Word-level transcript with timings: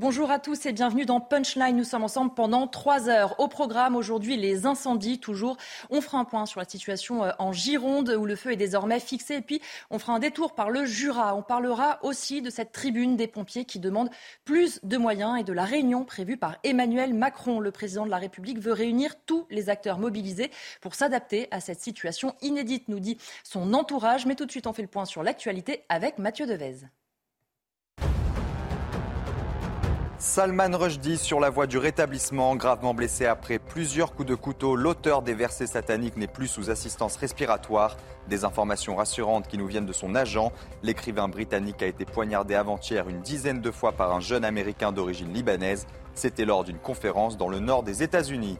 Bonjour 0.00 0.30
à 0.30 0.38
tous 0.38 0.64
et 0.64 0.72
bienvenue 0.72 1.06
dans 1.06 1.18
Punchline. 1.18 1.76
Nous 1.76 1.82
sommes 1.82 2.04
ensemble 2.04 2.32
pendant 2.32 2.68
trois 2.68 3.08
heures. 3.08 3.34
Au 3.40 3.48
programme 3.48 3.96
aujourd'hui, 3.96 4.36
les 4.36 4.64
incendies, 4.64 5.18
toujours. 5.18 5.56
On 5.90 6.00
fera 6.00 6.18
un 6.18 6.24
point 6.24 6.46
sur 6.46 6.60
la 6.60 6.68
situation 6.68 7.24
euh, 7.24 7.32
en 7.40 7.52
Gironde 7.52 8.10
où 8.16 8.24
le 8.24 8.36
feu 8.36 8.52
est 8.52 8.56
désormais 8.56 9.00
fixé. 9.00 9.34
Et 9.34 9.40
puis, 9.40 9.60
on 9.90 9.98
fera 9.98 10.12
un 10.12 10.20
détour 10.20 10.54
par 10.54 10.70
le 10.70 10.84
Jura. 10.84 11.34
On 11.34 11.42
parlera 11.42 11.98
aussi 12.04 12.42
de 12.42 12.48
cette 12.48 12.70
tribune 12.70 13.16
des 13.16 13.26
pompiers 13.26 13.64
qui 13.64 13.80
demande 13.80 14.08
plus 14.44 14.78
de 14.84 14.96
moyens 14.98 15.40
et 15.40 15.42
de 15.42 15.52
la 15.52 15.64
réunion 15.64 16.04
prévue 16.04 16.36
par 16.36 16.58
Emmanuel 16.62 17.12
Macron. 17.12 17.58
Le 17.58 17.72
président 17.72 18.06
de 18.06 18.10
la 18.10 18.18
République 18.18 18.60
veut 18.60 18.74
réunir 18.74 19.16
tous 19.26 19.48
les 19.50 19.68
acteurs 19.68 19.98
mobilisés 19.98 20.52
pour 20.80 20.94
s'adapter 20.94 21.48
à 21.50 21.58
cette 21.58 21.80
situation 21.80 22.36
inédite, 22.40 22.86
nous 22.86 23.00
dit 23.00 23.18
son 23.42 23.74
entourage. 23.74 24.26
Mais 24.26 24.36
tout 24.36 24.46
de 24.46 24.52
suite, 24.52 24.68
on 24.68 24.72
fait 24.72 24.82
le 24.82 24.86
point 24.86 25.06
sur 25.06 25.24
l'actualité 25.24 25.82
avec 25.88 26.18
Mathieu 26.18 26.46
Devez. 26.46 26.86
Salman 30.20 30.76
Rushdie 30.76 31.16
sur 31.16 31.38
la 31.38 31.48
voie 31.48 31.68
du 31.68 31.78
rétablissement, 31.78 32.56
gravement 32.56 32.92
blessé 32.92 33.24
après 33.24 33.60
plusieurs 33.60 34.14
coups 34.14 34.28
de 34.28 34.34
couteau. 34.34 34.74
L'auteur 34.74 35.22
des 35.22 35.32
versets 35.32 35.68
sataniques 35.68 36.16
n'est 36.16 36.26
plus 36.26 36.48
sous 36.48 36.70
assistance 36.70 37.14
respiratoire. 37.14 37.96
Des 38.28 38.44
informations 38.44 38.96
rassurantes 38.96 39.46
qui 39.46 39.58
nous 39.58 39.68
viennent 39.68 39.86
de 39.86 39.92
son 39.92 40.16
agent. 40.16 40.50
L'écrivain 40.82 41.28
britannique 41.28 41.84
a 41.84 41.86
été 41.86 42.04
poignardé 42.04 42.56
avant-hier 42.56 43.08
une 43.08 43.20
dizaine 43.20 43.60
de 43.60 43.70
fois 43.70 43.92
par 43.92 44.12
un 44.12 44.18
jeune 44.18 44.44
américain 44.44 44.90
d'origine 44.90 45.32
libanaise. 45.32 45.86
C'était 46.14 46.44
lors 46.44 46.64
d'une 46.64 46.80
conférence 46.80 47.36
dans 47.36 47.48
le 47.48 47.60
nord 47.60 47.84
des 47.84 48.02
États-Unis. 48.02 48.58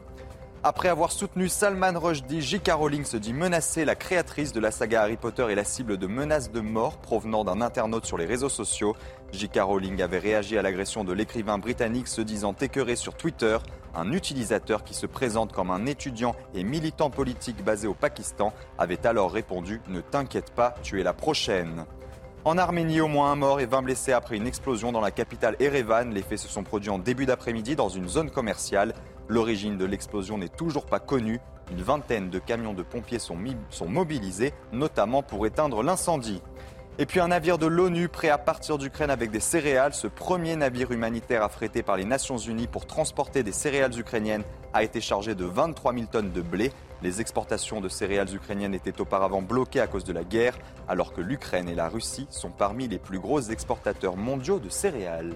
Après 0.61 0.89
avoir 0.89 1.13
soutenu 1.13 1.47
Salman 1.47 1.97
Rushdie, 1.97 2.41
J.K. 2.41 2.71
Rowling 2.73 3.05
se 3.05 3.15
dit 3.15 3.31
menacée. 3.31 3.85
La 3.85 3.95
créatrice 3.95 4.51
de 4.51 4.59
la 4.59 4.71
saga 4.71 5.03
Harry 5.03 5.15
Potter 5.15 5.45
est 5.49 5.55
la 5.55 5.63
cible 5.63 5.97
de 5.97 6.05
menaces 6.05 6.51
de 6.51 6.59
mort 6.59 6.97
provenant 6.97 7.45
d'un 7.45 7.61
internaute 7.61 8.05
sur 8.05 8.17
les 8.17 8.25
réseaux 8.25 8.49
sociaux. 8.49 8.93
J.K. 9.31 9.59
Rowling 9.61 10.01
avait 10.01 10.19
réagi 10.19 10.57
à 10.57 10.61
l'agression 10.61 11.05
de 11.05 11.13
l'écrivain 11.13 11.59
britannique 11.59 12.09
se 12.09 12.19
disant 12.19 12.53
écœuré 12.59 12.97
sur 12.97 13.13
Twitter. 13.13 13.57
Un 13.95 14.11
utilisateur 14.11 14.83
qui 14.83 14.93
se 14.93 15.05
présente 15.05 15.53
comme 15.53 15.71
un 15.71 15.85
étudiant 15.85 16.35
et 16.53 16.65
militant 16.65 17.09
politique 17.09 17.63
basé 17.63 17.87
au 17.87 17.93
Pakistan 17.93 18.51
avait 18.77 19.07
alors 19.07 19.31
répondu 19.31 19.79
Ne 19.87 20.01
t'inquiète 20.01 20.51
pas, 20.51 20.75
tu 20.83 20.99
es 20.99 21.03
la 21.03 21.13
prochaine. 21.13 21.85
En 22.43 22.57
Arménie, 22.57 22.99
au 22.99 23.07
moins 23.07 23.31
un 23.31 23.35
mort 23.35 23.61
et 23.61 23.65
20 23.65 23.81
blessés 23.83 24.11
après 24.11 24.35
une 24.35 24.47
explosion 24.47 24.91
dans 24.91 25.01
la 25.01 25.11
capitale 25.11 25.55
Erevan. 25.59 26.13
Les 26.13 26.21
faits 26.21 26.39
se 26.39 26.49
sont 26.49 26.63
produits 26.63 26.89
en 26.89 26.99
début 26.99 27.25
d'après-midi 27.25 27.77
dans 27.77 27.89
une 27.89 28.09
zone 28.09 28.29
commerciale. 28.29 28.93
L'origine 29.29 29.77
de 29.77 29.85
l'explosion 29.85 30.39
n'est 30.39 30.49
toujours 30.49 30.87
pas 30.87 30.99
connue. 30.99 31.39
Une 31.71 31.83
vingtaine 31.83 32.31
de 32.31 32.39
camions 32.39 32.73
de 32.73 32.81
pompiers 32.81 33.19
sont, 33.19 33.37
mobilisés, 33.87 34.53
notamment 34.73 35.21
pour 35.21 35.45
éteindre 35.45 35.83
l'incendie. 35.83 36.41
Et 36.97 37.05
puis 37.05 37.19
un 37.19 37.27
navire 37.27 37.59
de 37.59 37.67
l'ONU 37.67 38.09
prêt 38.09 38.29
à 38.29 38.39
partir 38.39 38.79
d'Ukraine 38.79 39.11
avec 39.11 39.29
des 39.29 39.39
céréales. 39.39 39.93
Ce 39.93 40.07
premier 40.07 40.55
navire 40.55 40.91
humanitaire 40.91 41.43
affrété 41.43 41.83
par 41.83 41.95
les 41.95 42.05
Nations 42.05 42.39
Unies 42.39 42.65
pour 42.65 42.87
transporter 42.87 43.43
des 43.43 43.51
céréales 43.51 43.97
ukrainiennes 43.99 44.43
a 44.73 44.83
été 44.83 44.99
chargé 44.99 45.35
de 45.35 45.45
23 45.45 45.93
000 45.93 46.05
tonnes 46.11 46.31
de 46.31 46.41
blé. 46.41 46.71
Les 47.03 47.21
exportations 47.21 47.81
de 47.81 47.87
céréales 47.87 48.33
ukrainiennes 48.33 48.73
étaient 48.73 48.99
auparavant 48.99 49.43
bloquées 49.43 49.79
à 49.79 49.87
cause 49.87 50.05
de 50.05 50.11
la 50.11 50.23
guerre, 50.23 50.57
alors 50.87 51.13
que 51.13 51.21
l'Ukraine 51.21 51.69
et 51.69 51.75
la 51.75 51.87
Russie 51.87 52.25
sont 52.31 52.49
parmi 52.49 52.87
les 52.87 52.99
plus 52.99 53.19
gros 53.19 53.41
exportateurs 53.41 54.17
mondiaux 54.17 54.59
de 54.59 54.69
céréales. 54.69 55.35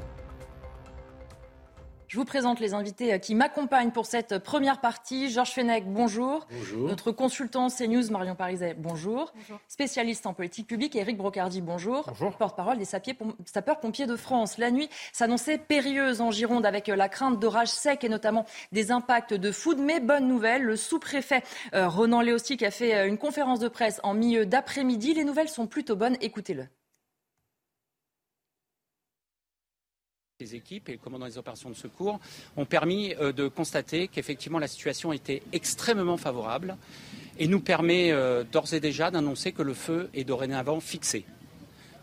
Je 2.13 2.19
vous 2.19 2.25
présente 2.25 2.59
les 2.59 2.75
invités 2.75 3.11
euh, 3.11 3.17
qui 3.17 3.33
m'accompagnent 3.33 3.89
pour 3.89 4.05
cette 4.05 4.37
première 4.37 4.81
partie. 4.81 5.31
Georges 5.31 5.49
Fenech, 5.49 5.85
bonjour. 5.87 6.45
Bonjour. 6.51 6.87
Notre 6.87 7.11
consultant 7.11 7.69
CNews, 7.69 8.11
Marion 8.11 8.35
Pariset, 8.35 8.75
bonjour. 8.77 9.33
bonjour. 9.33 9.59
Spécialiste 9.67 10.27
en 10.27 10.35
politique 10.35 10.67
publique, 10.67 10.95
Éric 10.95 11.17
Brocardi, 11.17 11.59
bonjour. 11.61 12.03
Bonjour. 12.05 12.37
Porte-parole 12.37 12.77
des 12.77 12.85
sapeurs-pompiers 12.85 14.05
de 14.05 14.15
France. 14.15 14.59
La 14.59 14.69
nuit 14.69 14.89
s'annonçait 15.11 15.57
périlleuse 15.57 16.21
en 16.21 16.29
Gironde 16.29 16.67
avec 16.67 16.87
euh, 16.87 16.95
la 16.95 17.09
crainte 17.09 17.39
d'orages 17.39 17.69
secs 17.69 18.03
et 18.03 18.09
notamment 18.09 18.45
des 18.71 18.91
impacts 18.91 19.33
de 19.33 19.51
foudre. 19.51 19.81
Mais 19.81 19.99
bonne 19.99 20.27
nouvelle, 20.27 20.61
le 20.61 20.75
sous-préfet 20.75 21.41
euh, 21.73 21.89
Ronan 21.89 22.21
Léostic 22.21 22.61
a 22.61 22.69
fait 22.69 23.07
une 23.07 23.17
conférence 23.17 23.57
de 23.57 23.69
presse 23.69 23.99
en 24.03 24.13
milieu 24.13 24.45
d'après-midi. 24.45 25.15
Les 25.15 25.23
nouvelles 25.23 25.49
sont 25.49 25.65
plutôt 25.65 25.95
bonnes. 25.95 26.17
Écoutez-le. 26.21 26.67
Les 30.43 30.55
équipes 30.55 30.89
et 30.89 30.91
le 30.91 30.97
commandant 30.97 31.25
des 31.25 31.37
opérations 31.37 31.69
de 31.69 31.73
secours 31.73 32.19
ont 32.57 32.65
permis 32.65 33.15
euh, 33.15 33.31
de 33.31 33.47
constater 33.47 34.09
qu'effectivement 34.09 34.59
la 34.59 34.67
situation 34.67 35.13
était 35.13 35.41
extrêmement 35.53 36.17
favorable 36.17 36.75
et 37.39 37.47
nous 37.47 37.61
permet 37.61 38.11
euh, 38.11 38.43
d'ores 38.43 38.73
et 38.73 38.81
déjà 38.81 39.09
d'annoncer 39.09 39.53
que 39.53 39.61
le 39.61 39.73
feu 39.73 40.09
est 40.13 40.25
dorénavant 40.25 40.81
fixé. 40.81 41.23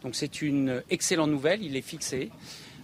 Donc 0.00 0.14
c'est 0.14 0.40
une 0.40 0.82
excellente 0.88 1.28
nouvelle, 1.28 1.62
il 1.62 1.76
est 1.76 1.82
fixé, 1.82 2.30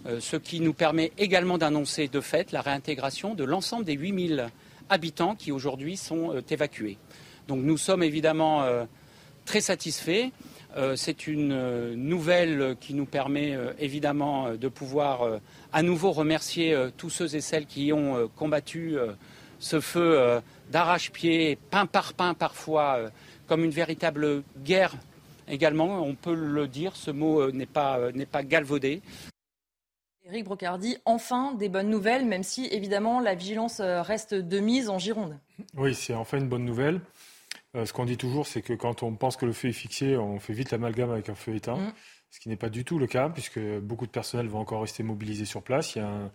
euh, 0.05 0.19
ce 0.19 0.35
qui 0.35 0.59
nous 0.59 0.75
permet 0.75 1.11
également 1.17 1.57
d'annoncer 1.57 2.07
de 2.07 2.21
fait 2.21 2.51
la 2.51 2.61
réintégration 2.61 3.33
de 3.33 3.43
l'ensemble 3.43 3.83
des 3.83 3.93
8000 3.93 4.49
habitants 4.89 5.33
qui 5.33 5.51
aujourd'hui 5.51 5.97
sont 5.97 6.39
évacués. 6.51 6.99
Donc 7.47 7.63
nous 7.63 7.77
sommes 7.77 8.03
évidemment 8.03 8.63
très 9.45 9.61
satisfaits. 9.61 10.29
Euh, 10.77 10.95
c'est 10.95 11.25
une 11.25 11.53
euh, 11.53 11.95
nouvelle 11.95 12.75
qui 12.79 12.93
nous 12.93 13.05
permet 13.05 13.55
euh, 13.55 13.73
évidemment 13.79 14.53
de 14.53 14.67
pouvoir 14.67 15.39
à 15.73 15.81
nouveau 15.81 16.11
remercier 16.11 16.75
tous 16.97 17.09
ceux 17.09 17.35
et 17.35 17.41
celles 17.41 17.65
qui 17.65 17.91
ont 17.91 18.29
combattu 18.35 18.97
ce 19.59 19.79
feu 19.79 20.41
d'arrache-pied, 20.71 21.57
pain 21.69 21.85
par 21.85 22.13
pain 22.13 22.33
parfois, 22.33 22.99
comme 23.47 23.63
une 23.63 23.71
véritable 23.71 24.43
guerre 24.63 24.95
également. 25.47 26.01
On 26.01 26.15
peut 26.15 26.35
le 26.35 26.67
dire, 26.67 26.95
ce 26.95 27.11
mot 27.11 27.51
n'est 27.51 27.65
pas, 27.65 27.99
pas 28.31 28.43
galvaudé. 28.43 29.01
Éric 30.25 30.45
Brocardi, 30.45 30.97
enfin 31.05 31.53
des 31.53 31.69
bonnes 31.69 31.89
nouvelles, 31.89 32.25
même 32.25 32.43
si 32.43 32.65
évidemment 32.67 33.19
la 33.19 33.35
vigilance 33.35 33.81
reste 33.81 34.33
de 34.33 34.59
mise 34.59 34.89
en 34.89 34.99
Gironde. 34.99 35.37
Oui, 35.75 35.95
c'est 35.95 36.13
enfin 36.13 36.37
une 36.37 36.49
bonne 36.49 36.65
nouvelle. 36.65 37.01
Euh, 37.77 37.85
ce 37.85 37.93
qu'on 37.93 38.05
dit 38.05 38.17
toujours, 38.17 38.47
c'est 38.47 38.61
que 38.61 38.73
quand 38.73 39.03
on 39.03 39.15
pense 39.15 39.37
que 39.37 39.45
le 39.45 39.53
feu 39.53 39.69
est 39.69 39.73
fixé, 39.73 40.17
on 40.17 40.39
fait 40.39 40.53
vite 40.53 40.71
l'amalgame 40.71 41.11
avec 41.11 41.29
un 41.29 41.35
feu 41.35 41.55
éteint, 41.55 41.77
mm. 41.77 41.93
ce 42.31 42.39
qui 42.39 42.49
n'est 42.49 42.57
pas 42.57 42.69
du 42.69 42.83
tout 42.83 42.97
le 42.97 43.07
cas, 43.07 43.29
puisque 43.29 43.59
beaucoup 43.59 44.05
de 44.05 44.11
personnel 44.11 44.47
va 44.47 44.57
encore 44.57 44.81
rester 44.81 45.03
mobilisé 45.03 45.45
sur 45.45 45.61
place. 45.61 45.95
Il 45.95 45.99
y 45.99 46.01
a 46.01 46.31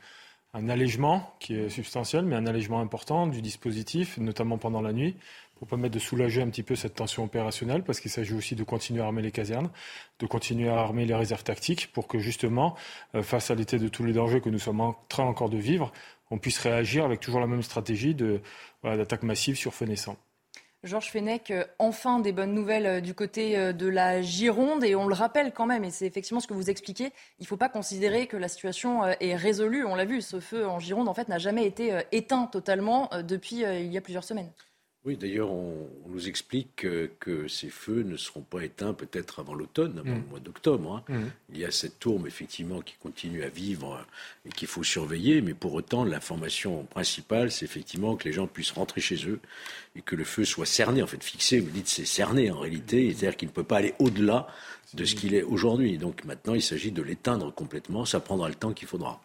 un, 0.54 0.68
allègement 0.68 1.34
qui 1.40 1.54
est 1.54 1.68
substantiel, 1.68 2.24
mais 2.24 2.36
un 2.36 2.46
allègement 2.46 2.80
important 2.80 3.26
du 3.26 3.42
dispositif, 3.42 4.18
notamment 4.18 4.58
pendant 4.58 4.82
la 4.82 4.92
nuit, 4.92 5.16
pour 5.56 5.66
permettre 5.66 5.94
de 5.94 5.98
soulager 5.98 6.42
un 6.42 6.50
petit 6.50 6.62
peu 6.62 6.74
cette 6.76 6.94
tension 6.94 7.24
opérationnelle, 7.24 7.82
parce 7.84 8.00
qu'il 8.00 8.10
s'agit 8.10 8.34
aussi 8.34 8.54
de 8.54 8.64
continuer 8.64 9.00
à 9.00 9.06
armer 9.06 9.22
les 9.22 9.30
casernes, 9.32 9.70
de 10.18 10.26
continuer 10.26 10.68
à 10.68 10.78
armer 10.78 11.06
les 11.06 11.14
réserves 11.14 11.44
tactiques, 11.44 11.90
pour 11.92 12.06
que 12.06 12.18
justement, 12.18 12.76
euh, 13.14 13.22
face 13.22 13.50
à 13.50 13.54
l'été 13.54 13.78
de 13.78 13.88
tous 13.88 14.04
les 14.04 14.12
dangers 14.12 14.40
que 14.40 14.50
nous 14.50 14.58
sommes 14.58 14.80
en 14.80 14.94
train 15.08 15.24
encore 15.24 15.50
de 15.50 15.58
vivre, 15.58 15.92
on 16.30 16.38
puisse 16.38 16.58
réagir 16.58 17.04
avec 17.04 17.20
toujours 17.20 17.40
la 17.40 17.46
même 17.46 17.62
stratégie 17.62 18.14
d'attaque 18.14 19.22
massive 19.22 19.56
sur 19.56 19.74
feu 19.74 19.86
naissant. 19.86 20.16
Georges 20.84 21.12
Fenech, 21.12 21.52
euh, 21.52 21.64
enfin 21.78 22.18
des 22.18 22.32
bonnes 22.32 22.54
nouvelles 22.54 22.86
euh, 22.86 23.00
du 23.00 23.14
côté 23.14 23.56
euh, 23.56 23.72
de 23.72 23.86
la 23.86 24.20
Gironde. 24.20 24.82
Et 24.82 24.96
on 24.96 25.06
le 25.06 25.14
rappelle 25.14 25.52
quand 25.52 25.66
même, 25.66 25.84
et 25.84 25.90
c'est 25.90 26.06
effectivement 26.06 26.40
ce 26.40 26.48
que 26.48 26.54
vous 26.54 26.70
expliquez, 26.70 27.12
il 27.38 27.42
ne 27.42 27.46
faut 27.46 27.56
pas 27.56 27.68
considérer 27.68 28.26
que 28.26 28.36
la 28.36 28.48
situation 28.48 29.04
est 29.04 29.36
résolue. 29.36 29.84
On 29.84 29.94
l'a 29.94 30.04
vu, 30.04 30.20
ce 30.20 30.40
feu 30.40 30.66
en 30.66 30.80
Gironde, 30.80 31.08
en 31.08 31.14
fait, 31.14 31.28
n'a 31.28 31.38
jamais 31.38 31.66
été 31.66 31.96
éteint 32.10 32.46
totalement 32.46 33.10
depuis 33.22 33.60
il 33.60 33.92
y 33.92 33.96
a 33.96 34.00
plusieurs 34.00 34.24
semaines. 34.24 34.50
Oui, 35.04 35.16
d'ailleurs, 35.16 35.50
on, 35.50 35.88
nous 36.06 36.28
explique 36.28 36.86
que, 37.18 37.48
ces 37.48 37.70
feux 37.70 38.02
ne 38.02 38.16
seront 38.16 38.42
pas 38.42 38.62
éteints 38.62 38.94
peut-être 38.94 39.40
avant 39.40 39.54
l'automne, 39.54 39.98
avant 39.98 40.14
le 40.14 40.20
mm. 40.20 40.26
mois 40.30 40.38
d'octobre. 40.38 41.02
Hein. 41.08 41.12
Mm. 41.12 41.22
Il 41.54 41.58
y 41.58 41.64
a 41.64 41.72
cette 41.72 41.98
tourme, 41.98 42.26
effectivement, 42.28 42.80
qui 42.82 42.94
continue 43.02 43.42
à 43.42 43.48
vivre 43.48 44.06
et 44.46 44.50
qu'il 44.50 44.68
faut 44.68 44.84
surveiller, 44.84 45.40
mais 45.40 45.54
pour 45.54 45.74
autant, 45.74 46.04
l'information 46.04 46.84
principale, 46.84 47.50
c'est 47.50 47.64
effectivement 47.64 48.14
que 48.14 48.28
les 48.28 48.32
gens 48.32 48.46
puissent 48.46 48.70
rentrer 48.70 49.00
chez 49.00 49.26
eux 49.26 49.40
et 49.96 50.02
que 50.02 50.14
le 50.14 50.24
feu 50.24 50.44
soit 50.44 50.66
cerné, 50.66 51.02
en 51.02 51.08
fait, 51.08 51.22
fixé. 51.24 51.58
Vous 51.58 51.70
dites 51.70 51.88
c'est 51.88 52.04
cerné 52.04 52.52
en 52.52 52.60
réalité, 52.60 53.08
c'est-à-dire 53.08 53.36
qu'il 53.36 53.48
ne 53.48 53.54
peut 53.54 53.64
pas 53.64 53.78
aller 53.78 53.94
au-delà 53.98 54.46
de 54.94 55.04
ce 55.04 55.16
qu'il 55.16 55.34
est 55.34 55.42
aujourd'hui. 55.42 55.98
Donc 55.98 56.24
maintenant, 56.24 56.54
il 56.54 56.62
s'agit 56.62 56.92
de 56.92 57.02
l'éteindre 57.02 57.52
complètement. 57.52 58.04
Ça 58.04 58.20
prendra 58.20 58.48
le 58.48 58.54
temps 58.54 58.72
qu'il 58.72 58.86
faudra. 58.86 59.20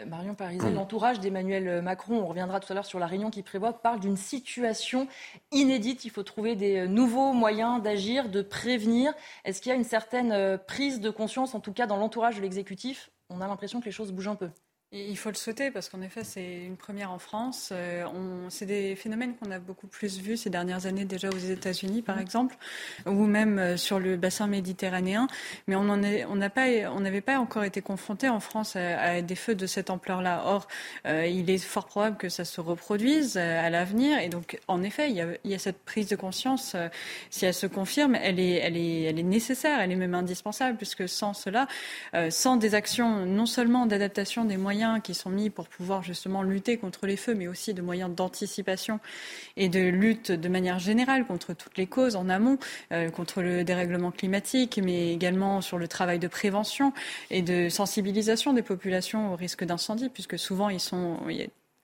Euh, 0.00 0.06
Marion 0.06 0.34
Parisé, 0.34 0.70
mmh. 0.70 0.74
l'entourage 0.74 1.20
d'Emmanuel 1.20 1.82
Macron, 1.82 2.20
on 2.22 2.26
reviendra 2.26 2.60
tout 2.60 2.72
à 2.72 2.74
l'heure 2.74 2.86
sur 2.86 2.98
la 2.98 3.06
réunion 3.06 3.30
qui 3.30 3.42
prévoit, 3.42 3.74
parle 3.74 4.00
d'une 4.00 4.16
situation 4.16 5.06
inédite. 5.50 6.04
Il 6.04 6.10
faut 6.10 6.22
trouver 6.22 6.56
des 6.56 6.78
euh, 6.78 6.86
nouveaux 6.86 7.32
moyens 7.34 7.82
d'agir, 7.82 8.30
de 8.30 8.40
prévenir. 8.40 9.12
Est-ce 9.44 9.60
qu'il 9.60 9.70
y 9.70 9.72
a 9.72 9.76
une 9.76 9.84
certaine 9.84 10.32
euh, 10.32 10.56
prise 10.56 11.00
de 11.00 11.10
conscience, 11.10 11.54
en 11.54 11.60
tout 11.60 11.72
cas 11.72 11.86
dans 11.86 11.96
l'entourage 11.96 12.36
de 12.36 12.40
l'exécutif? 12.40 13.10
On 13.28 13.40
a 13.42 13.46
l'impression 13.46 13.80
que 13.80 13.84
les 13.84 13.92
choses 13.92 14.12
bougent 14.12 14.28
un 14.28 14.34
peu. 14.34 14.50
Il 14.94 15.16
faut 15.16 15.30
le 15.30 15.36
souhaiter 15.36 15.70
parce 15.70 15.88
qu'en 15.88 16.02
effet, 16.02 16.22
c'est 16.22 16.64
une 16.66 16.76
première 16.76 17.12
en 17.12 17.18
France. 17.18 17.70
Euh, 17.72 18.04
c'est 18.50 18.66
des 18.66 18.94
phénomènes 18.94 19.34
qu'on 19.36 19.50
a 19.50 19.58
beaucoup 19.58 19.86
plus 19.86 20.20
vus 20.20 20.36
ces 20.36 20.50
dernières 20.50 20.84
années 20.84 21.06
déjà 21.06 21.30
aux 21.30 21.38
États-Unis, 21.38 22.02
par 22.02 22.16
mmh. 22.16 22.20
exemple, 22.20 22.56
ou 23.06 23.24
même 23.24 23.58
euh, 23.58 23.76
sur 23.78 23.98
le 23.98 24.18
bassin 24.18 24.46
méditerranéen. 24.48 25.28
Mais 25.66 25.76
on 25.76 25.84
n'avait 25.96 26.26
on 26.26 26.38
pas, 26.50 26.66
on 26.90 27.20
pas 27.22 27.38
encore 27.38 27.64
été 27.64 27.80
confronté 27.80 28.28
en 28.28 28.38
France 28.38 28.76
à, 28.76 29.22
des 29.22 29.34
feux 29.34 29.54
de 29.54 29.64
cette 29.64 29.88
ampleur-là. 29.88 30.42
Or, 30.44 30.68
euh, 31.06 31.26
il 31.26 31.48
est 31.48 31.56
fort 31.56 31.86
probable 31.86 32.18
que 32.18 32.28
ça 32.28 32.44
se 32.44 32.60
reproduise 32.60 33.38
à 33.38 33.70
l'avenir. 33.70 34.18
Et 34.18 34.28
donc, 34.28 34.58
en 34.68 34.82
effet, 34.82 35.08
il 35.08 35.16
y, 35.16 35.22
a, 35.22 35.28
il 35.44 35.50
y 35.50 35.54
a 35.54 35.58
cette 35.58 35.82
prise 35.84 36.08
de 36.08 36.16
conscience. 36.16 36.76
si 37.30 37.46
elle 37.46 37.54
se 37.54 37.66
confirme, 37.66 38.14
elle 38.14 38.38
est, 38.38 38.56
elle, 38.56 38.76
est, 38.76 39.04
elle 39.04 39.18
est 39.18 39.22
nécessaire, 39.22 39.80
elle 39.80 39.90
est 39.90 39.96
même 39.96 40.14
indispensable, 40.14 40.76
puisque 40.76 41.08
sans 41.08 41.32
cela, 41.32 41.66
sans 42.28 42.56
des 42.56 42.74
actions 42.74 43.24
non 43.24 43.46
seulement 43.46 43.86
d'adaptation 43.86 44.44
des 44.44 44.58
moyens 44.58 44.81
qui 45.02 45.14
sont 45.14 45.30
mis 45.30 45.50
pour 45.50 45.68
pouvoir 45.68 46.02
justement 46.02 46.42
lutter 46.42 46.76
contre 46.76 47.06
les 47.06 47.16
feux, 47.16 47.34
mais 47.34 47.48
aussi 47.48 47.74
de 47.74 47.82
moyens 47.82 48.14
d'anticipation 48.14 49.00
et 49.56 49.68
de 49.68 49.80
lutte 49.80 50.32
de 50.32 50.48
manière 50.48 50.78
générale 50.78 51.26
contre 51.26 51.54
toutes 51.54 51.78
les 51.78 51.86
causes 51.86 52.16
en 52.16 52.28
amont, 52.28 52.58
euh, 52.92 53.10
contre 53.10 53.42
le 53.42 53.64
dérèglement 53.64 54.10
climatique, 54.10 54.80
mais 54.82 55.12
également 55.12 55.60
sur 55.60 55.78
le 55.78 55.88
travail 55.88 56.18
de 56.18 56.28
prévention 56.28 56.92
et 57.30 57.42
de 57.42 57.68
sensibilisation 57.68 58.52
des 58.52 58.62
populations 58.62 59.32
au 59.32 59.36
risque 59.36 59.64
d'incendie, 59.64 60.08
puisque 60.08 60.38
souvent 60.38 60.68
ils 60.68 60.80
sont, 60.80 61.18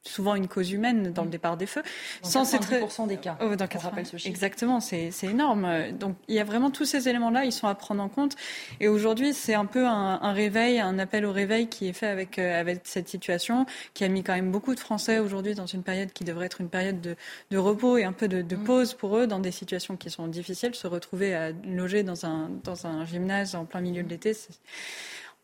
souvent 0.03 0.35
une 0.35 0.47
cause 0.47 0.71
humaine 0.71 1.11
dans 1.11 1.23
le 1.23 1.29
départ 1.29 1.57
des 1.57 1.65
feux. 1.65 1.83
Dans 2.23 2.29
sans 2.29 2.43
90% 2.43 3.07
des 3.07 3.17
cas. 3.17 3.37
Oh, 3.41 3.55
dans 3.55 3.67
80... 3.67 4.03
ce 4.05 4.17
chiffre. 4.17 4.29
Exactement, 4.29 4.79
c'est 4.79 5.11
énorme. 5.23 5.91
Donc 5.91 6.15
il 6.27 6.35
y 6.35 6.39
a 6.39 6.43
vraiment 6.43 6.71
tous 6.71 6.85
ces 6.85 7.09
éléments-là, 7.09 7.45
ils 7.45 7.51
sont 7.51 7.67
à 7.67 7.75
prendre 7.75 8.01
en 8.01 8.09
compte. 8.09 8.35
Et 8.79 8.87
aujourd'hui, 8.87 9.33
c'est 9.33 9.53
un 9.53 9.65
peu 9.65 9.85
un, 9.85 10.19
un, 10.21 10.33
réveil, 10.33 10.79
un 10.79 10.99
appel 10.99 11.25
au 11.25 11.31
réveil 11.31 11.67
qui 11.67 11.87
est 11.87 11.93
fait 11.93 12.07
avec, 12.07 12.39
euh, 12.39 12.59
avec 12.59 12.81
cette 12.83 13.09
situation, 13.09 13.65
qui 13.93 14.03
a 14.03 14.07
mis 14.07 14.23
quand 14.23 14.33
même 14.33 14.51
beaucoup 14.51 14.73
de 14.73 14.79
Français 14.79 15.19
aujourd'hui 15.19 15.55
dans 15.55 15.65
une 15.65 15.83
période 15.83 16.11
qui 16.13 16.23
devrait 16.23 16.45
être 16.45 16.61
une 16.61 16.69
période 16.69 17.01
de, 17.01 17.15
de 17.51 17.57
repos 17.57 17.97
et 17.97 18.03
un 18.03 18.13
peu 18.13 18.27
de, 18.27 18.41
de 18.41 18.55
mm. 18.55 18.63
pause 18.63 18.93
pour 18.93 19.17
eux 19.17 19.27
dans 19.27 19.39
des 19.39 19.51
situations 19.51 19.97
qui 19.97 20.09
sont 20.09 20.27
difficiles. 20.27 20.75
Se 20.75 20.87
retrouver 20.87 21.35
à 21.35 21.51
loger 21.65 22.03
dans 22.03 22.25
un, 22.25 22.49
dans 22.63 22.87
un 22.87 23.05
gymnase 23.05 23.55
en 23.55 23.65
plein 23.65 23.81
milieu 23.81 24.03
de 24.03 24.09
l'été, 24.09 24.33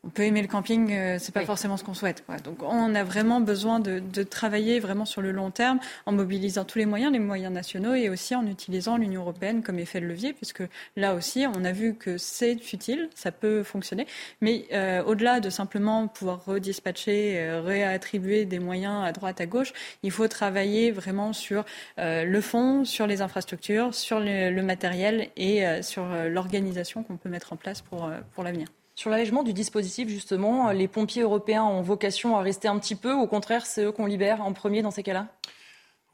on 0.05 0.09
peut 0.09 0.23
aimer 0.23 0.41
le 0.41 0.47
camping, 0.47 0.93
euh, 0.93 1.17
c'est 1.19 1.33
pas 1.33 1.45
forcément 1.45 1.77
ce 1.77 1.83
qu'on 1.83 1.95
souhaite. 1.95 2.23
Donc 2.43 2.61
on 2.61 2.93
a 2.93 3.03
vraiment 3.03 3.41
besoin 3.41 3.79
de, 3.79 4.01
travailler 4.23 4.79
vraiment 4.79 5.05
sur 5.05 5.21
le 5.21 5.31
long 5.31 5.51
terme 5.51 5.79
en 6.05 6.11
mobilisant 6.11 6.63
tous 6.63 6.79
les 6.79 6.85
moyens, 6.85 7.11
les 7.11 7.19
moyens 7.19 7.53
nationaux 7.53 7.93
et 7.93 8.09
aussi 8.09 8.35
en 8.35 8.45
utilisant 8.47 8.97
l'Union 8.97 9.21
européenne 9.21 9.63
comme 9.63 9.79
effet 9.79 9.99
de 10.01 10.05
levier, 10.05 10.33
puisque 10.33 10.63
là 10.95 11.15
aussi 11.15 11.45
on 11.47 11.63
a 11.63 11.71
vu 11.71 11.95
que 11.95 12.17
c'est 12.17 12.53
utile, 12.73 13.09
ça 13.15 13.31
peut 13.31 13.63
fonctionner, 13.63 14.07
mais 14.41 14.65
euh, 14.73 15.03
au-delà 15.03 15.39
de 15.39 15.49
simplement 15.49 16.07
pouvoir 16.07 16.45
redispatcher, 16.45 17.39
euh, 17.39 17.61
réattribuer 17.61 18.45
des 18.45 18.59
moyens 18.59 19.05
à 19.05 19.11
droite, 19.11 19.41
à 19.41 19.45
gauche, 19.45 19.73
il 20.03 20.11
faut 20.11 20.27
travailler 20.27 20.91
vraiment 20.91 21.33
sur 21.33 21.65
le 21.97 22.41
fond, 22.41 22.85
sur 22.85 23.07
les 23.07 23.21
infrastructures, 23.21 23.93
sur 23.93 24.19
le, 24.19 24.51
le 24.51 24.63
matériel 24.63 25.29
et 25.37 25.63
sur 25.81 26.05
l'organisation 26.29 27.03
qu'on 27.03 27.17
peut 27.17 27.29
mettre 27.29 27.53
en 27.53 27.55
place 27.55 27.81
pour, 27.81 28.09
pour 28.33 28.43
l'avenir. 28.43 28.67
Sur 28.95 29.09
l'allègement 29.09 29.43
du 29.43 29.51
dispositif, 29.51 30.07
justement, 30.07 30.71
les 30.71 30.87
pompiers 30.87 31.21
européens 31.21 31.65
ont 31.65 31.81
vocation 31.81 32.37
à 32.37 32.41
rester 32.41 32.69
un 32.69 32.79
petit 32.79 32.95
peu. 32.95 33.13
Au 33.13 33.27
contraire, 33.27 33.65
c'est 33.65 33.83
eux 33.83 33.91
qu'on 33.91 34.05
libère 34.05 34.41
en 34.41 34.53
premier 34.53 34.81
dans 34.81 34.91
ces 34.91 35.03
cas-là? 35.03 35.27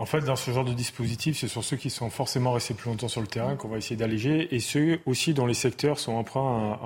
En 0.01 0.05
fait, 0.07 0.21
dans 0.21 0.35
ce 0.35 0.49
genre 0.49 0.65
de 0.65 0.73
dispositif, 0.73 1.37
c'est 1.37 1.47
sur 1.47 1.63
ceux 1.63 1.77
qui 1.77 1.91
sont 1.91 2.09
forcément 2.09 2.53
restés 2.53 2.73
plus 2.73 2.89
longtemps 2.89 3.07
sur 3.07 3.21
le 3.21 3.27
terrain 3.27 3.55
qu'on 3.55 3.67
va 3.67 3.77
essayer 3.77 3.95
d'alléger 3.95 4.47
et 4.53 4.59
ceux 4.59 4.99
aussi 5.05 5.35
dont 5.35 5.45
les 5.45 5.53
secteurs 5.53 5.99
sont 5.99 6.13
emprunts, 6.13 6.79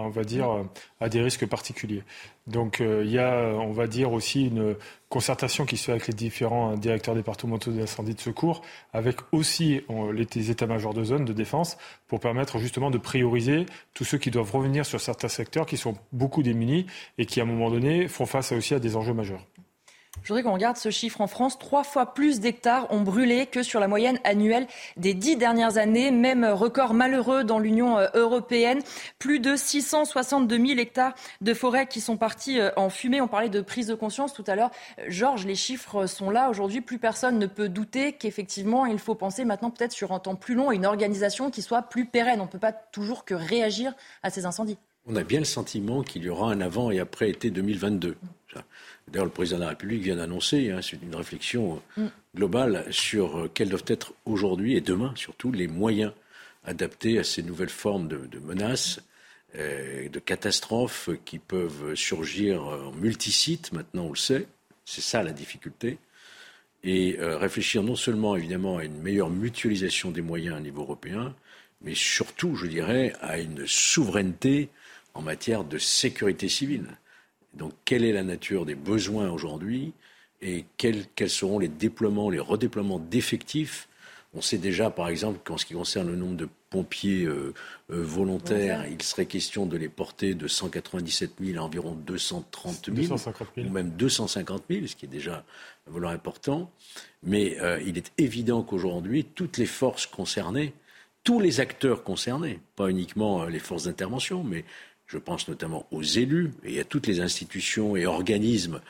à, 1.00 1.08
des 1.08 1.22
risques 1.22 1.46
particuliers. 1.46 2.04
Donc, 2.46 2.82
euh, 2.82 3.04
il 3.06 3.12
y 3.12 3.18
a, 3.18 3.54
on 3.54 3.72
va 3.72 3.88
dire, 3.88 4.12
aussi 4.12 4.48
une 4.48 4.76
concertation 5.08 5.66
qui 5.66 5.78
se 5.78 5.86
fait 5.86 5.92
avec 5.94 6.08
les 6.08 6.14
différents 6.14 6.76
directeurs 6.76 7.16
départementaux 7.16 7.72
d'incendie 7.72 8.16
de 8.16 8.20
secours, 8.20 8.64
avec 8.92 9.16
aussi 9.32 9.82
les 10.14 10.52
états-majors 10.52 10.94
de 10.94 11.06
zone 11.06 11.24
de 11.24 11.32
défense, 11.32 11.78
pour 12.10 12.20
permettre 12.20 12.60
justement 12.60 12.92
de 12.92 12.98
prioriser 12.98 13.66
tous 13.94 14.04
ceux 14.04 14.18
qui 14.18 14.30
doivent 14.30 14.52
revenir 14.52 14.86
sur 14.86 15.00
certains 15.00 15.30
secteurs 15.30 15.66
qui 15.66 15.78
sont 15.78 15.96
beaucoup 16.12 16.44
démunis 16.44 16.86
et 17.18 17.26
qui, 17.26 17.40
à 17.40 17.44
un 17.44 17.48
moment 17.48 17.72
donné, 17.72 18.10
font 18.10 18.26
face 18.26 18.52
aussi 18.52 18.74
à 18.74 18.80
des 18.80 18.98
enjeux 18.98 19.14
majeurs. 19.14 19.46
Je 20.26 20.30
voudrais 20.30 20.42
qu'on 20.42 20.54
regarde 20.54 20.78
ce 20.78 20.90
chiffre 20.90 21.22
en 21.22 21.28
France. 21.28 21.60
Trois 21.60 21.84
fois 21.84 22.16
plus 22.16 22.40
d'hectares 22.40 22.92
ont 22.92 23.02
brûlé 23.02 23.46
que 23.46 23.62
sur 23.62 23.80
la 23.80 23.88
moyenne 23.88 24.20
annuelle 24.24 24.66
des 24.98 25.14
dix 25.14 25.36
dernières 25.36 25.78
années. 25.78 26.10
Même 26.10 26.46
record 26.46 26.96
malheureux 26.96 27.44
dans 27.44 27.60
l'Union 27.60 28.00
euh, 28.00 28.08
européenne. 28.16 28.80
Plus 29.20 29.40
de 29.40 29.56
662 29.56 30.58
000 30.58 30.80
hectares 30.80 31.14
de 31.42 31.54
forêt 31.54 31.86
qui 31.86 32.02
sont 32.02 32.18
partis 32.18 32.60
euh, 32.60 32.72
en 32.76 32.90
fumée. 32.90 33.22
On 33.22 33.28
parlait 33.28 33.50
de 33.50 33.62
prise 33.62 33.86
de 33.86 33.94
conscience 33.94 34.34
tout 34.34 34.44
à 34.48 34.56
l'heure. 34.56 34.72
Georges, 35.08 35.46
les 35.46 35.54
chiffres 35.54 36.08
sont 36.08 36.32
là. 36.32 36.50
Aujourd'hui, 36.50 36.82
plus 36.82 36.98
personne 36.98 37.38
ne 37.38 37.46
peut 37.46 37.70
douter 37.70 38.14
qu'effectivement, 38.14 38.88
il 38.88 38.98
faut 38.98 39.14
penser 39.14 39.46
maintenant 39.46 39.70
peut-être 39.70 39.94
sur 39.94 40.12
un 40.12 40.18
temps 40.18 40.36
plus 40.36 40.56
long 40.56 40.72
et 40.72 40.76
une 40.76 40.88
organisation 40.88 41.52
qui 41.52 41.62
soit 41.62 41.84
plus 41.84 42.08
pérenne. 42.08 42.42
On 42.42 42.46
ne 42.46 42.50
peut 42.50 42.58
pas 42.58 42.74
toujours 42.74 43.26
que 43.26 43.36
réagir 43.36 43.94
à 44.24 44.32
ces 44.32 44.48
incendies. 44.48 44.80
On 45.06 45.16
a 45.18 45.24
bien 45.24 45.38
le 45.38 45.46
sentiment 45.46 46.02
qu'il 46.02 46.24
y 46.24 46.30
aura 46.30 46.52
un 46.52 46.62
avant 46.62 46.90
et 46.90 47.00
après 47.00 47.30
été 47.30 47.52
2022. 47.52 48.18
D'ailleurs, 49.08 49.26
le 49.26 49.32
président 49.32 49.58
de 49.58 49.64
la 49.64 49.70
République 49.70 50.02
vient 50.02 50.16
d'annoncer, 50.16 50.72
hein, 50.72 50.80
c'est 50.82 51.02
une 51.02 51.16
réflexion 51.16 51.82
euh, 51.98 52.06
mm. 52.06 52.12
globale 52.36 52.86
sur 52.92 53.38
euh, 53.38 53.52
quels 53.54 53.70
doivent 53.70 53.84
être 53.88 54.14
aujourd'hui 54.26 54.76
et 54.76 54.82
demain 54.82 55.14
surtout 55.16 55.52
les 55.52 55.68
moyens 55.68 56.12
adaptés 56.64 57.20
à 57.20 57.24
ces 57.24 57.44
nouvelles 57.44 57.70
formes 57.70 58.08
de, 58.08 58.40
menaces, 58.40 59.00
euh, 59.56 60.10
de 60.10 60.20
catastrophes 60.20 61.10
qui 61.24 61.38
peuvent 61.38 61.94
surgir 61.94 62.64
en 62.64 62.92
multisites, 62.94 63.72
maintenant 63.72 64.06
on 64.06 64.10
le 64.10 64.16
sait, 64.16 64.48
c'est 64.84 65.02
ça 65.02 65.22
la 65.22 65.32
difficulté, 65.32 66.00
et 66.84 67.18
réfléchir 67.20 67.82
non 67.82 67.96
seulement 67.96 68.36
évidemment 68.36 68.78
à 68.78 68.84
une 68.84 69.02
meilleure 69.02 69.32
mutualisation 69.32 70.12
des 70.12 70.22
moyens 70.22 70.58
au 70.58 70.60
niveau 70.60 70.84
européen, 70.84 71.36
mais 71.82 71.96
surtout, 71.96 72.56
je 72.56 72.68
dirais, 72.68 73.14
à 73.22 73.40
une 73.40 73.66
souveraineté 73.66 74.70
en 75.16 75.24
matière 75.24 75.64
de 75.64 75.80
sécurité 75.80 76.48
civile. 76.48 76.98
Donc, 77.56 77.72
quelle 77.86 78.04
est 78.04 78.14
la 78.14 78.24
nature 78.24 78.66
des 78.66 78.76
besoins 78.76 79.30
aujourd'hui 79.30 79.94
et 80.42 80.66
quels, 80.78 81.06
seront 81.30 81.60
les 81.60 81.68
déploiements, 81.68 82.30
les 82.30 82.40
redéploiements 82.40 83.00
d'effectifs? 83.00 83.88
On 84.34 84.42
sait 84.42 84.58
déjà, 84.58 84.90
par 84.90 85.08
exemple, 85.08 85.40
qu'en 85.46 85.58
ce 85.58 85.66
qui 85.66 85.74
concerne 85.74 86.10
le 86.10 86.18
nombre 86.18 86.36
de 86.36 86.50
pompiers 86.70 87.24
euh, 87.24 87.54
euh, 87.90 88.04
volontaires, 88.04 88.86
il 88.86 89.02
serait 89.02 89.28
question 89.28 89.66
de 89.66 89.78
les 89.78 89.88
porter 89.88 90.34
de 90.34 90.48
197 90.50 91.36
000 91.40 91.58
à 91.58 91.66
environ 91.66 91.94
230 91.94 92.90
000, 92.94 93.16
ou 93.58 93.70
même 93.70 93.92
250 93.92 94.64
000, 94.70 94.88
ce 94.88 94.96
qui 94.98 95.06
est 95.06 95.10
déjà 95.10 95.46
un 95.88 95.92
volume 95.92 96.10
important. 96.10 96.70
Mais 97.24 97.58
euh, 97.62 97.82
il 97.86 97.98
est 97.98 98.12
évident 98.18 98.62
qu'aujourd'hui, 98.62 99.24
toutes 99.24 99.58
les 99.58 99.66
forces 99.66 100.06
concernées, 100.06 100.74
tous 101.24 101.40
les 101.40 101.62
acteurs 101.62 102.04
concernés, 102.04 102.60
pas 102.76 102.90
uniquement 102.90 103.46
les 103.46 103.60
forces 103.60 103.86
d'intervention, 103.86 104.44
mais 104.44 104.66
je 105.08 105.18
pense 105.18 105.48
notamment 105.48 105.86
aux 105.92 106.02
élus 106.02 106.52
et 106.64 106.80
à 106.80 106.84
toutes 106.84 107.08
les 107.08 107.20
institutions 107.20 107.96
et 107.96 108.06
organismes 108.06 108.82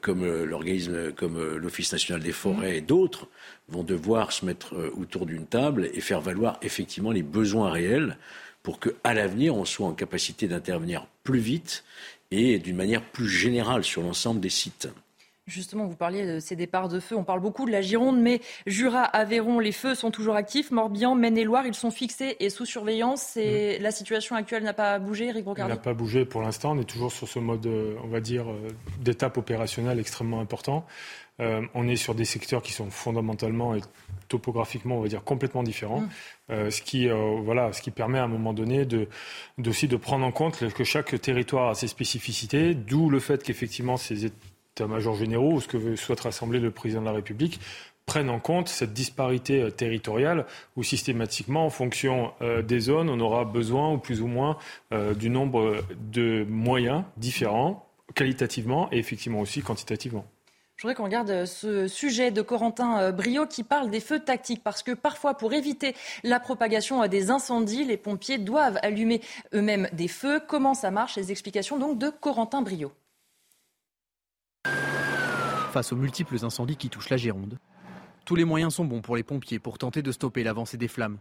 comme 0.00 0.22
euh, 0.22 0.44
l'organisme 0.44 1.12
comme 1.12 1.36
euh, 1.36 1.58
l'Office 1.58 1.92
national 1.92 2.22
des 2.22 2.32
forêts 2.32 2.78
et 2.78 2.80
d'autres 2.80 3.28
vont 3.68 3.82
devoir 3.82 4.32
se 4.32 4.44
mettre 4.44 4.74
euh, 4.74 4.90
autour 4.96 5.26
d'une 5.26 5.46
table 5.46 5.90
et 5.92 6.00
faire 6.00 6.20
valoir 6.20 6.58
effectivement 6.62 7.10
les 7.10 7.22
besoins 7.22 7.70
réels 7.70 8.16
pour 8.62 8.80
qu'à 8.80 9.14
l'avenir 9.14 9.54
on 9.56 9.64
soit 9.64 9.86
en 9.86 9.94
capacité 9.94 10.48
d'intervenir 10.48 11.06
plus 11.22 11.40
vite 11.40 11.84
et 12.30 12.58
d'une 12.58 12.76
manière 12.76 13.02
plus 13.02 13.28
générale 13.28 13.84
sur 13.84 14.02
l'ensemble 14.02 14.40
des 14.40 14.50
sites. 14.50 14.88
Justement, 15.48 15.86
vous 15.86 15.96
parliez 15.96 16.26
de 16.26 16.40
ces 16.40 16.56
départs 16.56 16.88
de 16.88 17.00
feu. 17.00 17.16
On 17.16 17.24
parle 17.24 17.40
beaucoup 17.40 17.64
de 17.64 17.72
la 17.72 17.80
Gironde, 17.80 18.20
mais 18.20 18.40
Jura, 18.66 19.02
Aveyron, 19.02 19.60
les 19.60 19.72
feux 19.72 19.94
sont 19.94 20.10
toujours 20.10 20.36
actifs. 20.36 20.70
Morbihan, 20.70 21.14
Maine-et-Loire, 21.14 21.66
ils 21.66 21.74
sont 21.74 21.90
fixés 21.90 22.36
et 22.38 22.50
sous 22.50 22.66
surveillance. 22.66 23.36
Et 23.38 23.78
mmh. 23.78 23.82
la 23.82 23.90
situation 23.90 24.36
actuelle 24.36 24.62
n'a 24.62 24.74
pas 24.74 24.98
bougé, 24.98 25.28
Eric 25.28 25.44
Brocardi 25.44 25.70
Elle 25.70 25.78
n'a 25.78 25.82
pas 25.82 25.94
bougé 25.94 26.26
pour 26.26 26.42
l'instant. 26.42 26.72
On 26.72 26.80
est 26.80 26.84
toujours 26.84 27.10
sur 27.12 27.26
ce 27.26 27.38
mode, 27.38 27.66
euh, 27.66 27.96
on 28.04 28.08
va 28.08 28.20
dire, 28.20 28.50
euh, 28.50 28.68
d'étape 29.00 29.38
opérationnelle 29.38 29.98
extrêmement 29.98 30.40
important. 30.40 30.84
Euh, 31.40 31.62
on 31.74 31.88
est 31.88 31.96
sur 31.96 32.14
des 32.14 32.26
secteurs 32.26 32.60
qui 32.60 32.72
sont 32.72 32.90
fondamentalement 32.90 33.74
et 33.74 33.80
topographiquement, 34.28 34.98
on 34.98 35.00
va 35.00 35.08
dire, 35.08 35.24
complètement 35.24 35.62
différents. 35.62 36.02
Mmh. 36.50 36.70
ce, 36.70 36.82
qui, 36.82 37.08
voilà, 37.08 37.72
ce 37.72 37.80
qui 37.80 37.90
permet 37.90 38.18
à 38.18 38.24
un 38.24 38.28
moment 38.28 38.52
donné 38.52 38.84
de, 38.84 39.08
aussi 39.64 39.88
de 39.88 39.96
prendre 39.96 40.26
en 40.26 40.32
compte 40.32 40.68
que 40.74 40.84
chaque 40.84 41.18
territoire 41.20 41.70
a 41.70 41.74
ses 41.74 41.86
spécificités, 41.86 42.74
d'où 42.74 43.08
le 43.08 43.20
fait 43.20 43.42
qu'effectivement 43.42 43.96
ces 43.96 44.26
états-majors 44.78 45.14
généraux 45.14 45.54
ou 45.54 45.60
ce 45.60 45.68
que 45.68 45.96
souhaite 45.96 46.20
rassembler 46.20 46.60
le 46.60 46.70
président 46.70 47.00
de 47.00 47.06
la 47.06 47.12
République 47.12 47.60
prennent 48.08 48.30
en 48.30 48.40
compte 48.40 48.68
cette 48.68 48.92
disparité 48.92 49.62
euh, 49.62 49.70
territoriale 49.70 50.46
où 50.76 50.82
systématiquement, 50.82 51.66
en 51.66 51.70
fonction 51.70 52.32
euh, 52.40 52.62
des 52.62 52.80
zones, 52.80 53.10
on 53.10 53.20
aura 53.20 53.44
besoin 53.44 53.92
ou 53.92 53.98
plus 53.98 54.22
ou 54.22 54.26
moins 54.26 54.56
euh, 54.92 55.14
du 55.14 55.30
nombre 55.30 55.84
de 56.10 56.44
moyens 56.48 57.04
différents 57.16 57.86
qualitativement 58.14 58.88
et 58.90 58.98
effectivement 58.98 59.40
aussi 59.40 59.60
quantitativement. 59.60 60.24
Je 60.76 60.82
voudrais 60.82 60.94
qu'on 60.94 61.04
regarde 61.04 61.44
ce 61.44 61.88
sujet 61.88 62.30
de 62.30 62.40
Corentin 62.40 63.10
Brio 63.10 63.46
qui 63.46 63.64
parle 63.64 63.90
des 63.90 64.00
feux 64.00 64.20
tactiques 64.20 64.62
parce 64.62 64.84
que 64.84 64.92
parfois 64.92 65.34
pour 65.34 65.52
éviter 65.52 65.94
la 66.22 66.38
propagation 66.38 67.04
des 67.08 67.30
incendies, 67.30 67.84
les 67.84 67.96
pompiers 67.96 68.38
doivent 68.38 68.78
allumer 68.82 69.20
eux-mêmes 69.52 69.88
des 69.92 70.06
feux. 70.06 70.40
Comment 70.46 70.74
ça 70.74 70.92
marche? 70.92 71.16
Les 71.16 71.32
explications 71.32 71.78
donc 71.78 71.98
de 71.98 72.10
Corentin 72.10 72.62
Brio. 72.62 72.92
Face 75.70 75.92
aux 75.92 75.96
multiples 75.96 76.44
incendies 76.44 76.76
qui 76.76 76.88
touchent 76.88 77.10
la 77.10 77.18
Gironde, 77.18 77.58
tous 78.24 78.34
les 78.34 78.44
moyens 78.44 78.74
sont 78.74 78.86
bons 78.86 79.02
pour 79.02 79.16
les 79.16 79.22
pompiers 79.22 79.58
pour 79.58 79.76
tenter 79.76 80.02
de 80.02 80.12
stopper 80.12 80.42
l'avancée 80.42 80.78
des 80.78 80.88
flammes, 80.88 81.18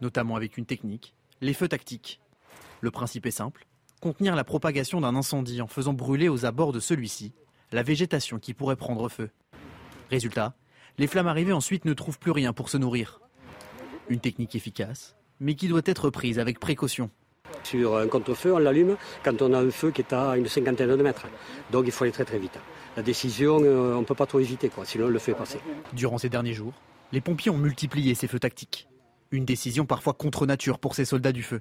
notamment 0.00 0.36
avec 0.36 0.56
une 0.56 0.64
technique, 0.64 1.14
les 1.42 1.52
feux 1.52 1.68
tactiques. 1.68 2.20
Le 2.80 2.90
principe 2.90 3.26
est 3.26 3.30
simple, 3.30 3.66
contenir 4.00 4.34
la 4.34 4.44
propagation 4.44 5.02
d'un 5.02 5.14
incendie 5.14 5.60
en 5.60 5.66
faisant 5.66 5.92
brûler 5.92 6.28
aux 6.28 6.46
abords 6.46 6.72
de 6.72 6.80
celui-ci 6.80 7.32
la 7.70 7.82
végétation 7.82 8.38
qui 8.38 8.54
pourrait 8.54 8.76
prendre 8.76 9.08
feu. 9.10 9.30
Résultat, 10.10 10.54
les 10.96 11.06
flammes 11.06 11.28
arrivées 11.28 11.52
ensuite 11.52 11.84
ne 11.84 11.92
trouvent 11.92 12.18
plus 12.18 12.30
rien 12.30 12.54
pour 12.54 12.70
se 12.70 12.78
nourrir. 12.78 13.20
Une 14.08 14.20
technique 14.20 14.54
efficace, 14.54 15.14
mais 15.40 15.54
qui 15.54 15.68
doit 15.68 15.82
être 15.84 16.08
prise 16.08 16.38
avec 16.38 16.58
précaution. 16.58 17.10
Sur 17.62 17.98
un 17.98 18.08
contre-feu, 18.08 18.54
on 18.54 18.58
l'allume 18.58 18.96
quand 19.24 19.42
on 19.42 19.52
a 19.52 19.58
un 19.58 19.70
feu 19.70 19.90
qui 19.90 20.00
est 20.00 20.12
à 20.12 20.36
une 20.36 20.48
cinquantaine 20.48 20.88
de 20.88 21.02
mètres. 21.02 21.26
Donc 21.70 21.84
il 21.86 21.92
faut 21.92 22.04
aller 22.04 22.12
très 22.12 22.24
très 22.24 22.38
vite. 22.38 22.58
La 22.96 23.02
décision, 23.02 23.60
euh, 23.62 23.94
on 23.94 24.00
ne 24.00 24.04
peut 24.04 24.14
pas 24.14 24.26
trop 24.26 24.40
hésiter, 24.40 24.68
quoi, 24.68 24.84
sinon 24.84 25.06
on 25.06 25.08
le 25.08 25.18
fait 25.18 25.34
passer. 25.34 25.60
Durant 25.92 26.18
ces 26.18 26.28
derniers 26.28 26.54
jours, 26.54 26.72
les 27.12 27.20
pompiers 27.20 27.50
ont 27.50 27.58
multiplié 27.58 28.14
ces 28.14 28.26
feux 28.26 28.40
tactiques. 28.40 28.88
Une 29.30 29.44
décision 29.44 29.84
parfois 29.84 30.14
contre 30.14 30.46
nature 30.46 30.78
pour 30.78 30.94
ces 30.94 31.04
soldats 31.04 31.32
du 31.32 31.42
feu. 31.42 31.60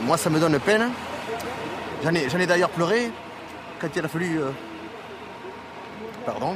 Moi, 0.00 0.16
ça 0.16 0.30
me 0.30 0.38
donne 0.38 0.58
peine. 0.60 0.90
J'en 2.04 2.14
ai, 2.14 2.46
d'ailleurs 2.46 2.70
pleuré 2.70 3.10
quand 3.80 3.88
il 3.94 4.04
a 4.04 4.08
fallu 4.08 4.38
euh, 4.38 4.50
pardon. 6.24 6.54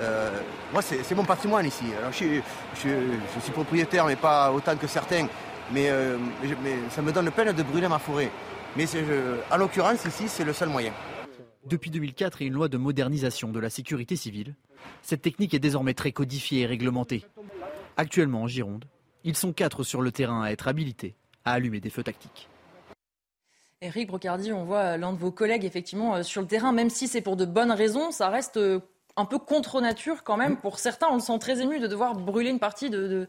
Euh, 0.00 0.30
moi, 0.72 0.82
c'est 0.82 1.14
mon 1.14 1.24
patrimoine 1.24 1.66
ici. 1.66 1.84
je, 2.12 2.40
suis 3.40 3.52
propriétaire, 3.52 4.06
mais 4.06 4.16
pas 4.16 4.52
autant 4.52 4.76
que 4.76 4.86
certains. 4.86 5.26
Euh, 5.74 6.18
mais, 6.62 6.76
ça 6.90 7.02
me 7.02 7.12
donne 7.12 7.30
peine 7.30 7.52
de 7.52 7.62
brûler 7.62 7.88
ma 7.88 7.98
forêt. 7.98 8.30
Mais 8.76 8.84
en 9.50 9.56
l'occurrence, 9.56 10.04
ici, 10.04 10.28
c'est 10.28 10.44
le 10.44 10.52
seul 10.52 10.68
moyen. 10.68 10.92
Depuis 11.64 11.90
2004 11.90 12.42
et 12.42 12.46
une 12.46 12.52
loi 12.52 12.68
de 12.68 12.76
modernisation 12.76 13.48
de 13.48 13.58
la 13.58 13.70
sécurité 13.70 14.16
civile, 14.16 14.54
cette 15.02 15.22
technique 15.22 15.54
est 15.54 15.58
désormais 15.58 15.94
très 15.94 16.12
codifiée 16.12 16.62
et 16.62 16.66
réglementée. 16.66 17.24
Actuellement, 17.96 18.42
en 18.42 18.46
Gironde, 18.46 18.84
ils 19.24 19.36
sont 19.36 19.52
quatre 19.52 19.82
sur 19.82 20.02
le 20.02 20.12
terrain 20.12 20.42
à 20.42 20.50
être 20.50 20.68
habilités 20.68 21.16
à 21.44 21.52
allumer 21.52 21.80
des 21.80 21.90
feux 21.90 22.02
tactiques. 22.02 22.48
Éric 23.80 24.08
Brocardi, 24.08 24.52
on 24.52 24.64
voit 24.64 24.96
l'un 24.96 25.12
de 25.12 25.18
vos 25.18 25.30
collègues 25.30 25.64
effectivement 25.64 26.16
euh, 26.16 26.22
sur 26.22 26.40
le 26.40 26.46
terrain, 26.46 26.72
même 26.72 26.90
si 26.90 27.08
c'est 27.08 27.20
pour 27.20 27.36
de 27.36 27.44
bonnes 27.44 27.72
raisons, 27.72 28.10
ça 28.10 28.28
reste 28.28 28.56
euh, 28.56 28.80
un 29.16 29.24
peu 29.24 29.38
contre 29.38 29.80
nature 29.80 30.24
quand 30.24 30.36
même. 30.36 30.56
Pour 30.56 30.78
certains, 30.78 31.08
on 31.10 31.14
le 31.14 31.20
sent 31.20 31.38
très 31.38 31.60
ému 31.60 31.78
de 31.78 31.86
devoir 31.86 32.14
brûler 32.14 32.50
une 32.50 32.58
partie 32.58 32.90
de, 32.90 33.28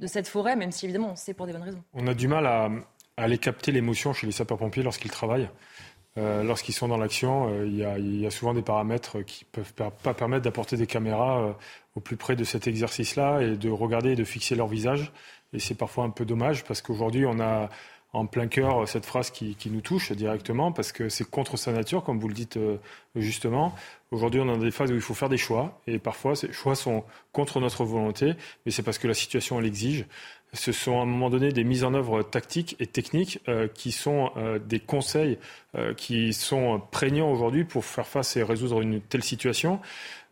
cette 0.00 0.28
forêt, 0.28 0.56
même 0.56 0.72
si 0.72 0.84
évidemment 0.84 1.16
c'est 1.16 1.32
pour 1.32 1.46
des 1.46 1.52
bonnes 1.52 1.62
raisons. 1.62 1.82
On 1.94 2.06
a 2.06 2.14
du 2.14 2.28
mal 2.28 2.46
à, 2.46 2.70
aller 3.16 3.38
capter 3.38 3.72
l'émotion 3.72 4.12
chez 4.12 4.26
les 4.26 4.32
sapeurs-pompiers 4.32 4.82
lorsqu'ils 4.82 5.10
travaillent. 5.10 5.48
Euh, 6.18 6.42
lorsqu'ils 6.42 6.74
sont 6.74 6.88
dans 6.88 6.98
l'action, 6.98 7.64
il 7.64 7.76
y, 7.76 8.26
a 8.26 8.30
souvent 8.30 8.52
des 8.52 8.62
paramètres 8.62 9.22
qui 9.22 9.44
ne 9.44 9.62
peuvent 9.62 9.72
pas 9.72 10.14
permettre 10.14 10.44
d'apporter 10.44 10.76
des 10.76 10.86
caméras 10.86 11.56
au 11.94 12.00
plus 12.00 12.16
près 12.16 12.36
de 12.36 12.44
cet 12.44 12.66
exercice-là 12.66 13.40
et 13.40 13.56
de 13.56 13.70
regarder 13.70 14.12
et 14.12 14.16
de 14.16 14.24
fixer 14.24 14.54
leur 14.54 14.68
visage. 14.68 15.12
Et 15.52 15.58
c'est 15.58 15.74
parfois 15.74 16.04
un 16.04 16.10
peu 16.10 16.24
dommage 16.24 16.64
parce 16.64 16.82
qu'aujourd'hui, 16.82 17.24
on 17.26 17.40
a 17.40 17.70
en 18.16 18.26
plein 18.26 18.46
cœur 18.46 18.88
cette 18.88 19.04
phrase 19.04 19.30
qui, 19.30 19.56
nous 19.70 19.80
touche 19.82 20.12
directement 20.12 20.72
parce 20.72 20.92
que 20.92 21.08
c'est 21.08 21.28
contre 21.28 21.56
sa 21.56 21.72
nature, 21.72 22.02
comme 22.02 22.18
vous 22.18 22.28
le 22.28 22.34
dites 22.34 22.56
euh, 22.56 22.78
justement. 23.14 23.74
Aujourd'hui, 24.10 24.40
on 24.40 24.44
est 24.44 24.52
dans 24.52 24.56
des 24.56 24.70
phases 24.70 24.90
où 24.90 24.94
il 24.94 25.00
faut 25.00 25.14
faire 25.14 25.28
des 25.28 25.36
choix 25.36 25.80
et 25.86 25.98
parfois 25.98 26.34
ces 26.34 26.52
choix 26.52 26.74
sont 26.74 27.04
contre 27.32 27.60
notre 27.60 27.84
volonté, 27.84 28.34
mais 28.64 28.72
c'est 28.72 28.82
parce 28.82 28.98
que 28.98 29.06
la 29.06 29.14
situation 29.14 29.60
l'exige. 29.60 30.06
Ce 30.52 30.72
sont 30.72 30.98
à 30.98 31.02
un 31.02 31.06
moment 31.06 31.28
donné 31.28 31.52
des 31.52 31.64
mises 31.64 31.84
en 31.84 31.92
œuvre 31.92 32.22
tactiques 32.22 32.76
et 32.78 32.86
techniques 32.86 33.40
euh, 33.48 33.68
qui 33.68 33.92
sont 33.92 34.30
euh, 34.36 34.58
des 34.58 34.80
conseils 34.80 35.38
qui 35.98 36.32
sont 36.32 36.80
prégnants 36.90 37.30
aujourd'hui 37.30 37.64
pour 37.64 37.84
faire 37.84 38.06
face 38.06 38.34
et 38.38 38.42
résoudre 38.42 38.80
une 38.80 39.02
telle 39.02 39.22
situation. 39.22 39.78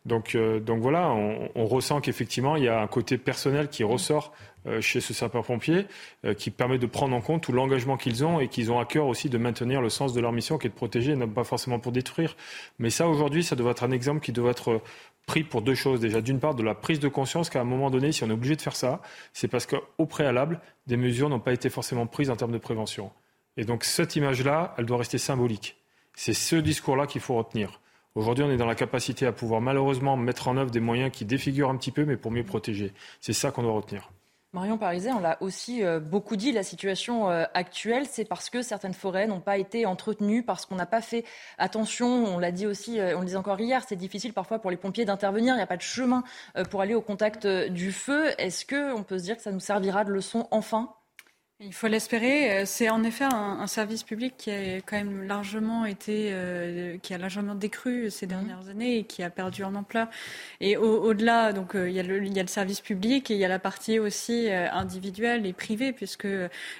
Donc, 0.07 0.35
donc 0.35 0.81
voilà, 0.81 1.09
on, 1.11 1.65
ressent 1.67 2.01
qu'effectivement, 2.01 2.55
il 2.55 2.63
y 2.63 2.67
a 2.67 2.81
un 2.81 2.87
côté 2.87 3.19
personnel 3.19 3.69
qui 3.69 3.83
ressort 3.83 4.33
euh, 4.33 4.54
chez 4.81 5.01
ce 5.01 5.13
sapeur-pompier 5.13 5.85
euh, 6.25 6.33
qui 6.33 6.51
permet 6.51 6.77
de 6.77 6.85
prendre 6.85 7.15
en 7.15 7.21
compte 7.21 7.43
tout 7.43 7.51
l'engagement 7.51 7.97
qu'ils 7.97 8.25
ont 8.25 8.39
et 8.39 8.47
qu'ils 8.47 8.71
ont 8.71 8.79
à 8.79 8.85
cœur 8.85 9.07
aussi 9.07 9.29
de 9.29 9.37
maintenir 9.37 9.81
le 9.81 9.89
sens 9.89 10.13
de 10.13 10.21
leur 10.21 10.31
mission 10.31 10.57
qui 10.57 10.67
est 10.67 10.69
de 10.69 10.75
protéger, 10.75 11.15
non 11.15 11.27
pas 11.27 11.43
forcément 11.43 11.79
pour 11.79 11.91
détruire. 11.91 12.35
Mais 12.79 12.89
ça, 12.89 13.07
aujourd'hui, 13.07 13.43
ça 13.43 13.55
doit 13.55 13.71
être 13.71 13.83
un 13.83 13.91
exemple 13.91 14.21
qui 14.21 14.31
doit 14.31 14.51
être 14.51 14.81
pris 15.25 15.43
pour 15.43 15.61
deux 15.61 15.75
choses. 15.75 15.99
Déjà, 15.99 16.21
d'une 16.21 16.39
part, 16.39 16.55
de 16.55 16.63
la 16.63 16.75
prise 16.75 16.99
de 16.99 17.07
conscience 17.07 17.49
qu'à 17.49 17.61
un 17.61 17.65
moment 17.65 17.89
donné, 17.89 18.11
si 18.11 18.23
on 18.23 18.29
est 18.29 18.33
obligé 18.33 18.55
de 18.55 18.61
faire 18.61 18.75
ça, 18.75 19.01
c'est 19.33 19.47
parce 19.47 19.65
qu'au 19.65 20.05
préalable, 20.05 20.59
des 20.87 20.97
mesures 20.97 21.29
n'ont 21.29 21.39
pas 21.39 21.53
été 21.53 21.69
forcément 21.69 22.07
prises 22.07 22.29
en 22.29 22.35
termes 22.35 22.51
de 22.51 22.57
prévention. 22.57 23.11
Et 23.57 23.65
donc, 23.65 23.83
cette 23.83 24.15
image-là, 24.15 24.75
elle 24.77 24.85
doit 24.85 24.97
rester 24.97 25.17
symbolique. 25.17 25.77
C'est 26.13 26.33
ce 26.33 26.55
discours-là 26.55 27.07
qu'il 27.07 27.21
faut 27.21 27.35
retenir. 27.35 27.81
Aujourd'hui, 28.15 28.45
on 28.45 28.51
est 28.51 28.57
dans 28.57 28.65
la 28.65 28.75
capacité 28.75 29.25
à 29.25 29.33
pouvoir 29.33 29.59
malheureusement 29.59 30.15
mettre 30.15 30.47
en 30.47 30.55
œuvre 30.55 30.71
des 30.71 30.79
moyens 30.79 31.11
qui 31.11 31.25
défigurent 31.25 31.69
un 31.69 31.75
petit 31.75 31.91
peu, 31.91 32.05
mais 32.05 32.15
pour 32.15 32.31
mieux 32.31 32.45
protéger. 32.45 32.93
C'est 33.19 33.33
ça 33.33 33.51
qu'on 33.51 33.63
doit 33.63 33.73
retenir. 33.73 34.09
Marion 34.55 34.77
Pariset, 34.77 35.11
on 35.11 35.19
l'a 35.19 35.35
aussi 35.41 35.83
euh, 35.83 35.99
beaucoup 35.99 36.37
dit, 36.37 36.53
la 36.53 36.63
situation 36.63 37.29
euh, 37.29 37.43
actuelle, 37.53 38.05
c'est 38.09 38.23
parce 38.23 38.49
que 38.49 38.61
certaines 38.61 38.93
forêts 38.93 39.27
n'ont 39.27 39.41
pas 39.41 39.57
été 39.57 39.85
entretenues, 39.85 40.43
parce 40.43 40.65
qu'on 40.65 40.75
n'a 40.75 40.85
pas 40.85 41.01
fait 41.01 41.25
attention. 41.57 42.07
On 42.07 42.39
l'a 42.39 42.53
dit 42.53 42.65
aussi, 42.65 42.97
euh, 42.97 43.17
on 43.17 43.19
le 43.19 43.25
disait 43.25 43.37
encore 43.37 43.59
hier, 43.59 43.83
c'est 43.85 43.97
difficile 43.97 44.31
parfois 44.31 44.59
pour 44.59 44.71
les 44.71 44.77
pompiers 44.77 45.03
d'intervenir. 45.03 45.55
Il 45.55 45.57
n'y 45.57 45.63
a 45.63 45.67
pas 45.67 45.75
de 45.75 45.81
chemin 45.81 46.23
pour 46.71 46.79
aller 46.79 46.95
au 46.95 47.01
contact 47.01 47.45
du 47.45 47.91
feu. 47.91 48.31
Est-ce 48.37 48.65
qu'on 48.65 49.03
peut 49.03 49.19
se 49.19 49.23
dire 49.23 49.35
que 49.35 49.43
ça 49.43 49.51
nous 49.51 49.59
servira 49.59 50.05
de 50.05 50.11
leçon 50.11 50.47
enfin? 50.51 50.95
Il 51.61 51.73
faut 51.73 51.87
l'espérer. 51.87 52.51
Euh, 52.51 52.63
c'est 52.65 52.89
en 52.89 53.03
effet 53.03 53.23
un, 53.23 53.65
service 53.67 54.03
public 54.03 54.35
qui 54.37 54.51
a 54.51 54.81
quand 54.81 54.97
même 54.97 55.23
largement 55.23 55.85
été, 55.85 56.29
euh, 56.31 56.97
qui 56.97 57.13
a 57.13 57.17
largement 57.17 57.55
décru 57.55 58.11
ces 58.11 58.25
mhm. 58.25 58.29
dernières 58.29 58.69
années 58.69 58.97
et 58.97 59.03
qui 59.05 59.23
a 59.23 59.29
perdu 59.29 59.63
en 59.63 59.73
ampleur. 59.73 60.07
Et 60.59 60.75
au-delà, 60.75 61.53
donc 61.53 61.75
euh, 61.75 61.89
il, 61.89 61.95
y 61.95 61.99
a 61.99 62.03
le, 62.03 62.23
il, 62.25 62.35
y 62.35 62.39
a 62.39 62.43
le, 62.43 62.49
service 62.49 62.81
public 62.81 63.31
et 63.31 63.35
il 63.35 63.39
y 63.39 63.45
a 63.45 63.47
la 63.47 63.59
partie 63.59 63.99
aussi 63.99 64.49
individuelle 64.51 65.45
et 65.45 65.53
privée, 65.53 65.93
puisque 65.93 66.27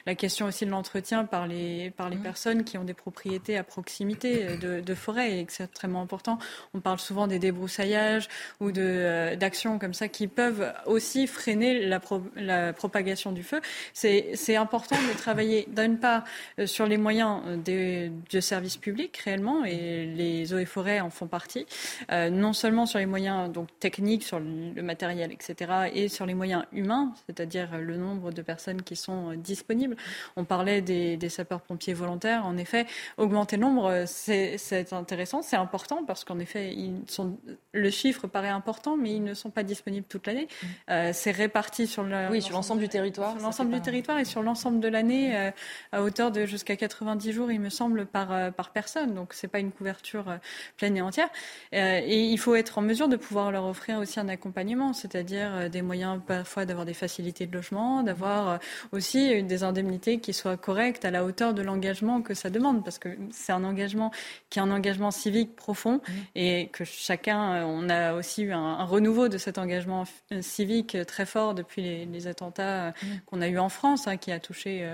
la 0.05 0.15
question 0.15 0.45
aussi 0.45 0.65
de 0.65 0.71
l'entretien 0.71 1.23
par 1.23 1.47
les 1.47 1.91
par 1.91 2.09
les 2.09 2.17
mhm. 2.17 2.23
personnes 2.23 2.63
qui 2.65 2.77
ont 2.77 2.83
des 2.83 2.93
propriétés 2.93 3.57
à 3.57 3.63
proximité 3.63 4.57
de, 4.57 4.81
de 4.81 4.95
forêt 4.95 5.37
est 5.37 5.41
extrêmement 5.41 6.01
important. 6.01 6.37
On 6.73 6.81
parle 6.81 6.99
souvent 6.99 7.27
des 7.27 7.39
débroussaillages 7.39 8.27
ou 8.59 8.71
de 8.71 9.35
d'actions 9.35 9.79
comme 9.79 9.93
ça 9.93 10.09
qui 10.09 10.27
peuvent 10.27 10.73
aussi 10.85 11.27
freiner 11.27 11.85
la, 11.85 12.01
la 12.35 12.73
propagation 12.73 13.31
du 13.31 13.43
feu. 13.43 13.61
C'est 13.93 14.31
c'est 14.35 14.57
important 14.65 14.95
de 14.95 15.15
travailler 15.15 15.67
d'une 15.67 15.99
part 15.99 16.23
euh, 16.59 16.65
sur 16.65 16.87
les 16.87 16.97
moyens 16.97 17.41
euh, 17.45 17.57
des, 17.57 18.11
de 18.31 18.39
services 18.39 18.77
publics 18.77 19.15
réellement, 19.17 19.63
et 19.63 20.07
les 20.07 20.53
eaux 20.53 20.57
et 20.57 20.65
forêts 20.65 21.01
en 21.01 21.11
font 21.11 21.27
partie, 21.27 21.67
euh, 22.11 22.31
non 22.31 22.53
seulement 22.53 22.87
sur 22.87 22.97
les 22.97 23.05
moyens 23.05 23.51
donc 23.51 23.67
techniques, 23.79 24.23
sur 24.23 24.39
le 24.39 24.81
matériel, 24.81 25.31
etc., 25.31 25.91
et 25.93 26.09
sur 26.09 26.25
les 26.25 26.33
moyens 26.33 26.63
humains, 26.71 27.13
c'est-à-dire 27.27 27.77
le 27.77 27.95
nombre 27.95 28.31
de 28.31 28.41
personnes 28.41 28.81
qui 28.81 28.95
sont 28.95 29.33
disponibles. 29.35 29.95
On 30.35 30.45
parlait 30.45 30.81
des, 30.81 31.15
des 31.15 31.29
sapeurs-pompiers 31.29 31.93
volontaires. 31.93 32.45
En 32.45 32.57
effet, 32.57 32.87
augmenter 33.17 33.57
le 33.57 33.61
nombre, 33.61 34.05
c'est 34.07 34.57
intéressant, 34.93 35.41
c'est 35.43 35.55
important 35.57 36.03
parce 36.07 36.23
qu'en 36.23 36.39
effet, 36.39 36.73
ils 36.73 37.01
sont, 37.07 37.37
le 37.71 37.89
chiffre 37.91 38.25
paraît 38.27 38.49
important, 38.49 38.97
mais 38.97 39.11
ils 39.11 39.23
ne 39.23 39.35
sont 39.35 39.51
pas 39.51 39.63
disponibles 39.63 40.07
toute 40.09 40.25
l'année. 40.25 40.47
Mmh. 40.63 41.13
c'est 41.13 41.31
réparti 41.31 41.85
sur 41.85 42.03
le, 42.03 42.29
oui, 42.31 42.41
sur 42.41 42.55
l'ensemble 42.55 42.81
du 42.81 42.89
territoire, 42.89 43.33
sur 43.33 43.41
l'ensemble 43.41 43.71
du 43.71 43.81
territoire 43.81 44.17
et 44.17 44.25
sur 44.25 44.41
l'ensemble 44.41 44.54
l'ensemble 44.55 44.79
de 44.79 44.87
l'année 44.87 45.35
euh, 45.35 45.51
à 45.91 46.01
hauteur 46.01 46.31
de 46.31 46.45
jusqu'à 46.45 46.77
90 46.77 47.33
jours, 47.33 47.51
il 47.51 47.59
me 47.59 47.67
semble, 47.67 48.05
par, 48.05 48.31
euh, 48.31 48.51
par 48.51 48.69
personne. 48.69 49.13
Donc, 49.13 49.33
ce 49.33 49.45
n'est 49.45 49.49
pas 49.49 49.59
une 49.59 49.73
couverture 49.73 50.29
euh, 50.29 50.37
pleine 50.77 50.95
et 50.95 51.01
entière. 51.01 51.27
et 51.73 52.23
il 52.23 52.37
faut 52.37 52.55
être 52.55 52.77
en 52.77 52.81
mesure 52.81 53.09
de 53.09 53.17
pouvoir 53.17 53.51
leur 53.51 53.65
offrir 53.65 53.99
aussi 53.99 54.17
un 54.17 54.29
accompagnement, 54.29 54.93
c'est-à-dire 54.93 55.69
des 55.69 55.81
moyens 55.81 56.21
parfois 56.25 56.65
d'avoir 56.65 56.85
des 56.85 56.93
facilités 56.93 57.47
de 57.47 57.53
logement, 57.53 58.01
d'avoir 58.01 58.59
aussi 58.93 59.43
des 59.43 59.63
indemnités 59.63 60.19
qui 60.19 60.31
soient 60.31 60.55
correctes 60.55 61.03
à 61.03 61.11
la 61.11 61.25
hauteur 61.25 61.53
de 61.53 61.61
l'engagement 61.61 62.21
que 62.21 62.33
ça 62.33 62.49
demande, 62.49 62.83
parce 62.83 62.97
que 62.97 63.09
c'est 63.31 63.51
un 63.51 63.63
engagement 63.65 64.11
qui 64.49 64.59
est 64.59 64.61
un 64.61 64.71
engagement 64.71 65.11
civique 65.11 65.55
profond 65.55 65.95
mmh. 65.95 66.11
et 66.35 66.69
que 66.71 66.85
chacun, 66.85 67.65
on 67.65 67.89
a 67.89 68.13
aussi 68.13 68.43
eu 68.43 68.53
un, 68.53 68.85
renouveau 68.85 69.27
de 69.27 69.37
cet 69.37 69.57
engagement 69.57 70.05
civique 70.39 70.97
très 71.05 71.25
fort 71.25 71.55
depuis 71.55 72.05
les, 72.05 72.27
attentats 72.27 72.89
mmh. 72.89 73.05
qu'on 73.25 73.41
a 73.41 73.47
eu 73.47 73.57
en 73.57 73.69
France, 73.69 74.07
hein, 74.07 74.17
qui 74.17 74.31
a 74.31 74.39
touché, 74.45 74.87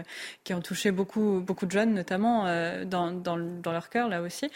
qui 0.43 0.53
ont 0.53 0.61
touché 0.61 0.91
beaucoup, 0.91 1.41
beaucoup 1.45 1.65
de 1.65 1.71
jeunes, 1.71 1.93
notamment 1.93 2.45
dans, 2.85 3.11
dans, 3.11 3.35
leur 3.71 3.89
cœur 3.89 4.07
là 4.09 4.21
aussi. 4.21 4.49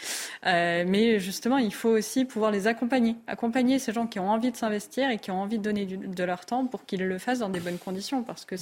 mais 0.44 1.18
justement, 1.18 1.58
il 1.58 1.74
faut 1.74 1.90
aussi 1.90 2.24
pouvoir 2.24 2.50
les 2.50 2.66
accompagner, 2.66 3.16
accompagner 3.26 3.78
ces 3.78 3.92
gens 3.92 4.06
qui 4.06 4.18
ont 4.18 4.30
envie 4.30 4.50
de 4.50 4.56
s'investir 4.56 5.10
et 5.10 5.18
qui 5.18 5.30
ont 5.30 5.40
envie 5.40 5.58
de 5.58 5.62
donner 5.62 5.86
de 5.86 6.24
leur 6.24 6.46
temps 6.46 6.66
pour 6.66 6.84
qu'ils 6.84 7.06
le 7.06 7.18
fassent 7.18 7.40
dans 7.40 7.48
des 7.48 7.60
bonnes 7.60 7.78
conditions, 7.78 8.22
parce 8.22 8.44
que 8.44 8.56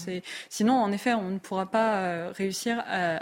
sinon, 0.49 0.75
en 0.75 0.93
effet, 0.93 1.15
on 1.15 1.31
ne 1.31 1.39
pourra 1.39 1.67
pas 1.67 2.31
réussir 2.33 2.83
à, 2.87 3.21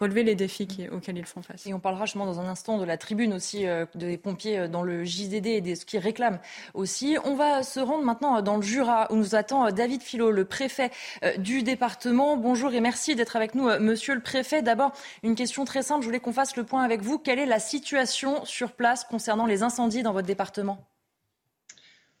relever 0.00 0.22
les 0.22 0.34
défis 0.34 0.88
auxquels 0.90 1.18
ils 1.18 1.24
font 1.24 1.42
face. 1.42 1.66
Et 1.66 1.74
on 1.74 1.80
parlera 1.80 2.06
justement 2.06 2.26
dans 2.26 2.40
un 2.40 2.46
instant 2.46 2.78
de 2.78 2.84
la 2.84 2.96
tribune 2.96 3.32
aussi 3.32 3.66
des 3.94 4.18
pompiers 4.18 4.68
dans 4.68 4.82
le 4.82 5.04
JDD 5.04 5.46
et 5.46 5.60
de 5.60 5.74
ce 5.74 5.84
qu'ils 5.84 6.00
réclament 6.00 6.40
aussi. 6.74 7.16
On 7.24 7.34
va 7.34 7.62
se 7.62 7.80
rendre 7.80 8.04
maintenant 8.04 8.42
dans 8.42 8.56
le 8.56 8.62
Jura 8.62 9.06
où 9.10 9.16
nous 9.16 9.34
attend 9.34 9.70
David 9.70 10.02
Philo, 10.02 10.30
le 10.30 10.44
préfet 10.44 10.90
euh, 11.24 11.36
du 11.36 11.62
département. 11.62 12.31
Bonjour 12.36 12.72
et 12.72 12.80
merci 12.80 13.14
d'être 13.14 13.36
avec 13.36 13.54
nous, 13.54 13.68
euh, 13.68 13.78
monsieur 13.78 14.14
le 14.14 14.20
préfet. 14.20 14.62
D'abord, 14.62 14.92
une 15.22 15.34
question 15.34 15.64
très 15.64 15.82
simple. 15.82 16.02
Je 16.02 16.06
voulais 16.06 16.20
qu'on 16.20 16.32
fasse 16.32 16.56
le 16.56 16.64
point 16.64 16.82
avec 16.82 17.02
vous. 17.02 17.18
Quelle 17.18 17.38
est 17.38 17.46
la 17.46 17.58
situation 17.58 18.44
sur 18.44 18.72
place 18.72 19.04
concernant 19.04 19.44
les 19.44 19.62
incendies 19.62 20.02
dans 20.02 20.12
votre 20.12 20.26
département? 20.26 20.78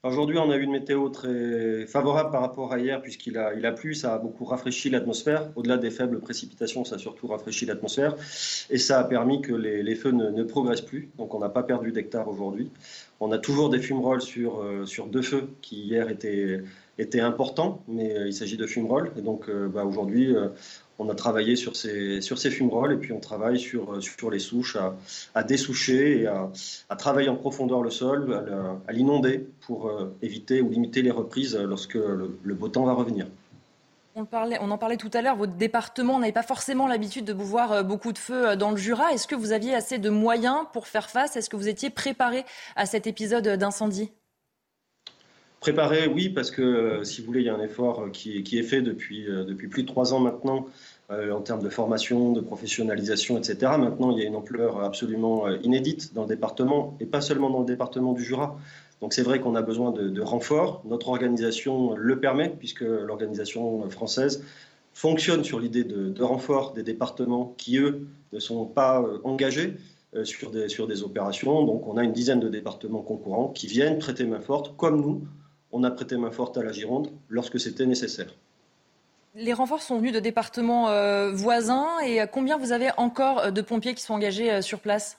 Aujourd'hui, 0.02 0.36
on 0.38 0.50
a 0.50 0.56
eu 0.56 0.62
une 0.62 0.72
météo 0.72 1.08
très 1.10 1.86
favorable 1.86 2.32
par 2.32 2.40
rapport 2.40 2.72
à 2.72 2.78
hier, 2.80 3.00
puisqu'il 3.00 3.38
a, 3.38 3.54
il 3.54 3.64
a 3.64 3.70
plu, 3.70 3.94
ça 3.94 4.14
a 4.14 4.18
beaucoup 4.18 4.44
rafraîchi 4.44 4.90
l'atmosphère. 4.90 5.50
Au-delà 5.54 5.76
des 5.76 5.92
faibles 5.92 6.18
précipitations, 6.18 6.84
ça 6.84 6.96
a 6.96 6.98
surtout 6.98 7.28
rafraîchi 7.28 7.66
l'atmosphère. 7.66 8.16
Et 8.68 8.78
ça 8.78 8.98
a 8.98 9.04
permis 9.04 9.40
que 9.40 9.52
les, 9.52 9.94
feux 9.94 10.10
ne, 10.10 10.42
progressent 10.42 10.80
plus. 10.80 11.10
Donc 11.16 11.34
on 11.34 11.38
n'a 11.38 11.48
pas 11.48 11.62
perdu 11.62 11.92
d'hectares 11.92 12.28
aujourd'hui. 12.28 12.70
On 13.20 13.30
a 13.30 13.38
toujours 13.38 13.70
des 13.70 13.78
fumerolles 13.78 14.22
sur, 14.22 14.60
euh, 14.60 14.84
sur 14.86 15.06
deux 15.06 15.22
feux 15.22 15.50
qui 15.62 15.82
hier 15.82 16.08
étaient, 16.08 16.64
étaient 16.98 17.20
importants, 17.20 17.82
mais 17.88 18.16
euh, 18.16 18.26
il 18.26 18.34
s'agit 18.34 18.56
de 18.56 18.66
fumerolles. 18.66 19.12
Et 19.16 19.22
donc 19.22 19.48
euh, 19.48 19.68
bah, 19.68 19.84
aujourd'hui, 19.84 20.34
on 21.02 21.08
a 21.08 21.14
travaillé 21.14 21.56
sur 21.56 21.76
ces, 21.76 22.20
fumerolles 22.50 22.92
et 22.92 22.96
puis 22.96 23.12
on 23.12 23.20
travaille 23.20 23.58
sur, 23.58 24.02
sur 24.02 24.30
les 24.30 24.38
souches, 24.38 24.76
à, 25.34 25.42
dessoucher 25.42 26.22
et 26.22 26.26
à, 26.26 26.96
travailler 26.96 27.28
en 27.28 27.36
profondeur 27.36 27.82
le 27.82 27.90
sol, 27.90 28.80
à, 28.86 28.92
l'inonder 28.92 29.46
pour 29.66 29.88
euh, 29.88 30.14
éviter 30.22 30.60
ou 30.60 30.70
limiter 30.70 31.02
les 31.02 31.10
reprises 31.10 31.56
lorsque 31.56 31.94
le, 31.94 32.54
beau 32.54 32.68
temps 32.68 32.84
va 32.84 32.92
revenir. 32.92 33.26
On, 34.14 34.26
parlait, 34.26 34.58
on, 34.60 34.70
en 34.70 34.78
parlait 34.78 34.98
tout 34.98 35.10
à 35.14 35.22
l'heure, 35.22 35.36
votre 35.36 35.54
département 35.54 36.18
n'avait 36.18 36.32
pas 36.32 36.42
forcément 36.42 36.86
l'habitude 36.86 37.24
de 37.24 37.32
voir 37.32 37.72
euh, 37.72 37.82
beaucoup 37.82 38.12
de 38.12 38.18
feux 38.18 38.50
euh, 38.50 38.56
dans 38.56 38.70
le 38.70 38.76
Jura. 38.76 39.12
Est-ce 39.12 39.26
que 39.26 39.34
vous 39.34 39.52
aviez 39.52 39.74
assez 39.74 39.98
de 39.98 40.10
moyens 40.10 40.66
pour 40.72 40.86
faire 40.86 41.08
face? 41.08 41.36
Est-ce 41.36 41.48
que 41.48 41.56
vous 41.56 41.68
étiez 41.68 41.88
préparé 41.88 42.44
à 42.76 42.84
cet 42.84 43.06
épisode 43.06 43.48
d'incendie? 43.48 44.12
Préparé, 45.62 46.08
oui, 46.08 46.28
parce 46.28 46.50
que 46.50 47.04
si 47.04 47.20
vous 47.20 47.28
voulez, 47.28 47.40
il 47.40 47.46
y 47.46 47.48
a 47.48 47.54
un 47.54 47.62
effort 47.62 48.10
qui 48.12 48.36
est, 48.38 48.62
fait 48.62 48.82
depuis, 48.82 49.24
depuis 49.24 49.68
plus 49.68 49.84
de 49.84 49.88
trois 49.88 50.12
ans 50.12 50.18
maintenant 50.20 50.66
euh, 51.12 51.32
en 51.32 51.40
termes 51.40 51.62
de 51.62 51.68
formation, 51.68 52.32
de 52.32 52.40
professionnalisation, 52.40 53.36
etc. 53.36 53.72
Maintenant, 53.76 54.12
il 54.12 54.18
y 54.18 54.24
a 54.24 54.26
une 54.26 54.36
ampleur 54.36 54.82
absolument 54.82 55.46
euh, 55.46 55.58
inédite 55.62 56.14
dans 56.14 56.22
le 56.22 56.28
département, 56.28 56.96
et 57.00 57.06
pas 57.06 57.20
seulement 57.20 57.50
dans 57.50 57.60
le 57.60 57.66
département 57.66 58.12
du 58.12 58.24
Jura. 58.24 58.56
Donc 59.00 59.12
c'est 59.12 59.22
vrai 59.22 59.40
qu'on 59.40 59.54
a 59.54 59.62
besoin 59.62 59.90
de, 59.90 60.20
renforts. 60.22 60.82
Notre 60.86 61.08
organisation 61.08 61.94
le 61.96 62.18
permet, 62.18 62.48
puisque 62.48 62.82
l'organisation 62.82 63.90
française 63.90 64.42
fonctionne 64.94 65.44
sur 65.44 65.58
l'idée 65.58 65.84
de, 65.84 66.22
renfort 66.22 66.72
des 66.72 66.82
départements 66.82 67.52
qui, 67.58 67.78
eux, 67.78 68.06
ne 68.32 68.38
sont 68.38 68.64
pas 68.64 69.02
euh, 69.02 69.18
engagés 69.24 69.74
sur 70.24 70.50
des, 70.50 70.68
sur 70.68 70.86
des 70.86 71.02
opérations. 71.02 71.64
Donc 71.64 71.88
on 71.88 71.96
a 71.96 72.04
une 72.04 72.12
dizaine 72.12 72.40
de 72.40 72.48
départements 72.48 73.02
concurrents 73.02 73.48
qui 73.48 73.66
viennent 73.66 73.98
prêter 73.98 74.24
main 74.24 74.40
forte, 74.40 74.76
comme 74.76 75.00
nous, 75.00 75.22
on 75.72 75.82
a 75.84 75.90
prêté 75.90 76.16
main 76.16 76.30
forte 76.30 76.56
à 76.58 76.62
la 76.62 76.72
Gironde 76.72 77.08
lorsque 77.28 77.58
c'était 77.58 77.86
nécessaire. 77.86 78.32
Les 79.34 79.54
renforts 79.54 79.80
sont 79.80 79.96
venus 79.98 80.12
de 80.12 80.20
départements 80.20 80.90
euh, 80.90 81.32
voisins 81.32 81.98
et 82.06 82.20
combien 82.30 82.58
vous 82.58 82.72
avez 82.72 82.90
encore 82.98 83.38
euh, 83.38 83.50
de 83.50 83.62
pompiers 83.62 83.94
qui 83.94 84.02
sont 84.02 84.12
engagés 84.12 84.52
euh, 84.52 84.60
sur 84.60 84.80
place? 84.80 85.18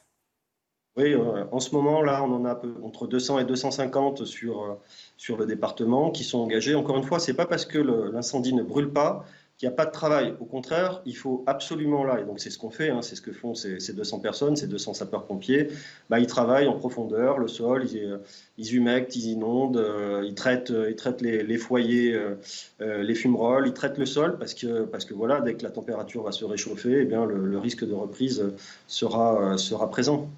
Oui, 0.95 1.15
en 1.51 1.59
ce 1.59 1.73
moment, 1.73 2.03
là, 2.03 2.23
on 2.23 2.31
en 2.35 2.45
a 2.45 2.61
entre 2.83 3.07
200 3.07 3.39
et 3.39 3.45
250 3.45 4.25
sur, 4.25 4.77
sur 5.17 5.37
le 5.37 5.47
département 5.47 6.11
qui 6.11 6.23
sont 6.23 6.37
engagés. 6.37 6.75
Encore 6.75 6.97
une 6.97 7.03
fois, 7.03 7.17
ce 7.17 7.31
n'est 7.31 7.35
pas 7.35 7.47
parce 7.47 7.65
que 7.65 7.79
l'incendie 7.79 8.53
ne 8.53 8.61
brûle 8.61 8.93
pas 8.93 9.25
il 9.63 9.67
n'y 9.67 9.71
a 9.71 9.75
pas 9.77 9.85
de 9.85 9.91
travail. 9.91 10.35
Au 10.41 10.45
contraire, 10.45 11.01
il 11.05 11.15
faut 11.15 11.45
absolument 11.47 12.03
là, 12.03 12.19
et 12.19 12.25
donc 12.25 12.41
c'est 12.41 12.49
ce 12.49 12.57
qu'on 12.57 12.69
fait, 12.69 12.89
hein, 12.89 13.01
c'est 13.01 13.15
ce 13.15 13.21
que 13.21 13.31
font 13.31 13.55
ces, 13.55 13.93
200 13.93 14.19
personnes, 14.19 14.57
ces 14.57 14.67
200 14.67 14.93
sapeurs-pompiers, 14.93 15.69
bah, 16.09 16.19
ils 16.19 16.27
travaillent 16.27 16.67
en 16.67 16.73
profondeur, 16.73 17.37
le 17.37 17.47
sol, 17.47 17.85
ils, 17.89 18.19
ils 18.57 18.75
humectent, 18.75 19.15
ils 19.15 19.29
inondent, 19.29 19.77
euh, 19.77 20.21
ils 20.25 20.35
traitent, 20.35 20.71
euh, 20.71 20.89
ils 20.91 20.97
traitent 20.97 21.21
les, 21.21 21.57
foyers, 21.57 22.13
euh, 22.13 23.03
les 23.03 23.15
fumerolles, 23.15 23.67
ils 23.67 23.73
traitent 23.73 23.97
le 23.97 24.05
sol, 24.05 24.37
parce 24.37 24.53
que, 24.53 24.83
parce 24.83 25.05
que 25.05 25.13
voilà, 25.13 25.39
dès 25.39 25.53
que 25.53 25.63
la 25.63 25.71
température 25.71 26.23
va 26.23 26.33
se 26.33 26.43
réchauffer, 26.43 26.99
eh 26.99 27.05
bien, 27.05 27.23
le, 27.23 27.45
le 27.45 27.57
risque 27.57 27.87
de 27.87 27.93
reprise 27.93 28.43
sera, 28.87 29.57
sera 29.57 29.89
présent. 29.89 30.29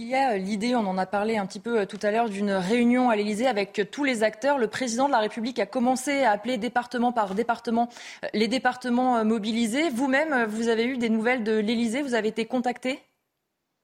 Il 0.00 0.06
y 0.06 0.14
a 0.14 0.34
euh, 0.34 0.36
l'idée, 0.36 0.76
on 0.76 0.86
en 0.86 0.96
a 0.96 1.06
parlé 1.06 1.38
un 1.38 1.44
petit 1.44 1.58
peu 1.58 1.80
euh, 1.80 1.84
tout 1.84 1.98
à 2.02 2.12
l'heure, 2.12 2.28
d'une 2.28 2.52
réunion 2.52 3.10
à 3.10 3.16
l'Elysée 3.16 3.48
avec 3.48 3.80
euh, 3.80 3.84
tous 3.84 4.04
les 4.04 4.22
acteurs. 4.22 4.56
Le 4.56 4.68
président 4.68 5.08
de 5.08 5.10
la 5.10 5.18
République 5.18 5.58
a 5.58 5.66
commencé 5.66 6.22
à 6.22 6.30
appeler 6.30 6.56
département 6.56 7.10
par 7.10 7.34
département 7.34 7.88
les 8.32 8.46
départements 8.46 9.24
mobilisés. 9.24 9.90
Vous-même, 9.90 10.44
vous 10.44 10.68
avez 10.68 10.84
eu 10.84 10.98
des 10.98 11.08
nouvelles 11.08 11.42
de 11.42 11.58
l'Elysée 11.58 12.02
Vous 12.02 12.14
avez 12.14 12.28
été 12.28 12.44
contacté? 12.44 13.00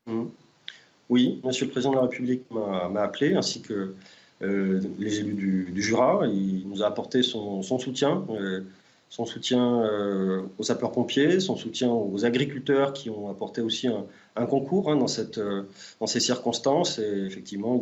Mmh. 0.07 0.27
Oui, 1.09 1.41
Monsieur 1.43 1.67
le 1.67 1.73
Président 1.73 1.91
de 1.91 1.97
la 1.97 2.03
République 2.03 2.45
m'a 2.53 3.03
appelé, 3.03 3.35
ainsi 3.35 3.61
que 3.61 3.97
les 4.41 5.19
élus 5.19 5.73
du, 5.73 5.83
Jura. 5.83 6.27
Il 6.27 6.69
nous 6.69 6.83
a 6.83 6.87
apporté 6.87 7.23
son, 7.23 7.63
soutien 7.63 8.25
son 9.15 9.27
soutien 9.27 9.81
euh, 9.85 10.43
aux 10.59 10.65
sapeurs-pompiers, 10.65 11.39
son 11.39 11.55
soutien 11.55 11.89
aux 11.89 12.25
agriculteurs 12.25 12.93
qui 12.93 13.11
ont 13.11 13.31
apporté 13.31 13.61
aussi 13.61 13.87
un, 13.87 14.47
concours 14.47 14.91
hein, 14.91 14.99
euh, 15.39 15.63
dans 16.01 16.07
ces 16.09 16.19
circonstances. 16.19 16.99
Et 16.99 17.25
effectivement, 17.25 17.81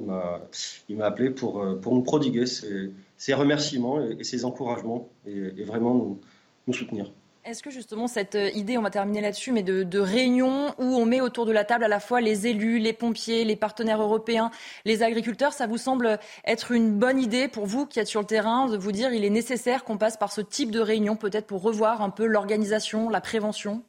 il 0.90 0.97
m'a 0.99 1.07
appelé 1.07 1.31
pour, 1.31 1.62
euh, 1.62 1.75
pour 1.81 1.95
nous 1.95 2.03
prodiguer 2.03 2.45
ses, 2.45 3.33
remerciements 3.33 4.07
et, 4.07 4.23
ses 4.25 4.45
encouragements 4.45 5.09
et, 5.27 5.64
vraiment 5.64 6.18
nous 6.66 6.75
soutenir. 6.75 7.11
Est-ce 7.44 7.61
que 7.61 7.70
justement 7.70 8.07
cette 8.07 8.38
idée, 8.55 8.78
on 8.78 8.83
va 8.83 8.90
terminer 8.90 9.20
là-dessus, 9.20 9.50
mais 9.50 9.64
de, 9.64 9.98
réunion 9.98 10.72
où 10.78 10.85
on 10.85 11.05
met 11.05 11.20
autour 11.20 11.44
de 11.44 11.50
la 11.50 11.64
table 11.64 11.83
à 11.83 11.88
la 11.88 11.98
fois 11.98 12.20
les 12.20 12.46
élus, 12.46 12.78
les 12.78 12.92
pompiers, 12.92 13.44
les 13.44 13.57
partenaires 13.57 14.00
européens, 14.00 14.52
les 14.85 15.02
agriculteurs, 15.02 15.52
ça 15.52 15.66
vous 15.66 15.76
semble 15.76 16.20
être 16.44 16.70
une 16.70 16.96
bonne 16.96 17.18
idée 17.18 17.48
pour 17.48 17.66
vous 17.66 17.85
qui 17.85 17.98
êtes 17.98 18.07
sur 18.07 18.20
le 18.20 18.26
terrain 18.26 18.68
de 18.68 18.76
vous 18.76 18.92
dire 18.92 19.12
il 19.12 19.24
est 19.24 19.31
nécessaire 19.31 19.83
qu'on 19.83 19.98
passe 19.98 20.16
par 20.16 20.33
ce 20.33 20.40
type 20.40 20.70
de 20.70 20.78
réunion 20.78 21.16
peut-être 21.16 21.46
pour 21.46 21.62
revoir 21.62 22.00
un 22.00 22.11
peu 22.11 22.26
l'organisation, 22.26 23.09
la 23.09 23.20
prévention? 23.20 23.83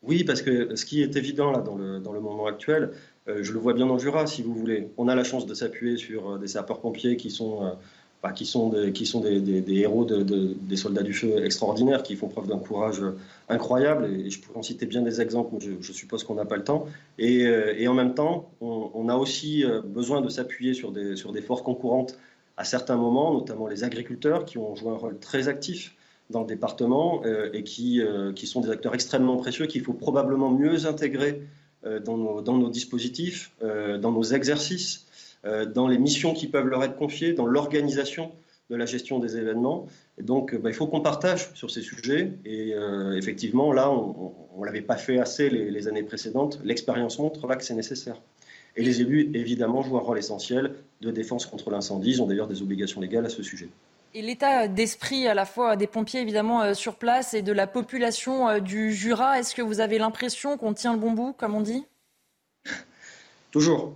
Oui, 0.00 0.24
parce 0.24 0.40
que 0.40 0.74
ce 0.74 0.86
qui 0.86 1.02
est 1.02 1.16
évident 1.16 1.50
là 1.50 1.58
dans 1.60 1.76
le, 1.76 2.20
moment 2.20 2.46
actuel, 2.46 2.92
euh, 3.28 3.42
je 3.42 3.52
le 3.52 3.58
vois 3.58 3.74
bien 3.74 3.86
dans 3.86 3.94
le 3.94 4.00
Jura 4.00 4.26
si 4.26 4.42
vous 4.42 4.54
voulez, 4.54 4.90
on 4.96 5.06
a 5.08 5.14
la 5.14 5.22
chance 5.22 5.44
de 5.44 5.52
s'appuyer 5.52 5.98
sur 5.98 6.30
euh, 6.30 6.38
des 6.38 6.48
sapeurs-pompiers 6.48 7.18
qui 7.18 7.30
sont... 7.30 7.66
Euh, 7.66 7.72
qui 8.30 8.46
sont 8.46 8.68
des, 8.68 8.92
qui 8.92 9.04
sont 9.04 9.20
des, 9.20 9.64
héros 9.68 10.04
des 10.04 10.76
soldats 10.76 11.02
du 11.02 11.12
feu 11.12 11.44
extraordinaires, 11.44 12.04
qui 12.04 12.14
font 12.14 12.28
preuve 12.28 12.46
d'un 12.46 12.58
courage 12.58 13.02
incroyable. 13.48 14.06
Et 14.06 14.30
je 14.30 14.40
pourrais 14.40 14.60
en 14.60 14.62
citer 14.62 14.86
bien 14.86 15.02
des 15.02 15.20
exemples, 15.20 15.54
mais 15.54 15.76
je, 15.80 15.92
suppose 15.92 16.22
qu'on 16.22 16.36
n'a 16.36 16.44
pas 16.44 16.56
le 16.56 16.62
temps. 16.62 16.86
Et, 17.18 17.46
euh, 17.46 17.88
en 17.88 17.94
même 17.94 18.14
temps, 18.14 18.50
on, 18.60 19.08
a 19.08 19.16
aussi 19.16 19.64
euh, 19.64 19.82
besoin 19.82 20.20
de 20.20 20.28
s'appuyer 20.28 20.72
sur 20.72 20.92
des, 20.92 21.16
sur 21.16 21.32
des 21.32 21.42
forces 21.42 21.62
concurrentes 21.62 22.16
à 22.56 22.64
certains 22.64 22.96
moments, 22.96 23.34
notamment 23.34 23.66
les 23.66 23.82
agriculteurs, 23.82 24.44
qui 24.44 24.56
ont 24.58 24.76
joué 24.76 24.90
un 24.90 24.96
rôle 24.96 25.18
très 25.18 25.48
actif 25.48 25.96
dans 26.30 26.42
le 26.42 26.46
département 26.46 27.22
euh, 27.24 27.50
et 27.52 27.64
qui, 27.64 28.00
qui 28.36 28.46
sont 28.46 28.60
des 28.60 28.70
acteurs 28.70 28.94
extrêmement 28.94 29.36
précieux 29.36 29.66
qu'il 29.66 29.82
faut 29.82 29.94
probablement 29.94 30.50
mieux 30.50 30.86
intégrer 30.86 31.42
dans 32.04 32.16
nos, 32.16 32.40
dans, 32.40 32.56
nos, 32.56 32.70
dispositifs, 32.70 33.50
dans 33.60 34.12
nos 34.12 34.22
exercices. 34.22 35.06
Euh, 35.44 35.66
dans 35.66 35.88
les 35.88 35.98
missions 35.98 36.34
qui 36.34 36.46
peuvent 36.46 36.68
leur 36.68 36.84
être 36.84 36.96
confiées, 36.96 37.32
dans 37.32 37.46
l'organisation 37.46 38.30
de 38.70 38.76
la 38.76 38.86
gestion 38.86 39.18
des 39.18 39.36
événements. 39.36 39.86
Et 40.18 40.22
donc, 40.22 40.54
bah, 40.54 40.70
il 40.70 40.74
faut 40.74 40.86
qu'on 40.86 41.00
partage 41.00 41.50
sur 41.54 41.70
ces 41.70 41.82
sujets. 41.82 42.32
Et 42.44 42.74
euh, 42.74 43.16
effectivement, 43.16 43.72
là, 43.72 43.90
on 43.90 44.34
ne 44.56 44.64
l'avait 44.64 44.82
pas 44.82 44.96
fait 44.96 45.18
assez 45.18 45.50
les, 45.50 45.88
années 45.88 46.04
précédentes. 46.04 46.60
L'expérience 46.64 47.18
montre 47.18 47.46
là 47.48 47.56
que 47.56 47.64
c'est 47.64 47.74
nécessaire. 47.74 48.20
Et 48.76 48.82
les 48.84 49.00
élus, 49.00 49.30
évidemment, 49.34 49.82
jouent 49.82 49.98
un 49.98 50.00
rôle 50.00 50.18
essentiel 50.18 50.74
de 51.00 51.10
défense 51.10 51.44
contre 51.44 51.70
l'incendie. 51.70 52.10
Ils 52.10 52.22
ont 52.22 52.26
d'ailleurs 52.26 52.46
des 52.46 52.62
obligations 52.62 53.00
légales 53.00 53.26
à 53.26 53.28
ce 53.28 53.42
sujet. 53.42 53.68
Et 54.14 54.22
l'état 54.22 54.68
d'esprit 54.68 55.26
à 55.26 55.34
la 55.34 55.44
fois 55.44 55.74
des 55.74 55.86
pompiers 55.86 56.20
évidemment 56.20 56.62
euh, 56.62 56.74
sur 56.74 56.96
place 56.96 57.34
et 57.34 57.42
de 57.42 57.52
la 57.52 57.66
population 57.66 58.58
du 58.60 58.92
Jura, 58.92 59.40
est-ce 59.40 59.54
que 59.54 59.62
vous 59.62 59.80
avez 59.80 59.98
l'impression 59.98 60.56
qu'on 60.56 60.72
tient 60.72 60.92
le 60.92 60.98
bon 60.98 61.12
bout, 61.12 61.32
comme 61.32 61.54
on 61.54 61.62
dit? 61.62 61.84
Toujours. 63.50 63.94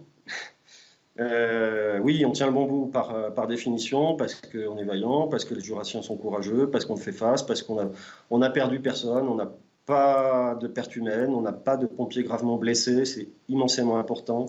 Euh, 1.19 1.99
oui, 2.01 2.25
on 2.27 2.33
tient 2.33 2.47
le 2.47 2.53
bon 2.53 2.67
bout 2.67 2.87
par, 2.87 3.15
euh, 3.15 3.31
par 3.31 3.47
définition, 3.47 4.17
parce 4.17 4.35
qu'on 4.35 4.77
est 4.77 4.85
vaillant, 4.85 5.29
parce 5.29 5.45
que 5.45 5.55
les 5.55 5.61
Jurassiens 5.61 6.03
sont 6.03 6.17
courageux, 6.17 6.69
parce 6.71 6.85
qu'on 6.85 6.97
fait 6.97 7.13
face, 7.13 7.43
parce 7.43 7.63
qu'on 7.63 7.79
a, 7.81 7.89
on 8.31 8.43
a 8.43 8.51
perdu 8.51 8.81
personne, 8.81 9.27
on 9.29 9.35
n'a 9.35 9.51
pas 9.87 10.57
de 10.61 10.67
pertes 10.67 10.95
humaines, 10.97 11.31
on 11.31 11.41
n'a 11.41 11.53
pas 11.53 11.77
de 11.77 11.87
pompiers 11.87 12.23
gravement 12.23 12.57
blessés, 12.57 13.05
c'est 13.05 13.29
immensément 13.49 13.99
important. 13.99 14.47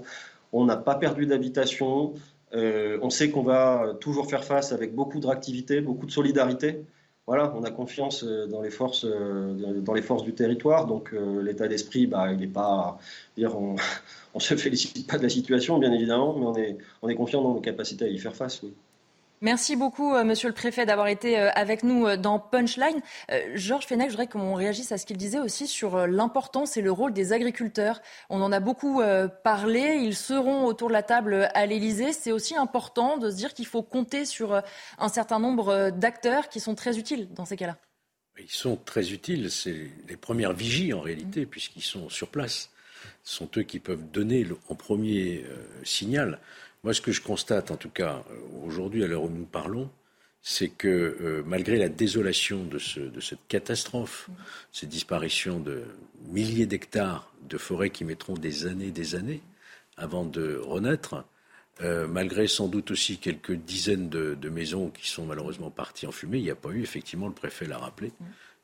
On 0.52 0.66
n'a 0.66 0.78
pas 0.78 0.96
perdu 0.96 1.26
d'habitation. 1.26 2.14
Euh, 2.54 2.98
on 3.02 3.10
sait 3.10 3.30
qu'on 3.30 3.44
va 3.44 3.96
toujours 4.00 4.30
faire 4.30 4.44
face 4.44 4.72
avec 4.72 4.96
beaucoup 4.96 5.20
de 5.20 5.28
réactivité, 5.28 5.82
beaucoup 5.82 6.06
de 6.06 6.12
solidarité. 6.12 6.86
Voilà, 7.28 7.54
on 7.56 7.63
a 7.63 7.72
confiance 7.72 8.24
dans 8.24 8.62
les 8.62 8.70
forces, 8.70 9.06
dans 9.06 9.94
les 9.94 10.02
forces 10.02 10.24
du 10.24 10.34
territoire. 10.34 10.88
Donc 10.88 11.13
l'état 11.42 11.68
d'esprit, 11.68 12.08
bah, 12.08 12.32
il 12.32 12.40
n'est 12.40 12.48
pas, 12.48 12.98
dire, 13.36 13.58
on, 13.58 13.76
ne 14.36 14.40
se 14.40 14.56
félicite 14.56 15.06
pas 15.08 15.18
de 15.18 15.24
la 15.24 15.30
situation, 15.30 15.78
bien 15.78 15.92
évidemment, 15.92 16.34
mais 16.38 16.46
on 16.46 16.56
est, 16.56 16.78
on 17.02 17.10
est 17.10 17.16
confiant 17.16 17.42
dans 17.42 17.54
nos 17.54 17.62
capacités 17.62 18.06
à 18.06 18.08
y 18.08 18.18
faire 18.18 18.36
face. 18.36 18.63
Oui. 18.63 18.74
Merci 19.41 19.76
beaucoup, 19.76 20.15
euh, 20.15 20.23
Monsieur 20.23 20.47
le 20.47 20.56
Préfet, 20.56 20.88
d'avoir 20.88 21.08
été 21.08 21.38
euh, 21.38 21.52
avec 21.54 21.84
nous 21.84 22.08
euh, 22.08 22.17
dans 22.17 22.39
Punchline. 22.39 23.02
Georges 23.54 23.86
Fenech, 23.86 24.08
je 24.08 24.12
voudrais 24.13 24.28
qu'on 24.28 24.56
réagisse 24.56 24.91
à 24.91 24.97
ce 24.97 25.06
qu'il 25.06 25.17
disait 25.17 25.38
aussi 25.38 25.67
sur 25.67 26.08
l'importance 26.08 26.76
et 26.76 26.82
le 26.82 26.91
rôle 26.91 27.13
des 27.13 27.34
agriculteurs. 27.34 28.02
On 28.30 28.41
en 28.41 28.52
a 28.52 28.60
beaucoup 28.60 29.02
parlé. 29.43 30.00
Ils 30.02 30.15
seront 30.15 30.65
autour 30.65 30.88
de 30.88 30.93
la 30.93 31.04
table 31.04 31.50
à 31.54 31.65
l'Élysée. 31.65 32.13
C'est 32.13 32.32
aussi 32.32 32.56
important 32.56 33.17
de 33.17 33.30
se 33.30 33.36
dire 33.36 33.54
qu'il 33.54 33.65
faut 33.65 33.84
compter 33.84 34.26
sur 34.26 34.62
un 34.97 35.10
certain 35.10 35.39
nombre 35.39 35.91
d'acteurs 35.91 36.50
qui 36.50 36.60
sont 36.60 36.76
très 36.76 36.97
utiles 36.97 37.28
dans 37.34 37.45
ces 37.45 37.58
cas-là. 37.58 37.78
Ils 38.39 38.50
sont 38.50 38.78
très 38.78 39.12
utiles. 39.12 39.52
C'est 39.52 39.91
les 40.08 40.17
premières 40.17 40.54
vigies 40.54 40.93
en 40.93 41.02
réalité, 41.02 41.45
puisqu'ils 41.45 41.84
sont 41.84 42.10
sur 42.10 42.30
place. 42.30 42.71
Ce 43.23 43.36
sont 43.36 43.50
eux 43.58 43.63
qui 43.63 43.80
peuvent 43.80 44.10
donner 44.12 44.47
en 44.69 44.76
premier 44.76 45.45
signal. 45.84 46.39
Moi, 46.88 46.93
ce 46.93 47.02
que 47.02 47.12
je 47.12 47.19
constate, 47.19 47.69
en 47.69 47.76
tout 47.76 47.89
cas, 47.89 48.23
euh, 48.32 48.65
aujourd'hui, 48.65 49.04
à 49.04 49.08
l'heure 49.08 49.23
où 49.23 49.30
nous 49.30 49.43
parlons, 49.43 49.89
c'est 50.41 50.69
que 50.69 50.88
euh, 50.88 51.43
malgré 51.45 51.76
la 51.76 51.89
désolation 51.89 52.63
de, 52.63 52.80
cette 52.80 53.45
catastrophe, 53.50 54.30
cette 54.71 54.88
disparition 54.88 55.60
de 55.60 55.84
milliers 56.30 56.65
d'hectares 56.65 57.30
de 57.50 57.58
forêts 57.58 57.89
qui 57.89 58.06
mettront 58.06 58.36
des 58.36 58.67
années, 58.67 58.91
des 58.91 59.15
années 59.15 59.41
avant 59.97 60.23
de 60.23 60.62
renaître, 60.63 61.26
euh, 61.82 62.08
malgré 62.08 62.47
sans 62.47 62.69
doute 62.69 62.91
aussi 62.91 63.17
quelques 63.17 63.52
dizaines 63.52 64.08
de, 64.08 64.36
de, 64.36 64.47
maisons 64.47 64.89
qui 64.89 65.10
sont 65.10 65.26
malheureusement 65.26 65.69
parties 65.69 66.08
en 66.08 66.13
fumée, 66.13 66.38
il 66.38 66.45
n'y 66.45 66.52
a 66.52 66.56
pas 66.56 66.69
eu, 66.69 66.84
effectivement, 66.84 67.28
le 67.28 67.34
préfet 67.34 67.65
l'a 67.65 67.80
rappelé, 67.80 68.13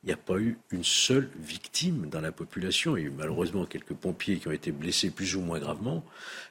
il 0.04 0.08
n'y 0.08 0.13
a 0.13 0.18
pas 0.18 0.38
eu 0.38 0.58
une 0.72 0.84
seule 0.84 1.30
victime 1.39 2.10
dans 2.10 2.20
la 2.20 2.34
population. 2.34 2.98
Il 2.98 3.04
y 3.04 3.06
a 3.06 3.08
eu 3.08 3.13
malheureusement 3.18 3.66
quelques 3.66 3.94
pompiers 3.94 4.38
qui 4.38 4.50
ont 4.50 4.52
été 4.52 4.72
blessés 4.72 5.10
plus 5.10 5.36
ou 5.36 5.42
moins 5.42 5.60
gravement, 5.60 6.04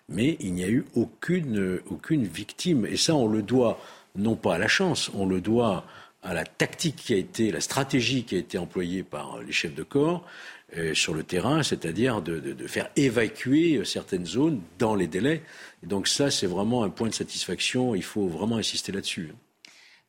mais 0.08 0.38
il 0.40 0.54
n'y 0.54 0.64
a 0.64 0.68
eu 0.68 0.86
aucune, 0.94 1.80
aucune 1.90 2.24
victime. 2.24 2.86
Et 2.86 2.96
ça, 2.96 3.14
on 3.14 3.28
le 3.28 3.42
doit 3.42 3.78
non 4.16 4.36
pas 4.36 4.54
à 4.54 4.58
la 4.58 4.68
chance, 4.68 5.10
on 5.14 5.26
le 5.26 5.42
doit 5.42 5.84
à 6.22 6.32
la 6.32 6.44
tactique 6.44 6.96
qui 6.96 7.14
a 7.14 7.16
été, 7.16 7.50
la 7.50 7.60
stratégie 7.60 8.24
qui 8.24 8.36
a 8.36 8.38
été 8.38 8.56
employée 8.56 9.02
par 9.02 9.40
les 9.42 9.52
chefs 9.52 9.74
de 9.74 9.82
corps 9.82 10.24
euh, 10.78 10.94
sur 10.94 11.12
le 11.12 11.22
terrain, 11.22 11.62
c'est-à-dire 11.62 12.22
de, 12.22 12.38
de, 12.38 12.66
faire 12.66 12.88
évacuer 12.96 13.84
certaines 13.84 14.24
zones 14.24 14.60
dans 14.78 14.94
les 14.94 15.08
délais. 15.08 15.42
Et 15.82 15.86
donc 15.86 16.08
ça, 16.08 16.30
c'est 16.30 16.46
vraiment 16.46 16.84
un 16.84 16.90
point 16.90 17.08
de 17.08 17.14
satisfaction. 17.14 17.94
Il 17.94 18.04
faut 18.04 18.28
vraiment 18.28 18.56
insister 18.56 18.92
là-dessus. 18.92 19.32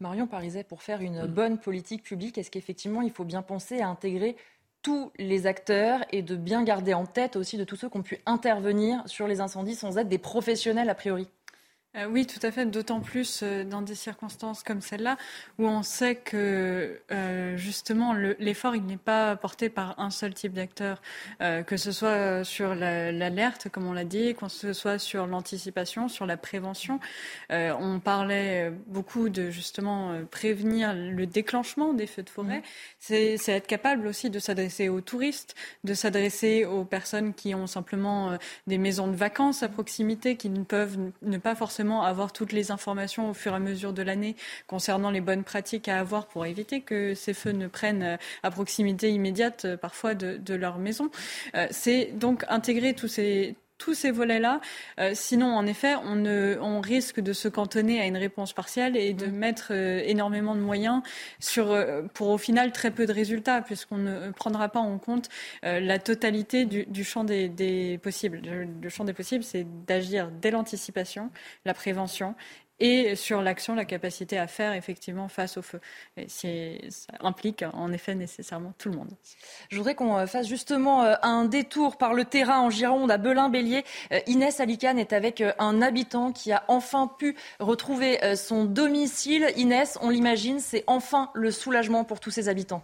Marion 0.03 0.27
Pariset, 0.27 0.65
pour 0.65 0.83
faire 0.83 1.01
une 1.01 1.27
bonne 1.27 1.57
politique 1.57 2.03
publique, 2.03 2.37
est-ce 2.37 2.51
qu'effectivement 2.51 3.01
il 3.01 3.09
faut 3.09 3.23
bien 3.23 3.41
penser 3.41 3.79
à 3.79 3.87
intégrer 3.87 4.35
tous 4.81 5.13
les 5.17 5.47
acteurs 5.47 6.01
et 6.11 6.21
de 6.21 6.35
bien 6.35 6.61
garder 6.65 6.93
en 6.93 7.05
tête 7.05 7.37
aussi 7.37 7.57
de 7.57 7.63
tous 7.63 7.77
ceux 7.77 7.87
qui 7.87 7.97
ont 7.97 8.03
pu 8.03 8.19
intervenir 8.25 9.01
sur 9.05 9.29
les 9.29 9.39
incendies 9.39 9.75
sans 9.75 9.97
être 9.97 10.09
des 10.09 10.17
professionnels 10.17 10.89
a 10.89 10.93
priori? 10.93 11.29
Euh, 11.95 12.07
oui, 12.07 12.25
tout 12.25 12.39
à 12.41 12.51
fait, 12.51 12.65
d'autant 12.65 13.01
plus 13.01 13.41
euh, 13.43 13.63
dans 13.63 13.83
des 13.83 13.93
circonstances 13.93 14.63
comme 14.63 14.81
celle-là, 14.81 15.17
où 15.59 15.67
on 15.67 15.83
sait 15.83 16.15
que 16.15 16.99
euh, 17.11 17.55
justement 17.55 18.13
l'effort, 18.13 18.75
il 18.75 18.83
n'est 18.85 18.97
pas 18.97 19.35
porté 19.35 19.69
par 19.69 19.99
un 19.99 20.09
seul 20.09 20.33
type 20.33 20.53
d'acteur, 20.53 21.01
que 21.39 21.77
ce 21.77 21.91
soit 21.91 22.43
sur 22.43 22.75
l'alerte, 22.75 23.69
comme 23.69 23.85
on 23.85 23.93
l'a 23.93 24.05
dit, 24.05 24.33
que 24.35 24.47
ce 24.47 24.73
soit 24.73 24.97
sur 24.97 25.27
l'anticipation, 25.27 26.07
sur 26.07 26.25
la 26.25 26.37
prévention. 26.37 26.99
on 27.49 27.99
parlait 27.99 28.71
beaucoup 28.87 29.29
de 29.29 29.49
justement 29.49 30.15
prévenir 30.31 30.93
le 30.93 31.25
déclenchement 31.25 31.93
des 31.93 32.07
feux 32.07 32.23
de 32.23 32.29
forêt. 32.29 32.59
Mmh. 32.59 33.35
C'est 33.37 33.49
être 33.49 33.67
capable 33.67 34.07
aussi 34.07 34.29
de 34.29 34.39
s'adresser 34.39 34.89
aux 34.89 35.01
touristes, 35.01 35.55
de 35.83 35.93
s'adresser 35.93 36.65
aux 36.65 36.85
personnes 36.85 37.33
qui 37.33 37.53
ont 37.55 37.67
simplement 37.67 38.37
des 38.67 38.77
maisons 38.77 39.07
de 39.07 39.15
vacances 39.15 39.63
à 39.63 39.69
proximité, 39.69 40.35
qui 40.35 40.49
ne 40.49 40.63
peuvent 40.63 40.97
ne 41.21 41.37
pas 41.37 41.55
forcément 41.55 41.82
avoir 41.91 42.31
toutes 42.33 42.51
les 42.51 42.71
informations 42.71 43.29
au 43.29 43.33
fur 43.33 43.53
et 43.53 43.55
à 43.55 43.59
mesure 43.59 43.93
de 43.93 44.01
l'année 44.01 44.35
concernant 44.67 45.11
les 45.11 45.21
bonnes 45.21 45.43
pratiques 45.43 45.87
à 45.87 45.99
avoir 45.99 46.27
pour 46.27 46.45
éviter 46.45 46.81
que 46.81 47.13
ces 47.13 47.33
feux 47.33 47.51
ne 47.51 47.67
prennent 47.67 48.03
euh, 48.03 48.17
à 48.43 48.51
proximité 48.51 49.11
immédiate 49.11 49.65
euh, 49.65 49.77
parfois 49.77 50.15
de, 50.15 50.53
leur 50.53 50.77
maison. 50.77 51.09
Euh, 51.55 51.67
c'est 51.71 52.11
donc 52.13 52.45
intégrer 52.47 52.93
tous 52.93 53.07
ces, 53.07 53.55
tous 53.77 53.93
ces 53.93 54.11
volets-là. 54.11 54.61
sinon, 55.13 55.47
en 55.47 55.65
effet, 55.65 55.95
on, 55.95 56.15
ne, 56.15 56.57
on, 56.61 56.79
risque 56.79 57.19
de 57.19 57.33
se 57.33 57.47
cantonner 57.47 57.99
à 57.99 58.05
une 58.05 58.17
réponse 58.17 58.53
partielle 58.53 58.95
et 58.95 59.13
de 59.13 59.25
mettre 59.27 59.71
énormément 59.71 60.55
de 60.55 60.59
moyens 60.61 61.01
sur, 61.39 61.75
pour 62.13 62.29
au 62.29 62.37
final 62.37 62.71
très 62.71 62.91
peu 62.91 63.05
de 63.05 63.13
résultats, 63.13 63.61
puisqu'on 63.61 63.97
ne 63.97 64.31
prendra 64.31 64.69
pas 64.69 64.79
en 64.79 64.97
compte 64.97 65.29
la 65.63 65.99
totalité 65.99 66.65
du, 66.65 66.85
du 66.85 67.03
champ 67.03 67.23
des, 67.23 67.49
des, 67.49 67.97
possibles. 67.97 68.41
Le 68.43 68.89
champ 68.89 69.05
des 69.05 69.13
possibles, 69.13 69.43
c'est 69.43 69.65
d'agir 69.85 70.29
dès 70.41 70.51
l'anticipation, 70.51 71.29
la 71.65 71.73
prévention 71.73 72.35
et 72.79 73.15
sur 73.15 73.41
l'action, 73.41 73.75
la 73.75 73.85
capacité 73.85 74.37
à 74.37 74.47
faire 74.47 74.73
effectivement 74.73 75.27
face 75.27 75.57
au 75.57 75.61
feu. 75.61 75.79
Et 76.17 76.27
ça 76.89 77.13
implique 77.21 77.63
en 77.73 77.91
effet 77.91 78.15
nécessairement 78.15 78.73
tout 78.77 78.89
le 78.89 78.97
monde. 78.97 79.11
Je 79.69 79.77
voudrais 79.77 79.95
qu'on 79.95 80.17
euh, 80.17 80.25
fasse 80.25 80.47
justement 80.47 81.03
euh, 81.03 81.15
un 81.21 81.45
détour 81.45 81.97
par 81.97 82.13
le 82.13 82.25
terrain 82.25 82.59
en 82.59 82.69
Gironde, 82.69 83.11
à 83.11 83.17
Belin-Bélier. 83.17 83.83
Euh, 84.11 84.19
Inès 84.27 84.59
Alicane 84.59 84.99
est 84.99 85.13
avec 85.13 85.43
un 85.59 85.81
habitant 85.81 86.31
qui 86.31 86.51
a 86.51 86.63
enfin 86.67 87.07
pu 87.07 87.35
retrouver 87.59 88.35
son 88.35 88.65
domicile. 88.65 89.47
Inès, 89.57 89.97
on 90.01 90.09
l'imagine, 90.09 90.59
c'est 90.59 90.83
enfin 90.87 91.29
le 91.33 91.51
soulagement 91.51 92.03
pour 92.03 92.19
tous 92.19 92.31
ses 92.31 92.49
habitants. 92.49 92.83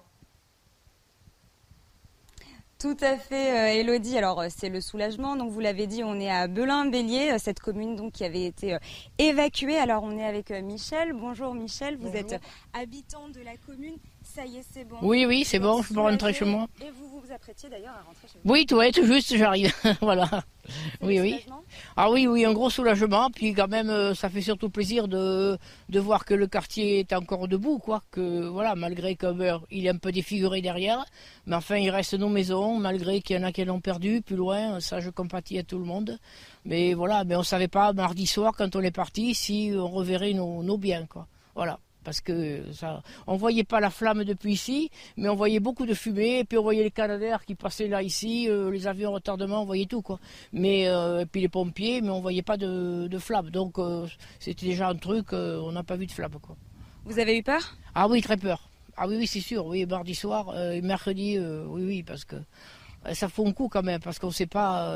Tout 2.80 2.96
à 3.02 3.18
fait, 3.18 3.78
Elodie. 3.82 4.18
Alors, 4.18 4.42
c'est 4.48 4.70
le 4.70 4.80
soulagement. 4.80 5.36
Donc, 5.36 5.52
vous 5.52 5.60
l'avez 5.60 5.86
dit, 5.86 6.02
on 6.02 6.18
est 6.18 6.32
à 6.32 6.48
Belin-Bélier, 6.48 7.38
cette 7.38 7.60
commune 7.60 7.98
donc 7.98 8.14
qui 8.14 8.24
avait 8.24 8.46
été 8.46 8.78
évacuée. 9.18 9.76
Alors, 9.78 10.04
on 10.04 10.18
est 10.18 10.24
avec 10.24 10.50
Michel. 10.52 11.12
Bonjour, 11.12 11.54
Michel. 11.54 11.98
Vous 11.98 12.16
êtes 12.16 12.40
habitant 12.74 13.28
de 13.28 13.42
la 13.42 13.58
commune. 13.58 13.98
Ça 14.40 14.46
y 14.46 14.56
est, 14.56 14.66
c'est 14.72 14.86
bon. 14.86 14.96
Oui, 15.02 15.26
oui, 15.26 15.44
c'est 15.44 15.60
bon. 15.60 15.82
Je 15.82 15.94
peux 15.94 16.00
rentrer 16.00 16.32
chez 16.32 16.46
moi. 16.46 16.66
Et 16.80 16.90
vous 16.92 17.20
vous 17.20 17.34
apprêtiez 17.34 17.68
d'ailleurs 17.68 17.96
à 17.96 18.04
rentrer 18.08 18.26
chez 18.32 18.40
vous. 18.42 18.50
Oui, 18.50 18.66
tout, 18.66 18.80
tout 18.94 19.06
juste, 19.06 19.36
j'arrive. 19.36 19.74
voilà. 20.02 20.30
Oui, 21.02 21.20
oui. 21.20 21.46
Ah 21.98 22.10
oui, 22.10 22.26
oui, 22.26 22.46
un 22.46 22.54
gros 22.54 22.70
soulagement. 22.70 23.30
Puis 23.32 23.54
quand 23.54 23.68
même, 23.68 23.90
euh, 23.90 24.16
ça 24.16 24.30
fait 24.30 24.40
surtout 24.40 24.70
plaisir 24.70 25.10
de, 25.10 25.58
de 25.90 26.00
voir 26.00 26.24
que 26.24 26.34
le 26.34 26.48
quartier 26.48 27.00
est 27.00 27.12
encore 27.12 27.50
debout, 27.50 27.80
quoi. 27.80 28.02
Que 28.12 28.48
voilà, 28.48 28.76
malgré 28.76 29.18
qu'il 29.18 29.86
est 29.86 29.90
un 29.90 29.98
peu 29.98 30.14
défiguré 30.14 30.62
derrière, 30.62 31.04
mais 31.46 31.58
enfin, 31.58 31.76
il 31.76 31.90
reste 31.90 32.14
nos 32.14 32.30
maisons, 32.30 32.78
malgré 32.80 33.20
qu'il 33.22 33.36
y 33.36 33.40
en 33.40 33.44
a 33.44 33.52
qui 33.52 33.66
l'ont 33.66 33.82
perdu 33.82 34.22
plus 34.22 34.38
loin. 34.38 34.80
Ça, 34.80 35.02
je 35.02 35.10
compatis 35.10 35.60
à 35.60 35.64
tout 35.64 35.80
le 35.80 35.86
monde. 35.86 36.18
Mais 36.64 36.94
voilà, 36.94 37.26
mais 37.26 37.36
on 37.36 37.44
savait 37.44 37.68
pas 37.68 37.92
mardi 37.92 38.26
soir 38.26 38.54
quand 38.58 38.74
on 38.78 38.82
est 38.82 38.96
parti 38.96 39.36
si 39.36 39.74
on 39.76 39.90
reverrait 39.90 40.32
nos, 40.32 40.64
nos 40.64 40.78
biens, 40.78 41.08
quoi. 41.08 41.28
Voilà 41.56 41.78
parce 42.10 42.22
que 42.22 42.64
ça, 42.74 43.04
on 43.28 43.36
voyait 43.36 43.64
pas 43.64 43.80
la 43.80 43.92
flamme 43.92 44.24
depuis 44.24 44.54
ici, 44.54 44.90
mais 45.16 45.30
on 45.30 45.36
voyait 45.36 45.60
beaucoup 45.60 45.86
de 45.86 45.94
fumée, 45.94 46.40
et 46.40 46.44
puis 46.44 46.58
on 46.58 46.64
voyait 46.64 46.82
les 46.82 46.90
canadaires 46.90 47.46
qui 47.46 47.54
passaient 47.54 47.88
là 47.88 48.02
ici, 48.02 48.50
euh, 48.50 48.72
les 48.72 48.88
avions 48.88 49.12
en 49.12 49.14
retardement, 49.14 49.62
on 49.62 49.66
voyait 49.66 49.86
tout 49.86 50.02
quoi. 50.02 50.20
Mais 50.52 50.88
euh, 50.88 51.20
et 51.20 51.28
puis 51.28 51.42
les 51.42 51.50
pompiers, 51.50 52.02
mais 52.02 52.10
on 52.10 52.20
voyait 52.20 52.42
pas 52.42 52.58
de, 52.58 53.06
de 53.06 53.20
flamme, 53.20 53.52
donc 53.52 53.78
euh, 53.78 54.08
c'était 54.40 54.66
déjà 54.66 54.90
un 54.90 54.96
truc, 54.96 55.34
on 55.34 55.72
n'a 55.72 55.84
pas 55.84 55.98
vu 55.98 56.08
de 56.08 56.12
flamme 56.12 56.40
quoi. 56.42 56.56
Vous 57.06 57.20
avez 57.20 57.38
eu 57.38 57.44
peur? 57.44 57.78
Ah 57.94 58.08
oui, 58.08 58.24
très 58.24 58.38
peur. 58.38 58.68
Ah 58.98 59.08
oui, 59.08 59.18
oui, 59.18 59.28
c'est 59.28 59.40
sûr. 59.40 59.68
Oui, 59.68 59.86
mardi 59.86 60.16
soir, 60.16 60.60
et 60.60 60.82
mercredi, 60.82 61.38
oui, 61.38 61.84
oui, 61.86 62.02
parce 62.02 62.26
que 62.26 62.38
ça 63.14 63.30
fait 63.30 63.46
un 63.46 63.52
coup 63.52 63.70
quand 63.70 63.84
même, 63.84 64.00
parce 64.00 64.20
qu'on 64.20 64.28
ne 64.28 64.34
sait 64.34 64.46
pas 64.46 64.96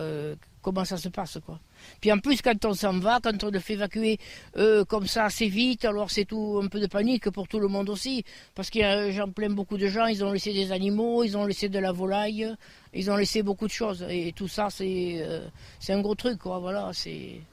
comment 0.62 0.86
ça 0.86 0.98
se 0.98 1.10
passe 1.10 1.38
quoi. 1.46 1.60
Puis 2.02 2.12
en 2.12 2.18
plus, 2.18 2.42
quand 2.42 2.66
on 2.66 2.74
s'en 2.74 2.98
va, 3.00 3.20
quand 3.22 3.44
on 3.44 3.50
le 3.50 3.60
fait 3.60 3.74
évacuer 3.74 4.18
euh, 4.58 4.86
comme 4.86 5.08
ça 5.08 5.26
assez 5.26 5.48
vite, 5.48 5.86
alors 5.86 6.10
c'est 6.10 6.26
tout 6.26 6.60
un 6.64 6.68
peu 6.68 6.80
de 6.80 6.88
panique 6.88 7.30
pour 7.30 7.48
tout 7.48 7.60
le 7.60 7.68
monde 7.68 7.90
aussi. 7.90 8.24
Parce 8.56 8.70
que 8.70 9.12
j'en 9.12 9.30
plains 9.30 9.50
beaucoup 9.50 9.78
de 9.78 9.88
gens, 9.88 10.06
ils 10.06 10.24
ont 10.24 10.32
laissé 10.32 10.54
des 10.54 10.72
animaux, 10.72 11.24
ils 11.24 11.38
ont 11.38 11.46
laissé 11.46 11.70
de 11.70 11.80
la 11.80 11.92
volaille, 11.92 12.50
ils 12.94 13.12
ont 13.12 13.16
laissé 13.16 13.44
beaucoup 13.44 13.68
de 13.68 13.72
choses. 13.72 14.06
Et 14.10 14.34
tout 14.34 14.48
ça, 14.48 14.70
c'est 14.70 15.18
euh, 15.22 15.46
un 15.90 16.02
gros 16.02 16.16
truc, 16.16 16.40
quoi. 16.40 16.60
Voilà, 16.60 16.92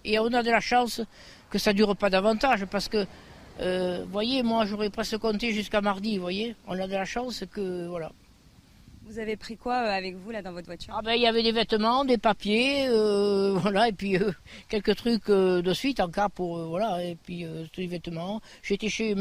et 0.05 0.18
on 0.18 0.33
a 0.33 0.42
de 0.42 0.51
la 0.51 0.61
chance 0.61 1.03
que 1.51 1.59
ça 1.59 1.73
dure 1.73 1.96
pas 1.96 2.11
davantage, 2.11 2.64
parce 2.66 2.88
que, 2.88 3.07
euh, 3.61 4.05
voyez, 4.11 4.42
moi 4.42 4.64
j'aurais 4.64 4.90
presque 4.90 5.18
compté 5.18 5.53
jusqu'à 5.53 5.81
mardi, 5.81 6.16
vous 6.16 6.23
voyez. 6.23 6.55
On 6.68 6.79
a 6.79 6.87
de 6.87 6.92
la 6.92 7.05
chance 7.05 7.44
que, 7.53 7.88
voilà. 7.88 8.12
Vous 9.11 9.18
avez 9.18 9.37
pris 9.37 9.57
quoi 9.57 9.75
euh, 9.75 9.90
avec 9.90 10.14
vous 10.14 10.31
là 10.31 10.40
dans 10.40 10.53
votre 10.53 10.66
voiture 10.66 10.94
Ah 10.96 11.03
ben 11.03 11.14
il 11.14 11.23
y 11.23 11.27
avait 11.27 11.42
des 11.42 11.51
vêtements, 11.51 12.05
des 12.05 12.16
papiers, 12.16 12.87
euh, 12.87 13.55
voilà, 13.59 13.88
et 13.88 13.92
puis 13.92 14.16
euh, 14.16 14.31
quelques 14.68 14.94
trucs 14.94 15.27
de 15.27 15.73
suite 15.73 15.99
en 15.99 16.09
cas 16.09 16.29
pour 16.29 16.64
voilà, 16.68 17.05
et 17.05 17.16
puis 17.16 17.44
des 17.77 17.87
vêtements. 17.88 18.40
J'étais 18.62 18.88
chez 18.88 19.16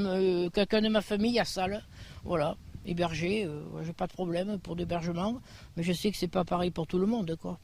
quelqu'un 0.53 0.81
de 0.81 0.89
ma 0.89 1.01
famille 1.01 1.39
à 1.39 1.45
Salle, 1.45 1.83
voilà, 2.23 2.55
hébergé. 2.85 3.49
J'ai 3.81 3.93
pas 3.93 4.05
de 4.05 4.13
problème 4.13 4.59
pour 4.59 4.75
l'hébergement, 4.75 5.41
mais 5.75 5.81
je 5.81 5.91
sais 5.91 6.11
que 6.11 6.17
c'est 6.17 6.27
pas 6.27 6.45
pareil 6.45 6.69
pour 6.69 6.85
tout 6.85 6.99
le 6.99 7.07
monde, 7.07 7.35
quoi. 7.41 7.57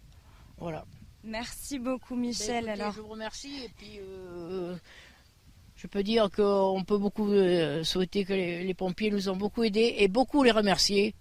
Voilà. 0.58 0.84
Merci 1.24 1.78
beaucoup 1.78 2.16
Michel. 2.16 2.66
Ben, 2.66 2.72
alors. 2.72 2.94
Je 2.94 3.02
vous 3.02 3.10
remercie 3.10 3.66
et 3.66 3.70
puis 3.78 4.00
Je 5.76 5.86
peux 5.86 6.02
dire 6.02 6.32
qu'on 6.32 6.84
peut 6.88 6.98
beaucoup 6.98 7.30
souhaiter 7.84 8.26
que 8.26 8.34
les, 8.34 8.74
pompiers 8.74 9.12
nous 9.12 9.30
ont 9.30 9.38
beaucoup 9.38 9.64
aidés 9.64 9.94
et 10.00 10.08
beaucoup 10.08 10.42
les 10.42 10.52
remercier, 10.52 11.14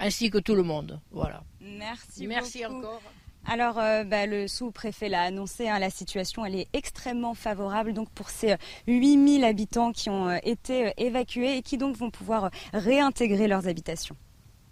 ainsi 0.00 0.30
que 0.30 0.38
tout 0.38 0.56
le 0.56 0.64
monde. 0.64 1.00
Voilà. 1.12 1.44
Merci. 1.60 2.26
Merci 2.26 2.66
encore. 2.66 3.00
Alors, 3.46 3.78
euh, 3.78 4.04
bah, 4.04 4.26
le 4.26 4.48
sous-préfet 4.48 5.08
l'a 5.08 5.22
annoncé, 5.22 5.68
hein, 5.68 5.78
la 5.78 5.88
situation 5.88 6.44
elle 6.44 6.56
est 6.56 6.68
extrêmement 6.72 7.34
favorable 7.34 7.94
donc 7.94 8.10
pour 8.10 8.28
ces 8.28 8.56
8000 8.86 9.44
habitants 9.44 9.92
qui 9.92 10.10
ont 10.10 10.30
été 10.42 10.92
évacués 10.98 11.56
et 11.56 11.62
qui 11.62 11.78
donc 11.78 11.96
vont 11.96 12.10
pouvoir 12.10 12.50
réintégrer 12.74 13.48
leurs 13.48 13.66
habitations. 13.66 14.16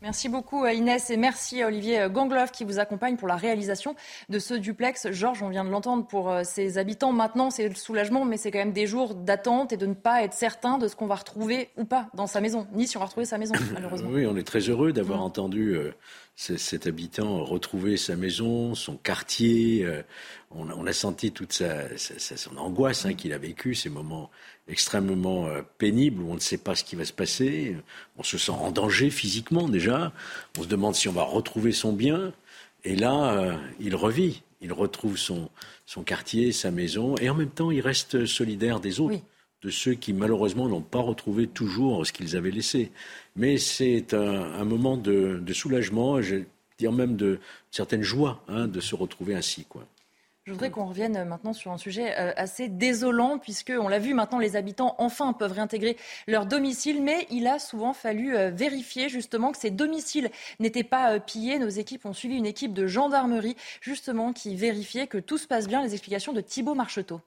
Merci 0.01 0.29
beaucoup 0.29 0.65
Inès 0.67 1.11
et 1.11 1.17
merci 1.17 1.61
à 1.61 1.67
Olivier 1.67 2.07
Gangloff 2.11 2.53
qui 2.53 2.65
vous 2.65 2.79
accompagne 2.79 3.17
pour 3.17 3.27
la 3.27 3.37
réalisation 3.37 3.97
de 4.29 4.39
ce 4.39 4.55
duplex. 4.55 5.11
Georges, 5.11 5.43
on 5.43 5.49
vient 5.49 5.65
de 5.65 5.71
l'entendre 5.71 6.07
pour 6.07 6.33
ses 6.45 6.79
euh, 6.79 6.81
habitants. 6.81 7.13
Maintenant, 7.13 7.51
c'est 7.51 7.69
le 7.69 7.75
soulagement, 7.75 8.25
mais 8.25 8.37
c'est 8.37 8.51
quand 8.51 8.59
même 8.59 8.73
des 8.73 8.87
jours 8.87 9.15
d'attente 9.15 9.73
et 9.73 9.77
de 9.77 9.87
ne 9.87 9.95
pas 9.95 10.23
être 10.23 10.35
certain 10.35 10.79
de 10.79 10.87
ce 10.89 10.97
qu'on 10.97 11.07
va 11.07 11.17
retrouver 11.17 11.71
ou 11.77 11.85
pas 11.85 12.09
dans 12.15 12.27
sa 12.27 12.41
maison, 12.41 12.67
ni 12.73 12.87
si 12.87 12.97
on 12.97 13.01
va 13.01 13.07
retrouver 13.07 13.27
sa 13.27 13.39
maison, 13.39 13.55
malheureusement. 13.73 14.11
Oui, 14.13 14.27
on 14.27 14.37
est 14.37 14.47
très 14.47 14.61
heureux 14.61 14.93
d'avoir 14.93 15.21
mmh. 15.21 15.23
entendu 15.23 15.77
euh, 15.77 15.93
cet 16.37 16.87
habitant 16.87 17.45
retrouver 17.45 17.97
sa 17.97 18.15
maison, 18.15 18.77
son 18.77 18.97
quartier. 18.97 19.85
Euh, 19.85 20.03
on, 20.51 20.87
a 20.87 20.93
senti 20.93 21.33
toute 21.33 21.53
sa, 21.53 21.89
son 21.99 22.57
angoisse 22.57 23.05
hein, 23.05 23.15
qu'il 23.15 23.33
a 23.33 23.39
vécu, 23.39 23.75
ces 23.75 23.91
moments 23.91 24.31
extrêmement 24.69 25.47
euh, 25.47 25.63
pénibles 25.79 26.23
où 26.23 26.31
on 26.31 26.35
ne 26.35 26.41
sait 26.41 26.59
pas 26.59 26.75
ce 26.75 26.85
qui 26.85 26.97
va 26.97 27.05
se 27.05 27.13
passer. 27.13 27.77
On 28.17 28.23
se 28.23 28.39
sent 28.39 28.53
en 28.53 28.71
danger 28.71 29.11
physiquement 29.11 29.69
déjà. 29.69 30.13
On 30.59 30.63
se 30.63 30.69
demande 30.69 30.95
si 30.95 31.09
on 31.09 31.13
va 31.13 31.23
retrouver 31.23 31.73
son 31.73 31.93
bien. 31.93 32.33
Et 32.85 32.97
là, 32.97 33.33
euh, 33.33 33.57
il 33.81 33.97
revit. 33.97 34.43
Il 34.61 34.73
retrouve 34.73 35.17
son, 35.17 35.51
son 35.87 36.03
quartier, 36.03 36.53
sa 36.53 36.71
maison. 36.71 37.17
Et 37.17 37.31
en 37.31 37.35
même 37.35 37.51
temps, 37.51 37.71
il 37.71 37.81
reste 37.81 38.27
solidaire 38.27 38.81
des 38.81 39.01
autres. 39.01 39.21
de 39.63 39.71
ceux 39.71 39.95
qui 39.95 40.13
malheureusement 40.13 40.69
n'ont 40.69 40.83
pas 40.83 41.01
retrouvé 41.01 41.49
toujours 41.49 42.07
ce 42.07 42.13
qu'ils 42.13 42.37
avaient 42.37 42.53
laissé. 42.53 42.93
Mais 43.35 43.59
c'est 43.59 44.15
un, 44.15 44.65
moment 44.65 44.97
de, 44.97 45.43
soulagement, 45.53 46.23
je 46.23 46.45
dire 46.79 46.93
même 46.93 47.17
de 47.17 47.41
certaine 47.73 48.03
joie 48.03 48.45
hein, 48.47 48.69
de 48.69 48.79
se 48.79 48.95
retrouver 48.95 49.35
ainsi. 49.35 49.65
Quoi. 49.65 49.85
Je 50.49 50.55
voudrais 50.55 50.71
qu'on 50.71 50.87
revienne 50.87 51.25
maintenant 51.25 51.53
sur 51.53 51.73
un 51.73 51.77
sujet 51.77 52.19
euh, 52.19 52.33
assez 52.37 52.69
désolant, 52.69 53.37
puisque 53.39 53.71
on 53.79 53.87
l'a 53.87 53.99
vu 53.99 54.15
maintenant, 54.15 54.39
les 54.39 54.57
habitants 54.57 54.95
enfin 54.97 55.35
peuvent 55.35 55.53
réintégrer 55.53 55.99
leur 56.27 56.47
domicile, 56.47 57.03
mais 57.03 57.27
il 57.31 57.47
a 57.47 57.59
souvent 57.59 57.93
fallu 57.93 58.35
euh, 58.35 58.49
vérifier 58.49 59.11
justement 59.11 59.53
que 59.53 59.59
ces 59.59 59.71
domiciles 59.71 60.31
n'étaient 60.59 60.85
pas 60.85 61.13
euh, 61.13 61.19
pillés. 61.19 61.59
Nos 61.59 61.69
équipes 61.69 62.07
ont 62.07 62.15
suivi 62.15 62.37
une 62.37 62.47
équipe 62.47 62.73
de 62.73 62.87
gendarmerie 62.87 63.57
justement 63.83 64.33
qui 64.33 64.57
vérifiait 64.57 65.07
que 65.07 65.19
tout 65.19 65.37
se 65.37 65.47
passe 65.47 65.69
bien. 65.69 65.83
Les 65.83 65.93
explications 65.93 66.33
de 66.33 66.41
Thibault 66.41 66.75
Marcheteau. 66.75 67.21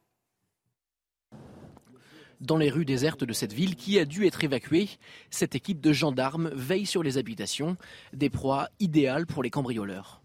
Dans 2.40 2.58
les 2.58 2.72
rues 2.72 2.86
désertes 2.86 3.24
de 3.24 3.34
cette 3.34 3.54
ville 3.54 3.76
qui 3.76 4.00
a 4.00 4.06
dû 4.06 4.26
être 4.26 4.44
évacuée, 4.44 4.90
cette 5.30 5.54
équipe 5.54 5.80
de 5.80 5.94
gendarmes 5.94 6.50
veille 6.56 6.88
sur 6.88 7.04
les 7.04 7.20
habitations, 7.20 7.78
des 8.14 8.32
proies 8.32 8.70
idéales 8.80 9.28
pour 9.28 9.44
les 9.44 9.52
cambrioleurs 9.52 10.24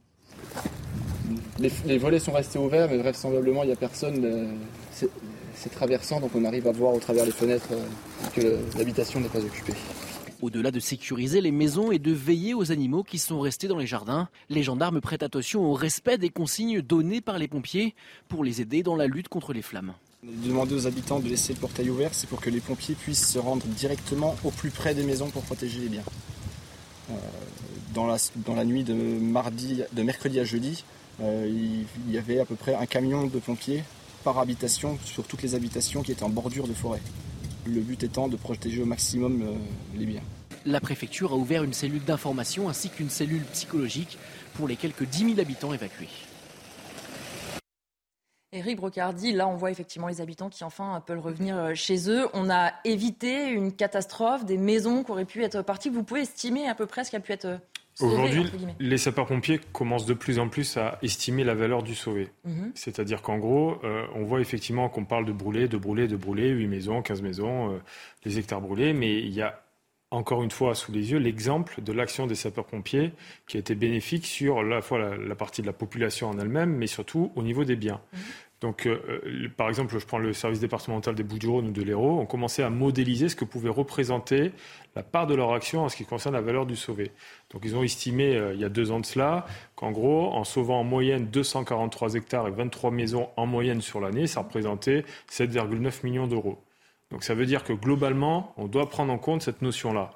les, 1.59 1.99
volets 1.99 2.19
sont 2.19 2.33
restés 2.33 2.59
ouverts, 2.59 2.89
mais 2.91 2.99
vraisemblablement, 2.99 3.63
il 3.63 3.67
n'y 3.67 3.73
a 3.73 3.77
personne. 3.77 4.25
Euh, 4.25 5.07
c'est 5.55 5.71
traversant, 5.71 6.21
donc 6.21 6.31
on 6.35 6.45
arrive 6.45 6.67
à 6.69 6.73
voir 6.73 6.93
au 6.93 7.01
travers 7.01 7.25
les 7.25 7.33
fenêtres 7.33 7.73
euh, 7.73 7.83
que 8.35 8.79
l'habitation 8.79 9.21
n'est 9.21 9.29
pas 9.29 9.41
occupée. 9.41 9.73
Au-delà 10.43 10.71
de 10.71 10.81
sécuriser 10.81 11.41
les 11.41 11.51
maisons 11.51 11.91
et 11.93 11.99
de 11.99 12.13
veiller 12.13 12.53
aux 12.53 12.71
animaux 12.71 13.03
qui 13.03 13.19
sont 13.19 13.41
restés 13.41 13.69
dans 13.69 13.79
les 13.79 13.87
jardins, 13.87 14.29
les 14.51 14.63
gendarmes 14.63 15.01
prêtent 15.01 15.23
attention 15.23 15.65
au 15.65 15.73
respect 15.73 16.19
des 16.19 16.29
consignes 16.29 16.83
données 16.83 17.23
par 17.23 17.39
les 17.39 17.49
pompiers 17.49 17.95
pour 18.29 18.45
les 18.45 18.61
aider 18.61 18.83
dans 18.83 18.97
la 18.97 19.07
lutte 19.07 19.29
contre 19.29 19.55
les 19.55 19.63
flammes. 19.63 19.95
Demander 20.23 20.75
aux 20.75 20.87
habitants 20.87 21.21
de 21.21 21.29
laisser 21.29 21.55
le 21.55 21.59
portail 21.59 21.89
ouvert, 21.89 22.13
c'est 22.13 22.29
pour 22.29 22.41
que 22.43 22.51
les 22.51 22.61
pompiers 22.61 22.95
puissent 22.95 23.29
se 23.29 23.39
rendre 23.39 23.65
directement 23.67 24.37
au 24.45 24.51
plus 24.51 24.71
près 24.71 24.95
des 24.95 25.05
maisons 25.05 25.31
pour 25.31 25.43
protéger 25.43 25.81
les 25.81 25.89
biens. 25.89 26.05
Euh, 27.11 27.15
dans, 27.95 28.07
la, 28.07 28.17
dans 28.45 28.55
la 28.55 28.65
nuit 28.65 28.85
de, 28.85 28.93
mardi, 28.93 29.83
de 29.93 30.03
mercredi 30.03 30.39
à 30.39 30.45
jeudi, 30.45 30.85
il 31.21 31.87
y 32.09 32.19
avait 32.19 32.41
à 32.41 32.45
peu 32.45 32.57
près 32.57 32.75
un 32.75 32.87
camion 32.87 33.27
de 33.27 33.39
pompiers 33.39 33.83
par 34.27 34.41
habitation 34.41 34.99
sur 35.05 35.25
toutes 35.25 35.43
les 35.43 35.55
habitations 35.55 36.03
qui 36.03 36.11
étaient 36.11 36.25
en 36.25 36.29
bordure 36.29 36.67
de 36.67 36.73
forêt. 36.73 37.01
Le 37.65 37.81
but 37.81 38.03
étant 38.03 38.27
de 38.27 38.35
protéger 38.35 38.83
au 38.83 38.85
maximum 38.85 39.41
euh, 39.43 39.55
les 39.97 40.05
biens. 40.05 40.23
La 40.65 40.81
préfecture 40.81 41.31
a 41.31 41.37
ouvert 41.37 41.63
une 41.63 41.73
cellule 41.73 42.05
d'information 42.05 42.69
ainsi 42.69 42.91
qu'une 42.91 43.09
cellule 43.09 43.45
psychologique 43.53 44.19
pour 44.55 44.67
les 44.67 44.75
quelques 44.75 45.05
10 45.05 45.35
000 45.37 45.41
habitants 45.41 45.73
évacués. 45.73 46.09
Éric 48.51 48.79
Brocardi, 48.79 49.33
là 49.33 49.47
on 49.47 49.55
voit 49.55 49.71
effectivement 49.71 50.09
les 50.09 50.21
habitants 50.21 50.49
qui 50.49 50.65
enfin 50.65 51.01
peuvent 51.07 51.21
revenir 51.21 51.57
euh, 51.57 51.75
chez 51.75 52.11
eux. 52.11 52.27
On 52.35 52.51
a 52.51 52.73
évité 52.85 53.47
une 53.47 53.73
catastrophe, 53.73 54.45
des 54.45 54.59
maisons 54.59 55.05
qui 55.05 55.13
auraient 55.13 55.25
pu 55.25 55.45
être 55.45 55.63
parties. 55.63 55.89
Vous 55.89 56.03
pouvez 56.03 56.23
estimer 56.23 56.69
à 56.69 56.75
peu 56.75 56.87
près 56.87 57.05
ce 57.05 57.11
qui 57.11 57.17
a 57.17 57.21
pu 57.21 57.31
être 57.31 57.61
Aujourd'hui, 58.03 58.45
les 58.79 58.99
sapeurs-pompiers 58.99 59.61
commencent 59.73 60.07
de 60.07 60.15
plus 60.15 60.39
en 60.39 60.49
plus 60.49 60.77
à 60.77 60.99
estimer 61.03 61.45
la 61.45 61.55
valeur 61.55 61.83
du 61.83 61.95
sauvé. 61.95 62.29
Mhm. 62.45 62.73
C'est-à-dire 62.75 63.23
qu'en 63.23 63.39
gros, 63.39 63.79
euh, 63.85 64.07
on 64.15 64.25
voit 64.25 64.41
effectivement 64.41 64.89
qu'on 64.89 65.05
parle 65.05 65.25
de 65.25 65.33
brûler, 65.33 65.67
de 65.67 65.79
brûler, 65.79 66.07
de 66.07 66.17
brûler, 66.17 66.51
8 66.51 66.67
maisons, 66.67 67.01
15 67.01 67.23
maisons, 67.23 67.73
euh, 67.73 67.79
les 68.25 68.39
hectares 68.39 68.61
brûlés, 68.61 68.93
mais 68.93 69.19
il 69.19 69.33
y 69.33 69.41
a 69.41 69.63
encore 70.11 70.43
une 70.43 70.51
fois 70.51 70.75
sous 70.75 70.93
les 70.93 71.11
yeux 71.11 71.19
l'exemple 71.19 71.83
de 71.83 71.93
l'action 71.93 72.27
des 72.27 72.37
sapeurs-pompiers 72.37 73.13
qui 73.47 73.57
a 73.57 73.61
été 73.61 73.75
bénéfique 73.75 74.25
sur 74.25 74.63
la 74.63 74.81
fois 74.81 75.17
la, 75.17 75.35
partie 75.35 75.63
de 75.63 75.67
la 75.67 75.73
population 75.73 76.29
en 76.29 76.39
elle-même, 76.39 76.75
mais 76.77 76.87
surtout 76.87 77.33
au 77.35 77.43
niveau 77.43 77.65
des 77.65 77.77
biens. 77.77 78.01
Mhm. 78.13 78.19
Donc, 78.63 78.87
euh, 78.87 79.21
euh, 79.27 79.49
par 79.55 79.69
exemple, 79.69 79.99
je 79.99 80.05
prends 80.05 80.19
le 80.19 80.33
service 80.33 80.61
départemental 80.61 81.15
des 81.15 81.23
Bouches-du-Rhône 81.23 81.69
ou 81.69 81.73
de 81.73 81.83
l'Hérault, 81.83 82.19
on 82.19 82.25
commençait 82.25 82.63
à 82.63 82.71
modéliser 82.71 83.29
ce 83.29 83.37
que 83.37 83.45
pouvait 83.45 83.69
représenter 83.69 84.53
la 84.95 85.03
part 85.03 85.27
de 85.27 85.35
leur 85.35 85.53
action 85.53 85.85
en 85.85 85.91
ce 85.91 85.97
qui 85.97 86.07
concerne 86.07 86.35
la 86.35 86.41
valeur 86.41 86.65
du 86.65 86.75
sauvé. 86.75 87.13
Donc, 87.51 87.63
ils 87.67 87.77
ont 87.77 87.83
estimé, 87.83 88.35
euh, 88.35 88.55
il 88.55 88.61
y 88.61 88.65
a 88.65 88.71
deux 88.71 88.93
ans 88.93 89.01
de 89.01 89.05
cela, 89.05 89.47
qu'en 89.75 89.91
gros, 89.91 90.33
en 90.33 90.45
sauvant 90.45 90.81
en 90.81 90.85
moyenne 90.85 91.27
243 91.27 92.15
hectares 92.15 92.49
et 92.49 92.51
23 92.51 92.91
maisons 92.91 93.29
en 93.37 93.45
moyenne 93.45 93.83
sur 93.83 94.01
l'année, 94.01 94.27
ça 94.27 94.41
représentait 94.41 95.05
7,9 95.31 96.03
millions 96.05 96.27
d'euros. 96.27 96.63
Donc, 97.11 97.25
ça 97.25 97.35
veut 97.35 97.47
dire 97.47 97.63
que 97.63 97.75
globalement, 97.75 98.55
on 98.57 98.69
doit 98.69 98.89
prendre 98.89 99.13
en 99.13 99.19
compte 99.19 99.43
cette 99.43 99.61
notion-là. 99.61 100.13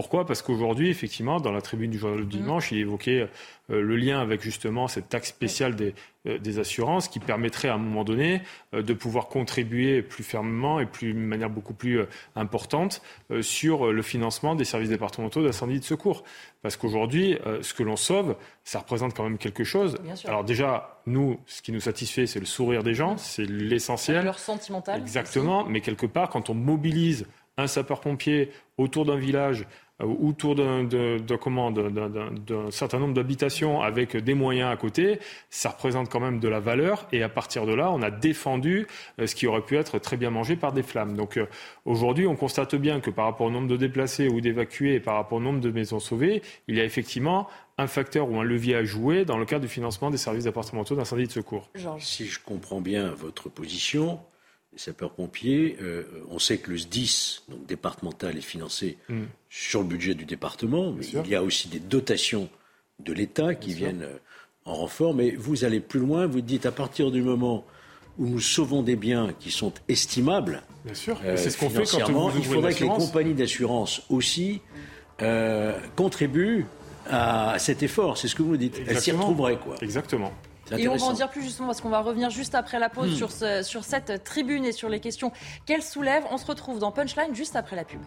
Pourquoi? 0.00 0.24
Parce 0.24 0.40
qu'aujourd'hui, 0.40 0.88
effectivement, 0.88 1.40
dans 1.40 1.52
la 1.52 1.60
tribune 1.60 1.90
du 1.90 1.98
journal 1.98 2.20
du 2.20 2.24
mmh. 2.24 2.40
dimanche, 2.40 2.72
il 2.72 2.78
évoquait 2.78 3.28
euh, 3.70 3.82
le 3.82 3.96
lien 3.96 4.18
avec 4.18 4.40
justement 4.40 4.88
cette 4.88 5.10
taxe 5.10 5.28
spéciale 5.28 5.76
des, 5.76 5.94
euh, 6.26 6.38
des 6.38 6.58
assurances 6.58 7.06
qui 7.06 7.20
permettrait 7.20 7.68
à 7.68 7.74
un 7.74 7.78
moment 7.78 8.02
donné 8.02 8.40
euh, 8.72 8.80
de 8.80 8.94
pouvoir 8.94 9.28
contribuer 9.28 10.00
plus 10.00 10.24
fermement 10.24 10.80
et 10.80 10.86
plus, 10.86 11.12
de 11.12 11.18
manière 11.18 11.50
beaucoup 11.50 11.74
plus 11.74 12.00
importante 12.34 13.02
sur 13.42 13.92
le 13.92 14.00
financement 14.00 14.54
des 14.54 14.64
services 14.64 14.88
départementaux 14.88 15.42
d'incendie 15.44 15.76
et 15.76 15.80
de 15.80 15.84
secours. 15.84 16.24
Parce 16.62 16.78
qu'aujourd'hui, 16.78 17.36
ce 17.60 17.74
que 17.74 17.82
l'on 17.82 17.96
sauve, 17.96 18.36
ça 18.64 18.78
représente 18.78 19.14
quand 19.14 19.24
même 19.24 19.36
quelque 19.36 19.64
chose. 19.64 19.98
Alors 20.24 20.44
déjà, 20.44 21.02
nous, 21.04 21.38
ce 21.44 21.60
qui 21.60 21.72
nous 21.72 21.80
satisfait, 21.80 22.26
c'est 22.26 22.40
le 22.40 22.46
sourire 22.46 22.82
des 22.82 22.94
gens, 22.94 23.18
c'est 23.18 23.44
l'essentiel. 23.44 24.24
Leur 24.24 24.38
sentimental. 24.38 24.98
Exactement, 24.98 25.66
mais 25.66 25.82
quelque 25.82 26.06
part, 26.06 26.30
quand 26.30 26.48
on 26.48 26.54
mobilise 26.54 27.26
un 27.56 27.66
sapeur-pompier 27.66 28.50
autour 28.78 29.04
d'un 29.04 29.16
village 29.16 29.66
autour 30.02 30.54
d'un 30.54 30.88
certain 32.70 32.98
nombre 32.98 33.14
d'habitations 33.14 33.82
avec 33.82 34.16
des 34.16 34.34
moyens 34.34 34.72
à 34.72 34.76
côté, 34.76 35.18
ça 35.50 35.70
représente 35.70 36.08
quand 36.08 36.20
même 36.20 36.40
de 36.40 36.48
la 36.48 36.60
valeur. 36.60 37.06
Et 37.12 37.22
à 37.22 37.28
partir 37.28 37.66
de 37.66 37.74
là, 37.74 37.90
on 37.90 38.02
a 38.02 38.10
défendu 38.10 38.86
euh, 39.18 39.26
ce 39.26 39.34
qui 39.34 39.46
aurait 39.46 39.62
pu 39.62 39.76
être 39.76 39.98
très 39.98 40.16
bien 40.16 40.30
mangé 40.30 40.56
par 40.56 40.72
des 40.72 40.82
flammes. 40.82 41.16
Donc 41.16 41.36
euh, 41.36 41.46
aujourd'hui, 41.84 42.26
on 42.26 42.36
constate 42.36 42.74
bien 42.74 43.00
que 43.00 43.10
par 43.10 43.26
rapport 43.26 43.46
au 43.46 43.50
nombre 43.50 43.68
de 43.68 43.76
déplacés 43.76 44.28
ou 44.28 44.40
d'évacués 44.40 44.94
et 44.94 45.00
par 45.00 45.14
rapport 45.14 45.38
au 45.38 45.40
nombre 45.40 45.60
de 45.60 45.70
maisons 45.70 46.00
sauvées, 46.00 46.42
il 46.68 46.76
y 46.76 46.80
a 46.80 46.84
effectivement 46.84 47.48
un 47.78 47.86
facteur 47.86 48.30
ou 48.30 48.38
un 48.38 48.44
levier 48.44 48.74
à 48.74 48.84
jouer 48.84 49.24
dans 49.24 49.38
le 49.38 49.46
cadre 49.46 49.62
du 49.62 49.68
financement 49.68 50.10
des 50.10 50.18
services 50.18 50.44
départementaux 50.44 50.94
d'incendie 50.94 51.22
et 51.22 51.26
de 51.26 51.32
secours. 51.32 51.70
Si 51.98 52.26
je 52.26 52.38
comprends 52.38 52.80
bien 52.80 53.10
votre 53.10 53.48
position, 53.48 54.20
les 54.72 54.78
sapeurs-pompiers, 54.78 55.76
euh, 55.82 56.04
on 56.30 56.38
sait 56.38 56.58
que 56.58 56.70
le 56.70 56.78
SDIS, 56.78 57.42
donc 57.48 57.66
départemental, 57.66 58.36
est 58.36 58.42
financé 58.42 58.98
mm. 59.08 59.22
sur 59.48 59.80
le 59.80 59.86
budget 59.86 60.14
du 60.14 60.24
département, 60.24 60.92
mais 60.92 61.04
il 61.06 61.28
y 61.28 61.34
a 61.34 61.42
aussi 61.42 61.68
des 61.68 61.80
dotations 61.80 62.48
de 63.00 63.12
l'État 63.12 63.54
qui 63.54 63.74
viennent 63.74 64.02
euh, 64.02 64.18
en 64.64 64.74
renfort. 64.74 65.14
Mais 65.14 65.32
vous 65.32 65.64
allez 65.64 65.80
plus 65.80 66.00
loin, 66.00 66.26
vous 66.26 66.40
dites 66.40 66.66
à 66.66 66.72
partir 66.72 67.10
du 67.10 67.22
moment 67.22 67.64
où 68.18 68.26
nous 68.26 68.40
sauvons 68.40 68.82
des 68.82 68.96
biens 68.96 69.34
qui 69.38 69.50
sont 69.50 69.72
estimables, 69.88 70.62
Bien 70.84 70.94
sûr. 70.94 71.20
Euh, 71.24 71.36
c'est 71.36 71.50
ce 71.50 71.58
qu'on 71.58 71.68
fait 71.68 71.84
quand 71.84 72.10
vous 72.10 72.38
il 72.38 72.44
faudrait 72.44 72.72
que 72.72 72.84
les 72.84 72.88
compagnies 72.88 73.34
d'assurance 73.34 74.02
aussi 74.08 74.60
contribuent 75.96 76.64
à 77.06 77.58
cet 77.58 77.82
effort. 77.82 78.16
C'est 78.16 78.28
ce 78.28 78.34
que 78.34 78.42
vous 78.42 78.56
dites. 78.56 78.78
Exactement. 78.78 78.96
Elles 78.96 79.02
s'y 79.02 79.10
retrouveraient, 79.10 79.58
quoi. 79.58 79.76
Exactement. 79.82 80.32
Et 80.76 80.88
on 80.88 80.96
va 80.96 81.06
en 81.06 81.12
dire 81.12 81.30
plus 81.30 81.42
justement 81.42 81.68
parce 81.68 81.80
qu'on 81.80 81.88
va 81.88 82.00
revenir 82.00 82.30
juste 82.30 82.54
après 82.54 82.78
la 82.78 82.88
pause 82.88 83.12
hmm. 83.12 83.16
sur, 83.16 83.30
ce, 83.30 83.62
sur 83.62 83.84
cette 83.84 84.24
tribune 84.24 84.64
et 84.64 84.72
sur 84.72 84.88
les 84.88 85.00
questions 85.00 85.32
qu'elle 85.66 85.82
soulève. 85.82 86.24
On 86.30 86.38
se 86.38 86.46
retrouve 86.46 86.78
dans 86.78 86.92
Punchline 86.92 87.34
juste 87.34 87.56
après 87.56 87.76
la 87.76 87.84
pub. 87.84 88.00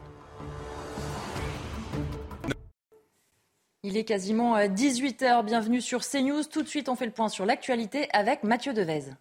Il 3.84 3.98
est 3.98 4.06
quasiment 4.06 4.58
18h. 4.58 5.40
Euh, 5.40 5.42
Bienvenue 5.44 5.82
sur 5.82 6.08
CNews. 6.08 6.46
Tout 6.46 6.64
de 6.64 6.68
suite, 6.70 6.88
on 6.88 6.96
fait 6.96 7.06
le 7.06 7.12
point 7.12 7.28
sur 7.28 7.46
l'actualité 7.46 8.08
avec 8.14 8.44
Mathieu 8.44 8.74
Devez. 8.74 9.12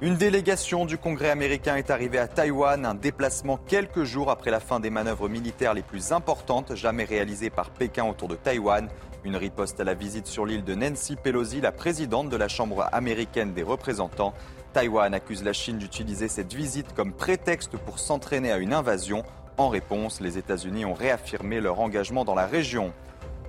Une 0.00 0.16
délégation 0.16 0.84
du 0.84 0.98
Congrès 0.98 1.30
américain 1.30 1.76
est 1.76 1.88
arrivée 1.88 2.18
à 2.18 2.26
Taïwan, 2.26 2.84
un 2.84 2.96
déplacement 2.96 3.56
quelques 3.56 4.02
jours 4.02 4.32
après 4.32 4.50
la 4.50 4.58
fin 4.58 4.80
des 4.80 4.90
manœuvres 4.90 5.28
militaires 5.28 5.74
les 5.74 5.82
plus 5.82 6.10
importantes 6.10 6.74
jamais 6.74 7.04
réalisées 7.04 7.50
par 7.50 7.70
Pékin 7.70 8.06
autour 8.06 8.26
de 8.26 8.34
Taïwan. 8.34 8.88
Une 9.24 9.36
riposte 9.36 9.78
à 9.78 9.84
la 9.84 9.94
visite 9.94 10.26
sur 10.26 10.46
l'île 10.46 10.64
de 10.64 10.74
Nancy 10.74 11.14
Pelosi, 11.14 11.60
la 11.60 11.70
présidente 11.70 12.28
de 12.28 12.36
la 12.36 12.48
Chambre 12.48 12.88
américaine 12.90 13.52
des 13.52 13.62
représentants. 13.62 14.34
Taïwan 14.72 15.14
accuse 15.14 15.44
la 15.44 15.52
Chine 15.52 15.78
d'utiliser 15.78 16.26
cette 16.26 16.52
visite 16.52 16.92
comme 16.92 17.12
prétexte 17.12 17.76
pour 17.76 18.00
s'entraîner 18.00 18.50
à 18.50 18.58
une 18.58 18.72
invasion. 18.72 19.22
En 19.58 19.68
réponse, 19.68 20.20
les 20.20 20.38
États-Unis 20.38 20.84
ont 20.84 20.94
réaffirmé 20.94 21.60
leur 21.60 21.78
engagement 21.78 22.24
dans 22.24 22.34
la 22.34 22.46
région. 22.46 22.92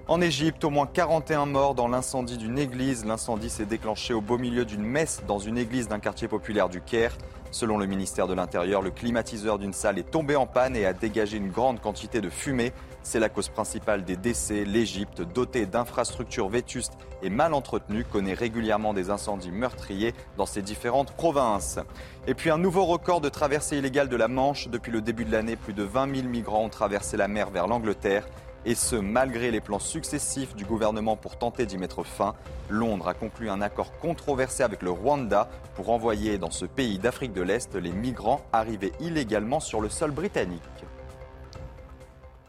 En 0.08 0.22
Égypte, 0.22 0.64
au 0.64 0.70
moins 0.70 0.86
41 0.86 1.48
morts 1.48 1.74
dans 1.74 1.88
l'incendie 1.88 2.38
d'une 2.38 2.60
église. 2.60 3.04
L'incendie 3.04 3.50
s'est 3.50 3.66
déclenché 3.66 4.14
au 4.14 4.22
beau 4.22 4.38
milieu 4.38 4.66
d'une 4.66 4.84
messe 4.84 5.24
dans 5.28 5.40
une 5.40 5.58
église 5.58 5.88
d'un 5.88 6.00
quartier 6.00 6.28
populaire 6.28 6.70
du 6.70 6.82
Caire. 6.82 7.18
Selon 7.50 7.78
le 7.78 7.86
ministère 7.86 8.28
de 8.28 8.34
l'Intérieur, 8.34 8.82
le 8.82 8.92
climatiseur 8.92 9.58
d'une 9.58 9.74
salle 9.74 9.98
est 9.98 10.12
tombé 10.12 10.36
en 10.36 10.46
panne 10.46 10.76
et 10.76 10.86
a 10.86 10.94
dégagé 10.94 11.38
une 11.38 11.50
grande 11.50 11.80
quantité 11.80 12.20
de 12.20 12.30
fumée. 12.30 12.74
C'est 13.04 13.20
la 13.20 13.28
cause 13.28 13.50
principale 13.50 14.06
des 14.06 14.16
décès. 14.16 14.64
L'Égypte, 14.64 15.22
dotée 15.22 15.66
d'infrastructures 15.66 16.48
vétustes 16.48 16.94
et 17.22 17.30
mal 17.30 17.54
entretenues, 17.54 18.06
connaît 18.06 18.34
régulièrement 18.34 18.94
des 18.94 19.10
incendies 19.10 19.52
meurtriers 19.52 20.16
dans 20.38 20.46
ses 20.46 20.62
différentes 20.62 21.12
provinces. 21.12 21.80
Et 22.28 22.34
puis 22.34 22.50
un 22.50 22.58
nouveau 22.58 22.86
record 22.86 23.20
de 23.20 23.28
traversée 23.28 23.78
illégale 23.78 24.08
de 24.08 24.16
la 24.16 24.30
Manche. 24.30 24.70
Depuis 24.70 24.92
le 24.92 25.02
début 25.02 25.26
de 25.26 25.34
l'année, 25.34 25.58
plus 25.58 25.74
de 25.74 25.84
20 25.84 26.16
000 26.16 26.28
migrants 26.30 26.64
ont 26.64 26.70
traversé 26.70 27.18
la 27.18 27.28
mer 27.28 27.50
vers 27.50 27.68
l'Angleterre 27.68 28.26
et 28.66 28.76
ce, 28.76 28.96
malgré 28.96 29.52
les 29.52 29.60
plans 29.60 29.80
successifs 29.80 30.56
du 30.56 30.64
gouvernement 30.64 31.18
pour 31.18 31.38
tenter 31.38 31.66
d'y 31.66 31.78
mettre 31.78 32.04
fin. 32.04 32.34
Londres 32.70 33.10
a 33.10 33.14
conclu 33.14 33.50
un 33.50 33.62
accord 33.62 33.92
controversé 34.00 34.64
avec 34.64 34.82
le 34.82 34.92
Rwanda 34.92 35.50
pour 35.76 35.90
envoyer 35.90 36.38
dans 36.38 36.52
ce 36.52 36.66
pays 36.66 37.00
d'Afrique 37.00 37.34
de 37.34 37.42
l'Est 37.42 37.76
les 37.76 37.92
migrants 37.92 38.42
arrivés 38.54 38.94
illégalement 39.02 39.60
sur 39.60 39.82
le 39.82 39.90
sol 39.90 40.12
britannique. 40.12 40.83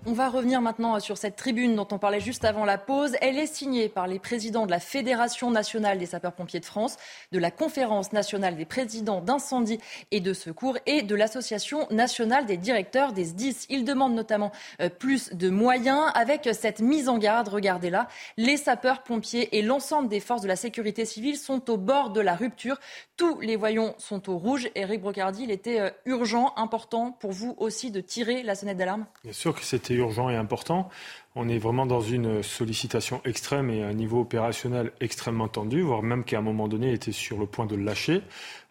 On 0.06 0.12
va 0.12 0.28
revenir 0.28 0.60
maintenant 0.60 1.00
sur 1.00 1.16
cette 1.16 1.36
tribune 1.36 1.76
dont 1.76 1.88
on 1.90 1.96
parlait 1.96 2.20
juste 2.20 2.44
avant 2.44 2.66
la 2.66 2.76
pause. 2.76 3.16
Elle 3.22 3.38
est 3.38 3.46
signée 3.46 3.88
par 3.88 4.06
les 4.06 4.18
présidents 4.18 4.66
de 4.66 4.70
la 4.70 4.78
Fédération 4.78 5.50
nationale 5.50 5.96
des 5.96 6.04
sapeurs-pompiers 6.04 6.60
de 6.60 6.66
France, 6.66 6.98
de 7.32 7.38
la 7.38 7.50
Conférence 7.50 8.12
nationale 8.12 8.54
des 8.54 8.66
présidents 8.66 9.22
d'incendie 9.22 9.78
et 10.10 10.20
de 10.20 10.34
secours 10.34 10.76
et 10.84 11.00
de 11.00 11.14
l'Association 11.14 11.86
nationale 11.90 12.44
des 12.44 12.58
directeurs 12.58 13.14
des 13.14 13.24
SDIS. 13.24 13.64
Ils 13.70 13.86
demandent 13.86 14.14
notamment 14.14 14.52
euh, 14.82 14.90
plus 14.90 15.32
de 15.32 15.48
moyens 15.48 16.10
avec 16.14 16.50
cette 16.52 16.80
mise 16.80 17.08
en 17.08 17.16
garde. 17.16 17.48
Regardez-la. 17.48 18.06
Les 18.36 18.58
sapeurs-pompiers 18.58 19.56
et 19.56 19.62
l'ensemble 19.62 20.10
des 20.10 20.20
forces 20.20 20.42
de 20.42 20.48
la 20.48 20.56
sécurité 20.56 21.06
civile 21.06 21.38
sont 21.38 21.70
au 21.70 21.78
bord 21.78 22.10
de 22.10 22.20
la 22.20 22.34
rupture. 22.34 22.78
Tous 23.16 23.40
les 23.40 23.56
voyants 23.56 23.94
sont 23.96 24.28
au 24.28 24.36
rouge. 24.36 24.68
Eric 24.74 25.00
Brocardi, 25.00 25.44
il 25.44 25.50
était 25.50 25.80
euh, 25.80 25.90
urgent, 26.04 26.52
important 26.56 27.12
pour 27.12 27.32
vous 27.32 27.54
aussi 27.56 27.90
de 27.90 28.02
tirer 28.02 28.42
la 28.42 28.54
sonnette 28.54 28.76
d'alarme? 28.76 29.06
Bien 29.22 29.32
sûr 29.32 29.54
que 29.54 29.64
c'était 29.64 29.93
urgent 29.94 30.30
et 30.30 30.36
important. 30.36 30.88
On 31.36 31.48
est 31.48 31.58
vraiment 31.58 31.84
dans 31.84 32.00
une 32.00 32.42
sollicitation 32.42 33.20
extrême 33.24 33.68
et 33.70 33.82
un 33.82 33.92
niveau 33.92 34.20
opérationnel 34.20 34.92
extrêmement 35.00 35.48
tendu, 35.48 35.80
voire 35.80 36.02
même 36.02 36.22
qu'à 36.22 36.38
un 36.38 36.42
moment 36.42 36.68
donné 36.68 36.92
était 36.92 37.12
sur 37.12 37.38
le 37.38 37.46
point 37.46 37.66
de 37.66 37.74
lâcher. 37.74 38.22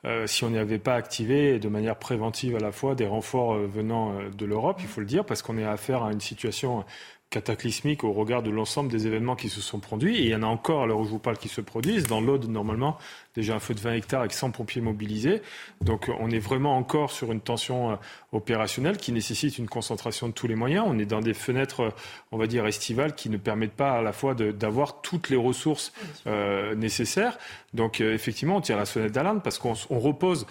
Euh, 0.05 0.27
si 0.27 0.43
on 0.43 0.49
n'y 0.49 0.57
avait 0.57 0.79
pas 0.79 0.95
activé 0.95 1.59
de 1.59 1.67
manière 1.67 1.97
préventive 1.97 2.55
à 2.55 2.59
la 2.59 2.71
fois 2.71 2.95
des 2.95 3.07
renforts 3.07 3.53
euh, 3.53 3.67
venant 3.67 4.13
de 4.35 4.45
l'Europe, 4.45 4.77
il 4.79 4.87
faut 4.87 5.01
le 5.01 5.07
dire, 5.07 5.25
parce 5.25 5.41
qu'on 5.41 5.57
est 5.57 5.65
affaire 5.65 6.03
à 6.03 6.13
une 6.13 6.21
situation 6.21 6.85
cataclysmique 7.33 8.03
au 8.03 8.13
regard 8.13 8.43
de 8.43 8.51
l'ensemble 8.51 8.91
des 8.91 9.07
événements 9.07 9.35
qui 9.35 9.49
se 9.49 9.59
sont 9.59 9.79
produits. 9.79 10.17
Et 10.17 10.21
il 10.21 10.27
y 10.27 10.35
en 10.35 10.43
a 10.43 10.45
encore, 10.45 10.83
à 10.83 10.85
l'heure 10.85 10.99
où 10.99 11.03
je 11.03 11.09
vous 11.09 11.19
parle, 11.19 11.37
qui 11.37 11.49
se 11.49 11.61
produisent. 11.61 12.05
Dans 12.05 12.21
l'Aude, 12.21 12.47
normalement, 12.47 12.99
déjà 13.35 13.55
un 13.55 13.59
feu 13.59 13.73
de 13.73 13.79
20 13.79 13.93
hectares 13.93 14.19
avec 14.19 14.33
100 14.33 14.51
pompiers 14.51 14.81
mobilisés. 14.81 15.41
Donc 15.81 16.11
on 16.19 16.29
est 16.29 16.39
vraiment 16.39 16.77
encore 16.77 17.11
sur 17.11 17.31
une 17.31 17.41
tension 17.41 17.91
euh, 17.91 17.95
opérationnelle 18.33 18.97
qui 18.97 19.11
nécessite 19.11 19.57
une 19.57 19.67
concentration 19.67 20.27
de 20.27 20.33
tous 20.33 20.45
les 20.45 20.53
moyens. 20.53 20.85
On 20.87 20.99
est 20.99 21.05
dans 21.05 21.21
des 21.21 21.33
fenêtres, 21.33 21.79
euh, 21.81 21.89
on 22.31 22.37
va 22.37 22.45
dire, 22.45 22.67
estivales 22.67 23.15
qui 23.15 23.29
ne 23.29 23.37
permettent 23.37 23.73
pas 23.73 23.93
à 23.93 24.01
la 24.03 24.13
fois 24.13 24.35
d'avoir 24.35 25.01
toutes 25.01 25.31
les 25.31 25.37
ressources 25.37 25.91
euh, 26.27 26.75
nécessaires. 26.75 27.39
Donc 27.73 27.99
effectivement, 27.99 28.57
on 28.57 28.61
tire 28.61 28.77
la 28.77 28.85
sonnette 28.85 29.11
d'alarme 29.11 29.41
parce 29.41 29.57
qu'on 29.57 29.73
repose 29.89 30.45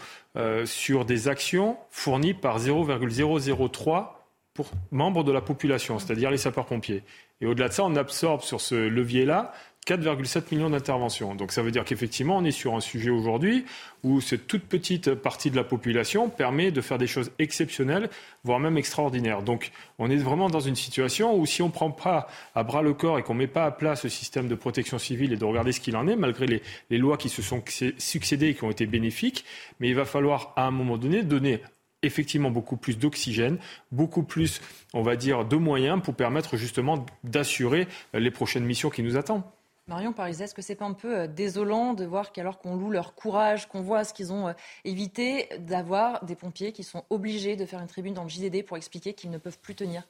sur 0.65 1.05
des 1.05 1.29
actions 1.29 1.77
fournies 1.91 2.35
par 2.35 2.59
0,003 2.59 4.22
pour 4.55 4.71
membres 4.91 5.25
de 5.25 5.33
la 5.33 5.41
population, 5.41 5.99
c'est-à-dire 5.99 6.31
les 6.31 6.37
sapeurs-pompiers. 6.37 7.03
Et 7.41 7.47
au-delà 7.47 7.69
de 7.69 7.73
ça, 7.73 7.85
on 7.85 7.97
absorbe 7.97 8.43
sur 8.43 8.61
ce 8.61 8.75
levier-là 8.75 9.53
4,7 9.87 10.55
millions 10.55 10.71
d'interventions. 10.71 11.35
Donc 11.35 11.51
ça 11.51 11.61
veut 11.61 11.73
dire 11.73 11.85
qu'effectivement, 11.85 12.37
on 12.37 12.45
est 12.45 12.53
sur 12.53 12.75
un 12.77 12.81
sujet 12.81 13.11
aujourd'hui 13.11 13.65
où 14.05 14.21
cette 14.21 14.47
toute 14.47 14.63
petite 14.63 15.15
partie 15.15 15.51
de 15.51 15.57
la 15.57 15.65
population 15.65 16.29
permet 16.29 16.71
de 16.71 16.81
faire 16.81 16.99
des 16.99 17.09
choses 17.09 17.33
exceptionnelles, 17.41 18.09
voire 18.45 18.61
même 18.61 18.79
extraordinaires. 18.79 19.43
Donc 19.43 19.73
on 19.99 20.09
est 20.09 20.17
vraiment 20.17 20.49
dans 20.49 20.61
une 20.61 20.77
situation 20.77 21.37
où 21.37 21.47
si 21.47 21.63
on 21.63 21.67
ne 21.67 21.73
prend 21.73 21.91
pas 21.91 22.29
à 22.55 22.63
bras 22.63 22.83
le 22.83 22.95
corps 22.95 23.19
et 23.19 23.25
qu'on 23.25 23.35
ne 23.35 23.41
met 23.41 23.49
pas 23.49 23.65
à 23.65 23.73
plat 23.73 23.97
ce 23.97 24.09
système 24.09 24.47
de 24.47 24.55
protection 24.55 24.99
civile 24.99 25.33
et 25.33 25.37
de 25.37 25.45
regarder 25.45 25.73
ce 25.73 25.81
qu'il 25.81 25.97
en 25.97 26.07
est, 26.07 26.17
malgré 26.17 26.47
les, 26.47 26.63
les 26.91 26.99
lois 26.99 27.17
qui 27.17 27.29
se 27.29 27.43
sont 27.43 27.63
succédées 27.99 28.51
et 28.51 28.55
qui 28.55 28.63
ont 28.63 28.71
été 28.71 28.87
bénéfiques, 28.87 29.45
mais 29.81 29.89
il 29.89 29.97
va 29.97 30.05
falloir 30.05 30.53
à 30.55 30.65
un 30.65 30.71
moment 30.71 30.97
donné 30.97 31.25
donner 31.25 31.61
effectivement 32.03 32.51
beaucoup 32.51 32.77
plus 32.77 32.99
d'oxygène, 32.99 33.59
beaucoup 33.91 34.23
plus, 34.23 34.61
on 34.93 35.03
va 35.03 35.17
dire, 35.17 35.45
de 35.45 35.57
moyens 35.57 36.03
pour 36.03 36.15
permettre 36.15 36.57
justement 36.57 37.07
d'assurer 37.25 37.89
les 38.15 38.31
prochaines 38.31 38.65
missions 38.65 38.91
qui 38.91 39.03
nous 39.03 39.17
attendent. 39.17 39.45
Marion 39.89 40.13
Paris, 40.13 40.37
est-ce 40.41 40.55
que 40.55 40.63
c'est 40.63 40.77
pas 40.77 40.85
un 40.85 40.93
peu 40.93 41.19
euh, 41.19 41.27
désolant 41.27 41.93
de 41.93 42.05
voir 42.05 42.33
qu'alors 42.33 42.59
qu'on 42.59 42.77
loue 42.77 42.91
leur 42.91 43.15
courage, 43.15 43.67
qu'on 43.67 43.83
voit 43.83 44.05
ce 44.05 44.15
qu'ils 44.15 44.33
ont 44.33 44.49
euh, 44.49 44.53
évité, 44.85 45.49
d'avoir 45.59 46.25
des 46.25 46.37
pompiers 46.37 46.73
qui 46.73 46.85
sont 46.85 47.05
obligés 47.11 47.57
de 47.57 47.67
faire 47.67 47.81
une 47.81 47.89
tribune 47.89 48.15
dans 48.15 48.23
le 48.23 48.29
JDD 48.29 48.65
pour 48.65 48.77
expliquer 48.77 49.13
qu'ils 49.13 49.31
ne 49.31 49.39
peuvent 49.39 49.59
plus 49.59 49.75
tenir? 49.75 50.07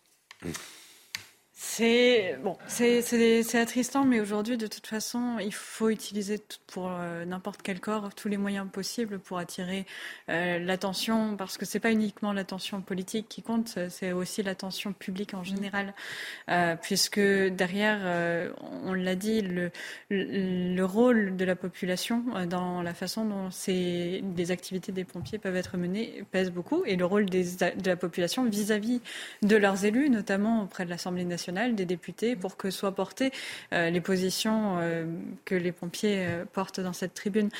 C'est 1.64 2.36
bon, 2.42 2.58
c'est 2.66 3.54
attristant, 3.54 4.04
mais 4.04 4.20
aujourd'hui, 4.20 4.56
de 4.56 4.66
toute 4.66 4.86
façon, 4.86 5.38
il 5.40 5.54
faut 5.54 5.90
utiliser 5.90 6.40
pour 6.66 6.90
euh, 6.90 7.24
n'importe 7.24 7.62
quel 7.62 7.78
corps 7.78 8.12
tous 8.14 8.26
les 8.26 8.36
moyens 8.36 8.66
possibles 8.70 9.20
pour 9.20 9.38
attirer 9.38 9.86
euh, 10.28 10.58
l'attention, 10.58 11.36
parce 11.36 11.56
que 11.58 11.64
c'est 11.64 11.78
pas 11.78 11.92
uniquement 11.92 12.32
l'attention 12.32 12.82
politique 12.82 13.26
qui 13.28 13.42
compte, 13.42 13.78
c'est 13.90 14.10
aussi 14.10 14.42
l'attention 14.42 14.92
publique 14.92 15.34
en 15.34 15.44
général, 15.44 15.94
euh, 16.50 16.74
puisque 16.74 17.20
derrière, 17.20 18.00
on 18.84 18.92
l'a 18.92 19.14
dit, 19.14 19.40
le, 19.40 19.70
le, 20.10 20.82
rôle 20.82 21.36
de 21.36 21.44
la 21.44 21.54
population 21.54 22.24
dans 22.50 22.82
la 22.82 22.92
façon 22.92 23.24
dont 23.24 23.50
ces, 23.52 24.22
les 24.36 24.50
activités 24.50 24.90
des 24.90 25.04
pompiers 25.04 25.38
peuvent 25.38 25.56
être 25.56 25.76
menées 25.76 26.24
pèse 26.32 26.50
beaucoup, 26.50 26.82
et 26.84 26.96
le 26.96 27.06
rôle 27.06 27.26
des, 27.26 27.44
de 27.54 27.86
la 27.86 27.96
population 27.96 28.44
vis-à-vis 28.44 28.98
-vis 28.98 29.46
de 29.48 29.56
leurs 29.56 29.84
élus, 29.84 30.10
notamment 30.10 30.64
auprès 30.64 30.84
de 30.84 30.90
l'Assemblée 30.90 31.24
nationale 31.24 31.51
des 31.52 31.84
députés 31.84 32.36
pour 32.36 32.56
que 32.56 32.70
soient 32.70 32.94
portées 32.94 33.30
euh, 33.72 33.90
les 33.90 34.00
positions 34.00 34.78
euh, 34.78 35.04
que 35.44 35.54
les 35.54 35.72
pompiers 35.72 36.26
euh, 36.26 36.44
portent 36.52 36.80
dans 36.80 36.92
cette 36.92 37.14
tribune. 37.14 37.50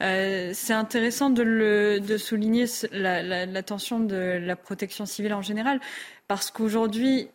c'est 0.00 0.72
intéressant 0.72 1.30
de, 1.30 2.16
souligner 2.18 2.66
l'attention 2.92 4.00
de 4.00 4.38
la 4.40 4.56
protection 4.56 5.06
civile 5.06 5.34
en 5.34 5.42
général 5.42 5.80
parce 6.26 6.50
qu'aujourd'hui, 6.50 7.28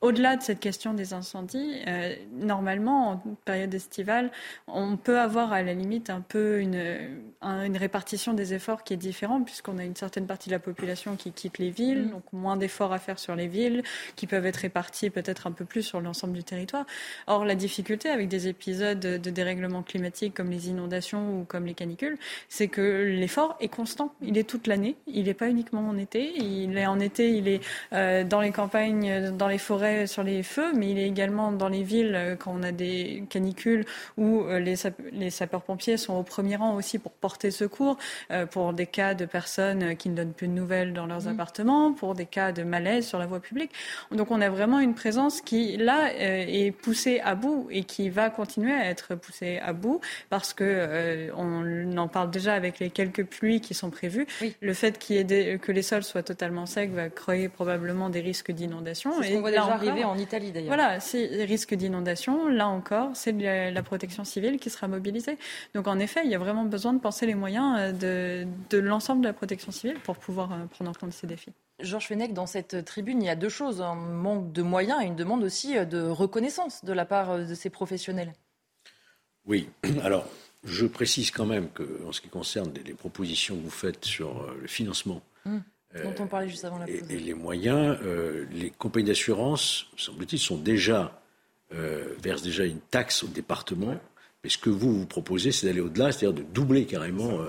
au-delà 0.00 0.36
de 0.36 0.42
cette 0.42 0.60
question 0.60 0.94
des 0.94 1.12
incendies, 1.12 1.74
euh, 1.86 2.14
normalement, 2.32 3.10
en 3.10 3.22
période 3.44 3.74
estivale, 3.74 4.30
on 4.66 4.96
peut 4.96 5.20
avoir 5.20 5.52
à 5.52 5.62
la 5.62 5.74
limite 5.74 6.08
un 6.08 6.22
peu 6.22 6.60
une, 6.60 6.82
une 7.42 7.76
répartition 7.76 8.32
des 8.32 8.54
efforts 8.54 8.82
qui 8.82 8.94
est 8.94 8.96
différente, 8.96 9.44
puisqu'on 9.44 9.76
a 9.76 9.84
une 9.84 9.96
certaine 9.96 10.26
partie 10.26 10.48
de 10.48 10.54
la 10.54 10.58
population 10.58 11.16
qui 11.16 11.32
quitte 11.32 11.58
les 11.58 11.68
villes, 11.68 12.04
mm. 12.04 12.10
donc 12.10 12.22
moins 12.32 12.56
d'efforts 12.56 12.94
à 12.94 12.98
faire 12.98 13.18
sur 13.18 13.36
les 13.36 13.46
villes, 13.46 13.82
qui 14.16 14.26
peuvent 14.26 14.46
être 14.46 14.56
répartis 14.56 15.10
peut-être 15.10 15.46
un 15.46 15.52
peu 15.52 15.66
plus 15.66 15.82
sur 15.82 16.00
l'ensemble 16.00 16.32
du 16.32 16.44
territoire. 16.44 16.86
Or, 17.26 17.44
la 17.44 17.54
difficulté 17.54 18.08
avec 18.08 18.28
des 18.28 18.48
épisodes 18.48 19.00
de 19.00 19.30
dérèglement 19.30 19.82
climatique 19.82 20.32
comme 20.32 20.50
les 20.50 20.70
inondations 20.70 21.40
ou 21.40 21.44
comme 21.44 21.66
les 21.66 21.74
canicules, 21.74 22.16
c'est 22.48 22.68
que 22.68 23.04
l'effort 23.04 23.56
est 23.60 23.68
constant. 23.68 24.14
Il 24.22 24.38
est 24.38 24.48
toute 24.48 24.66
l'année. 24.66 24.96
Il 25.06 25.24
n'est 25.24 25.34
pas 25.34 25.48
uniquement 25.48 25.86
en 25.86 25.98
été. 25.98 26.32
Il 26.38 26.78
est 26.78 26.86
en 26.86 27.00
été, 27.00 27.36
il 27.36 27.48
est 27.48 27.60
euh, 27.92 28.24
dans 28.24 28.40
les 28.40 28.50
campagnes, 28.50 29.30
dans 29.36 29.48
les 29.48 29.58
forêts 29.58 29.89
sur 30.06 30.22
les 30.22 30.42
feux, 30.42 30.72
mais 30.74 30.90
il 30.90 30.98
est 30.98 31.06
également 31.06 31.52
dans 31.52 31.68
les 31.68 31.82
villes 31.82 32.14
euh, 32.14 32.36
quand 32.36 32.52
on 32.56 32.62
a 32.62 32.72
des 32.72 33.24
canicules 33.28 33.84
où 34.16 34.42
euh, 34.42 34.58
les, 34.58 35.30
sapeurs-pompiers 35.30 35.96
sont 35.96 36.14
au 36.14 36.22
premier 36.22 36.56
rang 36.56 36.74
aussi 36.74 36.98
pour 36.98 37.12
porter 37.12 37.50
secours, 37.50 37.96
euh, 38.30 38.46
pour 38.46 38.72
des 38.72 38.86
cas 38.86 39.14
de 39.14 39.24
personnes 39.24 39.96
qui 39.96 40.08
ne 40.08 40.16
donnent 40.16 40.32
plus 40.32 40.48
de 40.48 40.52
nouvelles 40.52 40.92
dans 40.92 41.06
leurs 41.06 41.24
mmh. 41.24 41.28
appartements, 41.28 41.92
pour 41.92 42.14
des 42.14 42.26
cas 42.26 42.52
de 42.52 42.62
malaise 42.62 43.06
sur 43.06 43.18
la 43.18 43.26
voie 43.26 43.40
publique. 43.40 43.70
Donc 44.10 44.30
on 44.30 44.40
a 44.40 44.48
vraiment 44.48 44.80
une 44.80 44.94
présence 44.94 45.40
qui, 45.40 45.76
là, 45.76 46.10
est 46.16 46.70
poussée 46.70 47.20
à 47.20 47.34
bout 47.34 47.68
et 47.70 47.84
qui 47.84 48.08
va 48.08 48.30
continuer 48.30 48.72
à 48.72 48.86
être 48.86 49.14
poussée 49.14 49.58
à 49.62 49.72
bout 49.72 50.00
parce 50.28 50.52
que 50.52 51.30
on 51.36 51.96
en 51.96 52.08
parle 52.08 52.30
déjà 52.30 52.54
avec 52.54 52.78
les 52.78 52.90
quelques 52.90 53.24
pluies 53.24 53.60
qui 53.60 53.74
sont 53.74 53.90
prévues. 53.90 54.26
Le 54.60 54.74
fait 54.74 54.98
qu'il 54.98 55.16
y 55.16 55.18
ait 55.18 55.58
que 55.58 55.72
les 55.72 55.82
sols 55.82 56.02
soient 56.02 56.22
totalement 56.22 56.66
secs 56.66 56.90
va 56.90 57.08
créer 57.08 57.48
probablement 57.48 58.10
des 58.10 58.20
risques 58.20 58.52
d'inondation. 58.52 59.22
Et 59.22 59.36
on 59.36 59.40
voit 59.40 59.50
déjà 59.50 59.76
arriver 59.88 60.04
en 60.04 60.16
Italie 60.16 60.52
d'ailleurs. 60.52 60.68
Voilà, 60.68 61.00
c'est 61.00 61.44
risque 61.44 61.74
d'inondation. 61.74 62.48
Là 62.48 62.68
encore, 62.68 63.10
c'est 63.14 63.32
la, 63.32 63.82
protection 63.82 64.24
civile 64.24 64.58
qui 64.58 64.70
sera 64.70 64.88
mobilisée. 64.88 65.38
Donc 65.74 65.88
en 65.88 65.98
effet, 65.98 66.20
il 66.24 66.30
y 66.30 66.34
a 66.34 66.38
vraiment 66.38 66.64
besoin 66.64 66.92
de 66.92 67.00
penser 67.00 67.26
les 67.26 67.34
moyens 67.34 67.76
euh, 67.78 67.92
de, 67.92 68.48
de 68.70 68.78
l'ensemble 68.78 69.22
de 69.22 69.26
la 69.26 69.32
protection 69.32 69.72
civile 69.72 69.98
pour 70.00 70.16
pouvoir 70.16 70.52
euh, 70.52 70.66
prendre 70.66 70.90
en 70.90 70.94
compte 70.94 71.12
ces 71.12 71.26
défis. 71.26 71.52
Georges 71.80 72.08
Fenech, 72.08 72.34
dans 72.34 72.46
cette 72.46 72.84
tribune, 72.84 73.22
il 73.22 73.26
y 73.26 73.30
a 73.30 73.36
deux 73.36 73.48
choses 73.48 73.80
un 73.80 73.94
manque 73.94 74.52
de 74.52 74.62
moyens 74.62 75.02
et 75.02 75.06
une 75.06 75.16
demande 75.16 75.42
aussi 75.42 75.74
de 75.86 76.02
reconnaissance 76.02 76.84
de 76.84 76.92
la 76.92 77.06
part 77.06 77.38
de 77.38 77.54
ces 77.54 77.70
professionnels. 77.70 78.32
Oui, 79.46 79.68
alors 80.02 80.26
je 80.64 80.86
précise 80.86 81.30
quand 81.30 81.46
même 81.46 81.70
que, 81.70 82.04
en 82.06 82.12
ce 82.12 82.20
qui 82.20 82.28
concerne 82.28 82.72
les, 82.84 82.94
propositions 82.94 83.56
que 83.56 83.62
vous 83.62 83.70
faites 83.70 84.04
sur 84.04 84.42
euh, 84.42 84.58
le 84.60 84.68
financement, 84.68 85.22
mmh. 85.44 85.58
Dont 85.94 86.14
on 86.20 86.26
parlait 86.26 86.48
juste 86.48 86.64
avant 86.64 86.78
la 86.78 86.86
pause. 86.86 87.10
Et, 87.10 87.18
les 87.18 87.34
moyens, 87.34 87.98
euh, 88.02 88.46
les 88.50 88.70
compagnies 88.70 89.06
d'assurance, 89.06 89.86
semble-t-il, 89.96 90.38
sont 90.38 90.56
déjà 90.56 91.20
euh, 91.72 92.14
versent 92.22 92.42
déjà 92.42 92.64
une 92.64 92.80
taxe 92.80 93.22
au 93.22 93.28
département. 93.28 93.96
Mais 94.42 94.50
ce 94.50 94.58
que 94.58 94.70
vous 94.70 95.00
vous 95.00 95.06
proposez, 95.06 95.52
c'est 95.52 95.66
d'aller 95.66 95.80
au-delà, 95.80 96.12
c'est-à-dire 96.12 96.32
de 96.32 96.42
doubler 96.42 96.86
carrément 96.86 97.40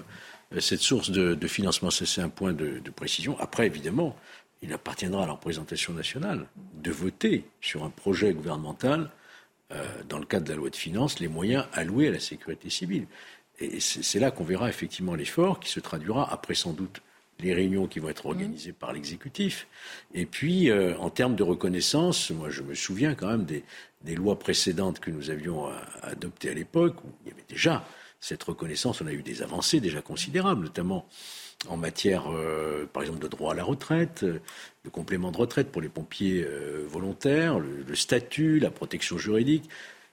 cette 0.59 0.81
source 0.81 1.09
de, 1.09 1.47
financement. 1.47 1.89
Ça, 1.89 2.05
c'est 2.05 2.21
un 2.21 2.27
point 2.27 2.51
de, 2.51 2.79
de, 2.79 2.91
précision. 2.91 3.39
Après, 3.39 3.65
évidemment, 3.65 4.17
il 4.61 4.73
appartiendra 4.73 5.23
à 5.23 5.25
la 5.25 5.31
représentation 5.33 5.93
nationale 5.93 6.47
de 6.73 6.91
voter 6.91 7.45
sur 7.61 7.83
un 7.83 7.89
projet 7.89 8.33
gouvernemental 8.33 9.09
euh, 9.73 9.85
dans 10.07 10.19
le 10.19 10.25
cadre 10.25 10.45
de 10.45 10.51
la 10.51 10.57
loi 10.57 10.69
de 10.69 10.75
finances, 10.75 11.19
les 11.19 11.27
moyens 11.27 11.65
alloués 11.73 12.09
à 12.09 12.11
la 12.11 12.19
sécurité 12.19 12.69
civile. 12.69 13.07
Et 13.59 13.79
c'est 13.79 14.19
là 14.19 14.31
qu'on 14.31 14.43
verra 14.43 14.69
effectivement 14.69 15.13
l'effort 15.13 15.59
qui 15.59 15.69
se 15.69 15.79
traduira 15.79 16.31
après 16.31 16.55
sans 16.55 16.73
doute 16.73 17.01
les 17.41 17.53
réunions 17.53 17.87
qui 17.87 17.99
vont 17.99 18.09
être 18.09 18.25
organisées 18.25 18.73
par 18.73 18.93
l'exécutif. 18.93 19.67
Et 20.13 20.25
puis, 20.25 20.69
euh, 20.69 20.97
en 20.97 21.09
termes 21.09 21.35
de 21.35 21.43
reconnaissance, 21.43 22.31
moi 22.31 22.49
je 22.49 22.61
me 22.61 22.73
souviens 22.73 23.15
quand 23.15 23.27
même 23.27 23.45
des, 23.45 23.63
lois 24.15 24.37
précédentes 24.37 24.99
que 24.99 25.11
nous 25.11 25.29
avions 25.29 25.67
euh, 25.67 25.71
adoptées 26.01 26.49
à 26.49 26.53
l'époque, 26.53 27.03
où 27.03 27.07
il 27.25 27.29
y 27.29 27.33
avait 27.33 27.45
déjà 27.47 27.85
cette 28.21 28.43
reconnaissance, 28.43 29.01
on 29.01 29.07
a 29.07 29.11
eu 29.11 29.23
des 29.23 29.41
avancées 29.41 29.79
déjà 29.79 30.01
considérables, 30.01 30.61
notamment 30.61 31.07
en 31.67 31.77
matière, 31.77 32.31
euh, 32.31 32.85
par 32.91 33.03
exemple, 33.03 33.19
de 33.19 33.27
droit 33.27 33.53
à 33.53 33.55
la 33.55 33.63
retraite, 33.63 34.23
euh, 34.23 34.39
de 34.85 34.89
complément 34.89 35.31
de 35.31 35.37
retraite 35.37 35.71
pour 35.71 35.81
les 35.81 35.89
pompiers 35.89 36.43
euh, 36.47 36.85
volontaires, 36.87 37.59
le, 37.59 37.95
statut, 37.95 38.59
la 38.59 38.71
protection 38.71 39.17
juridique. 39.17 39.69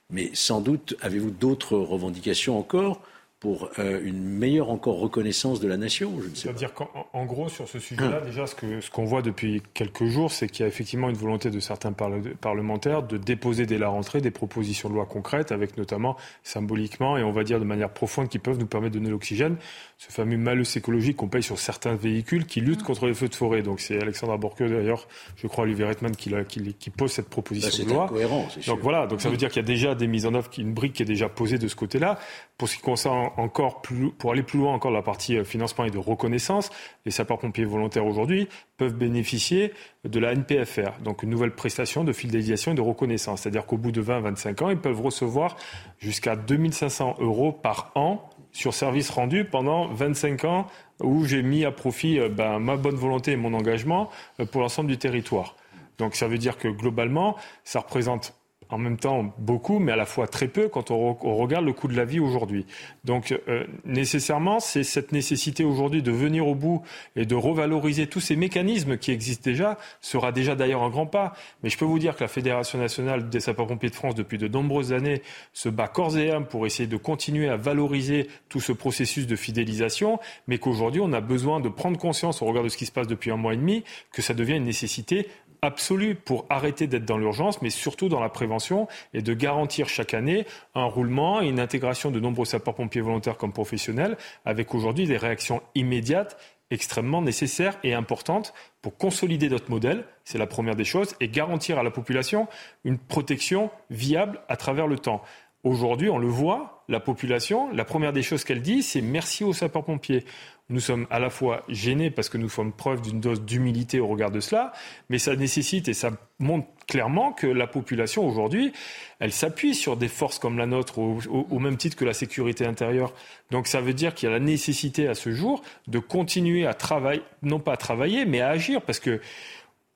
Mais 0.09 0.31
sans 0.33 0.61
doute, 0.61 0.95
avez-vous 1.01 1.29
d'autres 1.31 1.77
revendications 1.77 2.57
encore 2.57 3.01
pour 3.39 3.69
euh, 3.79 4.01
une 4.03 4.21
meilleure 4.21 4.69
encore 4.69 4.99
reconnaissance 4.99 5.61
de 5.61 5.67
la 5.69 5.77
nation 5.77 6.11
C'est-à-dire 6.33 6.73
qu'en 6.73 7.25
gros, 7.25 7.47
sur 7.47 7.69
ce 7.69 7.79
sujet-là, 7.79 8.19
déjà, 8.21 8.45
ce 8.47 8.55
qu'on 8.55 8.81
ce 8.81 8.91
qu'on 8.91 9.05
voit 9.05 9.21
depuis 9.21 9.63
quelques 9.73 10.05
jours, 10.05 10.29
c'est 10.29 10.49
qu'il 10.49 10.63
y 10.63 10.65
a 10.65 10.67
effectivement 10.67 11.09
une 11.09 11.15
volonté 11.15 11.49
de 11.49 11.59
certains 11.61 11.93
parlementaires 11.93 13.03
de 13.03 13.17
déposer 13.17 13.65
dès 13.65 13.77
la 13.77 13.87
rentrée 13.87 14.19
des 14.19 14.31
propositions 14.31 14.89
de 14.89 14.95
loi 14.95 15.05
concrètes, 15.05 15.53
avec 15.53 15.77
notamment 15.77 16.17
symboliquement 16.43 17.17
et 17.17 17.23
on 17.23 17.31
va 17.31 17.45
dire 17.45 17.59
de 17.59 17.65
manière 17.65 17.91
profonde 17.91 18.27
qui 18.27 18.39
peuvent 18.39 18.59
nous 18.59 18.65
permettre 18.65 18.95
de 18.95 18.99
donner 18.99 19.11
l'oxygène, 19.11 19.55
ce 19.97 20.11
fameux 20.11 20.37
malus 20.37 20.75
écologique 20.75 21.15
qu'on 21.15 21.29
paye 21.29 21.43
sur 21.43 21.59
certains 21.59 21.95
véhicules 21.95 22.45
qui 22.45 22.59
luttent 22.59 22.83
contre 22.83 23.05
les 23.05 23.13
feux 23.13 23.29
de 23.29 23.35
forêt. 23.35 23.61
Donc 23.61 23.79
c'est 23.79 24.01
Alexandra 24.01 24.35
Borque, 24.35 24.63
d'ailleurs, 24.63 25.07
je 25.37 25.47
crois, 25.47 25.63
Olivier 25.63 25.85
Reitman, 25.85 26.13
qui, 26.13 26.33
qui, 26.49 26.73
qui, 26.73 26.89
pose 26.89 27.11
cette 27.11 27.29
proposition 27.29 27.85
bah, 27.85 27.89
de 27.89 27.93
loi. 27.95 28.07
Cohérent, 28.09 28.47
donc 28.67 28.79
voilà, 28.81 29.07
donc 29.07 29.21
ça 29.21 29.29
veut 29.29 29.37
dire 29.37 29.47
qu'il 29.47 29.61
y 29.61 29.65
a 29.65 29.67
déjà 29.67 29.95
des 29.95 30.07
mises 30.07 30.25
en 30.25 30.33
œuvre, 30.33 30.49
une 30.57 30.73
brique 30.73 30.93
qui 30.93 31.03
est 31.03 31.05
déjà 31.05 31.29
posée 31.29 31.57
de 31.57 31.69
ce 31.69 31.75
côté-là. 31.75 32.19
Pour 32.57 32.67
ce 32.67 32.75
qui 32.75 32.81
concerne 32.81 33.28
encore 33.37 33.81
pour 34.17 34.31
aller 34.31 34.43
plus 34.43 34.59
loin 34.59 34.73
encore 34.73 34.91
la 34.91 35.01
partie 35.01 35.37
euh, 35.37 35.43
financement 35.43 35.85
et 35.85 35.91
de 35.91 35.97
reconnaissance, 35.97 36.69
les 37.05 37.11
sapeurs-pompiers 37.11 37.65
volontaires 37.65 38.05
aujourd'hui 38.05 38.47
peuvent 38.77 38.95
bénéficier 38.95 39.73
de 40.03 40.19
la 40.19 40.33
NPFR, 40.33 41.01
donc 41.03 41.23
une 41.23 41.29
nouvelle 41.29 41.53
prestation 41.53 42.03
de 42.03 42.13
fidélisation 42.13 42.71
et 42.71 42.75
de 42.75 42.81
reconnaissance. 42.81 43.41
C'est-à-dire 43.41 43.65
qu'au 43.65 43.77
bout 43.77 43.91
de 43.91 44.01
20-25 44.01 44.63
ans, 44.63 44.69
ils 44.69 44.77
peuvent 44.77 45.01
recevoir 45.01 45.57
jusqu'à 45.99 46.35
2500 46.35 47.17
euros 47.19 47.51
par 47.51 47.91
an 47.95 48.29
sur 48.51 48.73
service 48.73 49.09
rendu 49.09 49.45
pendant 49.45 49.87
25 49.87 50.45
ans 50.45 50.67
où 51.01 51.25
j'ai 51.25 51.43
mis 51.43 51.65
à 51.65 51.71
profit 51.71 52.19
euh, 52.19 52.29
ben, 52.29 52.59
ma 52.59 52.77
bonne 52.77 52.95
volonté 52.95 53.33
et 53.33 53.37
mon 53.37 53.53
engagement 53.53 54.09
euh, 54.39 54.45
pour 54.45 54.61
l'ensemble 54.61 54.89
du 54.89 54.97
territoire. 54.97 55.55
Donc 55.97 56.15
ça 56.15 56.27
veut 56.27 56.37
dire 56.37 56.57
que 56.57 56.67
globalement, 56.67 57.35
ça 57.63 57.81
représente 57.81 58.33
en 58.69 58.77
même 58.77 58.97
temps 58.97 59.33
beaucoup, 59.37 59.79
mais 59.79 59.91
à 59.91 59.95
la 59.95 60.05
fois 60.05 60.27
très 60.27 60.47
peu 60.47 60.69
quand 60.69 60.91
on, 60.91 61.13
regarde 61.13 61.65
le 61.65 61.73
coût 61.73 61.87
de 61.87 61.95
la 61.95 62.05
vie 62.05 62.19
aujourd'hui. 62.19 62.65
Donc 63.03 63.31
euh, 63.47 63.65
nécessairement, 63.85 64.59
c'est 64.59 64.83
cette 64.83 65.11
nécessité 65.11 65.63
aujourd'hui 65.63 66.03
de 66.03 66.11
venir 66.11 66.47
au 66.47 66.55
bout 66.55 66.83
et 67.15 67.25
de 67.25 67.35
revaloriser 67.35 68.07
tous 68.07 68.19
ces 68.19 68.35
mécanismes 68.35 68.97
qui 68.97 69.11
existent 69.11 69.49
déjà 69.49 69.77
sera 70.01 70.31
déjà 70.31 70.55
d'ailleurs 70.55 70.83
un 70.83 70.89
grand 70.89 71.07
pas. 71.07 71.33
Mais 71.63 71.69
je 71.69 71.77
peux 71.77 71.85
vous 71.85 71.99
dire 71.99 72.15
que 72.15 72.23
la 72.23 72.27
Fédération 72.27 72.77
nationale 72.77 73.29
des 73.29 73.39
sapeurs-pompiers 73.39 73.89
de 73.89 73.95
France, 73.95 74.15
depuis 74.15 74.37
de 74.37 74.47
nombreuses 74.47 74.93
années, 74.93 75.21
se 75.53 75.69
bat 75.69 75.87
corps 75.87 76.17
et 76.17 76.29
âme 76.31 76.45
pour 76.45 76.65
essayer 76.65 76.87
de 76.87 76.97
continuer 76.97 77.49
à 77.49 77.57
valoriser 77.57 78.27
tout 78.49 78.61
ce 78.61 78.71
processus 78.71 79.25
de 79.25 79.35
fidélisation, 79.35 80.19
mais 80.47 80.59
qu'aujourd'hui, 80.59 81.01
on 81.03 81.13
a 81.13 81.21
besoin 81.21 81.59
de 81.59 81.69
prendre 81.69 81.97
conscience 81.97 82.41
au 82.41 82.45
regard 82.45 82.63
de 82.63 82.69
ce 82.69 82.77
qui 82.77 82.85
se 82.85 82.91
passe 82.91 83.07
depuis 83.07 83.31
un 83.31 83.37
mois 83.37 83.53
et 83.53 83.57
demi, 83.57 83.83
que 84.11 84.21
ça 84.21 84.33
devient 84.33 84.55
une 84.55 84.65
nécessité 84.65 85.27
absolue 85.61 86.15
pour 86.15 86.45
arrêter 86.49 86.87
d'être 86.87 87.05
dans 87.05 87.17
l'urgence, 87.17 87.61
mais 87.61 87.69
surtout 87.69 88.09
dans 88.09 88.19
la 88.19 88.29
prévention 88.29 88.87
et 89.13 89.21
de 89.21 89.33
garantir 89.33 89.89
chaque 89.89 90.13
année 90.13 90.45
un 90.75 90.85
roulement 90.85 91.41
et 91.41 91.47
une 91.47 91.59
intégration 91.59 92.11
de 92.11 92.19
nombreux 92.19 92.45
sapeurs-pompiers 92.45 93.01
volontaires 93.01 93.37
comme 93.37 93.53
professionnels, 93.53 94.17
avec 94.45 94.73
aujourd'hui 94.73 95.05
des 95.05 95.17
réactions 95.17 95.61
immédiates 95.75 96.37
extrêmement 96.71 97.21
nécessaires 97.21 97.77
et 97.83 97.93
importantes 97.93 98.53
pour 98.81 98.95
consolider 98.95 99.49
notre 99.49 99.71
modèle, 99.71 100.05
c'est 100.23 100.37
la 100.37 100.47
première 100.47 100.75
des 100.75 100.85
choses, 100.85 101.15
et 101.19 101.27
garantir 101.27 101.79
à 101.79 101.83
la 101.83 101.91
population 101.91 102.47
une 102.83 102.97
protection 102.97 103.71
viable 103.89 104.41
à 104.47 104.55
travers 104.55 104.87
le 104.87 104.99
temps. 104.99 105.23
Aujourd'hui, 105.63 106.09
on 106.09 106.19
le 106.19 106.27
voit, 106.27 106.83
la 106.87 106.99
population, 106.99 107.69
la 107.73 107.85
première 107.85 108.13
des 108.13 108.21
choses 108.21 108.43
qu'elle 108.43 108.61
dit, 108.61 108.81
c'est 108.81 109.01
merci 109.01 109.43
aux 109.43 109.53
sapeurs-pompiers 109.53 110.25
nous 110.69 110.79
sommes 110.79 111.07
à 111.09 111.19
la 111.19 111.29
fois 111.29 111.63
gênés 111.67 112.11
parce 112.11 112.29
que 112.29 112.37
nous 112.37 112.49
faisons 112.49 112.71
preuve 112.71 113.01
d'une 113.01 113.19
dose 113.19 113.41
d'humilité 113.41 113.99
au 113.99 114.07
regard 114.07 114.31
de 114.31 114.39
cela, 114.39 114.71
mais 115.09 115.17
ça 115.17 115.35
nécessite 115.35 115.87
et 115.87 115.93
ça 115.93 116.11
montre 116.39 116.67
clairement 116.87 117.31
que 117.33 117.47
la 117.47 117.67
population 117.67 118.27
aujourd'hui, 118.27 118.73
elle 119.19 119.31
s'appuie 119.31 119.75
sur 119.75 119.97
des 119.97 120.07
forces 120.07 120.39
comme 120.39 120.57
la 120.57 120.65
nôtre 120.65 120.97
au, 120.99 121.59
même 121.59 121.77
titre 121.77 121.95
que 121.95 122.05
la 122.05 122.13
sécurité 122.13 122.65
intérieure. 122.65 123.13
Donc 123.51 123.67
ça 123.67 123.81
veut 123.81 123.93
dire 123.93 124.13
qu'il 124.13 124.27
y 124.27 124.31
a 124.31 124.33
la 124.33 124.43
nécessité 124.43 125.07
à 125.07 125.15
ce 125.15 125.31
jour 125.31 125.61
de 125.87 125.99
continuer 125.99 126.65
à 126.65 126.73
travailler, 126.73 127.21
non 127.43 127.59
pas 127.59 127.73
à 127.73 127.77
travailler, 127.77 128.25
mais 128.25 128.41
à 128.41 128.49
agir 128.49 128.81
parce 128.81 128.99
que 128.99 129.21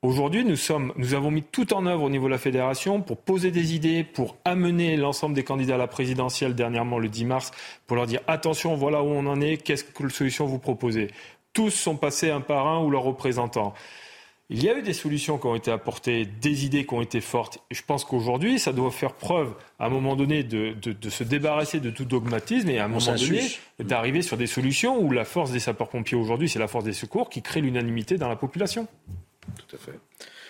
Aujourd'hui, 0.03 0.43
nous, 0.43 0.57
sommes, 0.57 0.91
nous 0.97 1.13
avons 1.13 1.31
mis 1.31 1.43
tout 1.43 1.73
en 1.73 1.85
œuvre 1.85 2.03
au 2.03 2.09
niveau 2.09 2.25
de 2.25 2.31
la 2.31 2.37
fédération 2.37 3.01
pour 3.01 3.15
poser 3.15 3.51
des 3.51 3.73
idées, 3.73 4.03
pour 4.03 4.35
amener 4.43 4.97
l'ensemble 4.97 5.33
des 5.33 5.45
candidats 5.45 5.75
à 5.75 5.77
la 5.77 5.87
présidentielle 5.87 6.55
dernièrement 6.55 6.99
le 6.99 7.07
10 7.07 7.23
mars, 7.23 7.51
pour 7.87 7.95
leur 7.95 8.05
dire 8.05 8.19
attention, 8.27 8.75
voilà 8.75 9.01
où 9.01 9.07
on 9.07 9.25
en 9.27 9.39
est, 9.39 9.55
qu'est-ce 9.55 9.85
que 9.85 10.09
solution 10.09 10.45
vous 10.45 10.59
proposez? 10.59 11.07
Tous 11.53 11.69
sont 11.69 11.95
passés 11.95 12.29
un 12.31 12.41
par 12.41 12.67
un 12.67 12.83
ou 12.83 12.89
leurs 12.89 13.03
représentants. 13.03 13.73
Il 14.49 14.61
y 14.61 14.69
a 14.69 14.77
eu 14.77 14.81
des 14.81 14.91
solutions 14.91 15.37
qui 15.37 15.47
ont 15.47 15.55
été 15.55 15.71
apportées, 15.71 16.25
des 16.25 16.65
idées 16.65 16.85
qui 16.85 16.93
ont 16.95 17.01
été 17.01 17.21
fortes. 17.21 17.59
Je 17.71 17.81
pense 17.81 18.03
qu'aujourd'hui, 18.03 18.59
ça 18.59 18.73
doit 18.73 18.91
faire 18.91 19.13
preuve, 19.13 19.55
à 19.79 19.85
un 19.85 19.89
moment 19.89 20.17
donné, 20.17 20.43
de, 20.43 20.73
de, 20.73 21.09
se 21.09 21.23
débarrasser 21.23 21.79
de 21.79 21.91
tout 21.91 22.03
dogmatisme 22.03 22.69
et 22.69 22.77
à 22.77 22.85
un 22.85 22.87
moment 22.89 23.15
donné, 23.15 23.41
d'arriver 23.79 24.21
sur 24.21 24.35
des 24.35 24.47
solutions 24.47 24.99
où 24.99 25.11
la 25.11 25.23
force 25.23 25.51
des 25.51 25.61
sapeurs-pompiers 25.61 26.17
aujourd'hui, 26.17 26.49
c'est 26.49 26.59
la 26.59 26.67
force 26.67 26.83
des 26.83 26.91
secours 26.91 27.29
qui 27.29 27.41
crée 27.41 27.61
l'unanimité 27.61 28.17
dans 28.17 28.27
la 28.27 28.35
population. 28.35 28.85
Tout 29.57 29.75
à 29.75 29.79
fait. 29.79 29.99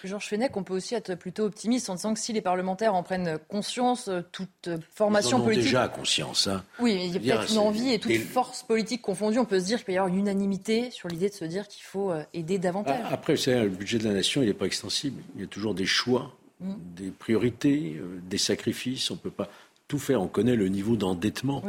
Georges 0.03 0.27
Fenech, 0.27 0.57
on 0.57 0.63
peut 0.63 0.73
aussi 0.73 0.95
être 0.95 1.15
plutôt 1.15 1.45
optimiste 1.45 1.89
en 1.89 1.95
disant 1.95 2.13
que 2.13 2.19
si 2.19 2.33
les 2.33 2.41
parlementaires 2.41 2.93
en 2.93 3.03
prennent 3.03 3.39
conscience, 3.47 4.09
euh, 4.09 4.21
toute 4.31 4.69
formation 4.93 5.37
Ils 5.37 5.39
en 5.39 5.39
ont 5.39 5.45
politique. 5.45 5.63
déjà 5.65 5.87
conscience. 5.87 6.47
Hein. 6.47 6.63
Oui, 6.79 6.95
mais 6.95 7.07
il 7.07 7.13
y 7.13 7.31
a 7.31 7.37
peut-être 7.37 7.51
une 7.51 7.59
envie 7.59 7.93
et 7.93 7.99
toute 7.99 8.17
force 8.17 8.63
politique 8.63 9.01
confondue, 9.01 9.39
on 9.39 9.45
peut 9.45 9.59
se 9.59 9.65
dire 9.65 9.77
qu'il 9.77 9.85
peut 9.85 9.93
y 9.93 9.97
avoir 9.97 10.13
une 10.13 10.19
unanimité 10.19 10.91
sur 10.91 11.07
l'idée 11.07 11.29
de 11.29 11.33
se 11.33 11.45
dire 11.45 11.67
qu'il 11.67 11.83
faut 11.83 12.11
euh, 12.11 12.23
aider 12.33 12.57
davantage. 12.59 12.99
Ah, 13.03 13.13
après, 13.13 13.35
le 13.35 13.69
budget 13.69 13.97
de 13.97 14.07
la 14.07 14.13
nation, 14.13 14.41
il 14.41 14.47
n'est 14.47 14.53
pas 14.53 14.65
extensible. 14.65 15.21
Il 15.35 15.41
y 15.41 15.43
a 15.45 15.47
toujours 15.47 15.73
des 15.73 15.85
choix, 15.85 16.35
mm. 16.59 16.73
des 16.95 17.11
priorités, 17.11 17.95
euh, 17.97 18.19
des 18.29 18.37
sacrifices. 18.37 19.09
On 19.09 19.15
ne 19.15 19.19
peut 19.19 19.31
pas 19.31 19.49
tout 19.87 19.99
faire. 19.99 20.21
On 20.21 20.27
connaît 20.27 20.55
le 20.55 20.67
niveau 20.67 20.95
d'endettement 20.95 21.63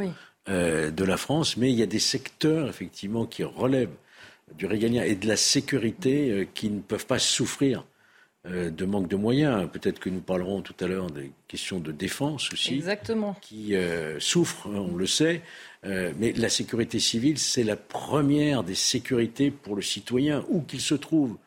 de 0.47 1.03
la 1.03 1.17
France, 1.17 1.57
mais 1.57 1.71
il 1.71 1.77
y 1.77 1.83
a 1.83 1.87
des 1.87 1.99
secteurs, 1.99 2.69
effectivement, 2.69 3.25
qui 3.25 3.43
relèvent 3.43 3.89
du 4.53 4.65
régalien 4.65 5.03
et 5.03 5.15
de 5.15 5.27
la 5.27 5.37
sécurité 5.37 6.31
euh, 6.31 6.45
qui 6.53 6.69
ne 6.69 6.79
peuvent 6.79 7.05
pas 7.05 7.19
souffrir 7.19 7.85
euh, 8.45 8.69
de 8.69 8.85
manque 8.85 9.07
de 9.07 9.15
moyens. 9.15 9.67
Peut-être 9.71 9.99
que 9.99 10.09
nous 10.09 10.21
parlerons 10.21 10.61
tout 10.61 10.75
à 10.79 10.87
l'heure 10.87 11.09
des 11.09 11.31
questions 11.47 11.79
de 11.79 11.91
défense 11.91 12.51
aussi, 12.53 12.75
Exactement. 12.75 13.35
qui 13.41 13.75
euh, 13.75 14.19
souffrent, 14.19 14.67
hein, 14.67 14.85
on 14.91 14.95
le 14.95 15.07
sait. 15.07 15.41
mais 15.83 16.33
la 16.33 16.49
sécurité 16.49 16.99
civile, 16.99 17.37
c'est 17.37 17.63
la 17.63 17.75
première 17.75 18.63
des 18.63 18.75
sécurités 18.75 19.51
pour 19.51 19.75
le 19.75 19.83
citoyen, 19.83 20.43
où 20.49 20.61
qu'il 20.61 20.81
se 20.81 20.95
trouve, 20.95 21.37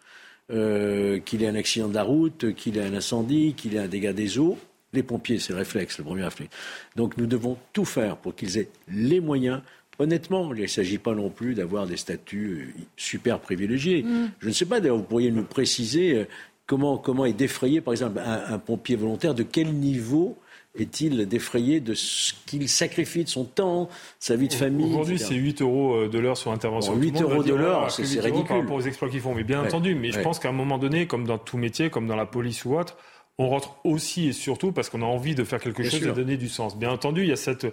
qu'il 0.48 1.42
ait 1.42 1.48
un 1.48 1.56
accident 1.56 1.88
de 1.88 1.94
la 1.94 2.04
route, 2.04 2.54
qu'il 2.54 2.78
ait 2.78 2.84
un 2.84 2.94
incendie, 2.94 3.54
qu'il 3.54 3.74
ait 3.74 3.80
un 3.80 3.88
dégât 3.88 4.12
des 4.12 4.38
eaux. 4.38 4.56
Les 4.92 5.02
pompiers, 5.02 5.40
c'est 5.40 5.52
le 5.52 5.58
réflexe, 5.58 5.98
le 5.98 6.04
premier 6.04 6.22
réflexe. 6.22 6.54
Donc 6.94 7.16
nous 7.16 7.26
devons 7.26 7.58
tout 7.72 7.84
faire 7.84 8.16
pour 8.16 8.36
qu'ils 8.36 8.56
aient 8.58 8.70
les 8.88 9.20
moyens 9.20 9.60
Honnêtement, 9.98 10.54
il 10.54 10.62
ne 10.62 10.66
s'agit 10.66 10.98
pas 10.98 11.14
non 11.14 11.28
plus 11.28 11.54
d'avoir 11.54 11.86
des 11.86 11.96
statuts 11.96 12.72
euh, 12.76 12.80
super 12.96 13.40
privilégiés. 13.40 14.04
Mm. 14.04 14.30
Je 14.38 14.48
ne 14.48 14.52
sais 14.52 14.66
pas, 14.66 14.80
d'ailleurs, 14.80 14.98
vous 14.98 15.02
pourriez 15.02 15.32
nous 15.32 15.42
préciser 15.42 16.14
euh, 16.14 16.24
comment, 16.66 16.98
comment 16.98 17.24
est 17.24 17.32
défrayé, 17.32 17.80
par 17.80 17.94
exemple, 17.94 18.20
un, 18.24 18.58
pompier 18.58 18.94
volontaire 18.94 19.34
De 19.34 19.42
quel 19.42 19.72
niveau 19.72 20.38
est-il 20.78 21.26
défrayé 21.26 21.80
de 21.80 21.94
ce 21.94 22.32
qu'il 22.46 22.68
sacrifie 22.68 23.24
de 23.24 23.28
son 23.28 23.44
temps, 23.44 23.88
sa 24.20 24.36
vie 24.36 24.46
de 24.46 24.52
famille 24.52 24.86
Aujourd'hui, 24.86 25.18
c'est 25.18 25.34
8 25.34 25.62
euros 25.62 25.94
euh, 25.94 26.08
de 26.08 26.18
l'heure 26.20 26.36
sur 26.36 26.52
intervention. 26.52 26.94
8 26.94 27.20
euros 27.22 27.42
de 27.42 27.54
l'heure, 27.54 27.90
c'est 27.90 28.02
ridicule. 28.20 28.46
Par 28.46 28.58
rapport 28.58 28.76
aux 28.76 28.82
exploits 28.82 29.08
qu'ils 29.08 29.20
font. 29.20 29.34
Mais 29.34 29.42
bien 29.42 29.64
entendu, 29.64 29.96
mais 29.96 30.12
je 30.12 30.20
pense 30.20 30.38
qu'à 30.38 30.50
un 30.50 30.52
moment 30.52 30.78
donné, 30.78 31.08
comme 31.08 31.24
dans 31.24 31.38
tout 31.38 31.58
métier, 31.58 31.90
comme 31.90 32.06
dans 32.06 32.16
la 32.16 32.26
police 32.26 32.64
ou 32.64 32.78
autre, 32.78 32.96
on 33.38 33.48
rentre 33.48 33.76
aussi 33.84 34.28
et 34.28 34.32
surtout 34.32 34.72
parce 34.72 34.90
qu'on 34.90 35.02
a 35.02 35.06
envie 35.06 35.34
de 35.34 35.44
faire 35.44 35.60
quelque 35.60 35.82
chose 35.82 36.02
et 36.02 36.06
de 36.06 36.12
donner 36.12 36.36
du 36.36 36.48
sens. 36.48 36.76
Bien 36.76 36.90
entendu, 36.90 37.22
il 37.22 37.28
y 37.28 37.32
a 37.32 37.36
cette 37.36 37.66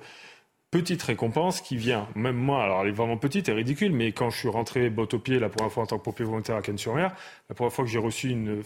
petite 0.72 1.02
récompense 1.04 1.62
qui 1.62 1.78
vient, 1.78 2.08
même 2.16 2.36
moi, 2.36 2.64
alors 2.64 2.82
elle 2.82 2.90
est 2.90 2.92
vraiment 2.92 3.18
petite 3.18 3.48
et 3.50 3.54
ridicule, 3.54 3.94
mais 3.94 4.12
quand 4.12 4.30
je 4.30 4.38
suis 4.38 4.50
rentré 4.50 4.90
botte 4.90 5.14
au 5.14 5.20
pied 5.20 5.40
la 5.40 5.50
première 5.50 5.72
fois 5.72 5.84
en 5.84 5.86
tant 5.86 5.98
que 5.98 6.04
pompier 6.04 6.26
volontaire 6.26 6.58
à 6.58 6.62
Cannes-sur-Mer, 6.62 7.16
la 7.50 7.56
première 7.56 7.72
fois 7.72 7.86
que 7.86 7.92
j'ai 7.92 8.00
reçu 8.00 8.30
une 8.30 8.62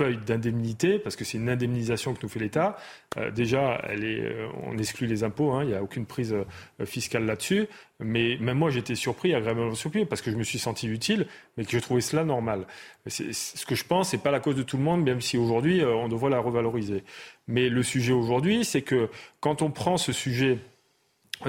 feuille 0.00 0.16
d'indemnité, 0.16 0.98
parce 0.98 1.16
que 1.16 1.24
c'est 1.24 1.36
une 1.36 1.50
indemnisation 1.50 2.14
que 2.14 2.20
nous 2.22 2.30
fait 2.30 2.38
l'État, 2.38 2.78
euh, 3.18 3.30
déjà, 3.30 3.82
elle 3.86 4.04
est, 4.04 4.20
euh, 4.20 4.48
on 4.62 4.78
exclut 4.78 5.06
les 5.06 5.24
impôts, 5.24 5.52
hein, 5.52 5.64
il 5.64 5.68
n'y 5.68 5.74
a 5.74 5.82
aucune 5.82 6.06
prise 6.06 6.32
euh, 6.32 6.86
fiscale 6.86 7.26
là-dessus, 7.26 7.66
mais 7.98 8.38
même 8.40 8.56
moi 8.56 8.70
j'étais 8.70 8.94
surpris, 8.94 9.34
agréablement 9.34 9.74
surpris, 9.74 10.06
parce 10.06 10.22
que 10.22 10.30
je 10.30 10.36
me 10.36 10.42
suis 10.44 10.58
senti 10.58 10.88
utile, 10.88 11.26
mais 11.58 11.66
que 11.66 11.72
je 11.72 11.82
trouvais 11.82 12.00
cela 12.00 12.24
normal. 12.24 12.66
ce 13.06 13.66
que 13.66 13.74
je 13.74 13.84
pense, 13.84 14.08
c'est 14.08 14.22
pas 14.22 14.30
la 14.30 14.40
cause 14.40 14.56
de 14.56 14.62
tout 14.62 14.78
le 14.78 14.82
monde, 14.82 15.02
même 15.02 15.20
si 15.20 15.36
aujourd'hui 15.36 15.84
on 15.84 16.08
devrait 16.08 16.30
la 16.30 16.38
revaloriser. 16.38 17.04
Mais 17.48 17.68
le 17.68 17.82
sujet 17.82 18.14
aujourd'hui, 18.14 18.64
c'est 18.64 18.82
que 18.82 19.10
quand 19.40 19.60
on 19.60 19.70
prend 19.70 19.98
ce 19.98 20.12
sujet 20.12 20.58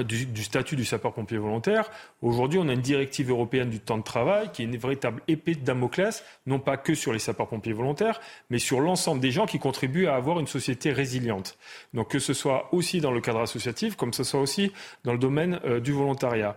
du, 0.00 0.42
statut 0.42 0.76
du 0.76 0.84
sapeur-pompier 0.84 1.38
volontaire. 1.38 1.90
Aujourd'hui, 2.22 2.58
on 2.58 2.68
a 2.68 2.72
une 2.72 2.80
directive 2.80 3.30
européenne 3.30 3.70
du 3.70 3.80
temps 3.80 3.98
de 3.98 4.02
travail 4.02 4.50
qui 4.52 4.62
est 4.62 4.64
une 4.64 4.76
véritable 4.76 5.22
épée 5.28 5.54
de 5.54 5.64
Damoclès, 5.64 6.24
non 6.46 6.58
pas 6.58 6.76
que 6.76 6.94
sur 6.94 7.12
les 7.12 7.18
sapeurs-pompiers 7.18 7.72
volontaires, 7.72 8.20
mais 8.50 8.58
sur 8.58 8.80
l'ensemble 8.80 9.20
des 9.20 9.30
gens 9.30 9.46
qui 9.46 9.58
contribuent 9.58 10.06
à 10.06 10.14
avoir 10.14 10.40
une 10.40 10.46
société 10.46 10.92
résiliente. 10.92 11.58
Donc 11.92 12.08
que 12.08 12.18
ce 12.18 12.32
soit 12.32 12.72
aussi 12.72 13.00
dans 13.00 13.10
le 13.10 13.20
cadre 13.20 13.40
associatif, 13.40 13.96
comme 13.96 14.12
ce 14.12 14.24
soit 14.24 14.40
aussi 14.40 14.72
dans 15.04 15.12
le 15.12 15.18
domaine 15.18 15.60
euh, 15.64 15.80
du 15.80 15.92
volontariat. 15.92 16.56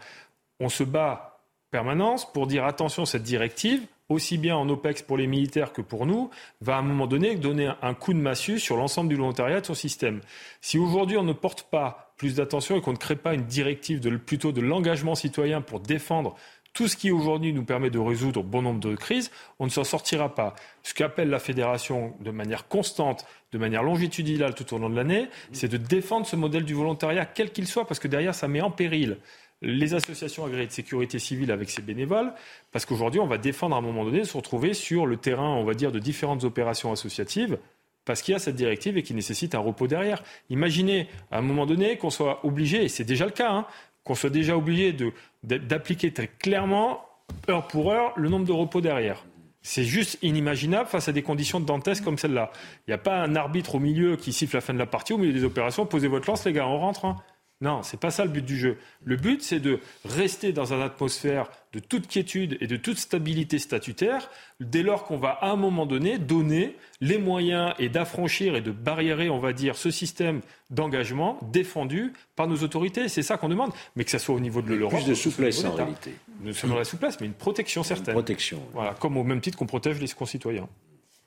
On 0.60 0.70
se 0.70 0.84
bat 0.84 1.40
permanence 1.72 2.32
pour 2.32 2.48
dire 2.48 2.64
attention, 2.64 3.06
cette 3.06 3.24
directive, 3.24 3.86
aussi 4.10 4.38
bien 4.38 4.56
en 4.56 4.70
OPEX 4.70 5.02
pour 5.02 5.18
les 5.18 5.28
militaires 5.28 5.74
que 5.74 5.82
pour 5.82 6.06
nous, 6.06 6.30
va 6.62 6.76
à 6.76 6.80
un 6.80 6.84
moment 6.84 7.08
donné 7.08 7.36
donner 7.36 7.72
un 7.82 7.94
coup 7.94 8.14
de 8.14 8.20
massue 8.20 8.60
sur 8.60 8.78
l'ensemble 8.78 9.10
du 9.10 9.16
volontariat 9.16 9.62
de 9.62 9.66
son 9.66 9.74
système. 9.74 10.22
Si 10.62 10.78
aujourd'hui 10.78 11.18
on 11.18 11.24
ne 11.24 11.34
porte 11.34 11.64
pas 11.64 12.05
plus 12.18 12.36
d'attention 12.36 12.78
et 12.78 12.82
qu'on 12.82 12.94
ne 12.94 12.98
crée 12.98 13.16
pas 13.16 13.34
une 13.34 13.46
directive 13.46 14.00
de, 14.00 14.16
plutôt 14.16 14.52
de 14.52 14.62
l'engagement 14.62 15.16
citoyen 15.16 15.62
pour 15.62 15.80
défendre 15.80 16.36
tout 16.76 16.90
ce 16.90 16.98
qui 16.98 17.10
aujourd'hui 17.10 17.54
nous 17.54 17.64
permet 17.64 17.90
de 17.90 17.98
résoudre 17.98 18.44
bon 18.44 18.62
nombre 18.62 18.82
de 18.82 18.96
crises, 18.96 19.32
on 19.60 19.66
ne 19.66 19.72
s'en 19.72 19.86
sortira 19.86 20.36
pas. 20.36 20.56
Ce 20.84 20.94
qu'appelle 20.94 21.30
la 21.30 21.40
fédération 21.40 22.14
de 22.20 22.32
manière 22.32 22.68
constante, 22.68 23.26
de 23.54 23.58
manière 23.58 23.82
longitudinale 23.82 24.54
tout 24.54 24.74
au 24.74 24.78
long 24.78 24.90
de 24.90 24.96
l'année, 24.96 25.30
c'est 25.54 25.70
de 25.70 25.78
défendre 25.78 26.28
ce 26.28 26.36
modèle 26.36 26.66
du 26.66 26.74
volontariat, 26.74 27.26
quel 27.26 27.52
qu'il 27.52 27.66
soit, 27.66 27.88
parce 27.88 28.02
que 28.02 28.10
derrière, 28.10 28.36
ça 28.36 28.50
met 28.50 28.62
en 28.62 28.72
péril 28.72 29.18
les 29.62 29.94
associations 29.94 30.46
agréées 30.46 30.68
de 30.68 30.72
sécurité 30.72 31.18
civile 31.18 31.50
avec 31.52 31.70
ses 31.70 31.82
bénévoles, 31.82 32.34
parce 32.74 32.86
qu'aujourd'hui, 32.86 33.22
on 33.22 33.28
va 33.28 33.38
défendre 33.38 33.76
à 33.76 33.80
un 33.80 33.82
moment 33.82 34.04
donné 34.04 34.26
se 34.26 34.36
retrouver 34.36 34.74
sur 34.74 35.06
le 35.06 35.16
terrain, 35.16 35.56
on 35.56 35.64
va 35.64 35.74
dire, 35.76 35.94
de 35.94 36.00
différentes 36.00 36.44
opérations 36.44 36.92
associatives, 36.92 37.58
parce 38.06 38.22
qu'il 38.22 38.32
y 38.32 38.36
a 38.36 38.40
cette 38.40 38.56
directive 38.56 38.98
et 38.98 39.04
qui 39.04 39.14
nécessite 39.14 39.56
un 39.56 39.60
repos 39.60 39.88
derrière. 39.88 40.24
Imaginez 40.50 41.08
à 41.32 41.40
un 41.40 41.42
moment 41.42 41.66
donné 41.66 41.98
qu'on 41.98 42.10
soit 42.10 42.46
obligé, 42.46 42.86
et 42.86 42.88
c'est 42.88 43.04
déjà 43.04 43.26
le 43.26 43.32
cas, 43.32 43.52
hein, 43.52 43.66
qu'on 44.04 44.16
soit 44.16 44.30
déjà 44.30 44.56
obligé 44.56 44.96
d'appliquer 45.44 46.14
très 46.14 46.28
clairement, 46.28 47.04
heure 47.50 47.68
pour 47.68 47.92
heure, 47.92 48.14
le 48.16 48.30
nombre 48.30 48.46
de 48.46 48.52
repos 48.52 48.82
derrière. 48.82 49.26
C'est 49.64 49.84
juste 49.84 50.20
inimaginable 50.22 50.88
face 50.88 51.08
à 51.08 51.12
des 51.12 51.24
conditions 51.24 51.60
de 51.60 51.66
dantesques 51.66 52.04
comme 52.04 52.20
celle-là. 52.20 52.52
Il 52.88 52.92
n'y 52.92 52.94
a 52.94 53.00
pas 53.00 53.16
un 53.16 53.36
arbitre 53.36 53.76
au 53.76 53.80
milieu 53.80 54.16
qui 54.16 54.32
siffle 54.32 54.56
la 54.56 54.62
fin 54.62 54.76
de 54.76 54.80
la 54.80 54.86
partie, 54.86 55.14
au 55.14 55.18
milieu 55.18 55.34
des 55.34 55.44
opérations, 55.44 55.88
posez 55.88 56.08
votre 56.08 56.30
lance, 56.30 56.46
les 56.46 56.54
gars, 56.54 56.68
on 56.68 56.78
rentre. 56.78 57.06
Hein. 57.06 57.16
Non, 57.62 57.84
c'est 57.84 58.00
pas 58.00 58.12
ça 58.12 58.26
le 58.26 58.32
but 58.32 58.44
du 58.44 58.58
jeu. 58.58 58.78
Le 59.06 59.16
but, 59.16 59.42
c'est 59.42 59.62
de 59.62 59.80
rester 60.04 60.52
dans 60.52 60.74
une 60.74 60.82
atmosphère 60.82 61.50
de 61.72 61.80
toute 61.80 62.08
quiétude 62.08 62.58
et 62.60 62.68
de 62.68 62.76
toute 62.76 62.98
stabilité 62.98 63.60
statutaire, 63.60 64.30
dès 64.60 64.84
lors 64.84 65.06
qu'on 65.06 65.16
va 65.18 65.30
à 65.30 65.52
un 65.52 65.56
moment 65.56 65.86
donné 65.86 66.18
donner 66.18 66.76
les 67.00 67.18
moyens 67.18 67.74
et 67.80 67.88
d'affranchir 67.88 68.56
et 68.58 68.62
de 68.62 68.72
barriérer, 68.72 69.30
on 69.30 69.40
va 69.40 69.54
dire, 69.54 69.78
ce 69.78 69.90
système 69.90 70.42
d'engagement 70.70 71.40
défendu 71.52 72.12
par 72.36 72.48
nos 72.48 72.58
autorités. 72.58 73.08
C'est 73.08 73.24
ça 73.24 73.38
qu'on 73.38 73.50
demande. 73.50 73.72
Mais 73.96 74.04
que 74.04 74.12
ça 74.12 74.20
soit 74.20 74.36
au 74.36 74.40
niveau 74.42 74.62
de 74.62 74.74
l'Europe. 74.74 75.00
Plus 75.00 75.08
de 75.08 75.14
souplesse 75.14 75.64
en 75.64 75.72
réalité. 75.72 76.14
Non 76.42 76.52
seulement 76.52 76.78
la 76.78 76.84
souplesse, 76.84 77.20
mais 77.22 77.28
une 77.28 77.34
protection 77.34 77.84
certaine. 77.84 78.16
Une 78.16 78.22
protection. 78.22 78.62
Voilà, 78.74 78.94
comme 78.96 79.16
au 79.16 79.24
même 79.24 79.40
titre 79.40 79.58
qu'on 79.58 79.66
protège 79.66 80.02
les 80.02 80.10
concitoyens. 80.10 80.68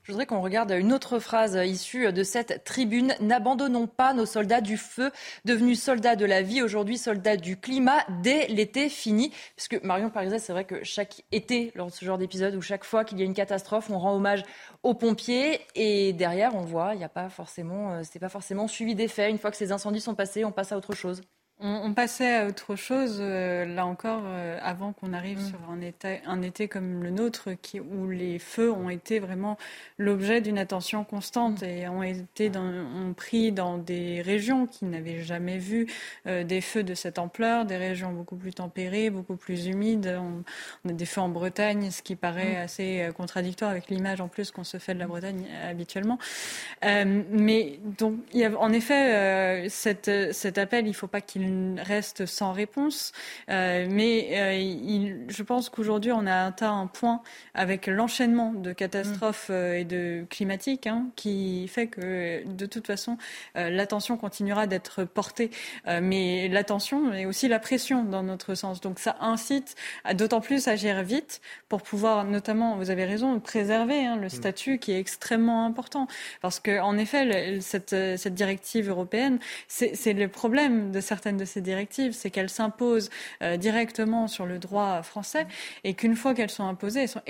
Je 0.08 0.14
voudrais 0.14 0.24
qu'on 0.24 0.40
regarde 0.40 0.70
une 0.70 0.94
autre 0.94 1.18
phrase 1.18 1.58
issue 1.66 2.10
de 2.14 2.22
cette 2.22 2.64
tribune. 2.64 3.14
N'abandonnons 3.20 3.86
pas 3.86 4.14
nos 4.14 4.24
soldats 4.24 4.62
du 4.62 4.78
feu, 4.78 5.10
devenus 5.44 5.82
soldats 5.82 6.16
de 6.16 6.24
la 6.24 6.40
vie, 6.40 6.62
aujourd'hui 6.62 6.96
soldats 6.96 7.36
du 7.36 7.60
climat, 7.60 8.06
dès 8.22 8.46
l'été 8.46 8.88
fini. 8.88 9.34
Parce 9.54 9.68
que 9.68 9.76
Marion 9.84 10.08
Pariset, 10.08 10.38
c'est 10.38 10.54
vrai 10.54 10.64
que 10.64 10.82
chaque 10.82 11.24
été, 11.30 11.72
lors 11.74 11.88
de 11.88 11.92
ce 11.92 12.06
genre 12.06 12.16
d'épisode, 12.16 12.54
ou 12.54 12.62
chaque 12.62 12.84
fois 12.84 13.04
qu'il 13.04 13.18
y 13.18 13.22
a 13.22 13.26
une 13.26 13.34
catastrophe, 13.34 13.90
on 13.90 13.98
rend 13.98 14.14
hommage 14.14 14.44
aux 14.82 14.94
pompiers. 14.94 15.60
Et 15.74 16.14
derrière, 16.14 16.54
on 16.54 16.62
voit, 16.62 16.94
il 16.94 16.98
n'y 16.98 17.04
a 17.04 17.10
pas 17.10 17.28
forcément, 17.28 17.92
euh, 17.92 18.00
c'est 18.02 18.18
pas 18.18 18.30
forcément 18.30 18.66
suivi. 18.66 18.96
Une 19.28 19.38
fois 19.38 19.50
que 19.50 19.58
ces 19.58 19.72
incendies 19.72 20.00
sont 20.00 20.14
passés, 20.14 20.42
on 20.42 20.52
passe 20.52 20.72
à 20.72 20.78
autre 20.78 20.94
chose. 20.94 21.20
On, 21.60 21.92
passait 21.92 22.36
à 22.36 22.46
autre 22.46 22.76
chose, 22.76 23.18
euh, 23.20 23.64
là 23.64 23.84
encore, 23.84 24.22
euh, 24.26 24.60
avant 24.62 24.92
qu'on 24.92 25.12
arrive 25.12 25.40
mm. 25.40 25.48
sur 25.48 25.58
un, 25.68 25.80
un, 26.32 26.42
été 26.42 26.68
comme 26.68 27.02
le 27.02 27.10
nôtre, 27.10 27.50
qui, 27.60 27.80
où 27.80 28.08
les 28.08 28.38
feux 28.38 28.70
ont 28.70 28.88
été 28.88 29.18
vraiment 29.18 29.58
l'objet 29.96 30.40
d'une 30.40 30.58
attention 30.58 31.02
constante 31.02 31.62
mm. 31.62 31.66
et 31.66 31.88
ont 31.88 32.04
été 32.04 32.48
dans, 32.48 32.62
ont 32.62 33.12
pris 33.12 33.50
dans 33.50 33.76
des 33.76 34.22
régions 34.22 34.68
qui 34.68 34.84
n'avaient 34.84 35.22
jamais 35.22 35.58
vu 35.58 35.88
euh, 36.28 36.44
des 36.44 36.60
feux 36.60 36.84
de 36.84 36.94
cette 36.94 37.18
ampleur, 37.18 37.64
des 37.64 37.76
régions 37.76 38.12
beaucoup 38.12 38.36
plus 38.36 38.52
tempérées, 38.52 39.10
beaucoup 39.10 39.34
plus 39.34 39.66
humides. 39.66 40.16
On, 40.16 40.88
a 40.88 40.92
des 40.92 41.06
feux 41.06 41.22
en 41.22 41.28
Bretagne, 41.28 41.90
ce 41.90 42.02
qui 42.02 42.14
paraît 42.14 42.54
mm. 42.54 42.62
assez 42.62 43.08
contradictoire 43.16 43.72
avec 43.72 43.88
l'image 43.88 44.20
en 44.20 44.28
plus 44.28 44.52
qu'on 44.52 44.62
se 44.62 44.76
fait 44.76 44.94
de 44.94 45.00
la 45.00 45.08
Bretagne 45.08 45.44
habituellement. 45.68 46.18
mais 46.84 47.80
donc, 47.98 48.14
il 48.32 48.38
y 48.38 48.44
a, 48.44 48.56
en 48.56 48.72
effet, 48.72 49.68
cet 49.68 50.58
appel, 50.58 50.86
il 50.86 50.90
ne 50.90 50.94
faut 50.94 51.08
pas 51.08 51.20
qu'il 51.20 51.47
reste 51.78 52.26
sans 52.26 52.52
réponse. 52.52 53.12
Euh, 53.50 53.86
mais 53.90 54.28
euh, 54.32 55.24
je 55.28 55.42
pense 55.42 55.68
qu'aujourd'hui, 55.68 56.12
on 56.12 56.26
a 56.26 56.46
atteint 56.46 56.72
un 56.72 56.86
point 56.86 57.22
avec 57.54 57.86
l'enchaînement 57.86 58.52
de 58.52 58.72
catastrophes 58.72 59.48
euh, 59.50 59.78
et 59.78 59.84
de 59.84 60.24
climatiques 60.30 60.86
hein, 60.86 61.06
qui 61.16 61.68
fait 61.68 61.86
que, 61.86 62.46
de 62.46 62.66
toute 62.66 62.86
façon, 62.86 63.16
l'attention 63.54 64.16
continuera 64.16 64.66
d'être 64.66 65.04
portée. 65.04 65.50
mais 65.86 66.48
l'attention 66.48 67.12
et 67.12 67.26
aussi 67.26 67.48
la 67.48 67.58
pression 67.58 68.04
dans 68.04 68.22
notre 68.22 68.54
sens. 68.54 68.80
Donc 68.80 68.98
ça 68.98 69.16
incite 69.20 69.74
d'autant 70.14 70.40
plus 70.40 70.68
à 70.68 70.72
agir 70.72 71.02
vite 71.02 71.40
pour 71.68 71.82
pouvoir, 71.82 72.24
notamment, 72.24 72.76
vous 72.76 72.90
avez 72.90 73.04
raison, 73.04 73.40
préserver 73.40 74.06
hein, 74.06 74.16
le 74.16 74.26
mm. 74.26 74.30
statut 74.30 74.78
qui 74.78 74.92
est 74.92 75.00
extrêmement 75.00 75.64
important. 75.64 76.06
Parce 76.40 76.60
qu'en 76.60 76.96
effet, 76.98 77.58
cette, 77.60 77.90
cette 77.90 78.34
directive 78.34 78.88
européenne, 78.88 79.38
c'est 79.66 80.12
le 80.12 80.28
problème 80.28 80.92
de 80.92 81.00
certaines 81.00 81.37
de 81.38 81.46
ces 81.46 81.62
directives, 81.62 82.12
c'est 82.12 82.30
qu'elles 82.30 82.50
s'imposent 82.50 83.08
euh, 83.42 83.56
directement 83.56 84.28
sur 84.28 84.44
le 84.44 84.58
droit 84.58 85.02
français 85.02 85.46
et 85.84 85.94
qu'une 85.94 86.16
fois 86.16 86.34
qu'elles 86.34 86.50
sont 86.50 86.66
imposées, 86.66 87.02
elles 87.02 87.08
sont 87.08 87.22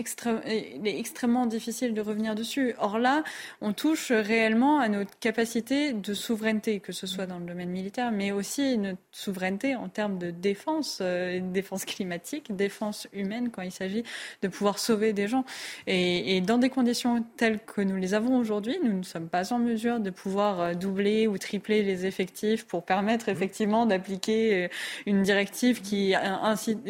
il 0.47 0.87
est 0.87 0.99
extrêmement 0.99 1.47
difficile 1.47 1.95
de 1.95 2.01
revenir 2.01 2.35
dessus. 2.35 2.75
Or 2.79 2.99
là, 2.99 3.23
on 3.61 3.73
touche 3.73 4.11
réellement 4.11 4.81
à 4.81 4.89
notre 4.89 5.17
capacité 5.19 5.93
de 5.93 6.15
souveraineté, 6.15 6.81
que 6.81 6.93
ce 6.93 7.07
soit 7.07 7.27
dans 7.27 7.39
le 7.39 7.45
domaine 7.45 7.71
militaire, 7.71 8.11
mais 8.11 8.33
aussi 8.33 8.79
notre 8.79 8.99
souveraineté 9.13 9.77
en 9.77 9.89
termes 9.89 10.19
de 10.19 10.31
défense, 10.31 10.99
euh, 11.01 11.41
défense 11.41 11.85
climatique, 11.85 12.55
défense 12.55 13.07
humaine, 13.13 13.51
quand 13.51 13.63
il 13.63 13.73
s'agit 13.73 14.03
de 14.43 14.49
pouvoir 14.49 14.79
sauver 14.79 15.13
des 15.13 15.29
gens. 15.29 15.45
Et, 15.87 16.37
et, 16.37 16.41
dans 16.41 16.59
des 16.59 16.71
conditions 16.71 17.25
telles 17.37 17.61
que 17.61 17.81
nous 17.81 17.97
les 17.97 18.15
avons 18.15 18.39
aujourd'hui, 18.39 18.79
nous 18.83 18.97
ne 18.97 19.03
sommes 19.03 19.29
pas 19.29 19.53
en 19.53 19.59
mesure 19.59 20.01
de 20.01 20.11
pouvoir 20.11 20.61
euh, 20.61 20.75
doubler 20.75 21.27
ou 21.27 21.39
tripler 21.39 21.83
les 21.83 22.07
effectifs 22.07 22.67
pour 22.67 22.85
permettre 22.85 23.29
effectivement 23.29 23.87
d'appliquer 23.99 24.65
euh, 24.65 24.69
une 25.07 25.23
directive 25.23 25.83
qui, 25.83 26.15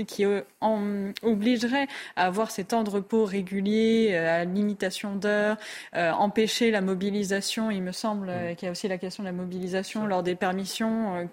qui 0.07 0.25
euh, 0.25 0.43
obligerait 1.23 1.89
à 2.17 2.27
avoir 2.27 2.51
ces 2.51 2.65
temps 2.65 2.85
de 2.85 2.91
repos 2.91 3.25
réguliers, 3.25 4.11
euh, 4.13 4.43
à 4.43 4.45
limitation 4.45 5.17
d'heures, 5.17 5.57
empêcher 5.95 6.71
la 6.71 6.81
mobilisation. 6.81 7.71
Il 7.71 7.83
me 7.83 7.93
semble 7.93 8.31
qu'il 8.57 8.67
y 8.67 8.69
a 8.69 8.73
aussi 8.73 8.89
la 8.89 8.99
question 8.99 9.23
de 9.23 9.29
la 9.29 9.33
mobilisation 9.33 10.07
lors 10.07 10.23
des 10.23 10.35
permissions, 10.35 11.29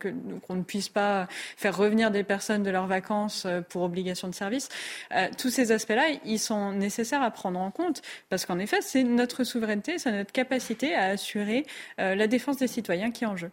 qu'on 0.47 0.55
ne 0.55 0.63
puisse 0.63 0.89
pas 0.89 1.27
faire 1.57 1.75
revenir 1.75 2.11
des 2.11 2.23
personnes 2.23 2.63
de 2.63 2.69
leurs 2.69 2.87
vacances 2.87 3.47
pour 3.69 3.83
obligation 3.83 4.27
de 4.27 4.33
service. 4.33 4.69
tous 5.37 5.49
ces 5.49 5.71
aspects-là, 5.71 6.03
ils 6.23 6.39
sont 6.39 6.71
nécessaires 6.71 7.21
à 7.21 7.31
prendre 7.31 7.59
en 7.59 7.71
compte 7.71 8.01
parce 8.29 8.45
qu'en 8.45 8.59
effet, 8.59 8.81
c'est 8.81 9.03
notre 9.03 9.43
souveraineté, 9.43 9.97
c'est 9.97 10.11
notre 10.11 10.31
capacité 10.31 10.95
à 10.95 11.05
assurer 11.05 11.65
la 11.97 12.27
défense 12.27 12.57
des 12.57 12.67
citoyens 12.67 13.11
qui 13.11 13.23
est 13.23 13.27
en 13.27 13.37
jeu. 13.37 13.51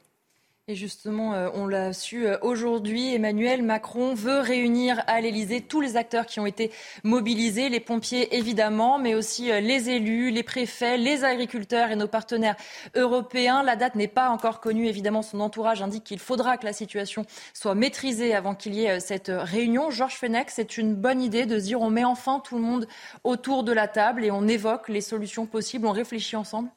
Et 0.68 0.76
justement, 0.76 1.34
euh, 1.34 1.48
on 1.54 1.66
l'a 1.66 1.92
su 1.92 2.24
euh, 2.24 2.38
aujourd'hui, 2.40 3.12
Emmanuel 3.12 3.64
Macron 3.64 4.14
veut 4.14 4.38
réunir 4.38 5.02
à 5.08 5.20
l'Elysée 5.20 5.60
tous 5.60 5.80
les 5.80 5.96
acteurs 5.96 6.24
qui 6.24 6.38
ont 6.38 6.46
été 6.46 6.70
mobilisés, 7.02 7.68
les 7.68 7.80
pompiers 7.80 8.36
évidemment, 8.36 9.00
mais 9.00 9.16
aussi 9.16 9.50
euh, 9.50 9.58
les 9.58 9.90
élus, 9.90 10.30
les 10.30 10.44
préfets, 10.44 10.98
les 10.98 11.24
agriculteurs 11.24 11.90
et 11.90 11.96
nos 11.96 12.06
partenaires 12.06 12.54
européens. 12.94 13.64
La 13.64 13.74
date 13.74 13.96
n'est 13.96 14.06
pas 14.06 14.28
encore 14.28 14.60
connue. 14.60 14.86
Évidemment, 14.86 15.22
son 15.22 15.40
entourage 15.40 15.82
indique 15.82 16.04
qu'il 16.04 16.20
faudra 16.20 16.56
que 16.56 16.64
la 16.64 16.72
situation 16.72 17.26
soit 17.54 17.74
maîtrisée 17.74 18.32
avant 18.32 18.54
qu'il 18.54 18.74
y 18.74 18.84
ait 18.84 19.00
cette 19.00 19.32
réunion. 19.34 19.90
Georges 19.90 20.14
Fenech, 20.14 20.50
c'est 20.50 20.78
une 20.78 20.94
bonne 20.94 21.20
idée 21.20 21.44
de 21.44 21.58
se 21.58 21.64
dire 21.64 21.80
on 21.80 21.90
met 21.90 22.04
enfin 22.04 22.38
tout 22.38 22.54
le 22.54 22.62
monde 22.62 22.86
autour 23.24 23.64
de 23.64 23.72
la 23.72 23.88
table 23.88 24.24
et 24.24 24.30
on 24.30 24.46
évoque 24.46 24.88
les 24.88 25.00
solutions 25.00 25.44
possibles, 25.44 25.88
on 25.88 25.92
réfléchit 25.92 26.36
ensemble? 26.36 26.70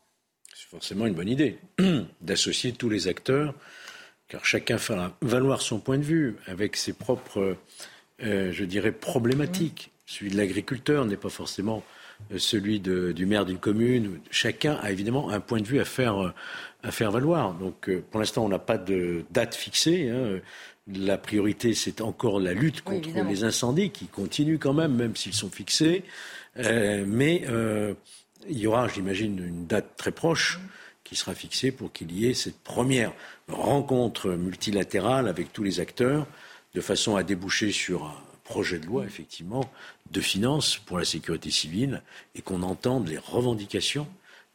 C'est 0.65 0.71
forcément 0.71 1.05
une 1.05 1.13
bonne 1.13 1.29
idée 1.29 1.59
d'associer 2.21 2.71
tous 2.71 2.89
les 2.89 3.07
acteurs 3.07 3.53
car 4.27 4.43
chacun 4.45 4.79
fera 4.79 5.15
valoir 5.21 5.61
son 5.61 5.79
point 5.79 5.99
de 5.99 6.03
vue 6.03 6.37
avec 6.47 6.75
ses 6.75 6.93
propres, 6.93 7.55
euh, 8.23 8.51
je 8.51 8.65
dirais, 8.65 8.91
problématiques. 8.91 9.91
Celui 10.07 10.31
de 10.31 10.37
l'agriculteur 10.37 11.05
n'est 11.05 11.17
pas 11.17 11.29
forcément 11.29 11.83
euh, 12.31 12.39
celui 12.39 12.79
du 12.79 13.25
maire 13.27 13.45
d'une 13.45 13.59
commune. 13.59 14.19
Chacun 14.31 14.79
a 14.81 14.91
évidemment 14.91 15.29
un 15.29 15.39
point 15.39 15.61
de 15.61 15.67
vue 15.67 15.79
à 15.79 15.85
faire, 15.85 16.33
à 16.81 16.91
faire 16.91 17.11
valoir. 17.11 17.53
Donc, 17.53 17.87
euh, 17.87 18.03
pour 18.09 18.19
l'instant, 18.19 18.43
on 18.43 18.49
n'a 18.49 18.57
pas 18.57 18.79
de 18.79 19.23
date 19.29 19.53
fixée. 19.53 20.09
Hein. 20.09 20.39
La 20.91 21.19
priorité, 21.19 21.75
c'est 21.75 22.01
encore 22.01 22.39
la 22.39 22.53
lutte 22.53 22.81
contre 22.81 23.09
les 23.27 23.43
incendies 23.43 23.91
qui 23.91 24.07
continuent 24.07 24.59
quand 24.59 24.73
même, 24.73 24.95
même 24.95 25.15
s'ils 25.15 25.33
sont 25.33 25.51
fixés. 25.51 26.03
mais 26.55 27.43
il 28.49 28.57
y 28.57 28.67
aura, 28.67 28.87
j'imagine, 28.87 29.39
une 29.39 29.65
date 29.67 29.95
très 29.97 30.11
proche 30.11 30.59
qui 31.03 31.15
sera 31.15 31.35
fixée 31.35 31.71
pour 31.71 31.91
qu'il 31.91 32.11
y 32.11 32.27
ait 32.27 32.33
cette 32.33 32.59
première 32.59 33.13
rencontre 33.47 34.31
multilatérale 34.31 35.27
avec 35.27 35.53
tous 35.53 35.63
les 35.63 35.79
acteurs, 35.79 36.27
de 36.73 36.81
façon 36.81 37.15
à 37.15 37.23
déboucher 37.23 37.71
sur 37.71 38.05
un 38.05 38.15
projet 38.43 38.79
de 38.79 38.85
loi, 38.85 39.05
effectivement, 39.05 39.69
de 40.11 40.21
finances 40.21 40.77
pour 40.77 40.97
la 40.97 41.05
sécurité 41.05 41.51
civile 41.51 42.01
et 42.35 42.41
qu'on 42.41 42.63
entende 42.63 43.07
les 43.07 43.17
revendications 43.17 44.07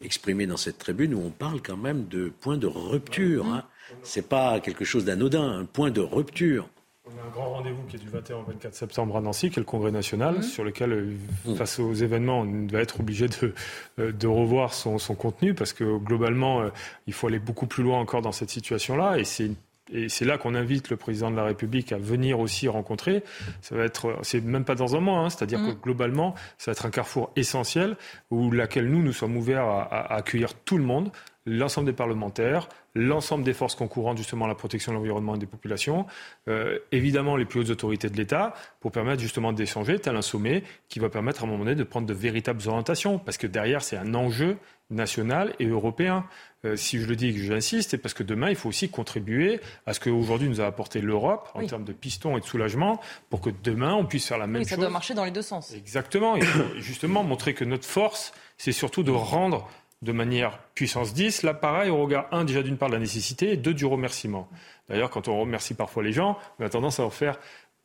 exprimées 0.03 0.47
dans 0.47 0.57
cette 0.57 0.79
tribune 0.79 1.15
où 1.15 1.21
on 1.21 1.31
parle 1.31 1.61
quand 1.63 1.77
même 1.77 2.09
de 2.09 2.33
point 2.41 2.57
de 2.57 2.67
rupture. 2.67 3.47
Hein. 3.47 3.65
Ce 4.03 4.19
n'est 4.19 4.27
pas 4.27 4.61
quelque 4.61 4.85
chose 4.85 5.05
d'anodin, 5.05 5.61
un 5.61 5.65
point 5.65 5.91
de 5.91 6.01
rupture. 6.01 6.69
On 7.17 7.23
a 7.23 7.27
un 7.27 7.31
grand 7.31 7.51
rendez-vous 7.51 7.83
qui 7.89 7.97
est 7.97 7.99
du 7.99 8.09
21 8.09 8.37
au 8.37 8.43
24 8.43 8.75
septembre 8.75 9.17
à 9.17 9.21
Nancy, 9.21 9.51
qui 9.51 9.59
est 9.59 9.63
le 9.63 9.67
Congrès 9.67 9.91
national, 9.91 10.39
mmh. 10.39 10.43
sur 10.43 10.65
lequel, 10.65 10.93
euh, 10.93 11.55
face 11.57 11.79
aux 11.79 11.93
événements, 11.93 12.41
on 12.41 12.67
va 12.67 12.81
être 12.81 13.01
obligé 13.01 13.29
de, 13.29 13.55
euh, 13.99 14.13
de 14.13 14.27
revoir 14.27 14.75
son, 14.75 14.99
son, 14.99 15.15
contenu, 15.15 15.55
parce 15.55 15.73
que 15.73 15.99
globalement, 15.99 16.63
euh, 16.63 16.71
il 17.07 17.13
faut 17.13 17.27
aller 17.27 17.39
beaucoup 17.39 17.67
plus 17.67 17.83
loin 17.83 17.99
encore 17.99 18.23
dans 18.23 18.33
cette 18.33 18.51
situation-là, 18.51 19.19
et 19.19 19.25
c'est 19.25 19.51
et 19.93 20.09
c'est 20.09 20.25
là 20.25 20.39
qu'on 20.39 20.55
invite 20.55 20.89
le 20.89 20.97
président 20.97 21.33
de 21.33 21.37
la 21.37 21.43
République 21.43 21.91
à 21.91 21.99
venir 21.99 22.39
aussi 22.39 22.69
rencontrer. 22.69 23.25
Ça 23.61 23.75
va 23.75 23.83
être, 23.83 24.19
c'est 24.23 24.41
même 24.41 24.65
pas 24.65 24.77
dans 24.77 24.95
un 24.95 25.01
mois, 25.01 25.19
hein, 25.19 25.31
c'est-à-dire 25.31 25.59
mmh. 25.59 25.75
que 25.75 25.83
globalement, 25.83 26.37
ça 26.59 26.71
va 26.71 26.73
être 26.73 26.87
un 26.87 26.91
carrefour 26.91 27.33
essentiel 27.35 27.97
où 28.31 28.53
laquelle 28.53 28.89
nous 28.89 29.03
nous 29.03 29.13
sommes 29.13 29.37
ouverts 29.37 29.65
à, 29.65 29.83
à 29.83 30.15
accueillir 30.15 30.55
tout 30.55 30.79
le 30.79 30.85
monde, 30.85 31.11
l'ensemble 31.47 31.87
des 31.87 31.93
parlementaires, 31.93 32.69
l'ensemble 32.95 33.45
des 33.45 33.53
forces 33.53 33.75
concourantes 33.75 34.19
justement 34.19 34.45
à 34.45 34.49
la 34.49 34.55
protection 34.55 34.93
de 34.93 34.97
l'environnement 34.97 35.35
et 35.35 35.39
des 35.39 35.47
populations, 35.47 36.07
euh, 36.49 36.79
évidemment 36.93 37.37
les 37.37 37.45
plus 37.45 37.61
hautes 37.61 37.71
autorités 37.71 38.09
de 38.11 38.17
l'État, 38.17 38.55
pour 38.81 38.93
permettre 38.93 39.23
justement 39.23 39.53
d'échanger, 39.53 39.99
tel 39.99 40.17
un 40.17 40.23
sommet 40.23 40.63
qui 40.89 40.99
va 40.99 41.09
permettre 41.09 41.43
à 41.43 41.47
un 41.47 41.51
moment 41.51 41.65
donné 41.65 41.77
de 41.77 41.85
prendre 41.85 42.07
de 42.07 42.15
véritables 42.15 42.61
orientations, 42.67 43.19
parce 43.19 43.39
que 43.39 43.47
derrière 43.47 43.83
c'est 43.83 43.97
un 43.97 44.15
enjeu 44.15 44.57
national 44.91 45.55
et 45.59 45.67
européen. 45.67 46.25
Euh, 46.65 46.77
si 46.77 46.99
je 47.01 47.07
le 47.07 47.17
dis 47.17 47.29
et 47.29 47.33
que 47.33 47.39
j'insiste, 47.39 47.91
c'est 47.91 47.99
parce 47.99 48.13
que 48.13 48.23
demain, 48.23 48.51
il 48.51 48.57
faut 48.57 48.69
aussi 48.69 48.91
contribuer 48.91 49.61
à 49.87 49.95
ce 49.95 50.01
qu'aujourd'hui 50.01 50.49
nous 50.49 50.61
a 50.61 50.67
apporté 50.67 51.01
l'Europe 51.01 51.49
en 51.55 51.65
termes 51.65 51.85
de 51.85 51.93
piston 51.93 52.37
et 52.37 52.41
de 52.41 52.45
soulagement 52.45 53.01
pour 53.31 53.41
que 53.41 53.51
demain, 53.63 53.95
on 53.95 54.05
puisse 54.05 54.27
faire 54.27 54.37
la 54.37 54.47
même 54.47 54.63
oui, 54.63 54.69
chose. 54.69 54.71
Ça 54.71 54.77
doit 54.77 54.91
marcher 54.91 55.15
dans 55.15 55.25
les 55.25 55.31
deux 55.31 55.43
sens. 55.43 55.73
Exactement. 55.73 56.37
Et 56.37 56.43
justement 56.79 57.23
montrer 57.23 57.55
que 57.55 57.65
notre 57.65 57.87
force, 57.87 58.33
c'est 58.59 58.73
surtout 58.73 59.03
de 59.03 59.11
rendre 59.11 59.71
de 60.03 60.13
manière 60.13 60.59
puissance 60.75 61.13
10. 61.13 61.43
Là, 61.43 61.55
pareil, 61.55 61.91
au 61.91 62.03
regard, 62.03 62.27
un, 62.33 62.45
déjà 62.45 62.63
d'une 62.63 62.77
part 62.77 62.89
de 62.89 62.95
la 62.95 63.01
nécessité, 63.01 63.53
et 63.53 63.57
deux, 63.57 63.75
du 63.75 63.85
remerciement. 63.85 64.49
D'ailleurs, 64.89 65.11
quand 65.11 65.29
on 65.29 65.39
remercie 65.39 65.75
parfois 65.75 66.03
les 66.03 66.13
gens, 66.13 66.39
on 66.59 66.65
a 66.65 66.69
tendance 66.69 67.01
à 67.01 67.05
en 67.05 67.11
faire 67.11 67.39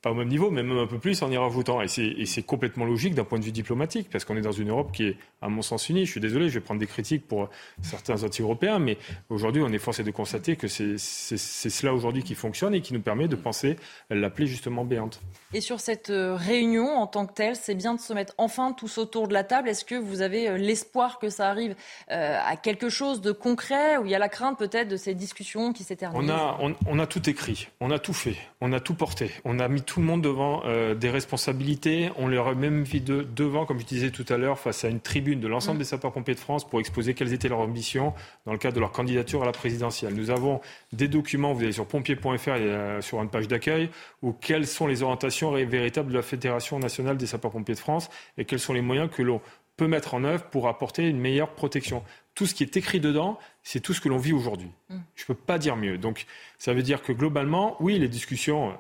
pas 0.06 0.12
au 0.12 0.14
même 0.14 0.28
niveau, 0.28 0.52
mais 0.52 0.62
même 0.62 0.78
un 0.78 0.86
peu 0.86 1.00
plus 1.00 1.20
en 1.24 1.32
y 1.32 1.38
rajoutant. 1.38 1.82
Et 1.82 1.88
c'est 1.88 2.44
complètement 2.44 2.86
logique 2.86 3.16
d'un 3.16 3.24
point 3.24 3.40
de 3.40 3.44
vue 3.44 3.52
diplomatique, 3.52 4.08
parce 4.12 4.24
qu'on 4.24 4.38
est 4.38 4.42
dans 4.42 4.52
une 4.52 4.70
Europe 4.70 4.92
qui 4.92 5.06
est, 5.06 5.18
à 5.42 5.50
mon 5.50 5.64
sens, 5.64 5.90
unie. 5.90 6.06
Je 6.06 6.12
suis 6.12 6.20
désolé, 6.20 6.48
je 6.48 6.54
vais 6.54 6.60
prendre 6.60 6.80
des 6.80 6.86
critiques 6.86 7.28
pour 7.28 7.50
certains 7.82 8.22
anti-européens, 8.22 8.78
mais 8.78 9.00
aujourd'hui, 9.30 9.64
on 9.66 9.74
est 9.74 9.80
forcé 9.80 10.04
de 10.04 10.12
constater 10.12 10.58
que 10.58 10.68
c'est 10.68 11.00
cela 11.00 11.92
aujourd'hui 11.92 12.22
qui 12.22 12.36
fonctionne 12.36 12.76
et 12.76 12.82
qui 12.82 12.94
nous 12.94 13.02
permet 13.02 13.28
de 13.28 13.36
penser 13.36 13.78
l'appeler 14.12 14.46
justement 14.46 14.86
béante. 14.86 15.22
Et 15.56 15.62
sur 15.62 15.80
cette 15.80 16.12
euh, 16.12 16.36
réunion 16.36 16.88
en 16.88 17.08
tant 17.08 17.26
que 17.26 17.34
telle, 17.34 17.56
c'est 17.56 17.74
bien 17.74 17.96
de 17.96 18.00
se 18.00 18.14
mettre 18.14 18.36
enfin 18.38 18.74
tous 18.74 19.00
autour 19.00 19.28
de 19.28 19.34
la 19.34 19.44
table. 19.44 19.70
Est-ce 19.70 19.86
que 19.86 19.96
vous 19.96 20.22
avez 20.22 20.50
euh, 20.50 20.58
l'espoir 20.58 21.18
que 21.18 21.30
ça 21.30 21.50
arrive 21.50 21.76
euh, 22.12 22.38
à 22.46 22.58
quelque 22.58 22.90
chose 22.90 23.22
de 23.22 23.32
concret, 23.32 23.98
ou 23.98 24.06
il 24.06 24.12
y 24.12 24.16
a 24.16 24.20
la 24.20 24.30
crainte 24.30 24.60
peut-être 24.60 24.88
de 24.88 24.98
ces 24.98 25.16
discussions 25.16 25.74
qui 25.74 25.84
s'éternisent? 25.84 26.20
On 26.22 26.30
a, 26.30 26.60
on 26.86 27.00
a 27.00 27.08
tout 27.08 27.28
écrit, 27.28 27.70
on 27.80 27.90
a 27.90 27.98
tout 27.98 28.14
fait, 28.14 28.36
on 28.62 28.72
a 28.72 28.80
tout 28.80 28.94
porté, 28.94 29.32
on 29.46 29.58
a 29.58 29.68
mis 29.68 29.82
tout 29.82 29.95
tout 29.96 30.02
le 30.02 30.08
monde 30.08 30.22
devant 30.22 30.62
euh, 30.66 30.94
des 30.94 31.10
responsabilités. 31.10 32.10
On 32.18 32.28
leur 32.28 32.50
a 32.50 32.54
même 32.54 32.84
mis 32.84 33.00
devant, 33.00 33.66
comme 33.66 33.80
je 33.80 33.86
disais 33.86 34.12
tout 34.12 34.26
à 34.28 34.36
l'heure, 34.36 34.60
face 34.60 34.84
à 34.84 34.90
une 34.90 35.00
tribune 35.00 35.40
de 35.40 35.48
l'ensemble 35.48 35.78
mm. 35.78 35.80
des 35.80 35.86
sapeurs-pompiers 35.86 36.34
de 36.34 36.40
France 36.40 36.68
pour 36.68 36.82
exposer 36.82 37.14
quelles 37.14 37.32
étaient 37.32 37.48
leurs 37.48 37.62
ambitions 37.62 38.14
dans 38.46 38.52
le 38.52 38.58
cadre 38.58 38.76
de 38.76 38.82
leur 38.82 38.92
candidature 38.92 39.44
à 39.44 39.46
la 39.46 39.54
présidentielle. 39.54 40.14
Nous 40.14 40.32
avons 40.32 40.60
des 40.92 41.08
documents, 41.08 41.54
vous 41.54 41.64
allez 41.64 41.72
sur 41.72 41.86
pompier.fr, 41.86 42.58
sur 43.00 43.22
une 43.22 43.30
page 43.30 43.48
d'accueil, 43.48 43.90
où 44.22 44.34
quelles 44.34 44.68
sont 44.68 44.86
les 44.86 45.02
orientations 45.02 45.54
véritables 45.54 46.10
de 46.12 46.18
la 46.18 46.24
Fédération 46.24 46.78
nationale 46.78 47.16
des 47.16 47.28
sapeurs-pompiers 47.28 47.76
de 47.76 47.80
France 47.80 48.10
et 48.38 48.44
quels 48.44 48.60
sont 48.60 48.74
les 48.74 48.82
moyens 48.82 49.10
que 49.10 49.22
l'on 49.22 49.40
peut 49.78 49.88
mettre 49.88 50.14
en 50.14 50.26
œuvre 50.26 50.44
pour 50.50 50.68
apporter 50.68 51.08
une 51.08 51.20
meilleure 51.20 51.54
protection. 51.54 52.04
Tout 52.34 52.46
ce 52.46 52.54
qui 52.54 52.64
est 52.64 52.76
écrit 52.76 53.00
dedans, 53.00 53.40
c'est 53.64 53.80
tout 53.80 53.94
ce 53.94 54.02
que 54.02 54.10
l'on 54.10 54.18
vit 54.18 54.34
aujourd'hui. 54.34 54.72
Mm. 54.90 54.98
Je 55.16 55.24
ne 55.24 55.28
peux 55.28 55.36
pas 55.36 55.58
dire 55.58 55.78
mieux. 55.78 55.98
Donc, 55.98 56.26
ça 56.58 56.74
veut 56.74 56.84
dire 56.84 57.02
que 57.02 57.14
globalement, 57.14 57.78
oui, 57.80 57.98
les 57.98 58.10
discussions 58.10 58.74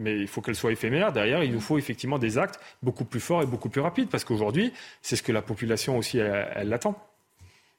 mais 0.00 0.18
il 0.18 0.26
faut 0.26 0.40
qu'elle 0.40 0.56
soit 0.56 0.72
éphémère. 0.72 1.12
Derrière, 1.12 1.44
il 1.44 1.52
nous 1.52 1.60
faut 1.60 1.78
effectivement 1.78 2.18
des 2.18 2.38
actes 2.38 2.58
beaucoup 2.82 3.04
plus 3.04 3.20
forts 3.20 3.42
et 3.42 3.46
beaucoup 3.46 3.68
plus 3.68 3.80
rapides, 3.80 4.08
parce 4.08 4.24
qu'aujourd'hui, 4.24 4.72
c'est 5.02 5.14
ce 5.14 5.22
que 5.22 5.32
la 5.32 5.42
population 5.42 5.96
aussi, 5.96 6.18
elle, 6.18 6.68
l'attend. 6.68 6.96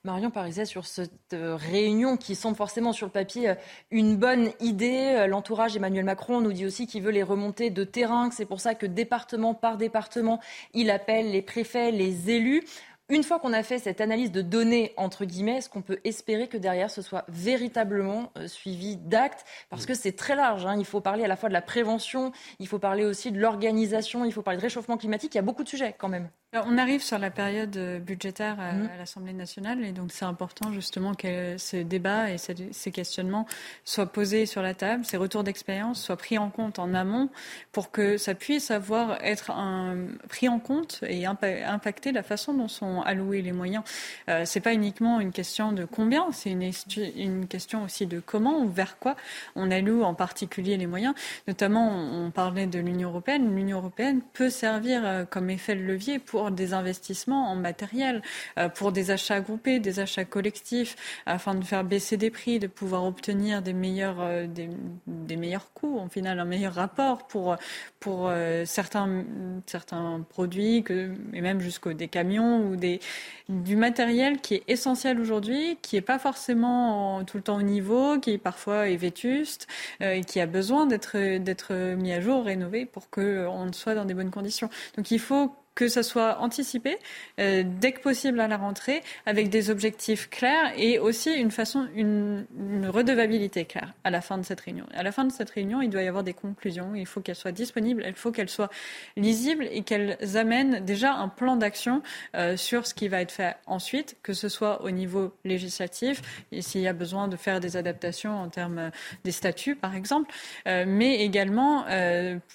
Marion 0.04 0.32
Pariset, 0.32 0.64
sur 0.64 0.84
cette 0.84 1.32
euh, 1.32 1.54
réunion 1.54 2.16
qui 2.16 2.34
semble 2.34 2.56
forcément 2.56 2.92
sur 2.92 3.06
le 3.06 3.12
papier 3.12 3.50
euh, 3.50 3.54
une 3.92 4.16
bonne 4.16 4.50
idée, 4.58 5.14
euh, 5.16 5.26
l'entourage 5.28 5.76
Emmanuel 5.76 6.04
Macron 6.04 6.40
nous 6.40 6.52
dit 6.52 6.66
aussi 6.66 6.88
qu'il 6.88 7.04
veut 7.04 7.12
les 7.12 7.22
remonter 7.22 7.70
de 7.70 7.84
terrain, 7.84 8.28
que 8.28 8.34
c'est 8.34 8.44
pour 8.44 8.60
ça 8.60 8.74
que 8.74 8.84
département 8.84 9.54
par 9.54 9.76
département, 9.76 10.40
il 10.74 10.90
appelle 10.90 11.30
les 11.30 11.40
préfets, 11.40 11.92
les 11.92 12.30
élus. 12.30 12.64
Une 13.12 13.24
fois 13.24 13.38
qu'on 13.38 13.52
a 13.52 13.62
fait 13.62 13.78
cette 13.78 14.00
analyse 14.00 14.32
de 14.32 14.40
données, 14.40 14.94
entre 14.96 15.26
guillemets, 15.26 15.58
est-ce 15.58 15.68
qu'on 15.68 15.82
peut 15.82 16.00
espérer 16.02 16.48
que 16.48 16.56
derrière 16.56 16.90
ce 16.90 17.02
soit 17.02 17.26
véritablement 17.28 18.32
euh, 18.38 18.48
suivi 18.48 18.96
d'actes? 18.96 19.44
Parce 19.68 19.84
que 19.84 19.92
c'est 19.92 20.12
très 20.12 20.34
large. 20.34 20.64
Hein. 20.64 20.76
Il 20.78 20.86
faut 20.86 21.02
parler 21.02 21.22
à 21.22 21.28
la 21.28 21.36
fois 21.36 21.50
de 21.50 21.52
la 21.52 21.60
prévention, 21.60 22.32
il 22.58 22.68
faut 22.68 22.78
parler 22.78 23.04
aussi 23.04 23.30
de 23.30 23.38
l'organisation, 23.38 24.24
il 24.24 24.32
faut 24.32 24.40
parler 24.40 24.56
de 24.56 24.62
réchauffement 24.62 24.96
climatique. 24.96 25.34
Il 25.34 25.36
y 25.36 25.40
a 25.40 25.42
beaucoup 25.42 25.62
de 25.62 25.68
sujets 25.68 25.94
quand 25.98 26.08
même. 26.08 26.30
On 26.54 26.76
arrive 26.76 27.02
sur 27.02 27.18
la 27.18 27.30
période 27.30 27.74
euh, 27.78 27.98
budgétaire 27.98 28.56
mmh. 28.56 28.88
à, 28.94 28.96
l'Assemblée 28.98 29.32
nationale 29.32 29.82
et 29.84 29.92
donc 29.92 30.12
c'est 30.12 30.26
important 30.26 30.70
justement 30.72 31.14
que 31.14 31.56
ce 31.56 31.78
débat 31.78 32.30
et 32.30 32.36
ces 32.38 32.90
questionnements 32.90 33.46
soient 33.84 34.06
posés 34.06 34.44
sur 34.44 34.60
la 34.60 34.74
table, 34.74 35.04
ces 35.04 35.16
retours 35.16 35.44
d'expérience 35.44 36.02
soient 36.02 36.16
pris 36.16 36.36
en 36.36 36.50
compte 36.50 36.78
en 36.78 36.92
amont 36.92 37.30
pour 37.72 37.90
que 37.90 38.18
ça 38.18 38.34
puisse 38.34 38.70
avoir 38.70 39.22
être 39.24 39.50
un, 39.50 39.96
pris 40.28 40.48
en 40.48 40.58
compte 40.58 41.00
et 41.08 41.24
impacter 41.24 42.12
la 42.12 42.22
façon 42.22 42.52
dont 42.52 42.68
sont 42.68 43.00
allouer 43.00 43.40
les 43.40 43.52
moyens. 43.52 43.84
Euh, 44.28 44.44
c'est 44.44 44.60
pas 44.60 44.74
uniquement 44.74 45.20
une 45.20 45.32
question 45.32 45.72
de 45.72 45.84
combien, 45.86 46.32
c'est 46.32 46.50
une, 46.50 46.70
une, 47.16 47.46
question 47.46 47.82
aussi 47.84 48.06
de 48.06 48.20
comment 48.20 48.60
ou 48.60 48.68
vers 48.68 48.98
quoi 48.98 49.16
on 49.56 49.70
alloue 49.70 50.02
en 50.02 50.14
particulier 50.14 50.76
les 50.76 50.86
moyens. 50.86 51.14
Notamment, 51.48 51.88
on, 51.90 52.30
parlait 52.30 52.66
de 52.66 52.78
l'Union 52.78 53.10
européenne. 53.10 53.54
L'Union 53.54 53.78
européenne 53.78 54.20
peut 54.32 54.50
servir 54.50 55.02
euh, 55.04 55.24
comme 55.24 55.50
effet 55.50 55.74
de 55.74 55.82
levier 55.82 56.18
pour 56.18 56.41
des 56.50 56.74
investissements 56.74 57.50
en 57.50 57.56
matériel, 57.56 58.22
euh, 58.58 58.68
pour 58.68 58.92
des 58.92 59.10
achats 59.10 59.40
groupés, 59.40 59.78
des 59.78 60.00
achats 60.00 60.24
collectifs, 60.24 60.96
afin 61.26 61.54
de 61.54 61.64
faire 61.64 61.84
baisser 61.84 62.16
des 62.16 62.30
prix, 62.30 62.58
de 62.58 62.66
pouvoir 62.66 63.04
obtenir 63.04 63.62
des 63.62 63.72
meilleurs, 63.72 64.20
euh, 64.20 64.46
des, 64.46 65.36
meilleurs 65.36 65.72
coûts, 65.72 65.98
en 65.98 66.08
final, 66.08 66.38
un 66.40 66.44
meilleur 66.44 66.74
rapport 66.74 67.26
pour, 67.26 67.56
pour 68.00 68.30
certains, 68.64 69.24
certains 69.66 70.24
produits, 70.28 70.82
que, 70.82 71.12
et 71.32 71.40
même 71.40 71.60
jusqu'au 71.60 71.94
des 71.94 72.08
camions 72.08 72.66
ou 72.66 72.76
des, 72.76 73.00
du 73.48 73.76
matériel 73.76 74.40
qui 74.40 74.54
est 74.56 74.62
essentiel 74.68 75.20
aujourd'hui, 75.20 75.78
qui 75.82 75.96
n'est 75.96 76.02
pas 76.02 76.18
forcément 76.18 77.24
tout 77.24 77.36
le 77.36 77.42
temps 77.42 77.56
au 77.56 77.62
niveau, 77.62 78.18
qui 78.18 78.38
parfois 78.38 78.88
est 78.88 78.96
vétuste 78.96 79.66
euh, 80.00 80.12
et 80.12 80.24
qui 80.24 80.40
a 80.40 80.46
besoin 80.46 80.86
d'être 80.86 81.94
mis 81.94 82.12
à 82.12 82.20
jour, 82.20 82.44
rénové 82.44 82.86
pour 82.86 83.10
qu'on 83.10 83.72
soit 83.72 83.94
dans 83.94 84.04
des 84.04 84.14
bonnes 84.14 84.30
conditions. 84.30 84.70
Donc 84.96 85.10
il 85.10 85.18
faut 85.18 85.54
que 85.74 85.88
ça 85.88 86.02
soit 86.02 86.38
anticipé 86.40 86.98
euh, 87.40 87.62
dès 87.66 87.92
que 87.92 88.00
possible 88.00 88.40
à 88.40 88.48
la 88.48 88.56
rentrée, 88.56 89.02
avec 89.24 89.48
des 89.48 89.70
objectifs 89.70 90.28
clairs 90.28 90.72
et 90.76 90.98
aussi 90.98 91.32
une 91.32 91.50
façon, 91.50 91.88
une, 91.94 92.46
redevabilité 92.88 93.64
claire 93.64 93.94
à 94.04 94.10
la 94.10 94.20
fin 94.20 94.36
de 94.38 94.42
cette 94.42 94.60
réunion. 94.60 94.84
À 94.94 95.02
la 95.02 95.12
fin 95.12 95.24
de 95.24 95.32
cette 95.32 95.50
réunion, 95.50 95.80
il 95.80 95.88
doit 95.88 96.02
y 96.02 96.08
avoir 96.08 96.24
des 96.24 96.34
conclusions. 96.34 96.94
Il 96.94 97.06
faut 97.06 97.20
qu'elles 97.20 97.36
soient 97.36 97.52
disponibles, 97.52 98.04
il 98.06 98.14
faut 98.14 98.32
qu'elles 98.32 98.50
soient 98.50 98.70
lisibles 99.16 99.66
et 99.70 99.82
qu'elles 99.82 100.18
amènent 100.36 100.84
déjà 100.84 101.14
un 101.14 101.28
plan 101.28 101.56
d'action 101.56 102.02
euh, 102.34 102.56
sur 102.56 102.86
ce 102.86 102.94
qui 102.94 103.08
va 103.08 103.20
être 103.20 103.32
fait 103.32 103.56
ensuite, 103.66 104.16
que 104.22 104.32
ce 104.32 104.48
soit 104.48 104.82
au 104.82 104.90
niveau 104.90 105.32
législatif, 105.44 106.22
s'il 106.60 106.80
y 106.80 106.88
a 106.88 106.92
besoin 106.92 107.28
de 107.28 107.36
faire 107.36 107.60
des 107.60 107.76
adaptations 107.76 108.42
en 108.42 108.48
termes 108.48 108.78
euh, 108.78 108.90
des 109.24 109.32
statuts, 109.32 109.76
par 109.76 109.94
exemple, 109.94 110.32
mais 110.66 111.20
également 111.20 111.84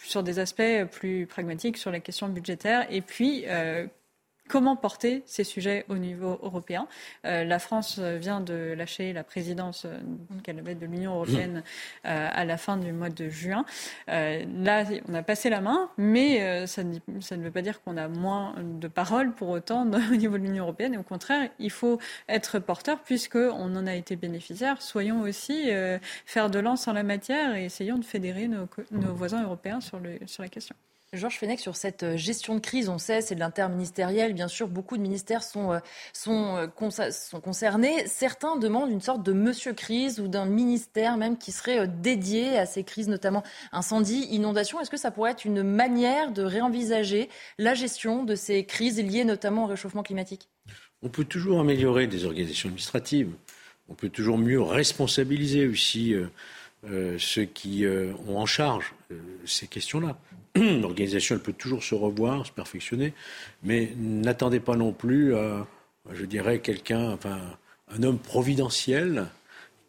sur 0.04 0.24
des 0.24 0.40
aspects 0.40 0.62
plus 0.92 1.26
pragmatiques 1.26 1.78
sur 1.78 1.92
la 1.92 2.00
question 2.00 2.28
budgétaire 2.28 2.86
et 2.90 3.02
puis 3.08 3.46
euh, 3.48 3.88
comment 4.48 4.76
porter 4.76 5.24
ces 5.26 5.44
sujets 5.44 5.86
au 5.90 5.98
niveau 5.98 6.40
européen? 6.44 6.88
Euh, 7.26 7.44
la 7.44 7.60
France 7.60 8.00
vient 8.00 8.42
de 8.42 8.74
lâcher 8.78 9.12
la 9.12 9.24
présidence 9.24 9.86
euh, 9.86 9.98
qu'elle 10.44 10.60
avait 10.60 10.76
de 10.76 10.86
l'Union 10.86 11.16
européenne 11.16 11.64
à 12.04 12.46
la 12.46 12.58
fin 12.58 12.78
du 12.78 12.92
mois 12.92 13.10
de 13.10 13.30
juin. 13.30 13.66
là, 14.08 14.86
on 15.08 15.14
a 15.14 15.24
passé 15.24 15.50
la 15.50 15.62
main, 15.62 15.90
mais 15.98 16.66
ça, 16.68 16.84
ne, 16.84 17.00
ça, 17.20 17.36
ne, 17.36 17.44
veut 17.44 17.52
pas 17.52 17.62
dire 17.62 17.82
qu'on 17.82 17.98
a 17.98 18.08
moins 18.08 18.56
de 18.62 18.88
paroles 18.88 19.34
pour 19.34 19.50
autant 19.50 19.90
au 20.12 20.16
niveau 20.16 20.38
de 20.38 20.44
l'Union 20.44 20.64
européenne. 20.64 20.94
Et 20.94 20.98
au 20.98 21.04
contraire, 21.04 21.50
il 21.60 21.72
faut 21.72 22.00
être 22.30 22.60
porteur 22.60 23.02
puisqu'on 23.02 23.76
en 23.76 23.88
a 23.88 23.96
été 23.96 24.16
bénéficiaire. 24.16 24.82
Soyons 24.82 25.22
aussi 25.22 25.70
faire 26.26 26.50
de 26.50 26.60
lance 26.60 26.88
en 26.88 26.94
la 26.94 27.04
matière 27.04 27.56
et 27.56 27.66
essayons 27.66 27.98
de 27.98 28.06
fédérer 28.06 28.48
nos, 28.48 28.68
nos 28.92 29.14
voisins 29.14 29.44
européens 29.44 29.82
sur, 29.82 30.00
le, 30.00 30.20
sur 30.26 30.44
la 30.44 30.50
question. 30.50 30.76
Georges 31.14 31.38
Fenech, 31.38 31.62
sur 31.62 31.78
cette 31.78 32.04
euh, 32.04 32.18
gestion 32.18 32.56
de 32.56 32.60
crise, 32.60 32.90
on 32.90 32.98
sait, 32.98 33.22
c'est 33.22 33.34
de 33.34 33.40
l'interministériel. 33.40 34.34
Bien 34.34 34.50
sûr, 34.50 34.68
beaucoup 34.68 34.98
de 34.98 35.02
ministères 35.02 35.42
sont, 35.42 35.72
euh, 35.72 35.80
euh, 36.28 37.12
sont, 37.12 37.40
concernés. 37.40 38.06
Certains 38.08 38.58
demandent 38.58 38.92
une 38.92 39.00
sorte 39.00 39.24
de 39.24 39.32
monsieur 39.32 39.72
crise 39.72 40.20
ou 40.20 40.28
d'un 40.28 40.46
ministère 40.46 41.16
même 41.16 41.38
qui 41.38 41.54
serait 41.54 41.88
dédié 41.88 42.58
à 42.58 42.66
ces 42.66 42.84
crises, 42.84 43.08
notamment 43.08 43.44
incendie, 43.72 44.28
inondation. 44.32 44.82
Est-ce 44.82 44.90
que 44.90 44.98
ça 44.98 45.10
pourrait 45.10 45.32
être 45.32 45.46
une 45.46 45.64
manière 45.64 46.34
de 46.34 46.44
réenvisager 46.44 47.30
la 47.58 47.74
gestion 47.74 48.26
de 48.26 48.36
ces 48.36 48.66
crises 48.66 49.02
liées 49.02 49.24
notamment 49.24 49.64
au 49.64 49.68
réchauffement 49.68 50.04
climatique? 50.04 50.50
On 51.04 51.08
peut 51.08 51.24
toujours 51.24 51.62
améliorer 51.62 52.08
des 52.08 52.26
organisations 52.26 52.68
administratives. 52.68 53.32
On 53.88 53.94
peut 53.94 54.10
toujours 54.10 54.38
mieux 54.38 54.62
responsabiliser 54.62 55.68
aussi 55.68 56.14
ceux 57.18 57.46
qui 57.46 57.86
ont 58.28 58.38
en 58.38 58.46
charge 58.46 58.94
ces 59.46 59.68
questions-là. 59.68 60.18
L'organisation, 60.82 61.36
elle 61.36 61.42
peut 61.42 61.54
toujours 61.54 61.84
se 61.84 61.96
revoir, 61.96 62.46
se 62.46 62.52
perfectionner, 62.52 63.14
mais 63.64 63.94
n'attendez 63.98 64.60
pas 64.60 64.76
non 64.76 64.92
plus 64.92 65.36
à, 65.36 65.68
je 66.12 66.26
dirais, 66.26 66.60
quelqu'un, 66.60 67.12
enfin, 67.12 67.40
un 67.90 68.04
homme 68.04 68.20
providentiel 68.20 69.28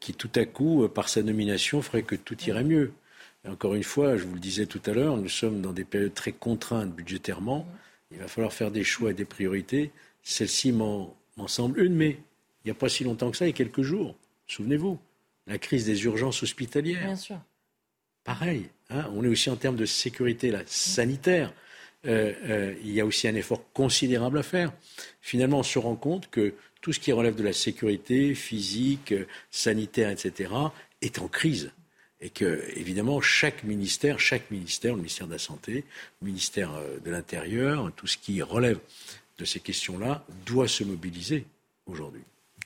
qui 0.00 0.14
tout 0.14 0.30
à 0.36 0.44
coup, 0.44 0.88
par 0.88 1.08
sa 1.08 1.22
nomination, 1.22 1.82
ferait 1.82 2.02
que 2.02 2.14
tout 2.14 2.40
irait 2.44 2.64
mieux. 2.64 2.92
Et 3.44 3.48
encore 3.48 3.74
une 3.74 3.84
fois, 3.84 4.16
je 4.16 4.24
vous 4.24 4.34
le 4.34 4.40
disais 4.40 4.66
tout 4.66 4.82
à 4.86 4.92
l'heure, 4.92 5.16
nous 5.16 5.28
sommes 5.28 5.60
dans 5.60 5.72
des 5.72 5.84
périodes 5.84 6.14
très 6.14 6.32
contraintes 6.32 6.94
budgétairement. 6.94 7.66
Il 8.10 8.18
va 8.18 8.28
falloir 8.28 8.52
faire 8.52 8.70
des 8.70 8.84
choix 8.84 9.10
et 9.10 9.14
des 9.14 9.24
priorités. 9.24 9.90
Celle-ci 10.22 10.72
m'en 10.72 11.14
semble 11.46 11.80
une, 11.82 11.94
mais 11.94 12.10
il 12.10 12.66
n'y 12.66 12.70
a 12.70 12.74
pas 12.74 12.88
si 12.88 13.04
longtemps 13.04 13.30
que 13.30 13.36
ça, 13.36 13.46
il 13.46 13.48
y 13.48 13.52
a 13.52 13.56
quelques 13.56 13.82
jours. 13.82 14.14
Souvenez-vous, 14.46 14.98
la 15.46 15.58
crise 15.58 15.86
des 15.86 16.04
urgences 16.04 16.42
hospitalières. 16.42 17.04
Bien 17.04 17.16
sûr. 17.16 17.38
Pareil. 18.24 18.68
Hein, 18.90 19.10
on 19.14 19.24
est 19.24 19.28
aussi 19.28 19.50
en 19.50 19.56
termes 19.56 19.76
de 19.76 19.86
sécurité 19.86 20.54
sanitaire. 20.66 21.52
Euh, 22.06 22.32
euh, 22.44 22.74
il 22.82 22.92
y 22.92 23.00
a 23.00 23.06
aussi 23.06 23.28
un 23.28 23.34
effort 23.34 23.62
considérable 23.72 24.38
à 24.38 24.42
faire. 24.42 24.72
Finalement, 25.20 25.58
on 25.58 25.62
se 25.62 25.78
rend 25.78 25.96
compte 25.96 26.30
que 26.30 26.54
tout 26.80 26.92
ce 26.92 27.00
qui 27.00 27.12
relève 27.12 27.34
de 27.34 27.42
la 27.42 27.52
sécurité 27.52 28.34
physique, 28.34 29.12
sanitaire, 29.50 30.10
etc., 30.10 30.52
est 31.02 31.18
en 31.18 31.28
crise. 31.28 31.72
Et 32.20 32.30
que, 32.30 32.64
évidemment, 32.76 33.20
chaque 33.20 33.62
ministère, 33.62 34.18
chaque 34.18 34.50
ministère, 34.50 34.92
le 34.92 34.98
ministère 34.98 35.26
de 35.26 35.32
la 35.32 35.38
Santé, 35.38 35.84
le 36.22 36.26
ministère 36.26 36.74
euh, 36.74 36.98
de 37.04 37.10
l'Intérieur, 37.10 37.92
tout 37.94 38.06
ce 38.06 38.16
qui 38.16 38.40
relève 38.42 38.78
de 39.38 39.44
ces 39.44 39.60
questions-là, 39.60 40.24
doit 40.46 40.66
se 40.66 40.82
mobiliser 40.82 41.44
aujourd'hui. 41.86 42.22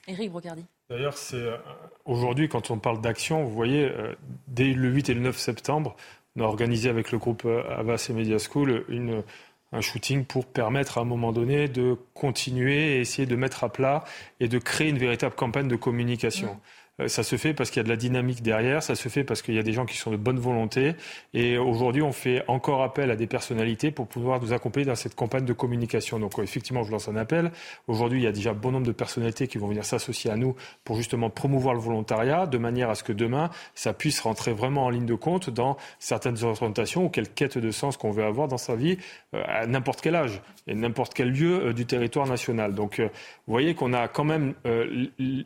Éric 0.07 0.31
Brocardi. 0.31 0.63
D'ailleurs, 0.89 1.17
c'est 1.17 1.37
euh, 1.37 1.57
aujourd'hui, 2.05 2.49
quand 2.49 2.71
on 2.71 2.77
parle 2.77 3.01
d'action, 3.01 3.43
vous 3.43 3.53
voyez, 3.53 3.85
euh, 3.85 4.13
dès 4.47 4.73
le 4.73 4.89
8 4.89 5.09
et 5.09 5.13
le 5.13 5.21
9 5.21 5.37
septembre, 5.37 5.95
on 6.35 6.41
a 6.41 6.43
organisé 6.45 6.89
avec 6.89 7.11
le 7.11 7.17
groupe 7.17 7.43
euh, 7.45 7.63
Avas 7.77 8.07
et 8.09 8.13
Media 8.13 8.37
School 8.37 8.85
une, 8.89 9.23
un 9.71 9.81
shooting 9.81 10.25
pour 10.25 10.45
permettre 10.45 10.97
à 10.97 11.01
un 11.01 11.05
moment 11.05 11.31
donné 11.31 11.67
de 11.67 11.97
continuer 12.13 12.97
et 12.97 12.99
essayer 12.99 13.25
de 13.25 13.35
mettre 13.35 13.63
à 13.63 13.69
plat 13.69 14.03
et 14.39 14.47
de 14.47 14.59
créer 14.59 14.89
une 14.89 14.97
véritable 14.97 15.35
campagne 15.35 15.67
de 15.67 15.75
communication. 15.75 16.59
Ça 17.07 17.23
se 17.23 17.37
fait 17.37 17.55
parce 17.55 17.71
qu'il 17.71 17.79
y 17.79 17.81
a 17.81 17.83
de 17.83 17.89
la 17.89 17.95
dynamique 17.95 18.43
derrière, 18.43 18.83
ça 18.83 18.93
se 18.93 19.09
fait 19.09 19.23
parce 19.23 19.41
qu'il 19.41 19.55
y 19.55 19.59
a 19.59 19.63
des 19.63 19.73
gens 19.73 19.85
qui 19.85 19.97
sont 19.97 20.11
de 20.11 20.17
bonne 20.17 20.37
volonté. 20.37 20.93
Et 21.33 21.57
aujourd'hui, 21.57 22.03
on 22.03 22.11
fait 22.11 22.43
encore 22.47 22.83
appel 22.83 23.09
à 23.09 23.15
des 23.15 23.25
personnalités 23.25 23.89
pour 23.89 24.07
pouvoir 24.07 24.39
nous 24.39 24.53
accompagner 24.53 24.85
dans 24.85 24.95
cette 24.95 25.15
campagne 25.15 25.45
de 25.45 25.53
communication. 25.53 26.19
Donc 26.19 26.37
euh, 26.37 26.43
effectivement, 26.43 26.83
je 26.83 26.91
lance 26.91 27.07
un 27.07 27.15
appel. 27.15 27.51
Aujourd'hui, 27.87 28.19
il 28.19 28.23
y 28.23 28.27
a 28.27 28.31
déjà 28.31 28.53
bon 28.53 28.71
nombre 28.71 28.85
de 28.85 28.91
personnalités 28.91 29.47
qui 29.47 29.57
vont 29.57 29.67
venir 29.67 29.85
s'associer 29.85 30.29
à 30.29 30.35
nous 30.35 30.55
pour 30.83 30.95
justement 30.95 31.31
promouvoir 31.31 31.73
le 31.73 31.79
volontariat, 31.79 32.45
de 32.45 32.59
manière 32.59 32.91
à 32.91 32.95
ce 32.95 33.03
que 33.03 33.13
demain, 33.13 33.49
ça 33.73 33.93
puisse 33.93 34.19
rentrer 34.19 34.53
vraiment 34.53 34.85
en 34.85 34.91
ligne 34.91 35.07
de 35.07 35.15
compte 35.15 35.49
dans 35.49 35.77
certaines 35.97 36.43
orientations 36.43 37.05
ou 37.05 37.09
quelle 37.09 37.29
quête 37.29 37.57
de 37.57 37.71
sens 37.71 37.97
qu'on 37.97 38.11
veut 38.11 38.23
avoir 38.23 38.47
dans 38.47 38.59
sa 38.59 38.75
vie 38.75 38.99
euh, 39.33 39.41
à 39.47 39.65
n'importe 39.65 40.01
quel 40.01 40.15
âge 40.15 40.41
et 40.67 40.75
n'importe 40.75 41.15
quel 41.15 41.29
lieu 41.29 41.73
du 41.73 41.87
territoire 41.87 42.27
national. 42.27 42.75
Donc 42.75 42.99
vous 42.99 43.09
voyez 43.47 43.73
qu'on 43.73 43.93
a 43.93 44.07
quand 44.07 44.23
même 44.23 44.53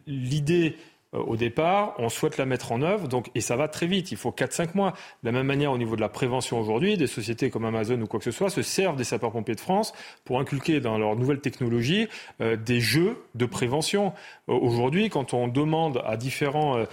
l'idée 0.05 0.75
euh, 0.75 0.96
au 1.13 1.37
départ, 1.37 1.95
on 1.99 2.09
souhaite 2.09 2.37
la 2.37 2.45
mettre 2.45 2.71
en 2.71 2.81
œuvre, 2.81 3.07
donc, 3.07 3.29
et 3.33 3.41
ça 3.41 3.55
va 3.55 3.67
très 3.67 3.87
vite, 3.87 4.11
il 4.11 4.17
faut 4.17 4.31
4-5 4.31 4.69
mois. 4.75 4.91
De 5.23 5.29
la 5.29 5.31
même 5.31 5.47
manière, 5.47 5.71
au 5.71 5.77
niveau 5.77 5.95
de 5.95 6.01
la 6.01 6.09
prévention 6.09 6.59
aujourd'hui, 6.59 6.97
des 6.97 7.07
sociétés 7.07 7.49
comme 7.49 7.65
Amazon 7.65 8.01
ou 8.01 8.07
quoi 8.07 8.19
que 8.19 8.25
ce 8.25 8.31
soit 8.31 8.49
se 8.49 8.61
servent 8.61 8.97
des 8.97 9.03
sapeurs-pompiers 9.03 9.55
de 9.55 9.59
France 9.59 9.93
pour 10.25 10.39
inculquer 10.39 10.79
dans 10.79 10.97
leurs 10.97 11.15
nouvelles 11.15 11.39
technologies 11.39 12.07
euh, 12.41 12.57
des 12.57 12.81
jeux 12.81 13.17
de 13.35 13.45
prévention. 13.45 14.13
Euh, 14.49 14.53
aujourd'hui, 14.53 15.09
quand 15.09 15.33
on 15.33 15.47
demande 15.47 16.01
à 16.05 16.17
différentes 16.17 16.87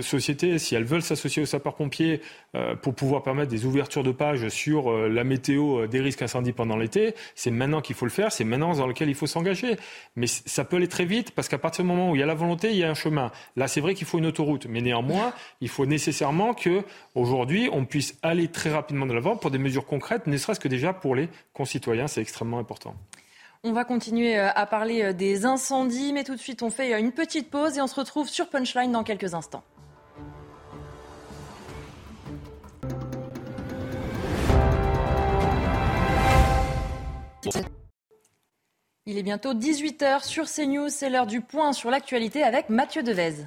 sociétés 0.00 0.58
si 0.58 0.74
elles 0.74 0.84
veulent 0.84 1.02
s'associer 1.02 1.42
aux 1.42 1.46
sapeurs-pompiers 1.46 2.20
pour 2.82 2.94
pouvoir 2.94 3.22
permettre 3.22 3.50
des 3.50 3.64
ouvertures 3.64 4.02
de 4.02 4.12
pages 4.12 4.48
sur 4.48 4.90
la 4.92 5.24
météo 5.24 5.86
des 5.86 6.00
risques 6.00 6.22
incendies 6.22 6.52
pendant 6.52 6.76
l'été, 6.76 7.14
c'est 7.34 7.50
maintenant 7.50 7.80
qu'il 7.80 7.94
faut 7.94 8.06
le 8.06 8.10
faire, 8.10 8.32
c'est 8.32 8.44
maintenant 8.44 8.74
dans 8.74 8.86
lequel 8.86 9.08
il 9.08 9.14
faut 9.14 9.26
s'engager. 9.26 9.76
Mais 10.16 10.26
ça 10.26 10.64
peut 10.64 10.76
aller 10.76 10.88
très 10.88 11.04
vite 11.04 11.30
parce 11.30 11.48
qu'à 11.48 11.58
partir 11.58 11.84
du 11.84 11.88
moment 11.88 12.10
où 12.10 12.16
il 12.16 12.20
y 12.20 12.22
a 12.22 12.26
la 12.26 12.34
volonté, 12.34 12.70
il 12.70 12.76
y 12.76 12.84
a 12.84 12.90
un 12.90 12.94
chemin. 12.94 13.30
Là, 13.56 13.68
c'est 13.68 13.80
vrai 13.80 13.94
qu'il 13.94 14.06
faut 14.06 14.18
une 14.18 14.26
autoroute, 14.26 14.66
mais 14.66 14.80
néanmoins, 14.80 15.32
il 15.60 15.68
faut 15.68 15.86
nécessairement 15.86 16.54
que 16.54 16.82
aujourd'hui, 17.14 17.68
on 17.72 17.84
puisse 17.84 18.18
aller 18.22 18.48
très 18.48 18.70
rapidement 18.70 19.06
de 19.06 19.12
l'avant 19.12 19.36
pour 19.36 19.50
des 19.50 19.58
mesures 19.58 19.86
concrètes, 19.86 20.26
ne 20.26 20.36
serait-ce 20.36 20.60
que 20.60 20.68
déjà 20.68 20.92
pour 20.92 21.14
les 21.14 21.28
concitoyens, 21.52 22.06
c'est 22.06 22.20
extrêmement 22.20 22.58
important. 22.58 22.94
On 23.62 23.72
va 23.72 23.84
continuer 23.84 24.38
euh, 24.38 24.48
à 24.54 24.64
parler 24.64 25.02
euh, 25.02 25.12
des 25.12 25.44
incendies, 25.44 26.14
mais 26.14 26.24
tout 26.24 26.34
de 26.34 26.40
suite, 26.40 26.62
on 26.62 26.70
fait 26.70 26.94
euh, 26.94 26.98
une 26.98 27.12
petite 27.12 27.50
pause 27.50 27.76
et 27.76 27.82
on 27.82 27.86
se 27.86 27.94
retrouve 27.94 28.26
sur 28.26 28.48
Punchline 28.48 28.90
dans 28.90 29.04
quelques 29.04 29.34
instants. 29.34 29.62
Il 39.06 39.18
est 39.18 39.22
bientôt 39.22 39.54
18h 39.54 40.24
sur 40.24 40.44
CNews, 40.44 40.88
c'est 40.88 41.10
l'heure 41.10 41.26
du 41.26 41.40
point 41.40 41.72
sur 41.72 41.90
l'actualité 41.90 42.42
avec 42.42 42.68
Mathieu 42.68 43.02
Devez. 43.02 43.46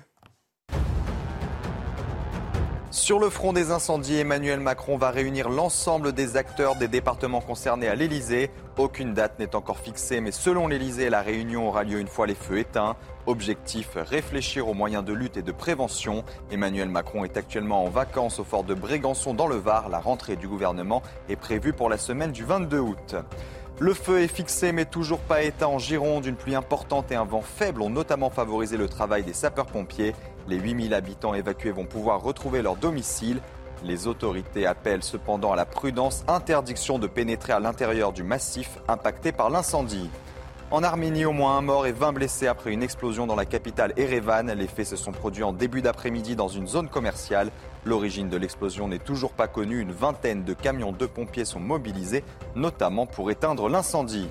Sur 2.89 3.17
le 3.17 3.29
front 3.29 3.53
des 3.53 3.71
incendies, 3.71 4.17
Emmanuel 4.17 4.59
Macron 4.59 4.97
va 4.97 5.09
réunir 5.09 5.49
l'ensemble 5.49 6.13
des 6.13 6.37
acteurs 6.37 6.75
des 6.75 6.87
départements 6.87 7.41
concernés 7.41 7.87
à 7.87 7.95
l'Elysée. 7.95 8.51
Aucune 8.77 9.15
date 9.15 9.39
n'est 9.39 9.55
encore 9.55 9.79
fixée, 9.79 10.21
mais 10.21 10.31
selon 10.31 10.67
l'Elysée, 10.67 11.09
la 11.09 11.21
réunion 11.21 11.67
aura 11.67 11.83
lieu 11.83 11.99
une 11.99 12.07
fois 12.07 12.27
les 12.27 12.35
feux 12.35 12.59
éteints. 12.59 12.95
Objectif, 13.25 13.89
réfléchir 13.95 14.67
aux 14.67 14.75
moyens 14.75 15.03
de 15.03 15.11
lutte 15.11 15.37
et 15.37 15.41
de 15.41 15.51
prévention. 15.51 16.23
Emmanuel 16.51 16.87
Macron 16.87 17.25
est 17.25 17.35
actuellement 17.35 17.83
en 17.83 17.89
vacances 17.89 18.39
au 18.39 18.43
fort 18.43 18.63
de 18.63 18.75
Brégançon 18.75 19.33
dans 19.33 19.47
le 19.47 19.55
Var. 19.55 19.89
La 19.89 19.99
rentrée 19.99 20.35
du 20.35 20.47
gouvernement 20.47 21.01
est 21.29 21.35
prévue 21.35 21.73
pour 21.73 21.89
la 21.89 21.97
semaine 21.97 22.31
du 22.31 22.43
22 22.43 22.79
août. 22.79 23.15
Le 23.83 23.93
feu 23.93 24.21
est 24.21 24.29
fixé 24.29 24.71
mais 24.71 24.85
toujours 24.85 25.19
pas 25.19 25.43
éteint 25.43 25.67
en 25.67 25.77
Gironde. 25.77 26.25
Une 26.25 26.37
pluie 26.37 26.55
importante 26.55 27.11
et 27.11 27.15
un 27.15 27.25
vent 27.25 27.41
faible 27.41 27.81
ont 27.81 27.89
notamment 27.89 28.29
favorisé 28.29 28.77
le 28.77 28.87
travail 28.87 29.23
des 29.23 29.33
sapeurs-pompiers. 29.33 30.15
Les 30.47 30.55
8000 30.55 30.93
habitants 30.93 31.33
évacués 31.33 31.71
vont 31.71 31.83
pouvoir 31.83 32.21
retrouver 32.21 32.61
leur 32.61 32.77
domicile. 32.77 33.41
Les 33.83 34.07
autorités 34.07 34.65
appellent 34.65 35.03
cependant 35.03 35.51
à 35.51 35.57
la 35.57 35.65
prudence, 35.65 36.23
interdiction 36.29 36.97
de 36.97 37.07
pénétrer 37.07 37.51
à 37.51 37.59
l'intérieur 37.59 38.13
du 38.13 38.23
massif 38.23 38.79
impacté 38.87 39.33
par 39.33 39.49
l'incendie. 39.49 40.09
En 40.71 40.81
Arménie, 40.81 41.25
au 41.25 41.33
moins 41.33 41.57
un 41.57 41.61
mort 41.61 41.85
et 41.85 41.91
20 41.91 42.13
blessés 42.13 42.47
après 42.47 42.71
une 42.71 42.83
explosion 42.83 43.27
dans 43.27 43.35
la 43.35 43.45
capitale 43.45 43.91
Erevan. 43.97 44.49
Les 44.49 44.67
faits 44.67 44.87
se 44.87 44.95
sont 44.95 45.11
produits 45.11 45.43
en 45.43 45.51
début 45.51 45.81
d'après-midi 45.81 46.37
dans 46.37 46.47
une 46.47 46.67
zone 46.67 46.87
commerciale. 46.87 47.51
L'origine 47.85 48.29
de 48.29 48.37
l'explosion 48.37 48.87
n'est 48.87 48.99
toujours 48.99 49.33
pas 49.33 49.47
connue. 49.47 49.81
Une 49.81 49.91
vingtaine 49.91 50.43
de 50.43 50.53
camions 50.53 50.93
de 50.93 51.05
pompiers 51.05 51.45
sont 51.45 51.59
mobilisés, 51.59 52.23
notamment 52.55 53.05
pour 53.05 53.29
éteindre 53.29 53.67
l'incendie. 53.67 54.29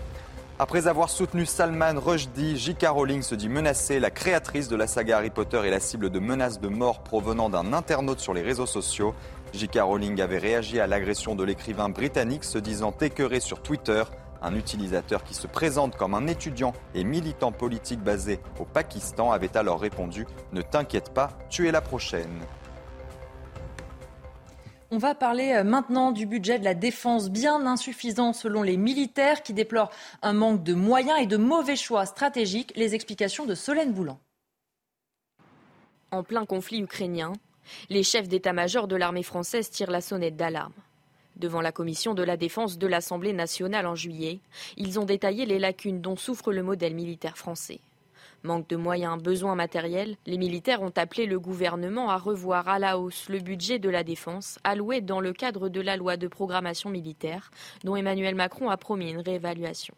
Après 0.59 0.87
avoir 0.87 1.11
soutenu 1.11 1.45
Salman 1.45 1.99
Rushdie, 1.99 2.57
J.K. 2.57 2.87
Rowling 2.87 3.23
se 3.23 3.35
dit 3.35 3.49
menacée. 3.49 4.01
La 4.01 4.11
créatrice 4.11 4.69
de 4.69 4.77
la 4.77 4.87
saga 4.87 5.19
Harry 5.19 5.31
Potter 5.31 5.61
est 5.65 5.71
la 5.71 5.81
cible 5.81 6.09
de 6.09 6.19
menaces 6.19 6.61
de 6.61 6.69
mort 6.69 7.03
provenant 7.03 7.51
d'un 7.51 7.73
internaute 7.73 8.21
sur 8.21 8.33
les 8.33 8.43
réseaux 8.43 8.67
sociaux. 8.67 9.15
J.K. 9.53 9.81
Rowling 9.83 10.21
avait 10.21 10.39
réagi 10.39 10.81
à 10.81 10.87
l'agression 10.87 11.35
de 11.35 11.45
l'écrivain 11.45 11.89
britannique 11.89 12.45
se 12.45 12.59
disant 12.59 12.95
écœuré 13.01 13.41
sur 13.41 13.61
Twitter. 13.61 14.05
Un 14.41 14.55
utilisateur 14.55 15.25
qui 15.25 15.35
se 15.35 15.47
présente 15.47 15.97
comme 15.97 16.15
un 16.15 16.27
étudiant 16.27 16.73
et 16.95 17.05
militant 17.05 17.53
politique 17.53 18.01
basé 18.01 18.41
au 18.59 18.65
Pakistan 18.65 19.31
avait 19.31 19.57
alors 19.57 19.81
répondu 19.81 20.27
Ne 20.53 20.63
t'inquiète 20.63 21.13
pas, 21.13 21.31
tu 21.51 21.69
es 21.69 21.73
la 21.73 21.81
prochaine. 21.81 22.41
On 24.95 24.99
va 24.99 25.15
parler 25.15 25.55
euh, 25.55 25.65
maintenant 25.65 26.13
du 26.13 26.27
budget 26.27 26.59
de 26.59 26.65
la 26.65 26.75
défense 26.75 27.31
bien 27.31 27.65
insuffisant 27.65 28.35
selon 28.35 28.63
les 28.63 28.77
militaires 28.77 29.43
qui 29.43 29.55
déplorent 29.55 29.91
un 30.21 30.35
manque 30.35 30.63
de 30.63 30.75
moyens 30.75 31.19
et 31.19 31.27
de 31.27 31.39
mauvais 31.39 31.77
choix 31.77 32.05
stratégiques. 32.05 32.75
Les 32.77 32.95
explications 32.95 33.47
de 33.47 33.55
Solène 33.55 33.95
Boulan. 33.95 34.21
En 36.11 36.23
plein 36.23 36.45
conflit 36.45 36.83
ukrainien, 36.83 37.33
les 37.89 38.03
chefs 38.03 38.29
d'état-major 38.29 38.87
de 38.87 38.97
l'armée 38.97 39.23
française 39.23 39.71
tirent 39.71 39.91
la 39.91 40.03
sonnette 40.03 40.37
d'alarme. 40.37 40.75
Devant 41.37 41.63
la 41.63 41.73
commission 41.73 42.13
de 42.13 42.23
la 42.23 42.37
défense 42.37 42.77
de 42.77 42.87
l'Assemblée 42.87 43.33
nationale 43.33 43.87
en 43.87 43.95
juillet, 43.95 44.41
ils 44.77 45.01
ont 45.01 45.07
détaillé 45.07 45.47
les 45.47 45.59
lacunes 45.59 46.03
dont 46.03 46.17
souffre 46.17 46.53
le 46.53 46.63
modèle 46.63 46.95
militaire 46.95 47.39
français. 47.39 47.81
Manque 48.45 48.69
de 48.69 48.77
moyens, 48.77 49.23
besoins 49.23 49.55
matériels, 49.55 50.17
les 50.27 50.37
militaires 50.37 50.83
ont 50.83 50.93
appelé 50.97 51.27
le 51.27 51.39
gouvernement 51.39 52.11
à 52.11 52.17
revoir 52.17 52.69
à 52.69 52.81
la 52.81 52.99
hausse 52.99 53.29
le 53.29 53.39
budget 53.39 53.79
de 53.79 53.89
la 53.89 54.03
défense 54.03 54.59
alloué 54.65 55.01
dans 55.01 55.21
le 55.21 55.33
cadre 55.33 55.69
de 55.69 55.81
la 55.81 55.97
loi 55.97 56.17
de 56.17 56.27
programmation 56.27 56.91
militaire, 56.91 57.53
dont 57.85 57.95
Emmanuel 57.95 58.35
Macron 58.35 58.69
a 58.69 58.77
promis 58.77 59.13
une 59.13 59.21
réévaluation. 59.21 59.95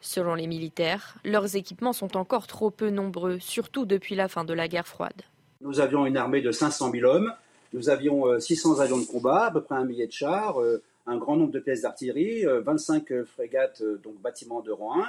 Selon 0.00 0.34
les 0.34 0.46
militaires, 0.46 1.18
leurs 1.24 1.56
équipements 1.56 1.92
sont 1.92 2.16
encore 2.16 2.46
trop 2.46 2.70
peu 2.70 2.88
nombreux, 2.88 3.38
surtout 3.38 3.84
depuis 3.84 4.14
la 4.14 4.28
fin 4.28 4.44
de 4.44 4.54
la 4.54 4.66
guerre 4.66 4.88
froide. 4.88 5.22
Nous 5.60 5.80
avions 5.80 6.06
une 6.06 6.16
armée 6.16 6.40
de 6.40 6.52
500 6.52 6.90
000 6.90 7.04
hommes, 7.04 7.32
nous 7.74 7.90
avions 7.90 8.38
600 8.40 8.78
euh, 8.78 8.82
avions 8.82 8.98
de 8.98 9.04
combat, 9.04 9.46
à 9.46 9.50
peu 9.50 9.60
près 9.60 9.74
un 9.74 9.84
millier 9.84 10.06
de 10.06 10.12
chars, 10.12 10.58
euh, 10.60 10.82
un 11.06 11.18
grand 11.18 11.36
nombre 11.36 11.52
de 11.52 11.58
pièces 11.58 11.82
d'artillerie, 11.82 12.44
25 12.44 13.10
euh, 13.10 13.24
frégates, 13.24 13.82
donc 14.02 14.14
bâtiments 14.22 14.62
de 14.62 14.70
rang 14.70 15.02
1. 15.02 15.06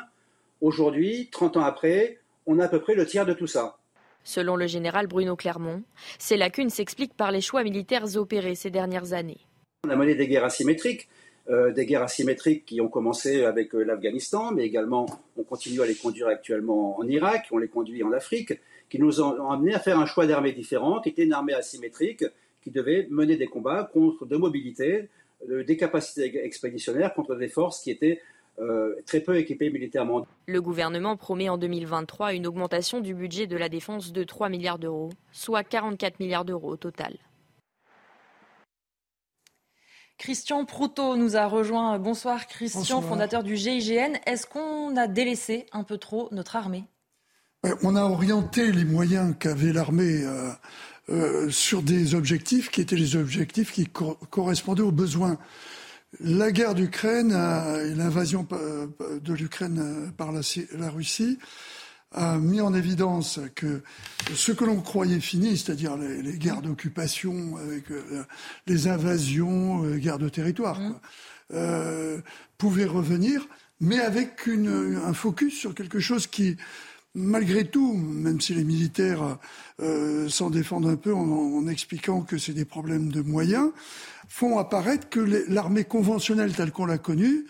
Aujourd'hui, 0.61 1.29
30 1.31 1.57
ans 1.57 1.63
après, 1.63 2.19
on 2.45 2.59
a 2.59 2.65
à 2.65 2.67
peu 2.67 2.79
près 2.79 2.95
le 2.95 3.05
tiers 3.05 3.25
de 3.25 3.33
tout 3.33 3.47
ça. 3.47 3.77
Selon 4.23 4.55
le 4.55 4.67
général 4.67 5.07
Bruno 5.07 5.35
Clermont, 5.35 5.83
ces 6.17 6.37
lacunes 6.37 6.69
s'expliquent 6.69 7.15
par 7.15 7.31
les 7.31 7.41
choix 7.41 7.63
militaires 7.63 8.15
opérés 8.15 8.55
ces 8.55 8.71
dernières 8.71 9.13
années. 9.13 9.39
On 9.85 9.89
a 9.89 9.95
mené 9.95 10.15
des 10.15 10.27
guerres 10.27 10.45
asymétriques, 10.45 11.07
des 11.47 11.85
guerres 11.85 12.01
asymétriques 12.01 12.65
qui 12.65 12.81
ont 12.81 12.87
commencé 12.87 13.43
avec 13.43 13.73
l'Afghanistan, 13.73 14.51
mais 14.51 14.65
également 14.65 15.05
on 15.37 15.43
continue 15.43 15.81
à 15.81 15.85
les 15.85 15.93
conduire 15.93 16.27
actuellement 16.27 16.97
en 16.97 17.07
Irak, 17.07 17.49
on 17.51 17.59
les 17.59 17.67
conduit 17.67 18.01
en 18.01 18.11
Afrique, 18.13 18.53
qui 18.89 18.99
nous 18.99 19.21
ont 19.21 19.51
amené 19.51 19.75
à 19.75 19.79
faire 19.79 19.99
un 19.99 20.07
choix 20.07 20.25
d'armées 20.25 20.53
différentes, 20.53 21.03
qui 21.03 21.09
était 21.09 21.23
une 21.23 21.33
armée 21.33 21.53
asymétrique, 21.53 22.25
qui 22.63 22.71
devait 22.71 23.07
mener 23.11 23.35
des 23.37 23.45
combats 23.45 23.89
contre 23.93 24.25
de 24.25 24.37
mobilité, 24.37 25.09
euh, 25.49 25.63
des 25.63 25.77
capacités 25.77 26.43
expéditionnaires 26.43 27.13
contre 27.13 27.35
des 27.35 27.47
forces 27.47 27.81
qui 27.81 27.91
étaient 27.91 28.21
euh, 28.59 28.95
très 29.05 29.19
peu 29.19 29.37
équipées 29.37 29.69
militairement. 29.69 30.25
Le 30.47 30.61
gouvernement 30.61 31.17
promet 31.17 31.49
en 31.49 31.57
2023 31.57 32.33
une 32.33 32.47
augmentation 32.47 33.01
du 33.01 33.13
budget 33.13 33.47
de 33.47 33.57
la 33.57 33.69
défense 33.69 34.13
de 34.13 34.23
3 34.23 34.49
milliards 34.49 34.79
d'euros, 34.79 35.09
soit 35.31 35.63
44 35.63 36.19
milliards 36.19 36.45
d'euros 36.45 36.71
au 36.71 36.77
total. 36.77 37.17
Christian 40.17 40.63
Proutot 40.63 41.17
nous 41.17 41.35
a 41.35 41.45
rejoint. 41.45 41.99
Bonsoir 41.99 42.47
Christian, 42.47 43.01
fondateur 43.01 43.43
du 43.43 43.57
GIGN. 43.57 44.13
Est-ce 44.25 44.47
qu'on 44.47 44.95
a 44.95 45.07
délaissé 45.07 45.65
un 45.73 45.83
peu 45.83 45.97
trop 45.97 46.29
notre 46.31 46.55
armée? 46.55 46.85
On 47.81 47.95
a 47.95 48.03
orienté 48.03 48.71
les 48.71 48.85
moyens 48.85 49.35
qu'avait 49.37 49.73
l'armée 49.73 50.23
euh, 50.23 50.51
euh, 51.09 51.49
sur 51.49 51.81
des 51.81 52.15
objectifs 52.15 52.69
qui 52.69 52.81
étaient 52.81 52.95
les 52.95 53.15
objectifs 53.15 53.71
qui 53.71 53.87
correspondaient 54.29 54.81
aux 54.81 54.91
besoins. 54.91 55.37
La 56.19 56.51
guerre 56.51 56.75
d'Ukraine 56.75 57.31
et 57.31 57.93
l'invasion 57.93 58.47
de 59.21 59.33
l'Ukraine 59.33 60.11
par 60.17 60.31
la, 60.31 60.89
Russie 60.89 61.37
a 62.11 62.37
mis 62.37 62.61
en 62.61 62.73
évidence 62.73 63.39
que 63.55 63.81
ce 64.33 64.51
que 64.51 64.63
l'on 64.63 64.81
croyait 64.81 65.19
fini, 65.19 65.57
c'est-à-dire 65.57 65.97
les, 65.97 66.37
guerres 66.37 66.61
d'occupation 66.61 67.57
avec 67.57 67.91
euh, 67.91 68.23
les 68.67 68.87
invasions, 68.87 69.83
les 69.83 69.95
euh, 69.95 69.97
guerres 69.97 70.19
de 70.19 70.29
territoire, 70.29 70.79
mmh. 70.79 72.21
pouvait 72.57 72.85
revenir, 72.85 73.47
mais 73.81 73.99
avec 73.99 74.47
un 74.47 75.13
focus 75.13 75.53
sur 75.53 75.75
quelque 75.75 75.99
chose 75.99 76.27
qui 76.27 76.55
malgré 77.15 77.65
tout, 77.65 77.93
même 77.93 78.41
si 78.41 78.53
les 78.53 78.63
militaires 78.63 79.39
euh, 79.81 80.29
s'en 80.29 80.49
défendent 80.49 80.87
un 80.87 80.97
peu 80.97 81.13
en, 81.13 81.67
expliquant 81.67 82.21
que 82.21 82.37
c'est 82.37 82.53
des 82.53 82.65
problèmes 82.65 83.11
de 83.11 83.21
moyens, 83.21 83.71
font 84.27 84.57
apparaître 84.57 85.09
que 85.09 85.19
l'armée 85.47 85.83
conventionnelle 85.83 86.53
telle 86.53 86.71
qu'on 86.71 86.85
l'a 86.85 86.97
connue 86.97 87.45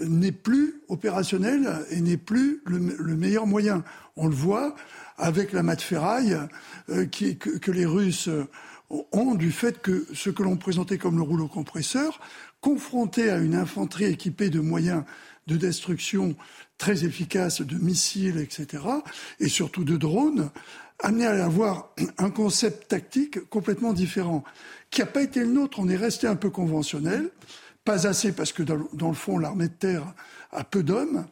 n'est 0.00 0.32
plus 0.32 0.80
opérationnelle 0.88 1.84
et 1.90 2.00
n'est 2.00 2.16
plus 2.16 2.62
le, 2.66 2.78
meilleur 3.16 3.46
moyen. 3.46 3.82
On 4.16 4.28
le 4.28 4.34
voit 4.34 4.74
avec 5.16 5.52
la 5.52 5.62
mat 5.62 5.80
ferraille 5.80 6.38
euh, 6.90 7.06
que, 7.06 7.70
les 7.70 7.86
Russes 7.86 8.28
ont 9.12 9.34
du 9.34 9.52
fait 9.52 9.80
que 9.80 10.06
ce 10.14 10.30
que 10.30 10.42
l'on 10.42 10.56
présentait 10.56 10.98
comme 10.98 11.16
le 11.16 11.22
rouleau 11.22 11.48
compresseur, 11.48 12.20
confronté 12.60 13.30
à 13.30 13.38
une 13.38 13.54
infanterie 13.54 14.06
équipée 14.06 14.50
de 14.50 14.60
moyens 14.60 15.04
de 15.46 15.56
destruction 15.56 16.36
très 16.76 17.04
efficace 17.04 17.60
de 17.62 17.76
missiles, 17.76 18.38
etc., 18.38 18.84
et 19.40 19.48
surtout 19.48 19.84
de 19.84 19.96
drones, 19.96 20.50
amené 21.00 21.26
à 21.26 21.44
avoir 21.44 21.90
un 22.18 22.30
concept 22.30 22.88
tactique 22.88 23.48
complètement 23.48 23.92
différent, 23.92 24.44
qui 24.90 25.00
n'a 25.00 25.06
pas 25.06 25.22
été 25.22 25.40
le 25.40 25.52
nôtre. 25.52 25.78
On 25.80 25.88
est 25.88 25.96
resté 25.96 26.26
un 26.26 26.36
peu 26.36 26.50
conventionnel, 26.50 27.30
pas 27.84 28.06
assez 28.06 28.32
parce 28.32 28.52
que 28.52 28.62
dans, 28.62 29.08
le 29.08 29.14
fond, 29.14 29.38
l'armée 29.38 29.68
de 29.68 29.74
terre 29.74 30.14
a 30.52 30.64
peu 30.64 30.82
d'hommes, 30.82 31.26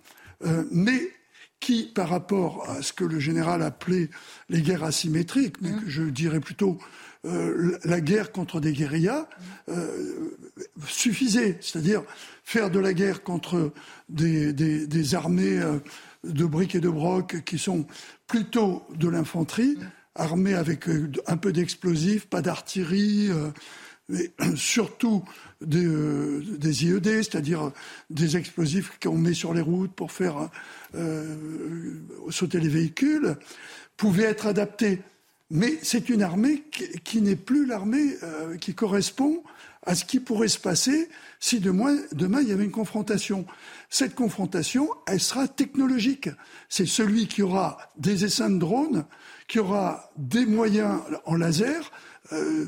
euh, 0.45 0.65
mais 0.71 1.11
qui, 1.61 1.91
par 1.95 2.11
rapport 2.11 2.69
à 2.69 2.83
ce 2.83 2.93
que 2.93 3.05
le 3.05 3.19
général 3.19 3.63
appelait 3.63 4.11
les 4.51 4.61
guerres 4.61 4.85
asymétriques, 4.85 5.57
mais 5.63 5.73
que 5.73 5.89
je 5.89 6.03
dirais 6.03 6.41
plutôt 6.41 6.79
euh, 7.25 7.79
la 7.85 8.01
guerre 8.01 8.31
contre 8.31 8.61
des 8.61 8.73
guérillas, 8.73 9.27
euh, 9.71 10.37
suffisait. 10.87 11.59
C'est-à-dire 11.63 12.03
faire 12.45 12.71
de 12.71 12.79
la 12.79 12.93
guerre 12.93 13.23
contre 13.23 13.73
des, 14.11 14.53
des, 14.53 15.15
armées 15.15 15.61
de 16.25 16.45
briques 16.45 16.75
et 16.75 16.81
de 16.81 16.91
broc 16.91 17.43
qui 17.45 17.59
sont 17.59 17.87
plutôt 18.27 18.85
de 18.95 19.09
l'infanterie, 19.09 19.79
armées 20.17 20.55
avec 20.55 20.89
euh, 20.89 21.11
un 21.27 21.37
peu 21.37 21.53
d'explosifs, 21.53 22.27
pas 22.27 22.43
d'artillerie, 22.43 23.29
euh, 23.31 23.51
mais 24.09 24.33
surtout 24.57 25.25
des, 25.61 25.87
des 26.59 26.85
IED, 26.85 27.23
c'est-à-dire 27.23 27.73
des 28.11 28.37
explosifs 28.37 28.93
qu'on 29.03 29.19
met 29.19 29.35
sur 29.35 29.55
les 29.55 29.63
routes 29.63 29.93
pour 29.93 30.13
faire 30.13 30.51
sauter 32.31 32.61
les 32.61 32.69
véhicules, 32.69 33.37
pouvaient 33.97 34.25
être 34.25 34.47
adaptés. 34.47 35.01
Mais 35.51 35.79
c'est 35.83 36.09
une 36.09 36.23
armée 36.23 36.63
qui, 37.05 37.23
n'est 37.23 37.37
plus 37.37 37.67
l'armée 37.67 38.17
qui 38.61 38.75
correspond 38.75 39.43
à 39.87 39.95
ce 39.95 40.05
qui 40.05 40.21
pourrait 40.21 40.49
se 40.49 40.59
passer 40.59 41.09
si 41.41 41.61
demain, 41.61 41.97
demain 42.13 42.41
il 42.43 42.49
y 42.49 42.53
avait 42.53 42.65
une 42.65 42.71
confrontation. 42.71 43.47
Cette 43.89 44.15
confrontation, 44.15 44.91
elle 45.07 45.21
sera 45.21 45.49
technologique. 45.49 46.29
C'est 46.69 46.87
celui 46.87 47.29
qui 47.29 47.43
aura 47.43 47.79
des 47.97 48.25
essaims 48.25 48.51
de 48.51 48.59
drones, 48.59 49.07
qui 49.49 49.59
aura 49.59 50.11
des 50.17 50.47
moyens 50.47 51.01
en 51.25 51.37
laser, 51.37 51.91
euh, 52.33 52.67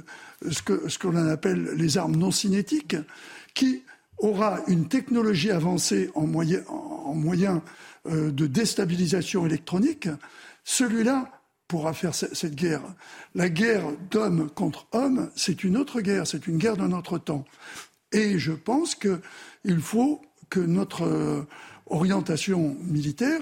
ce 0.51 0.63
que 0.63 0.89
ce 0.89 0.99
qu'on 0.99 1.17
appelle 1.17 1.71
les 1.77 1.99
armes 1.99 2.17
non 2.17 2.31
cinétiques, 2.31 2.97
qui 3.55 3.83
aura 4.19 4.61
une 4.67 4.89
technologie 4.89 5.51
avancée 5.51 6.11
en 6.15 6.27
moyen, 6.27 6.63
en 6.69 7.15
moyen 7.15 7.63
euh, 8.07 8.31
de 8.31 8.47
déstabilisation 8.47 9.47
électronique. 9.47 10.09
Celui-là 10.65 11.31
pourra 11.67 11.93
faire 11.93 12.15
cette 12.15 12.55
guerre. 12.55 12.83
La 13.35 13.49
guerre 13.51 13.85
d'homme 14.11 14.49
contre 14.51 14.87
homme, 14.93 15.31
c'est 15.37 15.65
une 15.65 15.77
autre 15.77 16.01
guerre, 16.01 16.27
c'est 16.27 16.47
une 16.47 16.57
guerre 16.57 16.77
d'un 16.77 16.93
autre 16.93 17.19
temps. 17.19 17.45
Et 18.13 18.39
je 18.39 18.53
pense 18.53 18.95
qu'il 18.95 19.81
faut 19.81 20.23
que 20.49 20.61
notre 20.61 21.03
euh, 21.03 21.47
orientation 21.87 22.77
militaire, 22.85 23.41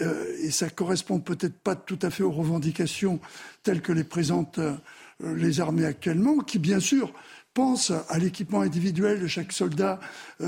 euh, 0.00 0.36
et 0.40 0.50
ça 0.50 0.70
correspond 0.70 1.20
peut-être 1.20 1.58
pas 1.58 1.76
tout 1.76 1.98
à 2.02 2.10
fait 2.10 2.22
aux 2.22 2.30
revendications 2.30 3.20
telles 3.62 3.82
que 3.82 3.92
les 3.92 4.04
présentent 4.04 4.58
euh, 4.58 4.76
les 5.20 5.60
armées 5.60 5.84
actuellement, 5.84 6.38
qui 6.38 6.58
bien 6.58 6.80
sûr 6.80 7.12
pensent 7.54 7.92
à 8.08 8.18
l'équipement 8.18 8.60
individuel 8.60 9.20
de 9.20 9.26
chaque 9.26 9.52
soldat. 9.52 9.98
il 10.38 10.46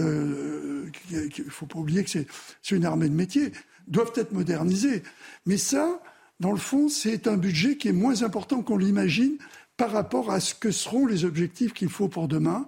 ne 1.11 1.51
faut 1.51 1.67
pas 1.67 1.79
oublier 1.81 2.05
que 2.05 2.11
c'est 2.11 2.27
une 2.71 2.85
armée 2.85 3.09
de 3.09 3.15
métier 3.15 3.53
doivent 3.89 4.13
être 4.15 4.33
modernisés. 4.33 5.03
Mais 5.45 5.57
ça, 5.57 6.01
dans 6.39 6.53
le 6.53 6.59
fond, 6.59 6.89
c'est 6.89 7.27
un 7.27 7.37
budget 7.37 7.77
qui 7.77 7.89
est 7.89 7.93
moins 7.93 8.23
important 8.23 8.63
qu'on 8.63 8.79
l'imagine 8.79 9.37
par 9.77 9.93
rapport 9.93 10.31
à 10.31 10.41
ce 10.41 10.55
que 10.55 10.71
seront 10.71 11.07
les 11.07 11.25
objectifs 11.25 11.73
qu'il 11.73 11.89
faut 11.89 12.09
pour 12.09 12.29
demain, 12.29 12.67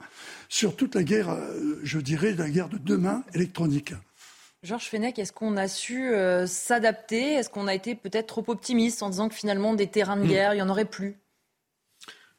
sur 0.48 0.76
toute 0.76 0.94
la 0.94 1.02
guerre, 1.02 1.30
euh, 1.30 1.78
je 1.82 1.98
dirais, 1.98 2.32
la 2.32 2.48
guerre 2.48 2.68
de 2.68 2.78
demain 2.78 3.22
électronique. 3.34 3.94
Georges 4.62 4.86
Fenech, 4.86 5.18
est-ce 5.18 5.32
qu'on 5.32 5.56
a 5.56 5.66
su 5.66 6.14
euh, 6.14 6.46
s'adapter? 6.46 7.32
Est-ce 7.32 7.50
qu'on 7.50 7.66
a 7.66 7.74
été 7.74 7.96
peut-être 7.96 8.28
trop 8.28 8.44
optimiste 8.46 9.02
en 9.02 9.10
disant 9.10 9.28
que 9.28 9.34
finalement 9.34 9.74
des 9.74 9.88
terrains 9.88 10.16
de 10.16 10.22
hmm. 10.22 10.28
guerre, 10.28 10.54
il 10.54 10.58
n'y 10.58 10.62
en 10.62 10.68
aurait 10.68 10.84
plus? 10.84 11.16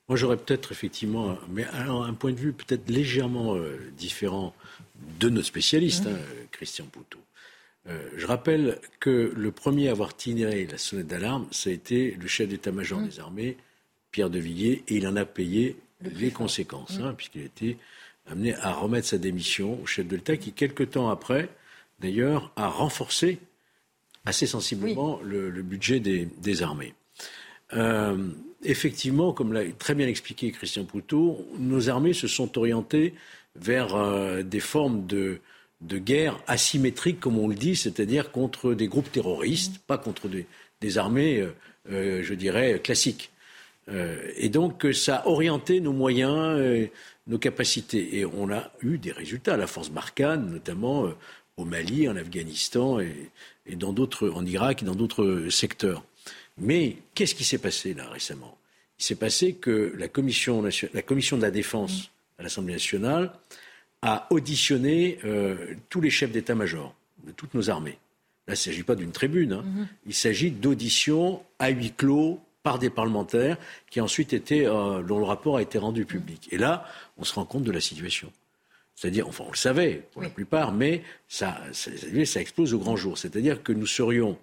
Moi, 0.08 0.18
j'aurais 0.18 0.38
peut-être 0.38 0.72
effectivement, 0.72 1.38
mais 1.50 1.66
alors 1.66 2.06
un 2.06 2.14
point 2.14 2.32
de 2.32 2.38
vue 2.38 2.54
peut-être 2.54 2.90
légèrement 2.90 3.56
euh, 3.56 3.78
différent 3.98 4.54
de 5.20 5.28
notre 5.30 5.48
spécialiste, 5.48 6.06
hmm. 6.06 6.16
hein, 6.16 6.46
Christian 6.52 6.86
Poutot. 6.86 7.20
Euh, 7.90 8.10
je 8.16 8.26
rappelle 8.26 8.80
que 9.02 9.34
le 9.36 9.52
premier 9.52 9.90
à 9.90 9.92
avoir 9.92 10.16
tiré 10.16 10.66
la 10.66 10.78
sonnette 10.78 11.08
d'alarme, 11.08 11.48
ça 11.52 11.70
a 11.70 11.74
été 11.74 12.12
le 12.12 12.28
chef 12.28 12.48
d'état-major 12.48 13.02
hmm. 13.02 13.08
des 13.08 13.20
armées, 13.20 13.58
Pierre 14.12 14.30
de 14.30 14.40
Villiers, 14.40 14.84
et 14.88 14.96
il 14.96 15.08
en 15.08 15.18
a 15.18 15.26
payé 15.26 15.76
les 16.02 16.32
conséquences, 16.32 17.00
hein, 17.02 17.14
puisqu'il 17.18 17.42
a 17.42 17.46
été 17.46 17.78
amené 18.28 18.56
à 18.56 18.72
remettre 18.72 19.08
sa 19.08 19.18
démission 19.18 19.78
au 19.82 19.86
chef 19.86 20.08
de 20.08 20.16
l'État, 20.16 20.38
qui, 20.38 20.54
quelque 20.54 20.84
temps 20.84 21.10
après, 21.10 21.50
d'ailleurs, 22.04 22.52
a 22.58 22.68
renforcé 22.68 23.40
assez 24.26 24.46
sensiblement 24.46 25.20
le, 25.24 25.50
budget 25.62 26.00
des, 26.00 26.62
armées. 26.62 26.94
Euh, 27.74 28.30
effectivement, 28.64 29.34
comme 29.34 29.54
l'a 29.54 29.64
très 29.72 29.96
bien 29.96 30.08
expliqué 30.08 30.52
Christian 30.52 30.84
Poutot, 30.84 31.48
nos 31.58 31.90
armées 31.90 32.14
se 32.14 32.28
sont 32.28 32.58
orientées 32.58 33.14
vers 33.56 33.96
euh, 33.96 34.44
des 34.44 34.60
formes 34.60 35.06
de, 35.08 35.40
guerre 35.82 36.40
asymétriques, 36.48 37.20
comme 37.20 37.38
on 37.38 37.48
le 37.48 37.56
dit, 37.56 37.76
c'est-à-dire 37.76 38.32
contre 38.32 38.74
des 38.74 38.88
groupes 38.88 39.12
terroristes, 39.12 39.80
pas 39.80 39.98
contre 39.98 40.28
des, 40.28 40.98
armées, 40.98 41.46
euh, 41.90 42.22
je 42.24 42.34
dirais, 42.34 42.80
classiques. 42.84 43.32
et 44.38 44.50
donc, 44.50 44.88
ça 44.94 45.18
a 45.18 45.28
orienté 45.28 45.82
nos 45.82 45.92
moyens, 45.92 46.90
nos 47.28 47.38
capacités. 47.38 48.18
Et 48.18 48.26
on 48.26 48.50
a 48.50 48.72
eu 48.82 48.98
des 48.98 49.12
résultats. 49.12 49.58
La 49.58 49.68
force 49.68 49.90
Barkhane, 49.90 50.50
notamment, 50.50 51.12
au 51.58 51.66
Mali, 51.66 52.08
en 52.08 52.16
Afghanistan 52.16 53.00
et, 53.00 53.32
dans 53.76 53.94
d'autres, 53.94 54.30
en 54.30 54.46
Irak 54.46 54.82
et 54.82 54.86
dans 54.86 54.96
d'autres 54.96 55.48
secteurs. 55.50 56.04
Mais 56.58 56.98
qu'est-ce 57.16 57.36
qui 57.36 57.44
s'est 57.44 57.58
passé 57.58 57.94
là 57.94 58.10
récemment? 58.10 58.58
Il 59.00 59.04
s'est 59.06 59.16
passé 59.16 59.56
que 59.56 59.94
la 59.98 60.08
commission, 60.08 60.64
la 60.94 61.02
commission 61.02 61.38
de 61.38 61.42
la 61.42 61.52
défense 61.52 62.12
à 62.38 62.44
l'Assemblée 62.44 62.74
nationale 62.74 63.34
a 64.02 64.28
auditionné 64.30 65.18
euh, 65.24 65.76
tous 65.90 66.02
les 66.02 66.10
chefs 66.10 66.32
d'état-major 66.32 66.94
de 67.26 67.32
toutes 67.32 67.54
nos 67.54 67.70
armées. 67.70 67.98
Là, 68.48 68.50
il 68.50 68.52
ne 68.52 68.56
s'agit 68.56 68.84
pas 68.84 68.96
d'une 68.96 69.12
tribune, 69.12 69.54
hein. 69.54 69.64
mm-hmm. 69.66 69.88
il 70.08 70.14
s'agit 70.14 70.52
d'auditions 70.52 71.42
à 71.60 71.70
huis 71.70 71.94
clos 71.96 72.42
par 72.64 72.80
des 72.80 72.90
parlementaires 72.90 73.58
qui 73.90 74.02
ensuite 74.02 74.34
été, 74.34 74.66
euh, 74.66 75.02
dont 75.04 75.20
le 75.20 75.26
rapport 75.26 75.58
a 75.58 75.62
été 75.62 75.78
rendu 75.78 76.06
public. 76.06 76.50
Et 76.52 76.58
là, 76.58 76.86
on 77.18 77.24
se 77.24 77.34
rend 77.34 77.46
compte 77.46 77.64
de 77.64 77.72
la 77.72 77.82
situation. 77.82 78.32
C'est-à-dire, 78.96 79.28
enfin, 79.28 79.46
on 79.48 79.52
le 79.52 79.58
savait 79.58 80.04
pour 80.12 80.22
la 80.22 80.30
plupart, 80.30 80.72
mais 80.72 81.02
ça, 81.28 81.60
ça, 81.72 82.42
explose 82.42 82.74
au 82.74 82.80
grand 82.80 82.96
jour. 82.96 83.18
C'est-à-dire 83.18 83.64
que 83.64 83.74
nous 83.74 83.88
serions 83.88 84.38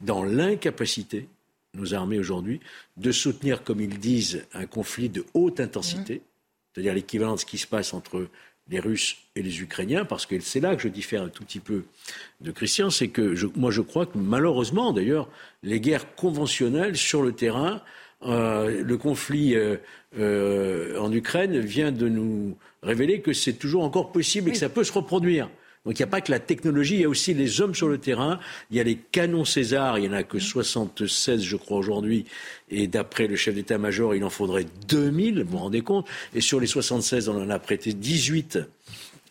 dans 0.00 0.24
l'incapacité, 0.24 1.28
nos 1.74 1.94
armées 1.94 2.18
aujourd'hui, 2.18 2.60
de 2.96 3.12
soutenir, 3.12 3.62
comme 3.62 3.80
ils 3.80 3.98
disent, 3.98 4.44
un 4.52 4.66
conflit 4.66 5.08
de 5.08 5.24
haute 5.34 5.60
intensité, 5.60 6.16
mmh. 6.16 6.20
c'est-à-dire 6.74 6.94
l'équivalent 6.94 7.34
de 7.34 7.40
ce 7.40 7.46
qui 7.46 7.58
se 7.58 7.66
passe 7.66 7.94
entre 7.94 8.28
les 8.68 8.80
Russes 8.80 9.16
et 9.34 9.42
les 9.42 9.60
Ukrainiens, 9.60 10.04
parce 10.04 10.26
que 10.26 10.38
c'est 10.40 10.60
là 10.60 10.76
que 10.76 10.82
je 10.82 10.88
diffère 10.88 11.22
un 11.22 11.28
tout 11.28 11.44
petit 11.44 11.60
peu 11.60 11.84
de 12.40 12.50
Christian, 12.50 12.90
c'est 12.90 13.08
que 13.08 13.34
moi 13.56 13.70
je 13.70 13.80
crois 13.80 14.06
que 14.06 14.18
malheureusement 14.18 14.92
d'ailleurs, 14.92 15.28
les 15.62 15.80
guerres 15.80 16.14
conventionnelles 16.14 16.96
sur 16.96 17.22
le 17.22 17.32
terrain, 17.32 17.82
euh, 18.24 18.82
le 18.82 18.96
conflit 18.96 19.54
euh, 19.54 19.76
euh, 20.18 20.98
en 20.98 21.12
Ukraine 21.12 21.58
vient 21.58 21.90
de 21.90 22.08
nous 22.08 22.56
révéler 22.82 23.20
que 23.20 23.32
c'est 23.32 23.54
toujours 23.54 23.82
encore 23.82 24.12
possible 24.12 24.50
et 24.50 24.52
que 24.52 24.58
ça 24.58 24.68
peut 24.68 24.84
se 24.84 24.92
reproduire. 24.92 25.48
Donc 25.84 25.98
il 25.98 26.02
n'y 26.02 26.08
a 26.08 26.10
pas 26.10 26.20
que 26.20 26.30
la 26.30 26.38
technologie, 26.38 26.94
il 26.94 27.00
y 27.00 27.04
a 27.04 27.08
aussi 27.08 27.34
les 27.34 27.60
hommes 27.60 27.74
sur 27.74 27.88
le 27.88 27.98
terrain. 27.98 28.38
Il 28.70 28.76
y 28.76 28.80
a 28.80 28.84
les 28.84 28.94
canons 28.94 29.44
César, 29.44 29.98
il 29.98 30.02
n'y 30.02 30.08
en 30.08 30.12
a 30.12 30.22
que 30.22 30.38
76 30.38 31.42
je 31.42 31.56
crois 31.56 31.78
aujourd'hui. 31.78 32.24
Et 32.70 32.86
d'après 32.86 33.26
le 33.26 33.34
chef 33.34 33.56
d'état-major, 33.56 34.14
il 34.14 34.22
en 34.22 34.30
faudrait 34.30 34.66
2000, 34.88 35.42
vous 35.42 35.50
vous 35.50 35.58
rendez 35.58 35.80
compte. 35.80 36.06
Et 36.34 36.40
sur 36.40 36.60
les 36.60 36.68
76, 36.68 37.28
on 37.28 37.42
en 37.42 37.50
a 37.50 37.58
prêté 37.58 37.92
18 37.92 38.60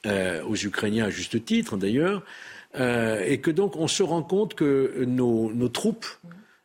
aux 0.05 0.55
Ukrainiens 0.55 1.05
à 1.05 1.09
juste 1.09 1.45
titre 1.45 1.77
d'ailleurs. 1.77 2.23
et 2.75 3.39
que 3.41 3.51
donc 3.51 3.77
on 3.77 3.87
se 3.87 4.03
rend 4.03 4.23
compte 4.23 4.55
que 4.55 5.05
nos 5.05 5.69
troupes 5.69 6.07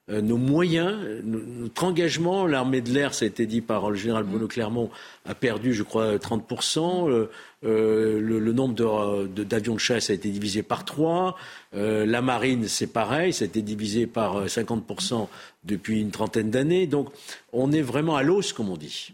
euh, 0.09 0.21
nos 0.21 0.37
moyens, 0.37 0.97
notre 1.25 1.83
engagement. 1.83 2.47
L'armée 2.47 2.81
de 2.81 2.93
l'air, 2.93 3.13
ça 3.13 3.25
a 3.25 3.29
été 3.29 3.45
dit 3.45 3.61
par 3.61 3.91
le 3.91 3.97
général 3.97 4.23
Bruno 4.23 4.47
Clermont, 4.47 4.91
a 5.25 5.35
perdu, 5.35 5.75
je 5.75 5.83
crois, 5.83 6.17
30%. 6.17 7.11
Euh, 7.11 7.31
euh, 7.65 8.21
le, 8.21 8.53
nombre 8.53 9.27
d'avions 9.27 9.75
de, 9.75 9.81
chasse 9.81 10.11
a 10.11 10.15
été 10.15 10.31
divisé 10.31 10.63
par 10.63 10.85
trois. 10.85 11.37
la 11.73 12.23
marine, 12.23 12.69
c'est 12.69 12.87
pareil, 12.87 13.33
ça 13.33 13.45
a 13.45 13.47
été 13.49 13.63
divisé 13.63 14.07
par 14.07 14.47
50% 14.47 15.29
depuis 15.65 16.01
une 16.01 16.13
trentaine 16.13 16.51
d'années. 16.51 16.87
Donc, 16.87 17.09
on 17.53 17.73
est 17.73 17.83
vraiment 17.83 18.17
à 18.17 18.23
l'os, 18.23 18.53
comme 18.53 18.69
on 18.69 18.77
dit. 18.77 19.13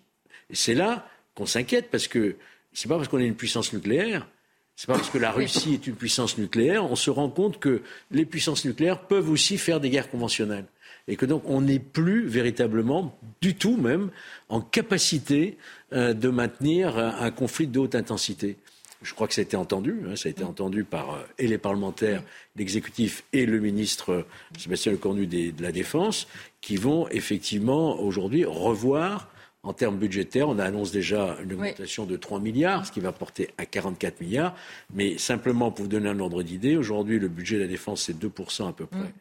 Et 0.51 0.57
c'est 0.57 0.75
là 0.75 1.09
qu'on 1.35 1.47
s'inquiète, 1.47 1.89
parce 1.91 2.09
que 2.09 2.37
c'est 2.75 2.89
pas 2.89 2.97
parce 2.97 3.09
qu'on 3.09 3.19
est 3.19 3.27
une 3.27 3.37
puissance 3.37 3.73
nucléaire 3.73 4.27
c'est 4.75 4.87
pas 4.87 4.95
parce 4.95 5.11
que 5.11 5.19
la 5.19 5.31
Russie 5.31 5.75
est 5.75 5.87
une 5.87 5.95
puissance 5.95 6.39
nucléaire, 6.39 6.91
on 6.91 6.97
se 6.97 7.11
rend 7.11 7.29
compte 7.29 7.61
que 7.61 7.83
les 8.11 8.25
puissances 8.25 8.65
nucléaires 8.65 9.01
peuvent 9.01 9.31
aussi 9.31 9.59
faire 9.59 9.81
des 9.81 9.91
guerres 9.91 10.11
conventionnelles 10.11 10.65
et 11.09 11.17
que 11.17 11.27
donc 11.27 11.43
on 11.47 11.61
n'est 11.61 11.79
plus 11.79 12.27
véritablement, 12.27 13.19
du 13.41 13.55
tout 13.55 13.77
même, 13.77 14.11
en 14.49 14.61
capacité 14.61 15.57
euh, 15.93 16.15
de 16.15 16.29
maintenir 16.29 16.99
un, 16.99 17.31
conflit 17.31 17.67
de 17.67 17.79
haute 17.79 17.95
intensité. 17.95 18.57
Je 19.03 19.15
crois 19.15 19.27
que 19.27 19.35
ça 19.35 19.41
a 19.41 19.43
été 19.43 19.57
entendu, 19.57 19.97
hein, 20.07 20.15
ça 20.15 20.29
a 20.29 20.31
été 20.31 20.45
entendu 20.45 20.85
par 20.85 21.15
euh, 21.15 21.23
et 21.39 21.49
les 21.49 21.59
parlementaires, 21.59 22.23
l'exécutif 22.57 23.25
et 23.33 23.47
le 23.47 23.59
ministre 23.59 24.13
euh, 24.13 24.23
Sébastien 24.59 24.93
Lecornu 24.93 25.27
de 25.27 25.63
la 25.63 25.73
Défense, 25.73 26.29
qui 26.61 26.77
vont 26.77 27.09
effectivement 27.09 28.01
aujourd'hui 28.01 28.45
revoir 28.45 29.29
en 29.65 29.73
termes 29.73 29.97
budgétaires, 29.97 30.49
on 30.49 30.59
annonce 30.59 30.91
déjà 30.91 31.37
une 31.41 31.53
augmentation 31.53 32.05
de 32.05 32.17
3 32.17 32.41
milliards, 32.41 32.85
ce 32.85 32.91
qui 32.91 32.99
va 32.99 33.13
porter 33.13 33.51
à 33.59 33.65
44 33.65 34.21
milliards. 34.21 34.57
Mais 34.93 35.19
simplement 35.19 35.71
pour 35.71 35.85
vous 35.85 35.89
donner 35.89 36.09
un 36.09 36.19
ordre 36.19 36.43
d'idée, 36.43 36.77
aujourd'hui, 36.77 37.21
le 37.21 37.29
budget 37.29 37.59
de 37.59 37.63
la 37.63 37.69
défense, 37.69 38.03
c'est 38.03 38.19
2% 38.19 38.69
à 38.69 38.73
peu 38.73 38.87
près. 38.87 38.99
Mm 38.99 39.13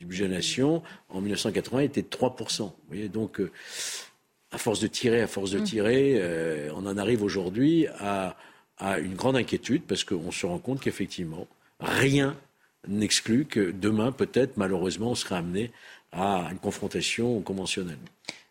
du 0.00 0.06
budget 0.06 0.28
nation, 0.28 0.82
en 1.10 1.20
1980, 1.20 1.80
était 1.80 2.02
de 2.02 2.08
3%. 2.08 2.62
Vous 2.62 2.72
voyez, 2.88 3.08
donc, 3.08 3.38
euh, 3.38 3.52
à 4.50 4.56
force 4.56 4.80
de 4.80 4.86
tirer, 4.86 5.20
à 5.20 5.26
force 5.26 5.50
de 5.50 5.58
mm. 5.58 5.64
tirer, 5.64 6.14
euh, 6.16 6.70
on 6.74 6.86
en 6.86 6.96
arrive 6.96 7.22
aujourd'hui 7.22 7.86
à, 7.98 8.36
une 9.02 9.14
grande 9.14 9.36
inquiétude 9.36 9.82
parce 9.86 10.04
qu'on 10.04 10.30
se 10.30 10.46
rend 10.46 10.58
compte 10.58 10.80
qu'effectivement, 10.80 11.46
rien 11.80 12.34
n'exclut 12.88 13.44
que 13.44 13.72
demain, 13.72 14.10
peut-être, 14.10 14.56
malheureusement, 14.56 15.10
on 15.10 15.14
sera 15.14 15.36
amené 15.36 15.70
à 16.12 16.48
une 16.50 16.58
confrontation 16.58 17.42
conventionnelle. 17.42 17.98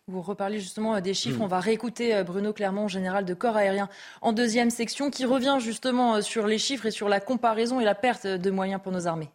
Vous 0.06 0.22
reparlez 0.22 0.60
justement 0.60 0.94
euh, 0.94 1.00
des 1.00 1.14
chiffres. 1.14 1.40
Mm. 1.40 1.42
On 1.42 1.48
va 1.48 1.58
réécouter 1.58 2.22
Bruno 2.22 2.52
Clermont, 2.52 2.86
général 2.86 3.24
de 3.24 3.34
corps 3.34 3.56
aérien, 3.56 3.88
en 4.20 4.32
deuxième 4.32 4.70
section, 4.70 5.10
qui 5.10 5.24
revient 5.24 5.58
justement 5.58 6.22
sur 6.22 6.46
les 6.46 6.58
chiffres 6.58 6.86
et 6.86 6.92
sur 6.92 7.08
la 7.08 7.18
comparaison 7.18 7.80
et 7.80 7.84
la 7.84 7.96
perte 7.96 8.28
de 8.28 8.50
moyens 8.52 8.80
pour 8.80 8.92
nos 8.92 9.08
armées. 9.08 9.30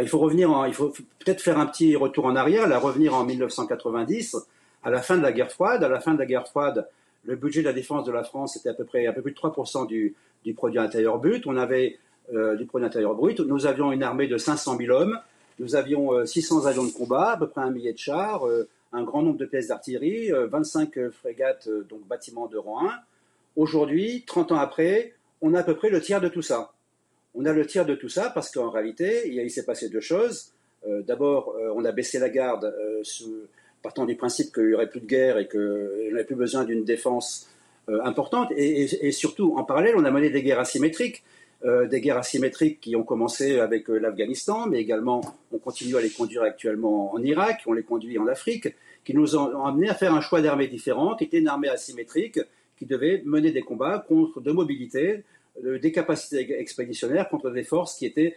Il 0.00 0.08
faut 0.08 0.18
revenir, 0.18 0.64
il 0.66 0.74
faut 0.74 0.92
peut-être 1.18 1.40
faire 1.40 1.58
un 1.58 1.66
petit 1.66 1.96
retour 1.96 2.26
en 2.26 2.36
arrière, 2.36 2.68
là, 2.68 2.78
revenir 2.78 3.14
en 3.14 3.24
1990, 3.24 4.36
à 4.84 4.90
la 4.90 5.02
fin 5.02 5.16
de 5.16 5.22
la 5.22 5.32
guerre 5.32 5.50
froide. 5.50 5.82
À 5.82 5.88
la 5.88 6.00
fin 6.00 6.14
de 6.14 6.18
la 6.18 6.26
guerre 6.26 6.46
froide, 6.46 6.88
le 7.24 7.36
budget 7.36 7.60
de 7.60 7.66
la 7.66 7.72
défense 7.72 8.04
de 8.04 8.12
la 8.12 8.24
France 8.24 8.56
était 8.56 8.68
à 8.68 8.74
peu 8.74 8.84
près 8.84 9.06
à 9.06 9.12
peu 9.12 9.22
plus 9.22 9.32
de 9.32 9.36
3% 9.36 9.86
du, 9.86 10.14
produit 10.54 10.78
intérieur 10.78 11.18
brut. 11.18 11.46
On 11.46 11.56
avait 11.56 11.98
euh, 12.32 12.56
du 12.56 12.64
produit 12.64 12.86
intérieur 12.86 13.14
brut. 13.14 13.40
Nous 13.40 13.66
avions 13.66 13.92
une 13.92 14.02
armée 14.02 14.28
de 14.28 14.38
500 14.38 14.76
000 14.78 14.96
hommes. 14.96 15.18
Nous 15.58 15.74
avions 15.74 16.24
600 16.24 16.64
euh, 16.64 16.68
avions 16.68 16.84
de 16.84 16.92
combat, 16.92 17.32
à 17.32 17.36
peu 17.36 17.48
près 17.48 17.60
un 17.60 17.70
millier 17.70 17.92
de 17.92 17.98
chars, 17.98 18.46
euh, 18.46 18.68
un 18.92 19.02
grand 19.02 19.22
nombre 19.22 19.38
de 19.38 19.46
pièces 19.46 19.68
d'artillerie, 19.68 20.30
25 20.30 21.10
frégates, 21.10 21.68
donc 21.90 22.06
bâtiments 22.08 22.46
de 22.46 22.56
rang 22.56 22.88
1. 22.88 22.92
Aujourd'hui, 23.56 24.24
30 24.26 24.52
ans 24.52 24.58
après, 24.58 25.12
on 25.42 25.52
a 25.52 25.60
à 25.60 25.62
peu 25.62 25.74
près 25.74 25.90
le 25.90 26.00
tiers 26.00 26.20
de 26.20 26.28
tout 26.28 26.42
ça. 26.42 26.72
On 27.34 27.44
a 27.44 27.52
le 27.52 27.66
tiers 27.66 27.86
de 27.86 27.94
tout 27.94 28.08
ça 28.08 28.30
parce 28.30 28.50
qu'en 28.50 28.70
réalité, 28.70 29.28
il, 29.32 29.50
s'est 29.50 29.64
passé 29.64 29.88
deux 29.88 30.00
choses. 30.00 30.52
Euh, 30.86 31.02
d'abord, 31.02 31.54
euh, 31.56 31.72
on 31.74 31.84
a 31.84 31.92
baissé 31.92 32.18
la 32.18 32.28
garde 32.28 32.64
euh, 32.64 33.02
partant 33.82 34.06
du 34.06 34.16
principe 34.16 34.52
qu'il 34.52 34.68
n'y 34.68 34.74
aurait 34.74 34.88
plus 34.88 35.00
de 35.00 35.06
guerre 35.06 35.38
et 35.38 35.48
qu'on 35.48 36.12
n'avait 36.12 36.24
plus 36.24 36.36
besoin 36.36 36.64
d'une 36.64 36.84
défense 36.84 37.48
importante. 38.04 38.52
Et, 38.54 39.12
surtout, 39.12 39.54
en 39.56 39.64
parallèle, 39.64 39.94
on 39.96 40.04
a 40.04 40.10
mené 40.10 40.28
des 40.28 40.42
guerres 40.42 40.60
asymétriques. 40.60 41.22
des 41.64 42.00
guerres 42.02 42.18
asymétriques 42.18 42.80
qui 42.80 42.94
ont 42.96 43.02
commencé 43.02 43.58
avec 43.60 43.88
l'Afghanistan, 43.88 44.66
mais 44.66 44.78
également 44.78 45.22
on 45.52 45.58
continue 45.58 45.96
à 45.96 46.02
les 46.02 46.10
conduire 46.10 46.42
actuellement 46.42 47.14
en 47.14 47.22
Irak, 47.22 47.62
on 47.66 47.72
les 47.72 47.82
conduit 47.82 48.18
en 48.18 48.26
Afrique, 48.26 48.68
qui 49.04 49.14
nous 49.14 49.36
ont 49.36 49.64
amené 49.64 49.88
à 49.88 49.94
faire 49.94 50.12
un 50.12 50.20
choix 50.20 50.42
d'armées 50.42 50.68
différentes, 50.68 51.18
qui 51.18 51.24
était 51.24 51.38
une 51.38 51.48
armée 51.48 51.70
asymétrique 51.70 52.40
qui 52.78 52.84
devait 52.84 53.22
mener 53.24 53.50
des 53.50 53.62
combats 53.62 54.04
contre 54.06 54.40
de 54.40 54.52
mobilité, 54.52 55.24
des 55.62 55.92
capacités 55.92 56.60
expéditionnaires 56.60 57.28
contre 57.28 57.50
des 57.50 57.64
forces 57.64 57.96
qui 57.96 58.06
étaient 58.06 58.36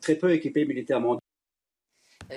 très 0.00 0.14
peu 0.16 0.32
équipés 0.32 0.64
militairement. 0.64 1.18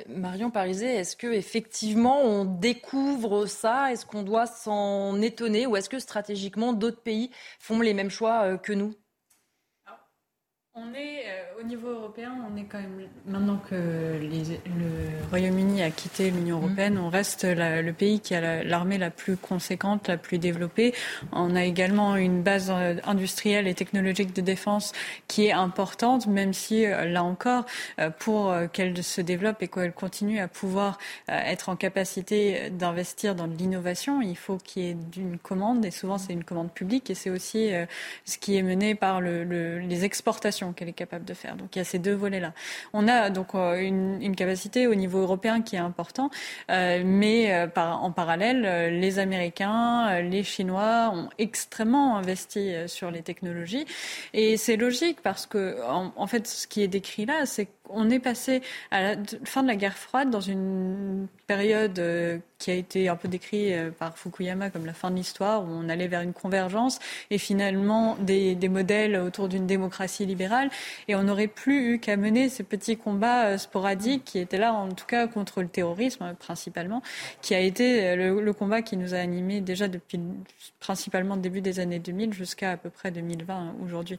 Marion 0.08 0.52
Pariset, 0.52 0.96
est-ce 0.96 1.18
que 1.18 1.28
effectivement 1.28 2.22
on 2.22 2.46
découvre 2.46 3.46
ça? 3.46 3.92
Est-ce 3.92 4.06
qu'on 4.06 4.24
doit 4.24 4.46
s'en 4.46 5.22
étonner? 5.22 5.68
Ou 5.68 5.76
est-ce 5.76 5.90
que 5.90 6.00
stratégiquement 6.00 6.72
d'autres 6.72 7.02
pays 7.02 7.30
font 7.60 7.82
les 7.82 7.94
mêmes 7.94 8.10
choix 8.10 8.58
que 8.58 8.72
nous? 8.72 8.96
On 10.74 10.94
est 10.94 11.26
euh, 11.26 11.60
au 11.60 11.64
niveau 11.64 11.90
européen, 11.90 12.32
on 12.50 12.56
est 12.56 12.64
quand 12.64 12.80
même 12.80 13.06
maintenant 13.26 13.62
que 13.70 13.76
le 13.76 15.30
Royaume-Uni 15.30 15.84
a 15.84 15.92
quitté 15.92 16.32
l'Union 16.32 16.60
mmh. 16.60 16.64
européenne, 16.64 16.98
on 16.98 17.10
reste 17.10 17.46
le 17.46 17.92
pays 17.92 18.22
qui 18.22 18.36
a 18.36 18.64
l'armée 18.64 18.98
la, 18.98 19.10
plus 19.10 19.36
conséquente, 19.36 20.08
la 20.08 20.16
plus 20.16 20.38
développée. 20.38 20.94
On 21.34 21.58
a 21.58 21.66
également 21.66 22.16
une 22.16 22.42
base 22.42 22.72
euh, 22.74 22.96
industrielle 23.04 23.68
et 23.68 23.74
technologique 23.74 24.34
de 24.34 24.40
défense 24.40 24.94
qui 25.28 25.48
est 25.48 25.52
importante, 25.52 26.28
même 26.28 26.54
si 26.54 26.86
euh, 26.86 27.04
là 27.04 27.26
encore, 27.26 27.66
pour 28.20 28.54
qu'elle 28.72 29.04
se 29.04 29.20
développe 29.20 29.62
et 29.62 29.68
qu'elle 29.68 29.92
continue 29.92 30.40
à 30.40 30.48
pouvoir 30.48 30.98
être 31.28 31.70
en 31.70 31.76
capacité 31.76 32.70
d'investir 32.70 33.36
dans 33.36 33.46
l'innovation, 33.46 34.22
il 34.22 34.38
faut 34.38 34.58
qu'il 34.58 34.84
y 34.84 34.90
ait 34.90 34.98
une 35.18 35.38
commande 35.38 35.86
et 35.86 35.92
souvent 35.92 36.18
c'est 36.18 36.34
une 36.34 36.44
commande 36.44 36.72
publique 36.72 37.10
et 37.10 37.16
c'est 37.16 37.30
aussi 37.30 37.72
ce 38.26 38.38
qui 38.38 38.58
est 38.58 38.64
mené 38.64 38.96
par 38.96 39.22
le, 39.22 39.44
les 39.80 40.06
exportations 40.06 40.61
qu'elle 40.74 40.90
est 40.90 40.94
capable 40.94 41.26
de 41.26 41.34
faire. 41.34 41.56
Donc 41.56 41.76
il 41.76 41.80
y 41.80 41.82
a 41.82 41.86
ces 41.86 42.00
deux 42.00 42.14
volets-là. 42.14 42.54
On 42.94 43.08
a 43.08 43.30
donc 43.30 43.56
euh, 43.56 43.80
une, 43.80 44.36
capacité 44.36 44.88
au 44.88 44.96
niveau 44.96 45.20
européen 45.20 45.62
qui 45.62 45.76
est 45.76 45.80
important, 45.80 46.30
euh, 46.70 47.02
mais 47.06 47.54
euh, 47.54 47.68
en 47.76 48.12
parallèle, 48.12 49.00
les 49.00 49.20
Américains, 49.20 50.22
les 50.22 50.44
Chinois 50.44 51.12
ont 51.14 51.30
extrêmement 51.38 52.18
investi 52.18 52.74
sur 52.88 53.12
les 53.12 53.22
technologies. 53.22 53.86
Et 54.34 54.58
c'est 54.58 54.78
logique 54.78 55.22
parce 55.22 55.46
que, 55.46 55.78
en, 55.86 56.28
fait, 56.28 56.48
ce 56.48 56.68
qui 56.68 56.82
est 56.82 56.88
décrit 56.88 57.26
là, 57.26 57.46
c'est 57.46 57.68
qu'on 57.92 58.10
est 58.10 58.20
passé 58.20 58.62
à 58.90 59.02
la 59.02 59.16
fin 59.46 59.64
de 59.64 59.68
la 59.68 59.76
guerre 59.76 59.98
froide 59.98 60.30
dans 60.30 60.42
une 60.42 61.28
période 61.48 62.00
euh, 62.00 62.38
qui 62.60 62.72
a 62.72 62.76
été 62.76 63.10
un 63.10 63.16
peu 63.16 63.28
décrite 63.28 63.74
euh, 63.74 63.92
par 63.92 64.18
Fukuyama 64.18 64.70
comme 64.70 64.86
la 64.86 64.94
fin 64.94 65.12
de 65.12 65.16
l'histoire, 65.16 65.64
où 65.64 65.68
on 65.68 65.90
allait 65.90 66.08
vers 66.08 66.22
une 66.22 66.34
convergence 66.34 67.00
et 67.30 67.38
finalement 67.38 68.16
des, 68.20 68.56
modèles 68.70 69.18
autour 69.18 69.50
d'une 69.50 69.68
démocratie 69.68 70.26
libérale. 70.26 70.70
Et 71.08 71.16
on 71.16 71.24
n'aurait 71.24 71.48
plus 71.48 71.94
eu 71.94 72.00
qu'à 72.00 72.16
mener 72.16 72.50
ces 72.50 72.64
petits 72.64 72.98
combats 72.98 73.48
euh, 73.48 73.58
sporadiques 73.58 74.24
qui 74.24 74.40
étaient 74.40 74.58
là, 74.58 74.74
en 74.74 74.90
tout 74.90 75.06
cas, 75.06 75.28
contre 75.28 75.62
le 75.62 75.68
terrorisme 75.68 76.34
principalement, 76.40 77.02
qui 77.42 77.54
a 77.54 77.60
été 77.60 78.16
le, 78.16 78.54
combat 78.54 78.82
qui 78.82 78.98
nous 78.98 79.14
a 79.14 79.18
animés 79.18 79.62
déjà 79.62 79.88
depuis 79.88 80.20
principalement 80.80 81.36
le 81.36 81.42
début 81.42 81.62
des 81.62 81.80
années 81.80 82.00
2000 82.00 82.34
jusqu'à 82.34 82.72
à 82.72 82.78
peu 82.78 82.90
près 82.90 83.12
2020 83.12 83.54
hein, 83.54 83.76
aujourd'hui. 83.84 84.18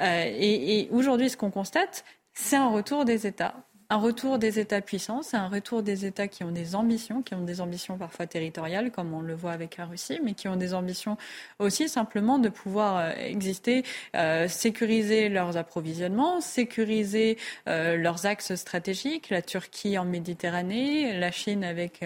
et 0.00 0.88
aujourd'hui, 0.90 1.28
ce 1.28 1.36
qu'on 1.36 1.50
constate, 1.50 2.04
c'est 2.34 2.56
un 2.56 2.68
retour 2.68 3.04
des 3.04 3.26
États 3.26 3.54
un 3.90 3.98
retour 3.98 4.38
des 4.38 4.58
États 4.58 4.80
puissants, 4.80 5.22
c'est 5.22 5.36
un 5.36 5.48
retour 5.48 5.82
des 5.82 6.06
États 6.06 6.26
qui 6.26 6.42
ont 6.42 6.50
des 6.50 6.74
ambitions, 6.74 7.22
qui 7.22 7.34
ont 7.34 7.44
des 7.44 7.60
ambitions 7.60 7.98
parfois 7.98 8.26
territoriales, 8.26 8.90
comme 8.90 9.12
on 9.12 9.20
le 9.20 9.34
voit 9.34 9.52
avec 9.52 9.76
la 9.76 9.86
Russie, 9.86 10.20
mais 10.24 10.32
qui 10.32 10.48
ont 10.48 10.56
des 10.56 10.74
ambitions 10.74 11.16
aussi 11.58 11.88
simplement 11.88 12.38
de 12.38 12.48
pouvoir 12.48 12.96
euh, 12.96 13.12
exister, 13.18 13.84
euh, 14.16 14.48
sécuriser 14.48 15.28
leurs 15.28 15.56
approvisionnements, 15.56 16.40
sécuriser 16.40 17.36
euh, 17.68 17.96
leurs 17.96 18.26
axes 18.26 18.54
stratégiques, 18.54 19.30
la 19.30 19.42
Turquie 19.42 19.98
en 19.98 20.04
Méditerranée, 20.04 21.18
la 21.18 21.30
Chine 21.30 21.62
avec 21.62 22.04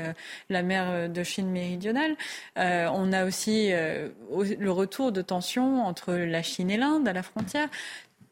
la 0.51 0.63
mer 0.63 1.09
de 1.09 1.23
Chine 1.23 1.51
méridionale. 1.51 2.17
on 2.57 3.13
a 3.13 3.25
aussi 3.25 3.71
le 3.71 4.71
retour 4.71 5.13
de 5.13 5.23
tensions 5.23 5.85
entre 5.85 6.13
la 6.13 6.43
Chine 6.43 6.71
et 6.71 6.77
l'Inde 6.77 7.07
à 7.09 7.13
la 7.13 7.23
frontière 7.23 7.69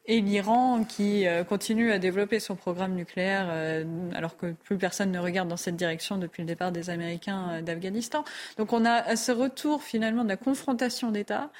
et 0.07 0.21
l'Iran 0.21 0.83
qui 0.85 1.27
euh, 1.27 1.43
continue 1.43 1.91
à 1.91 1.99
développer 1.99 2.39
son 2.39 2.55
programme 2.55 2.93
nucléaire 2.93 3.47
euh, 3.49 3.83
alors 4.15 4.37
que 4.37 4.53
plus 4.53 4.77
personne 4.77 5.11
ne 5.11 5.19
regarde 5.19 5.49
dans 5.49 5.57
cette 5.57 5.75
direction 5.75 6.17
depuis 6.17 6.43
le 6.43 6.47
départ 6.47 6.71
des 6.71 6.89
Américains 6.89 7.49
euh, 7.51 7.61
d'Afghanistan. 7.61 8.23
Donc 8.57 8.73
on 8.73 8.85
a 8.85 9.15
ce 9.15 9.31
retour 9.31 9.83
finalement 9.83 10.23
de 10.23 10.29
la 10.29 10.37
confrontation 10.37 11.11
d'États 11.11 11.51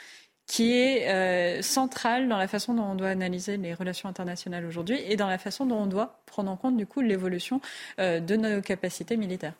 qui 0.46 0.72
est 0.72 1.62
central 1.62 2.30
dans 2.30 2.38
la 2.38 2.48
façon 2.48 2.74
dont 2.74 2.86
on 2.86 2.96
doit 2.96 3.10
analyser 3.10 3.58
les 3.58 3.74
relations 3.74 4.08
internationales 4.08 4.66
aujourd'hui 4.66 4.98
et 5.06 5.18
dans 5.18 5.28
la 5.28 5.38
façon 5.38 5.66
dont 5.66 5.80
on 5.80 5.88
doit 5.88 6.22
prendre 6.26 6.50
en 6.50 6.56
compte 6.56 6.78
du 6.78 6.88
coup 6.88 7.02
l'évolution 7.02 7.60
de 7.98 8.36
nos 8.38 8.62
capacités 8.62 9.18
militaires. 9.18 9.56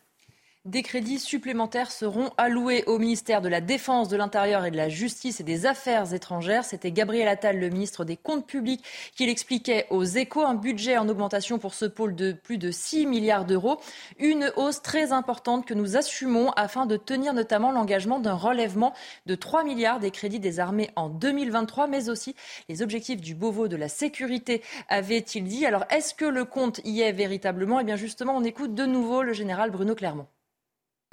Des 0.68 0.84
crédits 0.84 1.20
supplémentaires 1.20 1.92
seront 1.92 2.30
alloués 2.36 2.84
au 2.88 3.00
ministère 3.00 3.42
de 3.42 3.48
la 3.48 3.62
Défense, 3.62 4.10
de 4.10 4.18
l'Intérieur 4.18 4.66
et 4.66 4.72
de 4.72 4.76
la 4.76 4.90
Justice 4.90 5.40
et 5.40 5.46
des 5.46 5.66
Affaires 5.66 6.14
étrangères. 6.14 6.66
C'était 6.66 6.92
Gabriel 6.92 7.30
Attal, 7.30 7.58
le 7.58 7.70
ministre 7.70 8.04
des 8.04 8.18
Comptes 8.18 8.46
publics, 8.46 8.84
qui 9.16 9.26
l'expliquait 9.26 9.88
aux 9.92 10.04
échos. 10.04 10.44
Un 10.44 10.56
budget 10.56 10.98
en 10.98 11.08
augmentation 11.08 11.58
pour 11.58 11.74
ce 11.74 11.86
pôle 11.86 12.16
de 12.16 12.34
plus 12.34 12.58
de 12.58 12.70
6 12.70 13.06
milliards 13.06 13.46
d'euros. 13.46 13.80
Une 14.20 14.52
hausse 14.58 14.82
très 14.82 15.14
importante 15.14 15.66
que 15.66 15.74
nous 15.74 15.96
assumons 15.96 16.52
afin 16.58 16.86
de 16.86 16.98
tenir 16.98 17.34
notamment 17.34 17.72
l'engagement 17.72 18.20
d'un 18.20 18.36
relèvement 18.36 18.94
de 19.26 19.36
3 19.36 19.64
milliards 19.64 20.02
des 20.02 20.12
crédits 20.12 20.42
des 20.42 20.60
armées 20.60 20.90
en 20.98 21.08
2023, 21.08 21.88
mais 21.88 22.10
aussi 22.10 22.36
les 22.68 22.82
objectifs 22.82 23.22
du 23.22 23.36
Beauvau 23.36 23.70
de 23.70 23.78
la 23.78 23.88
sécurité, 23.88 24.62
avait-il 24.90 25.46
dit. 25.46 25.66
Alors, 25.66 25.86
est-ce 25.92 26.14
que 26.14 26.26
le 26.26 26.44
compte 26.44 26.82
y 26.84 27.00
est 27.00 27.14
véritablement? 27.14 27.80
Eh 27.80 27.86
bien, 27.86 27.96
justement, 27.96 28.36
on 28.36 28.44
écoute 28.44 28.76
de 28.76 28.86
nouveau 28.86 29.24
le 29.24 29.32
général 29.32 29.72
Bruno 29.72 29.96
Clermont 29.96 30.28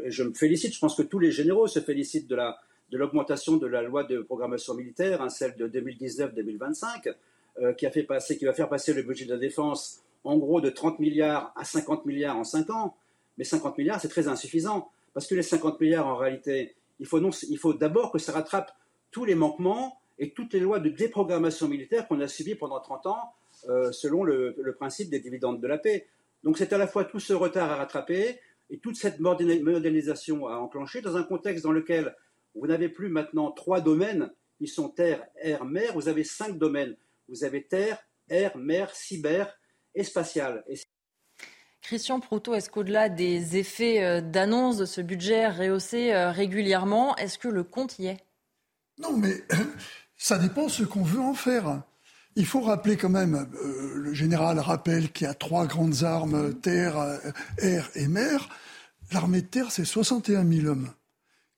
je 0.05 0.23
me 0.23 0.35
félicite, 0.35 0.75
je 0.75 0.79
pense 0.79 0.97
que 0.97 1.03
tous 1.03 1.19
les 1.19 1.31
généraux 1.31 1.67
se 1.67 1.81
félicitent 1.81 2.29
de 2.29 2.37
la 2.37 2.59
de 2.91 2.99
l'augmentation 2.99 3.57
de 3.57 3.67
la 3.67 3.83
loi 3.83 4.05
de 4.05 4.21
programmation 4.21 4.75
militaire, 4.75 5.23
hein, 5.23 5.29
celle 5.29 5.57
de 5.57 5.67
2019-2025, 5.69 7.13
euh, 7.61 7.73
qui, 7.73 7.87
a 7.87 7.91
fait 7.91 8.03
passer, 8.03 8.37
qui 8.37 8.45
va 8.45 8.53
faire 8.53 8.69
passer 8.69 8.93
le 8.93 9.03
budget 9.03 9.25
de 9.25 9.33
la 9.33 9.39
défense 9.39 10.03
en 10.23 10.37
gros 10.37 10.61
de 10.61 10.71
30 10.71 10.99
milliards 11.01 11.53
à 11.57 11.65
50 11.65 12.07
milliards 12.07 12.37
en 12.37 12.45
5 12.45 12.71
ans. 12.71 12.95
Mais 13.37 13.45
50 13.45 13.79
milliards, 13.79 14.01
c'est 14.01 14.09
très 14.09 14.29
insuffisant, 14.29 14.91
parce 15.13 15.27
que 15.27 15.35
les 15.35 15.43
50 15.43 15.81
milliards, 15.81 16.07
en 16.07 16.17
réalité, 16.17 16.75
il 17.01 17.07
faut, 17.07 17.21
il 17.21 17.59
faut 17.59 17.75
d'abord 17.75 18.13
que 18.13 18.19
ça 18.19 18.33
rattrape 18.33 18.71
tous 19.11 19.25
les 19.25 19.35
manquements 19.35 19.99
et 20.19 20.31
toutes 20.31 20.53
les 20.53 20.61
lois 20.61 20.79
de 20.79 20.91
déprogrammation 20.91 21.69
militaire 21.69 22.07
qu'on 22.07 22.21
a 22.21 22.29
subies 22.29 22.55
pendant 22.55 22.81
30 22.81 23.07
ans, 23.07 23.33
euh, 23.69 23.91
selon 23.91 24.23
le, 24.23 24.55
le 24.57 24.75
principe 24.75 25.11
des 25.11 25.19
dividendes 25.19 25.61
de 25.61 25.67
la 25.67 25.79
paix. 25.79 26.07
Donc 26.45 26.59
c'est 26.59 26.73
à 26.73 26.79
la 26.79 26.87
fois 26.87 27.05
tout 27.05 27.19
ce 27.19 27.33
retard 27.33 27.73
à 27.73 27.77
rattraper, 27.77 28.39
et 28.71 28.79
toute 28.79 28.97
cette 28.97 29.21
modernisation 29.21 30.47
a 30.47 30.57
enclenché 30.57 31.01
dans 31.01 31.17
un 31.17 31.23
contexte 31.23 31.65
dans 31.65 31.73
lequel 31.73 32.15
vous 32.55 32.67
n'avez 32.67 32.89
plus 32.89 33.09
maintenant 33.09 33.51
trois 33.51 33.81
domaines 33.81 34.31
qui 34.59 34.69
sont 34.69 34.89
terre, 34.89 35.27
air, 35.41 35.65
mer, 35.65 35.93
vous 35.95 36.09
avez 36.09 36.25
cinq 36.25 36.59
domaines. 36.59 36.97
Vous 37.29 37.45
avez 37.45 37.67
terre, 37.67 37.99
air, 38.29 38.57
mer, 38.57 38.95
cyber 38.95 39.53
et 39.95 40.05
spatial. 40.05 40.65
Christian 41.83 42.21
Proutot, 42.21 42.55
est-ce 42.55 42.71
qu'au-delà 42.71 43.09
des 43.09 43.59
effets 43.59 44.03
euh, 44.03 44.21
d'annonce 44.23 44.79
de 44.79 44.87
ce 44.87 45.01
budget 45.01 45.49
rehaussé 45.49 46.13
euh, 46.13 46.31
régulièrement, 46.31 47.15
est-ce 47.17 47.39
que 47.39 47.49
le 47.49 47.63
compte 47.63 47.99
y 47.99 48.07
est? 48.07 48.25
Non, 48.99 49.13
mais 49.17 49.35
ça 50.17 50.39
dépend 50.39 50.69
ce 50.69 50.85
qu'on 50.85 51.03
veut 51.03 51.21
en 51.21 51.35
faire. 51.35 51.83
Il 52.37 52.47
faut 52.47 52.61
rappeler 52.61 52.97
quand 52.97 53.11
même, 53.11 53.47
euh, 53.63 53.95
le 53.95 54.13
général 54.13 54.59
rappelle 54.59 55.13
qu'il 55.13 55.27
y 55.27 55.31
a 55.31 55.35
trois 55.35 55.67
grandes 55.67 56.03
armes, 56.03 56.55
terre, 56.55 56.99
euh, 56.99 57.19
air 57.59 57.89
et 57.95 58.09
mer. 58.09 58.49
L'armée 59.13 59.43
de 59.43 59.47
terre, 59.47 59.71
c'est 59.71 59.85
61 59.85 60.45
000 60.45 60.67
hommes. 60.67 60.91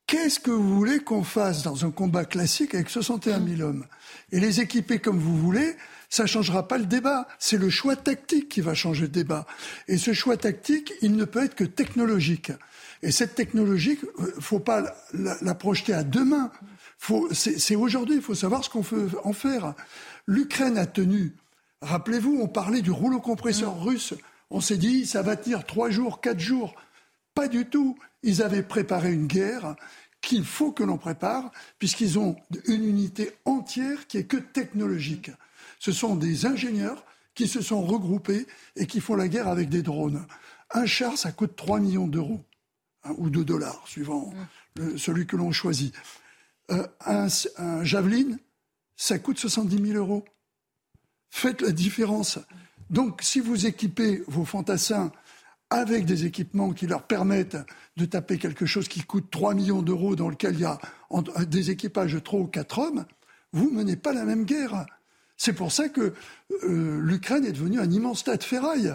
Qu'est-ce 0.07 0.39
que 0.39 0.51
vous 0.51 0.77
voulez 0.77 1.01
qu'on 1.01 1.25
fasse 1.25 1.63
dans 1.63 1.85
un 1.85 1.91
combat 1.91 2.25
classique 2.25 2.75
avec 2.75 2.91
61 2.91 3.45
000 3.45 3.63
hommes? 3.63 3.87
Et 4.31 4.39
les 4.39 4.61
équiper 4.61 4.99
comme 4.99 5.19
vous 5.19 5.37
voulez, 5.37 5.77
ça 6.11 6.25
ne 6.25 6.29
changera 6.29 6.69
pas 6.69 6.79
le 6.79 6.87
débat. 6.87 7.27
C'est 7.39 7.57
le 7.57 7.71
choix 7.71 7.97
tactique 7.97 8.49
qui 8.49 8.61
va 8.61 8.75
changer 8.75 9.03
le 9.03 9.09
débat. 9.09 9.47
Et 9.89 9.97
ce 9.99 10.13
choix 10.13 10.37
tactique, 10.37 10.93
il 11.01 11.17
ne 11.17 11.25
peut 11.25 11.45
être 11.45 11.55
que 11.55 11.65
technologique. 11.65 12.53
Et 13.03 13.11
cette 13.11 13.35
technologie, 13.35 13.99
euh, 14.21 14.33
faut 14.41 14.61
pas 14.61 14.83
la, 15.13 15.37
la 15.41 15.55
projeter 15.55 15.95
à 15.95 16.05
demain. 16.05 16.53
C'est 17.33 17.77
aujourd'hui, 17.77 18.17
il 18.17 18.23
faut 18.23 18.35
savoir 18.35 18.65
ce 18.65 18.71
qu'on 18.71 18.81
veut 18.81 19.11
en 19.25 19.33
faire. 19.33 19.75
L'Ukraine 20.27 20.79
a 20.79 20.87
tenu. 20.87 21.35
Rappelez-vous, 21.83 22.39
on 22.41 22.49
parlait 22.49 22.83
du 22.83 22.91
rouleau 22.91 23.21
compresseur 23.21 23.77
mm. 23.77 23.83
russe. 23.83 24.15
On 24.51 24.61
s'est 24.61 24.77
dit, 24.77 25.07
ça 25.07 25.23
va 25.23 25.37
tenir 25.37 25.65
trois 25.65 25.91
jours, 25.91 26.21
quatre 26.21 26.41
jours. 26.41 26.75
Pas 27.35 27.49
du 27.49 27.67
tout. 27.67 27.99
Ils 28.23 28.43
avaient 28.43 28.63
préparé 28.63 29.13
une 29.13 29.27
guerre 29.27 29.77
qu'il 30.21 30.45
faut 30.45 30.73
que 30.73 30.83
l'on 30.83 30.99
prépare, 30.99 31.53
puisqu'ils 31.79 32.19
ont 32.19 32.37
une 32.67 32.85
unité 32.85 33.33
entière 33.45 34.07
qui 34.09 34.19
est 34.19 34.25
que 34.25 34.37
technologique. 34.37 35.31
Ce 35.79 35.93
sont 35.93 36.17
des 36.17 36.47
ingénieurs 36.47 37.05
qui 37.35 37.47
se 37.47 37.61
sont 37.61 37.83
regroupés 37.83 38.47
et 38.75 38.87
qui 38.87 39.01
font 39.01 39.15
la 39.15 39.29
guerre 39.29 39.47
avec 39.47 39.69
des 39.69 39.83
drones. 39.83 40.27
Un 40.71 40.87
char, 40.87 41.17
ça 41.17 41.31
coûte 41.31 41.55
3 41.55 41.79
millions 41.79 42.09
d'euros, 42.09 42.41
hein, 43.05 43.15
ou 43.19 43.31
de 43.31 43.45
dollars, 43.45 43.85
suivant 43.87 44.33
mm. 44.77 44.97
celui 44.97 45.27
que 45.27 45.37
l'on 45.37 45.53
choisit. 45.53 45.95
Euh, 46.73 46.85
un, 47.05 47.29
un 47.59 47.85
javelin, 47.85 48.37
ça 48.97 49.19
coûte 49.19 49.39
70 49.39 49.93
000 49.93 49.99
euros. 49.99 50.25
Faites 51.31 51.61
la 51.61 51.71
différence. 51.71 52.39
Donc, 52.91 53.21
si 53.23 53.41
vous 53.41 53.67
équipez 53.67 54.23
vos 54.27 54.45
fantassins 54.45 55.13
avec 55.71 56.07
des 56.07 56.25
équipements 56.25 56.73
qui 56.73 56.87
leur 56.87 57.03
permettent 57.03 57.59
de 57.97 58.05
taper 58.05 58.39
quelque 58.39 58.67
chose 58.67 58.89
qui 58.89 59.03
coûte 59.03 59.31
3 59.31 59.55
millions 59.55 59.83
d'euros, 59.83 60.15
dans 60.15 60.29
lequel 60.29 60.55
il 60.55 60.61
y 60.61 60.65
a 60.65 60.79
des 61.47 61.71
équipages 61.71 62.15
de 62.15 62.19
3 62.21 62.41
ou 62.41 62.47
4 62.47 62.79
hommes, 62.79 63.05
vous 63.53 63.71
menez 63.71 63.97
pas 63.97 64.13
la 64.13 64.25
même 64.25 64.45
guerre. 64.45 64.87
C'est 65.37 65.53
pour 65.53 65.73
ça 65.73 65.89
que 65.89 66.15
euh, 66.65 67.01
l'Ukraine 67.01 67.45
est 67.45 67.53
devenue 67.53 67.81
un 67.81 67.91
immense 67.91 68.25
tas 68.25 68.37
de 68.37 68.45
ferraille. 68.45 68.95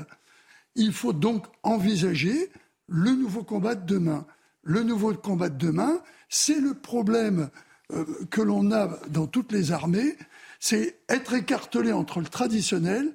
Il 0.75 0.93
faut 0.93 1.13
donc 1.13 1.45
envisager 1.63 2.49
le 2.87 3.11
nouveau 3.11 3.43
combat 3.43 3.75
de 3.75 3.85
demain. 3.85 4.25
Le 4.63 4.83
nouveau 4.83 5.13
combat 5.13 5.49
de 5.49 5.57
demain, 5.57 6.01
c'est 6.29 6.59
le 6.59 6.73
problème 6.73 7.49
euh, 7.93 8.05
que 8.29 8.41
l'on 8.41 8.71
a 8.71 8.99
dans 9.09 9.27
toutes 9.27 9.51
les 9.51 9.71
armées, 9.71 10.15
c'est 10.59 10.99
être 11.09 11.33
écartelé 11.33 11.91
entre 11.91 12.19
le 12.19 12.27
traditionnel 12.27 13.13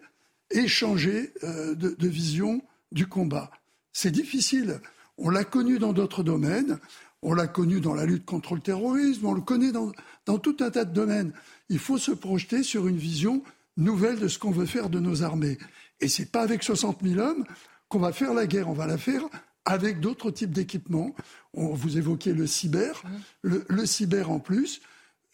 et 0.51 0.69
changer 0.69 1.32
euh, 1.44 1.74
de, 1.74 2.09
vision 2.09 2.62
du 2.93 3.07
combat. 3.07 3.51
C'est 3.93 4.11
difficile. 4.11 4.81
On 5.19 5.31
l'a 5.31 5.44
connu 5.44 5.78
dans 5.78 5.93
d'autres 5.93 6.23
domaines. 6.23 6.78
On 7.23 7.35
l'a 7.35 7.47
connu 7.47 7.81
dans 7.81 7.94
la 7.94 8.05
lutte 8.05 8.24
contre 8.24 8.55
le 8.55 8.61
terrorisme. 8.61 9.27
On 9.27 9.32
le 9.32 9.40
connaît 9.40 9.73
dans, 9.73 9.93
tout 10.39 10.57
un 10.61 10.70
tas 10.70 10.85
de 10.85 10.93
domaines. 10.93 11.32
Il 11.69 11.78
faut 11.78 11.98
se 11.98 12.12
projeter 12.12 12.62
sur 12.62 12.86
une 12.86 12.98
vision 12.98 13.43
nouvelle 13.77 14.19
de 14.19 14.28
ce 14.28 14.39
qu'on 14.39 14.51
veut 14.51 14.66
faire 14.66 14.90
de 14.90 15.01
nos 15.01 15.23
armées. 15.23 15.59
Et 16.01 16.09
c'est 16.09 16.31
pas 16.31 16.43
avec 16.43 16.62
60 16.62 16.98
000 17.03 17.20
hommes 17.20 17.44
qu'on 17.89 17.98
va 17.98 18.12
faire 18.12 18.35
la 18.35 18.47
guerre. 18.47 18.69
On 18.69 18.74
va 18.74 18.86
la 18.86 18.98
faire 18.98 19.23
avec 19.66 20.01
d'autres 20.01 20.30
types 20.30 20.52
d'équipements. 20.52 21.14
Vous 21.52 21.98
évoquez 21.98 22.32
le 22.32 22.47
cyber. 22.47 23.02
Mmh. 23.43 23.59
Le, 23.68 23.86
cyber 23.86 24.30
en 24.30 24.38
plus, 24.38 24.80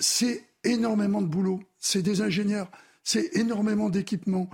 c'est 0.00 0.44
énormément 0.64 1.22
de 1.22 1.26
boulot. 1.26 1.60
C'est 1.78 2.02
des 2.02 2.22
ingénieurs. 2.22 2.70
C'est 3.04 3.36
énormément 3.36 3.90
d'équipements. 3.90 4.50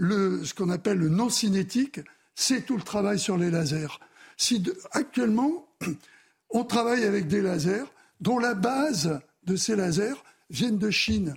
ce 0.00 0.54
qu'on 0.54 0.70
appelle 0.70 0.98
le 0.98 1.08
non 1.08 1.28
cinétique, 1.28 2.00
c'est 2.34 2.64
tout 2.64 2.76
le 2.76 2.82
travail 2.82 3.18
sur 3.18 3.36
les 3.36 3.50
lasers. 3.50 4.00
Si 4.36 4.64
actuellement, 4.92 5.68
on 6.50 6.64
travaille 6.64 7.04
avec 7.04 7.28
des 7.28 7.42
lasers 7.42 7.84
dont 8.20 8.38
la 8.38 8.54
base 8.54 9.20
de 9.44 9.56
ces 9.56 9.76
lasers 9.76 10.24
viennent 10.50 10.78
de 10.78 10.90
Chine. 10.90 11.34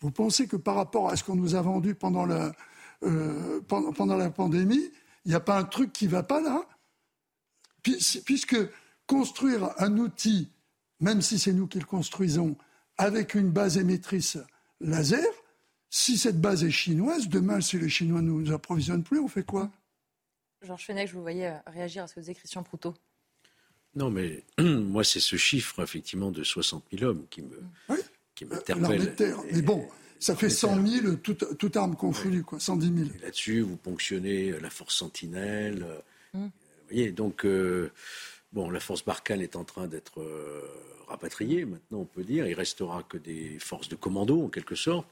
Vous 0.00 0.10
pensez 0.10 0.46
que 0.46 0.56
par 0.56 0.74
rapport 0.74 1.08
à 1.08 1.16
ce 1.16 1.24
qu'on 1.24 1.36
nous 1.36 1.54
a 1.54 1.62
vendu 1.62 1.94
pendant 1.94 2.26
la, 2.26 2.52
euh, 3.04 3.60
pendant, 3.68 4.16
la 4.16 4.30
pandémie, 4.30 4.90
il 5.24 5.28
n'y 5.28 5.34
a 5.34 5.40
pas 5.40 5.58
un 5.58 5.64
truc 5.64 5.92
qui 5.92 6.06
ne 6.06 6.10
va 6.10 6.22
pas 6.22 6.40
là? 6.40 6.64
Puisque 7.82 8.56
construire 9.06 9.70
un 9.78 9.96
outil, 9.98 10.48
même 11.00 11.20
si 11.20 11.38
c'est 11.38 11.52
nous 11.52 11.66
qui 11.66 11.78
le 11.78 11.84
construisons, 11.84 12.56
avec 12.96 13.34
une 13.34 13.50
base 13.50 13.78
émettrice 13.78 14.38
laser, 14.80 15.24
si 15.90 16.16
cette 16.16 16.40
base 16.40 16.64
est 16.64 16.70
chinoise, 16.70 17.28
demain, 17.28 17.60
si 17.60 17.78
les 17.78 17.88
Chinois 17.88 18.22
ne 18.22 18.30
nous 18.30 18.52
approvisionnent 18.52 19.02
plus, 19.02 19.18
on 19.18 19.28
fait 19.28 19.44
quoi? 19.44 19.70
Georges 20.62 20.86
Fenech, 20.86 21.08
je 21.08 21.14
vous 21.14 21.22
voyais 21.22 21.48
euh, 21.48 21.58
réagir 21.66 22.04
à 22.04 22.06
ce 22.06 22.14
que 22.14 22.20
disait 22.20 22.34
Christian 22.34 22.62
Proutot. 22.62 22.94
Non, 23.94 24.10
mais 24.10 24.44
moi, 24.58 25.04
c'est 25.04 25.20
ce 25.20 25.36
chiffre, 25.36 25.82
effectivement, 25.82 26.30
de 26.30 26.44
60 26.44 26.84
000 26.92 27.04
hommes 27.04 27.26
qui 27.28 27.42
me, 27.42 27.60
oui. 27.88 27.98
qui 28.34 28.44
m'interpelle. 28.46 29.14
Mais 29.52 29.62
bon, 29.62 29.86
ça 30.18 30.34
fait 30.34 30.48
100 30.48 30.86
000, 30.86 31.16
toute, 31.16 31.76
arme 31.76 31.96
confondue, 31.96 32.42
quoi, 32.42 32.58
110 32.58 32.86
000. 32.86 33.10
Là-dessus, 33.22 33.60
vous 33.60 33.76
ponctionnez 33.76 34.52
la 34.60 34.70
force 34.70 34.96
sentinelle. 34.96 35.86
Hum. 36.32 36.50
Donc, 37.12 37.44
euh, 37.44 37.90
bon, 38.52 38.70
la 38.70 38.80
force 38.80 39.04
Barkhane 39.04 39.40
est 39.40 39.56
en 39.56 39.64
train 39.64 39.86
d'être 39.86 40.20
euh, 40.20 40.62
rapatriée, 41.08 41.64
maintenant, 41.64 42.00
on 42.00 42.04
peut 42.04 42.24
dire. 42.24 42.46
Il 42.46 42.54
restera 42.54 43.02
que 43.02 43.16
des 43.16 43.58
forces 43.58 43.88
de 43.88 43.96
commando, 43.96 44.42
en 44.44 44.48
quelque 44.48 44.74
sorte. 44.74 45.06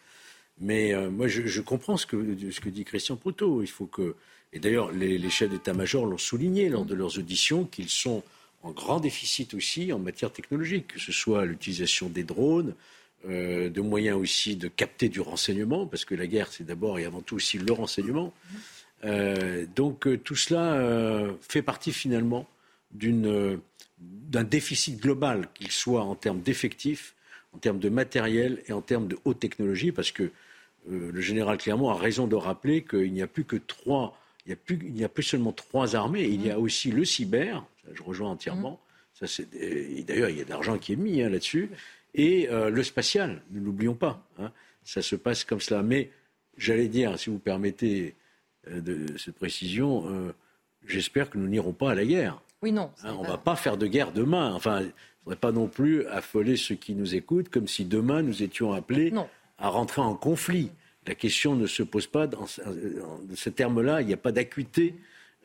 Mais 0.60 0.92
euh, 0.92 1.10
moi, 1.10 1.26
je, 1.26 1.60
comprends 1.60 1.96
ce 1.96 2.06
que, 2.06 2.16
dit 2.16 2.84
Christian 2.84 3.16
Proutot. 3.16 3.62
Il 3.62 3.68
faut 3.68 3.86
que. 3.86 4.14
Et 4.52 4.58
d'ailleurs, 4.58 4.92
les, 4.92 5.30
chefs 5.30 5.50
d'état-major 5.50 6.06
l'ont 6.06 6.18
souligné 6.18 6.68
lors 6.68 6.84
de 6.84 6.94
leurs 6.94 7.18
auditions 7.18 7.64
qu'ils 7.64 7.88
sont 7.88 8.22
en 8.62 8.72
grand 8.72 9.00
déficit 9.00 9.54
aussi 9.54 9.92
en 9.92 9.98
matière 9.98 10.32
technologique, 10.32 10.88
que 10.88 11.00
ce 11.00 11.12
soit 11.12 11.46
l'utilisation 11.46 12.08
des 12.08 12.24
drones, 12.24 12.74
de 13.24 13.80
moyens 13.80 14.18
aussi 14.18 14.56
de 14.56 14.66
capter 14.66 15.08
du 15.08 15.20
renseignement, 15.20 15.86
parce 15.86 16.04
que 16.04 16.16
la 16.16 16.26
guerre, 16.26 16.52
c'est 16.52 16.64
d'abord 16.64 16.98
et 16.98 17.04
avant 17.04 17.20
tout 17.20 17.36
aussi 17.36 17.58
le 17.58 17.72
renseignement. 17.72 18.34
Euh, 19.04 19.66
donc 19.74 20.06
euh, 20.06 20.18
tout 20.18 20.36
cela 20.36 21.28
fait 21.40 21.62
partie 21.62 21.92
finalement 21.92 22.46
d'un 22.92 24.44
déficit 24.44 25.00
global, 25.00 25.48
qu'il 25.54 25.70
soit 25.70 26.02
en 26.02 26.14
termes 26.14 26.40
d'effectifs, 26.40 27.14
en 27.54 27.58
termes 27.58 27.78
de 27.78 27.88
matériel 27.88 28.62
et 28.66 28.72
en 28.72 28.80
termes 28.80 29.08
de 29.08 29.18
haute 29.24 29.40
technologie, 29.40 29.92
parce 29.92 30.10
que 30.12 30.30
le 30.88 31.20
général 31.20 31.58
Clermont 31.58 31.90
a 31.90 31.94
raison 31.94 32.26
de 32.26 32.34
rappeler 32.34 32.82
qu'il 32.82 33.12
n'y 33.12 33.22
a 33.22 33.26
plus 33.26 33.44
que 33.44 33.56
trois, 33.56 34.18
il 34.46 34.56
n'y 34.92 35.02
a, 35.02 35.06
a 35.06 35.08
plus 35.08 35.22
seulement 35.22 35.52
trois 35.52 35.94
armées, 35.94 36.24
il 36.24 36.44
y 36.44 36.50
a 36.50 36.58
aussi 36.58 36.90
le 36.90 37.04
cyber, 37.04 37.64
je 37.92 38.02
rejoins 38.02 38.30
entièrement. 38.30 38.80
Ça, 39.14 39.26
d'ailleurs, 40.06 40.30
il 40.30 40.38
y 40.38 40.40
a 40.40 40.44
de 40.44 40.50
l'argent 40.50 40.78
qui 40.78 40.94
est 40.94 40.96
mis 40.96 41.22
hein, 41.22 41.28
là-dessus. 41.28 41.70
Et 42.14 42.48
euh, 42.48 42.70
le 42.70 42.82
spatial, 42.82 43.42
ne 43.50 43.60
l'oublions 43.60 43.94
pas. 43.94 44.26
Hein. 44.38 44.52
ça 44.84 45.02
se 45.02 45.16
passe 45.16 45.44
comme 45.44 45.60
cela. 45.60 45.82
Mais 45.82 46.10
j'allais 46.56 46.88
dire, 46.88 47.18
si 47.18 47.30
vous 47.30 47.38
permettez 47.38 48.06
euh, 48.08 48.12
de, 48.68 49.16
cette 49.18 49.36
précision, 49.36 50.04
euh, 50.08 50.32
j'espère 50.86 51.30
que 51.30 51.38
nous 51.38 51.48
n'irons 51.48 51.72
pas 51.72 51.92
à 51.92 51.94
la 51.94 52.04
guerre. 52.04 52.40
Oui, 52.62 52.72
non. 52.72 52.90
Hein, 53.04 53.14
on 53.18 53.22
ne 53.22 53.28
va 53.28 53.38
pas 53.38 53.56
faire 53.56 53.76
de 53.76 53.86
guerre 53.86 54.12
demain. 54.12 54.52
Enfin, 54.52 54.80
il 54.80 54.86
ne 54.86 54.92
faudrait 55.24 55.36
pas 55.36 55.52
non 55.52 55.66
plus 55.66 56.06
affoler 56.06 56.56
ceux 56.56 56.74
qui 56.74 56.94
nous 56.94 57.14
écoutent 57.14 57.48
comme 57.48 57.68
si 57.68 57.84
demain 57.84 58.22
nous 58.22 58.42
étions 58.42 58.72
appelés 58.72 59.12
à 59.58 59.68
rentrer 59.68 60.02
en 60.02 60.14
conflit. 60.14 60.70
La 61.06 61.14
question 61.14 61.56
ne 61.56 61.66
se 61.66 61.82
pose 61.82 62.06
pas 62.06 62.26
dans, 62.26 62.46
ce 62.46 63.48
terme-là. 63.48 64.02
Il 64.02 64.06
n'y 64.06 64.12
a 64.12 64.18
pas 64.18 64.32
d'acuité 64.32 64.94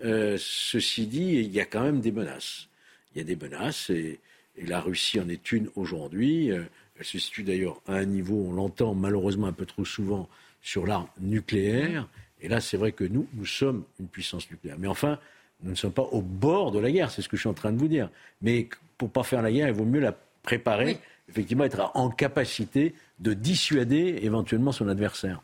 euh, 0.03 0.35
ceci 0.39 1.07
dit, 1.07 1.35
il 1.35 1.53
y 1.53 1.61
a 1.61 1.65
quand 1.65 1.81
même 1.81 2.01
des 2.01 2.11
menaces. 2.11 2.67
Il 3.13 3.19
y 3.19 3.21
a 3.21 3.23
des 3.23 3.35
menaces 3.35 3.89
et, 3.89 4.19
la 4.57 4.79
Russie 4.79 5.19
en 5.19 5.27
est 5.27 5.51
une 5.51 5.69
aujourd'hui. 5.75 6.51
Euh, 6.51 6.63
elle 6.97 7.05
se 7.05 7.19
situe 7.19 7.43
d'ailleurs 7.43 7.81
à 7.87 7.95
un 7.95 8.05
niveau, 8.05 8.45
on 8.47 8.53
l'entend 8.53 8.93
malheureusement 8.93 9.47
un 9.47 9.53
peu 9.53 9.65
trop 9.65 9.83
souvent, 9.83 10.29
sur 10.61 10.85
l'arme 10.85 11.07
nucléaire. 11.19 12.07
Et 12.45 12.47
là, 12.47 12.61
c'est 12.61 12.77
vrai 12.77 12.91
que 12.91 13.03
nous, 13.03 13.27
nous 13.33 13.45
sommes 13.47 13.85
une 13.99 14.07
puissance 14.07 14.49
nucléaire. 14.51 14.75
Mais 14.77 14.87
enfin, 14.87 15.17
nous 15.63 15.71
ne 15.71 15.75
sommes 15.75 15.91
pas 15.91 16.03
au 16.03 16.21
bord 16.21 16.71
de 16.71 16.77
la 16.77 16.91
guerre, 16.91 17.09
c'est 17.09 17.23
ce 17.23 17.27
que 17.27 17.35
je 17.37 17.41
suis 17.41 17.49
en 17.49 17.55
train 17.55 17.71
de 17.71 17.79
vous 17.79 17.87
dire. 17.87 18.11
Mais 18.43 18.69
pour 18.99 19.07
ne 19.07 19.13
pas 19.13 19.23
faire 19.23 19.41
la 19.41 19.51
guerre, 19.51 19.67
il 19.67 19.73
vaut 19.73 19.83
mieux 19.83 19.99
la 19.99 20.15
préparer, 20.43 20.99
effectivement 21.27 21.63
être 21.63 21.89
en 21.95 22.11
capacité 22.11 22.93
de 23.19 23.33
dissuader 23.33 24.19
éventuellement 24.21 24.71
son 24.71 24.87
adversaire. 24.87 25.41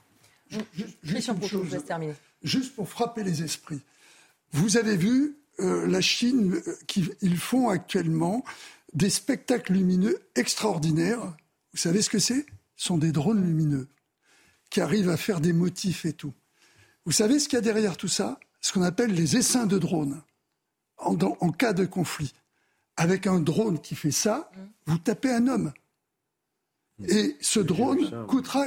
Juste 2.44 2.76
pour 2.76 2.88
frapper 2.88 3.23
les 3.23 3.41
esprits. 3.41 3.82
Vous 4.52 4.78
avez 4.78 4.95
vu 4.95 5.38
euh, 5.60 5.88
la 5.88 6.02
Chine, 6.02 6.61
euh, 6.68 6.76
qui, 6.86 7.10
ils 7.22 7.38
font 7.38 7.69
actuellement 7.69 8.44
des 8.94 9.10
spectacles 9.10 9.73
lumineux 9.73 10.19
extraordinaires. 10.36 11.36
Vous 11.73 11.80
savez 11.80 12.03
ce 12.03 12.11
que 12.11 12.19
c'est? 12.19 12.45
Ce 12.76 12.86
sont 12.86 12.99
des 12.99 13.11
drones 13.11 13.44
lumineux 13.44 13.88
qui 14.69 14.82
arrivent 14.82 15.10
à 15.10 15.18
faire 15.18 15.41
des 15.41 15.53
motifs 15.53 16.06
et 16.06 16.14
tout. 16.14 16.34
Vous 17.06 17.11
savez 17.11 17.40
ce 17.40 17.48
qu'il 17.48 17.57
y 17.57 17.60
a 17.60 17.61
derrière 17.61 17.98
tout 17.98 18.07
ça? 18.07 18.40
Ce 18.60 18.72
qu'on 18.72 18.84
appelle 18.84 19.14
les 19.14 19.38
essaims 19.38 19.65
de 19.65 19.78
drones 19.78 20.22
en, 20.98 21.18
en, 21.19 21.52
cas 21.52 21.73
de 21.73 21.86
conflit. 21.86 22.34
Avec 22.95 23.26
un 23.26 23.40
drone 23.40 23.80
qui 23.80 23.95
fait 23.95 24.11
ça, 24.11 24.52
vous 24.86 24.98
tapez 24.98 25.32
un 25.32 25.48
homme. 25.48 25.73
Et 27.07 27.38
ce 27.41 27.60
drone 27.60 28.28
coûtera 28.28 28.65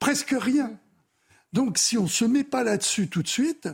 presque 0.00 0.34
rien. 0.36 0.78
Donc 1.52 1.78
si 1.78 1.96
on 1.98 2.04
ne 2.04 2.08
se 2.08 2.24
met 2.24 2.44
pas 2.44 2.64
là-dessus 2.64 3.08
tout 3.08 3.22
de 3.22 3.28
suite, 3.28 3.68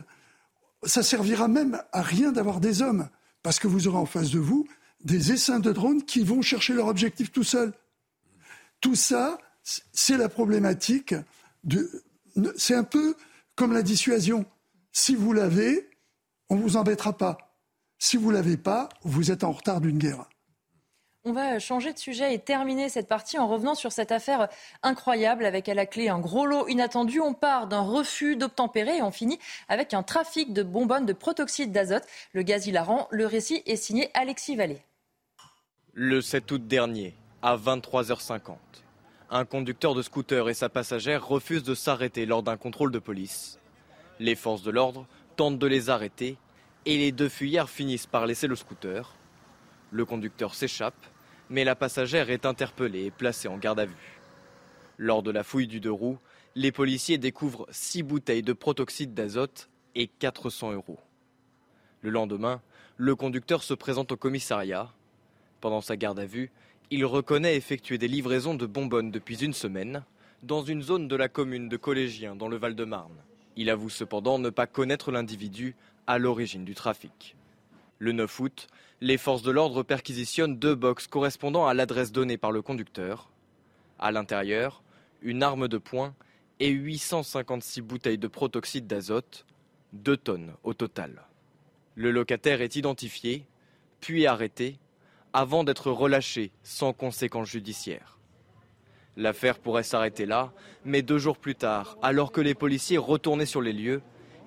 ça 0.83 1.01
servira 1.01 1.47
même 1.47 1.81
à 1.91 2.01
rien 2.01 2.31
d'avoir 2.31 2.59
des 2.59 2.81
hommes, 2.81 3.09
parce 3.41 3.59
que 3.59 3.67
vous 3.67 3.87
aurez 3.87 3.97
en 3.97 4.05
face 4.05 4.29
de 4.29 4.39
vous 4.39 4.67
des 5.03 5.31
essaims 5.31 5.59
de 5.59 5.71
drones 5.71 6.03
qui 6.03 6.23
vont 6.23 6.41
chercher 6.41 6.73
leur 6.73 6.87
objectif 6.87 7.31
tout 7.31 7.43
seuls. 7.43 7.73
Tout 8.81 8.95
ça, 8.95 9.39
c'est 9.63 10.17
la 10.17 10.29
problématique. 10.29 11.15
De... 11.63 11.89
C'est 12.57 12.75
un 12.75 12.83
peu 12.83 13.15
comme 13.59 13.73
la 13.73 13.81
dissuasion. 13.81 14.45
Si 14.93 15.15
vous 15.15 15.33
l'avez, 15.33 15.89
on 16.49 16.55
ne 16.55 16.61
vous 16.61 16.77
embêtera 16.77 17.17
pas. 17.17 17.37
Si 17.97 18.15
vous 18.15 18.29
ne 18.29 18.37
l'avez 18.37 18.55
pas, 18.55 18.87
vous 19.03 19.31
êtes 19.31 19.43
en 19.43 19.51
retard 19.51 19.81
d'une 19.81 19.97
guerre. 19.97 20.29
On 21.25 21.33
va 21.33 21.59
changer 21.59 21.91
de 21.91 21.99
sujet 21.99 22.33
et 22.33 22.39
terminer 22.39 22.87
cette 22.87 23.09
partie 23.09 23.37
en 23.37 23.49
revenant 23.49 23.75
sur 23.75 23.91
cette 23.91 24.13
affaire 24.13 24.47
incroyable 24.81 25.43
avec 25.43 25.67
à 25.67 25.73
la 25.73 25.85
clé 25.85 26.07
un 26.07 26.19
gros 26.19 26.45
lot 26.45 26.69
inattendu. 26.69 27.19
On 27.19 27.33
part 27.33 27.67
d'un 27.67 27.81
refus 27.81 28.37
d'obtempérer 28.37 28.99
et 28.99 29.01
on 29.01 29.11
finit 29.11 29.39
avec 29.67 29.93
un 29.93 30.03
trafic 30.03 30.53
de 30.53 30.63
bonbonnes 30.63 31.05
de 31.05 31.11
protoxyde 31.11 31.73
d'azote. 31.73 32.07
Le 32.31 32.43
gaz 32.43 32.65
hilarant, 32.65 33.09
le 33.11 33.25
récit 33.25 33.61
est 33.65 33.75
signé 33.75 34.09
Alexis 34.13 34.55
Vallée. 34.55 34.81
Le 35.91 36.21
7 36.21 36.49
août 36.49 36.65
dernier, 36.65 37.13
à 37.41 37.57
23h50, 37.57 38.55
un 39.31 39.45
conducteur 39.45 39.93
de 39.93 40.01
scooter 40.01 40.49
et 40.49 40.53
sa 40.53 40.69
passagère 40.69 41.27
refusent 41.27 41.63
de 41.63 41.75
s'arrêter 41.75 42.25
lors 42.25 42.41
d'un 42.41 42.57
contrôle 42.57 42.91
de 42.91 42.99
police. 42.99 43.59
Les 44.19 44.35
forces 44.35 44.63
de 44.63 44.71
l'ordre 44.71 45.05
tentent 45.35 45.59
de 45.59 45.67
les 45.67 45.89
arrêter 45.89 46.37
et 46.85 46.97
les 46.97 47.11
deux 47.11 47.29
fuyards 47.29 47.69
finissent 47.69 48.07
par 48.07 48.25
laisser 48.25 48.47
le 48.47 48.55
scooter. 48.55 49.13
Le 49.91 50.05
conducteur 50.05 50.55
s'échappe, 50.55 51.05
mais 51.49 51.63
la 51.63 51.75
passagère 51.75 52.29
est 52.29 52.45
interpellée 52.45 53.05
et 53.05 53.11
placée 53.11 53.47
en 53.47 53.57
garde 53.57 53.79
à 53.79 53.85
vue. 53.85 54.19
Lors 54.97 55.23
de 55.23 55.31
la 55.31 55.43
fouille 55.43 55.67
du 55.67 55.79
deux 55.79 55.91
roues, 55.91 56.17
les 56.55 56.71
policiers 56.71 57.17
découvrent 57.17 57.67
six 57.69 58.01
bouteilles 58.01 58.43
de 58.43 58.53
protoxyde 58.53 59.13
d'azote 59.13 59.69
et 59.95 60.07
400 60.07 60.73
euros. 60.73 60.99
Le 62.01 62.09
lendemain, 62.09 62.61
le 62.97 63.15
conducteur 63.15 63.61
se 63.61 63.73
présente 63.73 64.11
au 64.11 64.17
commissariat. 64.17 64.91
Pendant 65.61 65.81
sa 65.81 65.97
garde 65.97 66.19
à 66.19 66.25
vue, 66.25 66.51
il 66.91 67.05
reconnaît 67.05 67.55
effectuer 67.55 67.97
des 67.97 68.07
livraisons 68.07 68.55
de 68.55 68.65
bonbonnes 68.65 69.11
depuis 69.11 69.43
une 69.43 69.53
semaine, 69.53 70.03
dans 70.41 70.63
une 70.63 70.81
zone 70.81 71.07
de 71.07 71.15
la 71.15 71.29
commune 71.29 71.69
de 71.69 71.77
Collégien 71.77 72.35
dans 72.35 72.47
le 72.47 72.57
Val-de-Marne. 72.57 73.17
Il 73.55 73.69
avoue 73.69 73.89
cependant 73.89 74.39
ne 74.39 74.49
pas 74.49 74.65
connaître 74.65 75.11
l'individu 75.11 75.75
à 76.07 76.17
l'origine 76.17 76.65
du 76.65 76.73
trafic. 76.73 77.35
Le 77.99 78.11
9 78.13 78.39
août, 78.39 78.67
les 79.01 79.17
forces 79.17 79.43
de 79.43 79.51
l'ordre 79.51 79.83
perquisitionnent 79.83 80.57
deux 80.57 80.73
box 80.73 81.07
correspondant 81.07 81.67
à 81.67 81.73
l'adresse 81.73 82.11
donnée 82.11 82.37
par 82.37 82.51
le 82.51 82.61
conducteur. 82.61 83.29
À 83.99 84.11
l'intérieur, 84.11 84.81
une 85.21 85.43
arme 85.43 85.67
de 85.67 85.77
poing 85.77 86.15
et 86.59 86.69
856 86.69 87.81
bouteilles 87.81 88.17
de 88.17 88.27
protoxyde 88.27 88.87
d'azote, 88.87 89.45
2 89.93 90.17
tonnes 90.17 90.53
au 90.63 90.73
total. 90.73 91.23
Le 91.95 92.11
locataire 92.11 92.61
est 92.61 92.77
identifié, 92.77 93.45
puis 93.99 94.25
arrêté, 94.25 94.79
avant 95.33 95.63
d'être 95.63 95.91
relâché 95.91 96.51
sans 96.63 96.93
conséquences 96.93 97.49
judiciaires. 97.49 98.17
L'affaire 99.17 99.59
pourrait 99.59 99.83
s'arrêter 99.83 100.25
là, 100.25 100.53
mais 100.85 101.01
deux 101.01 101.17
jours 101.17 101.37
plus 101.37 101.55
tard, 101.55 101.97
alors 102.01 102.31
que 102.31 102.41
les 102.41 102.55
policiers 102.55 102.97
retournaient 102.97 103.45
sur 103.45 103.61
les 103.61 103.73
lieux, 103.73 104.01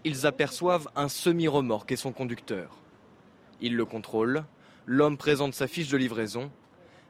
ils 0.04 0.26
aperçoivent 0.26 0.88
un 0.96 1.08
semi-remorque 1.08 1.92
et 1.92 1.96
son 1.96 2.12
conducteur. 2.12 2.82
Ils 3.60 3.76
le 3.76 3.84
contrôlent, 3.84 4.44
l'homme 4.86 5.16
présente 5.16 5.54
sa 5.54 5.68
fiche 5.68 5.88
de 5.88 5.96
livraison, 5.96 6.50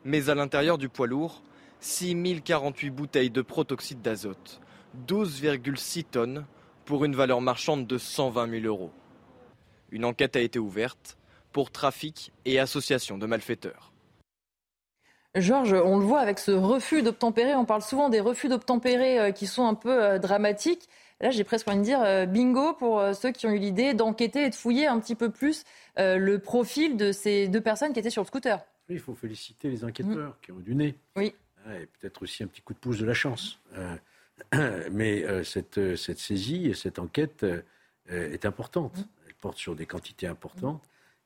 mais 0.05 0.29
à 0.29 0.35
l'intérieur 0.35 0.77
du 0.77 0.89
poids 0.89 1.07
lourd, 1.07 1.43
6048 1.81 2.91
bouteilles 2.91 3.31
de 3.31 3.43
protoxyde 3.43 4.03
d'azote, 4.03 4.61
12,6 5.09 6.05
tonnes, 6.05 6.47
pour 6.85 7.05
une 7.05 7.15
valeur 7.15 7.41
marchande 7.41 7.87
de 7.87 7.97
120 7.97 8.51
000 8.51 8.67
euros. 8.67 8.93
Une 9.91 10.05
enquête 10.05 10.37
a 10.37 10.41
été 10.41 10.59
ouverte 10.59 11.17
pour 11.53 11.71
trafic 11.71 12.33
et 12.45 12.59
association 12.59 13.19
de 13.19 13.27
malfaiteurs. 13.27 13.93
Georges, 15.35 15.73
on 15.73 15.99
le 15.99 16.05
voit 16.05 16.21
avec 16.21 16.39
ce 16.39 16.51
refus 16.51 17.03
d'obtempérer. 17.03 17.55
On 17.55 17.65
parle 17.65 17.83
souvent 17.83 18.11
des 18.11 18.21
refus 18.21 18.49
d'obtempérer 18.49 19.19
euh, 19.19 19.31
qui 19.31 19.47
sont 19.47 19.67
un 19.67 19.75
peu 19.75 20.03
euh, 20.03 20.19
dramatiques. 20.19 20.89
Là, 21.21 21.31
j'ai 21.31 21.45
presque 21.45 21.69
envie 21.69 21.79
de 21.79 21.85
dire 21.85 22.03
euh, 22.03 22.27
bingo 22.27 22.75
pour 22.75 23.03
ceux 23.15 23.31
qui 23.31 23.47
ont 23.47 23.51
eu 23.51 23.59
l'idée 23.59 23.95
d'enquêter 23.95 24.45
et 24.45 24.51
de 24.51 24.55
fouiller 24.55 24.87
un 24.87 24.99
petit 25.01 25.15
peu 25.15 25.31
plus 25.31 25.65
le 25.97 26.39
profil 26.39 26.97
de 26.97 27.13
ces 27.13 27.49
deux 27.49 27.61
personnes 27.61 27.93
qui 27.93 28.01
étaient 28.01 28.11
sur 28.11 28.23
le 28.23 28.27
scooter. 28.27 28.59
Oui, 28.89 28.97
il 28.97 28.99
faut 28.99 29.15
féliciter 29.15 29.71
les 29.71 29.85
enquêteurs 29.85 30.31
mm. 30.31 30.37
qui 30.43 30.53
ont 30.53 30.59
du 30.59 30.75
nez. 30.75 30.97
Oui. 31.17 31.35
et 31.69 31.87
peut-être 32.01 32.23
aussi 32.23 32.43
un 32.43 32.49
petit 32.49 32.61
coup 32.61 32.75
de 32.75 32.79
pouce 32.79 32.99
de 32.99 33.07
la 33.07 33.15
chance. 33.15 33.61
mais 34.91 35.45
cette, 35.45 35.97
cette, 35.97 36.19
saisie 36.19 36.69
et 36.69 36.75
cette 36.75 36.99
enquête 36.99 37.47
est 38.09 38.45
importante. 38.45 38.99
Mm. 38.99 39.05
Elle 39.29 39.35
porte 39.35 39.59
sur 39.59 39.77
des 39.77 39.87
quantités 39.87 40.27
importantes. 40.27 40.83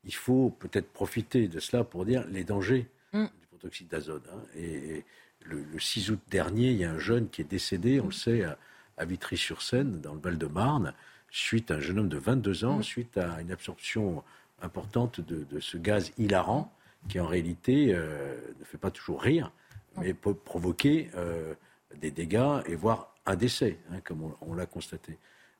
Il 0.06 0.14
faut 0.14 0.50
peut-être 0.58 0.90
profiter 0.92 1.48
de 1.48 1.60
cela 1.60 1.84
pour 1.84 2.04
dire 2.04 2.24
les 2.30 2.44
dangers 2.44 2.88
mm. 3.12 3.24
du 3.24 3.46
protoxyde 3.48 3.88
d'azote. 3.88 4.24
Hein. 4.32 4.40
Et, 4.56 5.04
le, 5.48 5.64
6 5.78 6.10
août 6.10 6.20
dernier, 6.28 6.70
il 6.70 6.78
y 6.78 6.84
a 6.84 6.90
un 6.90 6.98
jeune 6.98 7.28
qui 7.28 7.40
est 7.40 7.44
décédé, 7.44 8.00
on 8.00 8.06
le 8.06 8.12
sait, 8.12 8.42
à, 8.42 9.04
Vitry-sur-Seine, 9.04 10.00
dans 10.00 10.14
le 10.14 10.20
Val-de-Marne, 10.20 10.92
suite 11.30 11.70
à 11.70 11.74
un 11.74 11.80
jeune 11.80 12.00
homme 12.00 12.08
de 12.08 12.18
22 12.18 12.64
ans, 12.64 12.78
mm. 12.78 12.82
suite 12.82 13.18
à 13.18 13.40
une 13.40 13.52
absorption 13.52 14.24
importante 14.62 15.20
de, 15.20 15.60
ce 15.60 15.76
gaz 15.76 16.12
hilarant, 16.18 16.72
qui 17.08 17.20
en 17.20 17.26
réalité 17.26 17.94
euh, 17.94 18.36
ne 18.58 18.64
fait 18.64 18.78
pas 18.78 18.90
toujours 18.90 19.22
rire, 19.22 19.52
mais 19.98 20.14
peut 20.14 20.34
provoquer 20.34 21.10
euh, 21.14 21.54
des 22.00 22.10
dégâts 22.10 22.60
et 22.66 22.74
voire 22.74 23.14
un 23.26 23.36
décès, 23.36 23.78
hein, 23.92 24.00
comme 24.04 24.32
on, 24.40 24.54
l'a 24.54 24.66
constaté. 24.66 25.18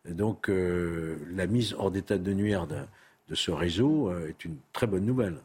donc 0.09 0.49
euh, 0.49 1.19
la 1.31 1.47
mise 1.47 1.75
hors 1.75 1.91
d'état 1.91 2.19
de 2.19 2.33
nuire 2.33 2.67
de 3.29 3.35
ce 3.35 3.51
réseau 3.51 4.13
est 4.27 4.45
une 4.45 4.57
très 4.73 4.87
bonne 4.87 5.05
nouvelle. 5.05 5.39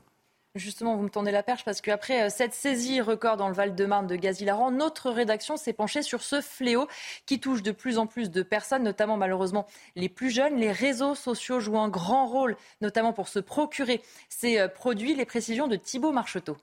Justement, 0.54 0.98
vous 0.98 1.04
me 1.04 1.10
tendez 1.10 1.32
la 1.32 1.44
perche 1.44 1.64
parce 1.64 1.80
qu'après 1.80 2.30
cette 2.30 2.54
saisie 2.54 3.00
record 3.00 3.38
dans 3.38 3.48
le 3.48 3.54
Val-de-Marne 3.54 4.06
de 4.06 4.18
gaz 4.18 4.42
hilarant, 4.42 4.70
notre 4.70 5.10
rédaction 5.10 5.56
s'est 5.56 5.72
penchée 5.72 6.02
sur 6.02 6.22
ce 6.22 6.42
fléau 6.42 6.90
qui 7.26 7.40
touche 7.40 7.64
de 7.64 7.72
plus 7.72 7.98
en 7.98 8.06
plus 8.06 8.30
de 8.30 8.44
personnes, 8.44 8.84
notamment 8.84 9.16
malheureusement 9.16 9.66
les 9.96 10.10
plus 10.10 10.30
jeunes. 10.30 10.58
Les 10.58 10.74
réseaux 10.74 11.16
sociaux 11.16 11.62
jouent 11.62 11.80
un 11.80 11.88
grand 11.88 12.28
rôle, 12.28 12.58
notamment 12.82 13.14
pour 13.14 13.30
se 13.30 13.40
procurer 13.40 14.02
ces 14.28 14.68
produits. 14.68 15.16
Les 15.16 15.26
précisions 15.26 15.70
de 15.70 15.78
Thibault 15.78 16.12
Marcheteau. 16.12 16.58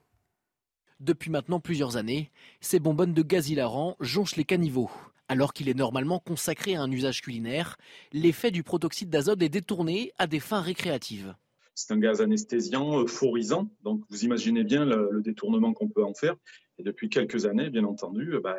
Depuis 1.00 1.30
maintenant 1.30 1.58
plusieurs 1.58 1.96
années, 1.96 2.30
ces 2.60 2.80
bonbonnes 2.80 3.14
de 3.14 3.22
gaz 3.22 3.48
hilarant 3.48 3.96
jonchent 4.00 4.36
les 4.36 4.44
caniveaux. 4.44 4.90
Alors 5.28 5.52
qu'il 5.52 5.68
est 5.68 5.74
normalement 5.74 6.18
consacré 6.18 6.74
à 6.74 6.82
un 6.82 6.90
usage 6.90 7.20
culinaire, 7.20 7.76
l'effet 8.12 8.50
du 8.50 8.62
protoxyde 8.62 9.10
d'azote 9.10 9.42
est 9.42 9.50
détourné 9.50 10.12
à 10.16 10.26
des 10.26 10.40
fins 10.40 10.62
récréatives. 10.62 11.34
C'est 11.74 11.92
un 11.92 11.98
gaz 11.98 12.22
anesthésiant, 12.22 13.02
euphorisant, 13.02 13.68
donc 13.84 14.02
vous 14.08 14.24
imaginez 14.24 14.64
bien 14.64 14.86
le, 14.86 15.20
détournement 15.22 15.74
qu'on 15.74 15.88
peut 15.88 16.02
en 16.02 16.14
faire. 16.14 16.34
Et 16.78 16.82
depuis 16.82 17.10
quelques 17.10 17.44
années, 17.44 17.68
bien 17.68 17.84
entendu, 17.84 18.34
bah, 18.42 18.56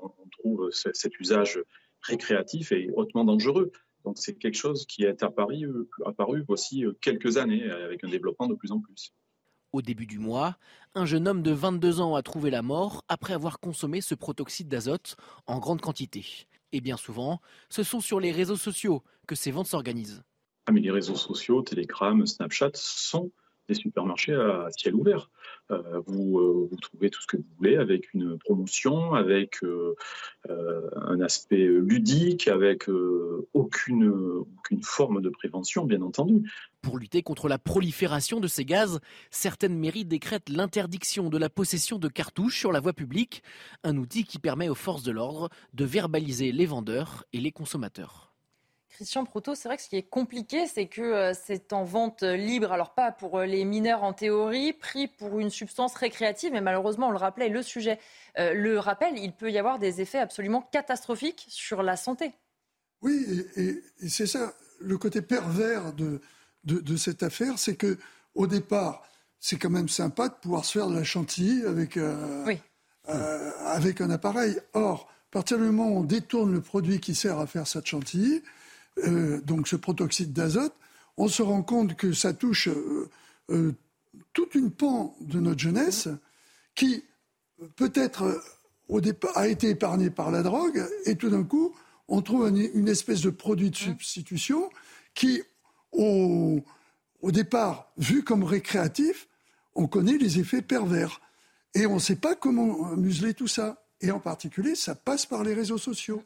on, 0.00 0.10
trouve 0.38 0.70
cet 0.70 1.18
usage 1.20 1.60
récréatif 2.00 2.72
et 2.72 2.88
hautement 2.94 3.24
dangereux. 3.24 3.72
Donc 4.04 4.16
c'est 4.18 4.34
quelque 4.34 4.56
chose 4.56 4.86
qui 4.86 5.04
est 5.04 5.22
apparu, 5.22 5.68
apparu 6.06 6.44
voici 6.46 6.84
quelques 7.00 7.36
années 7.36 7.68
avec 7.70 8.02
un 8.04 8.08
développement 8.08 8.46
de 8.46 8.54
plus 8.54 8.72
en 8.72 8.80
plus. 8.80 9.12
Au 9.72 9.80
début 9.80 10.06
du 10.06 10.18
mois, 10.18 10.58
un 10.94 11.06
jeune 11.06 11.26
homme 11.26 11.42
de 11.42 11.50
22 11.50 12.00
ans 12.00 12.14
a 12.14 12.22
trouvé 12.22 12.50
la 12.50 12.60
mort 12.60 13.04
après 13.08 13.32
avoir 13.32 13.58
consommé 13.58 14.02
ce 14.02 14.14
protoxyde 14.14 14.68
d'azote 14.68 15.16
en 15.46 15.58
grande 15.58 15.80
quantité. 15.80 16.26
Et 16.72 16.82
bien 16.82 16.98
souvent, 16.98 17.40
ce 17.70 17.82
sont 17.82 18.00
sur 18.00 18.20
les 18.20 18.32
réseaux 18.32 18.56
sociaux 18.56 19.02
que 19.26 19.34
ces 19.34 19.50
ventes 19.50 19.68
s'organisent. 19.68 20.24
Ah, 20.66 20.72
mais 20.72 20.80
les 20.80 20.90
réseaux 20.90 21.16
sociaux, 21.16 21.62
Telegram, 21.62 22.26
Snapchat 22.26 22.72
sont 22.74 23.32
des 23.66 23.74
supermarchés 23.74 24.34
à 24.34 24.68
ciel 24.76 24.94
ouvert. 24.94 25.30
Euh, 25.72 26.02
vous, 26.06 26.38
euh, 26.38 26.68
vous, 26.70 26.76
trouvez 26.76 27.10
tout 27.10 27.20
ce 27.20 27.26
que 27.26 27.36
vous 27.36 27.46
voulez 27.58 27.76
avec 27.76 28.12
une 28.14 28.38
promotion, 28.38 29.14
avec 29.14 29.62
euh, 29.62 29.94
un 30.48 31.20
aspect 31.20 31.66
ludique, 31.66 32.48
avec 32.48 32.88
aucune, 33.52 34.08
aucune 34.08 34.82
forme 34.82 35.22
de 35.22 35.28
prévention, 35.28 35.84
bien 35.84 36.02
entendu. 36.02 36.50
Pour 36.80 36.98
lutter 36.98 37.22
contre 37.22 37.48
la 37.48 37.58
prolifération 37.58 38.40
de 38.40 38.48
ces 38.48 38.64
gaz, 38.64 39.00
certaines 39.30 39.78
mairies 39.78 40.04
décrètent 40.04 40.48
l'interdiction 40.48 41.30
de 41.30 41.38
la 41.38 41.48
possession 41.48 41.98
de 41.98 42.08
cartouches 42.08 42.58
sur 42.58 42.72
la 42.72 42.80
voie 42.80 42.92
publique, 42.92 43.42
un 43.84 43.96
outil 43.96 44.24
qui 44.24 44.38
permet 44.38 44.68
aux 44.68 44.74
forces 44.74 45.04
de 45.04 45.12
l'ordre 45.12 45.48
de 45.74 45.84
verbaliser 45.84 46.52
les 46.52 46.66
vendeurs 46.66 47.24
et 47.32 47.40
les 47.40 47.52
consommateurs. 47.52 48.31
Christian 48.92 49.24
Proto, 49.24 49.54
c'est 49.54 49.68
vrai 49.68 49.78
que 49.78 49.82
ce 49.82 49.88
qui 49.88 49.96
est 49.96 50.02
compliqué, 50.02 50.66
c'est 50.66 50.86
que 50.86 51.00
euh, 51.00 51.32
c'est 51.34 51.72
en 51.72 51.82
vente 51.82 52.22
libre, 52.22 52.72
alors 52.72 52.92
pas 52.92 53.10
pour 53.10 53.38
euh, 53.38 53.46
les 53.46 53.64
mineurs 53.64 54.02
en 54.02 54.12
théorie, 54.12 54.74
pris 54.74 55.08
pour 55.08 55.40
une 55.40 55.48
substance 55.48 55.94
récréative, 55.94 56.52
mais 56.52 56.60
malheureusement, 56.60 57.08
on 57.08 57.10
le 57.10 57.16
rappelait, 57.16 57.48
le 57.48 57.62
sujet 57.62 57.98
euh, 58.38 58.52
le 58.52 58.78
rappelle, 58.78 59.16
il 59.16 59.32
peut 59.32 59.50
y 59.50 59.58
avoir 59.58 59.78
des 59.78 60.02
effets 60.02 60.18
absolument 60.18 60.68
catastrophiques 60.72 61.46
sur 61.48 61.82
la 61.82 61.96
santé. 61.96 62.32
Oui, 63.00 63.26
et, 63.56 63.82
c'est 64.08 64.26
ça, 64.26 64.52
le 64.78 64.98
côté 64.98 65.22
pervers 65.22 65.94
de, 65.94 66.20
de, 66.64 66.96
cette 66.96 67.22
affaire, 67.22 67.58
c'est 67.58 67.76
que 67.76 67.98
au 68.34 68.46
départ, 68.46 69.02
c'est 69.40 69.56
quand 69.56 69.70
même 69.70 69.88
sympa 69.88 70.28
de 70.28 70.34
pouvoir 70.34 70.64
se 70.66 70.78
faire 70.78 70.88
de 70.88 70.94
la 70.94 71.02
chantilly 71.02 71.64
avec, 71.64 71.98
avec 73.06 74.00
un 74.00 74.10
appareil. 74.10 74.56
Or, 74.74 75.08
à 75.30 75.32
partir 75.32 75.58
du 75.58 75.64
moment 75.64 75.88
où 75.88 75.98
on 76.00 76.04
détourne 76.04 76.52
le 76.52 76.60
produit 76.60 77.00
qui 77.00 77.16
sert 77.16 77.40
à 77.40 77.48
faire 77.48 77.66
cette 77.66 77.86
chantilly, 77.86 78.42
euh, 78.98 79.40
donc 79.42 79.68
ce 79.68 79.76
protoxyde 79.76 80.32
d'azote, 80.32 80.74
on 81.16 81.28
se 81.28 81.42
rend 81.42 81.62
compte 81.62 81.96
que 81.96 82.12
ça 82.12 82.32
touche 82.32 82.68
euh, 82.68 83.08
euh, 83.50 83.72
toute 84.32 84.54
une 84.54 84.70
pan 84.70 85.16
de 85.20 85.40
notre 85.40 85.60
jeunesse 85.60 86.08
qui 86.74 87.04
peut-être 87.76 88.42
au 88.88 89.00
départ 89.00 89.36
a 89.36 89.48
été 89.48 89.70
épargnée 89.70 90.10
par 90.10 90.30
la 90.30 90.42
drogue 90.42 90.86
et 91.06 91.16
tout 91.16 91.30
d'un 91.30 91.44
coup 91.44 91.74
on 92.08 92.22
trouve 92.22 92.48
une 92.48 92.88
espèce 92.88 93.20
de 93.22 93.30
produit 93.30 93.70
de 93.70 93.76
substitution 93.76 94.68
qui 95.14 95.42
au, 95.92 96.62
au 97.20 97.30
départ 97.30 97.92
vu 97.96 98.24
comme 98.24 98.44
récréatif 98.44 99.28
on 99.74 99.86
connaît 99.86 100.18
les 100.18 100.38
effets 100.38 100.62
pervers. 100.62 101.20
Et 101.74 101.86
on 101.86 101.94
ne 101.94 102.00
sait 102.00 102.16
pas 102.16 102.34
comment 102.34 102.94
museler 102.96 103.34
tout 103.34 103.48
ça. 103.48 103.84
Et 104.00 104.10
en 104.10 104.20
particulier 104.20 104.74
ça 104.74 104.94
passe 104.94 105.26
par 105.26 105.42
les 105.44 105.54
réseaux 105.54 105.78
sociaux. 105.78 106.22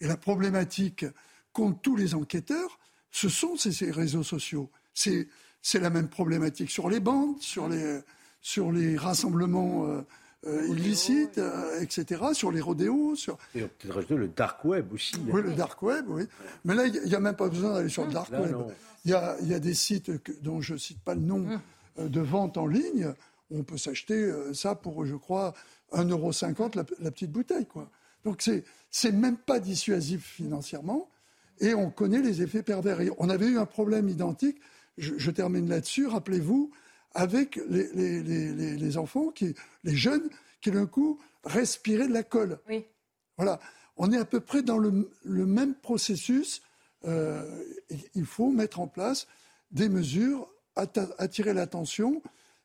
Et 0.00 0.06
la 0.06 0.16
problématique 0.16 1.04
qu'ont 1.54 1.72
tous 1.72 1.96
les 1.96 2.14
enquêteurs, 2.14 2.78
ce 3.10 3.30
sont 3.30 3.56
ces, 3.56 3.90
réseaux 3.90 4.24
sociaux. 4.24 4.68
C'est, 4.92 5.28
la 5.74 5.88
même 5.88 6.08
problématique 6.08 6.70
sur 6.70 6.90
les 6.90 7.00
bandes, 7.00 7.40
sur 7.40 7.68
les, 7.68 8.00
sur 8.42 8.70
les 8.70 8.98
rassemblements 8.98 9.86
euh, 9.86 10.02
euh, 10.46 10.68
illicites, 10.68 11.38
euh, 11.38 11.80
etc., 11.80 12.22
sur 12.34 12.50
les 12.50 12.60
rodéos. 12.60 13.14
Sur... 13.14 13.38
Et 13.54 13.60
peut-être 13.60 13.94
rajouter 13.94 14.16
le 14.16 14.28
dark 14.28 14.62
web 14.64 14.92
aussi. 14.92 15.14
Oui, 15.28 15.40
le 15.40 15.54
dark 15.54 15.80
web, 15.82 16.04
oui. 16.08 16.24
Mais 16.64 16.74
là, 16.74 16.86
il 16.86 17.04
n'y 17.04 17.14
a, 17.14 17.20
même 17.20 17.36
pas 17.36 17.48
besoin 17.48 17.72
d'aller 17.72 17.88
sur 17.88 18.04
le 18.04 18.12
dark 18.12 18.30
web. 18.32 18.56
Il 19.04 19.12
y 19.12 19.14
a, 19.14 19.36
y 19.42 19.54
a, 19.54 19.60
des 19.60 19.74
sites 19.74 20.10
dont 20.42 20.60
je 20.60 20.74
ne 20.74 20.78
cite 20.78 21.00
pas 21.00 21.14
le 21.14 21.20
nom 21.20 21.46
hum. 21.96 22.08
de 22.08 22.20
vente 22.20 22.58
en 22.58 22.66
ligne. 22.66 23.14
On 23.50 23.62
peut 23.62 23.78
s'acheter 23.78 24.30
ça 24.52 24.74
pour, 24.74 25.06
je 25.06 25.14
crois, 25.14 25.54
1,50€ 25.92 26.76
la, 26.76 26.84
la 27.00 27.10
petite 27.10 27.30
bouteille. 27.30 27.66
Quoi. 27.66 27.88
Donc, 28.24 28.42
c'est, 28.42 28.64
c'est 28.90 29.12
même 29.12 29.36
pas 29.36 29.60
dissuasif 29.60 30.24
financièrement 30.24 31.08
et 31.60 31.74
on 31.74 31.90
connaît 31.90 32.22
les 32.22 32.42
effets 32.42 32.62
pervers. 32.62 32.98
on 33.18 33.28
avait 33.28 33.46
eu 33.46 33.58
un 33.58 33.66
problème 33.66 34.08
identique, 34.08 34.58
je, 34.96 35.30
termine 35.30 35.68
là-dessus, 35.68 36.06
rappelez-vous, 36.06 36.70
avec 37.14 37.60
les, 37.68 38.98
enfants, 38.98 39.30
qui, 39.30 39.54
les 39.84 39.96
jeunes, 39.96 40.28
qui 40.60 40.70
d'un 40.70 40.86
coup 40.86 41.20
respiraient 41.44 42.08
de 42.08 42.12
la 42.12 42.22
colle. 42.22 42.58
Oui. 42.68 42.84
Voilà. 43.36 43.60
On 43.96 44.12
est 44.12 44.18
à 44.18 44.24
peu 44.24 44.40
près 44.40 44.62
dans 44.62 44.78
le, 44.78 45.08
même 45.24 45.74
processus. 45.74 46.62
il 47.04 48.24
faut 48.24 48.50
mettre 48.50 48.80
en 48.80 48.86
place 48.86 49.26
des 49.70 49.88
mesures, 49.88 50.48
attirer 50.76 51.54
l'attention, 51.54 52.22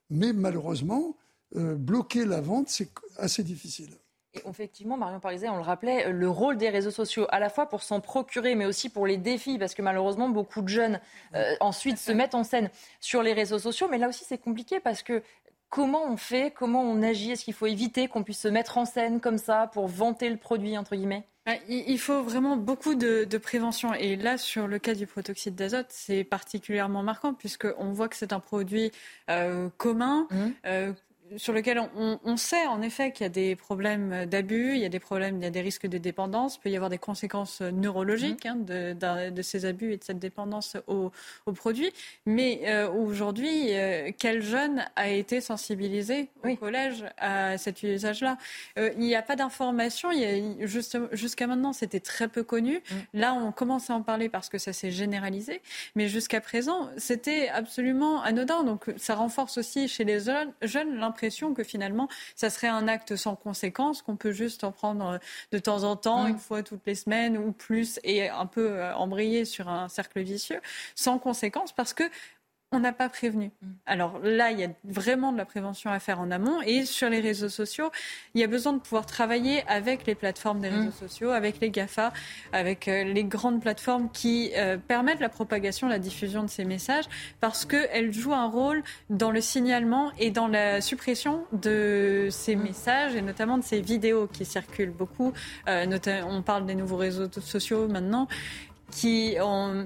mais 0.09 0.33
malheureusement, 0.33 1.15
bloquer 1.55 2.25
la 2.25 2.41
vente, 2.41 2.69
c'est 2.69 2.89
assez 3.17 3.43
difficile. 3.43 3.91
Et 4.35 4.41
effectivement, 4.47 4.95
Marion 4.95 5.19
Pariset, 5.19 5.49
on 5.49 5.55
le 5.55 5.63
rappelait, 5.63 6.11
le 6.11 6.29
rôle 6.29 6.57
des 6.57 6.69
réseaux 6.69 6.91
sociaux, 6.91 7.25
à 7.29 7.39
la 7.39 7.49
fois 7.49 7.67
pour 7.67 7.81
s'en 7.81 7.99
procurer, 7.99 8.53
mais 8.53 8.65
aussi 8.65 8.89
pour 8.89 9.07
les 9.07 9.17
défis, 9.17 9.57
parce 9.57 9.73
que 9.73 9.81
malheureusement, 9.81 10.29
beaucoup 10.29 10.61
de 10.61 10.67
jeunes 10.67 10.99
euh, 11.33 11.55
ensuite 11.59 11.97
se 11.97 12.11
mettent 12.11 12.35
en 12.35 12.43
scène 12.43 12.69
sur 12.99 13.23
les 13.23 13.33
réseaux 13.33 13.59
sociaux. 13.59 13.87
Mais 13.89 13.97
là 13.97 14.07
aussi, 14.07 14.25
c'est 14.25 14.37
compliqué 14.37 14.79
parce 14.79 15.01
que 15.01 15.23
comment 15.69 16.03
on 16.05 16.17
fait, 16.17 16.51
comment 16.51 16.81
on 16.81 17.01
agit? 17.01 17.31
Est-ce 17.31 17.43
qu'il 17.43 17.53
faut 17.55 17.65
éviter 17.65 18.07
qu'on 18.07 18.23
puisse 18.23 18.41
se 18.41 18.47
mettre 18.47 18.77
en 18.77 18.85
scène 18.85 19.19
comme 19.19 19.37
ça 19.37 19.67
pour 19.73 19.87
vanter 19.87 20.29
le 20.29 20.37
produit, 20.37 20.77
entre 20.77 20.95
guillemets? 20.95 21.23
Ah, 21.45 21.55
il 21.67 21.97
faut 21.97 22.21
vraiment 22.21 22.57
beaucoup 22.57 22.93
de, 22.93 23.25
prévention. 23.37 23.95
Et 23.95 24.15
là, 24.15 24.37
sur 24.37 24.67
le 24.67 24.77
cas 24.77 24.93
du 24.93 25.07
protoxyde 25.07 25.55
d'azote, 25.55 25.87
c'est 25.89 26.23
particulièrement 26.23 27.01
marquant 27.01 27.33
puisqu'on 27.33 27.91
voit 27.91 28.07
que 28.07 28.15
c'est 28.15 28.33
un 28.33 28.39
produit 28.39 28.91
euh, 29.31 29.69
commun, 29.77 30.27
mmh. 30.29 30.47
euh, 30.67 30.93
sur 31.37 31.53
lequel 31.53 31.81
on, 31.95 32.37
sait 32.37 32.65
en 32.67 32.81
effet 32.81 33.11
qu'il 33.11 33.23
y 33.23 33.27
a 33.27 33.29
des 33.29 33.55
problèmes 33.55 34.25
d'abus, 34.25 34.73
il 34.75 34.79
y 34.79 34.85
a 34.85 34.89
des 34.89 34.99
problèmes, 34.99 35.37
il 35.37 35.43
y 35.43 35.47
a 35.47 35.49
des 35.49 35.61
risques 35.61 35.87
de 35.87 35.97
dépendance, 35.97 36.55
il 36.55 36.59
peut 36.61 36.69
y 36.69 36.75
avoir 36.75 36.89
des 36.89 36.97
conséquences 36.97 37.61
neurologiques 37.61 38.45
hein, 38.45 38.55
de, 38.55 39.41
ces 39.41 39.65
abus 39.65 39.93
et 39.93 39.97
de 39.97 40.03
cette 40.03 40.19
dépendance 40.19 40.77
aux, 40.87 41.11
produits. 41.55 41.91
Mais 42.25 42.61
euh, 42.65 42.89
aujourd'hui, 42.89 43.73
euh, 43.73 44.11
quel 44.17 44.41
jeune 44.41 44.85
a 44.95 45.09
été 45.09 45.41
sensibilisé 45.41 46.29
au 46.43 46.55
collège 46.55 47.03
à 47.17 47.57
cet 47.57 47.81
usage-là? 47.83 48.37
Euh, 48.77 48.91
Il 48.95 49.01
n'y 49.01 49.15
a 49.15 49.21
pas 49.21 49.35
d'information. 49.35 50.09
Jusqu'à 51.11 51.47
maintenant, 51.47 51.73
c'était 51.73 51.99
très 51.99 52.27
peu 52.27 52.43
connu. 52.43 52.77
Mm. 52.77 52.95
Là, 53.13 53.33
on 53.33 53.51
commence 53.51 53.89
à 53.89 53.95
en 53.95 54.01
parler 54.03 54.29
parce 54.29 54.47
que 54.49 54.57
ça 54.57 54.73
s'est 54.73 54.91
généralisé. 54.91 55.61
Mais 55.95 56.07
jusqu'à 56.07 56.39
présent, 56.39 56.89
c'était 56.97 57.49
absolument 57.49 58.21
anodin. 58.21 58.63
Donc, 58.63 58.85
ça 58.97 59.15
renforce 59.15 59.57
aussi 59.57 59.87
chez 59.87 60.03
les 60.03 60.19
jeunes, 60.19 60.53
jeunes 60.61 60.97
l'impression 61.19 61.53
que 61.53 61.63
finalement, 61.63 62.07
ça 62.35 62.49
serait 62.49 62.67
un 62.67 62.87
acte 62.87 63.17
sans 63.17 63.35
conséquence, 63.35 64.01
qu'on 64.01 64.15
peut 64.15 64.31
juste 64.31 64.63
en 64.63 64.71
prendre 64.71 65.05
euh, 65.05 65.17
de 65.51 65.59
temps 65.59 65.83
en 65.83 65.97
temps, 65.97 66.23
mm. 66.23 66.29
une 66.29 66.39
fois 66.39 66.63
toutes 66.63 66.85
les 66.85 66.95
semaines 66.95 67.37
ou 67.37 67.51
plus, 67.51 67.99
et 68.05 68.29
un 68.29 68.45
peu 68.45 68.69
euh, 68.69 68.95
embrayer 68.95 69.43
sur 69.43 69.67
un 69.67 69.89
cercle 69.89 70.21
vicieux, 70.21 70.61
sans 70.95 71.19
conséquence, 71.19 71.73
parce 71.73 71.93
que 71.93 72.03
on 72.71 72.79
n'a 72.79 72.93
pas 72.93 73.09
prévenu. 73.09 73.51
Mm. 73.61 73.67
Alors 73.85 74.19
là, 74.23 74.51
il 74.51 74.59
y 74.59 74.63
a 74.63 74.69
vraiment 74.83 75.31
de 75.31 75.37
la 75.37 75.45
prévention 75.45 75.89
à 75.89 75.99
faire 75.99 76.19
en 76.19 76.29
amont. 76.31 76.61
Et 76.61 76.85
sur 76.85 77.09
les 77.09 77.19
réseaux 77.19 77.49
sociaux, 77.49 77.91
il 78.35 78.41
y 78.41 78.43
a 78.43 78.47
besoin 78.47 78.73
de 78.73 78.79
pouvoir 78.79 79.05
travailler 79.05 79.63
avec 79.67 80.05
les 80.05 80.15
plateformes 80.15 80.59
des 80.59 80.69
mm. 80.69 80.75
réseaux 80.75 80.91
sociaux, 80.91 81.31
avec 81.31 81.59
les 81.59 81.71
GAFA, 81.71 82.13
avec 82.53 82.87
euh, 82.87 83.03
les 83.03 83.23
grandes 83.23 83.61
plateformes 83.61 84.09
qui 84.11 84.51
euh, 84.55 84.77
permettent 84.77 85.19
la 85.19 85.29
propagation, 85.29 85.87
la 85.87 85.99
diffusion 85.99 86.43
de 86.43 86.49
ces 86.49 86.65
messages, 86.65 87.05
parce 87.39 87.65
qu'elles 87.65 88.13
jouent 88.13 88.33
un 88.33 88.47
rôle 88.47 88.83
dans 89.09 89.31
le 89.31 89.41
signalement 89.41 90.11
et 90.19 90.29
dans 90.29 90.47
la 90.47 90.81
suppression 90.81 91.45
de 91.51 92.27
ces 92.29 92.55
mm. 92.55 92.61
messages, 92.61 93.15
et 93.15 93.21
notamment 93.21 93.57
de 93.57 93.63
ces 93.63 93.81
vidéos 93.81 94.27
qui 94.27 94.45
circulent 94.45 94.91
beaucoup. 94.91 95.33
Euh, 95.67 95.85
on 96.27 96.41
parle 96.43 96.65
des 96.65 96.75
nouveaux 96.75 96.97
réseaux 96.97 97.29
sociaux 97.31 97.87
maintenant, 97.87 98.27
qui 98.91 99.35
ont 99.41 99.85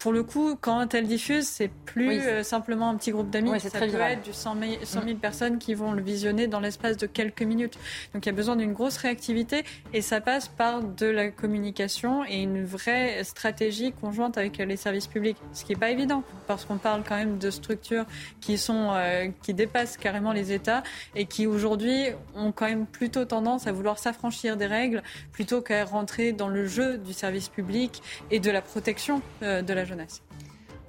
pour 0.00 0.12
le 0.12 0.22
coup, 0.22 0.56
quand 0.58 0.94
elle 0.94 1.06
diffuse, 1.06 1.46
c'est 1.46 1.68
plus 1.68 2.20
euh, 2.20 2.42
simplement 2.42 2.88
un 2.88 2.96
petit 2.96 3.10
groupe 3.10 3.28
d'amis. 3.28 3.60
ça 3.60 3.78
peut 3.78 3.84
être 3.84 4.22
du 4.22 4.32
100 4.32 4.56
000, 4.58 5.14
mm. 5.14 5.16
personnes 5.16 5.58
qui 5.58 5.74
vont 5.74 5.92
le 5.92 6.02
visionner 6.02 6.46
dans 6.46 6.58
l'espace 6.58 6.96
de 6.96 7.06
quelques 7.06 7.42
minutes. 7.42 7.78
Donc 8.14 8.24
il 8.24 8.30
y 8.30 8.32
a 8.32 8.34
besoin 8.34 8.56
d'une 8.56 8.72
grosse 8.72 8.96
réactivité 8.96 9.62
et 9.92 10.00
ça 10.00 10.22
passe 10.22 10.48
par 10.48 10.82
de 10.82 11.04
la 11.04 11.28
communication 11.28 12.24
et 12.24 12.42
une 12.42 12.64
vraie 12.64 13.22
stratégie 13.24 13.92
conjointe 13.92 14.38
avec 14.38 14.56
les 14.56 14.76
services 14.76 15.06
publics. 15.06 15.36
Ce 15.52 15.66
qui 15.66 15.72
n'est 15.72 15.78
pas 15.78 15.90
évident 15.90 16.24
parce 16.46 16.64
qu'on 16.64 16.78
parle 16.78 17.02
quand 17.06 17.16
même 17.16 17.36
de 17.36 17.50
structures 17.50 18.06
qui, 18.40 18.56
sont, 18.56 18.92
euh, 18.94 19.28
qui 19.42 19.52
dépassent 19.52 19.98
carrément 19.98 20.32
les 20.32 20.52
États 20.52 20.82
et 21.14 21.26
qui 21.26 21.46
aujourd'hui 21.46 22.06
ont 22.34 22.52
quand 22.52 22.66
même 22.66 22.86
plutôt 22.86 23.26
tendance 23.26 23.66
à 23.66 23.72
vouloir 23.72 23.98
s'affranchir 23.98 24.56
des 24.56 24.66
règles 24.66 25.02
plutôt 25.30 25.60
qu'à 25.60 25.84
rentrer 25.84 26.32
dans 26.32 26.48
le 26.48 26.66
jeu 26.66 26.96
du 26.96 27.12
service 27.12 27.50
public 27.50 28.02
et 28.30 28.40
de 28.40 28.50
la 28.50 28.62
protection 28.62 29.20
euh, 29.42 29.60
de 29.60 29.74
la 29.74 29.89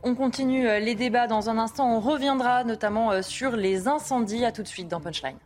on 0.03 0.15
continue 0.15 0.68
euh, 0.68 0.80
les 0.80 0.95
débats 0.95 1.28
dans 1.28 1.49
un 1.49 1.57
instant. 1.57 1.95
On 1.95 1.99
reviendra 1.99 2.64
notamment 2.64 3.11
euh, 3.11 3.22
sur 3.22 3.56
les 3.56 3.88
incendies. 3.88 4.45
À 4.45 4.52
tout 4.52 4.64
de 4.64 4.68
suite 4.68 4.88
dans 4.88 4.99
Punchline. 4.99 5.38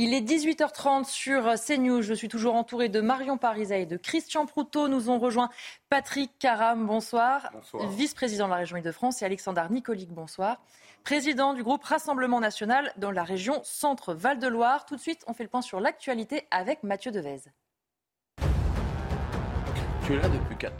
Il 0.00 0.14
est 0.14 0.20
18h30 0.20 1.04
sur 1.04 1.54
CNews. 1.54 2.02
Je 2.02 2.14
suis 2.14 2.28
toujours 2.28 2.54
entouré 2.54 2.88
de 2.88 3.00
Marion 3.00 3.36
Parisa 3.36 3.78
et 3.78 3.86
de 3.86 3.96
Christian 3.96 4.46
Proutot. 4.46 4.86
Nous 4.86 5.10
ont 5.10 5.18
rejoint 5.18 5.50
Patrick 5.88 6.30
Caram, 6.38 6.86
bonsoir. 6.86 7.50
Vice-président 7.96 8.44
de 8.44 8.50
la 8.50 8.58
région 8.58 8.76
Île-de-France 8.76 9.22
et 9.22 9.24
Alexandre 9.24 9.66
Nicolique, 9.70 10.12
bonsoir. 10.12 10.60
Président 11.02 11.52
du 11.52 11.64
groupe 11.64 11.82
Rassemblement 11.82 12.38
National 12.38 12.92
dans 12.96 13.10
la 13.10 13.24
région 13.24 13.60
Centre-Val 13.64 14.38
de 14.38 14.46
Loire. 14.46 14.86
Tout 14.86 14.94
de 14.94 15.00
suite, 15.00 15.24
on 15.26 15.32
fait 15.32 15.42
le 15.42 15.48
point 15.48 15.62
sur 15.62 15.80
l'actualité 15.80 16.46
avec 16.52 16.84
Mathieu 16.84 17.10
Devez. 17.10 17.40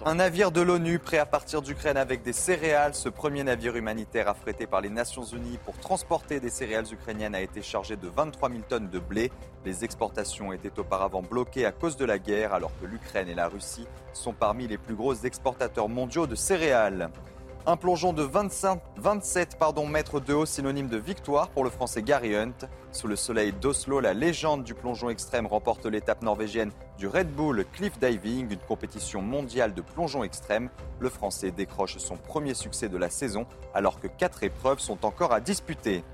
Un 0.06 0.14
navire 0.14 0.50
de 0.50 0.62
l'ONU 0.62 0.98
prêt 0.98 1.18
à 1.18 1.26
partir 1.26 1.60
d'Ukraine 1.60 1.98
avec 1.98 2.22
des 2.22 2.32
céréales. 2.32 2.94
Ce 2.94 3.08
premier 3.08 3.44
navire 3.44 3.76
humanitaire 3.76 4.28
affrété 4.28 4.66
par 4.66 4.80
les 4.80 4.88
Nations 4.88 5.24
Unies 5.24 5.58
pour 5.64 5.76
transporter 5.78 6.40
des 6.40 6.48
céréales 6.48 6.86
ukrainiennes 6.90 7.34
a 7.34 7.42
été 7.42 7.60
chargé 7.60 7.96
de 7.96 8.08
23 8.08 8.48
000 8.48 8.62
tonnes 8.68 8.88
de 8.88 8.98
blé. 8.98 9.30
Les 9.66 9.84
exportations 9.84 10.52
étaient 10.52 10.78
auparavant 10.78 11.22
bloquées 11.22 11.66
à 11.66 11.72
cause 11.72 11.96
de 11.96 12.06
la 12.06 12.18
guerre 12.18 12.54
alors 12.54 12.72
que 12.80 12.86
l'Ukraine 12.86 13.28
et 13.28 13.34
la 13.34 13.48
Russie 13.48 13.86
sont 14.14 14.32
parmi 14.32 14.66
les 14.66 14.78
plus 14.78 14.94
gros 14.94 15.14
exportateurs 15.14 15.90
mondiaux 15.90 16.26
de 16.26 16.34
céréales. 16.34 17.10
Un 17.70 17.76
plongeon 17.76 18.14
de 18.14 18.22
27 18.22 19.58
pardon, 19.58 19.86
mètres 19.86 20.20
de 20.20 20.32
haut, 20.32 20.46
synonyme 20.46 20.88
de 20.88 20.96
victoire 20.96 21.50
pour 21.50 21.64
le 21.64 21.68
français 21.68 22.00
Gary 22.00 22.34
Hunt. 22.34 22.66
Sous 22.92 23.08
le 23.08 23.14
soleil 23.14 23.52
d'Oslo, 23.52 24.00
la 24.00 24.14
légende 24.14 24.64
du 24.64 24.72
plongeon 24.72 25.10
extrême 25.10 25.46
remporte 25.46 25.84
l'étape 25.84 26.22
norvégienne 26.22 26.70
du 26.96 27.06
Red 27.06 27.30
Bull 27.30 27.66
Cliff 27.74 27.98
Diving, 27.98 28.50
une 28.50 28.58
compétition 28.58 29.20
mondiale 29.20 29.74
de 29.74 29.82
plongeon 29.82 30.24
extrême. 30.24 30.70
Le 30.98 31.10
français 31.10 31.50
décroche 31.50 31.98
son 31.98 32.16
premier 32.16 32.54
succès 32.54 32.88
de 32.88 32.96
la 32.96 33.10
saison 33.10 33.44
alors 33.74 34.00
que 34.00 34.06
quatre 34.06 34.44
épreuves 34.44 34.78
sont 34.78 35.04
encore 35.04 35.34
à 35.34 35.40
disputer. 35.40 36.04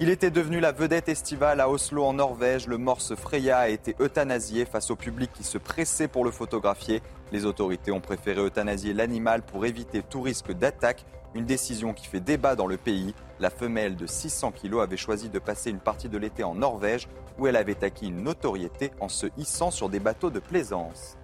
Il 0.00 0.10
était 0.10 0.30
devenu 0.30 0.58
la 0.58 0.70
vedette 0.70 1.08
estivale 1.08 1.60
à 1.60 1.68
Oslo 1.68 2.04
en 2.04 2.12
Norvège. 2.12 2.66
Le 2.66 2.78
morse 2.78 3.16
Freya 3.16 3.58
a 3.58 3.68
été 3.68 3.96
euthanasié 4.00 4.64
face 4.64 4.92
au 4.92 4.96
public 4.96 5.32
qui 5.32 5.42
se 5.42 5.58
pressait 5.58 6.06
pour 6.06 6.24
le 6.24 6.30
photographier. 6.32 7.02
Les 7.30 7.44
autorités 7.44 7.92
ont 7.92 8.00
préféré 8.00 8.40
euthanasier 8.40 8.94
l'animal 8.94 9.42
pour 9.42 9.66
éviter 9.66 10.02
tout 10.02 10.22
risque 10.22 10.52
d'attaque, 10.52 11.04
une 11.34 11.44
décision 11.44 11.92
qui 11.92 12.06
fait 12.06 12.20
débat 12.20 12.56
dans 12.56 12.66
le 12.66 12.78
pays. 12.78 13.14
La 13.38 13.50
femelle 13.50 13.96
de 13.96 14.06
600 14.06 14.52
kg 14.52 14.80
avait 14.80 14.96
choisi 14.96 15.28
de 15.28 15.38
passer 15.38 15.70
une 15.70 15.78
partie 15.78 16.08
de 16.08 16.16
l'été 16.16 16.42
en 16.42 16.54
Norvège 16.54 17.06
où 17.38 17.46
elle 17.46 17.56
avait 17.56 17.84
acquis 17.84 18.06
une 18.08 18.22
notoriété 18.22 18.92
en 19.00 19.08
se 19.08 19.26
hissant 19.36 19.70
sur 19.70 19.90
des 19.90 20.00
bateaux 20.00 20.30
de 20.30 20.40
plaisance. 20.40 21.17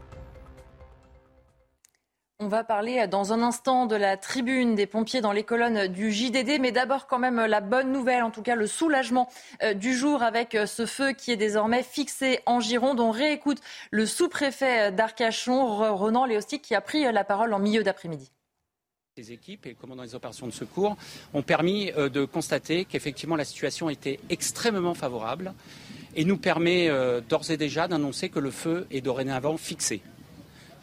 On 2.44 2.48
va 2.48 2.62
parler 2.62 3.06
dans 3.06 3.32
un 3.32 3.40
instant 3.40 3.86
de 3.86 3.96
la 3.96 4.18
tribune 4.18 4.74
des 4.74 4.84
pompiers 4.84 5.22
dans 5.22 5.32
les 5.32 5.44
colonnes 5.44 5.86
du 5.86 6.12
JDD, 6.12 6.60
mais 6.60 6.72
d'abord 6.72 7.06
quand 7.06 7.18
même 7.18 7.42
la 7.42 7.62
bonne 7.62 7.90
nouvelle, 7.90 8.22
en 8.22 8.30
tout 8.30 8.42
cas 8.42 8.54
le 8.54 8.66
soulagement 8.66 9.30
euh, 9.62 9.72
du 9.72 9.96
jour 9.96 10.22
avec 10.22 10.54
euh, 10.54 10.66
ce 10.66 10.84
feu 10.84 11.12
qui 11.12 11.32
est 11.32 11.38
désormais 11.38 11.82
fixé 11.82 12.40
en 12.44 12.60
Gironde. 12.60 13.00
On 13.00 13.10
réécoute 13.10 13.62
le 13.90 14.04
sous-préfet 14.04 14.92
d'Arcachon, 14.92 15.96
Renan 15.96 16.26
Léostic, 16.26 16.60
qui 16.60 16.74
a 16.74 16.82
pris 16.82 17.10
la 17.10 17.24
parole 17.24 17.54
en 17.54 17.58
milieu 17.58 17.82
d'après-midi. 17.82 18.30
Les 19.16 19.32
équipes 19.32 19.64
et 19.64 19.70
le 19.70 19.76
commandant 19.76 20.02
des 20.02 20.14
opérations 20.14 20.46
de 20.46 20.52
secours 20.52 20.98
ont 21.32 21.42
permis 21.42 21.92
euh, 21.96 22.10
de 22.10 22.26
constater 22.26 22.84
qu'effectivement 22.84 23.36
la 23.36 23.46
situation 23.46 23.88
était 23.88 24.20
extrêmement 24.28 24.92
favorable 24.92 25.54
et 26.14 26.26
nous 26.26 26.36
permet 26.36 26.90
d'ores 27.26 27.50
et 27.50 27.56
déjà 27.56 27.88
d'annoncer 27.88 28.28
que 28.28 28.38
le 28.38 28.50
feu 28.50 28.86
est 28.90 29.00
dorénavant 29.00 29.56
fixé. 29.56 30.02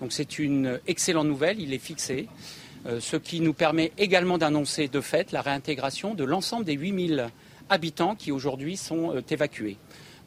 Donc 0.01 0.11
c'est 0.11 0.39
une 0.39 0.79
excellente 0.87 1.27
nouvelle, 1.27 1.59
il 1.59 1.75
est 1.75 1.77
fixé, 1.77 2.27
euh, 2.87 2.99
ce 2.99 3.15
qui 3.17 3.39
nous 3.39 3.53
permet 3.53 3.91
également 3.99 4.39
d'annoncer 4.39 4.87
de 4.87 4.99
fait 4.99 5.31
la 5.31 5.43
réintégration 5.43 6.15
de 6.15 6.23
l'ensemble 6.23 6.65
des 6.65 6.73
8000 6.73 7.29
habitants 7.69 8.15
qui 8.15 8.31
aujourd'hui 8.31 8.77
sont 8.77 9.15
euh, 9.15 9.21
évacués. 9.29 9.77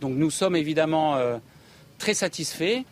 Donc 0.01 0.15
nous 0.15 0.31
sommes 0.31 0.55
évidemment 0.55 1.17
euh, 1.17 1.39
très 1.99 2.15
satisfaits. 2.15 2.83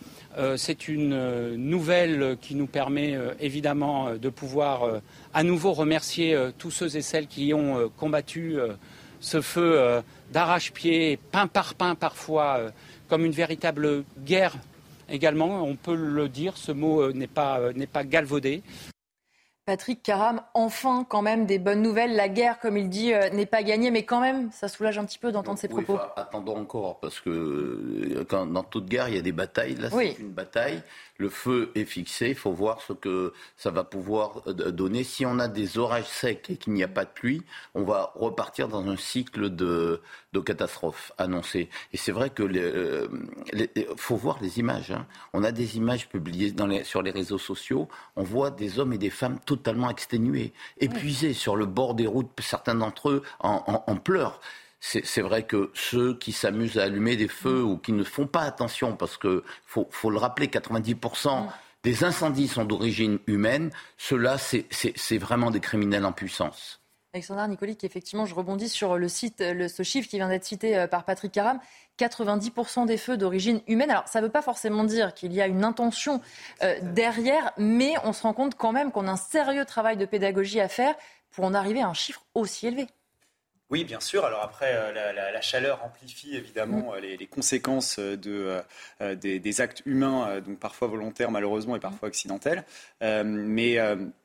c'est 0.56 0.88
une 0.88 1.56
nouvelle 1.56 2.38
qui 2.40 2.54
nous 2.54 2.66
permet 2.66 3.18
évidemment 3.38 4.14
de 4.14 4.30
pouvoir 4.30 5.02
à 5.34 5.42
nouveau 5.42 5.72
remercier 5.74 6.34
tous 6.56 6.70
ceux 6.70 6.96
et 6.96 7.02
celles 7.02 7.26
qui 7.26 7.52
ont 7.52 7.90
combattu 7.98 8.56
ce 9.20 9.42
feu 9.42 10.02
d'arrache-pied, 10.32 11.18
pain 11.32 11.48
par 11.48 11.74
pain 11.74 11.94
parfois, 11.94 12.72
comme 13.08 13.26
une 13.26 13.32
véritable 13.32 14.04
guerre 14.24 14.56
également, 15.12 15.62
on 15.62 15.76
peut 15.76 15.94
le 15.94 16.28
dire, 16.28 16.56
ce 16.56 16.72
mot 16.72 17.02
euh, 17.02 17.12
n'est 17.12 17.28
pas, 17.28 17.60
euh, 17.60 17.72
n'est 17.74 17.86
pas 17.86 18.02
galvaudé. 18.02 18.62
Patrick 19.64 20.02
Caram, 20.02 20.42
enfin 20.54 21.06
quand 21.08 21.22
même 21.22 21.46
des 21.46 21.60
bonnes 21.60 21.82
nouvelles. 21.82 22.16
La 22.16 22.28
guerre, 22.28 22.58
comme 22.58 22.76
il 22.76 22.88
dit, 22.88 23.14
euh, 23.14 23.30
n'est 23.30 23.46
pas 23.46 23.62
gagnée, 23.62 23.92
mais 23.92 24.04
quand 24.04 24.20
même, 24.20 24.50
ça 24.50 24.66
soulage 24.66 24.98
un 24.98 25.04
petit 25.04 25.20
peu 25.20 25.30
d'entendre 25.30 25.58
ces 25.58 25.68
propos. 25.68 25.98
attendons 26.16 26.56
encore, 26.56 26.98
parce 26.98 27.20
que 27.20 28.24
quand, 28.28 28.46
dans 28.46 28.64
toute 28.64 28.86
guerre, 28.86 29.08
il 29.08 29.14
y 29.14 29.18
a 29.18 29.22
des 29.22 29.32
batailles. 29.32 29.76
Là, 29.76 29.88
c'est 29.90 30.18
une 30.18 30.32
bataille 30.32 30.82
le 31.22 31.28
feu 31.28 31.70
est 31.74 31.84
fixé. 31.84 32.30
Il 32.30 32.34
faut 32.34 32.52
voir 32.52 32.80
ce 32.82 32.92
que 32.92 33.32
ça 33.56 33.70
va 33.70 33.84
pouvoir 33.84 34.42
euh, 34.48 34.52
donner. 34.70 35.04
Si 35.04 35.24
on 35.24 35.38
a 35.38 35.48
des 35.48 35.78
orages 35.78 36.08
secs 36.08 36.50
et 36.50 36.56
qu'il 36.56 36.72
n'y 36.72 36.82
a 36.82 36.88
pas 36.88 37.04
de 37.04 37.10
pluie, 37.10 37.42
on 37.74 37.84
va 37.84 38.12
repartir 38.16 38.68
dans 38.68 38.86
un 38.88 38.96
cycle 38.96 39.48
de, 39.48 40.00
de 40.32 40.40
catastrophes 40.40 41.12
annoncées. 41.18 41.68
Et 41.92 41.96
c'est 41.96 42.12
vrai 42.12 42.30
que 42.30 42.42
euh, 42.42 43.06
faut 43.96 44.16
voir 44.16 44.38
les 44.42 44.58
images. 44.58 44.90
Hein. 44.90 45.06
On 45.32 45.44
a 45.44 45.52
des 45.52 45.76
images 45.76 46.08
publiées 46.08 46.52
sur 46.84 47.02
les 47.02 47.12
réseaux 47.12 47.38
sociaux. 47.38 47.88
On 48.16 48.24
voit 48.24 48.50
des 48.50 48.80
hommes 48.80 48.92
et 48.92 48.98
des 48.98 49.10
femmes 49.10 49.38
totalement 49.46 49.90
exténués, 49.90 50.52
épuisés 50.78 51.34
sur 51.34 51.54
le 51.54 51.66
bord 51.66 51.94
des 51.94 52.08
routes. 52.08 52.30
Certains 52.40 52.74
d'entre 52.74 53.10
eux 53.10 53.22
en 53.40 53.96
pleurs 53.96 54.40
c'est 54.84 55.22
vrai 55.22 55.44
que 55.44 55.70
ceux 55.74 56.18
qui 56.18 56.32
s'amusent 56.32 56.76
à 56.76 56.84
allumer 56.84 57.16
des 57.16 57.28
feux 57.28 57.62
ou 57.62 57.78
qui 57.78 57.92
ne 57.92 58.02
font 58.02 58.26
pas 58.26 58.42
attention, 58.42 58.96
parce 58.96 59.16
que 59.16 59.44
faut, 59.64 59.86
faut 59.90 60.10
le 60.10 60.18
rappeler, 60.18 60.48
90% 60.48 61.48
des 61.84 62.04
incendies 62.04 62.48
sont 62.48 62.64
d'origine 62.64 63.18
humaine, 63.26 63.70
ceux-là, 63.96 64.36
c'est 64.38 65.18
vraiment 65.18 65.50
des 65.50 65.60
criminels 65.60 66.04
en 66.04 66.12
puissance. 66.12 66.80
Alexandre 67.14 67.46
Nicolique, 67.46 67.84
effectivement, 67.84 68.24
je 68.24 68.34
rebondis 68.34 68.70
sur 68.70 68.96
le 68.96 69.06
site, 69.06 69.38
ce 69.42 69.82
chiffre 69.82 70.08
qui 70.08 70.16
vient 70.16 70.28
d'être 70.28 70.46
cité 70.46 70.78
euh, 70.78 70.86
par 70.86 71.04
Patrick 71.04 71.30
Caram. 71.30 71.58
90% 71.98 72.86
des 72.86 72.96
feux 72.96 73.18
d'origine 73.18 73.60
humaine. 73.66 73.90
Alors, 73.90 74.08
ça 74.08 74.20
ne 74.20 74.26
veut 74.26 74.32
pas 74.32 74.40
forcément 74.40 74.82
dire 74.84 75.12
qu'il 75.12 75.32
y 75.34 75.42
a 75.42 75.46
une 75.46 75.62
intention 75.62 76.22
euh, 76.62 76.74
derrière, 76.80 77.52
mais 77.58 77.92
on 78.04 78.14
se 78.14 78.22
rend 78.22 78.32
compte 78.32 78.54
quand 78.54 78.72
même 78.72 78.90
qu'on 78.92 79.06
a 79.08 79.10
un 79.10 79.16
sérieux 79.16 79.66
travail 79.66 79.98
de 79.98 80.06
pédagogie 80.06 80.58
à 80.60 80.68
faire 80.68 80.94
pour 81.30 81.44
en 81.44 81.52
arriver 81.52 81.82
à 81.82 81.88
un 81.88 81.94
chiffre 81.94 82.24
aussi 82.34 82.66
élevé. 82.66 82.86
Oui, 83.72 83.84
bien 83.84 84.00
sûr. 84.00 84.26
Alors 84.26 84.42
après, 84.42 84.74
euh, 84.74 85.12
la, 85.14 85.40
chaleur 85.40 85.82
amplifie 85.82 86.36
évidemment 86.36 86.92
mm. 86.92 86.96
euh, 86.96 87.16
les, 87.18 87.26
conséquences 87.26 87.98
de, 87.98 88.60
euh, 89.00 89.14
des, 89.14 89.60
actes 89.62 89.82
humains, 89.86 90.40
donc 90.40 90.58
parfois 90.58 90.88
volontaires 90.88 91.30
malheureusement 91.30 91.74
et 91.74 91.80
parfois 91.80 92.08
accidentels. 92.08 92.64
mais 93.00 93.78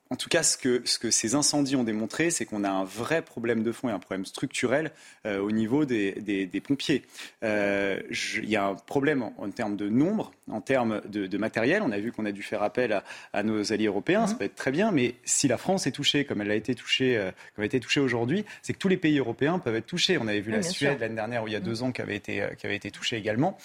en 0.10 0.16
tout 0.16 0.30
cas, 0.30 0.44
ce 0.44 0.58
que, 0.58 0.82
ce 0.86 1.00
que, 1.00 1.12
ces 1.12 1.36
incendies 1.36 1.76
ont 1.76 1.84
démontré, 1.84 2.30
c'est 2.30 2.46
qu'on 2.46 2.64
a 2.64 2.70
un 2.70 2.84
vrai 2.86 3.22
problème 3.22 3.64
de 3.64 3.72
fond 3.72 3.90
et 3.90 3.92
un 3.92 4.00
problème 4.00 4.26
structurel 4.26 4.92
euh, 5.26 5.40
au 5.40 5.52
niveau 5.52 5.86
des, 5.86 6.14
des, 6.14 6.62
pompiers. 6.62 7.04
Euh, 7.44 8.00
il 8.38 8.50
y 8.50 8.56
a 8.56 8.66
un 8.66 8.76
problème 8.76 9.24
en, 9.38 9.50
termes 9.50 9.76
de 9.76 9.90
nombre, 9.90 10.32
en 10.50 10.62
termes 10.62 11.02
de, 11.08 11.38
matériel. 11.38 11.82
On 11.82 11.92
a 11.92 12.00
vu 12.00 12.12
qu'on 12.12 12.26
a 12.26 12.32
dû 12.32 12.42
faire 12.42 12.64
appel 12.64 13.02
à, 13.34 13.44
nos 13.44 13.74
alliés 13.74 13.88
européens, 13.88 14.28
ça 14.28 14.34
mhm. 14.34 14.40
peut 14.40 14.46
être 14.46 14.56
très 14.56 14.72
bien, 14.72 14.92
mais 14.92 15.16
si 15.26 15.48
la 15.48 15.58
France 15.58 15.88
est 15.88 15.92
touchée, 15.92 16.26
comme 16.26 16.42
elle 16.42 16.52
a 16.52 16.56
été 16.56 16.74
touchée, 16.74 17.18
euh, 17.18 17.32
comme 17.56 17.64
a 17.64 17.66
été 17.66 17.80
touchée 17.80 18.00
aujourd'hui, 18.00 18.46
c'est 18.62 18.74
que 18.74 18.80
tous 18.80 18.88
les 18.88 18.98
pays 18.98 19.20
européens 19.20 19.60
peuvent 19.60 19.76
être 19.76 19.86
touchés. 19.86 20.18
On 20.18 20.28
avait 20.28 20.42
vu 20.42 20.52
la 20.52 20.62
Suède 20.62 21.00
l'année 21.00 21.16
dernière, 21.16 21.44
où 21.44 21.48
il 21.48 21.54
y 21.54 21.58
a 21.58 21.60
deux 21.60 21.82
mhm. 21.82 21.84
ans, 21.84 21.92
qui 21.92 22.02
avait 22.02 22.16
été, 22.16 22.48
qui 22.58 22.66
avait 22.66 22.76
été 22.76 22.92
touchée 22.92 23.18
également. 23.18 23.58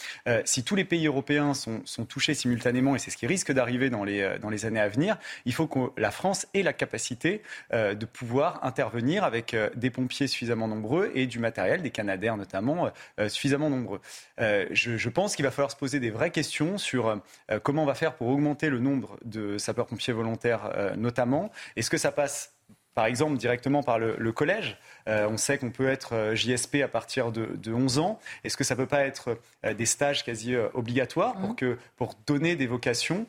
si 0.44 0.64
tous 0.64 0.74
les 0.74 0.84
pays 0.84 1.06
européens 1.06 1.54
sont, 1.54 1.82
sont 1.84 2.04
touchés 2.04 2.34
simultanément, 2.34 2.96
et 2.96 2.98
c'est 2.98 3.10
ce 3.10 3.16
qui 3.16 3.26
risque 3.26 3.52
d'arriver 3.52 3.90
dans 3.90 4.04
les, 4.04 4.36
dans 4.40 4.50
les 4.50 4.66
années 4.66 4.80
à 4.80 4.88
venir, 4.88 5.18
il 5.46 5.52
faut 5.52 5.66
que 5.66 5.78
la 5.96 6.10
France 6.10 6.31
et 6.54 6.62
la 6.62 6.72
capacité 6.72 7.42
euh, 7.72 7.94
de 7.94 8.06
pouvoir 8.06 8.64
intervenir 8.64 9.24
avec 9.24 9.54
euh, 9.54 9.70
des 9.74 9.90
pompiers 9.90 10.26
suffisamment 10.26 10.68
nombreux 10.68 11.10
et 11.14 11.26
du 11.26 11.38
matériel, 11.38 11.82
des 11.82 11.90
canadaires 11.90 12.36
notamment, 12.36 12.90
euh, 13.18 13.28
suffisamment 13.28 13.70
nombreux. 13.70 14.00
Je, 14.38 14.96
je, 14.96 15.08
pense 15.08 15.36
qu'il 15.36 15.44
va 15.44 15.50
falloir 15.50 15.70
se 15.70 15.76
poser 15.76 16.00
des 16.00 16.10
vraies 16.10 16.30
questions 16.30 16.78
sur 16.78 17.20
comment 17.62 17.82
on 17.82 17.86
va 17.86 17.94
faire 17.94 18.14
pour 18.14 18.28
augmenter 18.28 18.70
le 18.70 18.80
nombre 18.80 19.18
de 19.24 19.58
sapeurs-pompiers 19.58 20.12
volontaires 20.12 20.94
notamment. 20.96 21.50
Est-ce 21.76 21.90
que 21.90 21.98
ça 21.98 22.10
passe 22.10 22.52
par 22.94 23.06
exemple 23.06 23.36
directement 23.36 23.82
par 23.82 23.98
le, 23.98 24.32
collège. 24.32 24.78
Euh, 25.08 25.28
on 25.28 25.36
sait 25.36 25.58
qu'on 25.58 25.70
peut 25.70 25.88
être 25.88 26.14
euh, 26.14 26.34
JSP 26.34 26.76
à 26.82 26.88
partir 26.88 27.32
de, 27.32 27.72
11 27.72 27.98
ans. 27.98 28.20
Est-ce 28.44 28.56
que 28.56 28.64
ça 28.64 28.74
ne 28.74 28.80
peut 28.80 28.86
pas 28.86 29.04
être 29.04 29.38
euh, 29.64 29.74
des 29.74 29.86
stages 29.86 30.24
quasi 30.24 30.54
obligatoires 30.74 31.34
pour, 31.34 31.50
mmh. 31.50 31.56
que, 31.56 31.78
pour 31.96 32.14
donner 32.26 32.56
des 32.56 32.66
vocations, 32.66 33.26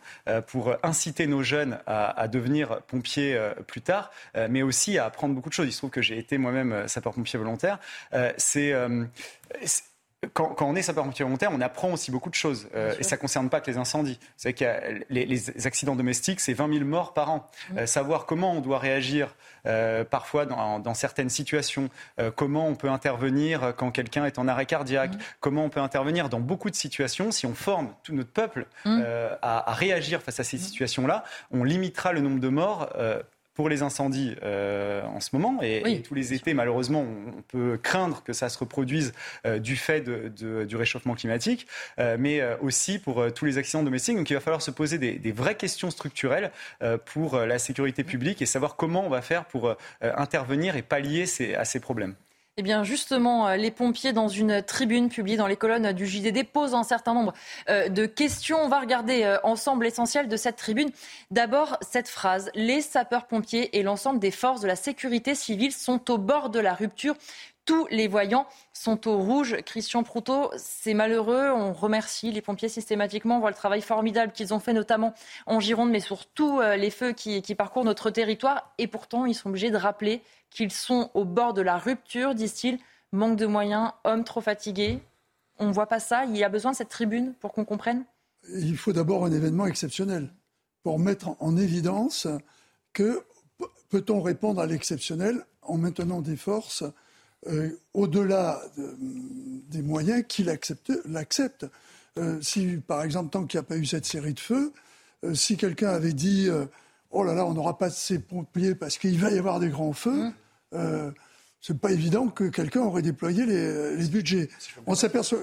pour 0.47 0.75
inciter 0.83 1.27
nos 1.27 1.43
jeunes 1.43 1.79
à, 1.85 2.27
devenir 2.27 2.81
pompiers 2.83 3.39
plus 3.67 3.81
tard, 3.81 4.11
mais 4.49 4.61
aussi 4.61 4.97
à 4.97 5.05
apprendre 5.05 5.35
beaucoup 5.35 5.49
de 5.49 5.53
choses 5.53 5.67
Il 5.67 5.71
se 5.71 5.77
trouve 5.77 5.89
que 5.89 6.01
j'ai 6.01 6.17
été 6.17 6.37
moi-même 6.37 6.87
sapeur-pompier 6.87 7.37
volontaire. 7.39 7.79
c'est 8.37 8.73
quand, 10.33 10.55
on 10.61 10.75
est 10.75 10.81
sapeur-pompier 10.81 11.25
volontaire, 11.25 11.51
on 11.53 11.61
apprend 11.61 11.91
aussi 11.91 12.11
beaucoup 12.11 12.29
de 12.29 12.35
choses. 12.35 12.67
Euh, 12.75 12.93
et 12.99 13.03
ça 13.03 13.15
ne 13.15 13.21
concerne 13.21 13.49
pas 13.49 13.61
que 13.61 13.69
les 13.69 13.77
incendies. 13.77 14.19
Vous 14.21 14.27
savez 14.37 14.53
que 14.53 14.65
les, 15.09 15.67
accidents 15.67 15.95
domestiques, 15.95 16.39
c'est 16.39 16.53
20 16.53 16.73
000 16.73 16.85
morts 16.85 17.13
par 17.13 17.31
an. 17.31 17.49
Mmh. 17.71 17.77
Euh, 17.79 17.85
savoir 17.85 18.25
comment 18.25 18.53
on 18.53 18.61
doit 18.61 18.79
réagir 18.79 19.35
euh, 19.65 20.03
parfois 20.03 20.45
dans, 20.45 20.93
certaines 20.93 21.29
situations, 21.29 21.89
comment 22.35 22.67
on 22.67 22.75
peut 22.75 22.89
intervenir 22.89 23.73
quand 23.77 23.91
quelqu'un 23.91 24.25
est 24.25 24.37
en 24.37 24.47
arrêt 24.47 24.65
cardiaque, 24.65 25.15
mmh. 25.15 25.19
comment 25.39 25.65
on 25.65 25.69
peut 25.69 25.79
intervenir 25.79 26.29
dans 26.29 26.39
beaucoup 26.39 26.69
de 26.69 26.75
situations. 26.75 27.31
Si 27.31 27.45
on 27.45 27.55
forme 27.55 27.93
tout 28.03 28.13
notre 28.13 28.31
peuple 28.31 28.67
mmh. 28.85 29.01
à, 29.41 29.71
à, 29.71 29.73
réagir 29.73 30.21
face 30.21 30.39
à 30.39 30.43
ces 30.43 30.57
situations-là, 30.57 31.23
on 31.51 31.63
limitera 31.63 32.13
le 32.13 32.21
nombre 32.21 32.39
de 32.39 32.49
morts 32.49 32.89
pour 33.53 33.69
les 33.69 33.83
incendies 33.83 34.35
euh, 34.43 35.03
en 35.03 35.19
ce 35.19 35.29
moment. 35.33 35.59
Et, 35.61 36.01
tous 36.01 36.15
les 36.15 36.33
étés, 36.33 36.53
malheureusement, 36.53 37.01
on, 37.01 37.41
peut 37.47 37.77
craindre 37.81 38.23
que 38.23 38.33
ça 38.33 38.49
se 38.49 38.57
reproduise 38.57 39.13
euh, 39.45 39.59
du 39.59 39.75
fait 39.75 40.01
de, 40.01 40.63
du 40.63 40.75
réchauffement 40.75 41.13
climatique, 41.13 41.67
euh, 41.99 42.15
mais 42.19 42.41
aussi 42.61 42.99
pour 42.99 43.31
tous 43.33 43.45
les 43.45 43.57
accidents 43.57 43.83
domestiques. 43.83 44.17
Donc 44.17 44.29
il 44.29 44.33
va 44.33 44.39
falloir 44.39 44.61
se 44.61 44.71
poser 44.71 44.97
des, 44.97 45.13
des 45.19 45.31
vraies 45.31 45.55
questions 45.55 45.91
structurelles 45.91 46.51
pour 47.05 47.37
la 47.37 47.59
sécurité 47.59 48.03
publique 48.03 48.41
et 48.41 48.45
savoir 48.45 48.75
comment 48.75 49.05
on 49.05 49.09
va 49.09 49.21
faire 49.21 49.45
pour 49.45 49.75
intervenir 50.01 50.75
et 50.75 50.81
pallier 50.81 51.25
ces, 51.25 51.55
à 51.55 51.65
ces 51.65 51.79
problèmes. 51.79 52.15
Eh 52.57 52.61
bien, 52.61 52.83
justement, 52.83 53.47
euh, 53.47 53.55
les 53.55 53.71
pompiers, 53.71 54.13
dans 54.13 54.27
une 54.27 54.61
tribune 54.61 55.09
publiée 55.09 55.37
dans 55.37 55.47
les 55.47 55.55
colonnes 55.55 55.91
du 55.91 56.05
JDD, 56.05 56.43
posent 56.43 56.75
un 56.75 56.83
certain 56.83 57.15
nombre 57.15 57.33
euh, 57.67 57.89
de 57.89 58.05
questions. 58.05 58.59
On 58.61 58.67
va 58.67 58.79
regarder 58.79 59.23
euh, 59.23 59.39
ensemble 59.41 59.85
l'essentiel 59.85 60.27
de 60.27 60.37
cette 60.37 60.57
tribune. 60.57 60.91
D'abord, 61.31 61.79
cette 61.81 62.07
phrase 62.07 62.51
Les 62.53 62.81
sapeurs-pompiers 62.81 63.75
et 63.79 63.81
l'ensemble 63.81 64.19
des 64.19 64.29
forces 64.29 64.61
de 64.61 64.67
la 64.67 64.75
sécurité 64.75 65.33
civile 65.33 65.71
sont 65.71 66.11
au 66.11 66.19
bord 66.19 66.51
de 66.51 66.59
la 66.59 66.75
rupture. 66.75 67.15
Tous 67.65 67.87
les 67.91 68.07
voyants 68.07 68.45
sont 68.73 69.07
au 69.07 69.17
rouge. 69.17 69.57
Christian 69.65 70.03
Proutot, 70.03 70.51
c'est 70.57 70.93
malheureux. 70.93 71.49
On 71.49 71.71
remercie 71.71 72.31
les 72.31 72.41
pompiers 72.41 72.67
systématiquement. 72.67 73.37
On 73.37 73.39
voit 73.39 73.51
le 73.51 73.55
travail 73.55 73.81
formidable 73.81 74.33
qu'ils 74.33 74.53
ont 74.53 74.59
fait, 74.59 74.73
notamment 74.73 75.13
en 75.45 75.59
Gironde, 75.61 75.89
mais 75.89 76.01
surtout 76.01 76.59
les 76.61 76.89
feux 76.89 77.13
qui, 77.13 77.41
qui 77.41 77.55
parcourent 77.55 77.85
notre 77.85 78.09
territoire. 78.09 78.73
Et 78.77 78.87
pourtant, 78.87 79.25
ils 79.25 79.33
sont 79.33 79.49
obligés 79.49 79.71
de 79.71 79.77
rappeler 79.77 80.21
qu'ils 80.49 80.71
sont 80.71 81.09
au 81.13 81.23
bord 81.23 81.53
de 81.53 81.61
la 81.61 81.77
rupture, 81.77 82.35
disent-ils. 82.35 82.79
Manque 83.13 83.37
de 83.37 83.45
moyens, 83.45 83.91
hommes 84.03 84.23
trop 84.23 84.41
fatigués. 84.41 84.99
On 85.59 85.67
ne 85.67 85.71
voit 85.73 85.87
pas 85.87 85.99
ça. 85.99 86.25
Il 86.25 86.35
y 86.35 86.43
a 86.43 86.49
besoin 86.49 86.71
de 86.71 86.75
cette 86.75 86.89
tribune 86.89 87.33
pour 87.39 87.53
qu'on 87.53 87.63
comprenne? 87.63 88.03
Il 88.49 88.75
faut 88.75 88.91
d'abord 88.91 89.23
un 89.23 89.31
événement 89.31 89.67
exceptionnel 89.67 90.33
pour 90.81 90.99
mettre 90.99 91.29
en 91.39 91.55
évidence 91.55 92.27
que 92.91 93.23
peut-on 93.89 94.21
répondre 94.21 94.59
à 94.59 94.65
l'exceptionnel 94.65 95.45
en 95.61 95.77
maintenant 95.77 96.21
des 96.21 96.35
forces 96.35 96.83
euh, 97.47 97.69
au-delà 97.93 98.61
des 99.69 99.81
moyens 99.81 100.23
qui 100.27 100.43
l'acceptent. 100.43 101.65
Euh, 102.19 102.39
si, 102.41 102.77
par 102.87 103.03
exemple, 103.03 103.31
tant 103.31 103.45
qu'il 103.45 103.59
n'y 103.59 103.65
a 103.65 103.67
pas 103.67 103.77
eu 103.77 103.85
cette 103.85 104.05
série 104.05 104.33
de 104.33 104.39
feux, 104.39 104.71
euh, 105.23 105.33
si 105.33 105.57
quelqu'un 105.57 105.89
avait 105.89 106.13
dit 106.13 106.49
Oh 107.11 107.23
là 107.23 107.33
là, 107.33 107.45
on 107.45 107.53
n'aura 107.53 107.77
pas 107.77 107.89
de 107.89 107.93
ces 107.93 108.19
pompiers 108.19 108.75
parce 108.75 108.97
qu'il 108.97 109.19
va 109.19 109.31
y 109.31 109.37
avoir 109.37 109.59
des 109.59 109.69
grands 109.69 109.93
feux, 109.93 110.31
mmh 110.71 111.13
c'est 111.65 111.79
pas 111.79 111.91
évident 111.91 112.27
que 112.27 112.43
quelqu'un 112.43 112.81
aurait 112.81 113.01
déployé 113.01 113.45
les, 113.45 113.95
les 113.95 114.07
budgets. 114.09 114.49
On 114.85 114.95
s'aperçoit, 114.95 115.39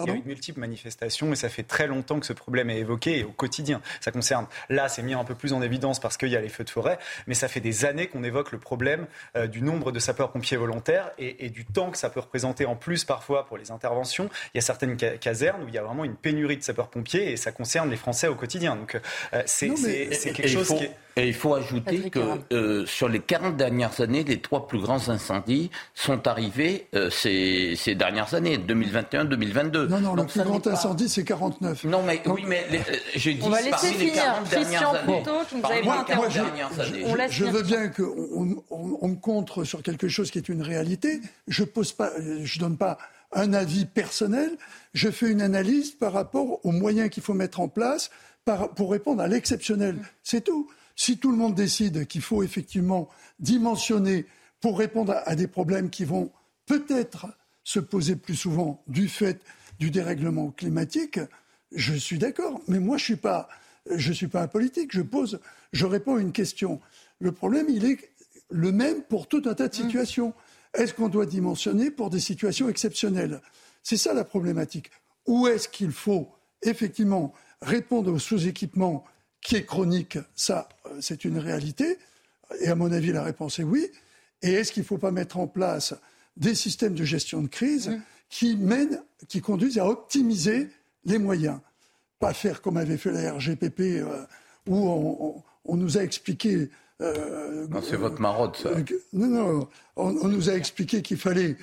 il 0.00 0.06
y 0.06 0.10
a 0.10 0.14
eu 0.14 0.22
multiples 0.24 0.60
manifestations 0.60 1.32
et 1.32 1.36
ça 1.36 1.48
fait 1.48 1.62
très 1.62 1.86
longtemps 1.86 2.18
que 2.18 2.26
ce 2.26 2.32
problème 2.32 2.70
est 2.70 2.78
évoqué 2.78 3.20
et 3.20 3.24
au 3.24 3.30
quotidien. 3.30 3.80
Ça 4.00 4.10
concerne, 4.10 4.46
là, 4.68 4.88
c'est 4.88 5.02
mis 5.02 5.14
un 5.14 5.24
peu 5.24 5.34
plus 5.34 5.52
en 5.52 5.62
évidence 5.62 6.00
parce 6.00 6.16
qu'il 6.16 6.30
y 6.30 6.36
a 6.36 6.40
les 6.40 6.48
feux 6.48 6.64
de 6.64 6.70
forêt, 6.70 6.98
mais 7.26 7.34
ça 7.34 7.48
fait 7.48 7.60
des 7.60 7.84
années 7.84 8.08
qu'on 8.08 8.24
évoque 8.24 8.52
le 8.52 8.58
problème 8.58 9.06
euh, 9.36 9.46
du 9.46 9.62
nombre 9.62 9.92
de 9.92 9.98
sapeurs-pompiers 9.98 10.56
volontaires 10.56 11.12
et, 11.18 11.50
du 11.50 11.64
temps 11.64 11.90
que 11.90 11.98
ça 11.98 12.10
peut 12.10 12.20
représenter 12.20 12.64
en 12.66 12.74
plus 12.74 13.04
parfois 13.04 13.46
pour 13.46 13.58
les 13.58 13.70
interventions. 13.70 14.28
Il 14.54 14.56
y 14.56 14.58
a 14.58 14.62
certaines 14.62 14.96
casernes 14.96 15.62
où 15.62 15.68
il 15.68 15.74
y 15.74 15.78
a 15.78 15.82
vraiment 15.82 16.04
une 16.04 16.16
pénurie 16.16 16.56
de 16.56 16.62
sapeurs-pompiers 16.62 17.32
et 17.32 17.36
ça 17.36 17.52
concerne 17.52 17.90
les 17.90 17.96
Français 17.96 18.28
au 18.28 18.34
quotidien. 18.34 18.76
Donc 18.76 18.96
euh, 19.32 19.42
c'est 19.46 19.68
quelque 20.32 20.48
chose 20.48 20.68
qui 20.68 20.84
est... 20.84 20.96
Et 21.16 21.28
il 21.28 21.34
faut 21.34 21.54
ajouter 21.54 22.10
que 22.10 22.20
euh, 22.52 22.84
sur 22.86 23.08
les 23.08 23.20
40 23.20 23.56
dernières 23.56 24.00
années, 24.00 24.24
les 24.24 24.40
trois 24.40 24.66
plus 24.66 24.80
grands 24.80 25.08
incendies 25.08 25.70
sont 25.94 26.26
arrivés 26.26 26.88
ces, 27.10 27.74
ces 27.76 27.94
dernières 27.94 28.34
années, 28.34 28.58
2021-2022. 28.58 29.86
Non, 29.86 30.00
non, 30.00 30.14
le 30.14 30.24
plus 30.24 30.42
grand 30.42 30.66
incendie, 30.66 31.08
c'est 31.08 31.24
49. 31.24 31.84
Non, 31.84 32.02
mais 32.02 32.20
oui, 32.26 32.44
mais 32.46 32.66
les, 32.70 32.78
euh, 32.78 32.82
j'ai 33.14 33.34
dit 33.34 33.42
on 33.42 33.48
va 33.48 33.62
laisser 33.62 33.88
finir. 33.88 34.14
les 34.14 34.20
40 34.20 34.48
Christian 34.48 34.92
dernières 34.92 36.80
années. 36.80 37.04
je, 37.28 37.32
je, 37.32 37.44
veux 37.44 37.62
bien 37.62 37.88
qu'on 37.88 38.62
on, 38.70 38.98
on 39.00 39.08
me 39.08 39.16
contre 39.16 39.64
sur 39.64 39.82
quelque 39.82 40.08
chose 40.08 40.30
qui 40.30 40.38
est 40.38 40.48
une 40.48 40.62
réalité. 40.62 41.20
Je 41.48 41.64
pose 41.64 41.92
pas, 41.92 42.10
je 42.42 42.58
donne 42.58 42.76
pas 42.76 42.98
un 43.32 43.52
avis 43.52 43.84
personnel. 43.84 44.50
Je 44.92 45.10
fais 45.10 45.30
une 45.30 45.42
analyse 45.42 45.92
par 45.92 46.12
rapport 46.12 46.64
aux 46.64 46.72
moyens 46.72 47.10
qu'il 47.10 47.22
faut 47.22 47.34
mettre 47.34 47.60
en 47.60 47.68
place 47.68 48.10
par, 48.44 48.70
pour 48.70 48.90
répondre 48.90 49.22
à 49.22 49.28
l'exceptionnel. 49.28 49.96
C'est 50.22 50.42
tout. 50.42 50.70
Si 50.96 51.18
tout 51.18 51.30
le 51.30 51.36
monde 51.36 51.54
décide 51.54 52.06
qu'il 52.06 52.22
faut 52.22 52.42
effectivement 52.42 53.08
dimensionner 53.40 54.26
pour 54.60 54.78
répondre 54.78 55.20
à 55.24 55.34
des 55.34 55.48
problèmes 55.48 55.90
qui 55.90 56.04
vont 56.04 56.30
peut-être 56.66 57.26
se 57.64 57.80
poser 57.80 58.16
plus 58.16 58.36
souvent 58.36 58.82
du 58.86 59.08
fait 59.08 59.40
du 59.78 59.90
dérèglement 59.90 60.50
climatique, 60.50 61.18
je 61.72 61.94
suis 61.94 62.18
d'accord. 62.18 62.60
Mais 62.68 62.78
moi, 62.78 62.96
je 62.96 63.12
ne 63.12 64.12
suis, 64.12 64.28
pas 64.28 64.42
un 64.42 64.48
politique. 64.48 64.92
Je 64.92 65.02
pose, 65.02 65.40
je 65.72 65.86
réponds 65.86 66.16
à 66.16 66.20
une 66.20 66.32
question. 66.32 66.80
Le 67.18 67.32
problème, 67.32 67.66
il 67.68 67.84
est 67.84 67.98
le 68.50 68.72
même 68.72 69.02
pour 69.02 69.26
tout 69.26 69.42
un 69.46 69.54
tas 69.54 69.68
de 69.68 69.74
situations. 69.74 70.34
Est-ce 70.74 70.94
qu'on 70.94 71.08
doit 71.08 71.26
dimensionner 71.26 71.90
pour 71.90 72.10
des 72.10 72.20
situations 72.20 72.68
exceptionnelles? 72.68 73.40
C'est 73.82 73.96
ça 73.96 74.14
la 74.14 74.24
problématique. 74.24 74.90
Ou 75.26 75.46
est-ce 75.48 75.68
qu'il 75.68 75.92
faut 75.92 76.28
effectivement 76.62 77.32
répondre 77.60 78.12
au 78.12 78.18
sous-équipement 78.18 79.04
qui 79.44 79.56
est 79.56 79.64
chronique 79.64 80.18
Ça, 80.34 80.68
euh, 80.86 80.98
c'est 81.00 81.24
une 81.24 81.38
réalité. 81.38 81.98
Et 82.60 82.68
à 82.68 82.74
mon 82.74 82.90
avis, 82.90 83.12
la 83.12 83.22
réponse 83.22 83.60
est 83.60 83.62
oui. 83.62 83.86
Et 84.42 84.52
est-ce 84.52 84.72
qu'il 84.72 84.82
ne 84.82 84.86
faut 84.86 84.98
pas 84.98 85.12
mettre 85.12 85.38
en 85.38 85.46
place 85.46 85.94
des 86.36 86.56
systèmes 86.56 86.94
de 86.94 87.04
gestion 87.04 87.42
de 87.42 87.46
crise 87.46 87.90
mmh. 87.90 88.02
qui 88.28 88.56
mènent, 88.56 89.00
qui 89.28 89.40
conduisent 89.40 89.78
à 89.78 89.86
optimiser 89.86 90.68
les 91.04 91.18
moyens? 91.18 91.60
Pas 92.18 92.32
faire 92.32 92.62
comme 92.62 92.76
avait 92.76 92.96
fait 92.96 93.12
la 93.12 93.34
RGPP, 93.34 93.80
euh, 93.80 94.24
où 94.66 95.44
on, 95.66 95.76
nous 95.76 95.98
a 95.98 96.02
expliqué 96.02 96.70
euh, 97.02 97.66
non, 97.68 97.82
c'est 97.82 97.96
votre 97.96 98.20
marotte, 98.20 98.56
ça. 98.56 98.70
non, 99.12 99.26
non, 99.26 99.68
on, 99.96 100.28
nous 100.28 100.48
a 100.48 100.54
expliqué 100.54 101.02
qu'il 101.02 101.16
fallait 101.16 101.56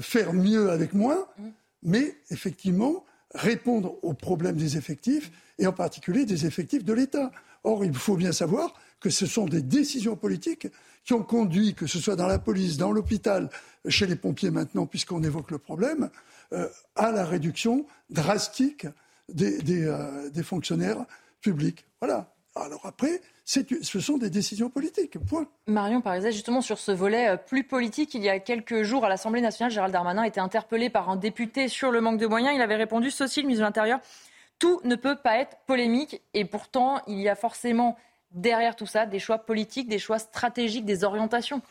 faire 0.00 0.34
mieux 0.34 0.70
avec 0.70 0.92
moins, 0.92 1.26
mmh. 1.38 1.42
mais 1.84 2.16
effectivement, 2.30 3.04
répondre 3.34 3.96
aux 4.02 4.14
problèmes 4.14 4.56
des 4.56 4.76
effectifs, 4.76 5.32
et 5.58 5.66
en 5.66 5.72
particulier 5.72 6.24
des 6.24 6.46
effectifs 6.46 6.84
de 6.84 6.92
l'État. 6.92 7.30
Or, 7.64 7.84
il 7.84 7.94
faut 7.94 8.16
bien 8.16 8.32
savoir 8.32 8.74
que 9.00 9.10
ce 9.10 9.26
sont 9.26 9.46
des 9.46 9.62
décisions 9.62 10.16
politiques 10.16 10.68
qui 11.04 11.12
ont 11.14 11.22
conduit, 11.22 11.74
que 11.74 11.86
ce 11.86 11.98
soit 11.98 12.16
dans 12.16 12.26
la 12.26 12.38
police, 12.38 12.76
dans 12.76 12.92
l'hôpital, 12.92 13.48
chez 13.88 14.06
les 14.06 14.16
pompiers 14.16 14.50
maintenant, 14.50 14.86
puisqu'on 14.86 15.22
évoque 15.22 15.50
le 15.50 15.58
problème, 15.58 16.10
euh, 16.52 16.68
à 16.96 17.10
la 17.12 17.24
réduction 17.24 17.86
drastique 18.10 18.86
des, 19.28 19.86
euh, 19.86 20.30
des, 20.30 20.42
fonctionnaires 20.42 21.04
publics. 21.40 21.84
Voilà. 22.00 22.32
Alors 22.54 22.84
après, 22.84 23.20
ce 23.44 24.00
sont 24.00 24.18
des 24.18 24.30
décisions 24.30 24.68
politiques. 24.68 25.18
Point. 25.18 25.46
Marion 25.66 26.00
Pariset, 26.00 26.32
justement 26.32 26.60
sur 26.60 26.78
ce 26.78 26.92
volet 26.92 27.28
euh, 27.28 27.36
plus 27.36 27.64
politique, 27.64 28.14
il 28.14 28.22
y 28.22 28.28
a 28.28 28.38
quelques 28.40 28.82
jours 28.82 29.04
à 29.04 29.08
l'Assemblée 29.08 29.40
nationale, 29.40 29.70
Gérald 29.70 29.92
Darmanin 29.92 30.22
a 30.22 30.26
été 30.26 30.40
interpellé 30.40 30.90
par 30.90 31.08
un 31.08 31.16
député 31.16 31.68
sur 31.68 31.90
le 31.90 32.00
manque 32.00 32.18
de 32.18 32.26
moyens. 32.26 32.54
Il 32.54 32.62
avait 32.62 32.76
répondu 32.76 33.10
ceci, 33.10 33.40
le 33.40 33.46
ministre 33.46 33.62
de 33.62 33.66
l'Intérieur, 33.66 34.00
tout 34.58 34.80
ne 34.84 34.96
peut 34.96 35.16
pas 35.16 35.38
être 35.38 35.56
polémique 35.66 36.22
et 36.34 36.44
pourtant 36.44 37.00
il 37.06 37.20
y 37.20 37.28
a 37.28 37.34
forcément 37.34 37.96
derrière 38.32 38.76
tout 38.76 38.86
ça 38.86 39.06
des 39.06 39.18
choix 39.18 39.38
politiques, 39.38 39.88
des 39.88 39.98
choix 39.98 40.18
stratégiques, 40.18 40.84
des 40.84 41.04
orientations. 41.04 41.62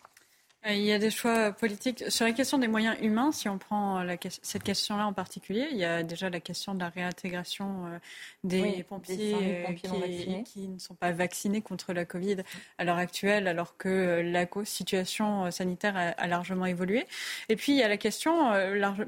Euh, 0.66 0.74
il 0.74 0.82
y 0.82 0.92
a 0.92 1.00
des 1.00 1.12
choix 1.12 1.52
politiques. 1.52 2.04
Sur 2.10 2.26
la 2.26 2.32
question 2.32 2.58
des 2.58 2.68
moyens 2.68 2.98
humains, 3.02 3.32
si 3.32 3.48
on 3.48 3.58
prend 3.58 4.04
cette 4.42 4.64
question-là 4.64 5.06
en 5.06 5.14
particulier, 5.14 5.68
il 5.72 5.78
y 5.78 5.86
a 5.86 6.04
déjà 6.04 6.30
la 6.30 6.40
question 6.40 6.74
de 6.74 6.80
la 6.80 6.90
réintégration 6.90 7.86
euh, 7.86 8.00
des 8.44 8.84
pompiers, 8.84 9.36
euh, 9.36 10.42
qui, 10.44 10.68
ne 10.68 10.80
sont 10.80 10.96
pas 10.96 11.12
vaccinés 11.12 11.62
contre 11.62 11.94
la 11.94 12.06
Covid 12.06 12.38
à 12.78 12.84
l'heure 12.84 12.98
actuelle, 12.98 13.48
alors 13.48 13.78
que 13.78 14.22
la 14.24 14.48
situation 14.66 15.50
sanitaire 15.52 16.16
a, 16.18 16.28
largement 16.28 16.66
évolué. 16.66 17.06
Et 17.50 17.56
puis, 17.56 17.74
il 17.74 17.78
y 17.78 17.84
a 17.84 17.88
la 17.88 17.98
question, 17.98 18.52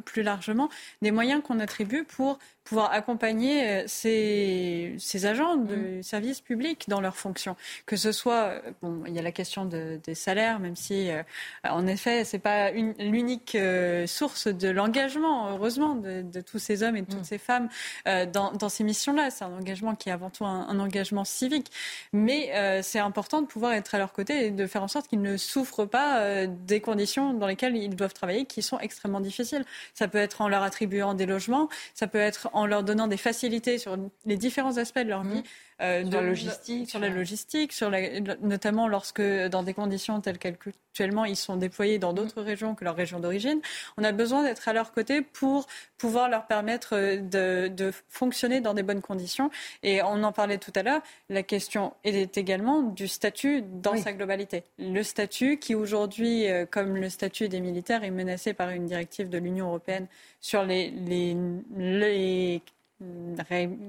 plus 0.05 0.21
largement, 0.21 0.69
des 1.01 1.11
moyens 1.11 1.41
qu'on 1.43 1.59
attribue 1.59 2.03
pour 2.03 2.37
pouvoir 2.63 2.91
accompagner 2.91 3.67
euh, 3.67 3.83
ces, 3.87 4.95
ces 4.99 5.25
agents 5.25 5.55
de 5.55 5.75
mm. 5.75 6.03
service 6.03 6.41
public 6.41 6.85
dans 6.87 7.01
leurs 7.01 7.17
fonctions. 7.17 7.55
Que 7.85 7.95
ce 7.95 8.11
soit, 8.11 8.43
euh, 8.43 8.61
bon, 8.81 9.03
il 9.07 9.15
y 9.15 9.19
a 9.19 9.21
la 9.21 9.31
question 9.31 9.65
de, 9.65 9.99
des 10.03 10.15
salaires, 10.15 10.59
même 10.59 10.75
si, 10.75 11.09
euh, 11.09 11.23
en 11.63 11.87
effet, 11.87 12.23
c'est 12.23 12.39
pas 12.39 12.71
l'unique 12.71 13.57
source 14.05 14.47
de 14.47 14.69
l'engagement, 14.69 15.49
heureusement, 15.49 15.95
de, 15.95 16.21
de, 16.21 16.41
tous 16.41 16.59
ces 16.59 16.83
hommes 16.83 16.95
et 16.95 17.01
de 17.01 17.07
toutes 17.07 17.21
mm. 17.21 17.23
ces 17.23 17.37
femmes 17.37 17.69
dans, 18.05 18.51
dans, 18.51 18.69
ces 18.69 18.83
missions-là. 18.83 19.29
C'est 19.31 19.43
un 19.43 19.53
engagement 19.53 19.95
qui 19.95 20.09
est 20.09 20.11
avant 20.11 20.29
tout 20.29 20.45
un, 20.45 20.67
un 20.67 20.79
engagement 20.79 21.25
civique. 21.25 21.71
Mais 22.13 22.81
c'est 22.83 22.99
important 22.99 23.41
de 23.41 23.47
pouvoir 23.47 23.73
être 23.73 23.95
à 23.95 23.97
leur 23.97 24.13
côté 24.13 24.47
et 24.47 24.51
de 24.51 24.67
faire 24.67 24.83
en 24.83 24.87
sorte 24.87 25.07
qu'ils 25.07 25.21
ne 25.21 25.37
souffrent 25.37 25.85
pas 25.85 26.45
des 26.47 26.81
conditions 26.81 27.33
dans 27.33 27.47
lesquelles 27.47 27.75
ils 27.75 27.95
doivent 27.95 28.13
travailler, 28.13 28.45
qui 28.45 28.61
sont 28.61 28.79
extrêmement 28.79 29.19
difficiles. 29.19 29.65
Ça 29.93 30.07
peut 30.07 30.17
être 30.17 30.41
en 30.41 30.47
leur 30.47 30.63
attribuant 30.63 31.13
des 31.13 31.25
logements, 31.25 31.69
ça 31.93 32.07
peut 32.07 32.19
être 32.19 32.49
en 32.53 32.58
leur 32.65 32.83
donnant 32.83 33.07
des 33.07 33.17
facilités 33.17 33.77
sur 33.77 33.97
les 34.25 34.37
différents 34.37 34.77
aspects 34.77 34.99
de 34.99 35.09
leur 35.09 35.23
mmh. 35.23 35.33
vie. 35.33 35.43
Euh, 35.81 36.03
sur, 36.03 36.21
la 36.21 36.27
logistique. 36.27 36.89
sur 36.89 36.99
la 36.99 37.09
logistique, 37.09 37.73
sur 37.73 37.89
la, 37.89 38.19
notamment 38.41 38.87
lorsque, 38.87 39.21
dans 39.21 39.63
des 39.63 39.73
conditions 39.73 40.19
telles 40.19 40.37
qu'actuellement, 40.37 41.23
ils 41.23 41.37
sont 41.37 41.55
déployés 41.55 41.99
dans 41.99 42.11
d'autres 42.11 42.41
régions 42.41 42.75
que 42.75 42.83
leur 42.83 42.95
région 42.95 43.21
d'origine. 43.21 43.61
On 43.97 44.03
a 44.03 44.11
besoin 44.11 44.43
d'être 44.43 44.67
à 44.67 44.73
leur 44.73 44.91
côté 44.91 45.21
pour 45.21 45.67
pouvoir 45.97 46.29
leur 46.29 46.47
permettre 46.47 46.95
euh, 46.95 47.17
de, 47.17 47.69
de, 47.69 47.93
fonctionner 48.09 48.59
dans 48.59 48.73
des 48.73 48.83
bonnes 48.83 49.01
conditions. 49.01 49.51
Et 49.81 50.01
on 50.01 50.23
en 50.23 50.33
parlait 50.33 50.57
tout 50.57 50.73
à 50.75 50.83
l'heure, 50.83 51.01
la 51.29 51.43
question 51.43 51.93
est 52.03 52.37
également 52.37 52.81
du 52.81 53.07
statut 53.07 53.61
dans 53.61 53.95
sa 53.95 54.11
globalité. 54.11 54.63
Le 54.79 55.01
statut 55.01 55.59
qui 55.59 55.75
aujourd'hui, 55.75 56.49
euh, 56.49 56.65
comme 56.69 56.97
le 56.97 57.09
statut 57.09 57.47
des 57.47 57.61
militaires, 57.61 58.03
est 58.03 58.11
menacé 58.11 58.53
par 58.53 58.69
une 58.71 58.85
directive 58.85 59.29
de 59.29 59.37
l'Union 59.37 59.67
européenne 59.67 60.07
sur 60.41 60.65
les, 60.65 60.91
les, 60.91 61.37
les 61.77 62.61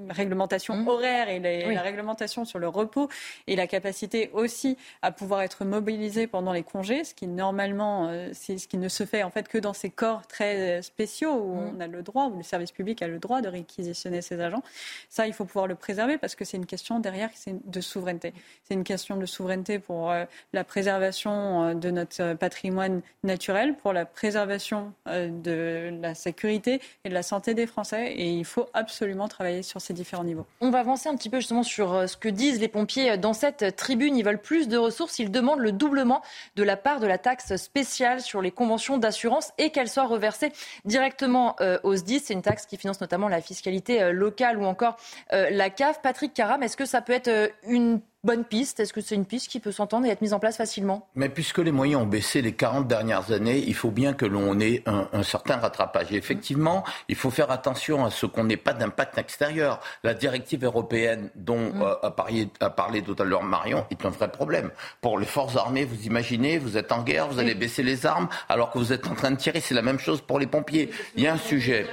réglementation 0.09 0.75
mmh. 0.75 0.87
horaire 0.87 1.29
et 1.29 1.39
la 1.39 1.81
réglementation 1.81 2.45
sur 2.45 2.59
le 2.59 2.67
repos 2.67 3.09
et 3.47 3.55
la 3.55 3.67
capacité 3.67 4.29
aussi 4.33 4.77
à 5.01 5.11
pouvoir 5.11 5.41
être 5.41 5.65
mobilisé 5.65 6.27
pendant 6.27 6.53
les 6.53 6.63
congés, 6.63 7.03
ce 7.03 7.13
qui 7.13 7.27
normalement, 7.27 8.07
euh, 8.07 8.29
c'est 8.33 8.57
ce 8.57 8.67
qui 8.67 8.77
ne 8.77 8.87
se 8.87 9.05
fait 9.05 9.23
en 9.23 9.29
fait 9.29 9.47
que 9.47 9.57
dans 9.57 9.73
ces 9.73 9.89
corps 9.89 10.25
très 10.27 10.79
euh, 10.79 10.81
spéciaux 10.81 11.33
où 11.33 11.55
mmh. 11.55 11.75
on 11.75 11.79
a 11.81 11.87
le 11.87 12.01
droit, 12.01 12.27
où 12.27 12.37
le 12.37 12.43
service 12.43 12.71
public 12.71 13.01
a 13.01 13.07
le 13.07 13.19
droit 13.19 13.41
de 13.41 13.49
réquisitionner 13.49 14.21
ses 14.21 14.39
agents. 14.39 14.63
Ça, 15.09 15.27
il 15.27 15.33
faut 15.33 15.45
pouvoir 15.45 15.67
le 15.67 15.75
préserver 15.75 16.17
parce 16.17 16.35
que 16.35 16.45
c'est 16.45 16.57
une 16.57 16.65
question 16.65 16.99
derrière 16.99 17.29
de 17.47 17.81
souveraineté. 17.81 18.33
C'est 18.63 18.73
une 18.73 18.83
question 18.83 19.17
de 19.17 19.25
souveraineté 19.25 19.79
pour 19.79 20.11
euh, 20.11 20.25
la 20.53 20.63
préservation 20.63 21.75
de 21.75 21.89
notre 21.91 22.33
patrimoine 22.35 23.01
naturel, 23.23 23.75
pour 23.75 23.93
la 23.93 24.05
préservation 24.05 24.93
de 25.05 25.89
la 26.01 26.15
sécurité 26.15 26.81
et 27.03 27.09
de 27.09 27.13
la 27.13 27.23
santé 27.23 27.53
des 27.53 27.67
Français 27.67 28.13
et 28.13 28.31
il 28.31 28.45
faut 28.45 28.69
absolument 28.73 29.00
travailler 29.27 29.63
sur 29.63 29.81
ces 29.81 29.93
différents 29.93 30.23
niveaux. 30.23 30.45
On 30.61 30.69
va 30.69 30.79
avancer 30.79 31.09
un 31.09 31.15
petit 31.15 31.29
peu 31.29 31.37
justement 31.37 31.63
sur 31.63 31.93
euh, 31.93 32.07
ce 32.07 32.17
que 32.17 32.29
disent 32.29 32.59
les 32.59 32.67
pompiers 32.67 33.17
dans 33.17 33.33
cette 33.33 33.75
tribune. 33.75 34.15
Ils 34.15 34.23
veulent 34.23 34.41
plus 34.41 34.67
de 34.67 34.77
ressources. 34.77 35.19
Ils 35.19 35.31
demandent 35.31 35.59
le 35.59 35.71
doublement 35.71 36.21
de 36.55 36.63
la 36.63 36.77
part 36.77 36.99
de 36.99 37.07
la 37.07 37.17
taxe 37.17 37.55
spéciale 37.55 38.21
sur 38.21 38.41
les 38.41 38.51
conventions 38.51 38.97
d'assurance 38.97 39.51
et 39.57 39.71
qu'elle 39.71 39.89
soit 39.89 40.05
reversée 40.05 40.51
directement 40.85 41.55
euh, 41.61 41.79
aux 41.83 41.95
SDIS. 41.95 42.21
C'est 42.25 42.33
une 42.33 42.41
taxe 42.41 42.65
qui 42.65 42.77
finance 42.77 43.01
notamment 43.01 43.27
la 43.27 43.41
fiscalité 43.41 44.01
euh, 44.01 44.11
locale 44.11 44.57
ou 44.57 44.65
encore 44.65 44.97
la 45.31 45.69
CAF. 45.69 46.01
Patrick 46.01 46.33
Caram, 46.33 46.61
est-ce 46.63 46.77
que 46.77 46.85
ça 46.85 47.01
peut 47.01 47.13
être 47.13 47.51
une 47.63 48.01
bonne 48.23 48.45
piste 48.45 48.79
Est-ce 48.79 48.93
que 48.93 49.01
c'est 49.01 49.15
une 49.15 49.25
piste 49.25 49.49
qui 49.49 49.59
peut 49.59 49.71
s'entendre 49.71 50.05
et 50.05 50.09
être 50.09 50.21
mise 50.21 50.33
en 50.33 50.39
place 50.39 50.57
facilement? 50.57 51.07
Mais 51.15 51.29
puisque 51.29 51.57
les 51.57 51.71
moyens 51.71 52.03
ont 52.03 52.05
baissé 52.05 52.41
les 52.41 52.53
40 52.53 52.87
dernières 52.87 53.31
années, 53.31 53.63
il 53.65 53.73
faut 53.73 53.89
bien 53.89 54.13
que 54.13 54.25
l'on 54.25 54.59
ait 54.59 54.83
un, 54.85 55.23
certain 55.23 55.57
rattrapage. 55.57 56.11
Et 56.11 56.15
effectivement, 56.15 56.83
il 57.07 57.15
faut 57.15 57.31
faire 57.31 57.49
attention 57.49 58.05
à 58.05 58.11
ce 58.11 58.25
qu'on 58.27 58.43
n'ait 58.43 58.57
pas 58.57 58.73
d'impact 58.73 59.17
extérieur. 59.17 59.79
La 60.03 60.13
directive 60.13 60.63
européenne 60.63 61.29
dont 61.35 61.71
mm. 61.73 61.81
euh, 61.81 61.95
a, 62.03 62.11
parlé, 62.11 62.49
a, 62.59 62.69
parlé, 62.69 63.01
tout 63.01 63.15
à 63.17 63.23
l'heure 63.23 63.43
Marion 63.43 63.85
est 63.89 64.05
un 64.05 64.09
vrai 64.09 64.31
problème. 64.31 64.69
Pour 65.01 65.17
les 65.17 65.25
forces 65.25 65.55
armées, 65.55 65.85
vous 65.85 66.05
imaginez, 66.05 66.59
vous 66.59 66.77
êtes 66.77 66.91
en 66.91 67.01
guerre, 67.01 67.27
vous 67.27 67.39
allez 67.39 67.55
baisser 67.55 67.81
les 67.81 68.05
armes 68.05 68.29
alors 68.49 68.69
que 68.69 68.77
vous 68.77 68.93
êtes 68.93 69.07
en 69.07 69.15
train 69.15 69.31
de 69.31 69.37
tirer. 69.37 69.61
C'est 69.61 69.73
la 69.73 69.81
même 69.81 69.99
chose 69.99 70.21
pour 70.21 70.37
les 70.37 70.47
pompiers. 70.47 70.91
Il 71.15 71.23
y 71.23 71.27
a 71.27 71.33
un 71.33 71.37
sujet. 71.37 71.87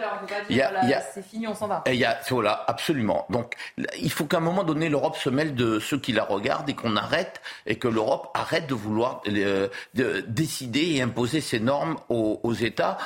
Il 0.51 0.57
y 0.57 0.63
a, 0.63 1.01
c'est 1.15 1.25
fini, 1.25 1.47
on 1.47 1.55
s'en 1.55 1.69
va. 1.69 1.83
il 1.87 1.95
y 1.95 2.05
a, 2.05 2.19
voilà, 2.29 2.65
absolument. 2.67 3.25
Donc, 3.31 3.55
il 3.99 4.11
faut 4.11 4.27
qu'à 4.27 4.37
un 4.37 4.41
moment 4.41 4.65
donné, 4.65 4.91
l'Europe 4.91 5.17
se 5.17 5.31
mêle 5.31 5.55
de 5.55 5.79
ceux 5.79 5.99
qui 5.99 6.13
la 6.19 6.25
regarde 6.25 6.69
et 6.69 6.75
qu'on 6.75 6.97
arrête 6.97 7.41
et 7.65 7.77
que 7.77 7.87
l'Europe 7.89 8.31
arrête 8.35 8.67
de 8.67 8.75
vouloir 8.75 9.23
euh, 9.29 9.69
de 9.95 10.25
décider 10.27 10.97
et 10.97 11.03
imposer 11.03 11.41
ses 11.41 11.61
normes 11.61 11.97
aux, 12.09 12.55
États. 12.55 12.99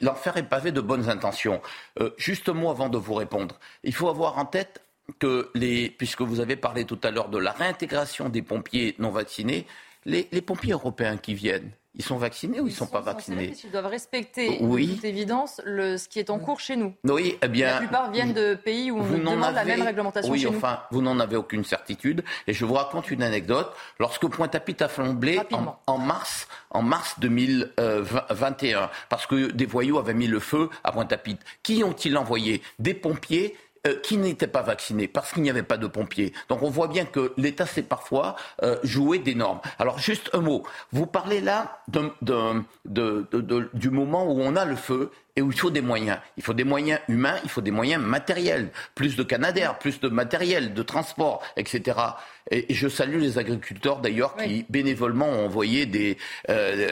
L'enfer 0.00 0.38
est 0.38 0.48
pavé 0.48 0.72
de 0.72 0.80
bonnes 0.80 1.10
intentions. 1.10 1.60
Euh, 2.00 2.10
juste 2.16 2.48
un 2.48 2.54
mot 2.54 2.70
avant 2.70 2.88
de 2.88 2.96
vous 2.96 3.14
répondre. 3.14 3.58
Il 3.84 3.94
faut 3.94 4.08
avoir 4.08 4.38
en 4.38 4.46
tête 4.46 4.82
que 5.18 5.50
les, 5.54 5.90
puisque 5.90 6.22
vous 6.22 6.40
avez 6.40 6.56
parlé 6.56 6.84
tout 6.84 6.98
à 7.02 7.10
l'heure 7.10 7.28
de 7.28 7.38
la 7.38 7.52
réintégration 7.52 8.30
des 8.30 8.42
pompiers 8.42 8.94
non 8.98 9.10
vaccinés, 9.10 9.66
les 10.06 10.24
pompiers 10.40 10.72
européens 10.72 11.16
qui 11.16 11.34
viennent, 11.34 11.70
ils 11.96 12.04
sont 12.04 12.18
vaccinés 12.18 12.60
ou 12.60 12.66
ils 12.66 12.70
ne 12.70 12.76
sont, 12.76 12.86
pas 12.86 13.00
vaccinés 13.00 13.54
Ils 13.64 13.70
doivent 13.70 13.86
respecter, 13.86 14.58
de 14.58 14.94
toute 14.94 15.04
évidence, 15.04 15.60
le, 15.64 15.96
ce 15.96 16.08
qui 16.08 16.18
est 16.18 16.28
en 16.28 16.38
cours 16.38 16.60
chez 16.60 16.76
nous. 16.76 16.94
Oui, 17.04 17.38
eh 17.42 17.48
bien. 17.48 17.72
La 17.72 17.78
plupart 17.78 18.10
viennent 18.10 18.34
de 18.34 18.54
pays 18.54 18.90
où 18.90 18.98
on 18.98 19.18
demande 19.18 19.54
la 19.54 19.64
même 19.64 19.82
réglementation 19.82 20.30
oui, 20.30 20.40
chez 20.40 20.48
enfin, 20.48 20.80
vous 20.90 21.00
n'en 21.00 21.18
avez 21.18 21.36
aucune 21.36 21.64
certitude. 21.64 22.22
Et 22.46 22.52
je 22.52 22.64
vous 22.64 22.74
raconte 22.74 23.10
une 23.10 23.22
anecdote. 23.22 23.72
Lorsque 23.98 24.26
Pointe-à-Pitre 24.26 24.84
a 24.84 24.88
flambé 24.88 25.40
en, 25.86 25.98
mars, 25.98 26.48
en 26.70 26.82
mars 26.82 27.14
2021, 27.18 28.90
parce 29.08 29.26
que 29.26 29.50
des 29.52 29.66
voyous 29.66 29.98
avaient 29.98 30.14
mis 30.14 30.26
le 30.26 30.40
feu 30.40 30.68
à 30.84 30.92
Pointe-à-Pitre, 30.92 31.44
qui 31.62 31.82
ont-ils 31.82 32.16
envoyé? 32.18 32.62
Des 32.78 32.94
pompiers 32.94 33.56
euh, 33.86 33.96
qui 34.02 34.16
n'étaient 34.16 34.46
pas 34.46 34.62
vaccinés 34.62 35.08
parce 35.08 35.32
qu'il 35.32 35.42
n'y 35.42 35.50
avait 35.50 35.62
pas 35.62 35.76
de 35.76 35.86
pompiers. 35.86 36.32
Donc 36.48 36.62
on 36.62 36.70
voit 36.70 36.88
bien 36.88 37.04
que 37.04 37.32
l'État 37.36 37.66
sait 37.66 37.82
parfois 37.82 38.36
euh, 38.62 38.76
jouer 38.82 39.18
des 39.18 39.34
normes. 39.34 39.60
Alors 39.78 39.98
juste 39.98 40.30
un 40.32 40.40
mot. 40.40 40.64
Vous 40.92 41.06
parlez 41.06 41.40
là 41.40 41.80
du 42.84 43.90
moment 43.90 44.24
où 44.30 44.40
on 44.40 44.56
a 44.56 44.64
le 44.64 44.76
feu 44.76 45.10
et 45.36 45.42
où 45.42 45.52
il 45.52 45.58
faut 45.58 45.70
des 45.70 45.82
moyens. 45.82 46.18
Il 46.38 46.42
faut 46.42 46.54
des 46.54 46.64
moyens 46.64 46.98
humains, 47.08 47.36
il 47.44 47.50
faut 47.50 47.60
des 47.60 47.70
moyens 47.70 48.02
matériels, 48.02 48.70
plus 48.94 49.16
de 49.16 49.22
canadaires, 49.22 49.78
plus 49.78 50.00
de 50.00 50.08
matériel, 50.08 50.72
de 50.72 50.82
transport, 50.82 51.42
etc. 51.56 51.98
Et, 52.50 52.72
je 52.72 52.88
salue 52.88 53.20
les 53.20 53.38
agriculteurs 53.38 53.98
d'ailleurs 53.98 54.34
qui 54.36 54.64
bénévolement 54.70 55.28
ont 55.28 55.44
envoyé 55.44 55.84
des, 55.84 56.16
euh, 56.48 56.88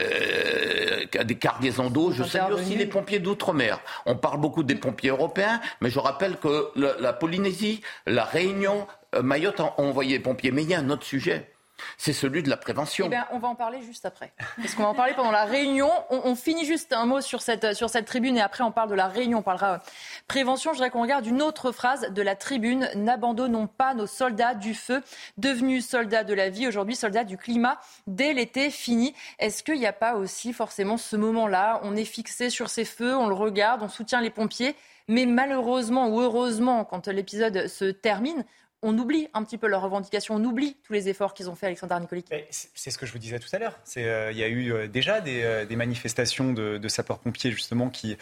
euh, 1.15 1.23
des 1.23 1.35
cargaisons 1.35 1.89
d'eau. 1.89 2.11
Je 2.11 2.23
salue 2.23 2.53
aussi 2.53 2.75
les 2.75 2.85
pompiers 2.85 3.19
d'outre-mer. 3.19 3.79
On 4.05 4.15
parle 4.15 4.39
beaucoup 4.39 4.63
des 4.63 4.75
pompiers 4.75 5.09
européens, 5.09 5.59
mais 5.81 5.89
je 5.89 5.99
rappelle 5.99 6.37
que 6.37 6.69
la, 6.75 7.13
Polynésie, 7.13 7.81
la 8.05 8.25
Réunion, 8.25 8.87
euh, 9.15 9.23
Mayotte 9.23 9.59
ont 9.59 9.73
envoyé 9.77 10.17
des 10.17 10.23
pompiers. 10.23 10.51
Mais 10.51 10.63
il 10.63 10.69
y 10.69 10.75
a 10.75 10.79
un 10.79 10.89
autre 10.91 11.03
sujet 11.03 11.54
c'est 11.97 12.13
celui 12.13 12.43
de 12.43 12.49
la 12.49 12.57
prévention. 12.57 13.09
Eh 13.11 13.17
on 13.31 13.39
va 13.39 13.47
en 13.47 13.55
parler 13.55 13.81
juste 13.81 14.05
après. 14.05 14.33
Parce 14.57 14.75
qu'on 14.75 14.83
va 14.83 14.89
en 14.89 14.93
parler 14.93 15.13
pendant 15.13 15.31
la 15.31 15.45
réunion. 15.45 15.89
On, 16.09 16.35
finit 16.35 16.65
juste 16.65 16.93
un 16.93 17.05
mot 17.05 17.21
sur 17.21 17.41
cette, 17.41 17.73
sur 17.73 17.89
cette 17.89 18.05
tribune 18.05 18.37
et 18.37 18.41
après 18.41 18.63
on 18.63 18.71
parle 18.71 18.89
de 18.89 18.95
la 18.95 19.07
réunion. 19.07 19.39
On 19.39 19.43
parlera 19.43 19.81
prévention. 20.27 20.71
Je 20.71 20.77
voudrais 20.77 20.89
qu'on 20.89 21.01
regarde 21.01 21.25
une 21.25 21.41
autre 21.41 21.71
phrase 21.71 22.11
de 22.11 22.21
la 22.21 22.35
tribune. 22.35 22.89
N'abandonnons 22.95 23.67
pas 23.67 23.93
nos 23.93 24.07
soldats 24.07 24.53
du 24.53 24.73
feu, 24.73 25.01
devenus 25.37 25.87
soldats 25.87 26.23
de 26.23 26.33
la 26.33 26.49
vie, 26.49 26.67
aujourd'hui 26.67 26.95
soldats 26.95 27.23
du 27.23 27.37
climat, 27.37 27.79
dès 28.07 28.33
l'été 28.33 28.69
fini. 28.69 29.13
Est-ce 29.39 29.63
qu'il 29.63 29.79
n'y 29.79 29.87
a 29.87 29.93
pas 29.93 30.15
aussi 30.15 30.53
forcément 30.53 30.97
ce 30.97 31.15
moment-là? 31.15 31.79
On 31.83 31.95
est 31.95 32.05
fixé 32.05 32.49
sur 32.49 32.69
ces 32.69 32.85
feux, 32.85 33.15
on 33.15 33.27
le 33.27 33.35
regarde, 33.35 33.81
on 33.83 33.89
soutient 33.89 34.21
les 34.21 34.29
pompiers. 34.29 34.75
Mais 35.07 35.25
malheureusement 35.25 36.07
ou 36.07 36.19
heureusement, 36.19 36.83
quand 36.83 37.07
l'épisode 37.07 37.67
se 37.67 37.85
termine, 37.85 38.43
on 38.81 38.97
oublie 38.97 39.27
un 39.33 39.43
petit 39.43 39.57
peu 39.57 39.67
leurs 39.67 39.81
revendications, 39.81 40.35
on 40.35 40.43
oublie 40.43 40.77
tous 40.83 40.93
les 40.93 41.09
efforts 41.09 41.33
qu'ils 41.33 41.49
ont 41.49 41.55
fait, 41.55 41.67
Alexandre 41.67 41.99
Nicolic. 41.99 42.27
C'est 42.51 42.91
ce 42.91 42.97
que 42.97 43.05
je 43.05 43.11
vous 43.11 43.19
disais 43.19 43.39
tout 43.39 43.49
à 43.51 43.59
l'heure. 43.59 43.79
Euh, 43.97 44.29
il 44.31 44.37
y 44.37 44.43
a 44.43 44.47
eu 44.47 44.71
euh, 44.71 44.87
déjà 44.87 45.21
des, 45.21 45.41
euh, 45.43 45.75
manifestations 45.75 46.53
de, 46.53 46.87
sapeurs-pompiers, 46.87 47.51
justement, 47.51 47.89
qui 47.89 48.17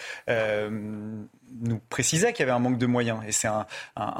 nous 1.61 1.79
précisaient 1.89 2.33
qu'il 2.33 2.45
y 2.45 2.49
avait 2.49 2.55
un 2.55 2.59
manque 2.59 2.77
de 2.77 2.85
moyens. 2.85 3.19
Et 3.27 3.31
c'est 3.31 3.47
un, 3.47 3.65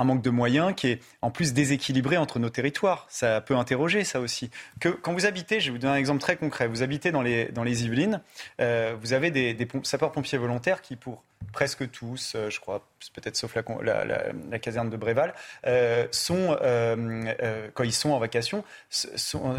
manque 0.04 0.22
de 0.22 0.30
moyens 0.30 0.74
qui 0.76 0.88
est 0.88 1.00
en 1.22 1.32
plus 1.32 1.54
déséquilibré 1.54 2.18
entre 2.18 2.40
nos 2.40 2.50
territoires. 2.50 3.06
Ça 3.10 3.42
peut 3.42 3.56
interroger, 3.56 4.04
ça 4.04 4.20
aussi. 4.20 4.50
Que, 4.80 4.90
quand 4.90 5.14
vous 5.14 5.26
habitez, 5.26 5.60
je 5.60 5.68
vais 5.68 5.72
vous 5.72 5.78
donner 5.78 5.94
un 5.94 5.98
exemple 5.98 6.22
très 6.22 6.36
concret, 6.36 6.68
vous 6.68 6.84
habitez 6.84 7.12
dans 7.12 7.22
les, 7.22 7.46
dans 7.46 7.64
les 7.64 7.86
Yvelines, 7.86 8.22
vous 8.60 9.14
avez 9.14 9.32
des, 9.32 9.54
des 9.54 9.68
sapeurs-pompiers 9.84 10.38
volontaires 10.38 10.82
qui, 10.82 10.96
pour 10.96 11.24
presque 11.52 11.90
tous, 11.92 12.34
euh, 12.36 12.50
je 12.50 12.60
crois, 12.60 12.86
peut-être 13.14 13.36
sauf 13.36 13.56
la, 13.56 14.60
caserne 14.60 14.90
de 14.90 14.98
Bréval, 14.98 15.34
euh, 15.68 16.08
sont, 16.12 16.58
euh, 16.62 17.70
quand 17.74 17.84
ils 17.84 17.94
sont 17.94 18.12
en 18.12 18.20
vacation, 18.20 18.64
sont, 18.90 19.56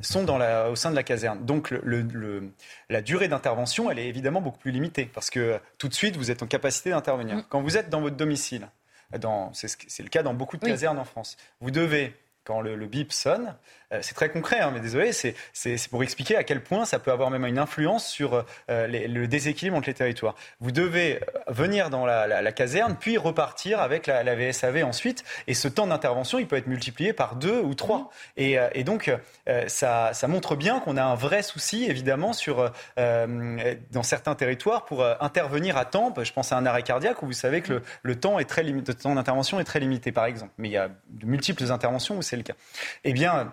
sont 0.00 0.24
dans 0.24 0.38
la, 0.38 0.70
au 0.70 0.76
sein 0.76 0.90
de 0.90 0.96
la 0.96 1.02
caserne. 1.02 1.44
Donc 1.44 1.74
la 2.88 3.02
durée 3.02 3.28
d'intervention, 3.28 3.90
elle 3.90 3.98
est 3.98 4.08
évidemment 4.08 4.40
beaucoup 4.40 4.58
plus 4.58 4.70
limitée, 4.70 5.10
parce 5.12 5.30
que 5.30 5.58
tout 5.78 5.88
de 5.88 5.94
suite, 5.94 6.16
vous 6.16 6.30
êtes 6.30 6.42
en 6.42 6.46
capacité 6.46 6.75
d'intervenir. 6.84 7.36
Mm. 7.36 7.44
Quand 7.48 7.62
vous 7.62 7.76
êtes 7.76 7.90
dans 7.90 8.00
votre 8.00 8.16
domicile, 8.16 8.68
c'est 9.52 10.02
le 10.02 10.08
cas 10.08 10.22
dans 10.22 10.34
beaucoup 10.34 10.56
de 10.56 10.64
casernes 10.64 10.98
en 10.98 11.04
France, 11.04 11.36
vous 11.60 11.70
devez, 11.70 12.14
quand 12.44 12.60
le, 12.60 12.76
le 12.76 12.86
bip 12.86 13.12
sonne, 13.12 13.56
c'est 14.00 14.14
très 14.14 14.30
concret, 14.30 14.60
hein, 14.60 14.70
mais 14.72 14.80
désolé, 14.80 15.12
c'est 15.12 15.34
pour 15.90 16.02
expliquer 16.02 16.36
à 16.36 16.44
quel 16.44 16.62
point 16.62 16.84
ça 16.84 16.98
peut 16.98 17.12
avoir 17.12 17.30
même 17.30 17.44
une 17.46 17.58
influence 17.58 18.06
sur 18.06 18.44
euh, 18.70 18.86
le 18.88 19.26
déséquilibre 19.26 19.76
entre 19.76 19.88
les 19.88 19.94
territoires. 19.94 20.34
Vous 20.60 20.72
devez 20.72 21.16
euh, 21.16 21.40
venir 21.48 21.90
dans 21.90 22.04
la, 22.06 22.52
caserne, 22.52 22.96
puis 22.98 23.18
repartir 23.18 23.80
avec 23.80 24.06
la, 24.06 24.34
VSAV 24.34 24.84
ensuite, 24.84 25.24
et 25.46 25.54
ce 25.54 25.68
temps 25.68 25.86
d'intervention, 25.86 26.38
il 26.38 26.46
peut 26.46 26.56
être 26.56 26.66
multiplié 26.66 27.12
par 27.12 27.36
deux 27.36 27.60
ou 27.60 27.74
trois. 27.74 28.10
Mmh. 28.36 28.40
Et, 28.74 28.84
donc, 28.84 29.12
ça, 29.66 30.12
montre 30.28 30.56
bien 30.56 30.80
qu'on 30.80 30.96
a 30.96 31.04
un 31.04 31.14
vrai 31.14 31.42
souci, 31.42 31.84
évidemment, 31.84 32.32
sur, 32.32 32.72
dans 32.96 34.02
certains 34.02 34.34
territoires 34.34 34.84
pour 34.84 35.04
intervenir 35.20 35.76
à 35.76 35.84
temps. 35.84 36.12
Je 36.22 36.32
pense 36.32 36.52
à 36.52 36.56
un 36.56 36.66
arrêt 36.66 36.82
cardiaque 36.82 37.22
où 37.22 37.26
vous 37.26 37.32
savez 37.32 37.62
que 37.62 37.82
le, 38.02 38.16
temps, 38.16 38.38
est 38.38 38.44
très 38.44 38.64
temps 38.94 39.14
d'intervention 39.14 39.60
est 39.60 39.64
très 39.64 39.80
limité, 39.80 40.12
par 40.12 40.24
exemple. 40.24 40.52
Mais 40.58 40.68
il 40.68 40.72
y 40.72 40.76
a 40.76 40.88
de 41.08 41.26
multiples 41.26 41.70
interventions 41.70 42.16
où 42.16 42.22
c'est 42.22 42.36
le 42.36 42.42
cas. 42.42 42.54
Eh 43.04 43.12
bien, 43.12 43.52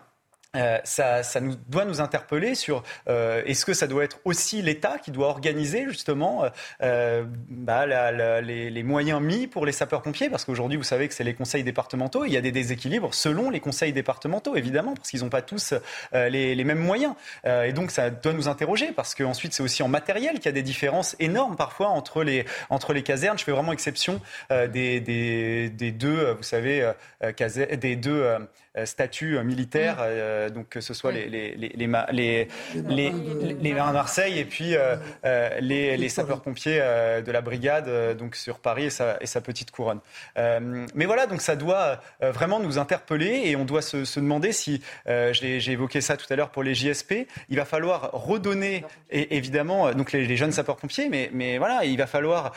euh, 0.55 0.77
ça, 0.84 1.23
ça 1.23 1.39
nous, 1.39 1.55
doit 1.67 1.85
nous 1.85 2.01
interpeller 2.01 2.55
sur 2.55 2.84
euh, 3.07 3.43
est-ce 3.45 3.65
que 3.65 3.73
ça 3.73 3.88
doit 3.88 4.03
être 4.03 4.19
aussi 4.25 4.61
l'État 4.61 4.97
qui 4.99 5.11
doit 5.11 5.27
organiser 5.27 5.85
justement 5.88 6.45
euh, 6.81 7.25
bah, 7.49 7.85
la, 7.85 8.41
les, 8.41 8.69
les, 8.69 8.84
moyens 8.84 9.21
mis 9.21 9.47
pour 9.47 9.65
les 9.65 9.71
sapeurs-pompiers? 9.71 10.30
Parce 10.30 10.45
qu'aujourd'hui, 10.45 10.77
vous 10.77 10.84
savez 10.84 11.07
que 11.07 11.13
c'est 11.13 11.23
les 11.23 11.34
conseils 11.34 11.63
départementaux. 11.63 12.25
Il 12.25 12.34
y 12.34 12.38
a 12.38 12.41
des 12.41 12.51
déséquilibres 12.51 13.13
selon 13.13 13.49
les 13.49 13.59
conseils 13.59 13.93
départementaux, 13.93 14.55
évidemment, 14.55 14.93
parce 14.93 15.09
qu'ils 15.09 15.21
n'ont 15.21 15.30
pas 15.30 15.41
tous 15.41 15.73
les, 16.13 16.55
les, 16.55 16.63
mêmes 16.63 16.80
moyens. 16.80 17.15
et 17.45 17.73
donc, 17.73 17.91
ça 17.91 18.09
doit 18.09 18.34
nous 18.34 18.47
interroger 18.47 18.91
parce 18.91 19.15
qu'ensuite, 19.15 19.53
c'est 19.53 19.63
aussi 19.63 19.84
en 19.84 19.88
matériel 19.88 20.35
qu'il 20.35 20.45
y 20.45 20.49
a 20.49 20.53
des 20.53 20.63
différences 20.63 21.15
énormes 21.19 21.55
parfois 21.55 21.88
entre 21.88 22.23
les, 22.23 22.45
entre 22.69 22.93
les 22.93 23.03
casernes. 23.03 23.38
Je 23.38 23.43
fais 23.43 23.51
vraiment 23.51 23.73
exception 23.73 24.21
des, 24.49 24.99
des, 24.99 25.69
des, 25.69 25.91
deux, 25.91 26.34
vous 26.34 26.43
savez, 26.43 26.91
des 27.77 27.95
deux 27.95 28.21
euh, 28.23 28.39
statut 28.86 29.38
euh, 29.38 29.44
militaire, 29.44 29.98
euh, 30.02 30.50
donc 30.50 30.70
que 30.70 30.82
ce 30.82 30.94
soit 30.94 31.12
les, 31.12 31.28
les, 31.30 31.56
les, 31.56 31.70
les, 31.76 32.48
les, 33.62 33.74
marins 33.74 33.90
de 33.90 33.94
Marseille 33.94 34.40
et 34.40 34.45
puis 34.45 34.76
les, 35.62 35.98
les 35.98 36.10
sapeurs-pompiers 36.10 36.80
de 37.26 37.32
la 37.32 37.41
brigade 37.41 38.18
donc 38.18 38.36
sur 38.36 38.60
Paris 38.60 38.86
et 38.86 38.90
sa, 38.90 39.18
et 39.22 39.26
sa 39.26 39.41
petite 39.41 39.72
couronne. 39.72 40.00
mais 40.36 41.06
voilà, 41.06 41.28
donc 41.28 41.41
ça 41.41 41.56
doit 41.56 42.00
vraiment 42.22 42.60
nous 42.60 42.78
interpeller 42.78 43.44
et 43.45 43.56
on 43.56 43.66
doit 43.66 43.82
se, 43.82 44.06
se 44.06 44.20
demander 44.20 44.52
si, 44.52 44.82
j'ai 45.06 45.72
évoqué 45.72 46.02
ça 46.02 46.18
tout 46.18 46.32
à 46.32 46.36
l'heure 46.36 46.50
pour 46.50 46.64
les 46.64 46.74
JSP, 46.74 47.28
il 47.50 47.58
va 47.58 47.66
falloir 47.66 48.12
redonner, 48.14 48.84
et, 49.10 49.38
évidemment, 49.38 49.91
donc 49.94 50.12
les, 50.12 50.36
jeunes 50.38 50.52
sapeurs-pompiers, 50.52 51.10
mais, 51.10 51.30
mais 51.34 51.58
voilà, 51.58 51.86
il 51.86 51.98
va 51.98 52.08
falloir 52.08 52.54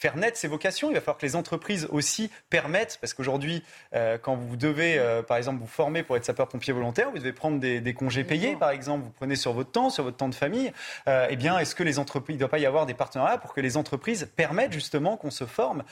faire 0.00 0.16
naître 0.16 0.38
ces 0.38 0.48
vocations. 0.48 0.90
Il 0.90 0.94
va 0.94 1.00
falloir 1.00 1.18
que 1.18 1.26
les 1.26 1.36
entreprises 1.36 1.86
aussi 1.90 2.30
permettent, 2.48 2.96
parce 3.00 3.12
qu'aujourd'hui, 3.12 3.62
euh, 3.94 4.16
quand 4.16 4.34
vous 4.34 4.56
devez, 4.56 4.98
euh, 4.98 5.22
par 5.22 5.36
exemple, 5.36 5.60
vous 5.60 5.66
former 5.66 6.02
pour 6.02 6.16
être 6.16 6.24
sapeur-pompier 6.24 6.72
volontaire, 6.72 7.10
vous 7.10 7.18
devez 7.18 7.34
prendre 7.34 7.60
des, 7.60 7.94
congés 7.94 8.24
payés, 8.24 8.56
par 8.56 8.70
exemple, 8.70 9.04
vous 9.04 9.10
prenez 9.10 9.36
sur 9.36 9.52
votre 9.52 9.70
temps, 9.70 9.90
sur 9.90 10.04
votre 10.04 10.16
temps 10.16 10.30
de 10.30 10.34
famille. 10.34 10.72
Euh, 11.06 11.26
eh 11.28 11.36
bien, 11.36 11.58
est-ce 11.58 11.74
que 11.74 11.82
les 11.82 11.98
entreprises, 11.98 12.34
il 12.34 12.38
ne 12.38 12.40
doit 12.40 12.48
pas 12.48 12.58
y 12.58 12.64
avoir 12.64 12.86
des 12.86 12.94
partenariats 12.94 13.36
pour 13.36 13.52
que 13.52 13.60
les 13.60 13.76
entreprises 13.76 14.30
permettent 14.36 14.72
justement 14.72 15.18
qu'on 15.18 15.30
se 15.30 15.44
forme 15.44 15.82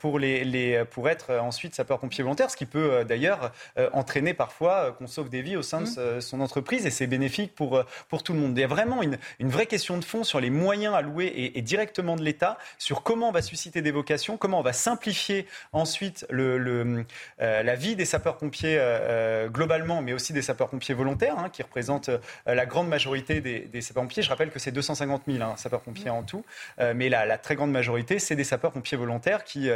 pour, 0.00 0.18
les, 0.18 0.44
les, 0.44 0.84
pour 0.84 1.08
être 1.08 1.32
ensuite 1.34 1.74
sapeur-pompier 1.74 2.24
volontaire, 2.24 2.50
ce 2.50 2.56
qui 2.56 2.66
peut 2.66 3.04
d'ailleurs 3.04 3.52
entraîner 3.92 4.34
parfois 4.34 4.92
qu'on 4.92 5.06
sauve 5.06 5.28
des 5.28 5.42
vies 5.42 5.56
au 5.56 5.62
sein 5.62 5.82
de 5.82 6.16
mmh. 6.16 6.20
son 6.20 6.40
entreprise 6.40 6.86
et 6.86 6.90
c'est 6.90 7.06
bénéfique 7.06 7.54
pour, 7.54 7.82
pour 8.08 8.22
tout 8.22 8.32
le 8.32 8.40
monde. 8.40 8.56
Il 8.56 8.60
y 8.60 8.64
a 8.64 8.68
vraiment 8.68 9.02
une, 9.02 9.18
une 9.38 9.48
vraie 9.48 9.66
question 9.66 9.98
de 9.98 10.04
fond 10.04 10.24
sur 10.24 10.40
les 10.40 10.50
moyens 10.50 10.94
alloués 10.94 11.26
et, 11.26 11.58
et 11.58 11.62
directement 11.62 12.16
de 12.16 12.22
l'État 12.22 12.58
sur 12.78 13.02
comment 13.02 13.11
on 13.20 13.32
va 13.32 13.42
susciter 13.42 13.82
des 13.82 13.90
vocations, 13.90 14.36
comment 14.36 14.60
on 14.60 14.62
va 14.62 14.72
simplifier 14.72 15.46
ensuite 15.72 16.26
euh, 16.30 17.04
la 17.38 17.74
vie 17.74 17.96
des 17.96 18.04
sapeurs-pompiers 18.04 18.78
euh, 18.78 18.82
euh, 18.82 19.48
globalement, 19.48 20.02
mais 20.02 20.12
aussi 20.12 20.32
des 20.32 20.42
sapeurs-pompiers 20.42 20.94
volontaires, 20.94 21.38
hein, 21.38 21.48
qui 21.50 21.62
représentent 21.62 22.10
la 22.46 22.66
grande 22.66 22.88
majorité 22.88 23.40
des, 23.40 23.80
sapeurs-pompiers. 23.80 24.22
Je 24.22 24.28
rappelle 24.28 24.50
que 24.50 24.58
c'est 24.58 24.72
250 24.72 25.22
000 25.26 25.42
hein, 25.42 25.56
sapeurs-pompiers 25.56 26.10
en 26.10 26.22
tout, 26.22 26.44
mais 26.78 27.08
la, 27.08 27.26
la, 27.26 27.38
très 27.38 27.54
grande 27.54 27.72
majorité, 27.72 28.18
c'est 28.18 28.36
des 28.36 28.44
sapeurs-pompiers 28.44 28.96
volontaires 28.96 29.44
qui 29.44 29.70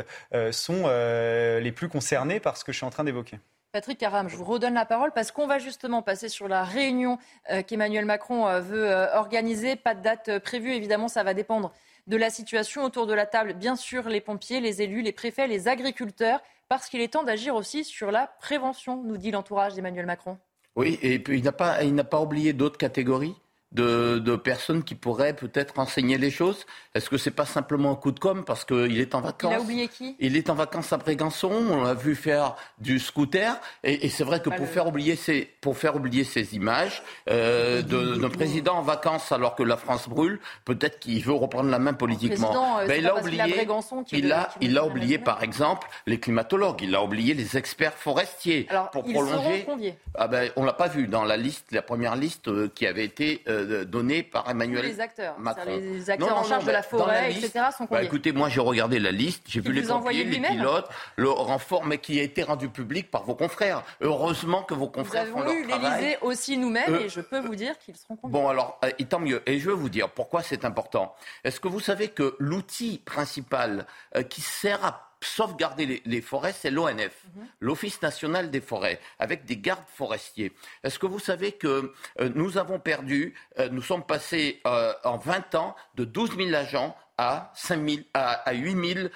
sont 0.50 0.86
les 0.86 1.72
plus 1.72 1.88
concernés 1.88 2.40
par 2.40 2.56
ce 2.56 2.64
que 2.64 2.72
je 2.72 2.78
suis 2.78 2.86
en 2.86 2.90
train 2.90 3.04
d'évoquer. 3.04 3.38
Patrick 3.72 3.98
Caram, 3.98 4.28
je 4.28 4.36
vous 4.36 4.44
redonne 4.44 4.74
la 4.74 4.86
parole 4.86 5.12
parce 5.12 5.32
qu'on 5.32 5.46
va 5.46 5.58
justement 5.58 6.00
passer 6.00 6.28
sur 6.28 6.48
la 6.48 6.64
réunion 6.64 7.18
qu'Emmanuel 7.66 8.04
Macron 8.04 8.60
veut 8.60 8.90
organiser. 9.14 9.76
Pas 9.76 9.94
de 9.94 10.02
date 10.02 10.38
prévue, 10.38 10.72
évidemment, 10.72 11.08
ça 11.08 11.22
va 11.22 11.34
dépendre 11.34 11.72
de 12.07 12.16
la 12.16 12.31
situation 12.31 12.85
autour 12.85 13.07
de 13.07 13.15
la 13.15 13.27
table, 13.27 13.55
bien 13.55 13.77
sûr, 13.77 14.09
les 14.09 14.20
pompiers, 14.20 14.61
les 14.61 14.83
élus, 14.83 15.03
les 15.03 15.12
préfets, 15.12 15.47
les 15.47 15.69
agriculteurs, 15.69 16.41
parce 16.69 16.89
qu'il 16.89 17.01
est 17.01 17.12
temps 17.12 17.24
d'agir 17.24 17.55
aussi 17.55 17.85
sur 17.85 18.11
la 18.11 18.27
prévention, 18.41 19.03
nous 19.03 19.16
dit 19.16 19.31
l'entourage 19.31 19.74
d'Emmanuel 19.74 20.07
Macron. 20.07 20.39
Oui, 20.74 20.99
et 21.03 21.19
puis 21.19 21.39
il 21.39 21.45
n'a 21.45 21.53
pas, 21.53 21.78
pas 22.11 22.20
oublié 22.20 22.53
d'autres 22.53 22.78
catégories? 22.78 23.35
De, 23.72 24.36
personnes 24.36 24.82
qui 24.82 24.94
pourraient 24.94 25.34
peut-être 25.34 25.78
enseigner 25.78 26.18
les 26.18 26.30
choses 26.30 26.66
Est-ce 26.94 27.10
que 27.10 27.18
c'est 27.18 27.30
pas 27.30 27.47
simplement 27.47 27.93
un 27.93 27.97
coup 27.97 28.12
de 28.12 28.20
com 28.20 28.44
parce 28.44 28.64
qu'il 28.64 29.01
est 29.01 29.14
en 29.14 29.20
vacances 29.20 29.52
Il 29.52 29.56
a 29.56 29.60
oublié 29.60 29.88
qui? 29.88 30.16
Il 30.18 30.36
est 30.36 30.51
en 30.51 30.55
vacances 30.55 30.93
à 30.93 30.98
Brégançon. 30.98 31.51
On 31.51 31.82
l'a 31.82 31.94
vu 31.94 32.14
faire 32.14 32.56
du 32.78 32.98
scooter. 32.98 33.59
Et, 33.82 34.09
c'est 34.09 34.24
vrai 34.24 34.40
que 34.40 34.51
pour, 34.51 34.66
faire 34.66 34.86
oublier 34.86 35.16
ces, 35.16 35.48
pour 35.60 35.76
faire 35.76 35.97
oublier 35.97 36.24
ces 36.24 36.55
images 36.55 37.02
euh, 37.28 37.82
d'un 37.82 38.30
président 38.30 38.76
en 38.76 38.82
vacances 38.82 39.32
alors 39.32 39.55
que 39.55 39.62
la 39.62 39.76
France 39.76 40.09
brûle, 40.09 40.40
peut-être 40.64 40.98
qu'il 40.98 41.22
veut 41.22 41.32
reprendre 41.32 41.70
la 41.70 41.78
main 41.78 41.93
politiquement. 41.93 42.80
Euh, 42.80 42.86
ben, 42.86 42.98
il 42.98 43.06
a 43.06 43.16
oublié, 43.16 43.66
il 44.12 44.32
a, 44.32 44.48
il 44.60 44.78
a 44.78 44.86
oublié 44.86 45.18
par 45.18 45.43
exemple 45.43 45.88
les 46.06 46.20
climatologues. 46.20 46.82
Il 46.82 46.94
a 46.94 47.02
oublié 47.02 47.34
les 47.34 47.56
experts 47.56 47.94
forestiers 47.94 48.66
alors, 48.68 48.90
pour 48.90 49.05
ils 49.06 49.12
prolonger. 49.12 49.64
Seront 49.64 49.78
ah 50.14 50.28
ben, 50.28 50.51
on 50.56 50.64
l'a 50.64 50.72
pas 50.72 50.88
vu 50.88 51.09
dans 51.09 51.24
la 51.24 51.36
liste, 51.36 51.72
la 51.72 51.82
première 51.82 52.16
liste 52.16 52.48
euh, 52.48 52.70
qui 52.74 52.86
avait 52.86 53.05
été 53.05 53.43
donnée 53.85 54.23
par 54.23 54.49
Emmanuel 54.49 54.85
les 54.85 55.01
acteurs, 55.01 55.39
Macron. 55.39 55.77
Les 55.77 56.11
acteurs 56.11 56.37
en 56.37 56.45
charge 56.45 56.65
de 56.65 56.70
la 56.70 56.83
forêt, 56.83 57.33
etc. 57.33 57.66
sont 57.77 57.87
bah, 57.91 58.03
Écoutez, 58.03 58.33
moi 58.33 58.49
j'ai 58.49 58.61
regardé 58.61 58.99
la 58.99 59.12
liste, 59.12 59.45
j'ai 59.47 59.61
vu 59.61 59.73
les 59.73 59.83
pompiers, 59.83 60.24
les 60.24 60.41
pilotes, 60.41 60.89
le 61.16 61.31
renfort, 61.31 61.85
mais 61.85 61.99
qui 61.99 62.19
a 62.20 62.23
été 62.23 62.43
rendu 62.43 62.69
public 62.69 63.11
par 63.11 63.24
vos 63.24 63.35
confrères. 63.35 63.83
Heureusement 64.01 64.62
que 64.62 64.74
vos 64.74 64.89
confrères 64.89 65.27
font 65.27 65.41
leur. 65.41 65.47
Nous 65.47 65.51
avons 65.53 65.61
lu 65.61 65.66
l'Élysée 65.66 66.19
aussi 66.23 66.57
nous-mêmes 66.57 66.97
et 66.97 67.09
je 67.09 67.20
peux 67.20 67.41
vous 67.41 67.57
dire 67.57 67.78
qu'ils 67.78 67.97
seront 67.97 68.19
Bon 68.24 68.49
alors, 68.49 68.81
et 68.99 69.05
tant 69.05 69.20
mieux. 69.20 69.43
Et 69.47 69.59
je 69.59 69.70
vais 69.70 69.77
vous 69.77 69.89
dire 69.89 70.09
pourquoi 70.11 70.43
c'est 70.43 70.65
important. 70.65 71.15
Est-ce 71.45 71.61
que 71.61 71.69
vous 71.69 71.81
savez 71.81 72.09
que 72.09 72.37
l'outil 72.39 72.99
principal 73.05 73.87
qui 74.28 74.41
sert 74.41 74.85
à 74.85 75.06
sauvegarder 75.27 76.03
les, 76.05 76.20
forêts, 76.20 76.53
c'est 76.53 76.70
l'ONF, 76.70 77.12
mhm. 77.35 77.47
l'Office 77.61 78.01
national 78.03 78.51
des 78.51 78.61
forêts, 78.61 79.01
avec 79.19 79.44
des 79.44 79.57
gardes 79.57 79.85
forestiers. 79.89 80.53
Est-ce 80.85 80.98
que 80.98 81.07
vous 81.07 81.19
savez 81.19 81.53
que 81.53 81.93
euh, 82.20 82.31
nous 82.35 82.59
avons 82.59 82.78
perdu, 82.78 83.35
euh, 83.59 83.69
nous 83.70 83.82
sommes 83.82 84.05
passés 84.05 84.61
euh, 84.66 84.93
en 85.05 85.19
20 85.19 85.55
ans 85.55 85.77
de 85.94 86.05
12 86.05 86.36
000 86.36 86.55
agents 86.55 86.97
à, 87.19 87.53
5 87.55 87.89
000, 87.89 88.03
à, 88.15 88.32
à 88.48 88.53
8 88.53 88.94
000, 88.94 89.09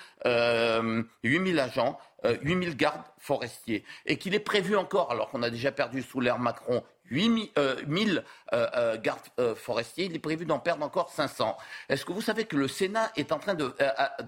8 1.23 1.53
000 1.53 1.59
agents, 1.59 1.99
8 2.25 2.65
000 2.65 2.75
gardes 2.75 3.03
forestiers, 3.19 3.85
et 4.07 4.17
qu'il 4.17 4.35
est 4.35 4.41
prévu 4.41 4.77
encore, 4.77 5.11
alors 5.11 5.29
qu'on 5.29 5.43
a 5.43 5.51
déjà 5.51 5.71
perdu 5.71 6.03
sous 6.03 6.21
l'ère 6.21 6.39
Macron 6.39 6.83
8 7.11 7.53
000 7.57 7.59
euh, 7.59 7.77
euh, 8.53 8.67
euh, 8.75 8.99
gardes 8.99 9.21
forestiers. 9.57 10.07
Il 10.07 10.15
est 10.15 10.21
prévu 10.21 10.45
d'en 10.45 10.59
perdre 10.59 10.85
encore 10.85 11.11
500. 11.11 11.57
Est-ce 11.89 12.05
que 12.05 12.13
vous 12.13 12.23
savez 12.23 12.45
que 12.45 12.57
le 12.57 12.69
Sénat 12.69 13.11
est 13.17 13.33
en 13.33 13.39
train 13.39 13.55
de 13.55 13.75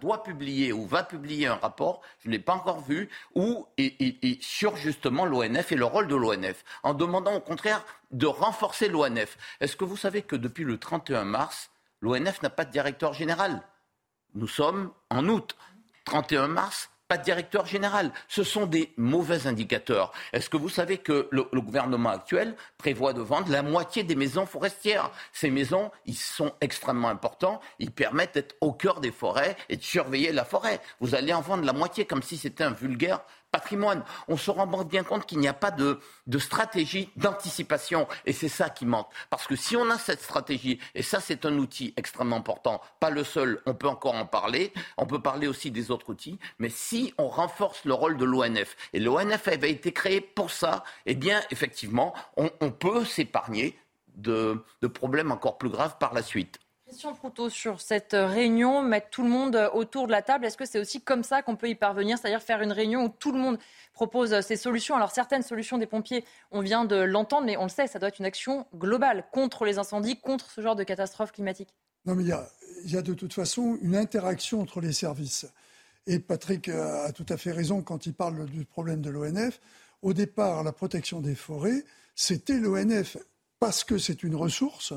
doit 0.01 0.23
publier 0.23 0.73
ou 0.73 0.87
va 0.87 1.03
publier 1.03 1.47
un 1.47 1.55
rapport, 1.55 2.03
je 2.21 2.29
ne 2.29 2.33
l'ai 2.33 2.39
pas 2.39 2.55
encore 2.55 2.81
vu, 2.81 3.09
sur 4.41 4.77
justement 4.77 5.25
l'ONF 5.25 5.73
et 5.73 5.77
le 5.77 5.85
rôle 5.85 6.09
de 6.09 6.17
l'ONF, 6.17 6.65
en 6.83 6.95
demandant 6.95 7.35
au 7.35 7.41
contraire 7.41 7.85
de 8.11 8.27
renforcer 8.27 8.89
l'ONF. 8.89 9.39
Est-ce 9.61 9.77
que 9.77 9.85
vous 9.85 9.97
savez 9.97 10.23
que 10.23 10.37
depuis 10.37 10.65
le 10.65 10.79
31 10.79 11.25
mars, 11.25 11.71
l'ONF 12.01 12.43
n'a 12.43 12.51
pas 12.51 12.65
de 12.65 12.71
directeur 12.71 13.13
général? 13.13 13.63
Nous 14.35 14.49
sommes 14.49 14.93
en 15.11 15.29
août. 15.29 15.57
31 16.05 16.49
mars, 16.49 16.91
pas 17.13 17.19
de 17.19 17.25
directeur 17.25 17.67
général. 17.67 18.11
Ce 18.27 18.43
sont 18.43 18.65
des 18.65 18.95
mauvais 18.97 19.47
indicateurs. 19.47 20.13
Est-ce 20.33 20.49
que 20.49 20.57
vous 20.57 20.71
savez 20.71 20.97
que 20.97 21.29
le, 21.31 21.43
gouvernement 21.61 22.09
actuel 22.09 22.57
prévoit 22.79 23.13
de 23.13 23.21
vendre 23.21 23.51
la 23.51 23.63
moitié 23.63 24.03
des 24.03 24.17
maisons 24.17 24.47
forestières? 24.47 25.11
Ces 25.31 25.51
maisons, 25.51 25.91
ils 26.07 26.17
sont 26.17 26.55
extrêmement 26.63 27.11
importants. 27.11 27.61
Ils 27.79 27.91
permettent 27.91 28.33
d'être 28.33 28.57
au 28.63 28.73
cœur 28.73 29.01
des 29.01 29.13
forêts 29.13 29.59
et 29.69 29.77
de 29.77 29.83
surveiller 29.83 30.33
la 30.33 30.47
forêt. 30.47 30.81
Vous 31.01 31.15
allez 31.15 31.35
en 31.35 31.43
vendre 31.43 31.65
la 31.65 31.75
moitié 31.75 32.07
comme 32.07 32.23
si 32.23 32.39
c'était 32.39 32.65
un 32.65 32.71
vulgaire 32.71 33.21
patrimoine. 33.53 34.03
On 34.27 34.37
se 34.37 34.51
rend 34.51 34.67
bien 34.85 35.05
compte 35.05 35.27
qu'il 35.27 35.39
n'y 35.39 35.47
a 35.47 35.53
pas 35.53 35.71
de, 35.71 36.01
stratégie 36.39 37.11
d'anticipation. 37.17 38.09
Et 38.27 38.33
c'est 38.33 38.49
ça 38.49 38.71
qui 38.71 38.87
manque. 38.87 39.09
Parce 39.31 39.47
que 39.47 39.55
si 39.55 39.77
on 39.77 39.89
a 39.91 39.99
cette 39.99 40.23
stratégie, 40.23 40.81
et 40.95 41.03
ça 41.03 41.21
c'est 41.21 41.47
un 41.47 41.57
outil 41.59 41.95
extrêmement 41.97 42.37
important, 42.37 42.81
pas 42.99 43.11
le 43.11 43.23
seul, 43.23 43.61
on 43.67 43.75
peut 43.75 43.89
encore 43.89 44.15
en 44.15 44.27
parler, 44.27 44.73
on 44.97 45.07
peut 45.07 45.21
parler 45.21 45.47
aussi 45.47 45.71
des 45.71 45.91
autres 45.91 46.11
outils, 46.11 46.39
mais 46.59 46.71
si 46.71 47.15
on 47.19 47.29
renforce 47.29 47.85
le 47.85 47.93
rôle 47.93 48.17
de 48.17 48.25
l'ONF, 48.25 48.77
et 48.93 48.99
l'ONF 48.99 49.47
avait 49.49 49.71
été 49.71 49.93
créé 49.93 50.21
pour 50.21 50.51
ça, 50.51 50.83
eh 51.07 51.15
bien 51.15 51.41
effectivement, 51.51 52.15
on, 52.37 52.71
peut 52.71 53.05
s'épargner 53.05 53.79
de 54.17 54.65
problèmes 54.95 55.31
encore 55.31 55.59
plus 55.59 55.69
graves 55.69 55.99
par 55.99 56.15
la 56.15 56.23
suite. 56.23 56.59
Question 56.93 57.15
Proutot 57.15 57.49
sur 57.49 57.81
cette 57.81 58.13
réunion, 58.13 58.83
mettre 58.83 59.09
tout 59.09 59.23
le 59.23 59.31
monde 59.31 59.71
autour 59.73 60.07
de 60.07 60.13
la 60.13 60.21
table. 60.21 60.45
Est-ce 60.45 60.59
que 60.59 60.67
c'est 60.67 60.79
aussi 60.79 61.01
comme 61.01 61.23
ça 61.23 61.41
qu'on 61.41 61.57
peut 61.57 61.71
y 61.71 61.75
parvenir, 61.75 62.19
c'est-à-dire 62.19 62.43
faire 62.43 62.61
une 62.61 62.71
réunion 62.71 63.05
où 63.05 63.09
tout 63.09 63.33
le 63.33 63.39
monde 63.39 63.59
propose 63.95 64.39
ses 64.43 64.57
solutions? 64.57 64.95
Alors 64.95 65.11
certaines 65.11 65.43
solutions 65.43 65.79
des 65.79 65.87
pompiers, 65.87 66.23
on 66.51 66.61
vient 66.61 66.85
de 66.85 66.97
l'entendre, 66.97 67.47
mais 67.47 67.57
on 67.57 67.63
le 67.63 67.71
sait, 67.71 67.87
ça 67.87 67.99
doit 67.99 68.11
être 68.11 68.19
une 68.19 68.27
action 68.27 68.67
globale 68.77 69.25
contre 69.33 69.65
les 69.65 69.79
incendies, 69.79 70.21
contre 70.21 70.51
ce 70.51 70.61
genre 70.61 70.77
de 70.77 70.85
catastrophe 70.85 71.33
climatique. 71.33 71.71
Non, 72.05 72.15
mais 72.15 72.25
il 72.25 72.91
y 72.91 72.97
a 72.99 73.03
de 73.03 73.15
toute 73.15 73.33
façon 73.33 73.79
une 73.81 73.97
interaction 73.97 74.61
entre 74.61 74.83
les 74.83 74.93
services. 74.93 75.47
Et 76.07 76.19
Patrick 76.19 76.69
a 76.69 77.11
tout 77.13 77.27
à 77.31 77.39
fait 77.39 77.53
raison 77.53 77.81
quand 77.81 78.05
il 78.05 78.13
parle 78.13 78.45
du 78.45 78.67
problème 78.67 79.01
de 79.01 79.09
l'ONF. 79.09 79.63
Au 80.03 80.13
départ, 80.13 80.63
la 80.63 80.73
protection 80.73 81.23
des 81.23 81.37
forêts, 81.37 81.85
c'était 82.15 82.59
l'ONF 82.59 83.17
parce 83.61 83.83
que 83.83 83.97
c'est 83.97 84.23
une 84.23 84.35
ressource 84.35 84.93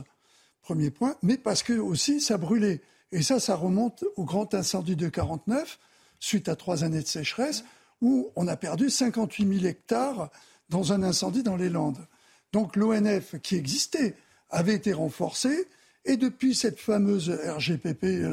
Premier 0.65 0.89
point, 0.89 1.15
mais 1.21 1.37
parce 1.37 1.61
que 1.61 1.73
aussi 1.73 2.19
ça 2.19 2.39
brûlait. 2.39 2.81
Et 3.11 3.21
ça, 3.21 3.39
ça 3.39 3.55
remonte 3.55 4.03
au 4.15 4.23
grand 4.23 4.55
incendie 4.55 4.95
de 4.95 5.07
49, 5.07 5.77
suite 6.19 6.49
à 6.49 6.55
trois 6.55 6.83
années 6.83 7.03
de 7.03 7.07
sécheresse, 7.07 7.63
où 8.01 8.31
on 8.35 8.47
a 8.47 8.57
perdu 8.57 8.89
58 8.89 9.59
000 9.59 9.65
hectares 9.67 10.31
dans 10.69 10.91
un 10.91 11.03
incendie 11.03 11.43
dans 11.43 11.55
les 11.55 11.69
Landes. 11.69 12.03
Donc 12.51 12.75
l'ONF, 12.75 13.35
qui 13.43 13.57
existait, 13.57 14.15
avait 14.49 14.73
été 14.73 14.91
renforcé, 14.91 15.67
et 16.03 16.17
depuis 16.17 16.55
cette 16.55 16.79
fameuse 16.79 17.29
RGPP, 17.29 18.23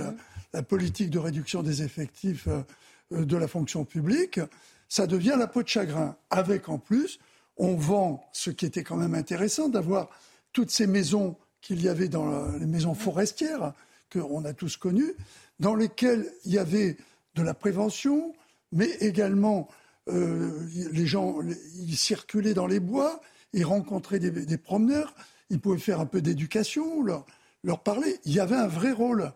la, 0.54 0.62
politique 0.62 1.10
de 1.10 1.18
réduction 1.18 1.62
des 1.62 1.82
effectifs 1.82 2.48
euh, 2.48 3.24
de 3.26 3.36
la 3.36 3.46
fonction 3.46 3.84
publique, 3.84 4.40
ça 4.88 5.06
devient 5.06 5.36
la 5.38 5.48
peau 5.48 5.62
de 5.62 5.68
chagrin. 5.68 6.16
Avec 6.30 6.70
en 6.70 6.78
plus, 6.78 7.18
on 7.58 7.76
vend, 7.76 8.24
ce 8.32 8.48
qui 8.48 8.64
était 8.64 8.84
quand 8.84 8.96
même 8.96 9.14
intéressant, 9.14 9.68
d'avoir 9.68 10.08
toutes 10.54 10.70
ces 10.70 10.86
maisons 10.86 11.36
qu'il 11.62 11.80
y 11.80 11.88
avait 11.88 12.08
dans 12.08 12.48
les 12.58 12.66
maisons 12.66 12.94
forestières, 12.94 13.72
qu'on 14.12 14.44
a 14.44 14.52
tous 14.52 14.76
connues, 14.76 15.14
dans 15.60 15.74
lesquelles 15.74 16.30
il 16.44 16.52
y 16.52 16.58
avait 16.58 16.98
de 17.34 17.42
la 17.42 17.54
prévention, 17.54 18.34
mais 18.72 18.90
également 19.00 19.68
euh, 20.08 20.50
les 20.92 21.06
gens 21.06 21.40
ils 21.78 21.96
circulaient 21.96 22.54
dans 22.54 22.66
les 22.66 22.80
bois, 22.80 23.22
ils 23.52 23.64
rencontraient 23.64 24.18
des, 24.18 24.58
promeneurs, 24.58 25.14
ils 25.50 25.60
pouvaient 25.60 25.78
faire 25.78 26.00
un 26.00 26.06
peu 26.06 26.20
d'éducation, 26.20 27.02
leur, 27.02 27.82
parler. 27.82 28.18
Il 28.24 28.32
y 28.32 28.40
avait 28.40 28.56
un 28.56 28.66
vrai 28.66 28.92
rôle. 28.92 29.32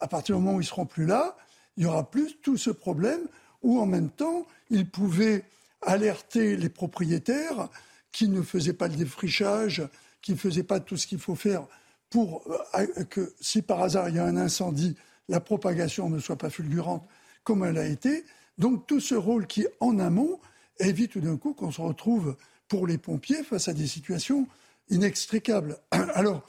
À 0.00 0.08
partir 0.08 0.36
du 0.36 0.42
moment 0.42 0.56
où 0.56 0.60
ils 0.60 0.66
seront 0.66 0.86
plus 0.86 1.06
là, 1.06 1.36
il 1.76 1.84
y 1.84 1.86
aura 1.86 2.10
plus 2.10 2.36
tout 2.42 2.56
ce 2.56 2.70
problème 2.70 3.20
où 3.62 3.80
en 3.80 3.86
même 3.86 4.10
temps 4.10 4.46
ils 4.70 4.88
pouvaient 4.88 5.44
alerter 5.80 6.56
les 6.56 6.68
propriétaires 6.68 7.68
qui 8.10 8.28
ne 8.28 8.42
faisaient 8.42 8.72
pas 8.72 8.88
le 8.88 8.96
défrichage, 8.96 9.82
qui 10.22 10.32
ne 10.32 10.36
faisait 10.36 10.62
pas 10.62 10.80
tout 10.80 10.96
ce 10.96 11.06
qu'il 11.06 11.18
faut 11.18 11.34
faire 11.34 11.66
pour 12.08 12.42
euh, 12.78 13.04
que 13.04 13.34
si 13.40 13.62
par 13.62 13.82
hasard 13.82 14.08
il 14.08 14.16
y 14.16 14.18
a 14.18 14.24
un 14.24 14.36
incendie, 14.36 14.96
la 15.28 15.40
propagation 15.40 16.08
ne 16.08 16.18
soit 16.18 16.36
pas 16.36 16.50
fulgurante 16.50 17.06
comme 17.44 17.64
elle 17.64 17.78
a 17.78 17.86
été. 17.86 18.24
Donc 18.58 18.86
tout 18.86 19.00
ce 19.00 19.14
rôle 19.14 19.46
qui, 19.46 19.66
en 19.80 19.98
amont, 19.98 20.38
évite 20.78 21.12
tout 21.12 21.20
d'un 21.20 21.36
coup 21.36 21.54
qu'on 21.54 21.70
se 21.70 21.80
retrouve 21.80 22.36
pour 22.68 22.86
les 22.86 22.98
pompiers 22.98 23.42
face 23.42 23.68
à 23.68 23.72
des 23.72 23.86
situations 23.86 24.46
inextricables. 24.88 25.78
Alors, 25.90 26.46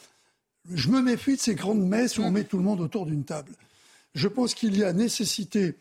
je 0.72 0.90
me 0.90 1.02
méfie 1.02 1.36
de 1.36 1.42
ces 1.42 1.56
grandes 1.56 1.86
messes 1.86 2.18
où 2.18 2.24
on 2.24 2.32
met 2.32 2.44
tout 2.44 2.58
le 2.58 2.64
monde 2.64 2.82
autour 2.82 3.06
d'une 3.06 3.26
table. 3.26 3.52
Je 4.16 4.28
pense 4.28 4.54
qu'il 4.54 4.78
y 4.78 4.84
a 4.84 4.94
nécessité, 4.94 5.76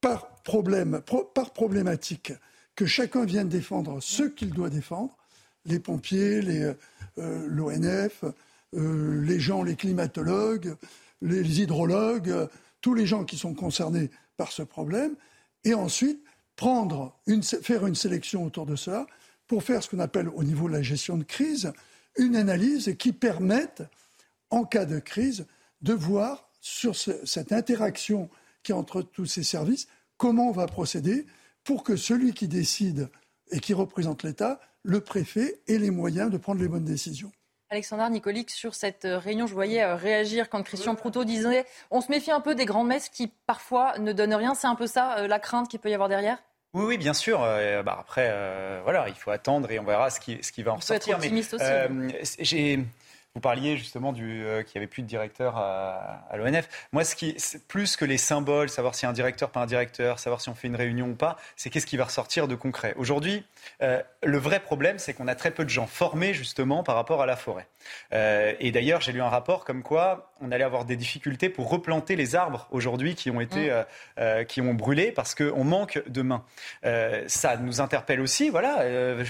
par 0.00 0.42
problème, 0.42 1.02
par 1.34 1.52
problématique, 1.52 2.32
que 2.74 2.86
chacun 2.86 3.24
vienne 3.24 3.48
défendre 3.48 4.02
ce 4.02 4.24
qu'il 4.24 4.50
doit 4.50 4.70
défendre, 4.70 5.16
les 5.66 5.78
pompiers, 5.78 6.40
euh, 6.44 6.74
euh, 7.18 7.46
l'ONF, 7.48 8.24
euh, 8.74 9.22
les 9.22 9.40
gens, 9.40 9.62
les 9.62 9.76
climatologues, 9.76 10.76
les 11.22 11.60
hydrologues, 11.60 12.48
tous 12.80 12.94
les 12.94 13.06
gens 13.06 13.24
qui 13.24 13.38
sont 13.38 13.54
concernés 13.54 14.10
par 14.36 14.52
ce 14.52 14.62
problème, 14.62 15.14
et 15.64 15.74
ensuite 15.74 16.20
faire 17.62 17.86
une 17.86 17.94
sélection 17.94 18.44
autour 18.44 18.66
de 18.66 18.76
ça 18.76 19.06
pour 19.46 19.62
faire 19.62 19.82
ce 19.82 19.90
qu'on 19.90 20.00
appelle 20.00 20.28
au 20.28 20.44
niveau 20.44 20.68
de 20.68 20.74
la 20.74 20.82
gestion 20.82 21.16
de 21.16 21.24
crise 21.24 21.72
une 22.16 22.36
analyse 22.36 22.94
qui 22.98 23.12
permette, 23.12 23.82
en 24.50 24.64
cas 24.64 24.84
de 24.84 24.98
crise, 24.98 25.46
de 25.82 25.92
voir 25.92 26.48
sur 26.60 26.94
cette 26.96 27.52
interaction 27.52 28.30
qui 28.62 28.72
est 28.72 28.74
entre 28.74 29.02
tous 29.02 29.26
ces 29.26 29.42
services, 29.42 29.88
comment 30.16 30.48
on 30.48 30.52
va 30.52 30.66
procéder 30.66 31.26
pour 31.64 31.82
que 31.82 31.96
celui 31.96 32.32
qui 32.32 32.48
décide 32.48 33.08
et 33.50 33.60
qui 33.60 33.74
représente 33.74 34.22
l'État 34.22 34.60
le 34.84 35.00
préfet 35.00 35.60
ait 35.66 35.78
les 35.78 35.90
moyens 35.90 36.30
de 36.30 36.36
prendre 36.36 36.60
les 36.60 36.68
bonnes 36.68 36.84
décisions. 36.84 37.32
Alexandre 37.70 38.08
Nicolic, 38.08 38.50
sur 38.50 38.74
cette 38.74 39.04
euh, 39.04 39.18
réunion, 39.18 39.46
je 39.46 39.54
voyais 39.54 39.82
euh, 39.82 39.96
réagir 39.96 40.48
quand 40.48 40.62
Christian 40.62 40.94
Proutot 40.94 41.24
disait 41.24 41.64
on 41.90 42.00
se 42.00 42.10
méfie 42.10 42.30
un 42.30 42.40
peu 42.40 42.54
des 42.54 42.66
grandes 42.66 42.86
messes 42.86 43.08
qui 43.08 43.32
parfois 43.46 43.98
ne 43.98 44.12
donnent 44.12 44.34
rien. 44.34 44.54
C'est 44.54 44.68
un 44.68 44.76
peu 44.76 44.86
ça 44.86 45.18
euh, 45.18 45.26
la 45.26 45.40
crainte 45.40 45.68
qu'il 45.68 45.80
peut 45.80 45.90
y 45.90 45.94
avoir 45.94 46.08
derrière? 46.08 46.38
Oui, 46.74 46.84
oui, 46.86 46.98
bien 46.98 47.14
sûr. 47.14 47.38
bah 47.38 47.96
après, 48.00 48.28
voilà, 48.82 49.08
il 49.08 49.14
faut 49.14 49.30
attendre 49.30 49.70
et 49.70 49.78
on 49.78 49.84
verra 49.84 50.10
ce 50.10 50.18
qui, 50.18 50.38
ce 50.42 50.50
qui 50.50 50.64
va 50.64 50.72
en 50.72 50.76
ressortir. 50.76 51.18
Être 51.22 51.54
aussi. 51.54 52.36
j'ai 52.40 52.84
vous 53.34 53.40
parliez 53.40 53.76
justement 53.76 54.12
du 54.12 54.44
euh, 54.44 54.62
qu'il 54.62 54.78
n'y 54.78 54.84
avait 54.84 54.90
plus 54.90 55.02
de 55.02 55.08
directeur 55.08 55.56
à, 55.56 56.36
l'ONF. 56.36 56.68
Moi, 56.92 57.02
ce 57.02 57.16
qui, 57.16 57.36
plus 57.66 57.96
que 57.96 58.04
les 58.04 58.16
symboles, 58.16 58.68
savoir 58.68 58.94
si 58.94 59.06
un 59.06 59.12
directeur, 59.12 59.50
pas 59.50 59.58
un 59.58 59.66
directeur, 59.66 60.20
savoir 60.20 60.40
si 60.40 60.50
on 60.50 60.54
fait 60.54 60.68
une 60.68 60.76
réunion 60.76 61.08
ou 61.08 61.14
pas, 61.16 61.36
c'est 61.56 61.68
qu'est-ce 61.68 61.86
qui 61.86 61.96
va 61.96 62.04
ressortir 62.04 62.46
de 62.46 62.54
concret. 62.54 62.94
Aujourd'hui, 62.96 63.44
euh, 63.82 64.00
le 64.22 64.38
vrai 64.38 64.60
problème, 64.60 65.00
c'est 65.00 65.14
qu'on 65.14 65.26
a 65.26 65.34
très 65.34 65.50
peu 65.50 65.64
de 65.64 65.68
gens 65.68 65.88
formés 65.88 66.32
justement 66.32 66.84
par 66.84 66.94
rapport 66.94 67.22
à 67.22 67.26
la 67.26 67.34
forêt. 67.34 67.66
Euh, 68.12 68.52
et 68.60 68.70
d'ailleurs, 68.70 69.00
j'ai 69.00 69.10
lu 69.10 69.20
un 69.20 69.28
rapport 69.28 69.64
comme 69.64 69.82
quoi 69.82 70.32
on 70.40 70.52
allait 70.52 70.62
avoir 70.62 70.84
des 70.84 70.96
difficultés 70.96 71.48
pour 71.48 71.68
replanter 71.68 72.14
les 72.14 72.36
arbres 72.36 72.68
aujourd'hui 72.70 73.16
qui 73.16 73.30
ont 73.30 73.40
été, 73.40 73.70
mmh. 74.18 74.44
qui 74.44 74.60
ont 74.60 74.74
brûlé 74.74 75.10
parce 75.10 75.34
qu'on 75.34 75.64
manque 75.64 76.02
de 76.06 76.22
mains. 76.22 76.44
ça 77.28 77.56
nous 77.56 77.80
interpelle 77.80 78.20
aussi, 78.20 78.50
voilà, 78.50 78.84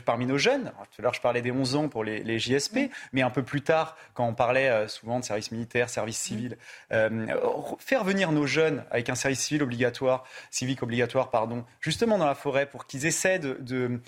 parmi 0.05 0.27
nos 0.27 0.39
jeunes. 0.39 0.73
Tout 0.91 1.01
à 1.01 1.03
l'heure, 1.03 1.15
je 1.15 1.21
parlais 1.21 1.43
des 1.43 1.53
11 1.53 1.77
ans 1.77 1.89
pour 1.89 2.03
les, 2.03 2.25
les 2.25 2.39
JSP, 2.41 2.77
mmh. 2.77 2.89
mais 3.13 3.23
un 3.23 3.31
peu 3.31 3.45
plus 3.45 3.63
tard 3.63 3.94
tard, 3.95 4.05
quand 4.15 4.27
on 4.27 4.35
parlait 4.35 4.89
souvent 4.89 5.21
de 5.21 5.25
service 5.25 5.51
militaire, 5.51 5.89
service 5.89 6.19
civil, 6.19 6.57
faire 7.79 8.05
venir 8.05 8.33
nos 8.33 8.47
jeunes 8.47 8.85
avec 8.91 9.09
un 9.09 9.15
service 9.15 9.41
civil 9.41 9.63
obligatoire, 9.63 10.25
civique 10.51 10.83
obligatoire, 10.83 11.31
pardon, 11.31 11.65
justement 11.81 12.19
dans 12.19 12.27
la 12.27 12.35
forêt 12.35 12.67
pour 12.67 12.87
qu'ils 12.87 13.07
essaient 13.07 13.39
de, 13.39 14.01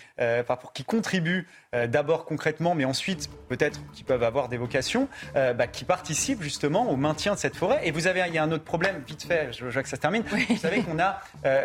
pour 0.46 0.72
qu'ils 0.72 0.84
contribuent 0.84 1.46
d'abord 1.72 2.24
concrètement, 2.24 2.74
mais 2.74 2.84
ensuite 2.84 3.28
peut-être 3.48 3.80
qu'ils 3.92 4.04
peuvent 4.04 4.22
avoir 4.22 4.48
des 4.48 4.56
vocations, 4.56 5.08
bah, 5.34 5.66
qui 5.66 5.84
participent 5.84 6.42
justement 6.42 6.90
au 6.90 6.96
maintien 6.96 7.34
de 7.34 7.38
cette 7.38 7.56
forêt. 7.56 7.80
Et 7.84 7.90
vous 7.90 8.06
avez, 8.06 8.22
il 8.26 8.34
y 8.34 8.38
a 8.38 8.42
un 8.42 8.52
autre 8.52 8.64
problème, 8.64 9.02
vite 9.06 9.24
fait, 9.24 9.52
je, 9.52 9.64
vois 9.66 9.82
que 9.82 9.88
ça 9.88 9.96
se 9.96 10.00
termine. 10.00 10.22
Vous 10.48 10.56
savez 10.56 10.82
qu'on 10.82 10.98
a 10.98 11.20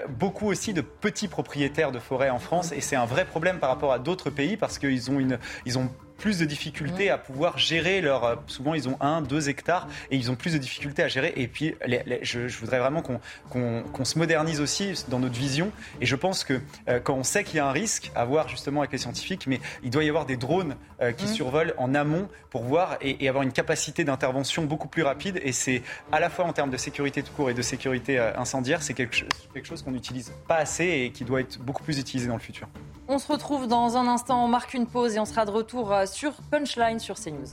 beaucoup 0.10 0.48
aussi 0.48 0.74
de 0.74 0.82
petits 0.82 1.28
propriétaires 1.28 1.92
de 1.92 2.00
forêt 2.00 2.30
en 2.30 2.40
France 2.40 2.72
et 2.72 2.82
c'est 2.82 2.96
un 2.96 3.06
vrai 3.06 3.26
problème 3.26 3.60
par 3.60 3.70
rapport 3.70 3.94
à 3.94 4.00
d'autres 4.00 4.30
pays 4.30 4.58
parce 4.58 4.78
qu'ils 4.78 5.10
ont, 5.10 5.20
une, 5.20 5.40
ils 5.66 5.78
ont 5.78 5.90
plus 6.22 6.38
de 6.38 6.46
difficultés 6.46 7.10
à 7.10 7.18
pouvoir 7.18 7.58
gérer 7.58 8.00
leur. 8.00 8.24
Euh, 8.24 8.36
souvent, 8.46 8.76
ils 8.76 8.88
ont 8.88 8.96
un, 9.02 9.22
deux 9.22 9.50
hectares 9.50 9.88
et 10.12 10.16
ils 10.16 10.30
ont 10.30 10.36
plus 10.36 10.54
de 10.54 10.60
difficultés 10.60 11.02
à 11.02 11.08
gérer. 11.08 11.34
Et 11.36 11.48
puis, 11.48 11.76
je, 12.22 12.48
voudrais 12.60 12.80
vraiment 12.80 13.02
qu'on 13.02 14.06
se 14.06 14.20
modernise 14.20 14.62
aussi 14.62 14.94
dans 15.10 15.20
notre 15.20 15.36
vision. 15.36 15.72
Et 16.00 16.06
je 16.06 16.16
pense 16.16 16.44
que 16.44 16.62
euh, 16.88 17.00
quand 17.00 17.16
on 17.16 17.24
sait 17.24 17.44
qu'il 17.44 17.58
y 17.58 17.60
a 17.60 17.68
un 17.68 17.72
risque 17.72 18.12
à 18.16 18.24
voir 18.24 18.48
justement 18.48 18.82
avec 18.82 18.92
les 18.92 19.00
scientifiques, 19.00 19.48
mais 19.48 19.60
il 19.84 19.90
doit 19.90 20.04
y 20.04 20.10
avoir 20.10 20.28
des 20.28 20.38
drones 20.38 20.76
euh, 21.02 21.12
qui 21.12 21.26
mmh. 21.26 21.34
survolent 21.34 21.74
en 21.78 21.96
amont 21.96 22.30
pour 22.52 22.64
voir 22.64 22.98
et, 23.02 23.28
avoir 23.28 23.44
une 23.44 23.52
capacité 23.52 24.04
d'intervention 24.04 24.66
beaucoup 24.66 24.88
plus 24.88 25.02
rapide. 25.02 25.40
Et 25.44 25.52
c'est 25.52 25.82
à 26.12 26.20
la 26.20 26.30
fois 26.30 26.46
en 26.46 26.54
termes 26.54 26.70
de 26.70 26.78
sécurité 26.78 27.24
tout 27.24 27.34
court 27.34 27.50
et 27.50 27.56
de 27.56 27.62
sécurité 27.64 28.20
incendiaire, 28.20 28.84
c'est 28.84 28.94
quelque, 28.94 29.26
quelque 29.54 29.68
chose 29.68 29.82
qu'on 29.82 29.92
n'utilise 29.92 30.32
pas 30.48 30.58
assez 30.58 30.86
et 30.86 31.12
qui 31.12 31.24
doit 31.24 31.42
être 31.42 31.60
beaucoup 31.60 31.84
plus 31.84 31.98
utilisé 31.98 32.28
dans 32.28 32.36
le 32.36 32.42
futur. 32.42 32.68
On 33.08 33.18
se 33.18 33.32
retrouve 33.32 33.68
dans 33.68 33.98
un 33.98 34.08
instant, 34.08 34.46
on 34.46 34.48
marque 34.48 34.74
une 34.74 34.86
pause 34.86 35.16
et 35.16 35.20
on 35.20 35.26
sera 35.26 35.46
de 35.46 35.52
retour 35.52 35.92
sur 36.12 36.34
Punchline 36.52 37.00
sur 37.00 37.16
CNews. 37.16 37.48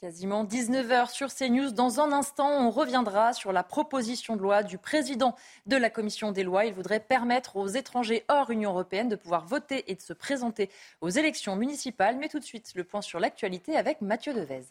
Quasiment 0.00 0.44
19h 0.44 1.10
sur 1.10 1.28
CNews. 1.32 1.72
Dans 1.72 2.00
un 2.00 2.10
instant, 2.12 2.48
on 2.48 2.70
reviendra 2.70 3.32
sur 3.32 3.52
la 3.52 3.62
proposition 3.62 4.34
de 4.34 4.40
loi 4.40 4.62
du 4.62 4.78
président 4.78 5.36
de 5.66 5.76
la 5.76 5.90
commission 5.90 6.32
des 6.32 6.42
lois. 6.42 6.64
Il 6.64 6.72
voudrait 6.72 7.00
permettre 7.00 7.56
aux 7.56 7.68
étrangers 7.68 8.24
hors 8.28 8.50
Union 8.50 8.70
européenne 8.70 9.08
de 9.08 9.16
pouvoir 9.16 9.46
voter 9.46 9.90
et 9.90 9.94
de 9.94 10.00
se 10.00 10.12
présenter 10.12 10.70
aux 11.00 11.10
élections 11.10 11.54
municipales. 11.54 12.16
Mais 12.16 12.28
tout 12.28 12.38
de 12.38 12.44
suite, 12.44 12.72
le 12.74 12.84
point 12.84 13.02
sur 13.02 13.20
l'actualité 13.20 13.76
avec 13.76 14.00
Mathieu 14.00 14.32
Devez. 14.32 14.64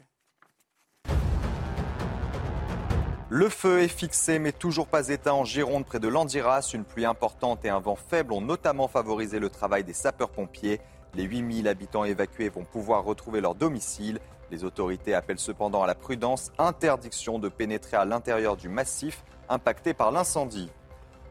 Le 3.31 3.47
feu 3.47 3.84
est 3.84 3.88
fixé 3.88 4.39
mais 4.39 4.51
toujours 4.51 4.88
pas 4.88 5.10
éteint 5.10 5.34
en 5.34 5.45
Gironde 5.45 5.85
près 5.85 5.99
de 5.99 6.07
Landiras. 6.07 6.72
Une 6.73 6.84
pluie 6.84 7.06
importante 7.06 7.64
et 7.64 7.69
un 7.69 7.80
vent 7.80 7.95
faible 7.95 8.34
ont 8.34 8.41
notamment 8.41 8.88
favorisé 8.88 9.38
le 9.38 9.51
travail 9.51 9.84
des 9.84 9.93
sapeurs-pompiers. 9.93 10.81
Les 11.14 11.26
8000 11.26 11.68
habitants 11.68 12.06
évacués 12.06 12.49
vont 12.49 12.64
pouvoir 12.64 13.03
retrouver 13.03 13.39
leur 13.39 13.53
domicile. 13.53 14.19
Les 14.49 14.64
autorités 14.64 15.14
appellent 15.14 15.38
cependant 15.38 15.84
à 15.84 15.88
la 15.88 15.93
prudence, 15.93 16.51
interdiction 16.57 17.38
de 17.38 17.49
pénétrer 17.49 17.97
à 17.97 18.06
l'intérieur 18.06 18.57
du 18.57 18.68
massif 18.68 19.23
impacté 19.47 19.93
par 19.93 20.11
l'incendie. 20.11 20.72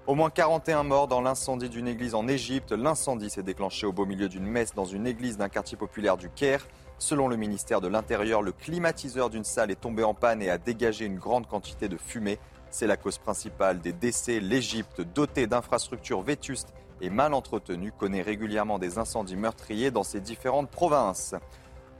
Au 0.07 0.15
moins 0.15 0.31
41 0.31 0.85
morts 0.85 1.09
dans 1.09 1.21
l'incendie 1.21 1.69
d'une 1.69 1.89
église 1.89 2.15
en 2.15 2.29
Égypte. 2.29 2.71
L'incendie 2.71 3.29
s'est 3.29 3.43
déclenché 3.43 3.87
au 3.87 3.93
beau 3.93 4.07
milieu 4.07 4.29
d'une 4.29 4.47
messe 4.47 4.73
dans 4.73 4.85
une 4.85 5.09
église 5.09 5.37
d'un 5.37 5.49
quartier 5.49 5.77
populaire 5.77 6.17
du 6.17 6.31
Caire. 6.31 6.65
Selon 7.01 7.29
le 7.29 7.37
ministère 7.37 7.81
de 7.81 7.87
l'Intérieur, 7.87 8.43
le 8.43 8.51
climatiseur 8.51 9.31
d'une 9.31 9.45
salle 9.45 9.71
est 9.71 9.81
tombé 9.81 10.03
en 10.03 10.15
panne 10.15 10.43
et 10.43 10.51
a 10.51 10.59
dégagé 10.59 11.05
une 11.05 11.17
grande 11.17 11.47
quantité 11.47 11.89
de 11.89 11.97
fumée. 11.97 12.41
C'est 12.71 12.89
la 12.89 12.97
cause 12.97 13.19
principale 13.19 13.81
des 13.81 13.93
décès. 13.93 14.41
L'Égypte, 14.41 15.01
dotée 15.01 15.47
d'infrastructures 15.47 16.23
vétustes 16.23 16.75
et 17.01 17.09
mal 17.09 17.35
entretenues, 17.35 17.93
connaît 17.93 18.23
régulièrement 18.23 18.81
des 18.81 18.99
incendies 18.99 19.37
meurtriers 19.37 19.93
dans 19.93 20.03
ses 20.03 20.19
différentes 20.19 20.71
provinces. 20.71 21.37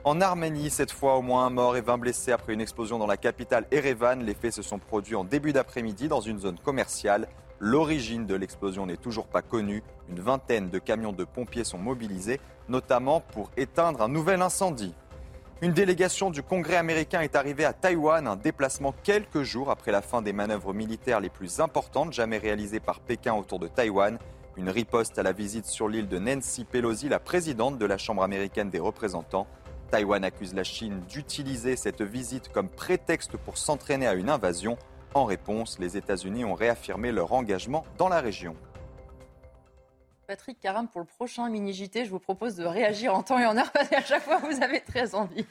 En 0.03 0.19
Arménie, 0.19 0.69
cette 0.69 0.91
fois, 0.91 1.15
au 1.15 1.21
moins 1.21 1.45
un 1.45 1.49
mort 1.49 1.77
et 1.77 1.81
20 1.81 1.97
blessés 1.97 2.33
après 2.33 2.53
une 2.53 2.61
explosion 2.61 2.99
dans 2.99 3.07
la 3.07 3.17
capitale 3.17 3.67
Erevan. 3.71 4.21
Les 4.21 4.33
faits 4.33 4.53
se 4.53 4.61
sont 4.61 4.79
produits 4.79 5.15
en 5.15 5.23
début 5.23 5.53
d'après-midi 5.53 6.09
dans 6.09 6.21
une 6.21 6.39
zone 6.39 6.59
commerciale. 6.59 7.29
L'origine 7.61 8.25
de 8.25 8.35
l'explosion 8.35 8.85
n'est 8.85 8.95
toujours 8.95 9.27
pas 9.27 9.41
connue. 9.41 9.83
Une 10.09 10.21
vingtaine 10.21 10.69
de 10.69 10.79
camions 10.79 11.11
de 11.11 11.25
pompiers 11.25 11.65
sont 11.65 11.77
mobilisés, 11.77 12.39
notamment 12.69 13.19
pour 13.19 13.51
éteindre 13.57 14.01
un 14.01 14.07
nouvel 14.07 14.41
incendie. 14.41 14.95
Une 15.61 15.73
délégation 15.73 16.29
du 16.29 16.41
Congrès 16.41 16.77
américain 16.77 17.19
est 17.19 17.35
arrivée 17.35 17.65
à 17.65 17.73
Taïwan, 17.73 18.27
un 18.27 18.37
déplacement 18.37 18.95
quelques 19.03 19.43
jours 19.43 19.71
après 19.71 19.91
la 19.91 20.01
fin 20.01 20.21
des 20.21 20.31
manœuvres 20.31 20.73
militaires 20.73 21.19
les 21.19 21.29
plus 21.29 21.59
importantes 21.59 22.13
jamais 22.13 22.37
réalisées 22.37 22.79
par 22.79 23.01
Pékin 23.01 23.33
autour 23.33 23.59
de 23.59 23.67
Taïwan. 23.67 24.19
Une 24.55 24.69
riposte 24.69 25.19
à 25.19 25.23
la 25.23 25.33
visite 25.33 25.65
sur 25.65 25.89
l'île 25.89 26.07
de 26.07 26.17
Nancy 26.17 26.63
Pelosi, 26.63 27.09
la 27.09 27.19
présidente 27.19 27.77
de 27.77 27.85
la 27.85 27.97
Chambre 27.97 28.23
américaine 28.23 28.69
des 28.69 28.79
représentants. 28.79 29.47
Taïwan 29.91 30.23
accuse 30.23 30.53
la 30.53 30.63
Chine 30.63 31.01
d'utiliser 31.09 31.75
cette 31.75 32.03
visite 32.03 32.49
comme 32.53 32.69
prétexte 32.69 33.35
pour 33.35 33.57
s'entraîner 33.57 34.07
à 34.07 34.13
une 34.13 34.29
invasion. 34.29 34.77
En 35.15 35.25
réponse, 35.25 35.79
les 35.79 35.97
États-Unis 35.97 36.45
ont 36.45 36.53
réaffirmé 36.53 37.11
leur 37.11 37.33
engagement 37.33 37.83
dans 37.97 38.09
la 38.09 38.21
région. 38.21 38.55
Patrick 40.27 40.59
Caram, 40.59 40.87
pour 40.87 41.01
le 41.01 41.07
prochain 41.07 41.49
mini-JT, 41.49 42.05
je 42.05 42.11
vous 42.11 42.19
propose 42.19 42.55
de 42.55 42.63
réagir 42.63 43.15
en 43.15 43.23
temps 43.23 43.39
et 43.39 43.45
en 43.47 43.57
heure 43.57 43.71
parce 43.73 43.89
qu'à 43.89 44.03
chaque 44.03 44.21
fois, 44.21 44.37
vous 44.37 44.61
avez 44.61 44.81
très 44.81 45.15
envie. 45.15 45.45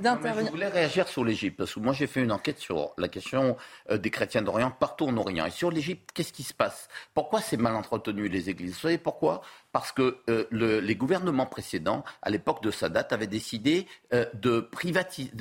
d'intervenir. 0.00 0.46
je 0.46 0.50
voulais 0.52 0.68
réagir 0.68 1.08
sur 1.08 1.24
l'Égypte, 1.24 1.58
parce 1.58 1.74
que 1.74 1.80
moi 1.80 1.92
j'ai 1.92 2.06
fait 2.06 2.22
une 2.22 2.32
enquête 2.32 2.58
sur 2.58 2.92
la 2.96 3.08
question 3.08 3.56
euh, 3.90 3.98
des 3.98 4.10
chrétiens 4.10 4.40
d'Orient 4.40 4.70
partout 4.70 5.06
en 5.06 5.16
Orient. 5.16 5.44
Et 5.44 5.50
sur 5.50 5.70
l'Égypte, 5.70 6.10
qu'est-ce 6.14 6.32
qui 6.32 6.42
se 6.42 6.54
passe? 6.54 6.88
Pourquoi 7.12 7.42
c'est 7.42 7.56
mal 7.58 7.74
entretenu 7.74 8.28
les 8.28 8.48
églises? 8.48 8.74
Vous 8.74 8.80
savez 8.80 8.96
pourquoi? 8.96 9.42
Parce 9.72 9.92
que 9.92 10.18
euh, 10.30 10.46
les 10.50 10.96
gouvernements 10.96 11.46
précédents, 11.46 12.04
à 12.22 12.30
l'époque 12.30 12.62
de 12.62 12.70
Sadat, 12.70 13.08
avaient 13.10 13.26
décidé 13.26 13.86
euh, 14.14 14.24
de, 14.32 14.60
privatiser, 14.60 15.32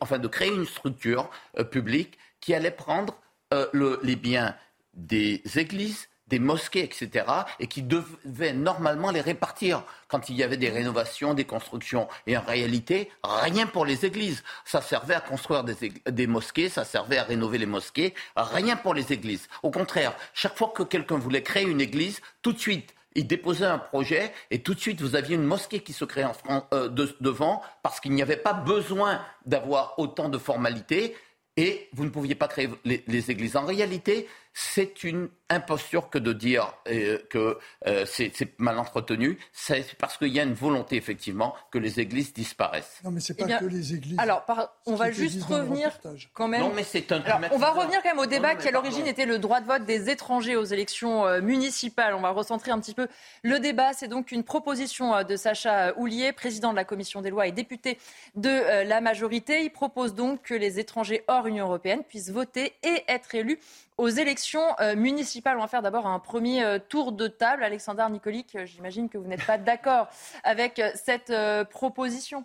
enfin, 0.00 0.18
de 0.18 0.28
créer 0.28 0.52
une 0.52 0.66
structure 0.66 1.30
publique 1.70 2.18
qui 2.40 2.54
allait 2.54 2.70
prendre 2.70 3.14
euh, 3.52 3.98
les 4.02 4.16
biens 4.16 4.54
des 4.94 5.42
églises, 5.56 6.08
des 6.30 6.38
mosquées, 6.38 6.84
etc., 6.84 7.26
et 7.58 7.66
qui 7.66 7.82
devait 7.82 8.52
normalement 8.52 9.10
les 9.10 9.20
répartir 9.20 9.82
quand 10.08 10.28
il 10.28 10.36
y 10.36 10.42
avait 10.42 10.56
des 10.56 10.70
rénovations, 10.70 11.34
des 11.34 11.44
constructions. 11.44 12.08
Et 12.26 12.36
en 12.36 12.42
réalité, 12.42 13.10
rien 13.24 13.66
pour 13.66 13.84
les 13.84 14.06
églises. 14.06 14.44
Ça 14.64 14.80
servait 14.80 15.14
à 15.14 15.20
construire 15.20 15.64
des, 15.64 16.26
mosquées, 16.26 16.68
ça 16.68 16.84
servait 16.84 17.18
à 17.18 17.24
rénover 17.24 17.58
les 17.58 17.66
mosquées, 17.66 18.14
rien 18.36 18.76
pour 18.76 18.94
les 18.94 19.12
églises. 19.12 19.48
Au 19.62 19.70
contraire, 19.70 20.14
chaque 20.32 20.56
fois 20.56 20.72
que 20.74 20.84
quelqu'un 20.84 21.18
voulait 21.18 21.42
créer 21.42 21.64
une 21.64 21.80
église, 21.80 22.20
tout 22.42 22.52
de 22.52 22.58
suite, 22.58 22.94
il 23.16 23.26
déposait 23.26 23.66
un 23.66 23.78
projet 23.78 24.32
et 24.52 24.62
tout 24.62 24.72
de 24.72 24.78
suite 24.78 25.00
vous 25.00 25.16
aviez 25.16 25.34
une 25.34 25.42
mosquée 25.42 25.80
qui 25.80 25.92
se 25.92 26.04
créait 26.04 26.24
euh, 26.72 26.88
devant 27.20 27.60
parce 27.82 27.98
qu'il 27.98 28.12
n'y 28.12 28.22
avait 28.22 28.36
pas 28.36 28.52
besoin 28.52 29.20
d'avoir 29.46 29.98
autant 29.98 30.28
de 30.28 30.38
formalités 30.38 31.16
et 31.60 31.88
vous 31.92 32.04
ne 32.04 32.08
pouviez 32.08 32.34
pas 32.34 32.48
créer 32.48 32.70
les, 32.84 33.30
églises. 33.30 33.54
En 33.54 33.66
réalité, 33.66 34.26
c'est 34.52 35.04
une 35.04 35.28
imposture 35.48 36.10
que 36.10 36.18
de 36.18 36.32
dire 36.32 36.74
euh, 36.88 37.18
que 37.28 37.58
euh, 37.86 38.04
c'est 38.06 38.58
mal 38.58 38.78
entretenu. 38.78 39.38
C'est 39.52 39.96
parce 39.98 40.16
qu'il 40.16 40.28
y 40.28 40.40
a 40.40 40.44
une 40.44 40.54
volonté, 40.54 40.96
effectivement, 40.96 41.54
que 41.70 41.78
les 41.78 42.00
églises 42.00 42.32
disparaissent. 42.32 43.00
Non, 43.04 43.10
mais 43.10 43.20
c'est 43.20 43.34
pas 43.34 43.46
eh 43.48 43.58
que 43.58 43.68
les 43.68 43.94
églises. 43.94 44.18
Alors, 44.18 44.44
on 44.86 44.94
va 44.94 45.10
juste 45.10 45.42
revenir 45.42 45.98
quand 46.32 46.48
même. 46.48 46.60
Non, 46.60 46.72
mais 46.74 46.84
c'est 46.84 47.10
un. 47.12 47.22
on 47.50 47.58
va 47.58 47.70
revenir 47.70 48.02
quand 48.02 48.10
même 48.10 48.18
au 48.18 48.26
débat 48.26 48.54
qui, 48.54 48.68
à 48.68 48.70
l'origine, 48.70 49.06
était 49.06 49.26
le 49.26 49.38
droit 49.38 49.60
de 49.60 49.66
vote 49.66 49.84
des 49.84 50.08
étrangers 50.08 50.56
aux 50.56 50.64
élections 50.64 51.26
euh, 51.26 51.40
municipales. 51.40 52.14
On 52.14 52.20
va 52.20 52.30
recentrer 52.30 52.70
un 52.70 52.80
petit 52.80 52.94
peu 52.94 53.08
le 53.42 53.58
débat. 53.58 53.92
C'est 53.92 54.08
donc 54.08 54.32
une 54.32 54.44
proposition 54.44 55.24
de 55.24 55.36
Sacha 55.36 55.96
Houlier, 55.98 56.32
président 56.32 56.70
de 56.70 56.76
la 56.76 56.84
commission 56.84 57.22
des 57.22 57.30
lois 57.30 57.46
et 57.46 57.52
député 57.52 57.98
de 58.36 58.84
la 58.84 59.00
majorité. 59.00 59.64
Il 59.64 59.70
propose 59.70 60.14
donc 60.14 60.42
que 60.42 60.54
les 60.54 60.78
étrangers 60.78 61.24
hors 61.28 61.46
Union 61.46 61.66
européenne 61.66 62.02
puissent 62.04 62.30
voter 62.30 62.74
et 62.82 63.04
être 63.08 63.34
élus 63.34 63.58
aux 64.00 64.08
élections 64.08 64.64
euh, 64.80 64.96
municipales. 64.96 65.58
On 65.58 65.60
va 65.60 65.68
faire 65.68 65.82
d'abord 65.82 66.06
un 66.06 66.18
premier 66.18 66.64
euh, 66.64 66.78
tour 66.78 67.12
de 67.12 67.28
table. 67.28 67.62
Alexandre 67.62 68.08
Nicolic, 68.08 68.56
euh, 68.56 68.64
j'imagine 68.64 69.10
que 69.10 69.18
vous 69.18 69.28
n'êtes 69.28 69.44
pas 69.44 69.58
d'accord 69.58 70.08
avec 70.42 70.80
cette 70.94 71.32
proposition. 71.68 72.44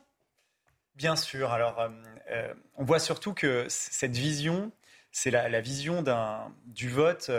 Bien 0.95 1.15
sûr. 1.15 1.51
Alors, 1.51 1.89
on 2.75 2.83
voit 2.83 2.99
surtout 2.99 3.33
que 3.33 3.65
cette 3.69 4.15
vision, 4.15 4.71
c'est 5.11 5.31
la, 5.31 5.61
vision 5.61 6.03
du 6.65 6.89
vote 6.89 7.29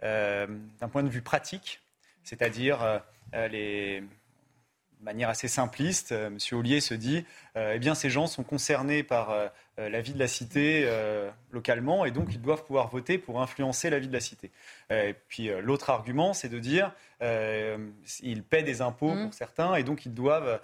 d'un 0.00 0.88
point 0.90 1.02
de 1.02 1.08
vue 1.08 1.22
pratique, 1.22 1.80
c'est-à-dire 2.22 3.02
les 3.32 4.00
de 4.00 5.04
manière 5.04 5.28
assez 5.28 5.48
simpliste, 5.48 6.12
M. 6.12 6.38
Ollier 6.52 6.80
se 6.80 6.94
dit, 6.94 7.24
eh 7.56 7.78
bien, 7.80 7.96
ces 7.96 8.08
gens 8.08 8.28
sont 8.28 8.44
concernés 8.44 9.02
par 9.02 9.34
euh, 9.78 9.88
la 9.88 10.02
vie 10.02 10.12
de 10.12 10.18
la 10.18 10.28
cité 10.28 10.84
euh, 10.84 11.30
localement 11.50 12.04
et 12.04 12.10
donc 12.10 12.28
ils 12.34 12.40
doivent 12.40 12.62
pouvoir 12.62 12.88
voter 12.88 13.16
pour 13.16 13.40
influencer 13.40 13.88
la 13.88 13.98
vie 13.98 14.08
de 14.08 14.12
la 14.12 14.20
cité. 14.20 14.50
Euh, 14.90 15.08
et 15.08 15.14
puis 15.14 15.48
l'autre 15.62 15.88
argument, 15.88 16.34
c'est 16.34 16.50
de 16.50 16.58
dire 16.58 16.92
ils 17.20 18.42
paient 18.42 18.64
des 18.64 18.82
impôts 18.82 19.14
mmh. 19.14 19.24
pour 19.24 19.34
certains 19.34 19.74
et 19.76 19.84
donc 19.84 20.04
ils 20.04 20.12
doivent 20.12 20.60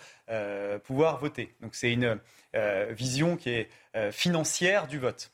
pouvoir 0.85 1.19
voter. 1.19 1.55
Donc 1.63 1.75
c'est 1.75 1.93
une 1.93 2.19
vision 2.91 3.37
qui 3.37 3.51
est 3.51 3.71
financière 4.11 4.89
du 4.89 4.99
vote. 4.99 5.31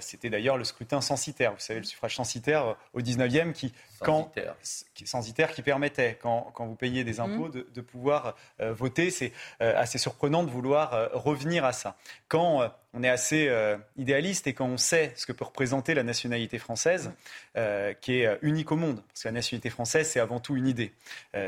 C'était 0.00 0.30
d'ailleurs 0.30 0.58
le 0.58 0.64
scrutin 0.64 1.00
censitaire, 1.00 1.52
vous 1.52 1.58
savez, 1.58 1.80
le 1.80 1.84
suffrage 1.86 2.14
censitaire 2.14 2.76
au 2.92 3.00
19e 3.00 3.52
qui 3.52 3.72
censitaire. 4.04 4.56
censitaire 5.04 5.52
qui 5.52 5.62
permettait, 5.62 6.18
quand, 6.20 6.50
quand, 6.54 6.66
vous 6.66 6.74
payez 6.74 7.04
des 7.04 7.20
impôts, 7.20 7.48
mmh. 7.48 7.64
de, 7.74 7.80
pouvoir 7.80 8.36
euh, 8.60 8.72
voter. 8.72 9.10
C'est 9.10 9.32
euh, 9.62 9.74
assez 9.76 9.98
surprenant 9.98 10.42
de 10.42 10.50
vouloir 10.50 10.94
euh, 10.94 11.08
revenir 11.12 11.64
à 11.64 11.72
ça. 11.72 11.96
Quand 12.28 12.70
on 12.92 13.02
est 13.02 13.08
assez 13.08 13.52
idéaliste 13.98 14.46
et 14.46 14.54
quand 14.54 14.64
on 14.64 14.78
sait 14.78 15.12
ce 15.16 15.26
que 15.26 15.32
peut 15.32 15.44
représenter 15.44 15.92
la 15.92 16.02
nationalité 16.02 16.58
française, 16.58 17.10
qui 18.00 18.20
est 18.20 18.38
unique 18.40 18.72
au 18.72 18.76
monde, 18.76 19.02
parce 19.08 19.22
que 19.22 19.28
la 19.28 19.32
nationalité 19.32 19.68
française, 19.68 20.08
c'est 20.08 20.18
avant 20.18 20.40
tout 20.40 20.56
une 20.56 20.66
idée. 20.66 20.94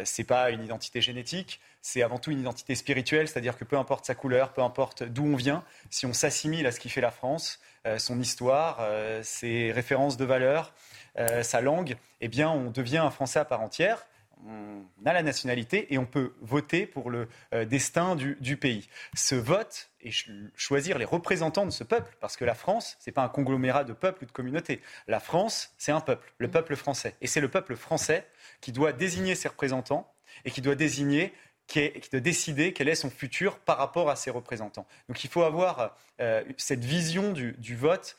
c'est 0.05 0.25
pas 0.25 0.51
une 0.51 0.63
identité 0.63 1.01
génétique, 1.01 1.59
c'est 1.81 2.03
avant 2.03 2.19
tout 2.19 2.31
une 2.31 2.41
identité 2.41 2.75
spirituelle, 2.75 3.29
c'est-à-dire 3.29 3.57
que 3.57 3.65
peu 3.65 3.79
importe 3.79 4.05
sa 4.05 4.15
couleur, 4.15 4.53
peu 4.53 4.61
importe 4.61 5.05
d'où 5.05 5.25
on 5.25 5.37
vient, 5.37 5.65
si 5.89 6.05
on 6.05 6.13
s'assimile 6.13 6.67
à 6.67 6.71
ce 6.71 6.81
qui 6.81 6.91
fait 6.91 7.01
la 7.01 7.11
France, 7.11 7.61
son 7.97 8.21
histoire, 8.21 8.87
ses 9.23 9.73
références 9.73 10.17
de 10.17 10.25
valeurs, 10.25 10.75
euh, 11.19 11.43
sa 11.43 11.61
langue, 11.61 11.97
eh 12.21 12.29
bien, 12.29 12.51
on 12.51 12.71
devient 12.71 12.99
un 12.99 13.11
Français 13.11 13.41
à 13.41 13.45
part 13.45 13.61
entière. 13.61 14.07
On 14.47 14.85
a 15.05 15.13
la 15.13 15.25
nationalité 15.25 15.93
et 15.93 15.99
on 15.99 16.07
peut 16.07 16.33
voter 16.41 16.87
pour 16.87 17.11
le 17.11 17.29
euh, 17.53 17.65
destin 17.65 18.15
du, 18.15 18.57
pays. 18.57 18.89
Ce 19.15 19.35
vote 19.35 19.91
et 20.01 20.11
choisir 20.55 20.97
les 20.97 21.05
représentants 21.05 21.67
de 21.67 21.73
ce 21.73 21.83
peuple, 21.83 22.17
parce 22.21 22.37
que 22.37 22.45
la 22.45 22.55
France, 22.55 22.97
ce 23.01 23.11
n'est 23.11 23.13
pas 23.13 23.25
un 23.25 23.29
conglomérat 23.29 23.83
de 23.83 23.93
peuples 23.93 24.23
ou 24.23 24.27
de 24.27 24.33
communautés. 24.33 24.81
La 25.09 25.19
France, 25.19 25.75
c'est 25.77 25.91
un 25.91 26.01
peuple, 26.01 26.33
le 26.39 26.49
peuple 26.49 26.77
français. 26.77 27.17
Et 27.21 27.27
c'est 27.27 27.41
le 27.41 27.49
peuple 27.49 27.75
français 27.75 28.29
qui 28.61 28.71
doit 28.71 28.93
désigner 28.93 29.35
ses 29.35 29.49
représentants 29.49 30.09
et 30.45 30.53
qui 30.53 30.61
doit 30.61 30.77
désigner 30.77 31.33
qui, 31.69 31.93
doit 32.11 32.21
décider 32.21 32.73
quel 32.73 32.89
est 32.89 32.97
son 32.97 33.11
futur 33.11 33.59
par 33.59 33.79
rapport 33.79 34.11
à 34.11 34.17
ses 34.17 34.31
représentants. 34.31 34.87
Donc 35.09 35.23
il 35.23 35.31
faut 35.31 35.43
avoir 35.43 35.97
euh, 36.21 36.43
cette 36.57 36.85
vision 36.85 37.33
du, 37.33 37.77
vote 37.77 38.17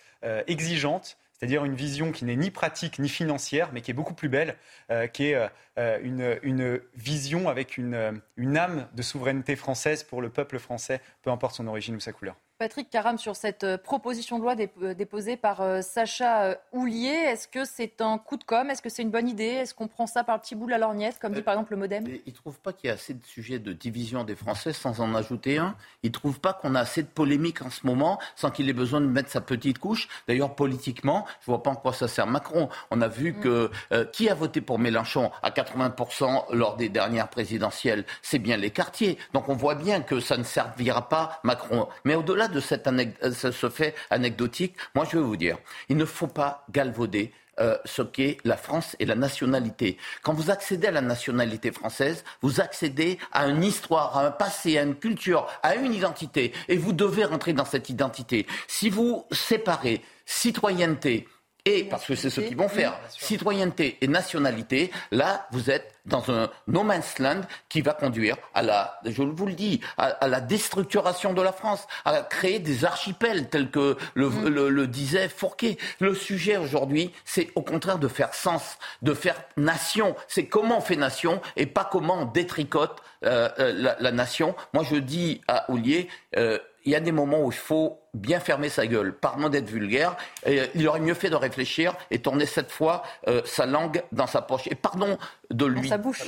exigeante 0.48 1.18
c'est-à-dire 1.40 1.64
une 1.64 1.76
vision 1.76 2.12
qui 2.12 2.26
n'est 2.26 2.36
ni 2.36 2.52
pratique 2.52 3.00
ni 3.00 3.08
financière, 3.08 3.70
mais 3.72 3.82
qui 3.82 3.92
est 3.92 3.94
beaucoup 3.94 4.14
plus 4.14 4.28
belle, 4.28 4.58
euh, 4.92 5.08
qui 5.08 5.28
est 5.28 5.50
euh, 5.78 6.00
une, 6.04 6.38
une, 6.44 6.82
vision 6.96 7.48
avec 7.48 7.78
une, 7.78 8.22
une 8.36 8.58
âme 8.58 8.88
de 8.94 9.02
souveraineté 9.02 9.56
française 9.56 10.04
pour 10.04 10.22
le 10.22 10.30
peuple 10.30 10.60
français, 10.60 11.02
peu 11.22 11.32
importe 11.32 11.56
son 11.56 11.68
origine 11.68 11.96
ou 11.96 12.02
sa 12.02 12.12
couleur. 12.12 12.36
Patrick 12.60 12.90
Caram, 12.90 13.18
sur 13.18 13.38
cette 13.38 13.64
euh, 13.64 13.78
proposition 13.78 14.38
de 14.38 14.44
loi 14.44 14.54
euh, 14.84 14.94
déposée 14.94 15.38
par 15.38 15.62
euh, 15.62 15.80
Sacha 15.82 16.58
Houlier, 16.74 17.08
est-ce 17.08 17.48
que 17.48 17.64
c'est 17.64 18.02
un 18.02 18.18
coup 18.18 18.36
de 18.36 18.44
com' 18.44 18.70
Est-ce 18.70 18.82
que 18.82 18.90
c'est 18.90 19.02
une 19.02 19.12
bonne 19.12 19.30
idée? 19.30 19.46
Est-ce 19.46 19.74
qu'on 19.74 19.88
prend 19.88 20.08
ça 20.08 20.26
par 20.26 20.36
le 20.36 20.42
petit 20.42 20.56
bout 20.56 20.66
de 20.66 20.72
la 20.72 20.78
lorgnette, 20.78 21.20
comme 21.20 21.32
dit 21.32 21.42
par 21.42 21.54
exemple 21.54 21.72
le 21.72 21.78
Modem? 21.78 22.06
Il 22.06 22.22
ne 22.28 22.36
trouve 22.36 22.60
pas 22.60 22.74
qu'il 22.74 22.90
y 22.90 22.92
a 22.92 22.96
assez 22.96 23.14
de 23.14 23.26
sujets 23.26 23.60
de 23.60 23.72
division 23.72 24.26
des 24.26 24.36
Français 24.36 24.74
sans 24.74 25.00
en 25.00 25.16
ajouter 25.16 25.58
un. 25.58 25.74
Il 26.04 26.10
ne 26.10 26.12
trouve 26.12 26.42
pas 26.42 26.52
qu'on 26.52 26.76
a 26.76 26.82
assez 26.82 27.02
de 27.02 27.08
polémiques 27.08 27.62
en 27.62 27.70
ce 27.70 27.88
moment 27.88 28.20
sans 28.36 28.52
qu'il 28.52 28.68
ait 28.68 28.74
besoin 28.74 29.00
de 29.00 29.08
mettre 29.08 29.30
sa 29.30 29.40
petite 29.40 29.80
couche. 29.80 30.10
D'ailleurs, 30.28 30.54
politiquement, 30.54 31.26
je 31.40 31.50
ne 31.50 31.56
vois 31.56 31.64
pas 31.64 31.70
en 31.70 31.76
quoi 31.76 31.94
ça 31.94 32.10
sert 32.10 32.28
Macron. 32.28 32.68
On 32.92 33.00
a 33.00 33.08
vu 33.08 33.32
mm. 33.32 33.40
que 33.40 33.72
qui 34.12 34.30
a 34.30 34.34
voté 34.34 34.60
pour 34.60 34.80
Mélenchon 34.80 35.32
à 35.44 35.52
80% 35.52 36.54
lors 36.54 36.76
des 36.76 36.90
dernières 36.90 37.30
présidentielles? 37.30 38.04
C'est 38.22 38.40
bien 38.40 38.58
les 38.58 38.72
quartiers. 38.72 39.18
Donc 39.32 39.48
on 39.48 39.56
voit 39.56 39.76
bien 39.76 40.02
que 40.02 40.20
ça 40.20 40.36
ne 40.36 40.44
servira 40.44 41.08
pas 41.08 41.40
Macron. 41.46 41.88
Mais 42.04 42.16
au-delà 42.16 42.49
de 42.50 42.60
cette 42.60 42.88
euh, 42.88 43.32
ce 43.32 43.70
fait 43.70 43.96
anecdotique, 44.10 44.76
moi 44.96 45.06
je 45.10 45.18
veux 45.18 45.24
vous 45.24 45.38
dire, 45.38 45.58
il 45.88 45.98
ne 45.98 46.06
faut 46.06 46.28
pas 46.28 46.66
galvauder 46.72 47.32
euh, 47.60 47.78
ce 47.84 48.02
qu'est 48.02 48.38
la 48.46 48.56
France 48.56 48.96
et 49.00 49.06
la 49.06 49.16
nationalité. 49.16 49.98
Quand 50.22 50.34
vous 50.34 50.50
accédez 50.50 50.88
à 50.88 50.92
la 50.92 51.02
nationalité 51.02 51.74
française, 51.74 52.24
vous 52.42 52.62
accédez 52.62 53.20
à 53.34 53.48
une 53.48 53.66
histoire, 53.66 54.18
à 54.18 54.28
un 54.28 54.32
passé, 54.32 54.78
à 54.78 54.84
une 54.84 54.96
culture, 54.96 55.46
à 55.62 55.76
une 55.76 55.94
identité. 55.94 56.54
Et 56.70 56.78
vous 56.78 56.94
devez 56.94 57.26
rentrer 57.26 57.52
dans 57.52 57.66
cette 57.66 57.90
identité. 57.90 58.48
Si 58.70 58.90
vous 58.90 59.26
séparez 59.32 60.02
citoyenneté, 60.26 61.28
et 61.70 61.84
parce 61.84 62.06
que 62.06 62.16
c'est 62.16 62.30
ce 62.30 62.42
qu'ils 62.42 62.58
vont 62.58 62.70
faire, 62.70 63.00
citoyenneté 63.10 63.98
et 64.02 64.08
nationalité, 64.08 64.92
là, 65.12 65.48
vous 65.52 65.70
êtes 65.70 65.96
dans 66.06 66.32
un 66.32 66.50
no 66.68 66.84
man's 66.84 67.20
land 67.20 67.42
qui 67.68 67.82
va 67.82 67.94
conduire 67.94 68.36
à 68.54 68.64
la, 68.64 69.00
je 69.06 69.22
vous 69.22 69.46
le 69.46 69.54
dis, 69.54 69.80
à, 69.98 70.28
la 70.28 70.42
déstructuration 70.42 71.34
de 71.34 71.42
la 71.42 71.52
France, 71.52 71.88
à 72.06 72.22
créer 72.22 72.60
des 72.60 72.86
archipels 72.86 73.50
tels 73.50 73.70
que 73.70 73.98
le, 74.16 74.30
mm. 74.30 74.48
le, 74.48 74.88
disait 74.88 75.30
Fourquet. 75.30 75.78
Le 76.00 76.16
sujet 76.16 76.58
aujourd'hui, 76.58 77.12
c'est 77.26 77.50
au 77.56 77.62
contraire 77.62 78.00
de 78.00 78.08
faire 78.08 78.34
sens, 78.34 78.78
de 79.02 79.14
faire 79.14 79.42
nation. 79.58 80.16
C'est 80.28 80.48
comment 80.48 80.80
on 80.80 80.82
fait 80.82 80.96
nation 80.96 81.42
et 81.56 81.68
pas 81.68 81.88
comment 81.90 82.24
on 82.24 82.26
détricote 82.26 83.02
euh, 83.26 83.50
euh, 83.60 83.96
la, 84.00 84.12
nation. 84.12 84.56
Moi, 84.74 84.84
je 84.90 84.96
dis 84.96 85.42
à 85.48 85.70
Oulier, 85.70 86.08
euh, 86.38 86.58
il 86.86 86.92
y 86.92 86.96
a 86.96 87.00
des 87.00 87.12
moments 87.12 87.42
où 87.42 87.52
il 87.52 87.58
faut 87.58 88.00
bien 88.14 88.40
fermer 88.40 88.70
sa 88.70 88.88
gueule, 88.88 89.14
pardon 89.14 89.50
d'être 89.50 89.70
vulgaire. 89.70 90.16
Et 90.46 90.62
il 90.76 90.88
aurait 90.88 91.00
mieux 91.00 91.14
fait 91.14 91.30
de 91.30 91.36
réfléchir 91.36 91.96
et 92.12 92.20
tourner 92.20 92.46
cette 92.46 92.72
fois 92.72 93.04
euh, 93.28 93.42
sa 93.46 93.66
langue 93.66 94.04
dans 94.12 94.28
sa 94.28 94.42
poche. 94.42 94.68
Et 94.68 94.76
pardon 94.76 95.18
de 95.52 95.66
lui. 95.66 95.90
Dans 95.90 95.90
sa 95.90 95.98
bouche. 95.98 96.24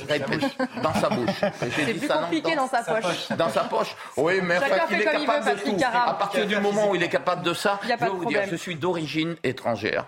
dans 0.82 0.94
sa 0.94 1.08
bouche. 1.08 1.40
C'est 1.60 1.94
plus 1.94 2.08
compliqué 2.08 2.54
dans, 2.54 2.68
sa 2.68 2.82
poche. 2.82 3.28
Dans 3.36 3.48
sa 3.48 3.64
poche. 3.64 3.96
Oui, 4.16 4.40
mais 4.42 4.58
enfin, 4.58 4.86
il 4.90 5.00
est 5.00 5.04
capable 5.04 5.44
de 5.46 5.62
tout. 5.62 5.76
À 5.84 6.14
partir 6.14 6.46
du 6.46 6.56
moment 6.58 6.90
où 6.90 6.94
il 6.94 7.02
est 7.02 7.08
capable 7.08 7.42
de 7.42 7.54
ça, 7.54 7.80
je 7.82 7.88
vais 7.88 8.08
vous 8.08 8.24
dire, 8.26 8.42
je 8.48 8.56
suis 8.56 8.76
d'origine 8.76 9.36
étrangère 9.42 10.06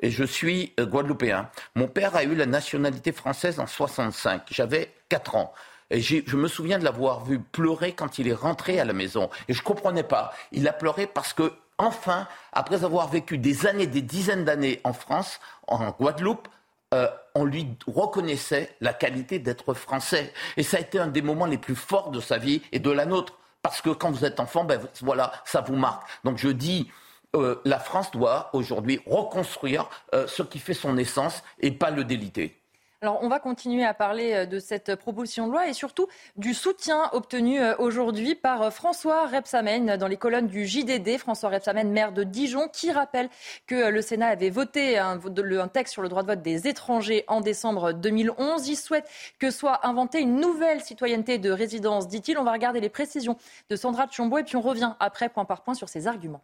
et 0.00 0.10
je 0.10 0.24
suis 0.24 0.72
euh, 0.80 0.86
guadeloupéen. 0.86 1.48
Mon 1.74 1.86
père 1.86 2.16
a 2.16 2.24
eu 2.24 2.34
la 2.34 2.46
nationalité 2.46 3.12
française 3.12 3.60
en 3.60 3.66
65. 3.66 4.42
J'avais 4.50 4.92
4 5.08 5.36
ans. 5.36 5.54
Et 5.94 6.00
je 6.00 6.34
me 6.34 6.48
souviens 6.48 6.80
de 6.80 6.84
l'avoir 6.84 7.24
vu 7.24 7.38
pleurer 7.38 7.92
quand 7.92 8.18
il 8.18 8.26
est 8.26 8.34
rentré 8.34 8.80
à 8.80 8.84
la 8.84 8.92
maison. 8.92 9.30
Et 9.46 9.54
je 9.54 9.60
ne 9.60 9.64
comprenais 9.64 10.02
pas. 10.02 10.32
Il 10.50 10.66
a 10.66 10.72
pleuré 10.72 11.06
parce 11.06 11.32
que, 11.32 11.52
enfin, 11.78 12.26
après 12.52 12.82
avoir 12.82 13.08
vécu 13.08 13.38
des 13.38 13.64
années, 13.68 13.86
des 13.86 14.02
dizaines 14.02 14.44
d'années 14.44 14.80
en 14.82 14.92
France, 14.92 15.38
en 15.68 15.90
Guadeloupe, 15.92 16.48
euh, 16.94 17.06
on 17.36 17.44
lui 17.44 17.68
reconnaissait 17.86 18.74
la 18.80 18.92
qualité 18.92 19.38
d'être 19.38 19.72
français. 19.72 20.32
Et 20.56 20.64
ça 20.64 20.78
a 20.78 20.80
été 20.80 20.98
un 20.98 21.06
des 21.06 21.22
moments 21.22 21.46
les 21.46 21.58
plus 21.58 21.76
forts 21.76 22.10
de 22.10 22.18
sa 22.20 22.38
vie 22.38 22.60
et 22.72 22.80
de 22.80 22.90
la 22.90 23.06
nôtre. 23.06 23.38
Parce 23.62 23.80
que 23.80 23.90
quand 23.90 24.10
vous 24.10 24.24
êtes 24.24 24.40
enfant, 24.40 24.64
ben 24.64 24.80
voilà, 25.00 25.32
ça 25.44 25.60
vous 25.60 25.76
marque. 25.76 26.02
Donc 26.24 26.38
je 26.38 26.48
dis, 26.48 26.90
euh, 27.36 27.60
la 27.64 27.78
France 27.78 28.10
doit 28.10 28.50
aujourd'hui 28.52 29.00
reconstruire 29.06 29.88
euh, 30.12 30.26
ce 30.26 30.42
qui 30.42 30.58
fait 30.58 30.74
son 30.74 30.98
essence 30.98 31.44
et 31.60 31.70
pas 31.70 31.90
le 31.90 32.02
déliter. 32.02 32.60
Alors, 33.04 33.18
on 33.20 33.28
va 33.28 33.38
continuer 33.38 33.84
à 33.84 33.92
parler 33.92 34.32
euh, 34.32 34.46
de 34.46 34.58
cette 34.58 34.94
proposition 34.94 35.46
de 35.46 35.52
loi 35.52 35.68
et 35.68 35.74
surtout 35.74 36.06
du 36.36 36.54
soutien 36.54 37.10
obtenu 37.12 37.60
euh, 37.60 37.74
aujourd'hui 37.78 38.34
par 38.34 38.62
euh, 38.62 38.70
François 38.70 39.26
Repsamen 39.26 39.98
dans 39.98 40.08
les 40.08 40.16
colonnes 40.16 40.46
du 40.46 40.64
JDD. 40.64 41.18
François 41.18 41.50
Repsamen, 41.50 41.92
maire 41.92 42.12
de 42.12 42.24
Dijon, 42.24 42.66
qui 42.72 42.90
rappelle 42.90 43.28
que 43.66 43.90
le 43.90 44.00
Sénat 44.00 44.28
avait 44.28 44.48
voté 44.48 44.96
un, 44.96 45.18
texte 45.70 45.92
sur 45.92 46.00
le 46.00 46.08
droit 46.08 46.22
de 46.22 46.28
vote 46.28 46.40
des 46.40 46.66
étrangers 46.66 47.24
en 47.28 47.42
décembre 47.42 47.92
2011. 47.92 48.68
Il 48.68 48.76
souhaite 48.76 49.06
que 49.38 49.50
soit 49.50 49.86
inventée 49.86 50.20
une 50.20 50.40
nouvelle 50.40 50.80
citoyenneté 50.80 51.36
de 51.36 51.50
résidence, 51.50 52.08
dit-il. 52.08 52.38
On 52.38 52.44
va 52.44 52.52
regarder 52.52 52.80
les 52.80 52.88
précisions 52.88 53.36
de 53.68 53.76
Sandra 53.76 54.06
Tchombo 54.06 54.38
et 54.38 54.44
puis 54.44 54.56
on 54.56 54.62
revient 54.62 54.94
après 54.98 55.28
point 55.28 55.44
par 55.44 55.62
point 55.62 55.74
sur 55.74 55.90
ses 55.90 56.06
arguments. 56.06 56.40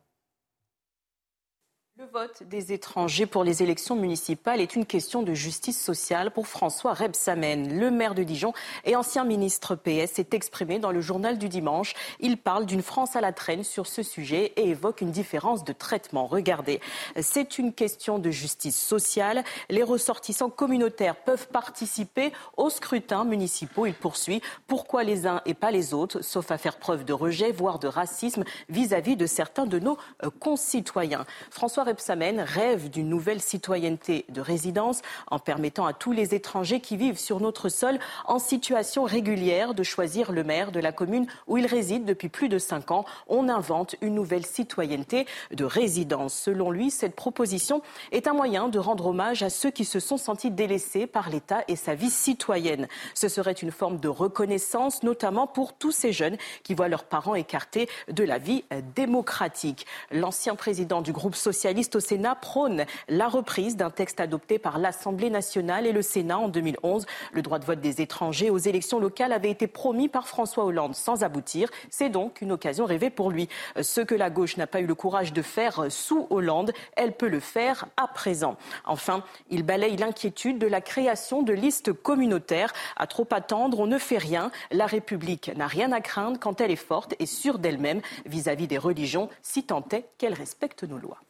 Le 2.00 2.06
vote 2.06 2.44
des 2.44 2.72
étrangers 2.72 3.26
pour 3.26 3.44
les 3.44 3.62
élections 3.62 3.94
municipales 3.94 4.62
est 4.62 4.74
une 4.74 4.86
question 4.86 5.22
de 5.22 5.34
justice 5.34 5.78
sociale 5.78 6.30
pour 6.30 6.46
François 6.46 6.94
Rebsamen. 6.94 7.78
Le 7.78 7.90
maire 7.90 8.14
de 8.14 8.22
Dijon 8.22 8.54
et 8.86 8.96
ancien 8.96 9.22
ministre 9.22 9.74
PS 9.74 10.12
s'est 10.14 10.28
exprimé 10.32 10.78
dans 10.78 10.92
le 10.92 11.02
journal 11.02 11.36
du 11.36 11.50
dimanche. 11.50 11.92
Il 12.18 12.38
parle 12.38 12.64
d'une 12.64 12.80
France 12.80 13.16
à 13.16 13.20
la 13.20 13.34
traîne 13.34 13.64
sur 13.64 13.86
ce 13.86 14.02
sujet 14.02 14.54
et 14.56 14.70
évoque 14.70 15.02
une 15.02 15.10
différence 15.10 15.62
de 15.62 15.74
traitement. 15.74 16.26
Regardez, 16.26 16.80
c'est 17.20 17.58
une 17.58 17.74
question 17.74 18.18
de 18.18 18.30
justice 18.30 18.80
sociale. 18.80 19.44
Les 19.68 19.82
ressortissants 19.82 20.48
communautaires 20.48 21.16
peuvent 21.16 21.48
participer 21.48 22.32
aux 22.56 22.70
scrutins 22.70 23.24
municipaux. 23.24 23.84
Il 23.84 23.94
poursuit. 23.94 24.40
Pourquoi 24.68 25.04
les 25.04 25.26
uns 25.26 25.42
et 25.44 25.52
pas 25.52 25.70
les 25.70 25.92
autres, 25.92 26.22
sauf 26.22 26.50
à 26.50 26.56
faire 26.56 26.78
preuve 26.78 27.04
de 27.04 27.12
rejet, 27.12 27.52
voire 27.52 27.78
de 27.78 27.88
racisme 27.88 28.44
vis-à-vis 28.70 29.16
de 29.16 29.26
certains 29.26 29.66
de 29.66 29.78
nos 29.78 29.98
euh, 30.24 30.30
concitoyens? 30.40 31.26
François 31.50 31.84
Rebsamen 31.90 32.40
rêve 32.40 32.88
d'une 32.88 33.08
nouvelle 33.08 33.40
citoyenneté 33.40 34.24
de 34.28 34.40
résidence 34.40 35.02
en 35.28 35.40
permettant 35.40 35.86
à 35.86 35.92
tous 35.92 36.12
les 36.12 36.36
étrangers 36.36 36.78
qui 36.78 36.96
vivent 36.96 37.18
sur 37.18 37.40
notre 37.40 37.68
sol 37.68 37.98
en 38.26 38.38
situation 38.38 39.02
régulière 39.02 39.74
de 39.74 39.82
choisir 39.82 40.30
le 40.30 40.44
maire 40.44 40.70
de 40.70 40.78
la 40.78 40.92
commune 40.92 41.26
où 41.48 41.58
ils 41.58 41.66
résident 41.66 42.04
depuis 42.04 42.28
plus 42.28 42.48
de 42.48 42.60
cinq 42.60 42.92
ans. 42.92 43.04
On 43.26 43.48
invente 43.48 43.96
une 44.02 44.14
nouvelle 44.14 44.46
citoyenneté 44.46 45.26
de 45.50 45.64
résidence. 45.64 46.32
Selon 46.32 46.70
lui, 46.70 46.92
cette 46.92 47.16
proposition 47.16 47.82
est 48.12 48.28
un 48.28 48.34
moyen 48.34 48.68
de 48.68 48.78
rendre 48.78 49.06
hommage 49.06 49.42
à 49.42 49.50
ceux 49.50 49.72
qui 49.72 49.84
se 49.84 49.98
sont 49.98 50.16
sentis 50.16 50.52
délaissés 50.52 51.08
par 51.08 51.28
l'État 51.28 51.64
et 51.66 51.74
sa 51.74 51.96
vie 51.96 52.10
citoyenne. 52.10 52.86
Ce 53.14 53.26
serait 53.26 53.50
une 53.50 53.72
forme 53.72 53.98
de 53.98 54.08
reconnaissance, 54.08 55.02
notamment 55.02 55.48
pour 55.48 55.72
tous 55.72 55.90
ces 55.90 56.12
jeunes 56.12 56.36
qui 56.62 56.74
voient 56.74 56.86
leurs 56.86 57.04
parents 57.04 57.34
écartés 57.34 57.88
de 58.12 58.22
la 58.22 58.38
vie 58.38 58.62
démocratique. 58.94 59.86
L'ancien 60.12 60.54
président 60.54 61.02
du 61.02 61.12
groupe 61.12 61.34
socialiste 61.34 61.79
socialistes 61.80 61.96
au 61.96 62.00
Sénat 62.00 62.34
prônent 62.34 62.84
la 63.08 63.28
reprise 63.28 63.76
d'un 63.76 63.88
texte 63.88 64.20
adopté 64.20 64.58
par 64.58 64.78
l'Assemblée 64.78 65.30
nationale 65.30 65.86
et 65.86 65.92
le 65.92 66.02
Sénat 66.02 66.38
en 66.38 66.48
2011. 66.48 67.06
Le 67.32 67.40
droit 67.40 67.58
de 67.58 67.64
vote 67.64 67.80
des 67.80 68.02
étrangers 68.02 68.50
aux 68.50 68.58
élections 68.58 68.98
locales 68.98 69.32
avait 69.32 69.50
été 69.50 69.66
promis 69.66 70.08
par 70.08 70.28
François 70.28 70.64
Hollande 70.64 70.94
sans 70.94 71.24
aboutir. 71.24 71.70
C'est 71.88 72.10
donc 72.10 72.42
une 72.42 72.52
occasion 72.52 72.84
rêvée 72.84 73.08
pour 73.08 73.30
lui. 73.30 73.48
Ce 73.80 74.02
que 74.02 74.14
la 74.14 74.28
gauche 74.28 74.58
n'a 74.58 74.66
pas 74.66 74.80
eu 74.80 74.86
le 74.86 74.94
courage 74.94 75.32
de 75.32 75.40
faire 75.40 75.86
sous 75.90 76.26
Hollande, 76.28 76.72
elle 76.96 77.12
peut 77.12 77.28
le 77.28 77.40
faire 77.40 77.86
à 77.96 78.08
présent. 78.08 78.56
Enfin, 78.84 79.24
il 79.48 79.62
balaye 79.62 79.96
l'inquiétude 79.96 80.58
de 80.58 80.66
la 80.66 80.82
création 80.82 81.42
de 81.42 81.54
listes 81.54 81.94
communautaires. 81.94 82.74
À 82.96 83.06
trop 83.06 83.26
attendre, 83.30 83.80
on 83.80 83.86
ne 83.86 83.98
fait 83.98 84.18
rien. 84.18 84.50
La 84.70 84.86
République 84.86 85.50
n'a 85.56 85.66
rien 85.66 85.92
à 85.92 86.02
craindre 86.02 86.38
quand 86.38 86.60
elle 86.60 86.72
est 86.72 86.76
forte 86.76 87.14
et 87.18 87.26
sûre 87.26 87.58
d'elle-même 87.58 88.02
vis-à-vis 88.26 88.66
des 88.66 88.78
religions, 88.78 89.30
si 89.40 89.62
tant 89.64 89.84
est 89.92 90.04
qu'elle 90.18 90.34
respecte 90.34 90.84
nos 90.84 90.98
lois. 90.98 91.20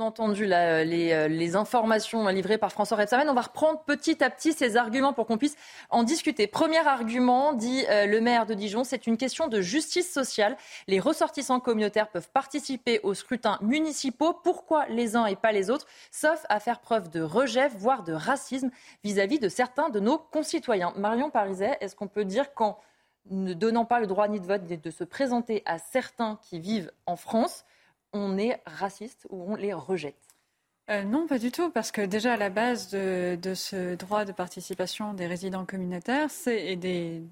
Entendu 0.00 0.46
euh, 0.52 0.84
les, 0.84 1.56
informations 1.56 2.28
livrées 2.28 2.58
par 2.58 2.70
François 2.70 2.96
Rebsamen. 2.96 3.28
On 3.28 3.34
va 3.34 3.40
reprendre 3.40 3.82
petit 3.84 4.22
à 4.22 4.30
petit 4.30 4.52
ces 4.52 4.76
arguments 4.76 5.12
pour 5.12 5.26
qu'on 5.26 5.38
puisse 5.38 5.56
en 5.90 6.04
discuter. 6.04 6.46
Premier 6.46 6.86
argument, 6.86 7.52
dit 7.52 7.84
euh, 7.90 8.06
le 8.06 8.20
maire 8.20 8.46
de 8.46 8.54
Dijon, 8.54 8.84
c'est 8.84 9.08
une 9.08 9.16
question 9.16 9.48
de 9.48 9.60
justice 9.60 10.12
sociale. 10.12 10.56
Les 10.86 11.00
ressortissants 11.00 11.58
communautaires 11.58 12.10
peuvent 12.10 12.30
participer 12.30 13.00
aux 13.02 13.14
scrutins 13.14 13.58
municipaux. 13.60 14.34
Pourquoi 14.34 14.86
les 14.86 15.16
uns 15.16 15.26
et 15.26 15.36
pas 15.36 15.50
les 15.50 15.68
autres? 15.68 15.86
Sauf 16.12 16.46
à 16.48 16.60
faire 16.60 16.78
preuve 16.78 17.10
de 17.10 17.20
rejet, 17.20 17.68
voire 17.68 18.04
de 18.04 18.12
racisme 18.12 18.70
vis-à-vis 19.02 19.40
de 19.40 19.48
certains 19.48 19.88
de 19.88 19.98
nos 19.98 20.18
concitoyens. 20.18 20.92
Marion 20.96 21.30
Pariset, 21.30 21.76
est-ce 21.80 21.96
qu'on 21.96 22.08
peut 22.08 22.24
dire 22.24 22.54
qu'en 22.54 22.78
ne 23.30 23.52
donnant 23.52 23.84
pas 23.84 23.98
le 23.98 24.06
droit 24.06 24.28
ni 24.28 24.38
de 24.38 24.46
vote, 24.46 24.62
ni 24.68 24.78
de 24.78 24.90
se 24.90 25.02
présenter 25.02 25.62
à 25.66 25.78
certains 25.78 26.38
qui 26.42 26.60
vivent 26.60 26.92
en 27.06 27.16
France, 27.16 27.64
on 28.12 28.38
est 28.38 28.60
raciste 28.66 29.26
ou 29.30 29.52
on 29.52 29.56
les 29.56 29.72
rejette 29.72 30.16
euh, 30.90 31.02
non, 31.02 31.26
pas 31.26 31.38
du 31.38 31.52
tout, 31.52 31.68
parce 31.68 31.92
que 31.92 32.00
déjà 32.00 32.32
à 32.32 32.36
la 32.38 32.48
base 32.48 32.88
de, 32.88 33.38
ce 33.54 33.94
droit 33.94 34.24
de 34.24 34.32
participation 34.32 35.12
des 35.12 35.26
résidents 35.26 35.66
communautaires 35.66 36.30
et 36.46 36.76
des, 36.76 37.22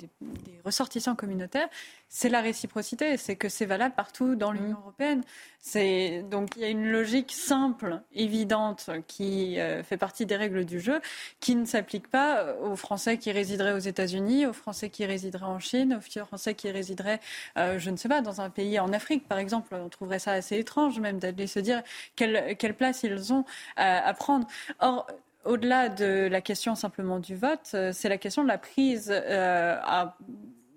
ressortissants 0.63 1.17
communautaires, 1.17 1.69
c'est 2.09 2.29
la 2.29 2.41
réciprocité, 2.41 3.17
c'est 3.17 3.37
que 3.37 3.49
c'est 3.49 3.67
valable 3.67 3.95
partout 3.95 4.37
dans 4.37 4.53
l'Union 4.53 4.77
mmh. 4.77 4.83
européenne. 4.83 5.23
C'est 5.59 6.25
donc 6.31 6.51
il 6.57 6.63
y 6.63 6.65
a 6.65 6.69
une 6.69 6.91
logique 6.91 7.33
simple, 7.33 8.01
évidente, 8.15 8.91
qui 9.09 9.59
euh, 9.59 9.83
fait 9.83 9.97
partie 9.97 10.25
des 10.25 10.37
règles 10.37 10.65
du 10.65 10.79
jeu, 10.79 11.01
qui 11.41 11.57
ne 11.57 11.65
s'applique 11.65 12.09
pas 12.09 12.55
aux 12.63 12.77
Français 12.77 13.19
qui 13.19 13.33
résideraient 13.33 13.73
aux 13.73 13.79
États-Unis, 13.79 14.47
aux 14.47 14.53
Français 14.53 14.91
qui 14.91 15.05
résideraient 15.05 15.47
en 15.47 15.59
Chine, 15.59 15.99
aux 15.99 16.25
Français 16.25 16.55
qui 16.55 16.71
résideraient, 16.71 17.21
euh, 17.59 17.79
je 17.79 17.91
ne 17.91 17.97
sais 17.97 18.09
pas, 18.09 18.21
dans 18.21 18.41
un 18.41 18.51
pays 18.51 18.79
en 18.79 18.93
Afrique, 18.93 19.27
par 19.27 19.39
exemple. 19.39 19.75
On 19.75 19.89
trouverait 19.89 20.21
ça 20.21 20.33
assez 20.33 20.57
étrange 20.59 21.01
même 21.01 21.19
d'aller 21.19 21.47
se 21.47 21.59
dire 21.59 21.83
quelle, 22.15 22.57
quelle 22.57 22.75
place 22.75 23.03
ils 23.03 23.33
ont 23.33 23.45
à, 23.77 24.15
prendre. 24.15 24.47
Or, 24.81 25.07
au-delà 25.45 25.89
de 25.89 26.29
la 26.31 26.41
question 26.41 26.75
simplement 26.75 27.19
du 27.19 27.37
vote, 27.37 27.71
euh, 27.75 27.93
c'est 27.93 28.09
la 28.09 28.19
question 28.19 28.43
de 28.43 28.49
la 28.49 28.59
prise 28.59 29.13
euh, 29.13 29.77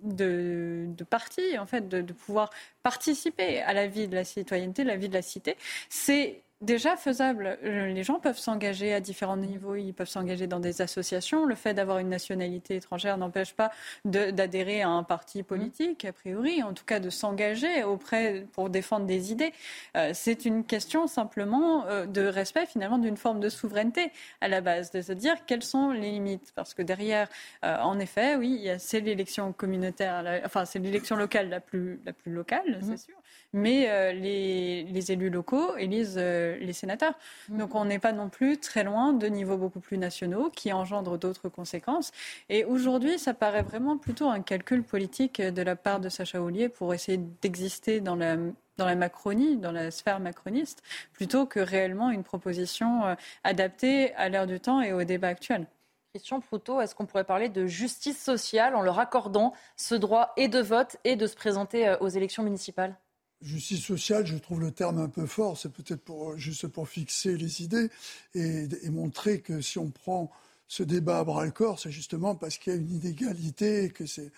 de, 0.04 0.86
de, 0.88 1.04
parti, 1.04 1.58
en 1.58 1.66
fait, 1.66 1.88
de, 1.88 2.02
de, 2.02 2.14
pouvoir 2.14 2.50
participer 2.84 3.62
à 3.62 3.74
la 3.74 3.88
vie 3.88 4.08
de 4.08 4.16
la 4.16 4.24
citoyenneté, 4.24 4.84
la 4.84 4.98
vie 4.98 5.10
de 5.10 5.14
la 5.14 5.22
cité. 5.22 5.56
C'est 5.90 6.44
déjà 6.62 6.98
faisable. 6.98 7.58
Euh, 7.64 7.88
les 7.88 8.04
gens 8.04 8.20
peuvent 8.20 8.38
s'engager 8.38 8.94
à 8.94 9.00
différents 9.00 9.38
niveaux. 9.38 9.76
Ils 9.76 9.94
peuvent 9.94 10.10
s'engager 10.10 10.48
dans 10.48 10.60
des 10.60 10.82
associations. 10.82 11.46
Le 11.46 11.56
fait 11.56 11.74
d'avoir 11.74 12.00
une 12.00 12.10
nationalité 12.10 12.76
étrangère 12.76 13.18
n'empêche 13.18 13.54
pas 13.54 13.72
d'adhérer 14.06 14.82
à 14.82 14.90
un 14.90 15.04
parti 15.04 15.44
politique, 15.44 16.06
a 16.06 16.14
priori, 16.14 16.62
en 16.64 16.74
tout 16.74 16.86
cas 16.86 17.00
de 17.00 17.10
s'engager 17.10 17.84
auprès 17.84 18.46
pour 18.52 18.70
défendre 18.70 19.06
des 19.06 19.32
idées. 19.32 19.54
Euh, 19.96 20.12
c'est 20.14 20.46
une 20.46 20.66
question 20.66 21.08
simplement 21.08 21.86
euh, 21.86 22.06
de 22.06 22.26
respect 22.26 22.66
finalement 22.66 22.98
d'une 22.98 23.18
forme 23.18 23.40
de 23.40 23.50
souveraineté 23.50 24.12
à 24.42 24.48
la 24.48 24.62
base, 24.62 24.92
de 24.92 25.02
se 25.02 25.14
dire 25.14 25.46
quelles 25.46 25.64
sont 25.64 25.92
les 25.92 26.12
limites. 26.12 26.52
Parce 26.56 26.74
que 26.74 26.82
derrière, 26.82 27.30
en 27.64 28.00
effet, 28.00 28.36
oui, 28.36 28.70
c'est 28.78 29.00
l'élection 29.00 29.54
communautaire, 29.54 30.42
enfin 30.46 30.66
c'est 30.66 30.80
l'élection 30.80 31.16
locale 31.16 31.50
la 31.50 31.60
plus, 31.60 32.00
la 32.06 32.14
plus 32.14 32.32
locale, 32.32 32.80
c'est 32.82 32.94
mmh. 32.94 32.98
sûr 32.98 33.19
mais 33.54 33.90
euh, 33.90 34.12
les, 34.12 35.12
élus 35.12 35.30
locaux 35.30 35.76
élisent 35.78 36.18
euh, 36.18 36.58
les 36.58 36.74
sénateurs. 36.74 37.14
Mmh. 37.50 37.58
Donc 37.58 37.76
on 37.76 37.86
n'est 37.86 38.00
pas 38.00 38.12
non 38.12 38.30
plus 38.30 38.58
très 38.58 38.84
loin 38.84 39.14
de 39.14 39.28
niveaux 39.28 39.58
beaucoup 39.58 39.80
plus 39.80 39.98
nationaux 39.98 40.50
qui 40.50 40.72
engendrent 40.74 41.18
d'autres 41.18 41.50
conséquences. 41.50 42.12
Et 42.50 42.66
aujourd'hui, 42.66 43.18
ça 43.18 43.34
paraît 43.34 43.64
vraiment 43.64 43.98
plutôt 43.98 44.30
un 44.30 44.42
calcul 44.42 44.84
politique 44.84 45.42
de 45.42 45.62
la 45.62 45.76
part 45.76 46.00
de 46.00 46.10
Sacha 46.10 46.42
Ollier 46.42 46.70
pour 46.70 46.94
essayer 46.94 47.20
d'exister 47.42 48.02
dans 48.02 48.16
la 48.16 48.38
dans 48.78 48.86
la 48.86 48.96
Macronie, 48.96 49.58
dans 49.58 49.74
la 49.74 49.92
sphère 49.92 50.22
macroniste, 50.22 50.82
plutôt 51.12 51.46
que 51.46 51.60
réellement 51.60 52.12
une 52.12 52.24
proposition 52.24 53.06
euh, 53.06 53.16
adaptée 53.44 54.14
à 54.16 54.30
l'ère 54.30 54.48
du 54.48 54.60
temps 54.60 54.82
et 54.82 54.94
au 54.94 55.04
débat 55.04 55.28
actuel. 55.28 55.68
Christian 56.14 56.40
Proutot, 56.40 56.82
est-ce 56.82 56.96
qu'on 56.96 57.06
pourrait 57.06 57.26
parler 57.26 57.50
de 57.50 57.68
justice 57.68 58.24
sociale 58.24 58.76
en 58.76 58.82
leur 58.82 58.98
accordant 58.98 59.54
ce 59.76 59.96
droit 59.96 60.34
et 60.38 60.48
de 60.48 60.60
vote 60.60 60.96
et 61.04 61.18
de 61.18 61.28
se 61.28 61.36
présenter 61.36 61.94
aux 62.00 62.08
élections 62.08 62.42
municipales? 62.42 62.96
Justice 63.42 63.84
sociale, 63.84 64.26
je 64.26 64.38
trouve 64.38 64.60
le 64.60 64.72
terme 64.72 65.00
un 65.00 65.10
peu 65.10 65.26
fort, 65.26 65.58
c'est 65.58 65.72
peut-être 65.72 66.02
pour, 66.02 66.38
juste 66.38 66.68
pour 66.68 66.90
fixer 66.90 67.38
les 67.38 67.62
idées 67.62 67.90
et, 68.36 68.68
montrer 68.90 69.40
que 69.40 69.62
si 69.62 69.80
on 69.80 69.90
prend 69.90 70.32
ce 70.68 70.84
débat 70.84 71.20
à 71.20 71.24
bras 71.24 71.46
le 71.46 71.52
corps, 71.52 71.80
c'est 71.80 71.92
justement 71.92 72.36
parce 72.36 72.58
qu'il 72.58 72.74
y 72.74 72.76
a 72.76 72.80
une 72.80 72.92
inégalité 72.92 73.86
et 73.86 73.90
que 73.90 74.06
c'est 74.06 74.32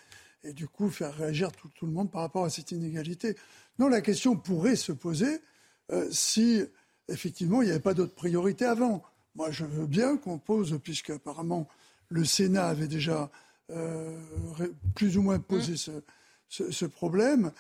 et 0.44 0.53
du 0.53 0.68
coup 0.68 0.90
faire 0.90 1.14
réagir 1.14 1.52
tout, 1.52 1.86
le 1.86 1.91
monde 1.91 2.10
par 2.10 2.22
rapport 2.22 2.45
à 2.45 2.49
cette 2.49 2.72
inégalité. 2.72 3.38
Non, 3.78 3.88
la 3.88 4.02
question 4.02 4.36
pourrait 4.36 4.76
se 4.76 4.91
poser 4.91 5.40
euh, 5.91 6.07
si 6.11 6.64
effectivement 7.10 7.61
il 7.61 7.65
n'y 7.65 7.72
avait 7.72 7.80
pas 7.80 7.94
d'autres 7.94 8.15
priorités 8.15 8.65
avant. 8.65 9.03
Moi, 9.36 9.52
je 9.52 9.65
veux 9.65 9.86
bien 9.86 10.18
qu'on 10.18 10.40
pose, 10.40 10.80
puisque 10.84 11.11
apparemment 11.11 11.68
le 12.10 12.26
Sénat 12.26 12.68
avait 12.68 12.88
déjà 12.88 13.30
euh, 13.69 14.18
plus 14.95 15.18
ou 15.18 15.22
moins 15.22 15.40
posé 15.40 15.73
mmh. 15.73 16.02
ce, 16.49 16.72
ce 16.72 16.86
problème. 16.86 17.52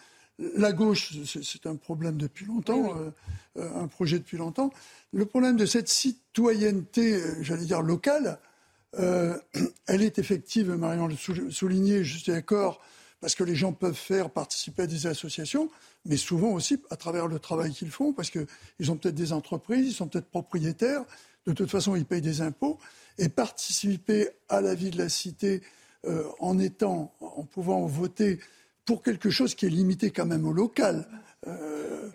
La 0.55 0.71
gauche, 0.71 1.13
c'est 1.25 1.67
un 1.67 1.75
problème 1.75 2.17
depuis 2.17 2.45
longtemps, 2.45 2.97
euh, 2.97 3.11
euh, 3.57 3.83
un 3.83 3.87
projet 3.87 4.17
depuis 4.17 4.37
longtemps. 4.37 4.71
Le 5.13 5.25
problème 5.25 5.55
de 5.55 5.67
cette 5.67 5.87
citoyenneté, 5.87 7.13
euh, 7.13 7.35
j'allais 7.41 7.65
dire 7.65 7.81
locale, 7.81 8.39
elle 8.97 10.01
est 10.01 10.19
effective, 10.19 10.69
Marion 10.71 11.07
le 11.07 11.15
soulignait, 11.49 12.03
je 12.03 12.17
suis 12.17 12.31
d'accord, 12.31 12.81
parce 13.21 13.35
que 13.35 13.43
les 13.43 13.55
gens 13.55 13.71
peuvent 13.71 13.95
faire 13.95 14.29
participer 14.29 14.81
à 14.83 14.87
des 14.87 15.07
associations, 15.07 15.69
mais 16.05 16.17
souvent 16.17 16.49
aussi 16.49 16.81
à 16.89 16.97
travers 16.97 17.27
le 17.27 17.39
travail 17.39 17.71
qu'ils 17.71 17.91
font, 17.91 18.11
parce 18.11 18.29
qu'ils 18.29 18.91
ont 18.91 18.97
peut-être 18.97 19.15
des 19.15 19.31
entreprises, 19.31 19.87
ils 19.87 19.93
sont 19.93 20.07
peut-être 20.07 20.29
propriétaires, 20.29 21.05
de 21.45 21.53
toute 21.53 21.71
façon 21.71 21.95
ils 21.95 22.03
payent 22.03 22.21
des 22.21 22.41
impôts, 22.41 22.79
et 23.17 23.29
participer 23.29 24.27
à 24.49 24.59
la 24.59 24.75
vie 24.75 24.89
de 24.89 24.97
la 24.97 25.07
cité 25.07 25.61
en 26.39 26.59
étant, 26.59 27.13
en 27.21 27.43
pouvant 27.43 27.85
voter 27.85 28.39
pour 28.85 29.03
quelque 29.03 29.29
chose 29.29 29.55
qui 29.55 29.65
est 29.65 29.69
limité 29.69 30.11
quand 30.11 30.25
même 30.25 30.47
au 30.47 30.53
local. 30.53 31.07
Euh, 31.47 32.09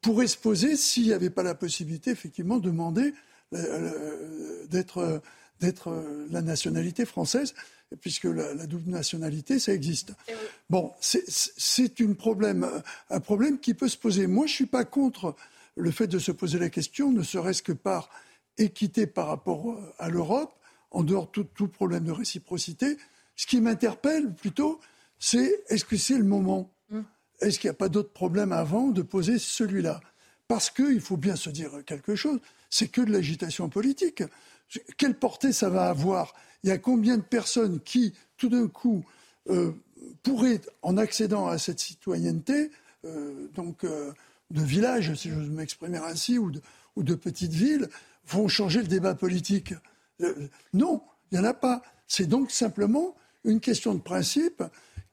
pourrait 0.00 0.26
se 0.26 0.36
poser 0.36 0.76
s'il 0.76 1.04
n'y 1.04 1.12
avait 1.12 1.30
pas 1.30 1.42
la 1.42 1.54
possibilité, 1.54 2.10
effectivement, 2.10 2.58
de 2.58 2.68
demander 2.68 3.14
euh, 3.54 4.66
d'être 4.66 5.22
la 6.30 6.42
nationalité 6.42 7.06
française, 7.06 7.54
puisque 8.00 8.24
la, 8.24 8.66
double 8.66 8.90
nationalité, 8.90 9.58
ça 9.58 9.72
existe. 9.72 10.12
Bon, 10.68 10.92
c'est 11.00 11.24
problème, 12.18 12.68
un 13.08 13.20
problème 13.20 13.58
qui 13.58 13.72
peut 13.72 13.88
se 13.88 13.96
poser. 13.96 14.26
Moi, 14.26 14.46
je 14.46 14.52
ne 14.52 14.56
suis 14.56 14.66
pas 14.66 14.84
contre 14.84 15.34
le 15.76 15.90
fait 15.90 16.06
de 16.06 16.18
se 16.18 16.32
poser 16.32 16.58
la 16.58 16.68
question, 16.68 17.10
ne 17.10 17.22
serait-ce 17.22 17.62
que 17.62 17.72
par 17.72 18.10
équité 18.58 19.06
par 19.06 19.28
rapport 19.28 19.80
à 19.98 20.08
l'Europe, 20.08 20.54
en 20.90 21.02
dehors 21.02 21.30
de 21.34 21.42
tout 21.42 21.68
problème 21.68 22.04
de 22.04 22.12
réciprocité. 22.12 22.96
Ce 23.36 23.46
qui 23.46 23.60
m'interpelle 23.60 24.32
plutôt, 24.32 24.80
c'est 25.24 25.64
est-ce 25.68 25.86
que 25.86 25.96
c'est 25.96 26.18
le 26.18 26.24
moment 26.24 26.70
mm. 26.90 27.00
Est-ce 27.40 27.58
qu'il 27.58 27.68
n'y 27.68 27.74
a 27.74 27.78
pas 27.78 27.88
d'autres 27.88 28.12
problèmes 28.12 28.52
avant 28.52 28.88
de 28.88 29.00
poser 29.00 29.38
celui-là? 29.38 30.00
Parce 30.48 30.68
qu'il 30.68 31.00
faut 31.00 31.16
bien 31.16 31.34
se 31.34 31.48
dire 31.48 31.70
quelque 31.86 32.14
chose, 32.14 32.40
c'est 32.68 32.88
que 32.88 33.00
de 33.00 33.10
l'agitation 33.10 33.70
politique. 33.70 34.22
Quelle 34.98 35.18
portée 35.18 35.54
ça 35.54 35.70
va 35.70 35.88
avoir? 35.88 36.34
Il 36.62 36.68
y 36.68 36.72
a 36.72 36.78
combien 36.78 37.16
de 37.16 37.22
personnes 37.22 37.80
qui, 37.80 38.12
tout 38.36 38.50
d'un 38.50 38.68
coup, 38.68 39.02
euh, 39.48 39.72
pourraient, 40.22 40.60
en 40.82 40.98
accédant 40.98 41.46
à 41.46 41.56
cette 41.56 41.80
citoyenneté, 41.80 42.70
euh, 43.06 43.48
donc 43.54 43.84
euh, 43.84 44.12
de 44.50 44.60
village, 44.62 45.14
si 45.14 45.30
j'ose 45.30 45.48
m'exprimer 45.48 45.98
ainsi, 45.98 46.36
ou 46.36 46.50
de, 46.50 46.60
ou 46.96 47.02
de 47.02 47.14
petites 47.14 47.54
villes, 47.54 47.88
vont 48.26 48.48
changer 48.48 48.82
le 48.82 48.88
débat 48.88 49.14
politique? 49.14 49.72
Non, 50.74 51.02
il 51.32 51.38
n'y 51.38 51.46
en 51.46 51.48
a 51.48 51.54
pas. 51.54 51.82
C'est 52.06 52.26
donc 52.26 52.50
simplement 52.50 53.16
une 53.44 53.60
question 53.60 53.94
de 53.94 54.00
principe 54.00 54.62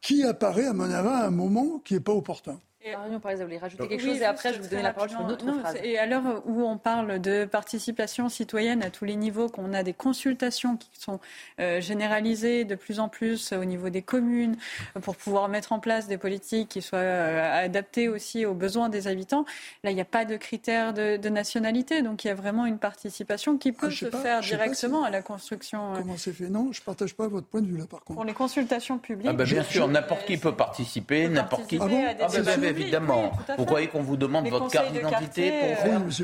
qui 0.00 0.24
apparaît, 0.24 0.66
à 0.66 0.72
mon 0.72 0.90
avis, 0.90 1.08
à 1.08 1.26
un 1.26 1.30
moment 1.30 1.78
qui 1.78 1.94
n'est 1.94 2.00
pas 2.00 2.12
opportun. 2.12 2.60
Et, 2.84 2.92
Marion, 2.92 3.20
par 3.20 3.30
exemple, 3.30 3.44
vous 3.44 3.48
voulez 3.50 3.58
rajouter 3.58 3.88
quelque 3.88 4.02
chose 4.02 4.20
et 4.20 4.24
après, 4.24 4.50
je 4.50 4.56
vais 4.56 4.62
vous 4.62 4.68
donner 4.68 4.82
la 4.82 4.92
parole 4.92 5.10
sur 5.10 5.20
une 5.20 5.30
autre 5.30 5.46
phrase. 5.60 5.76
Et 5.84 5.98
à 5.98 6.06
l'heure 6.06 6.42
où 6.46 6.62
on 6.62 6.78
parle 6.78 7.20
de 7.20 7.44
participation 7.44 8.28
citoyenne 8.28 8.82
à 8.82 8.90
tous 8.90 9.04
les 9.04 9.14
niveaux, 9.14 9.48
qu'on 9.48 9.72
a 9.72 9.82
des 9.82 9.92
consultations 9.92 10.76
qui 10.76 10.90
sont 10.98 11.20
euh, 11.60 11.80
généralisées 11.80 12.64
de 12.64 12.74
plus 12.74 12.98
en 12.98 13.08
plus 13.08 13.52
au 13.52 13.64
niveau 13.64 13.88
des 13.88 14.02
communes 14.02 14.56
pour 15.02 15.16
pouvoir 15.16 15.48
mettre 15.48 15.72
en 15.72 15.78
place 15.78 16.08
des 16.08 16.18
politiques 16.18 16.68
qui 16.68 16.82
soient 16.82 16.98
euh, 16.98 17.64
adaptées 17.64 18.08
aussi 18.08 18.46
aux 18.46 18.54
besoins 18.54 18.88
des 18.88 19.06
habitants, 19.06 19.44
là, 19.84 19.90
il 19.90 19.94
n'y 19.94 20.00
a 20.00 20.06
pas 20.06 20.24
de 20.24 20.36
critères 20.36 20.92
de, 20.92 21.28
nationalité. 21.28 22.02
Donc, 22.02 22.24
il 22.24 22.28
y 22.28 22.30
a 22.30 22.34
vraiment 22.34 22.66
une 22.66 22.78
participation 22.78 23.58
qui 23.58 23.72
peut 23.72 23.88
ah, 23.90 23.94
se 23.94 24.10
faire 24.10 24.40
directement 24.40 25.04
à 25.04 25.10
la 25.10 25.22
construction. 25.22 25.94
Euh, 25.94 25.98
Comment 25.98 26.16
c'est 26.16 26.32
fait? 26.32 26.48
Non, 26.48 26.72
je 26.72 26.80
ne 26.80 26.84
partage 26.84 27.14
pas 27.14 27.28
votre 27.28 27.46
point 27.46 27.60
de 27.60 27.66
vue 27.66 27.78
là, 27.78 27.86
par 27.86 28.00
contre. 28.00 28.16
Pour 28.16 28.24
les 28.24 28.32
consultations 28.32 28.98
publiques. 28.98 29.28
Ah 29.30 29.32
bah, 29.32 29.44
bien 29.44 29.62
sûr, 29.62 29.86
n'importe 29.88 30.26
qui 30.26 30.36
peut 30.36 30.54
participer, 30.54 31.28
n'importe 31.28 31.68
qui. 31.68 31.78
Ah 31.80 31.86
bon? 31.86 32.71
Évidemment. 32.80 33.32
vous 33.56 33.64
croyez 33.64 33.88
qu'on 33.88 34.02
vous 34.02 34.16
demande 34.16 34.48
votre 34.48 34.68
carte 34.68 34.92
d'identité 34.92 35.52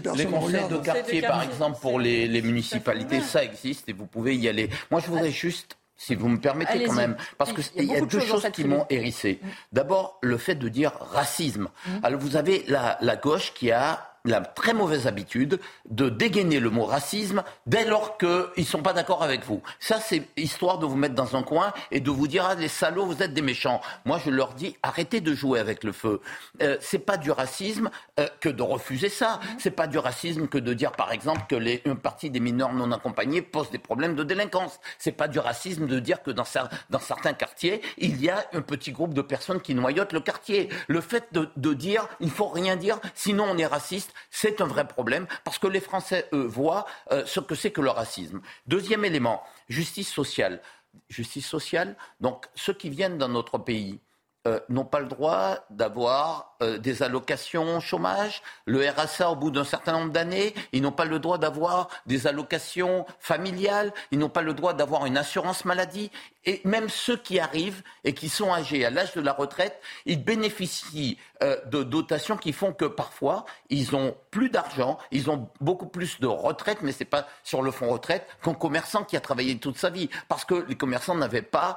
pour 0.04 0.16
les 0.16 0.26
conseils 0.26 0.68
de 0.68 0.76
quartier, 0.78 1.22
par 1.22 1.42
exemple, 1.42 1.78
pour 1.80 1.98
les, 2.00 2.42
municipalités 2.42 3.20
Ça 3.20 3.44
existe 3.44 3.88
et 3.88 3.92
vous 3.92 4.06
pouvez 4.06 4.36
y 4.36 4.48
aller. 4.48 4.70
Moi, 4.90 5.00
je 5.00 5.06
voudrais 5.06 5.30
juste 5.30 5.76
si 6.00 6.14
vous 6.14 6.28
me 6.28 6.38
permettez 6.38 6.84
quand 6.84 6.92
même, 6.92 7.16
parce 7.38 7.52
qu'il 7.52 7.84
y 7.84 7.96
a, 7.96 8.00
deux 8.00 8.20
choses 8.20 8.46
qui 8.52 8.62
m'ont 8.62 8.86
hérissé. 8.88 9.40
Mm. 9.42 9.46
D'abord, 9.72 10.18
le 10.22 10.38
fait 10.38 10.54
de 10.54 10.68
dire 10.68 10.92
racisme. 10.92 11.68
Mm. 11.86 11.90
Alors, 12.04 12.20
vous 12.20 12.36
avez 12.36 12.64
la 12.68 13.16
gauche 13.16 13.52
qui 13.52 13.72
a 13.72 14.07
la 14.24 14.40
très 14.40 14.74
mauvaise 14.74 15.06
habitude 15.06 15.60
de 15.88 16.08
dégainer 16.08 16.60
le 16.60 16.70
mot 16.70 16.84
racisme 16.84 17.42
dès 17.66 17.84
lors 17.84 18.18
qu'ils 18.18 18.48
ne 18.56 18.64
sont 18.64 18.82
pas 18.82 18.92
d'accord 18.92 19.22
avec 19.22 19.44
vous. 19.44 19.62
Ça, 19.80 20.00
c'est 20.00 20.28
histoire 20.36 20.78
de 20.78 20.86
vous 20.86 20.96
mettre 20.96 21.14
dans 21.14 21.36
un 21.36 21.42
coin 21.42 21.72
et 21.90 22.00
de 22.00 22.10
vous 22.10 22.28
dire 22.28 22.46
ah, 22.48 22.54
les 22.54 22.68
salauds, 22.68 23.06
vous 23.06 23.22
êtes 23.22 23.34
des 23.34 23.42
méchants. 23.42 23.80
Moi, 24.04 24.20
je 24.24 24.30
leur 24.30 24.54
dis 24.54 24.76
arrêtez 24.82 25.20
de 25.20 25.34
jouer 25.34 25.60
avec 25.60 25.84
le 25.84 25.92
feu. 25.92 26.20
Euh, 26.62 26.76
c'est 26.80 26.98
pas 26.98 27.16
du 27.16 27.30
racisme 27.30 27.90
euh, 28.18 28.28
que 28.40 28.48
de 28.48 28.62
refuser 28.62 29.08
ça. 29.08 29.40
C'est 29.58 29.70
pas 29.70 29.86
du 29.86 29.98
racisme 29.98 30.48
que 30.48 30.58
de 30.58 30.74
dire, 30.74 30.92
par 30.92 31.12
exemple, 31.12 31.42
que 31.48 31.56
les, 31.56 31.82
une 31.84 31.96
partie 31.96 32.30
des 32.30 32.40
mineurs 32.40 32.72
non 32.72 32.92
accompagnés 32.92 33.42
pose 33.42 33.70
des 33.70 33.78
problèmes 33.78 34.14
de 34.14 34.24
délinquance. 34.24 34.80
C'est 34.98 35.12
pas 35.12 35.28
du 35.28 35.38
racisme 35.38 35.86
de 35.86 35.98
dire 35.98 36.22
que 36.22 36.30
dans, 36.30 36.44
certains 36.44 37.32
quartiers, 37.32 37.82
il 37.96 38.20
y 38.22 38.30
a 38.30 38.44
un 38.52 38.62
petit 38.62 38.92
groupe 38.92 39.14
de 39.14 39.22
personnes 39.22 39.60
qui 39.60 39.74
noyotent 39.74 40.12
le 40.12 40.20
quartier. 40.20 40.68
Le 40.86 41.00
fait 41.00 41.28
de, 41.32 41.48
de 41.56 41.74
dire 41.74 42.08
il 42.20 42.30
faut 42.30 42.48
rien 42.48 42.76
dire, 42.76 42.98
sinon 43.14 43.46
on 43.50 43.58
est 43.58 43.66
raciste, 43.66 44.07
c'est 44.30 44.60
un 44.60 44.66
vrai 44.66 44.86
problème 44.86 45.26
parce 45.44 45.58
que 45.58 45.66
les 45.66 45.80
Français, 45.80 46.28
eux, 46.32 46.46
voient 46.46 46.86
euh, 47.12 47.24
ce 47.26 47.40
que 47.40 47.54
c'est 47.54 47.70
que 47.70 47.80
le 47.80 47.90
racisme. 47.90 48.40
Deuxième 48.66 49.04
élément, 49.04 49.42
justice 49.68 50.10
sociale. 50.10 50.60
Justice 51.08 51.46
sociale, 51.46 51.96
donc 52.20 52.46
ceux 52.54 52.72
qui 52.72 52.90
viennent 52.90 53.18
dans 53.18 53.28
notre 53.28 53.58
pays, 53.58 54.00
euh, 54.48 54.60
n'ont 54.68 54.84
pas 54.84 55.00
le 55.00 55.08
droit 55.08 55.66
d'avoir 55.68 56.56
euh, 56.62 56.78
des 56.78 57.02
allocations 57.02 57.80
chômage, 57.80 58.40
le 58.64 58.88
RSA 58.88 59.30
au 59.30 59.36
bout 59.36 59.50
d'un 59.50 59.64
certain 59.64 59.92
nombre 59.92 60.12
d'années, 60.12 60.54
ils 60.72 60.80
n'ont 60.80 60.92
pas 60.92 61.04
le 61.04 61.18
droit 61.18 61.38
d'avoir 61.38 61.88
des 62.06 62.26
allocations 62.26 63.04
familiales, 63.18 63.92
ils 64.10 64.18
n'ont 64.18 64.28
pas 64.28 64.42
le 64.42 64.54
droit 64.54 64.74
d'avoir 64.74 65.06
une 65.06 65.18
assurance 65.18 65.64
maladie, 65.64 66.10
et 66.48 66.62
même 66.64 66.88
ceux 66.88 67.18
qui 67.18 67.38
arrivent 67.38 67.82
et 68.04 68.14
qui 68.14 68.30
sont 68.30 68.54
âgés 68.54 68.82
à 68.86 68.88
l'âge 68.88 69.12
de 69.12 69.20
la 69.20 69.34
retraite, 69.34 69.82
ils 70.06 70.24
bénéficient 70.24 71.18
euh, 71.42 71.62
de 71.66 71.82
dotations 71.82 72.38
qui 72.38 72.54
font 72.54 72.72
que 72.72 72.86
parfois 72.86 73.44
ils 73.68 73.94
ont 73.94 74.16
plus 74.30 74.48
d'argent, 74.48 74.96
ils 75.10 75.28
ont 75.28 75.50
beaucoup 75.60 75.88
plus 75.88 76.20
de 76.20 76.26
retraite, 76.26 76.78
mais 76.80 76.92
c'est 76.92 77.04
pas 77.04 77.28
sur 77.44 77.60
le 77.60 77.70
fonds 77.70 77.90
retraite 77.90 78.26
qu'un 78.42 78.54
commerçant 78.54 79.04
qui 79.04 79.14
a 79.14 79.20
travaillé 79.20 79.58
toute 79.58 79.76
sa 79.76 79.90
vie, 79.90 80.08
parce 80.28 80.46
que 80.46 80.64
les 80.66 80.74
commerçants 80.74 81.14
n'avaient 81.14 81.42
pas 81.42 81.76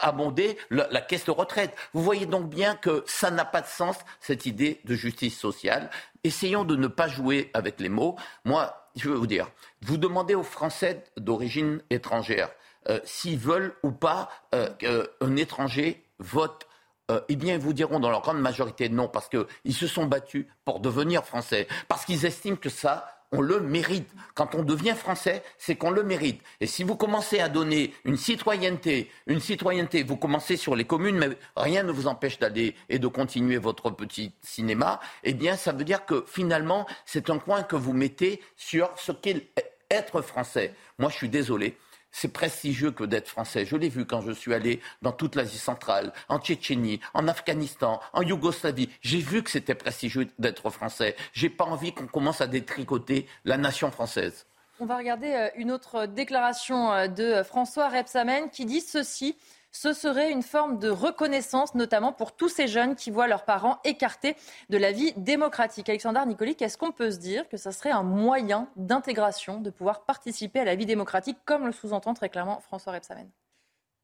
abondé 0.00 0.56
la 0.70 1.00
caisse 1.00 1.24
de 1.24 1.32
retraite. 1.32 1.74
Vous 1.94 2.02
voyez 2.02 2.26
donc 2.26 2.48
bien 2.48 2.76
que 2.76 3.02
ça 3.06 3.32
n'a 3.32 3.44
pas 3.44 3.60
de 3.60 3.66
sens, 3.66 3.96
cette 4.20 4.46
idée 4.46 4.80
de 4.84 4.94
justice 4.94 5.36
sociale. 5.36 5.90
Essayons 6.22 6.64
de 6.64 6.76
ne 6.76 6.86
pas 6.86 7.08
jouer 7.08 7.50
avec 7.54 7.80
les 7.80 7.88
mots. 7.88 8.16
Moi, 8.44 8.88
je 8.94 9.08
veux 9.08 9.16
vous 9.16 9.26
dire, 9.26 9.48
vous 9.82 9.96
demandez 9.96 10.36
aux 10.36 10.44
Français 10.44 11.02
d'origine 11.16 11.82
étrangère 11.90 12.50
euh, 12.88 13.00
s'ils 13.04 13.38
veulent 13.38 13.74
ou 13.82 13.90
pas 13.90 14.30
euh, 14.54 14.68
qu'un 14.78 15.36
étranger 15.36 16.04
vote 16.18 16.66
euh, 17.10 17.20
eh 17.28 17.36
bien, 17.36 17.54
ils 17.54 17.60
vous 17.60 17.74
diront 17.74 18.00
dans 18.00 18.10
leur 18.10 18.22
grande 18.22 18.40
majorité 18.40 18.88
non, 18.88 19.08
parce 19.08 19.28
qu'ils 19.28 19.74
se 19.74 19.86
sont 19.86 20.06
battus 20.06 20.46
pour 20.64 20.80
devenir 20.80 21.24
français, 21.24 21.68
parce 21.86 22.06
qu'ils 22.06 22.24
estiment 22.24 22.56
que 22.56 22.70
ça, 22.70 23.06
on 23.30 23.42
le 23.42 23.60
mérite. 23.60 24.08
Quand 24.34 24.54
on 24.54 24.62
devient 24.62 24.94
français, 24.96 25.42
c'est 25.58 25.76
qu'on 25.76 25.90
le 25.90 26.02
mérite. 26.02 26.40
Et 26.60 26.66
si 26.66 26.82
vous 26.82 26.96
commencez 26.96 27.40
à 27.40 27.50
donner 27.50 27.92
une 28.04 28.16
citoyenneté, 28.16 29.10
une 29.26 29.40
citoyenneté, 29.40 30.02
vous 30.02 30.16
commencez 30.16 30.56
sur 30.56 30.76
les 30.76 30.84
communes, 30.84 31.18
mais 31.18 31.28
rien 31.56 31.82
ne 31.82 31.92
vous 31.92 32.06
empêche 32.06 32.38
d'aller 32.38 32.74
et 32.88 32.98
de 32.98 33.06
continuer 33.06 33.58
votre 33.58 33.90
petit 33.90 34.32
cinéma, 34.40 35.00
eh 35.24 35.34
bien, 35.34 35.56
ça 35.56 35.72
veut 35.72 35.84
dire 35.84 36.06
que 36.06 36.24
finalement, 36.26 36.86
c'est 37.04 37.28
un 37.28 37.38
coin 37.38 37.64
que 37.64 37.76
vous 37.76 37.92
mettez 37.92 38.40
sur 38.56 38.90
ce 38.96 39.12
qu'est 39.12 39.50
être 39.90 40.22
français. 40.22 40.72
Moi, 40.98 41.10
je 41.10 41.16
suis 41.16 41.28
désolé 41.28 41.76
c'est 42.14 42.32
prestigieux 42.32 42.92
que 42.92 43.02
d'être 43.02 43.28
français. 43.28 43.66
Je 43.66 43.76
l'ai 43.76 43.88
vu 43.88 44.06
quand 44.06 44.20
je 44.20 44.30
suis 44.30 44.54
allé 44.54 44.80
dans 45.02 45.10
toute 45.10 45.34
l'Asie 45.34 45.58
centrale, 45.58 46.12
en 46.28 46.38
Tchétchénie, 46.38 47.00
en 47.12 47.26
Afghanistan, 47.26 48.00
en 48.12 48.22
Yougoslavie. 48.22 48.88
J'ai 49.02 49.18
vu 49.18 49.42
que 49.42 49.50
c'était 49.50 49.74
prestigieux 49.74 50.28
d'être 50.38 50.70
français. 50.70 51.16
J'ai 51.32 51.50
pas 51.50 51.64
envie 51.64 51.92
qu'on 51.92 52.06
commence 52.06 52.40
à 52.40 52.46
détricoter 52.46 53.26
la 53.44 53.56
nation 53.56 53.90
française. 53.90 54.46
On 54.78 54.86
va 54.86 54.96
regarder 54.96 55.32
euh, 55.32 55.48
une 55.56 55.72
autre 55.72 56.06
déclaration 56.06 56.92
euh, 56.92 57.08
de 57.08 57.42
François 57.42 57.88
Rebsamen 57.88 58.48
qui 58.48 58.64
dit 58.64 58.80
ceci 58.80 59.36
ce 59.74 59.92
serait 59.92 60.30
une 60.30 60.42
forme 60.42 60.78
de 60.78 60.88
reconnaissance, 60.88 61.74
notamment 61.74 62.12
pour 62.12 62.36
tous 62.36 62.48
ces 62.48 62.68
jeunes 62.68 62.94
qui 62.94 63.10
voient 63.10 63.26
leurs 63.26 63.44
parents 63.44 63.80
écartés 63.84 64.36
de 64.70 64.78
la 64.78 64.92
vie 64.92 65.12
démocratique. 65.16 65.88
Alexandre 65.88 66.24
Nicolique, 66.24 66.62
est-ce 66.62 66.78
qu'on 66.78 66.92
peut 66.92 67.10
se 67.10 67.18
dire 67.18 67.48
que 67.48 67.56
ça 67.56 67.72
serait 67.72 67.90
un 67.90 68.04
moyen 68.04 68.68
d'intégration, 68.76 69.60
de 69.60 69.70
pouvoir 69.70 70.04
participer 70.04 70.60
à 70.60 70.64
la 70.64 70.76
vie 70.76 70.86
démocratique, 70.86 71.38
comme 71.44 71.66
le 71.66 71.72
sous-entend 71.72 72.14
très 72.14 72.28
clairement 72.28 72.60
François 72.60 72.92
Rebsamen? 72.92 73.28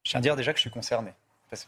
Je 0.02 0.10
tiens 0.10 0.18
à 0.18 0.22
dire 0.22 0.34
déjà 0.34 0.52
que 0.52 0.59
je 0.59 0.62
suis 0.62 0.70
concerné 0.70 1.12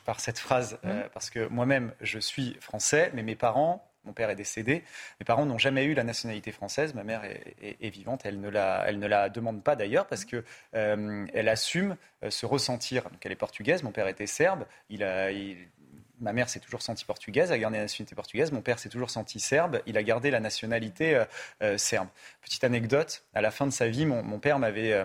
par 0.05 0.21
cette 0.21 0.39
phrase, 0.39 0.79
euh, 0.85 1.07
mmh. 1.07 1.09
parce 1.13 1.31
que 1.31 1.49
moi-même, 1.49 1.93
je 2.01 2.19
suis 2.19 2.55
français, 2.61 3.11
mais 3.15 3.23
mes 3.23 3.35
parents 3.35 3.92
mon 4.05 4.13
père 4.13 4.31
est 4.31 4.37
décédé. 4.37 4.83
Mes 5.21 5.25
parents 5.25 5.47
n'ont 5.47 5.59
jamais 5.59 5.85
eu 5.85 5.95
la 5.95 6.05
nationalité 6.05 6.53
française. 6.53 6.95
Ma 6.95 7.05
mère 7.05 7.23
est, 7.25 7.91
vivante. 7.91 8.23
Elle 8.25 8.41
ne, 8.41 8.49
la, 8.49 8.85
elle 8.87 8.99
demande 9.33 9.63
pas 9.63 9.77
d'ailleurs 9.77 10.07
parce 10.07 10.25
qu'elle 10.25 10.45
euh, 10.75 11.27
assume 11.47 11.97
euh, 12.25 12.31
se 12.31 12.47
ressentir. 12.47 13.05
Donc 13.05 13.25
elle 13.25 13.33
est 13.33 13.37
portugaise. 13.37 13.83
Mon 13.83 13.93
père 13.93 14.09
était 14.09 14.27
serbe. 14.27 14.65
Il 14.91 15.05
a, 15.05 15.31
ma 16.23 16.33
mère 16.33 16.49
s'est 16.49 16.61
toujours 16.61 16.83
sentie 16.83 17.05
portugaise, 17.05 17.53
a 17.53 17.59
gardé 17.59 17.77
la 17.77 17.83
nationalité 17.83 18.15
portugaise. 18.15 18.53
Mon 18.53 18.63
père 18.63 18.79
s'est 18.79 18.89
toujours 18.89 19.11
senti 19.11 19.41
serbe. 19.41 19.81
Il 19.87 19.99
a 19.99 20.03
gardé 20.03 20.31
la 20.31 20.41
nationalité 20.41 21.23
euh, 21.63 21.77
serbe. 21.77 22.09
Petite 22.41 22.65
anecdote, 22.65 23.25
à 23.35 23.41
la 23.41 23.51
fin 23.51 23.67
de 23.67 23.73
sa 23.73 23.89
vie, 23.89 24.07
mon, 24.07 24.39
père 24.39 24.59
m'avait 24.59 25.05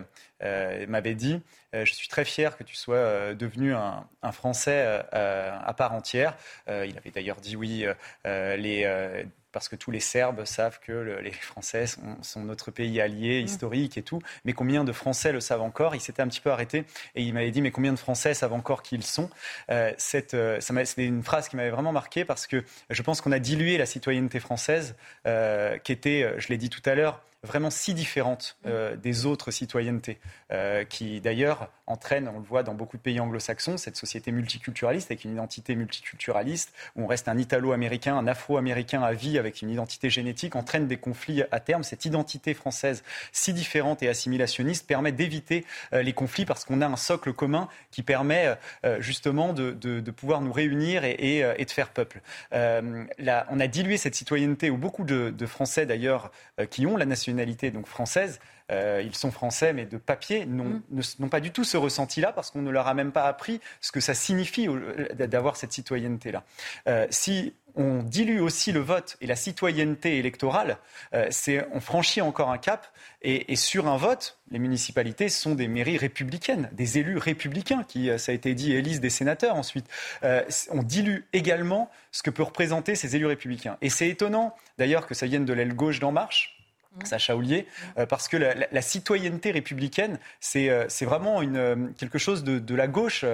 m'avait 0.87 1.15
dit 1.15 1.41
Je 1.73 1.91
suis 1.91 2.07
très 2.07 2.25
fier 2.25 2.57
que 2.57 2.63
tu 2.63 2.75
sois 2.75 3.33
devenu 3.33 3.73
un, 3.73 4.07
un 4.21 4.31
Français 4.31 5.03
à 5.11 5.73
part 5.75 5.93
entière. 5.93 6.37
il 6.67 6.97
avait 6.97 7.11
d'ailleurs 7.11 7.41
dit 7.41 7.55
oui, 7.55 7.85
les 8.25 9.25
parce 9.57 9.69
que 9.69 9.75
tous 9.75 9.89
les 9.89 9.99
Serbes 9.99 10.45
savent 10.45 10.79
que 10.79 11.19
les 11.23 11.31
Français 11.31 11.85
sont, 12.21 12.43
notre 12.43 12.69
pays 12.69 13.01
allié, 13.01 13.41
mmh. 13.41 13.45
historique 13.45 13.97
et 13.97 14.03
tout. 14.03 14.21
Mais 14.45 14.53
combien 14.53 14.83
de 14.83 14.91
Français 14.91 15.31
le 15.31 15.39
savent 15.39 15.63
encore? 15.63 15.95
Il 15.95 15.99
s'était 15.99 16.21
un 16.21 16.27
petit 16.27 16.41
peu 16.41 16.51
arrêté 16.51 16.85
et 17.15 17.23
il 17.23 17.33
m'avait 17.33 17.49
dit 17.49 17.63
Mais 17.63 17.71
combien 17.71 17.91
de 17.91 17.97
Français 17.97 18.35
savent 18.35 18.53
encore 18.53 18.83
qui 18.83 18.93
ils 18.93 19.03
sont? 19.03 19.31
Euh, 19.71 19.93
euh 20.35 20.57
C'était 20.59 21.05
une 21.07 21.23
phrase 21.23 21.49
qui 21.49 21.55
m'avait 21.55 21.71
vraiment 21.71 21.91
marqué 21.91 22.23
parce 22.23 22.45
que 22.45 22.63
je 22.91 23.01
pense 23.01 23.19
qu'on 23.19 23.31
a 23.31 23.39
dilué 23.39 23.79
la 23.79 23.87
citoyenneté 23.87 24.39
française, 24.39 24.95
euh, 25.25 25.79
qui 25.79 25.91
était, 25.91 26.21
euh, 26.21 26.39
je 26.39 26.49
l'ai 26.49 26.57
dit 26.57 26.69
tout 26.69 26.87
à 26.87 26.93
l'heure, 26.93 27.23
vraiment 27.43 27.69
si 27.69 27.93
différente 27.93 28.57
euh, 28.65 28.95
des 28.95 29.25
autres 29.25 29.51
citoyennetés, 29.51 30.19
euh, 30.51 30.83
qui 30.83 31.21
d'ailleurs 31.21 31.69
entraînent, 31.85 32.27
on 32.27 32.39
le 32.39 32.45
voit 32.45 32.63
dans 32.63 32.73
beaucoup 32.73 32.97
de 32.97 33.01
pays 33.01 33.19
anglo-saxons, 33.19 33.77
cette 33.77 33.95
société 33.95 34.31
multiculturaliste 34.31 35.11
avec 35.11 35.23
une 35.23 35.33
identité 35.33 35.75
multiculturaliste, 35.75 36.73
où 36.95 37.03
on 37.03 37.07
reste 37.07 37.27
un 37.27 37.37
italo-américain, 37.37 38.17
un 38.17 38.27
afro-américain 38.27 39.03
à 39.03 39.13
vie 39.13 39.37
avec 39.37 39.61
une 39.61 39.69
identité 39.69 40.09
génétique, 40.09 40.55
entraîne 40.55 40.87
des 40.87 40.97
conflits 40.97 41.43
à 41.51 41.59
terme. 41.59 41.83
Cette 41.83 42.05
identité 42.05 42.53
française 42.53 43.03
si 43.31 43.53
différente 43.53 44.01
et 44.01 44.09
assimilationniste 44.09 44.87
permet 44.87 45.11
d'éviter 45.11 45.65
euh, 45.93 46.01
les 46.01 46.13
conflits 46.13 46.45
parce 46.45 46.65
qu'on 46.65 46.81
a 46.81 46.87
un 46.87 46.97
socle 46.97 47.33
commun 47.33 47.69
qui 47.91 48.03
permet 48.03 48.57
justement 48.99 49.53
de, 49.53 49.71
de, 49.71 50.11
pouvoir 50.11 50.41
nous 50.41 50.51
réunir 50.51 51.03
et, 51.03 51.39
et, 51.39 51.65
de 51.65 51.71
faire 51.71 51.89
peuple. 51.89 52.21
Là, 52.51 53.47
on 53.49 53.59
a 53.59 53.67
dilué 53.67 53.97
cette 53.97 54.15
citoyenneté 54.15 54.69
où 54.69 54.77
beaucoup 54.77 55.03
de, 55.03 55.29
de 55.29 55.45
Français 55.45 55.85
d'ailleurs 55.85 56.31
qui 56.69 56.85
ont 56.85 56.97
la 56.97 57.05
nationalité 57.05 57.26
donc 57.71 57.87
française 57.87 58.39
ils 58.69 59.15
sont 59.15 59.31
français, 59.31 59.71
mais 59.71 59.85
de 59.85 59.95
papier, 59.95 60.45
n'ont 60.45 60.81
mm. 60.91 61.29
pas 61.29 61.39
du 61.39 61.51
tout 61.51 61.63
ce 61.63 61.77
ressenti-là 61.77 62.33
parce 62.33 62.51
qu'on 62.51 62.61
ne 62.61 62.69
leur 62.69 62.87
a 62.87 62.93
même 62.93 63.13
pas 63.13 63.23
appris 63.23 63.61
ce 63.79 63.93
que 63.93 64.01
ça 64.01 64.13
signifie 64.13 64.67
d'avoir 65.13 65.55
cette 65.55 65.71
citoyenneté-là. 65.71 66.43
si 67.09 67.53
on 67.77 68.01
dilue 68.01 68.39
aussi 68.39 68.71
le 68.71 68.79
vote 68.79 69.17
et 69.21 69.27
la 69.27 69.35
citoyenneté 69.35 70.17
électorale, 70.17 70.77
euh, 71.13 71.29
on 71.71 71.79
franchit 71.79 72.21
encore 72.21 72.49
un 72.49 72.57
cap. 72.57 72.87
Et, 73.21 73.55
sur 73.55 73.87
un 73.87 73.97
vote, 73.97 74.37
les 74.51 74.59
municipalités 74.59 75.29
sont 75.29 75.55
des 75.55 75.67
mairies 75.67 75.97
républicaines, 75.97 76.69
des 76.71 76.97
élus 76.97 77.17
républicains 77.17 77.83
qui, 77.83 78.09
euh, 78.09 78.17
ça 78.17 78.31
a 78.31 78.35
été 78.35 78.53
dit, 78.53 78.73
élisent 78.73 79.01
des 79.01 79.09
sénateurs 79.09 79.55
ensuite. 79.55 79.85
Euh, 80.23 80.43
on 80.69 80.81
dilue 80.81 81.21
également 81.33 81.89
ce 82.11 82.23
que 82.23 82.29
peut 82.29 82.43
représenter 82.43 82.95
ces 82.95 83.15
élus 83.15 83.25
républicains. 83.25 83.77
Et 83.81 83.89
c'est 83.89 84.07
étonnant, 84.07 84.55
d'ailleurs, 84.77 85.07
que 85.07 85.13
ça 85.13 85.25
vienne 85.25 85.45
de 85.45 85.53
l'aile 85.53 85.73
gauche 85.73 85.99
d'En 85.99 86.11
Marche. 86.11 86.56
Sacha 87.03 87.35
Oulier, 87.35 87.67
euh, 87.97 88.05
parce 88.05 88.27
que 88.27 88.37
la, 88.37 88.81
citoyenneté 88.81 89.51
républicaine, 89.51 90.19
c'est 90.39 90.69
euh, 90.69 90.87
vraiment 91.01 91.41
une, 91.41 91.57
euh, 91.57 91.75
quelque 91.97 92.17
chose 92.17 92.43
de, 92.43 92.75
la 92.75 92.87
gauche 92.87 93.25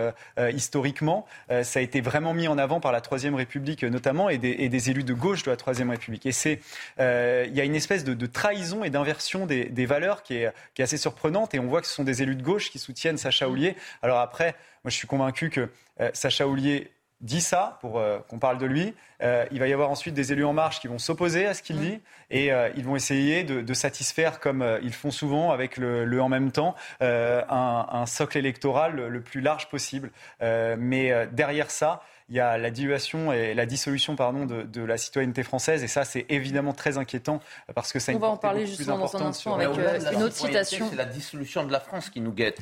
historiquement. 0.53 1.25
ça 1.63 1.79
a 1.79 1.81
été 1.81 1.99
vraiment 1.99 2.33
mis 2.33 2.47
en 2.47 2.57
avant 2.57 2.79
par 2.79 2.93
la 2.93 3.01
Troisième 3.01 3.35
République 3.35 3.83
notamment 3.83 4.29
et 4.29 4.37
des, 4.37 4.89
élus 4.89 5.03
de 5.03 5.13
gauche 5.13 5.43
de 5.43 5.51
la 5.51 5.57
Troisième 5.57 5.89
République. 5.89 6.25
Et 6.25 6.31
c'est, 6.31 6.61
il 6.97 7.53
y 7.53 7.59
a 7.59 7.63
une 7.63 7.75
espèce 7.75 8.05
de, 8.05 8.25
trahison 8.25 8.85
et 8.85 8.89
d'inversion 8.89 9.45
des, 9.45 9.85
valeurs 9.85 10.23
qui 10.23 10.35
est, 10.35 10.53
qui 10.75 10.81
est, 10.81 10.85
assez 10.85 10.97
surprenante. 10.97 11.53
Et 11.53 11.59
on 11.59 11.67
voit 11.67 11.81
que 11.81 11.87
ce 11.87 11.93
sont 11.93 12.05
des 12.05 12.21
élus 12.21 12.37
de 12.37 12.43
gauche 12.43 12.71
qui 12.71 12.79
soutiennent 12.79 13.17
Sacha. 13.17 13.47
Alors 14.01 14.19
après, 14.19 14.55
moi 14.85 14.89
je 14.89 14.95
suis 14.95 15.07
convaincu 15.07 15.49
que 15.49 15.69
Sacha 16.13 16.47
dit 17.23 17.41
ça 17.41 17.77
pour 17.81 17.97
euh, 17.97 18.19
qu'on 18.27 18.37
parle 18.37 18.57
de 18.59 18.65
lui. 18.65 18.93
Euh, 19.23 19.45
il 19.51 19.59
va 19.59 19.67
y 19.67 19.73
avoir 19.73 19.89
ensuite 19.89 20.13
des 20.13 20.33
élus 20.33 20.43
en 20.43 20.53
marche 20.53 20.79
qui 20.81 20.87
vont 20.87 20.99
s'opposer 20.99 21.47
à 21.47 21.53
ce 21.53 21.63
qu'il 21.63 21.79
dit 21.79 21.99
et 22.29 22.51
euh, 22.51 22.69
ils 22.75 22.83
vont 22.83 22.95
essayer 22.95 23.43
de, 23.43 23.73
satisfaire, 23.73 24.39
comme 24.39 24.63
ils 24.83 24.93
font 24.93 25.09
souvent 25.09 25.51
avec 25.51 25.77
le, 25.77 26.21
en 26.21 26.29
même 26.29 26.51
temps, 26.51 26.75
un, 26.99 28.05
socle 28.05 28.37
électoral 28.37 28.95
le, 28.95 29.21
plus 29.21 29.41
large 29.41 29.69
possible. 29.69 30.11
mais 30.41 31.27
derrière 31.31 31.71
ça, 31.71 32.01
il 32.33 32.37
y 32.37 32.39
a 32.39 32.57
la 32.57 32.71
dilution 32.71 33.31
et 33.31 33.53
la 33.53 33.67
dissolution 33.67 34.15
pardon, 34.15 34.47
de, 34.47 34.81
la 34.81 34.97
citoyenneté 34.97 35.43
française. 35.43 35.83
Et 35.83 35.87
ça, 35.87 36.03
c'est 36.03 36.25
évidemment 36.29 36.73
très 36.73 36.97
inquiétant 36.97 37.39
parce 37.75 37.93
que 37.93 37.99
ça 37.99 38.11
On 38.11 38.17
va 38.17 38.29
en 38.29 38.37
parler 38.37 38.65
justement 38.65 38.97
dans 38.97 39.15
un 39.17 39.27
instant 39.27 39.53
avec 39.53 39.67
euh, 39.67 39.99
une 40.11 40.23
autre 40.23 40.35
citation. 40.35 40.87
C'est 40.89 40.95
la 40.95 41.05
dissolution 41.05 41.63
de 41.63 41.71
la 41.71 41.79
France 41.79 42.09
qui 42.09 42.21
nous 42.21 42.31
guette. 42.31 42.57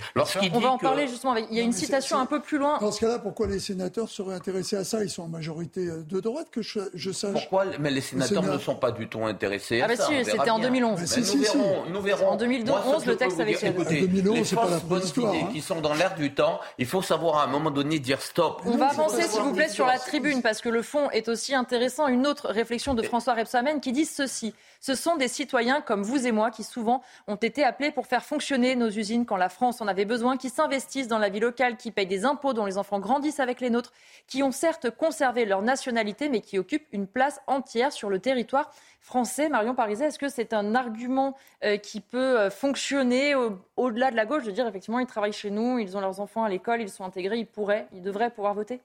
On 0.52 0.60
va 0.60 0.72
en 0.72 0.77
parler 0.77 1.07
justement 1.07 1.31
avec. 1.31 1.45
Il 1.52 1.57
y 1.57 1.61
a 1.61 1.64
une 1.64 1.72
citation 1.72 2.19
un 2.19 2.26
peu 2.26 2.41
plus 2.41 2.57
loin. 2.57 2.80
Dans 2.80 2.91
ce 2.91 2.99
cas-là, 2.99 3.19
pourquoi 3.19 3.48
les 3.48 3.60
sénateurs 3.60 4.10
seraient 4.10 4.35
intéressés 4.35 4.76
à 4.76 4.84
ça? 4.84 5.06
Ils 5.06 5.10
sont 5.10 5.23
en 5.23 5.30
majorité 5.30 5.88
euh, 5.88 6.03
de 6.03 6.19
droite, 6.19 6.48
que 6.52 6.61
je, 6.61 6.80
je 6.93 7.11
sache. 7.11 7.31
Pourquoi 7.31 7.64
Mais 7.80 7.91
les 7.91 8.02
sénateurs 8.02 8.43
ne 8.43 8.57
sont 8.57 8.76
pas 8.76 8.91
du 8.91 9.07
tout 9.07 9.23
intéressés 9.23 9.80
à 9.80 9.85
ah 9.85 9.88
bah 9.88 9.95
si, 9.95 10.26
c'était 10.26 10.49
en 10.49 10.60
2011. 10.60 10.99
Bah, 10.99 11.06
nous, 11.15 11.41
verrons, 11.41 11.85
nous 11.89 12.02
verrons. 12.02 12.27
En 12.27 12.35
2011, 12.35 13.06
le 13.06 13.15
texte 13.15 13.39
avait 13.39 13.53
été 13.53 13.68
Écoutez, 13.68 14.02
les 14.02 14.43
fausses 14.43 14.84
bonnes 14.84 15.07
idées 15.15 15.45
qui 15.53 15.61
sont 15.61 15.80
dans 15.80 15.93
l'air 15.93 16.15
du 16.15 16.34
temps, 16.34 16.60
il 16.77 16.85
faut 16.85 17.02
savoir 17.02 17.38
à 17.38 17.43
un 17.45 17.48
moment 17.48 17.72
donné 17.72 17.99
dire 17.99 18.22
stop. 18.22 18.61
On 18.65 18.76
va 18.76 18.89
avancer, 18.89 19.22
s'il 19.23 19.41
vous 19.41 19.53
plaît, 19.53 19.60
sur 19.69 19.85
la 19.85 19.99
tribune 19.99 20.41
parce 20.41 20.61
que 20.61 20.69
le 20.69 20.81
fond 20.81 21.09
est 21.11 21.27
aussi 21.27 21.53
intéressant. 21.53 22.07
Une 22.07 22.25
autre 22.27 22.47
réflexion 22.49 22.93
de 22.93 23.01
François 23.01 23.33
Rebsamen 23.33 23.79
qui 23.79 23.91
dit 23.91 24.05
ceci. 24.05 24.53
Ce 24.79 24.95
sont 24.95 25.15
des 25.15 25.27
citoyens 25.27 25.81
comme 25.81 26.03
vous 26.03 26.25
et 26.25 26.31
moi 26.31 26.51
qui 26.51 26.63
souvent 26.63 27.01
ont 27.27 27.35
été 27.35 27.63
appelés 27.63 27.91
pour 27.91 28.07
faire 28.07 28.23
fonctionner 28.23 28.75
nos 28.75 28.89
usines 28.89 29.25
quand 29.25 29.38
la 29.38 29.49
France 29.49 29.81
en 29.81 29.88
avait 29.88 30.05
besoin, 30.05 30.38
qui 30.38 30.49
s'investissent 30.49 31.07
dans 31.07 31.19
la 31.19 31.29
vie 31.29 31.39
locale, 31.39 31.77
qui 31.77 31.91
payent 31.91 32.07
des 32.07 32.25
impôts 32.25 32.53
dont 32.53 32.65
les 32.65 32.77
enfants 32.77 32.99
grandissent 32.99 33.39
avec 33.39 33.61
les 33.61 33.69
nôtres, 33.69 33.93
qui 34.27 34.41
ont 34.43 34.51
certes 34.51 34.89
conservé 34.89 35.45
leur 35.45 35.61
nationalité 35.61 36.29
mais 36.29 36.41
qui 36.41 36.57
occupent 36.57 36.88
une 36.91 37.07
place 37.07 37.39
entière 37.47 37.91
sur 37.91 38.09
le 38.09 38.19
territoire 38.19 38.71
français. 39.01 39.49
Marion 39.49 39.75
Pariset, 39.75 40.05
est-ce 40.05 40.19
que 40.19 40.29
c'est 40.29 40.53
un 40.53 40.75
argument 40.75 41.35
euh, 41.63 41.77
qui 41.77 42.01
peut 42.01 42.39
euh, 42.39 42.49
fonctionner 42.49 43.35
au-delà 43.75 44.11
de 44.11 44.15
la 44.15 44.25
gauche 44.25 44.43
de 44.43 44.51
dire 44.51 44.67
effectivement 44.67 44.99
ils 44.99 45.07
travaillent 45.07 45.33
chez 45.33 45.49
nous, 45.49 45.79
ils 45.79 45.97
ont 45.97 46.01
leurs 46.01 46.19
enfants 46.19 46.43
à 46.43 46.49
l'école, 46.49 46.81
ils 46.81 46.89
sont 46.89 47.03
intégrés, 47.03 47.38
ils 47.38 47.47
pourraient, 47.47 47.88
ils 47.93 48.01
devraient 48.01 48.29
pouvoir 48.29 48.53
voter? 48.53 48.81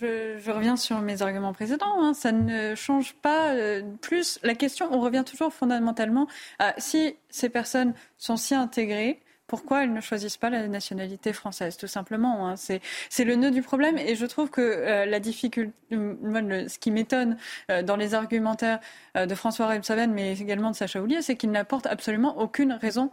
Je, 0.00 0.50
reviens 0.50 0.76
sur 0.76 1.00
mes 1.00 1.22
arguments 1.22 1.52
précédents. 1.52 2.02
Hein. 2.02 2.14
Ça 2.14 2.32
ne 2.32 2.74
change 2.74 3.14
pas 3.14 3.54
euh, 3.54 3.82
plus 4.00 4.38
la 4.42 4.54
question. 4.54 4.88
On 4.92 5.00
revient 5.00 5.24
toujours 5.26 5.52
fondamentalement 5.52 6.26
à 6.58 6.74
si 6.78 7.16
ces 7.30 7.48
personnes 7.48 7.94
sont 8.18 8.36
si 8.36 8.54
intégrées, 8.54 9.20
pourquoi 9.46 9.84
elles 9.84 9.92
ne 9.92 10.00
choisissent 10.00 10.36
pas 10.36 10.50
la 10.50 10.66
nationalité 10.66 11.32
française, 11.32 11.76
tout 11.76 11.86
simplement. 11.86 12.48
Hein. 12.48 12.54
C'est 12.56 13.24
le 13.24 13.36
nœud 13.36 13.50
du 13.50 13.62
problème. 13.62 13.96
Et 13.98 14.16
je 14.16 14.26
trouve 14.26 14.50
que 14.50 14.60
euh, 14.60 15.06
la 15.06 15.20
difficulté, 15.20 15.72
ce 15.90 16.78
qui 16.78 16.90
m'étonne 16.90 17.36
euh, 17.70 17.82
dans 17.82 17.96
les 17.96 18.14
argumentaires 18.14 18.80
euh, 19.16 19.26
de 19.26 19.34
François 19.34 19.68
Rebsamen, 19.68 20.12
mais 20.12 20.32
également 20.38 20.70
de 20.70 20.76
Sacha 20.76 21.00
Oulier, 21.00 21.22
c'est 21.22 21.36
qu'il 21.36 21.52
n'apporte 21.52 21.86
absolument 21.86 22.38
aucune 22.38 22.72
raison, 22.72 23.10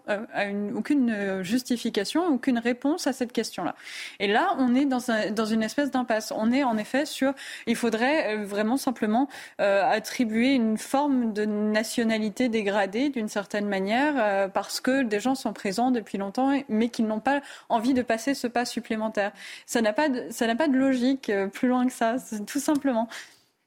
aucune 0.75 1.43
justification, 1.43 2.25
aucune 2.27 2.57
réponse 2.57 3.05
à 3.07 3.13
cette 3.13 3.31
question-là. 3.31 3.75
Et 4.19 4.27
là, 4.27 4.55
on 4.57 4.73
est 4.73 4.85
dans, 4.85 5.11
un, 5.11 5.31
dans 5.31 5.45
une 5.45 5.61
espèce 5.61 5.91
d'impasse. 5.91 6.33
On 6.35 6.51
est 6.51 6.63
en 6.63 6.77
effet 6.77 7.05
sur, 7.05 7.33
il 7.67 7.75
faudrait 7.75 8.37
vraiment 8.37 8.77
simplement 8.77 9.27
attribuer 9.57 10.53
une 10.53 10.77
forme 10.77 11.33
de 11.33 11.45
nationalité 11.45 12.49
dégradée 12.49 13.09
d'une 13.09 13.27
certaine 13.29 13.67
manière, 13.67 14.51
parce 14.51 14.81
que 14.81 15.03
des 15.03 15.19
gens 15.19 15.35
sont 15.35 15.53
présents 15.53 15.91
depuis 15.91 16.17
longtemps, 16.17 16.22
mais 16.69 16.89
qui 16.89 17.03
n'ont 17.03 17.19
pas 17.19 17.41
envie 17.69 17.93
de 17.93 18.01
passer 18.01 18.33
ce 18.33 18.47
pas 18.47 18.65
supplémentaire. 18.65 19.31
Ça 19.65 19.81
n'a 19.81 19.93
pas 19.93 20.09
de, 20.09 20.55
pas 20.55 20.67
de 20.67 20.77
logique 20.77 21.29
euh, 21.29 21.47
plus 21.47 21.67
loin 21.67 21.85
que 21.87 21.93
ça, 21.93 22.15
tout 22.45 22.59
simplement. 22.59 23.07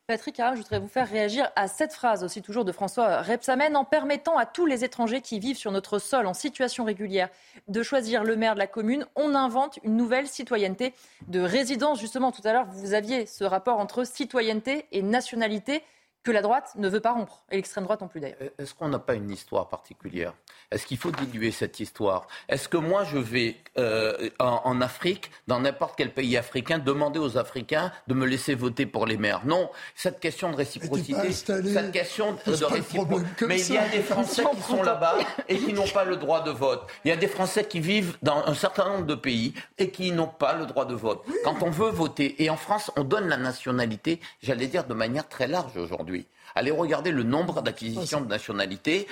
Patrick 0.09 0.37
je 0.37 0.59
voudrais 0.59 0.79
vous 0.79 0.87
faire 0.87 1.09
réagir 1.09 1.51
à 1.57 1.67
cette 1.67 1.93
phrase 1.93 2.23
aussi 2.23 2.41
toujours 2.41 2.65
de 2.65 2.71
François 2.71 3.23
Repsamen 3.23 3.75
en 3.75 3.85
permettant 3.85 4.39
à 4.39 4.47
tous 4.47 4.65
les 4.65 4.85
étrangers 4.85 5.21
qui 5.21 5.41
vivent 5.41 5.57
sur 5.57 5.73
notre 5.73 5.99
sol 5.99 6.29
en 6.29 6.33
situation 6.33 6.85
régulière 6.85 7.29
de 7.67 7.83
choisir 7.83 8.23
le 8.23 8.37
maire 8.37 8.55
de 8.55 8.61
la 8.61 8.69
commune. 8.69 9.05
On 9.17 9.35
invente 9.35 9.81
une 9.83 9.97
nouvelle 9.97 10.29
citoyenneté 10.29 10.95
de 11.27 11.41
résidence. 11.41 11.99
Justement, 11.99 12.31
tout 12.31 12.43
à 12.45 12.53
l'heure, 12.53 12.67
vous 12.71 12.95
aviez 12.95 13.27
ce 13.27 13.43
rapport 13.43 13.81
entre 13.81 14.05
citoyenneté 14.05 14.87
et 14.93 15.03
nationalité 15.03 15.83
que 16.27 16.33
la 16.33 16.43
droite 16.43 16.73
ne 16.77 16.89
veut 16.89 16.99
pas 16.99 17.13
rompre, 17.13 17.45
et 17.53 17.55
l'extrême 17.55 17.85
droite 17.85 18.01
non 18.01 18.09
plus 18.09 18.19
d'ailleurs. 18.19 18.39
Euh, 18.43 18.51
est-ce 18.59 18.75
qu'on 18.75 18.89
n'a 18.89 18.99
pas 18.99 19.15
une 19.15 19.31
histoire 19.31 19.69
particulière? 19.69 20.35
Est-ce 20.73 20.85
qu'il 20.85 20.97
faut 20.97 21.13
diluer 21.13 21.53
cette 21.53 21.79
histoire? 21.79 22.27
Est-ce 22.49 22.69
que 22.69 22.77
moi 22.77 23.05
je 23.05 23.17
vais 23.17 23.59
euh, 23.79 24.29
en, 24.41 24.81
Afrique, 24.81 25.31
dans 25.47 25.61
n'importe 25.61 25.95
quel 25.97 26.13
pays 26.13 26.37
africain, 26.37 26.79
demander 26.79 27.21
aux 27.21 27.39
Africains 27.39 27.93
de 28.09 28.15
me 28.15 28.27
laisser 28.27 28.57
voter 28.57 28.87
pour 28.87 29.07
les 29.07 29.17
maires? 29.17 29.43
Non, 29.47 29.71
cette 29.95 30.19
question 30.19 30.51
de 30.51 30.57
réciprocité, 30.57 31.31
cette 31.31 31.93
question 31.93 32.33
de 32.33 32.65
réciprocité. 32.65 33.47
Mais 33.47 33.61
il 33.61 33.75
y 33.75 33.79
a 33.79 33.89
des 33.89 34.03
Français 34.03 34.43
qui 34.53 34.63
sont 34.63 34.83
là-bas 34.83 35.19
et 35.49 35.57
qui 35.57 35.73
n'ont 35.73 35.87
pas 35.87 36.05
le 36.05 36.17
droit 36.17 36.43
de 36.43 36.51
vote. 36.51 36.89
Il 37.05 37.09
y 37.09 37.13
a 37.13 37.17
des 37.17 37.29
Français 37.29 37.67
qui 37.67 37.79
vivent 37.79 38.19
dans 38.23 38.45
un 38.47 38.55
certain 38.55 38.89
nombre 38.89 39.07
de 39.07 39.15
pays 39.15 39.55
et 39.79 39.91
qui 39.91 40.11
n'ont 40.11 40.27
pas 40.27 40.55
le 40.55 40.67
droit 40.67 40.87
de 40.87 40.95
vote. 40.97 41.25
Quand 41.45 41.63
on 41.63 41.71
veut 41.71 41.91
voter, 41.91 42.43
et 42.43 42.51
en 42.51 42.57
France, 42.57 42.91
on 42.97 43.05
donne 43.05 43.29
la 43.29 43.37
nationalité, 43.37 44.19
j'allais 44.43 44.67
dire 44.67 44.85
de 44.89 44.95
manière 44.95 45.29
très 45.29 45.47
large 45.47 45.77
aujourd'hui. 45.77 46.16
Allez 46.55 46.71
regarder 46.71 47.11
le 47.11 47.23
nombre 47.23 47.61
d'acquisitions 47.61 48.21
de 48.21 48.29
nationalités. 48.29 49.07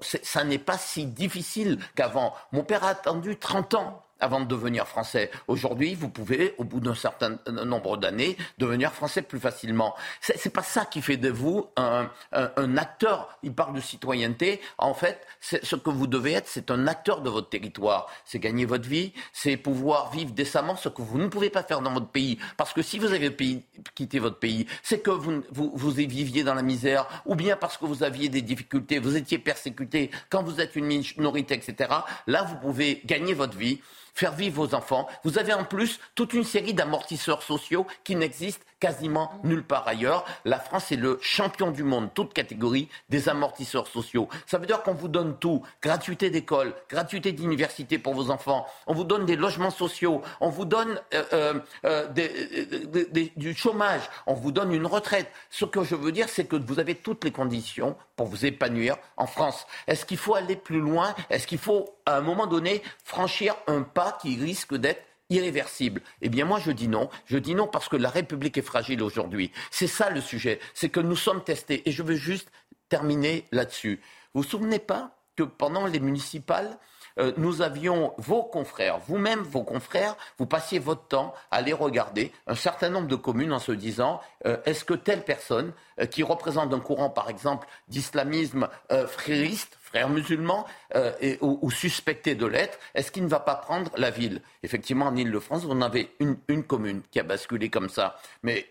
ça 0.00 0.44
n'est 0.44 0.58
pas 0.58 0.78
si 0.78 1.06
difficile 1.06 1.78
qu'avant. 1.96 2.34
Mon 2.52 2.62
père 2.62 2.84
a 2.84 2.90
attendu 2.90 3.36
30 3.36 3.74
ans 3.74 4.04
avant 4.22 4.40
de 4.40 4.46
devenir 4.46 4.86
français. 4.86 5.30
Aujourd'hui, 5.48 5.94
vous 5.94 6.08
pouvez, 6.08 6.54
au 6.56 6.64
bout 6.64 6.80
d'un 6.80 6.94
certain 6.94 7.38
nombre 7.48 7.96
d'années, 7.96 8.36
devenir 8.58 8.92
français 8.92 9.20
plus 9.20 9.40
facilement. 9.40 9.94
C'est, 10.20 10.42
n'est 10.44 10.50
pas 10.50 10.62
ça 10.62 10.84
qui 10.86 11.02
fait 11.02 11.16
de 11.16 11.28
vous 11.28 11.66
un, 11.76 12.08
acteur. 12.76 13.38
Il 13.42 13.52
parle 13.52 13.74
de 13.74 13.80
citoyenneté. 13.80 14.60
En 14.78 14.94
fait, 14.94 15.26
ce 15.40 15.76
que 15.76 15.90
vous 15.90 16.06
devez 16.06 16.32
être, 16.32 16.48
c'est 16.48 16.70
un 16.70 16.86
acteur 16.86 17.20
de 17.20 17.28
votre 17.28 17.48
territoire. 17.48 18.08
C'est 18.24 18.38
gagner 18.38 18.64
votre 18.64 18.88
vie, 18.88 19.12
c'est 19.32 19.56
pouvoir 19.56 20.10
vivre 20.12 20.30
décemment, 20.30 20.76
ce 20.76 20.88
que 20.88 21.02
vous 21.02 21.18
ne 21.18 21.26
pouvez 21.26 21.50
pas 21.50 21.64
faire 21.64 21.80
dans 21.80 21.92
votre 21.92 22.08
pays. 22.08 22.38
Parce 22.56 22.72
que 22.72 22.82
si 22.82 22.98
vous 22.98 23.12
avez 23.12 23.34
quitté 23.94 24.20
votre 24.20 24.38
pays, 24.38 24.66
c'est 24.82 25.00
que 25.00 25.10
vous, 25.10 25.42
vous, 25.50 25.72
vous 25.74 25.90
viviez 25.90 26.44
dans 26.44 26.54
la 26.54 26.62
misère, 26.62 27.08
ou 27.26 27.34
bien 27.34 27.56
parce 27.56 27.76
que 27.76 27.84
vous 27.84 28.04
aviez 28.04 28.28
des 28.28 28.42
difficultés, 28.42 29.00
vous 29.00 29.16
étiez 29.16 29.38
persécuté, 29.38 30.10
quand 30.30 30.42
vous 30.44 30.60
êtes 30.60 30.76
une 30.76 30.86
minorité, 30.86 31.54
etc. 31.54 31.90
Là, 32.28 32.44
vous 32.44 32.56
pouvez 32.56 33.02
gagner 33.04 33.34
votre 33.34 33.56
vie 33.56 33.80
faire 34.14 34.32
vivre 34.32 34.64
vos 34.64 34.74
enfants. 34.74 35.08
Vous 35.24 35.38
avez 35.38 35.52
en 35.52 35.64
plus 35.64 36.00
toute 36.14 36.34
une 36.34 36.44
série 36.44 36.74
d'amortisseurs 36.74 37.42
sociaux 37.42 37.86
qui 38.04 38.16
n'existent 38.16 38.64
quasiment 38.82 39.30
nulle 39.44 39.62
part 39.62 39.86
ailleurs. 39.86 40.24
La 40.44 40.58
France 40.58 40.90
est 40.90 40.96
le 40.96 41.20
champion 41.22 41.70
du 41.70 41.84
monde, 41.84 42.08
toute 42.14 42.34
catégorie, 42.34 42.88
des 43.10 43.28
amortisseurs 43.28 43.86
sociaux. 43.86 44.28
Ça 44.44 44.58
veut 44.58 44.66
dire 44.66 44.82
qu'on 44.82 44.92
vous 44.92 45.06
donne 45.06 45.38
tout. 45.38 45.62
Gratuité 45.80 46.30
d'école, 46.30 46.74
gratuité 46.90 47.30
d'université 47.30 47.98
pour 47.98 48.12
vos 48.12 48.30
enfants. 48.30 48.66
On 48.88 48.92
vous 48.92 49.04
donne 49.04 49.24
des 49.24 49.36
logements 49.36 49.70
sociaux. 49.70 50.20
On 50.40 50.48
vous 50.48 50.64
donne 50.64 51.00
euh, 51.14 51.22
euh, 51.32 51.62
euh, 51.84 53.28
du 53.36 53.54
chômage. 53.54 54.02
On 54.26 54.34
vous 54.34 54.50
donne 54.50 54.72
une 54.72 54.86
retraite. 54.86 55.30
Ce 55.48 55.64
que 55.64 55.84
je 55.84 55.94
veux 55.94 56.10
dire, 56.10 56.28
c'est 56.28 56.46
que 56.46 56.56
vous 56.56 56.80
avez 56.80 56.96
toutes 56.96 57.22
les 57.22 57.30
conditions 57.30 57.94
pour 58.16 58.26
vous 58.26 58.44
épanouir 58.44 58.96
en 59.16 59.28
France. 59.28 59.64
Est-ce 59.86 60.04
qu'il 60.04 60.18
faut 60.18 60.34
aller 60.34 60.56
plus 60.56 60.80
loin? 60.80 61.14
Est-ce 61.30 61.46
qu'il 61.46 61.58
faut, 61.58 61.94
à 62.04 62.16
un 62.16 62.20
moment 62.20 62.48
donné, 62.48 62.82
franchir 63.04 63.54
un 63.68 63.82
pas 63.82 64.18
qui 64.20 64.34
risque 64.36 64.74
d'être 64.74 65.04
irréversible 65.32 66.02
Eh 66.20 66.28
bien 66.28 66.44
moi 66.44 66.60
je 66.60 66.70
dis 66.70 66.88
non. 66.88 67.08
Je 67.26 67.38
dis 67.38 67.54
non 67.54 67.66
parce 67.66 67.88
que 67.88 67.96
la 67.96 68.10
République 68.10 68.58
est 68.58 68.62
fragile 68.62 69.02
aujourd'hui. 69.02 69.50
C'est 69.70 69.86
ça 69.86 70.10
le 70.10 70.20
sujet. 70.20 70.60
C'est 70.74 70.88
que 70.88 71.00
nous 71.00 71.16
sommes 71.16 71.42
testés. 71.42 71.82
Et 71.88 71.92
je 71.92 72.02
veux 72.02 72.16
juste 72.16 72.50
terminer 72.88 73.46
là-dessus. 73.52 74.00
Vous 74.34 74.42
vous 74.42 74.48
souvenez 74.48 74.78
pas 74.78 75.16
que 75.36 75.42
pendant 75.42 75.86
les 75.86 76.00
municipales, 76.00 76.78
euh, 77.18 77.32
nous 77.36 77.62
avions 77.62 78.14
vos 78.18 78.42
confrères, 78.42 78.98
vous-même 78.98 79.40
vos 79.40 79.62
confrères, 79.62 80.16
vous 80.38 80.46
passiez 80.46 80.78
votre 80.78 81.06
temps 81.06 81.34
à 81.50 81.56
aller 81.56 81.72
regarder 81.72 82.32
un 82.46 82.54
certain 82.54 82.88
nombre 82.88 83.08
de 83.08 83.16
communes 83.16 83.52
en 83.52 83.58
se 83.58 83.72
disant 83.72 84.20
euh, 84.46 84.56
est-ce 84.64 84.84
que 84.84 84.94
telle 84.94 85.24
personne 85.24 85.72
euh, 86.00 86.06
qui 86.06 86.22
représente 86.22 86.72
un 86.72 86.80
courant, 86.80 87.10
par 87.10 87.28
exemple, 87.28 87.66
d'islamisme 87.88 88.68
frériste, 89.08 89.78
frères 89.92 90.08
musulmans, 90.08 90.66
ou, 91.40 91.70
suspecté 91.70 92.34
de 92.34 92.46
l'être, 92.46 92.78
est-ce 92.94 93.12
qu'il 93.12 93.24
ne 93.24 93.28
va 93.28 93.40
pas 93.40 93.54
prendre 93.54 93.90
la 93.96 94.10
ville? 94.10 94.40
Effectivement, 94.62 95.06
en 95.06 95.16
Ile-de-France, 95.16 95.64
vous 95.64 95.70
en 95.70 95.82
avez 95.82 96.14
une, 96.18 96.36
une, 96.48 96.64
commune 96.64 97.02
qui 97.10 97.20
a 97.20 97.22
basculé 97.22 97.68
comme 97.68 97.88
ça. 97.88 98.18
Mais 98.42 98.66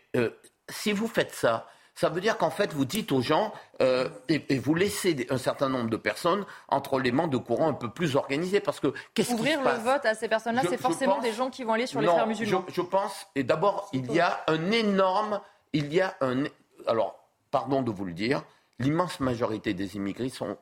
si 0.69 0.91
vous 0.91 1.07
faites 1.07 1.34
ça, 1.34 1.68
ça 1.95 2.10
veut 2.10 2.22
dire 2.22 2.38
qu'en 2.38 2.49
fait, 2.49 2.73
vous 2.73 2.85
dites 2.85 3.11
aux 3.11 3.22
gens, 3.22 3.53
euh, 3.81 4.10
et, 4.30 4.57
vous 4.57 4.73
laissez 4.73 5.27
un 5.30 5.38
certain 5.38 5.69
nombre 5.69 5.89
de 5.89 5.98
personnes 5.98 6.45
entre 6.68 6.99
les 6.99 7.11
mains 7.11 7.27
de 7.27 7.38
courants 7.38 7.68
un 7.68 7.73
peu 7.73 7.89
plus 7.89 8.15
organisés. 8.15 8.60
Parce 8.60 8.80
que 8.80 8.93
qu'est-ce 9.14 9.34
Ouvrir 9.34 9.60
qui 9.60 9.65
se 9.65 9.77
le 9.77 9.84
vote 9.84 10.06
à 10.06 10.15
ces 10.15 10.27
personnes-là, 10.27 10.64
c'est 10.68 10.77
forcément 10.77 11.19
des 11.19 11.34
gens 11.34 11.49
qui 11.49 11.64
vont 11.64 11.73
aller 11.73 11.88
sur 11.88 12.02
les 12.02 12.07
frères 12.07 12.27
musulmans. 12.27 12.65
Je, 12.68 12.73
je 12.73 12.81
pense, 12.81 13.27
et 13.35 13.43
d'abord, 13.43 13.89
il 13.93 14.11
y 14.11 14.19
a 14.19 14.43
un 14.48 14.72
énorme. 14.72 15.41
Il 15.73 15.93
y 15.93 16.02
a 16.02 16.15
un. 16.22 16.45
Alors, 16.88 17.19
pardon 17.52 17.81
de 17.81 17.91
vous 17.91 18.06
le 18.06 18.14
dire, 18.14 18.43
l'immense 18.80 19.19
majorité 19.19 19.73
des 19.73 19.95
immigrés 19.95 20.30
sont, 20.30 20.57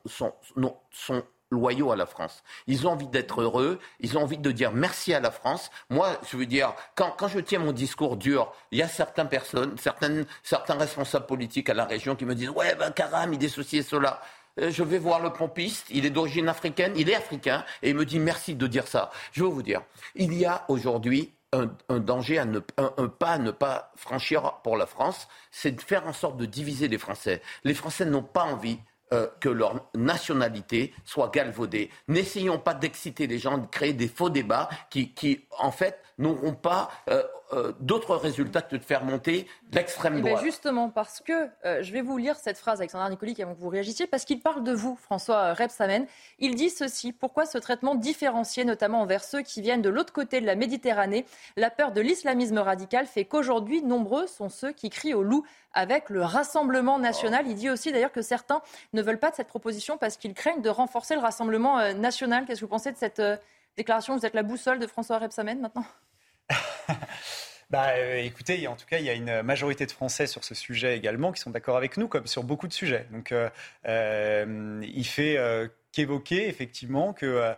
loyaux 1.52 1.92
à 1.92 1.96
la 1.96 2.06
France. 2.06 2.44
Ils 2.68 2.86
ont 2.86 2.92
envie 2.92 3.08
d'être 3.08 3.42
heureux, 3.42 3.80
ils 4.00 4.20
ont 4.20 4.22
envie 4.22 4.38
de 4.38 4.52
dire 4.52 4.72
merci 4.72 5.16
à 5.16 5.20
la 5.20 5.32
France. 5.32 5.72
Moi, 5.90 6.20
je 6.30 6.38
veux 6.38 6.46
dire, 6.46 6.76
quand, 6.94 7.16
quand 7.18 7.28
je 7.28 7.40
tiens 7.40 7.58
mon 7.58 7.72
discours 7.72 8.18
dur, 8.18 8.54
il 8.72 8.78
y 8.78 8.84
a 8.84 8.88
certaines 8.88 9.30
personnes, 9.30 9.76
certaines, 9.80 10.28
certains 10.44 10.76
responsables 10.76 11.26
politiques 11.26 11.70
à 11.70 11.74
la 11.74 11.86
région 11.86 12.16
qui 12.16 12.26
me 12.26 12.36
disent 12.36 12.52
Ouais, 12.52 12.76
ben 12.76 12.92
Karam, 12.92 13.34
il 13.34 13.44
est 13.44 13.50
ceci 13.50 13.78
et 13.78 13.84
cela. 13.84 14.22
Euh, 14.60 14.72
je 14.72 14.84
vais 14.84 15.00
voir 15.00 15.22
le 15.22 15.32
pompiste, 15.32 15.88
il 15.90 16.06
est 16.06 16.10
d'origine 16.10 16.50
africaine, 16.50 16.94
il 16.96 17.10
est 17.10 17.16
africain, 17.16 17.64
et 17.82 17.90
il 17.90 17.96
me 17.96 18.06
dit 18.06 18.20
merci 18.20 18.56
de 18.56 18.68
dire 18.68 18.88
ça. 18.88 19.12
Je 19.32 19.44
veux 19.44 19.50
vous 19.50 19.64
dire, 19.64 19.82
il 20.16 20.34
y 20.34 20.46
a 20.46 20.66
aujourd'hui 20.68 21.34
un, 21.54 22.00
danger, 22.00 22.38
à 22.38 22.46
ne, 22.46 22.60
pas 22.60 23.32
à 23.32 23.40
ne 23.40 23.52
pas 23.52 23.92
franchir 23.96 24.60
pour 24.64 24.78
la 24.78 24.86
France, 24.86 25.28
c'est 25.52 25.72
de 25.72 25.82
faire 25.82 26.08
en 26.08 26.14
sorte 26.14 26.38
de 26.38 26.46
diviser 26.46 26.88
les 26.88 26.98
Français. 26.98 27.42
Les 27.64 27.74
Français 27.74 28.06
n'ont 28.06 28.24
pas 28.24 28.44
envie 28.44 28.80
euh, 29.14 29.28
que 29.40 29.50
leur 29.50 29.90
nationalité 29.96 30.94
soit 31.06 31.32
galvaudée. 31.34 31.90
N'essayons 32.08 32.60
pas 32.60 32.76
d'exciter 32.76 33.26
les 33.26 33.40
gens, 33.40 33.58
de 33.58 33.66
créer 33.66 33.94
des 33.94 34.08
faux 34.08 34.30
débats 34.30 34.70
qui 34.92 35.48
en 35.58 35.72
fait, 35.72 36.00
n'auront 36.20 36.54
pas 36.54 36.90
euh, 37.10 37.24
euh, 37.54 37.74
d'autres 37.80 38.16
résultats 38.16 38.62
que 38.62 38.76
de 38.76 38.84
faire 38.84 39.04
monter 39.04 39.48
l'extrême 39.72 40.18
eh 40.18 40.22
ben, 40.22 40.30
droite. 40.30 40.44
justement, 40.44 40.90
parce 40.90 41.22
que 41.22 41.50
euh, 41.66 41.82
je 41.82 41.92
vais 41.92 42.02
vous 42.02 42.18
lire 42.18 42.36
cette 42.36 42.58
phrase, 42.58 42.80
Alexandre 42.80 43.10
Nicolic, 43.10 43.40
avant 43.40 43.56
que 43.56 43.60
vous 43.60 43.70
réagissiez, 43.70 44.06
parce 44.06 44.26
qu'il 44.26 44.42
parle 44.42 44.64
de 44.64 44.74
vous, 44.74 44.96
François 45.02 45.54
Rebsamen. 45.54 46.06
Il 46.38 46.56
dit 46.56 46.70
ceci 46.70 47.12
pourquoi 47.12 47.46
ce 47.46 47.58
traitement 47.58 47.96
différencié, 47.96 48.66
notamment 48.66 49.02
envers 49.02 49.24
ceux 49.24 49.42
qui 49.42 49.62
viennent 49.62 49.82
de 49.82 49.90
l'autre 49.90 50.14
côté 50.14 50.42
de 50.42 50.46
la 50.46 50.56
Méditerranée? 50.56 51.26
La 51.56 51.72
peur 51.72 51.92
de 51.92 52.02
l'islamisme 52.02 52.60
radical 52.60 53.08
fait 53.08 53.26
qu'aujourd'hui, 53.26 53.82
nombreux 53.82 54.28
sont 54.28 54.50
ceux 54.50 54.72
qui 54.72 54.90
crient 54.90 55.14
au 55.14 55.24
loup 55.24 55.46
avec 55.74 56.10
le 56.10 56.24
Rassemblement 56.24 57.00
national. 57.00 57.48
Il 57.48 57.56
dit 57.56 57.70
aussi 57.70 57.92
d'ailleurs 57.92 58.12
que 58.12 58.22
certains 58.22 58.62
ne 58.94 59.02
veulent 59.02 59.20
pas 59.20 59.32
de 59.32 59.36
cette 59.36 59.48
proposition 59.48 59.98
parce 59.98 60.18
qu'ils 60.18 60.34
craignent 60.34 60.62
de 60.62 60.70
renforcer 60.70 61.16
le 61.16 61.22
Rassemblement 61.22 61.94
national. 61.94 62.46
Qu'est-ce 62.46 62.60
que 62.60 62.66
vous 62.66 62.70
pensez 62.70 62.92
de 62.92 62.98
cette 62.98 63.22
déclaration? 63.78 64.18
Vous 64.18 64.26
êtes 64.26 64.34
la 64.34 64.44
boussole 64.44 64.80
de 64.80 64.88
François 64.88 65.20
Rebsamen 65.20 65.60
maintenant? 65.60 65.86
bah, 67.70 67.90
euh, 67.98 68.18
écoutez, 68.18 68.68
en 68.68 68.76
tout 68.76 68.86
cas, 68.86 69.00
il 69.00 69.06
y 69.06 69.10
a 69.10 69.14
une 69.14 69.42
majorité 69.42 69.86
de 69.86 69.92
Français 69.92 70.28
sur 70.28 70.44
ce 70.44 70.56
sujet 70.56 70.98
également 70.98 71.32
qui 71.32 71.42
sont 71.42 71.52
d'accord 71.52 71.78
avec 71.78 71.98
nous, 71.98 72.08
comme 72.08 72.28
sur 72.28 72.44
beaucoup 72.44 72.68
de 72.68 72.74
sujets. 72.74 73.06
Donc, 73.12 73.32
euh, 73.32 73.50
euh, 73.88 74.82
il 74.84 75.06
fait 75.06 75.38
qu'évoquer 75.92 76.48
effectivement 76.48 77.14
que 77.14 77.56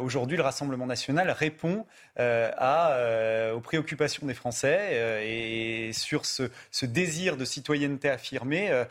aujourd'hui 0.00 0.36
le 0.36 0.42
Rassemblement 0.42 0.86
national 0.86 1.30
répond 1.30 1.86
aux 2.18 3.60
préoccupations 3.60 4.26
des 4.26 4.34
Français 4.34 5.24
et 5.26 5.92
sur 5.92 6.26
ce, 6.26 6.50
ce, 6.70 6.84
désir 6.84 7.36
de 7.36 7.44
citoyenneté 7.44 8.10
affirmé, 8.10 8.84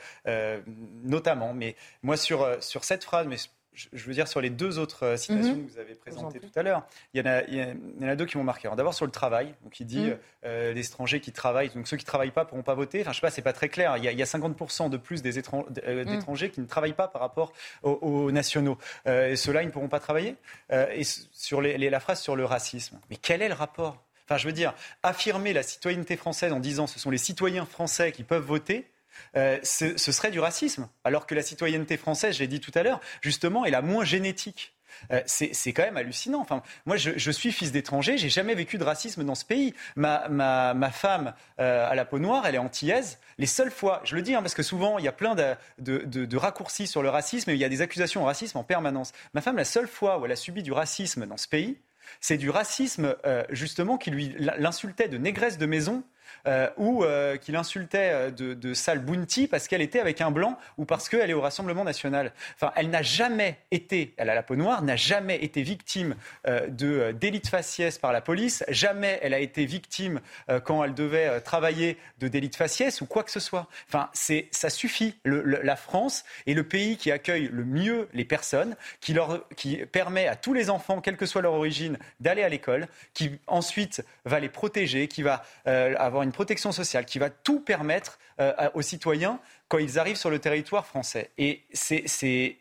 notamment. 1.04 1.54
Mais 1.54 1.76
moi, 2.02 2.18
sur, 2.18 2.58
sur 2.64 2.84
cette 2.84 3.04
phrase, 3.04 3.28
mais 3.28 3.38
je 3.74 4.06
veux 4.06 4.14
dire, 4.14 4.28
sur 4.28 4.42
les 4.42 4.50
deux 4.50 4.80
autres 4.80 5.06
euh, 5.06 5.18
citations 5.18 5.56
mhm. 5.56 5.66
que 5.66 5.72
vous 5.72 5.80
avez 5.80 5.96
présentées 5.96 6.40
tout 6.40 6.52
à 6.56 6.64
l'heure, 6.64 6.86
il, 7.14 7.24
y 7.24 8.04
en 8.06 8.08
a 8.08 8.16
deux 8.16 8.26
qui 8.26 8.38
m'ont 8.38 8.44
marqué. 8.44 8.70
D'abord 8.76 8.94
sur 8.94 9.06
le 9.06 9.12
travail, 9.12 9.54
donc 9.64 9.80
il 9.80 9.86
dit 9.86 10.02
mhm. 10.02 10.18
euh, 10.46 10.74
les 10.74 10.86
étrangers 10.86 11.22
qui 11.22 11.32
travaillent, 11.32 11.70
donc 11.70 11.88
ceux 11.88 11.98
qui 11.98 12.04
ne 12.04 12.08
travaillent 12.08 12.32
pas 12.32 12.44
ne 12.44 12.50
pourront 12.50 12.64
pas 12.64 12.76
voter. 12.76 13.02
Enfin, 13.02 13.12
je 13.12 13.18
sais 13.18 13.22
pas, 13.22 13.32
c'est 13.32 13.42
pas 13.42 13.54
très 13.54 13.70
clair. 13.70 13.98
Il 13.98 14.04
y 14.04 14.22
a, 14.22 14.26
50% 14.26 14.90
de 14.90 14.98
plus 14.98 15.22
euh, 15.26 16.04
mhm. 16.04 16.06
d'étrangers 16.06 16.50
qui 16.50 16.60
ne 16.60 16.66
travaillent 16.66 16.94
pas 16.94 17.08
par 17.08 17.22
rapport 17.22 17.54
aux, 17.84 18.32
nationaux. 18.32 18.78
et 19.06 19.36
ceux-là, 19.36 19.64
ils 19.64 19.68
ne 19.68 19.72
pourront 19.72 19.90
pas 19.90 20.00
travailler? 20.00 20.36
et 20.72 21.04
sur 21.04 21.62
la 21.62 22.00
phrase 22.00 22.22
sur 22.22 22.36
le 22.36 22.46
racisme, 22.46 23.00
mais 23.10 23.16
quel 23.16 23.42
est 23.42 23.48
le 23.48 23.54
rapport? 23.54 24.04
Enfin, 24.26 24.38
je 24.38 24.48
veux 24.48 24.54
dire, 24.54 24.74
affirmer 25.04 25.54
la 25.54 25.64
citoyenneté 25.64 26.16
française 26.16 26.54
en 26.54 26.60
disant 26.60 26.88
ce 26.88 27.00
sont 27.00 27.10
les 27.10 27.18
citoyens 27.18 27.66
français 27.66 28.12
qui 28.12 28.24
peuvent 28.24 28.46
voter, 28.46 28.88
euh, 29.36 29.60
ce, 29.64 29.98
serait 29.98 30.32
du 30.32 30.40
racisme. 30.40 30.90
Alors 31.04 31.26
que 31.26 31.36
la 31.36 31.42
citoyenneté 31.42 31.98
française, 31.98 32.36
j'ai 32.36 32.48
dit 32.48 32.60
tout 32.60 32.72
à 32.76 32.84
l'heure, 32.84 33.02
justement, 33.22 33.66
est 33.66 33.72
la 33.72 33.82
moins 33.82 34.04
génétique. 34.04 34.74
Euh, 35.12 35.22
c'est 35.26 35.74
quand 35.74 35.84
même 35.84 35.98
hallucinant. 35.98 36.40
Enfin, 36.42 36.62
moi, 36.86 36.98
je, 36.98 37.32
suis 37.32 37.52
fils 37.52 37.72
d'étranger, 37.72 38.18
j'ai 38.18 38.30
jamais 38.30 38.56
vécu 38.56 38.78
de 38.78 38.84
racisme 38.84 39.24
dans 39.24 39.36
ce 39.36 39.46
pays. 39.46 39.74
Ma, 39.96 40.92
femme 40.92 41.34
euh, 41.60 41.90
à 41.90 41.96
la 41.96 42.06
peau 42.06 42.20
noire, 42.20 42.46
elle 42.46 42.56
est 42.56 42.60
antillaise. 42.60 43.18
Les 43.38 43.46
seules 43.46 43.72
fois, 43.72 44.02
je 44.04 44.16
le 44.16 44.22
dis 44.22 44.36
hein, 44.36 44.42
parce 44.42 44.54
que 44.54 44.64
souvent 44.64 45.00
il 45.00 45.06
y 45.06 45.08
a 45.08 45.14
plein 45.14 45.34
de, 45.36 46.38
raccourcis 46.38 46.88
sur 46.88 47.02
le 47.02 47.10
racisme 47.10 47.50
et 47.50 47.54
il 47.54 47.60
y 47.60 47.66
a 47.66 47.70
des 47.70 47.82
accusations 47.82 48.22
de 48.22 48.26
racisme 48.26 48.58
en 48.58 48.64
permanence. 48.64 49.14
Ma 49.34 49.42
femme, 49.42 49.58
la 49.58 49.66
seule 49.66 49.88
fois 49.88 50.20
où 50.20 50.26
elle 50.26 50.32
a 50.34 50.36
subi 50.36 50.62
du 50.62 50.74
racisme 50.74 51.26
dans 51.26 51.38
ce 51.38 51.48
pays, 51.48 51.78
c'est 52.20 52.38
du 52.38 52.50
racisme 52.50 53.16
justement 53.50 53.98
qui 53.98 54.12
lui 54.12 54.36
l'insultait 54.38 55.08
de 55.08 55.18
négresse 55.18 55.58
de 55.58 55.66
maison 55.66 56.04
euh, 56.48 56.70
ou 56.78 57.04
euh, 57.04 57.38
qu'il 57.38 57.56
insultait 57.56 58.10
euh, 58.12 58.32
de, 58.32 58.54
de 58.54 58.74
sale 58.74 59.00
bounty 59.00 59.48
parce 59.48 59.68
qu'elle 59.68 59.82
était 59.82 60.00
avec 60.00 60.22
un 60.22 60.32
blanc 60.32 60.58
ou 60.78 60.86
parce 60.86 61.08
qu'elle 61.08 61.30
est 61.30 61.34
au 61.34 61.42
Rassemblement 61.42 61.84
national. 61.84 62.32
Enfin, 62.56 62.72
elle 62.76 62.90
n'a 62.90 63.02
jamais 63.02 63.58
été, 63.70 64.14
elle 64.18 64.30
a 64.30 64.36
la 64.36 64.44
peau 64.44 64.56
noire, 64.56 64.82
n'a 64.82 64.96
jamais 64.96 65.44
été 65.44 65.62
victime 65.62 66.16
de 66.46 67.12
délits 67.12 67.40
de 67.40 67.48
faciès 67.48 67.98
par 67.98 68.12
la 68.12 68.22
police, 68.22 68.64
jamais 68.70 69.20
elle 69.22 69.34
a 69.34 69.40
été 69.40 69.66
victime 69.66 70.20
quand 70.64 70.84
elle 70.84 70.94
devait 70.94 71.42
travailler 71.42 71.98
de 72.20 72.28
délits 72.28 72.50
de 72.50 72.56
faciès 72.56 73.02
ou 73.02 73.06
quoi 73.06 73.24
que 73.24 73.32
ce 73.32 73.40
soit. 73.40 73.68
Enfin, 73.88 74.10
c'est, 74.14 74.48
ça 74.52 74.70
suffit. 74.70 75.16
la 75.26 75.76
France 75.76 76.24
est 76.48 76.54
le 76.54 76.64
pays 76.64 76.98
qui 76.98 77.12
accueille 77.12 77.50
le 77.52 77.64
mieux 77.64 78.08
les 78.14 78.26
personnes, 78.26 78.76
qui, 79.00 79.14
leur, 79.14 79.48
qui 79.56 79.78
permet 79.78 80.28
à 80.28 80.36
tous 80.36 80.54
les 80.54 80.70
enfants, 80.70 81.02
quelle 81.02 81.18
que 81.18 81.26
soit 81.26 81.42
leur 81.42 81.54
origine, 81.54 81.98
d'aller 82.20 82.44
à 82.44 82.50
l'école, 82.50 82.88
qui 83.14 83.32
ensuite 83.48 84.04
va 84.26 84.40
les 84.40 84.50
protéger, 84.50 85.08
qui 85.08 85.24
va 85.24 85.44
avoir 85.66 86.21
une 86.24 86.32
protection 86.32 86.72
sociale 86.72 87.06
qui 87.06 87.20
va 87.20 87.30
tout 87.30 87.60
permettre 87.60 88.20
euh, 88.40 88.70
aux 88.74 88.82
citoyens 88.82 89.40
quand 89.68 89.78
ils 89.78 90.00
arrivent 90.00 90.18
sur 90.18 90.30
le 90.30 90.40
territoire 90.40 90.86
français. 90.86 91.32
Et 91.38 91.64
c'est 91.74 92.58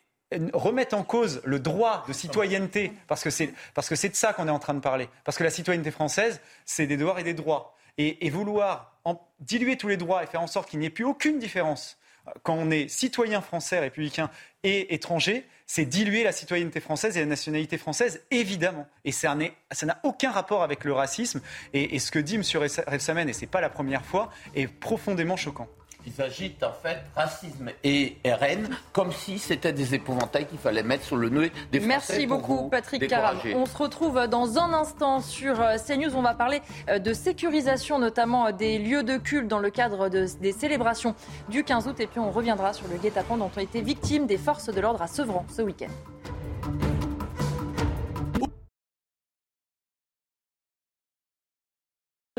remettre 0.53 0.97
en 0.97 1.03
cause 1.03 1.41
le 1.45 1.59
droit 1.59 2.05
de 2.07 2.13
citoyenneté, 2.13 2.93
parce 3.09 3.23
que 3.23 3.31
c'est 3.31 3.53
parce 3.75 3.89
que 3.89 3.97
c'est 3.97 4.11
de 4.11 4.15
ça 4.15 4.33
qu'on 4.33 4.47
est 4.47 4.53
en 4.53 4.59
train 4.59 4.75
de 4.75 4.81
parler. 4.81 5.09
Parce 5.25 5.37
que 5.37 5.45
la 5.45 5.51
citoyenneté 5.51 5.91
française, 5.91 6.41
c'est 6.65 6.87
des 6.87 6.97
devoirs 6.97 7.19
et 7.19 7.25
des 7.25 7.35
droits. 7.35 7.77
Et, 7.99 8.31
vouloir 8.31 8.99
en 9.05 9.21
diluer 9.41 9.77
tous 9.77 9.89
les 9.89 9.99
droits 9.99 10.23
et 10.23 10.27
faire 10.27 10.41
en 10.41 10.47
sorte 10.47 10.71
qu'il 10.71 10.79
n'y 10.79 10.87
ait 10.87 10.91
plus 10.91 11.05
aucune 11.05 11.39
différence 11.39 11.99
quand 12.43 12.55
on 12.55 12.71
est 12.71 12.89
citoyen 12.89 13.41
français, 13.41 13.79
républicain 13.79 14.31
et 14.63 14.95
étranger, 14.95 15.47
c'est 15.67 15.85
diluer 15.85 16.25
la 16.25 16.33
citoyenneté 16.33 16.81
française 16.81 17.17
et 17.17 17.21
la 17.21 17.27
nationalité 17.27 17.79
française, 17.79 18.23
évidemment. 18.31 18.89
Et 19.05 19.13
ça 19.13 19.37
n'a 19.37 20.01
aucun 20.03 20.33
rapport 20.33 20.63
avec 20.63 20.85
le 20.85 20.93
racisme. 20.93 21.41
Et, 21.73 21.99
ce 22.01 22.11
que 22.11 22.19
dit 22.19 22.35
M. 22.35 22.43
Rebsamen, 22.89 23.29
et 23.29 23.33
ce 23.33 23.43
n'est 23.43 23.47
pas 23.47 23.61
la 23.61 23.71
première 23.71 24.05
fois, 24.05 24.31
est 24.55 24.67
profondément 24.67 25.37
choquant. 25.37 25.69
Ils 26.07 26.23
agitent 26.23 26.63
en 26.63 26.73
fait 26.73 26.99
racisme 27.15 27.71
et 27.85 28.17
RN 28.25 28.69
comme 28.93 29.13
si 29.13 29.39
c'était 29.39 29.73
des 29.73 29.95
épouvantails 29.95 30.47
qu'il 30.47 30.59
fallait 30.59 30.83
mettre 30.83 31.05
sur 31.05 31.17
le 31.17 31.29
nez 31.29 31.53
des 31.73 31.81
Français. 31.81 31.87
Merci 31.89 32.27
beaucoup 32.27 32.69
Patrick 32.69 33.07
Caram. 33.09 33.37
On 33.55 33.67
se 33.67 33.77
retrouve 33.77 34.27
dans 34.29 34.59
un 34.59 34.73
instant 34.73 35.21
sur 35.21 35.61
euh, 35.61 35.77
CNews. 35.77 36.15
On 36.15 36.23
va 36.23 36.35
parler 36.35 36.63
euh, 36.89 36.99
de 36.99 37.13
sécurisation 37.13 37.99
notamment 37.99 38.47
euh, 38.47 38.53
des 38.53 38.79
lieux 38.79 39.03
de 39.03 39.17
culte 39.17 39.49
dans 39.49 39.59
le 39.59 39.71
cadre 39.71 40.09
des 40.09 40.53
célébrations 40.53 41.15
du 41.49 41.65
15 41.65 41.89
août. 41.89 42.01
Et 42.01 42.07
puis 42.07 42.21
on 42.21 42.31
reviendra 42.31 42.73
sur 42.73 42.89
le 42.89 42.97
guet-apens 42.97 43.37
dont 43.37 43.51
ont 43.57 43.61
été 43.61 43.81
victimes 43.81 44.27
des 44.27 44.39
forces 44.39 44.73
de 44.73 44.81
l'ordre 44.81 45.03
à 45.03 45.07
Sevran 45.07 45.45
ce 45.55 45.63
week-end. 45.63 45.89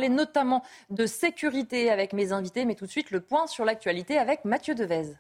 Notamment 0.10 0.64
de 0.90 1.06
sécurité 1.06 1.90
avec 1.90 2.14
mes 2.14 2.32
invités, 2.32 2.66
mais 2.66 2.76
tout 2.76 2.86
de 2.86 2.92
suite 2.92 3.12
le 3.12 3.22
point 3.22 3.48
sur 3.48 3.66
l'actualité 3.66 4.18
avec 4.18 4.46
Mathieu 4.46 4.76
Devez. 4.76 5.16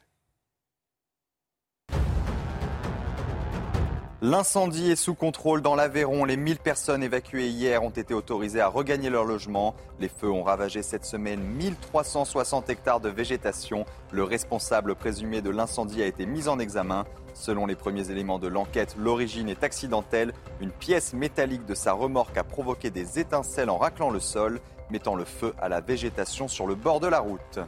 L'incendie 4.23 4.91
est 4.91 4.95
sous 4.95 5.15
contrôle 5.15 5.63
dans 5.63 5.73
l'Aveyron. 5.73 6.25
Les 6.25 6.37
1000 6.37 6.59
personnes 6.59 7.01
évacuées 7.01 7.49
hier 7.49 7.81
ont 7.81 7.89
été 7.89 8.13
autorisées 8.13 8.61
à 8.61 8.67
regagner 8.67 9.09
leur 9.09 9.25
logement. 9.25 9.73
Les 9.99 10.09
feux 10.09 10.29
ont 10.29 10.43
ravagé 10.43 10.83
cette 10.83 11.05
semaine 11.05 11.39
1360 11.39 12.69
hectares 12.69 12.99
de 12.99 13.09
végétation. 13.09 13.83
Le 14.11 14.23
responsable 14.23 14.93
présumé 14.93 15.41
de 15.41 15.49
l'incendie 15.49 16.03
a 16.03 16.05
été 16.05 16.27
mis 16.27 16.47
en 16.47 16.59
examen. 16.59 17.05
Selon 17.33 17.65
les 17.65 17.73
premiers 17.73 18.11
éléments 18.11 18.37
de 18.37 18.47
l'enquête, 18.47 18.95
l'origine 18.95 19.49
est 19.49 19.63
accidentelle. 19.63 20.33
Une 20.59 20.69
pièce 20.69 21.13
métallique 21.13 21.65
de 21.65 21.73
sa 21.73 21.93
remorque 21.93 22.37
a 22.37 22.43
provoqué 22.43 22.91
des 22.91 23.17
étincelles 23.17 23.71
en 23.71 23.79
raclant 23.79 24.11
le 24.11 24.19
sol, 24.19 24.61
mettant 24.91 25.15
le 25.15 25.25
feu 25.25 25.55
à 25.59 25.67
la 25.67 25.81
végétation 25.81 26.47
sur 26.47 26.67
le 26.67 26.75
bord 26.75 26.99
de 26.99 27.07
la 27.07 27.21
route. 27.21 27.59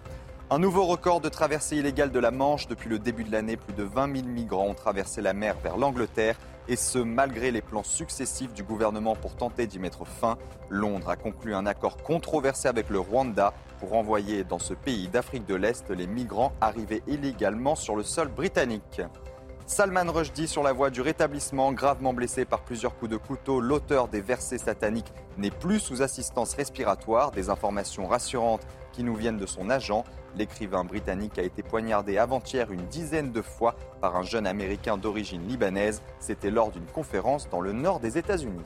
Un 0.50 0.60
nouveau 0.60 0.86
record 0.86 1.22
de 1.22 1.30
traversée 1.30 1.78
illégale 1.78 2.12
de 2.12 2.20
la 2.20 2.30
Manche. 2.30 2.68
Depuis 2.68 2.90
le 2.90 3.00
début 3.00 3.24
de 3.24 3.32
l'année, 3.32 3.56
plus 3.58 3.74
de 3.74 3.84
20 3.84 4.14
000 4.14 4.28
migrants 4.28 4.68
ont 4.68 4.74
traversé 4.74 5.22
la 5.22 5.34
mer 5.34 5.56
vers 5.64 5.78
l'Angleterre. 5.78 6.38
Et 6.68 6.76
ce, 6.76 7.00
malgré 7.00 7.50
les 7.50 7.62
plans 7.62 7.84
successifs 7.84 8.54
du 8.54 8.62
gouvernement 8.62 9.16
pour 9.16 9.36
tenter 9.36 9.68
d'y 9.68 9.80
mettre 9.80 10.06
fin. 10.06 10.38
Londres 10.70 11.10
a 11.10 11.16
conclu 11.16 11.56
un 11.56 11.66
accord 11.66 11.98
controversé 11.98 12.68
avec 12.68 12.90
le 12.90 13.00
Rwanda 13.00 13.54
pour 13.80 13.94
envoyer 13.94 14.44
dans 14.44 14.60
ce 14.60 14.74
pays 14.74 15.08
d'Afrique 15.08 15.46
de 15.46 15.56
l'Est 15.56 15.90
les 15.90 16.08
migrants 16.08 16.52
arrivés 16.62 17.04
illégalement 17.08 17.76
sur 17.76 17.96
le 17.96 18.04
sol 18.04 18.28
britannique. 18.28 19.02
Salman 19.66 20.12
Rushdie 20.12 20.48
sur 20.48 20.62
la 20.62 20.74
voie 20.74 20.90
du 20.90 21.00
rétablissement, 21.00 21.72
gravement 21.72 22.14
blessé 22.14 22.44
par 22.44 22.62
plusieurs 22.62 22.96
coups 22.98 23.12
de 23.12 23.18
couteau. 23.18 23.62
L'auteur 23.62 24.10
des 24.10 24.20
versets 24.20 24.58
sataniques 24.58 25.14
n'est 25.38 25.52
plus 25.52 25.80
sous 25.80 26.02
assistance 26.02 26.54
respiratoire. 26.54 27.32
Des 27.32 27.50
informations 27.50 28.08
rassurantes 28.08 28.68
qui 28.92 29.04
nous 29.04 29.16
viennent 29.16 29.38
de 29.38 29.46
son 29.46 29.70
agent. 29.70 30.04
L'écrivain 30.36 30.84
britannique 30.84 31.38
a 31.38 31.44
été 31.44 31.62
poignardé 31.62 32.18
avant-hier 32.18 32.72
une 32.72 32.86
dizaine 32.88 33.32
de 33.32 33.42
fois 33.42 33.76
par 34.02 34.16
un 34.16 34.24
jeune 34.24 34.48
Américain 34.48 34.98
d'origine 34.98 35.48
libanaise. 35.48 36.02
C'était 36.20 36.50
lors 36.50 36.72
d'une 36.72 36.86
conférence 36.86 37.50
dans 37.50 37.62
le 37.62 37.72
nord 37.72 38.00
des 38.00 38.18
États-Unis. 38.18 38.66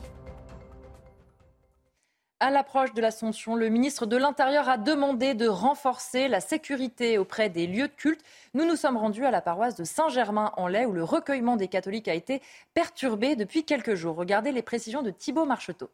À 2.39 2.51
l'approche 2.51 2.93
de 2.93 3.01
l'Ascension, 3.01 3.55
le 3.55 3.67
ministre 3.67 4.05
de 4.05 4.15
l'Intérieur 4.15 4.69
a 4.69 4.77
demandé 4.77 5.33
de 5.33 5.47
renforcer 5.47 6.27
la 6.27 6.39
sécurité 6.39 7.17
auprès 7.17 7.49
des 7.49 7.65
lieux 7.65 7.87
de 7.87 7.93
culte. 7.93 8.23
Nous 8.53 8.63
nous 8.63 8.75
sommes 8.75 8.95
rendus 8.95 9.25
à 9.25 9.31
la 9.31 9.41
paroisse 9.41 9.75
de 9.75 9.83
Saint-Germain-en-Laye 9.83 10.85
où 10.85 10.93
le 10.93 11.03
recueillement 11.03 11.55
des 11.55 11.67
catholiques 11.67 12.07
a 12.07 12.13
été 12.13 12.43
perturbé 12.75 13.35
depuis 13.35 13.63
quelques 13.63 13.95
jours. 13.95 14.15
Regardez 14.15 14.51
les 14.51 14.61
précisions 14.61 15.01
de 15.01 15.09
Thibault 15.09 15.45
Marcheteau 15.45 15.89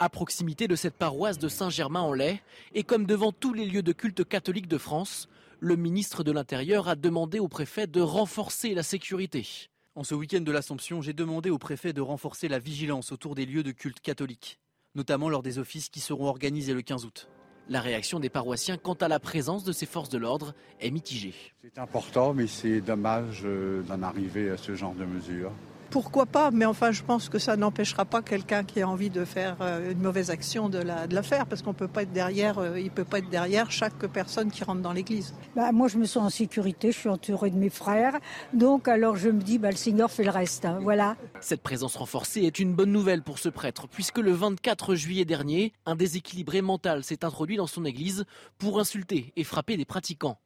à 0.00 0.08
proximité 0.08 0.68
de 0.68 0.76
cette 0.76 0.94
paroisse 0.94 1.38
de 1.38 1.48
Saint-Germain-en-Laye, 1.48 2.40
et 2.74 2.84
comme 2.84 3.06
devant 3.06 3.32
tous 3.32 3.52
les 3.52 3.66
lieux 3.66 3.82
de 3.82 3.92
culte 3.92 4.24
catholiques 4.24 4.68
de 4.68 4.78
France, 4.78 5.28
le 5.60 5.76
ministre 5.76 6.22
de 6.22 6.32
l'Intérieur 6.32 6.88
a 6.88 6.94
demandé 6.94 7.38
au 7.38 7.48
préfet 7.48 7.86
de 7.86 8.00
renforcer 8.00 8.74
la 8.74 8.82
sécurité. 8.82 9.68
En 9.94 10.04
ce 10.04 10.14
week-end 10.14 10.40
de 10.40 10.52
l'Assomption, 10.52 11.02
j'ai 11.02 11.12
demandé 11.12 11.50
au 11.50 11.58
préfet 11.58 11.92
de 11.92 12.00
renforcer 12.00 12.46
la 12.48 12.60
vigilance 12.60 13.10
autour 13.10 13.34
des 13.34 13.46
lieux 13.46 13.64
de 13.64 13.72
culte 13.72 14.00
catholiques, 14.00 14.60
notamment 14.94 15.28
lors 15.28 15.42
des 15.42 15.58
offices 15.58 15.88
qui 15.88 16.00
seront 16.00 16.26
organisés 16.26 16.74
le 16.74 16.82
15 16.82 17.04
août. 17.04 17.28
La 17.68 17.80
réaction 17.80 18.20
des 18.20 18.30
paroissiens 18.30 18.78
quant 18.78 18.94
à 18.94 19.08
la 19.08 19.18
présence 19.18 19.64
de 19.64 19.72
ces 19.72 19.84
forces 19.84 20.08
de 20.08 20.16
l'ordre 20.16 20.54
est 20.80 20.90
mitigée. 20.90 21.34
C'est 21.62 21.78
important, 21.78 22.32
mais 22.32 22.46
c'est 22.46 22.80
dommage 22.80 23.42
euh, 23.44 23.82
d'en 23.82 24.02
arriver 24.02 24.50
à 24.50 24.56
ce 24.56 24.74
genre 24.74 24.94
de 24.94 25.04
mesures 25.04 25.52
pourquoi 25.90 26.26
pas, 26.26 26.50
mais 26.50 26.64
enfin 26.64 26.92
je 26.92 27.02
pense 27.02 27.28
que 27.28 27.38
ça 27.38 27.56
n'empêchera 27.56 28.04
pas 28.04 28.22
quelqu'un 28.22 28.64
qui 28.64 28.80
a 28.80 28.88
envie 28.88 29.10
de 29.10 29.24
faire 29.24 29.56
euh, 29.60 29.92
une 29.92 30.00
mauvaise 30.00 30.30
action 30.30 30.68
de 30.68 30.78
la, 30.78 31.06
de 31.06 31.20
faire, 31.22 31.46
parce 31.46 31.62
qu'on 31.62 31.74
peut 31.74 31.88
pas 31.88 32.02
être 32.02 32.12
derrière, 32.12 32.58
euh, 32.58 32.78
il 32.78 32.90
peut 32.90 33.04
pas 33.04 33.18
être 33.18 33.28
derrière 33.28 33.70
chaque 33.70 34.06
personne 34.06 34.50
qui 34.50 34.64
rentre 34.64 34.80
dans 34.80 34.92
l'église. 34.92 35.34
Bah, 35.56 35.72
moi 35.72 35.88
je 35.88 35.98
me 35.98 36.04
sens 36.04 36.24
en 36.24 36.30
sécurité, 36.30 36.92
je 36.92 36.98
suis 36.98 37.08
entourée 37.08 37.50
de 37.50 37.56
mes 37.56 37.70
frères, 37.70 38.18
donc 38.52 38.88
alors 38.88 39.16
je 39.16 39.28
me 39.28 39.40
dis 39.40 39.58
bah, 39.58 39.70
le 39.70 39.76
Seigneur 39.76 40.10
fait 40.10 40.24
le 40.24 40.30
reste, 40.30 40.64
hein, 40.64 40.78
voilà. 40.82 41.16
Cette 41.40 41.62
présence 41.62 41.96
renforcée 41.96 42.42
est 42.42 42.58
une 42.58 42.74
bonne 42.74 42.92
nouvelle 42.92 43.22
pour 43.22 43.38
ce 43.38 43.48
prêtre, 43.48 43.88
puisque 43.88 44.18
le 44.18 44.32
24 44.32 44.94
juillet 44.94 45.24
dernier, 45.24 45.72
un 45.86 45.96
déséquilibré 45.96 46.62
mental 46.62 47.04
s'est 47.04 47.24
introduit 47.24 47.56
dans 47.56 47.66
son 47.66 47.84
église 47.84 48.24
pour 48.58 48.80
insulter 48.80 49.32
et 49.36 49.44
frapper 49.44 49.76
des 49.76 49.84
pratiquants. 49.84 50.38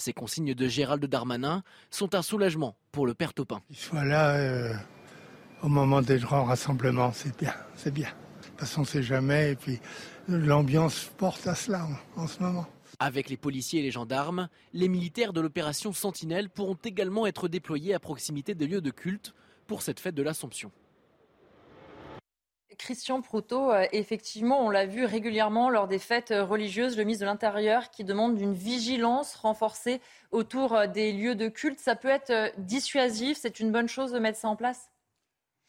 Ces 0.00 0.14
consignes 0.14 0.54
de 0.54 0.66
Gérald 0.66 1.04
Darmanin 1.04 1.62
sont 1.90 2.14
un 2.14 2.22
soulagement 2.22 2.74
pour 2.90 3.06
le 3.06 3.12
père 3.12 3.34
Topin. 3.34 3.60
Il 3.68 3.76
soit 3.76 4.02
là 4.02 4.30
euh, 4.30 4.72
au 5.62 5.68
moment 5.68 6.00
des 6.00 6.18
grands 6.18 6.44
rassemblements, 6.44 7.12
c'est 7.12 7.36
bien, 7.36 7.52
c'est 7.76 7.92
bien. 7.92 8.08
De 8.08 8.46
toute 8.46 8.60
façon, 8.60 8.80
on 8.80 8.84
ne 8.84 8.88
sait 8.88 9.02
jamais, 9.02 9.52
et 9.52 9.56
puis 9.56 9.78
l'ambiance 10.26 11.10
porte 11.18 11.46
à 11.46 11.54
cela 11.54 11.86
en, 12.16 12.22
en 12.22 12.26
ce 12.26 12.42
moment. 12.42 12.66
Avec 12.98 13.28
les 13.28 13.36
policiers 13.36 13.80
et 13.80 13.82
les 13.82 13.90
gendarmes, 13.90 14.48
les 14.72 14.88
militaires 14.88 15.34
de 15.34 15.42
l'opération 15.42 15.92
Sentinelle 15.92 16.48
pourront 16.48 16.78
également 16.82 17.26
être 17.26 17.48
déployés 17.48 17.92
à 17.92 18.00
proximité 18.00 18.54
des 18.54 18.66
lieux 18.66 18.80
de 18.80 18.90
culte 18.90 19.34
pour 19.66 19.82
cette 19.82 20.00
fête 20.00 20.14
de 20.14 20.22
l'Assomption. 20.22 20.72
Christian 22.80 23.20
Proutot, 23.20 23.70
euh, 23.70 23.86
effectivement, 23.92 24.64
on 24.64 24.70
l'a 24.70 24.86
vu 24.86 25.04
régulièrement 25.04 25.68
lors 25.68 25.86
des 25.86 25.98
fêtes 25.98 26.30
euh, 26.30 26.42
religieuses, 26.42 26.96
le 26.96 27.04
ministre 27.04 27.26
de 27.26 27.30
l'Intérieur 27.30 27.90
qui 27.90 28.04
demande 28.04 28.40
une 28.40 28.54
vigilance 28.54 29.34
renforcée 29.34 30.00
autour 30.30 30.72
euh, 30.72 30.86
des 30.86 31.12
lieux 31.12 31.34
de 31.34 31.48
culte. 31.48 31.78
Ça 31.78 31.94
peut 31.94 32.08
être 32.08 32.52
dissuasif, 32.56 33.38
c'est 33.38 33.60
une 33.60 33.70
bonne 33.70 33.86
chose 33.86 34.12
de 34.12 34.18
mettre 34.18 34.38
ça 34.38 34.48
en 34.48 34.56
place? 34.56 34.88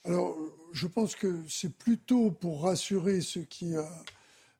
Alors, 0.06 0.38
je 0.72 0.88
pense 0.88 1.16
que 1.16 1.44
c'est 1.50 1.76
plutôt 1.76 2.32
pour 2.32 2.64
rassurer 2.64 3.20
ceux 3.20 3.44
qui, 3.44 3.74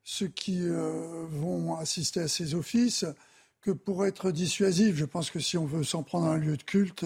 ceux 0.04 0.28
qui 0.28 0.68
vont 0.68 1.74
assister 1.76 2.20
à 2.20 2.28
ces 2.28 2.54
offices 2.54 3.06
que 3.60 3.72
pour 3.72 4.06
être 4.06 4.30
dissuasif. 4.30 4.94
Je 4.94 5.04
pense 5.04 5.30
que 5.30 5.40
si 5.40 5.58
on 5.58 5.64
veut 5.64 5.82
s'en 5.82 6.04
prendre 6.04 6.26
à 6.26 6.34
un 6.34 6.36
lieu 6.36 6.56
de 6.56 6.62
culte, 6.62 7.04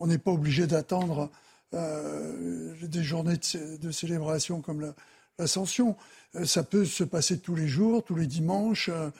on 0.00 0.06
n'est 0.06 0.18
pas 0.18 0.30
obligé 0.30 0.66
d'attendre 0.66 1.30
euh, 1.74 2.74
des 2.82 3.02
journées 3.02 3.38
de, 3.80 3.90
célébration 3.90 4.60
comme 4.60 4.92
l'Ascension. 5.38 5.96
Euh, 6.36 6.44
ça 6.44 6.62
peut 6.62 6.84
se 6.84 7.02
passer 7.04 7.38
tous 7.38 7.54
les 7.54 7.66
jours, 7.66 8.04
tous 8.04 8.14
les 8.14 8.26
dimanches, 8.26 8.90
euh, 8.92 9.10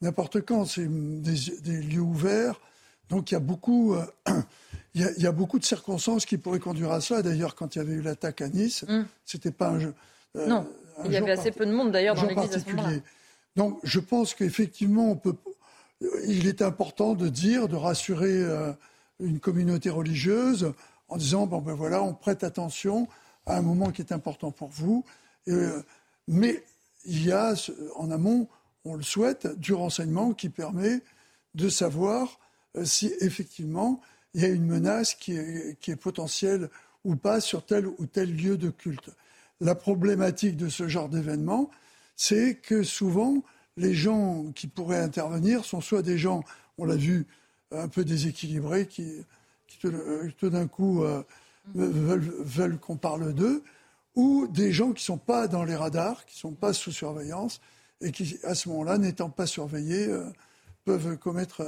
n'importe 0.00 0.40
quand. 0.42 0.64
C'est 0.64 0.86
des, 0.88 1.80
lieux 1.82 2.00
ouverts. 2.00 2.60
Donc 3.08 3.30
il 3.30 3.34
y 3.34 3.36
a 3.36 3.40
beaucoup, 3.40 3.96
il, 4.94 5.14
y 5.16 5.26
a, 5.26 5.32
beaucoup 5.32 5.58
de 5.58 5.64
circonstances 5.64 6.26
qui 6.26 6.38
pourraient 6.38 6.58
conduire 6.58 6.92
à 6.92 7.00
ça. 7.00 7.22
D'ailleurs, 7.22 7.54
quand 7.54 7.74
il 7.74 7.78
y 7.78 7.80
avait 7.80 7.94
eu 7.94 8.02
l'attaque 8.02 8.42
à 8.42 8.48
Nice, 8.48 8.84
ce 8.86 8.92
mm. 8.92 9.06
c'était 9.24 9.50
pas 9.50 9.68
un 9.68 9.80
jeu. 9.80 9.94
non, 10.34 10.66
il 11.04 11.12
y 11.12 11.16
avait 11.16 11.32
assez 11.32 11.52
peu 11.52 11.64
de 11.66 11.72
monde 11.72 11.92
d'ailleurs 11.92 12.14
dans 12.14 12.26
l'église 12.26 12.54
à 12.54 12.60
ce 12.60 12.68
moment-là. 12.70 12.98
Donc 13.56 13.78
je 13.84 14.00
pense 14.00 14.34
qu'effectivement, 14.34 15.10
on 15.10 15.16
peut, 15.16 15.34
il 16.26 16.46
est 16.46 16.62
important 16.62 17.14
de 17.14 17.28
dire, 17.28 17.68
de 17.68 17.76
rassurer 17.76 18.44
une 19.20 19.40
communauté 19.40 19.90
religieuse 19.90 20.72
en 21.12 21.18
disant 21.18 21.46
ben 21.46 21.62
on 22.00 22.14
prête 22.14 22.42
attention 22.42 23.06
à 23.44 23.58
un 23.58 23.60
moment 23.60 23.90
qui 23.90 24.00
est 24.00 24.12
important 24.12 24.50
pour 24.50 24.68
vous. 24.68 25.04
Euh, 25.48 25.82
mais 26.26 26.64
il 27.04 27.26
y 27.26 27.32
a 27.32 27.52
en 27.96 28.10
amont, 28.10 28.48
on 28.86 28.94
le 28.94 29.02
souhaite, 29.02 29.46
du 29.58 29.74
renseignement 29.74 30.32
qui 30.32 30.48
permet 30.48 31.00
de 31.54 31.68
savoir 31.68 32.40
euh, 32.78 32.86
si 32.86 33.12
effectivement 33.20 34.00
il 34.32 34.40
y 34.40 34.46
a 34.46 34.48
une 34.48 34.64
menace 34.64 35.14
qui 35.14 35.36
est, 35.36 35.78
qui 35.80 35.90
est 35.90 35.96
potentielle 35.96 36.70
ou 37.04 37.14
pas 37.14 37.42
sur 37.42 37.66
tel 37.66 37.86
ou 37.86 38.06
tel 38.06 38.34
lieu 38.34 38.56
de 38.56 38.70
culte. 38.70 39.10
La 39.60 39.74
problématique 39.74 40.56
de 40.56 40.70
ce 40.70 40.88
genre 40.88 41.10
d'événement, 41.10 41.70
c'est 42.16 42.54
que 42.54 42.82
souvent, 42.82 43.42
les 43.76 43.92
gens 43.92 44.50
qui 44.54 44.66
pourraient 44.66 45.02
intervenir 45.02 45.66
sont 45.66 45.82
soit 45.82 46.00
des 46.00 46.16
gens, 46.16 46.42
on 46.78 46.86
l'a 46.86 46.96
vu, 46.96 47.26
un 47.70 47.88
peu 47.88 48.02
déséquilibrés, 48.02 48.86
qui 48.86 49.24
qui 49.78 50.34
tout, 50.38 50.50
d'un 50.50 50.66
coup 50.66 51.04
euh, 51.04 51.22
veulent, 51.74 52.78
qu'on 52.78 52.96
parle 52.96 53.32
d'eux, 53.32 53.62
ou 54.14 54.46
des 54.48 54.72
gens 54.72 54.88
qui 54.88 55.02
ne 55.02 55.16
sont 55.16 55.18
pas 55.18 55.48
dans 55.48 55.64
les 55.64 55.76
radars, 55.76 56.24
qui 56.26 56.36
ne 56.36 56.40
sont 56.40 56.52
pas 56.52 56.72
sous 56.72 56.92
surveillance, 56.92 57.60
et 58.00 58.12
qui, 58.12 58.38
à 58.42 58.54
ce 58.54 58.68
moment-là, 58.68 58.98
n'étant 58.98 59.30
pas 59.30 59.46
surveillés, 59.46 60.06
euh, 60.08 60.24
peuvent 60.84 61.16
commettre 61.16 61.62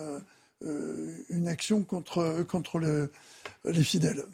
euh, 0.63 1.17
une 1.29 1.49
action 1.49 1.83
contre 1.83 2.81
les 3.65 3.85
fidèles. 3.85 4.25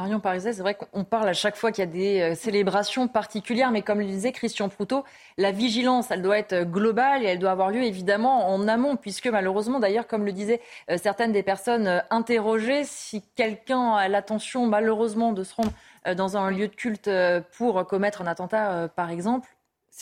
Marion 0.00 0.18
Pariset, 0.18 0.54
c'est 0.54 0.62
vrai 0.62 0.74
qu'on 0.74 1.04
parle 1.04 1.28
à 1.28 1.34
chaque 1.34 1.56
fois 1.56 1.72
qu'il 1.72 1.84
y 1.84 1.86
a 1.86 1.90
des 1.90 2.20
euh, 2.22 2.34
célébrations 2.34 3.06
particulières, 3.06 3.70
mais 3.70 3.82
comme 3.82 4.00
le 4.00 4.06
disait 4.06 4.32
Christian 4.32 4.70
Proutot, 4.70 5.04
la 5.36 5.50
vigilance, 5.50 6.10
elle 6.10 6.22
doit 6.22 6.38
être 6.38 6.62
globale 6.62 7.22
et 7.22 7.26
elle 7.26 7.38
doit 7.38 7.50
avoir 7.50 7.70
lieu 7.70 7.82
évidemment 7.82 8.48
en 8.48 8.66
amont, 8.66 8.96
puisque 8.96 9.26
malheureusement, 9.26 9.78
d'ailleurs, 9.78 10.06
comme 10.06 10.24
le 10.24 10.32
disaient 10.32 10.62
euh, 10.90 10.96
certaines 10.96 11.32
des 11.32 11.42
personnes 11.42 11.86
euh, 11.86 11.98
interrogées, 12.08 12.84
si 12.84 13.22
quelqu'un 13.36 13.92
a 13.92 14.08
l'attention 14.08 14.66
malheureusement 14.66 15.34
de 15.34 15.44
se 15.44 15.54
rendre 15.54 15.72
dans 16.16 16.38
un 16.38 16.50
lieu 16.50 16.66
de 16.66 16.74
culte 16.74 17.10
pour 17.58 17.86
commettre 17.86 18.22
un 18.22 18.26
attentat, 18.26 18.88
par 18.96 19.10
exemple, 19.10 19.50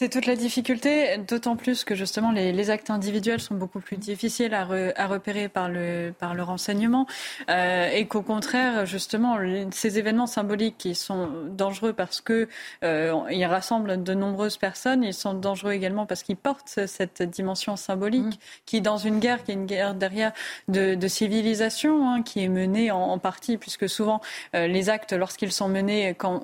C'est 0.01 0.11
toute 0.11 0.27
la 0.27 0.37
difficulté, 0.37 1.19
d'autant 1.19 1.57
plus 1.57 1.83
que 1.83 1.97
justement 1.97 2.31
les, 2.31 2.71
actes 2.71 2.89
individuels 2.89 3.41
sont 3.41 3.57
beaucoup 3.57 3.81
plus 3.81 3.97
difficiles 3.97 4.55
à, 4.55 4.65
repérer 4.65 5.49
par 5.49 5.69
le, 5.69 6.15
par 6.17 6.37
le 6.37 6.45
renseignement 6.45 7.09
euh, 7.51 7.91
et 7.91 8.07
qu'au 8.07 8.23
contraire, 8.23 8.87
justement, 8.87 9.39
ces 9.73 9.99
événements 9.99 10.29
symboliques 10.29 10.77
qui 10.79 10.95
sont 10.95 11.29
dangereux 11.49 11.95
parce 11.95 12.21
qu'ils 12.21 12.47
euh, 12.85 13.49
rassemblent 13.49 14.01
de 14.01 14.15
nombreuses 14.15 14.57
personnes, 14.57 15.03
ils 15.03 15.13
sont 15.13 15.35
dangereux 15.35 15.73
également 15.73 16.07
parce 16.07 16.23
qu'ils 16.23 16.37
portent 16.37 16.79
cette 16.87 17.25
dimension 17.25 17.75
symbolique 17.75 18.37
mmh. 18.37 18.63
qui, 18.67 18.81
dans 18.81 18.99
une 18.99 19.19
guerre, 19.19 19.43
qui 19.43 19.51
est 19.51 19.55
une 19.55 19.67
guerre 19.67 19.95
derrière 19.97 20.31
de, 20.69 21.09
civilisation, 21.09 22.09
hein, 22.09 22.23
qui 22.23 22.45
est 22.45 22.49
menée 22.49 22.93
en, 22.93 23.19
partie, 23.19 23.57
puisque 23.57 23.89
souvent 23.89 24.21
euh, 24.55 24.69
les 24.69 24.91
actes, 24.91 25.13
lorsqu'ils 25.13 25.51
sont 25.51 25.69
menés, 25.69 26.15
quand, 26.17 26.41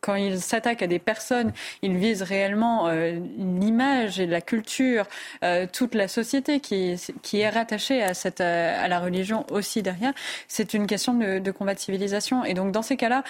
quand 0.00 0.14
ils 0.14 0.40
s'attaquent 0.40 0.82
à 0.82 0.86
des 0.86 1.00
personnes, 1.00 1.52
ils 1.82 1.96
visent 1.96 2.22
réellement 2.22 2.75
euh, 2.84 3.18
l'image 3.38 4.20
et 4.20 4.26
la 4.26 4.40
culture, 4.40 5.06
euh, 5.42 5.66
toute 5.72 5.94
la 5.94 6.08
société 6.08 6.60
qui, 6.60 6.96
est 7.32 7.48
rattachée 7.48 8.02
euh, 8.04 8.84
à 8.84 8.88
la 8.88 9.00
religion 9.00 9.46
aussi 9.50 9.82
derrière, 9.82 10.12
c'est 10.48 10.74
une 10.74 10.86
question 10.86 11.14
de, 11.14 11.50
combat 11.50 11.74
de 11.74 11.78
civilisation. 11.78 12.44
Et 12.44 12.54
donc 12.54 12.72
dans 12.72 12.82
ces 12.82 12.96
cas-là, 12.96 13.24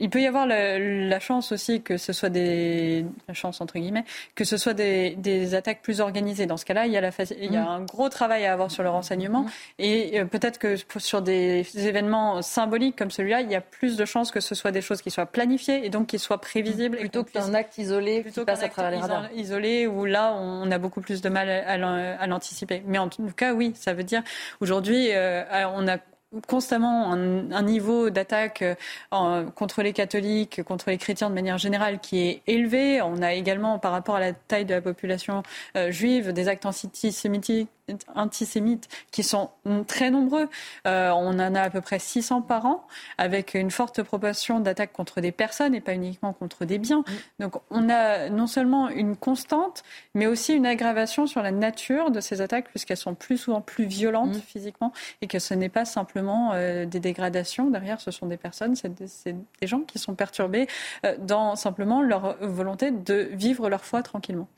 il 0.00 0.10
peut 0.10 0.20
y 0.20 0.26
avoir 0.26 0.46
la, 0.46 1.20
chance 1.20 1.50
aussi 1.50 1.82
que 1.82 1.96
ce 1.96 2.12
soit 2.12 2.28
des 2.28 3.04
la 3.26 3.34
chance 3.34 3.60
entre 3.60 3.78
guillemets 3.78 4.04
que 4.34 4.44
ce 4.44 4.56
soit 4.56 4.74
des, 4.74 5.16
des 5.16 5.54
attaques 5.54 5.82
plus 5.82 6.00
organisées. 6.00 6.46
Dans 6.46 6.56
ce 6.56 6.64
cas-là, 6.64 6.86
il 6.86 6.92
y 6.92 6.96
a, 6.96 7.00
la, 7.00 7.10
il 7.40 7.52
y 7.52 7.56
a 7.56 7.64
mm. 7.64 7.68
un 7.68 7.80
gros 7.80 8.08
travail 8.08 8.46
à 8.46 8.52
avoir 8.52 8.70
sur 8.70 8.82
le 8.82 8.90
renseignement 8.90 9.42
mm. 9.42 9.50
et 9.80 10.20
euh, 10.20 10.24
peut-être 10.24 10.58
que 10.58 10.76
sur 10.98 11.22
des 11.22 11.66
événements 11.74 12.40
symboliques 12.42 12.96
comme 12.96 13.10
celui-là, 13.10 13.40
il 13.40 13.50
y 13.50 13.56
a 13.56 13.60
plus 13.60 13.96
de 13.96 14.04
chances 14.04 14.30
que 14.30 14.40
ce 14.40 14.54
soit 14.54 14.70
des 14.70 14.80
choses 14.80 15.02
qui 15.02 15.10
soient 15.10 15.26
planifiées 15.26 15.84
et 15.84 15.90
donc 15.90 16.08
qui 16.08 16.18
soient 16.18 16.40
prévisibles 16.40 16.98
plutôt 16.98 17.24
qu'un 17.24 17.54
acte 17.54 17.78
isolé 17.78 18.22
plutôt 18.22 18.42
qui 18.42 18.46
passe 18.46 18.62
à 18.62 18.68
travers 18.68 18.92
les 18.92 18.98
radars. 18.98 19.28
Isolé 19.34 19.86
où 19.86 20.04
là 20.04 20.34
on 20.36 20.70
a 20.70 20.78
beaucoup 20.78 21.00
plus 21.00 21.20
de 21.20 21.28
mal 21.28 21.48
à 21.48 22.26
l'anticiper. 22.26 22.82
Mais 22.86 22.98
en 22.98 23.08
tout 23.08 23.22
cas, 23.36 23.52
oui, 23.52 23.72
ça 23.74 23.92
veut 23.94 24.04
dire 24.04 24.22
aujourd'hui 24.60 25.08
euh, 25.12 25.44
on 25.74 25.88
a 25.88 25.98
constamment 26.46 27.12
un, 27.12 27.62
niveau 27.62 28.10
d'attaque 28.10 28.62
euh, 28.62 29.50
contre 29.50 29.82
les 29.82 29.92
catholiques, 29.92 30.62
contre 30.62 30.90
les 30.90 30.98
chrétiens 30.98 31.30
de 31.30 31.34
manière 31.34 31.58
générale 31.58 32.00
qui 32.00 32.20
est 32.20 32.42
élevé. 32.46 33.00
On 33.02 33.22
a 33.22 33.32
également, 33.34 33.78
par 33.78 33.92
rapport 33.92 34.16
à 34.16 34.20
la 34.20 34.32
taille 34.32 34.64
de 34.64 34.74
la 34.74 34.82
population 34.82 35.42
euh, 35.76 35.90
juive, 35.90 36.32
des 36.32 36.48
actes 36.48 36.66
antisémites 36.66 37.68
antisémites 38.14 38.88
qui 39.10 39.22
sont 39.22 39.50
très 39.86 40.10
nombreux. 40.10 40.48
Euh, 40.86 41.10
on 41.10 41.38
en 41.38 41.54
a 41.54 41.62
à 41.62 41.70
peu 41.70 41.80
près 41.80 41.98
600 41.98 42.42
par 42.42 42.66
an, 42.66 42.86
avec 43.18 43.54
une 43.54 43.70
forte 43.70 44.02
proportion 44.02 44.60
d'attaques 44.60 44.92
contre 44.92 45.20
des 45.20 45.32
personnes 45.32 45.74
et 45.74 45.80
pas 45.80 45.94
uniquement 45.94 46.32
contre 46.32 46.64
des 46.64 46.78
biens. 46.78 47.04
Donc 47.38 47.54
on 47.70 47.88
a 47.88 48.28
non 48.28 48.46
seulement 48.46 48.88
une 48.88 49.16
constante, 49.16 49.82
mais 50.14 50.26
aussi 50.26 50.54
une 50.54 50.66
aggravation 50.66 51.26
sur 51.26 51.42
la 51.42 51.50
nature 51.50 52.10
de 52.10 52.20
ces 52.20 52.40
attaques, 52.40 52.68
puisqu'elles 52.68 52.96
sont 52.96 53.14
plus 53.14 53.38
souvent 53.38 53.60
plus 53.60 53.84
violentes 53.84 54.36
physiquement, 54.36 54.92
et 55.22 55.26
que 55.26 55.38
ce 55.38 55.54
n'est 55.54 55.68
pas 55.68 55.84
simplement 55.84 56.52
euh, 56.54 56.84
des 56.86 57.00
dégradations. 57.00 57.70
Derrière, 57.70 58.00
ce 58.00 58.10
sont 58.10 58.26
des 58.26 58.36
personnes, 58.36 58.76
c'est 58.76 58.94
des, 58.94 59.66
gens 59.66 59.80
qui 59.80 59.98
sont 59.98 60.14
perturbés 60.14 60.66
euh, 61.04 61.16
dans 61.18 61.56
simplement 61.56 62.02
leur 62.02 62.36
volonté 62.40 62.90
de 62.90 63.28
vivre 63.32 63.68
leur 63.68 63.84
foi 63.84 64.02
tranquillement. 64.02 64.48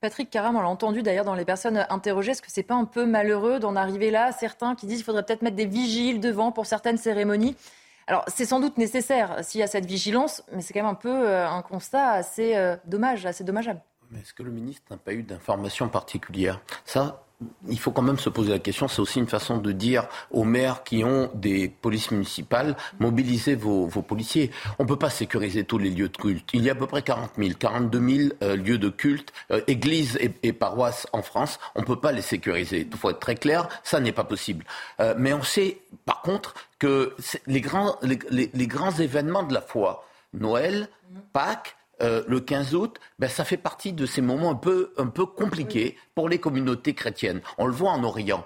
Patrick 0.00 0.30
Caram, 0.30 0.56
on 0.56 0.62
l'a 0.62 0.68
entendu 0.68 1.02
d'ailleurs 1.02 1.26
dans 1.26 1.34
les 1.34 1.44
personnes 1.44 1.84
interrogées, 1.90 2.30
est-ce 2.30 2.40
que 2.40 2.50
c'est 2.50 2.62
pas 2.62 2.74
un 2.74 2.86
peu 2.86 3.04
malheureux 3.04 3.58
d'en 3.58 3.76
arriver 3.76 4.10
là? 4.10 4.32
Certains 4.32 4.74
qui 4.74 4.86
disent 4.86 4.98
qu'il 4.98 5.04
faudrait 5.04 5.24
peut-être 5.24 5.42
mettre 5.42 5.56
des 5.56 5.66
vigiles 5.66 6.20
devant 6.20 6.52
pour 6.52 6.64
certaines 6.64 6.96
cérémonies. 6.96 7.54
Alors, 8.06 8.24
c'est 8.26 8.46
sans 8.46 8.60
doute 8.60 8.78
nécessaire 8.78 9.44
s'il 9.44 9.60
y 9.60 9.62
a 9.62 9.66
cette 9.66 9.84
vigilance, 9.84 10.42
mais 10.52 10.62
c'est 10.62 10.72
quand 10.72 10.80
même 10.80 10.90
un 10.90 10.94
peu 10.94 11.28
euh, 11.28 11.46
un 11.46 11.60
constat 11.60 12.12
assez 12.12 12.56
euh, 12.56 12.76
dommage, 12.86 13.26
assez 13.26 13.44
dommageable. 13.44 13.82
Mais 14.10 14.20
est-ce 14.20 14.32
que 14.32 14.42
le 14.42 14.50
ministre 14.50 14.86
n'a 14.90 14.96
pas 14.96 15.12
eu 15.12 15.22
d'informations 15.22 15.88
particulières? 15.88 16.60
Ça, 16.86 17.22
il 17.68 17.78
faut 17.78 17.90
quand 17.90 18.02
même 18.02 18.18
se 18.18 18.28
poser 18.28 18.50
la 18.50 18.58
question, 18.58 18.88
c'est 18.88 19.00
aussi 19.00 19.18
une 19.18 19.26
façon 19.26 19.58
de 19.58 19.72
dire 19.72 20.06
aux 20.30 20.44
maires 20.44 20.84
qui 20.84 21.04
ont 21.04 21.30
des 21.34 21.68
polices 21.68 22.10
municipales, 22.10 22.76
mobilisez 22.98 23.54
vos, 23.54 23.88
policiers. 23.88 24.50
On 24.78 24.84
ne 24.84 24.88
peut 24.88 24.98
pas 24.98 25.10
sécuriser 25.10 25.64
tous 25.64 25.78
les 25.78 25.90
lieux 25.90 26.08
de 26.08 26.16
culte. 26.16 26.48
Il 26.52 26.62
y 26.62 26.68
a 26.68 26.72
à 26.72 26.74
peu 26.74 26.86
près 26.86 27.02
40 27.02 27.32
000, 27.38 27.50
42 27.58 28.30
000 28.40 28.54
lieux 28.56 28.78
de 28.78 28.88
culte, 28.88 29.32
euh, 29.50 29.60
églises 29.66 30.18
et, 30.20 30.52
paroisses 30.52 31.06
en 31.12 31.22
France. 31.22 31.58
On 31.74 31.80
ne 31.80 31.86
peut 31.86 32.00
pas 32.00 32.12
les 32.12 32.22
sécuriser. 32.22 32.86
Il 32.90 32.96
faut 32.96 33.10
être 33.10 33.20
très 33.20 33.36
clair, 33.36 33.68
ça 33.84 34.00
n'est 34.00 34.12
pas 34.12 34.24
possible. 34.24 34.64
Euh, 35.00 35.14
mais 35.16 35.32
on 35.32 35.42
sait, 35.42 35.78
par 36.04 36.22
contre, 36.22 36.54
que 36.78 37.14
les 37.46 37.60
grands, 37.60 37.96
les 38.02 38.66
grands 38.66 38.92
événements 38.92 39.42
de 39.42 39.52
la 39.54 39.60
foi, 39.60 40.04
Noël, 40.32 40.88
Pâques, 41.32 41.76
euh, 42.02 42.22
le 42.26 42.40
15 42.40 42.74
août, 42.74 42.98
ben, 43.18 43.28
ça 43.28 43.44
fait 43.44 43.56
partie 43.56 43.92
de 43.92 44.06
ces 44.06 44.20
moments 44.20 44.50
un 44.50 44.54
peu, 44.54 44.92
un 44.96 45.06
peu 45.06 45.26
compliqués 45.26 45.96
pour 46.14 46.28
les 46.28 46.38
communautés 46.38 46.94
chrétiennes. 46.94 47.40
On 47.58 47.66
le 47.66 47.72
voit 47.72 47.90
en 47.90 48.02
Orient. 48.04 48.44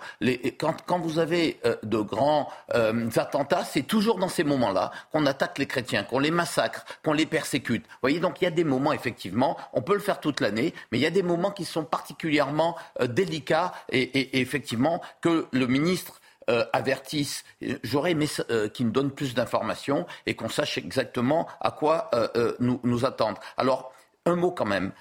quand, 0.58 0.76
quand, 0.86 0.98
vous 0.98 1.18
avez 1.18 1.60
euh, 1.64 1.76
de 1.82 1.98
grands 1.98 2.48
euh, 2.74 3.08
attentats, 3.16 3.64
c'est 3.64 3.82
toujours 3.82 4.18
dans 4.18 4.28
ces 4.28 4.44
moments-là 4.44 4.90
qu'on 5.12 5.26
attaque 5.26 5.58
les 5.58 5.66
chrétiens, 5.66 6.04
qu'on 6.04 6.18
les 6.18 6.30
massacre, 6.30 6.84
qu'on 7.04 7.12
les 7.12 7.26
persécute. 7.26 7.84
Vous 7.84 7.98
voyez, 8.02 8.20
donc 8.20 8.40
il 8.40 8.44
y 8.44 8.48
a 8.48 8.50
des 8.50 8.64
moments, 8.64 8.92
effectivement, 8.92 9.56
on 9.72 9.82
peut 9.82 9.94
le 9.94 10.00
faire 10.00 10.20
toute 10.20 10.40
l'année, 10.40 10.74
mais 10.90 10.98
il 10.98 11.02
y 11.02 11.06
a 11.06 11.10
des 11.10 11.22
moments 11.22 11.50
qui 11.50 11.64
sont 11.64 11.84
particulièrement 11.84 12.76
délicats 13.08 13.72
et, 13.90 14.02
et, 14.02 14.40
effectivement 14.40 15.00
que 15.20 15.46
le 15.52 15.66
ministre 15.66 16.20
euh, 16.50 16.64
avertissent. 16.72 17.44
J'aurais 17.82 18.10
aimé 18.10 18.26
euh, 18.50 18.68
qu'ils 18.68 18.86
nous 18.86 18.92
donnent 18.92 19.10
plus 19.10 19.34
d'informations 19.34 20.06
et 20.26 20.34
qu'on 20.34 20.48
sache 20.48 20.76
exactement 20.78 21.48
à 21.60 21.70
quoi 21.70 22.10
euh, 22.14 22.54
nous, 22.60 22.80
nous 22.84 23.06
attendre. 23.06 23.40
Alors, 23.56 23.92
un 24.26 24.36
mot 24.36 24.50
quand 24.50 24.64
même 24.64 24.92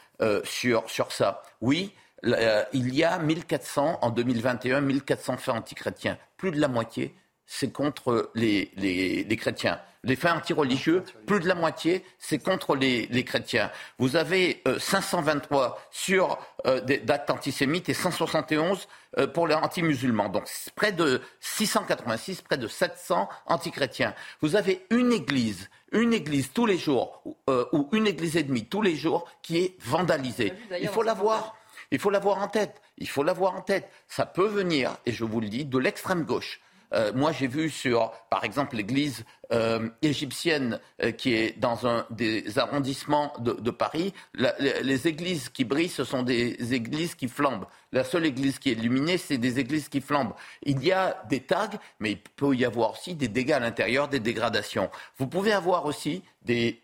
sur, 0.46 0.90
sur 0.90 1.12
ça. 1.12 1.42
Oui, 1.60 1.94
il 2.24 2.96
y 2.96 3.04
a 3.04 3.20
1400 3.20 4.00
en 4.02 4.10
2021, 4.10 4.80
1400 4.82 5.38
faits 5.38 5.56
antichrétiens. 5.56 6.18
Plus 6.38 6.52
de 6.52 6.60
la 6.62 6.70
moitié, 6.70 7.14
c'est 7.54 7.72
contre 7.72 8.32
les, 8.36 8.72
les, 8.78 9.24
les 9.24 9.38
chrétiens 9.38 9.80
les 10.04 10.18
faits 10.18 10.32
antireligieux, 10.32 11.04
plus 11.26 11.40
de 11.40 11.48
la 11.48 11.56
moitié, 11.56 12.04
c'est 12.20 12.40
contre 12.40 12.76
les, 12.76 13.24
chrétiens. 13.24 13.72
Vous 14.00 14.16
avez 14.16 14.62
523 14.78 15.64
euh, 15.64 15.70
sur 15.92 16.38
euh, 16.68 16.82
d'actes 16.82 17.30
antisémites 17.30 17.88
et 17.88 17.94
171 17.94 18.88
euh, 19.18 19.28
pour 19.28 19.48
les 19.48 19.56
anti-musulmans. 19.56 20.28
Donc 20.28 20.50
près 20.76 20.92
de 20.92 21.22
686, 21.40 22.42
près 22.42 22.58
de 22.58 22.68
700 22.68 23.30
antichrétiens. 23.46 24.14
Vous 24.42 24.58
avez 24.58 24.86
une 24.90 25.14
église, 25.14 25.70
une 25.94 26.14
église 26.14 26.52
tous 26.54 26.66
les 26.66 26.78
jours, 26.78 27.24
ou 27.72 27.88
une 27.94 28.08
église 28.08 28.36
et 28.36 28.44
demie 28.44 28.66
tous 28.66 28.82
les 28.82 28.96
jours, 28.96 29.26
qui 29.42 29.58
est 29.60 29.76
vandalisée. 29.80 30.54
Il 30.82 30.90
faut 30.90 31.04
l'avoir. 31.04 31.56
Il 31.92 32.00
faut 32.00 32.10
l'avoir 32.10 32.40
en 32.40 32.48
tête. 32.48 32.82
Il 32.98 33.08
faut 33.08 33.24
l'avoir 33.24 33.56
en 33.56 33.62
tête. 33.62 33.90
Ça 34.08 34.26
peut 34.26 34.48
venir, 34.48 34.98
et 35.06 35.12
je 35.12 35.24
vous 35.24 35.40
le 35.40 35.48
dis, 35.48 35.64
de 35.64 35.78
l'extrême 35.78 36.24
gauche. 36.24 36.60
Euh, 36.94 37.12
moi, 37.14 37.32
j'ai 37.32 37.48
vu 37.48 37.70
sur, 37.70 38.12
par 38.30 38.44
exemple, 38.44 38.76
l'église 38.76 39.26
euh, 39.52 39.90
égyptienne 40.02 40.80
euh, 41.02 41.12
qui 41.12 41.34
est 41.34 41.60
dans 41.60 41.88
un 41.88 42.06
des 42.10 42.60
arrondissements 42.60 43.34
de, 43.40 43.72
Paris. 43.72 44.14
les, 44.34 45.08
églises 45.08 45.50
qui 45.50 45.64
brillent, 45.64 45.90
ce 45.90 46.04
sont 46.04 46.24
des 46.24 46.74
églises 46.74 47.16
qui 47.16 47.28
flambent. 47.28 47.66
La 47.92 48.04
seule 48.04 48.26
église 48.26 48.60
qui 48.60 48.70
est 48.70 48.74
illuminée, 48.74 49.18
c'est 49.18 49.38
des 49.38 49.60
églises 49.60 49.90
qui 49.90 50.02
flambent. 50.02 50.34
Il 50.64 50.84
y 50.84 50.92
a 50.92 51.24
des 51.30 51.42
tags, 51.42 51.70
mais 52.00 52.12
il 52.12 52.20
peut 52.20 52.56
y 52.56 52.66
avoir 52.66 52.92
aussi 52.92 53.16
des 53.16 53.28
dégâts 53.28 53.54
à 53.54 53.60
l'intérieur, 53.60 54.08
des 54.08 54.20
dégradations. 54.20 54.90
Vous 55.18 55.28
pouvez 55.28 55.52
avoir 55.52 55.86
aussi 55.86 56.24
des, 56.44 56.80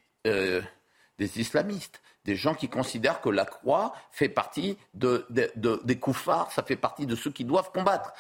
islamistes 1.20 2.02
des 2.26 2.36
gens 2.36 2.54
qui 2.54 2.70
considèrent 2.70 3.22
que 3.22 3.30
la 3.30 3.46
croix 3.46 3.94
fait 4.12 4.30
partie 4.30 4.78
de, 4.94 5.26
des 5.30 5.98
coups 5.98 6.18
phares, 6.18 6.52
ça 6.52 6.64
fait 6.64 6.76
partie 6.76 7.06
de 7.06 7.16
ceux 7.16 7.32
qui 7.32 7.44
doivent 7.44 7.72
combattre. 7.72 8.14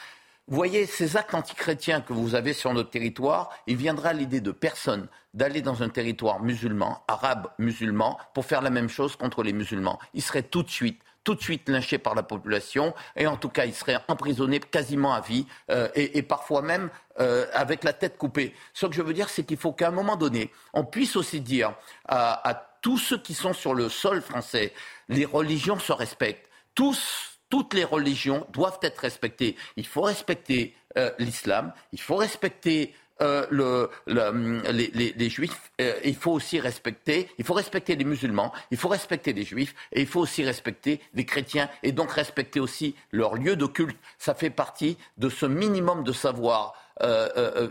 Voyez, 0.51 0.87
ces 0.87 1.15
actes 1.15 1.35
antichrétiens 1.35 2.01
que 2.01 2.11
vous 2.11 2.33
avez 2.33 2.53
sur 2.53 2.73
notre 2.73 2.89
territoire, 2.89 3.51
il 3.67 3.75
viendra 3.75 4.13
l'idée 4.13 4.41
de 4.41 4.49
personne 4.51 5.07
d'aller 5.35 5.61
dans 5.61 5.83
un 5.83 5.89
territoire 5.89 6.41
musulman, 6.41 7.03
arabe 7.07 7.49
musulman, 7.59 8.17
pour 8.33 8.45
faire 8.45 8.63
la 8.63 8.71
même 8.71 8.89
chose 8.89 9.15
contre 9.15 9.43
les 9.43 9.53
musulmans. 9.53 9.99
Ils 10.15 10.23
seraient 10.23 10.41
tout 10.41 10.63
de 10.63 10.69
suite 10.69 11.01
tout 11.23 11.35
de 11.35 11.41
suite 11.41 11.69
lynchés 11.69 11.99
par 11.99 12.15
la 12.15 12.23
population 12.23 12.95
et 13.15 13.27
en 13.27 13.35
tout 13.35 13.49
cas 13.49 13.65
ils 13.65 13.75
seraient 13.75 13.99
emprisonnés 14.07 14.59
quasiment 14.61 15.13
à 15.13 15.21
vie 15.21 15.45
euh, 15.69 15.87
et, 15.93 16.23
parfois 16.23 16.63
même 16.63 16.89
euh, 17.19 17.45
avec 17.53 17.83
la 17.83 17.93
tête 17.93 18.17
coupée. 18.17 18.55
Ce 18.73 18.87
que 18.87 18.95
je 18.95 19.01
veux 19.03 19.13
dire, 19.13 19.29
c'est 19.29 19.43
qu'il 19.43 19.57
faut 19.57 19.73
qu'à 19.73 19.89
un 19.89 19.91
moment 19.91 20.15
donné, 20.15 20.49
on 20.73 20.85
puisse 20.85 21.15
aussi 21.17 21.41
dire 21.41 21.75
à, 22.07 22.49
à 22.49 22.55
tous 22.81 22.97
ceux 22.97 23.21
qui 23.21 23.35
sont 23.35 23.53
sur 23.53 23.75
le 23.75 23.89
sol 23.89 24.21
français, 24.21 24.73
les 25.09 25.25
religions 25.25 25.77
se 25.77 25.91
respectent. 25.91 26.49
Tous 26.73 27.38
toutes 27.49 27.73
les 27.73 27.83
religions 27.83 28.45
doivent 28.51 28.79
être 28.81 28.99
respectées. 28.99 29.55
Il 29.75 29.85
faut 29.85 30.01
respecter 30.01 30.75
euh, 30.97 31.11
l'islam, 31.19 31.73
il 31.91 32.01
faut 32.01 32.15
respecter 32.15 32.93
euh, 33.21 33.87
hum, 34.07 34.61
les, 34.71 35.29
juifs, 35.29 35.71
euh, 35.81 35.93
il 36.05 36.15
faut 36.15 36.31
aussi 36.31 36.59
respecter, 36.59 37.29
il 37.37 37.43
faut 37.43 37.53
respecter 37.53 37.95
les 37.95 38.05
musulmans, 38.05 38.53
il 38.71 38.77
faut 38.77 38.87
respecter 38.87 39.33
les 39.33 39.43
juifs, 39.43 39.75
et 39.91 40.01
il 40.01 40.07
faut 40.07 40.21
aussi 40.21 40.43
respecter 40.43 41.01
les 41.13 41.25
chrétiens, 41.25 41.69
et 41.83 41.91
donc 41.91 42.11
respecter 42.11 42.59
aussi 42.59 42.95
leur 43.11 43.35
lieu 43.35 43.55
de 43.55 43.65
culte. 43.65 43.97
Ça 44.17 44.33
fait 44.35 44.49
partie 44.49 44.97
de 45.17 45.29
ce 45.29 45.45
minimum 45.45 46.03
de 46.03 46.13
savoir 46.13 46.73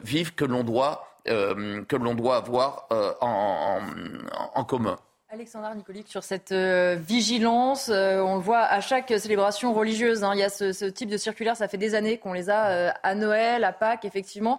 vivre 0.04 0.34
que 0.34 0.44
l'on 0.46 0.64
doit, 0.64 1.06
que 1.26 2.14
doit 2.14 2.36
avoir 2.36 2.88
en 3.20 4.64
commun. 4.64 4.98
Alexandre 5.30 5.74
Nicolique, 5.74 6.08
sur 6.08 6.24
cette 6.24 6.52
euh, 6.52 6.96
vigilance, 6.98 7.90
euh, 7.90 8.18
on 8.20 8.36
le 8.36 8.40
voit 8.40 8.62
à 8.62 8.80
chaque 8.80 9.12
célébration 9.18 9.74
religieuse. 9.74 10.24
Hein, 10.24 10.32
il 10.32 10.40
y 10.40 10.42
a 10.42 10.48
ce, 10.48 10.86
type 10.86 11.10
de 11.10 11.18
circulaire, 11.18 11.54
ça 11.54 11.68
fait 11.68 11.76
des 11.76 11.94
années 11.94 12.16
qu'on 12.16 12.32
les 12.32 12.48
a 12.48 12.68
euh, 12.68 12.90
à 13.02 13.14
Noël, 13.14 13.62
à 13.64 13.74
Pâques, 13.74 14.06
effectivement. 14.06 14.58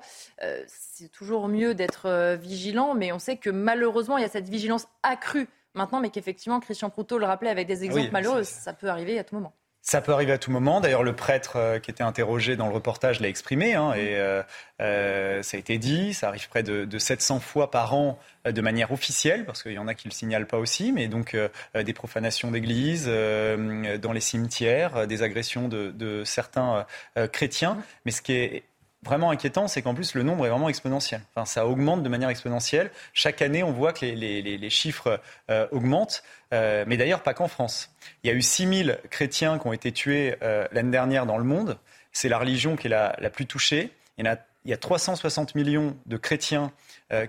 c'est 0.68 1.12
toujours 1.12 1.48
mieux 1.48 1.74
d'être 1.74 2.36
vigilant, 2.36 2.94
mais 2.94 3.12
on 3.12 3.18
sait 3.18 3.38
que 3.38 3.50
malheureusement, 3.50 4.20
il 4.20 4.22
y 4.22 4.26
a 4.26 4.30
cette 4.30 4.48
vigilance 4.48 4.88
accrue 5.02 5.48
maintenant, 5.74 6.02
mais 6.02 6.12
qu'effectivement, 6.12 6.60
Christian 6.60 6.92
Proutot 6.92 7.18
le 7.18 7.26
rappelait 7.26 7.50
avec 7.50 7.66
des 7.66 7.84
exemples 7.84 8.12
malheureux, 8.12 8.44
ça 8.44 8.74
peut 8.74 8.90
arriver 8.90 9.18
à 9.18 9.24
tout 9.24 9.34
moment. 9.34 9.54
Ça 9.90 10.02
peut 10.02 10.14
arriver 10.14 10.34
à 10.34 10.38
tout 10.38 10.52
moment. 10.52 10.82
D'ailleurs, 10.82 11.02
le 11.02 11.16
prêtre 11.16 11.54
euh, 11.56 11.80
qui 11.80 11.90
était 11.90 12.04
interrogé 12.04 12.56
dans 12.56 12.68
le 12.68 12.74
reportage 12.76 13.22
l'a 13.22 13.28
exprimé. 13.28 13.74
Hein, 13.74 13.94
et 13.94 14.18
euh, 14.18 14.44
euh, 14.82 15.42
ça 15.42 15.58
a 15.58 15.60
été 15.60 15.80
dit. 15.80 16.14
Ça 16.14 16.28
arrive 16.28 16.48
près 16.48 16.62
de, 16.62 17.00
700 17.00 17.40
fois 17.40 17.72
par 17.72 17.96
an 17.96 18.20
de 18.46 18.62
manière 18.62 18.92
officielle, 18.92 19.46
parce 19.46 19.64
qu'il 19.64 19.72
y 19.72 19.80
en 19.80 19.88
a 19.88 19.96
qui 19.96 20.08
ne 20.08 20.12
le 20.12 20.16
signalent 20.16 20.46
pas 20.46 20.60
aussi. 20.60 20.92
Mais 20.92 21.08
donc, 21.08 21.36
des 21.74 21.94
profanations 21.94 22.52
d'églises, 22.52 23.08
dans 23.08 24.12
les 24.14 24.20
cimetières, 24.20 25.08
des 25.08 25.24
agressions 25.24 25.68
de, 25.68 25.90
de 25.90 26.24
certains 26.24 26.86
chrétiens. 27.32 27.80
Mais 28.06 28.12
ce 28.12 28.22
qui 28.22 28.34
est 28.34 28.64
vraiment 29.04 29.32
inquiétant, 29.32 29.68
c'est 29.68 29.82
qu'en 29.82 29.94
plus 29.94 30.14
le 30.14 30.24
nombre 30.24 30.46
est 30.46 30.50
vraiment 30.50 30.70
exponentiel. 30.70 31.22
Enfin, 31.34 31.46
ça 31.46 31.66
augmente 31.66 32.04
de 32.04 32.10
manière 32.10 32.30
exponentielle. 32.30 32.92
Chaque 33.14 33.42
année, 33.42 33.64
on 33.64 33.72
voit 33.72 33.94
que 33.94 34.06
les, 34.06 34.70
chiffres 34.70 35.20
euh, 35.50 35.68
augmentent, 35.72 36.24
euh, 36.54 36.84
mais 36.88 36.98
d'ailleurs 36.98 37.24
pas 37.24 37.34
qu'en 37.34 37.48
France. 37.48 37.92
Il 38.24 38.30
y 38.30 38.34
a 38.34 38.36
eu 38.36 38.42
6000 38.42 39.00
chrétiens 39.10 39.58
qui 39.58 39.68
ont 39.68 39.74
été 39.74 39.92
tués 39.92 40.36
euh, 40.42 40.68
l'année 40.72 40.92
dernière 40.92 41.26
dans 41.26 41.38
le 41.38 41.44
monde. 41.44 41.78
C'est 42.12 42.30
la 42.30 42.38
religion 42.38 42.76
qui 42.76 42.88
est 42.88 42.90
la, 42.90 43.30
plus 43.30 43.46
touchée. 43.46 43.92
Il 44.18 44.26
y, 44.26 44.28
a, 44.28 44.38
il 44.66 44.72
y, 44.72 44.74
a, 44.74 44.78
360 44.78 45.56
millions 45.56 45.96
de 46.06 46.18
chrétiens 46.18 46.72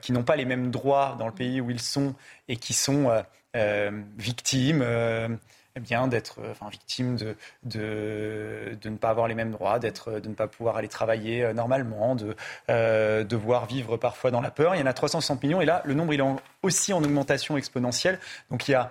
qui 0.02 0.12
n'ont 0.12 0.24
pas 0.24 0.36
les 0.36 0.44
mêmes 0.44 0.70
droits 0.70 1.16
dans 1.18 1.26
le 1.26 1.32
pays 1.32 1.58
où 1.60 1.70
ils 1.70 1.80
sont 1.80 2.14
et 2.48 2.56
qui 2.56 2.74
sont 2.74 3.10
victimes 4.18 4.84
bien, 5.80 6.06
d'être 6.06 6.40
euh, 6.40 6.52
enfin, 6.52 6.68
victime 6.70 7.16
de, 7.16 7.36
ne 8.84 8.96
pas 8.96 9.10
avoir 9.10 9.28
les 9.28 9.34
mêmes 9.34 9.50
droits, 9.50 9.78
d'être, 9.78 10.20
de 10.20 10.28
ne 10.28 10.34
pas 10.34 10.46
pouvoir 10.46 10.76
aller 10.76 10.88
travailler 10.88 11.44
euh, 11.44 11.52
normalement, 11.52 12.14
de 12.14 12.36
euh, 12.68 13.24
devoir 13.24 13.66
vivre 13.66 13.96
parfois 13.96 14.30
dans 14.30 14.40
la 14.40 14.50
peur. 14.50 14.74
Il 14.74 14.80
y 14.80 14.82
en 14.82 14.86
a 14.86 14.92
360 14.92 15.42
millions 15.42 15.60
et 15.60 15.64
là, 15.64 15.82
le 15.84 15.94
nombre 15.94 16.14
il 16.14 16.20
est 16.20 16.24
aussi 16.62 16.92
en 16.92 17.02
augmentation 17.02 17.56
exponentielle. 17.56 18.18
Donc 18.50 18.68
il 18.68 18.72
y 18.72 18.74
a 18.74 18.90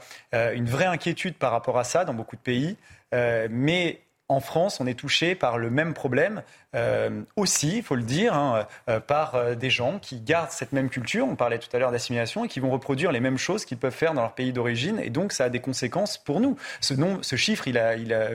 une 0.53 0.67
vraie 0.67 0.85
inquiétude 0.85 1.35
par 1.35 1.51
rapport 1.51 1.77
à 1.77 1.83
ça 1.83 2.05
dans 2.05 2.13
beaucoup 2.13 2.35
de 2.35 2.41
pays. 2.41 2.77
mais 3.11 4.01
en 4.27 4.39
France, 4.39 4.79
on 4.79 4.85
est 4.85 4.93
touché 4.93 5.33
par 5.33 5.57
le 5.57 5.71
même 5.71 5.93
problème, 5.93 6.43
euh, 6.75 7.22
aussi, 7.35 7.77
il 7.77 7.83
faut 7.83 7.95
le 7.95 8.03
dire, 8.03 8.35
hein, 8.35 8.67
euh, 8.89 8.99
par 8.99 9.33
euh, 9.33 9.56
des 9.56 9.72
gens 9.72 9.98
qui 9.99 10.19
gardent 10.19 10.51
cette 10.51 10.72
même 10.72 10.89
culture, 10.89 11.27
on 11.27 11.35
parlait 11.35 11.57
tout 11.57 11.69
à 11.73 11.80
l'heure 11.80 11.91
d'assimilation, 11.91 12.45
et 12.45 12.48
qui 12.48 12.59
vont 12.59 12.69
reproduire 12.69 13.11
les 13.11 13.19
mêmes 13.19 13.39
choses 13.39 13.65
qu'ils 13.65 13.77
peuvent 13.77 13.93
faire 13.93 14.14
dans 14.14 14.22
leur 14.22 14.33
pays 14.33 14.53
d'origine, 14.53 14.99
et 14.99 15.09
donc 15.09 15.31
ça 15.31 15.45
a 15.45 15.49
des 15.49 15.59
conséquences 15.59 16.17
pour 16.17 16.39
nous. 16.39 16.57
Ce, 16.80 16.93
nom, 16.93 17.19
ce 17.22 17.35
chiffre, 17.35 17.67
il 17.67 17.81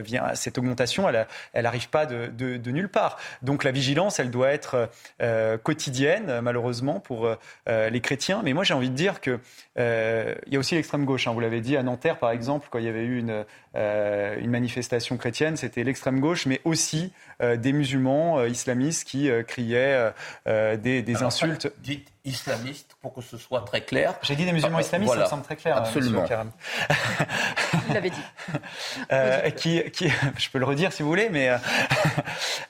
vient, 0.03 0.35
cette 0.35 0.57
augmentation, 0.57 1.07
elle 1.07 1.27
n'arrive 1.55 1.89
pas 1.89 2.05
de, 2.05 2.71
nulle 2.71 2.89
part. 2.89 3.17
Donc 3.41 3.63
la 3.63 3.71
vigilance, 3.71 4.19
elle 4.19 4.31
doit 4.31 4.49
être 4.49 4.89
quotidienne, 5.63 6.41
malheureusement, 6.41 6.99
pour 6.99 7.29
les 7.67 8.01
chrétiens. 8.01 8.41
Mais 8.43 8.53
moi, 8.53 8.63
j'ai 8.63 8.73
envie 8.73 8.89
de 8.89 8.95
dire 8.95 9.21
que 9.21 9.39
il 9.77 10.53
y 10.53 10.55
a 10.55 10.59
aussi 10.59 10.75
l'extrême 10.75 11.05
gauche. 11.05 11.27
Hein, 11.27 11.31
vous 11.33 11.39
l'avez 11.39 11.61
dit 11.61 11.77
à 11.77 11.83
Nanterre, 11.83 12.17
par 12.17 12.31
exemple, 12.31 12.67
quand 12.69 12.79
il 12.79 12.85
y 12.85 12.89
avait 12.89 13.05
eu 13.05 13.19
une 13.19 13.45
manifestation 14.49 15.17
chrétienne, 15.17 15.57
c'était 15.57 15.83
l'extrême 15.83 16.19
gauche, 16.19 16.45
mais 16.45 16.61
aussi 16.63 17.11
des 17.41 17.73
musulmans 17.73 18.24
euh, 18.33 18.49
islamistes 18.49 19.07
qui 19.07 19.29
euh, 19.29 19.43
criaient 19.43 20.11
euh, 20.47 20.77
des, 20.77 21.01
des 21.01 21.23
insultes. 21.23 21.71
Dites 21.79 22.07
islamistes 22.23 22.95
pour 23.03 23.13
que 23.13 23.21
ce 23.21 23.37
soit 23.37 23.61
très 23.61 23.81
clair. 23.81 24.15
J'ai 24.23 24.35
dit 24.35 24.45
des 24.45 24.51
musulmans 24.51 24.79
islamistes, 24.79 25.13
ça 25.13 25.19
me 25.19 25.25
semble 25.25 25.43
très 25.43 25.55
clair. 25.55 25.77
Absolument. 25.77 26.25
Vous 26.25 27.93
l'avez 27.93 28.09
dit. 28.09 29.53
qui, 29.55 29.91
qui, 29.91 30.09
je 30.37 30.49
peux 30.49 30.57
le 30.57 30.65
redire 30.65 30.91
si 30.91 31.03
vous 31.03 31.09
voulez, 31.09 31.29
mais 31.29 31.55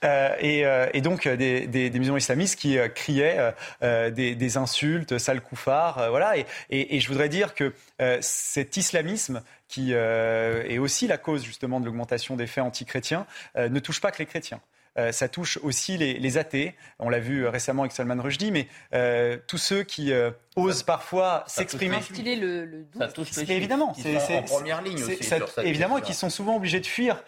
et, 0.42 0.66
et, 0.94 1.02
donc 1.02 1.26
des, 1.26 1.68
des, 1.68 1.90
des, 1.90 2.00
musulmans 2.00 2.18
islamistes 2.18 2.60
qui 2.60 2.78
criaient 2.94 3.54
des, 3.82 4.36
des, 4.36 4.58
insultes, 4.58 5.18
sale 5.18 5.40
koufar, 5.40 6.10
voilà. 6.10 6.36
Et, 6.36 6.46
et, 6.70 6.98
et, 6.98 7.00
je 7.00 7.08
voudrais 7.08 7.30
dire 7.30 7.54
que 7.56 7.74
cet 8.20 8.76
islamisme 8.76 9.42
qui 9.70 9.94
est 9.94 10.78
aussi 10.80 11.08
la 11.08 11.18
cause 11.18 11.46
justement 11.46 11.80
de 11.80 11.86
l'augmentation 11.86 12.36
des 12.36 12.48
faits 12.48 12.66
antichrétiens, 12.66 13.26
ne 13.56 13.80
touche 13.80 14.02
pas 14.02 14.12
que 14.12 14.20
les 14.20 14.26
chrétiens. 14.26 14.60
Euh, 14.98 15.12
ça 15.12 15.28
touche 15.28 15.60
aussi 15.62 15.98
les, 15.98 16.38
athées. 16.38 16.74
On 17.00 17.10
l'a 17.10 17.20
vu 17.20 17.48
récemment 17.48 17.84
avec 17.84 17.92
Salman 17.92 18.22
Rushdie, 18.22 18.52
mais 18.52 18.68
euh, 18.94 19.38
tous 19.46 19.58
ceux 19.58 19.84
qui 19.84 20.14
euh, 20.14 20.32
osent 20.56 20.84
parfois 20.84 21.44
s'exprimer. 21.48 21.98
Le, 22.18 22.66
le 22.66 22.86
ça 22.98 23.08
touche 23.10 23.32
les 23.36 23.52
évidemment, 23.52 23.94
c'est 23.94 24.38
en 24.38 24.44
première 24.44 24.82
ligne 24.82 25.04
aussi. 25.04 25.24
Ça, 25.24 25.38
évidemment, 25.64 25.98
et 25.98 26.02
qui 26.02 26.14
sont 26.14 26.30
souvent 26.30 26.56
obligés 26.56 26.80
de 26.80 26.86
fuir 26.86 27.24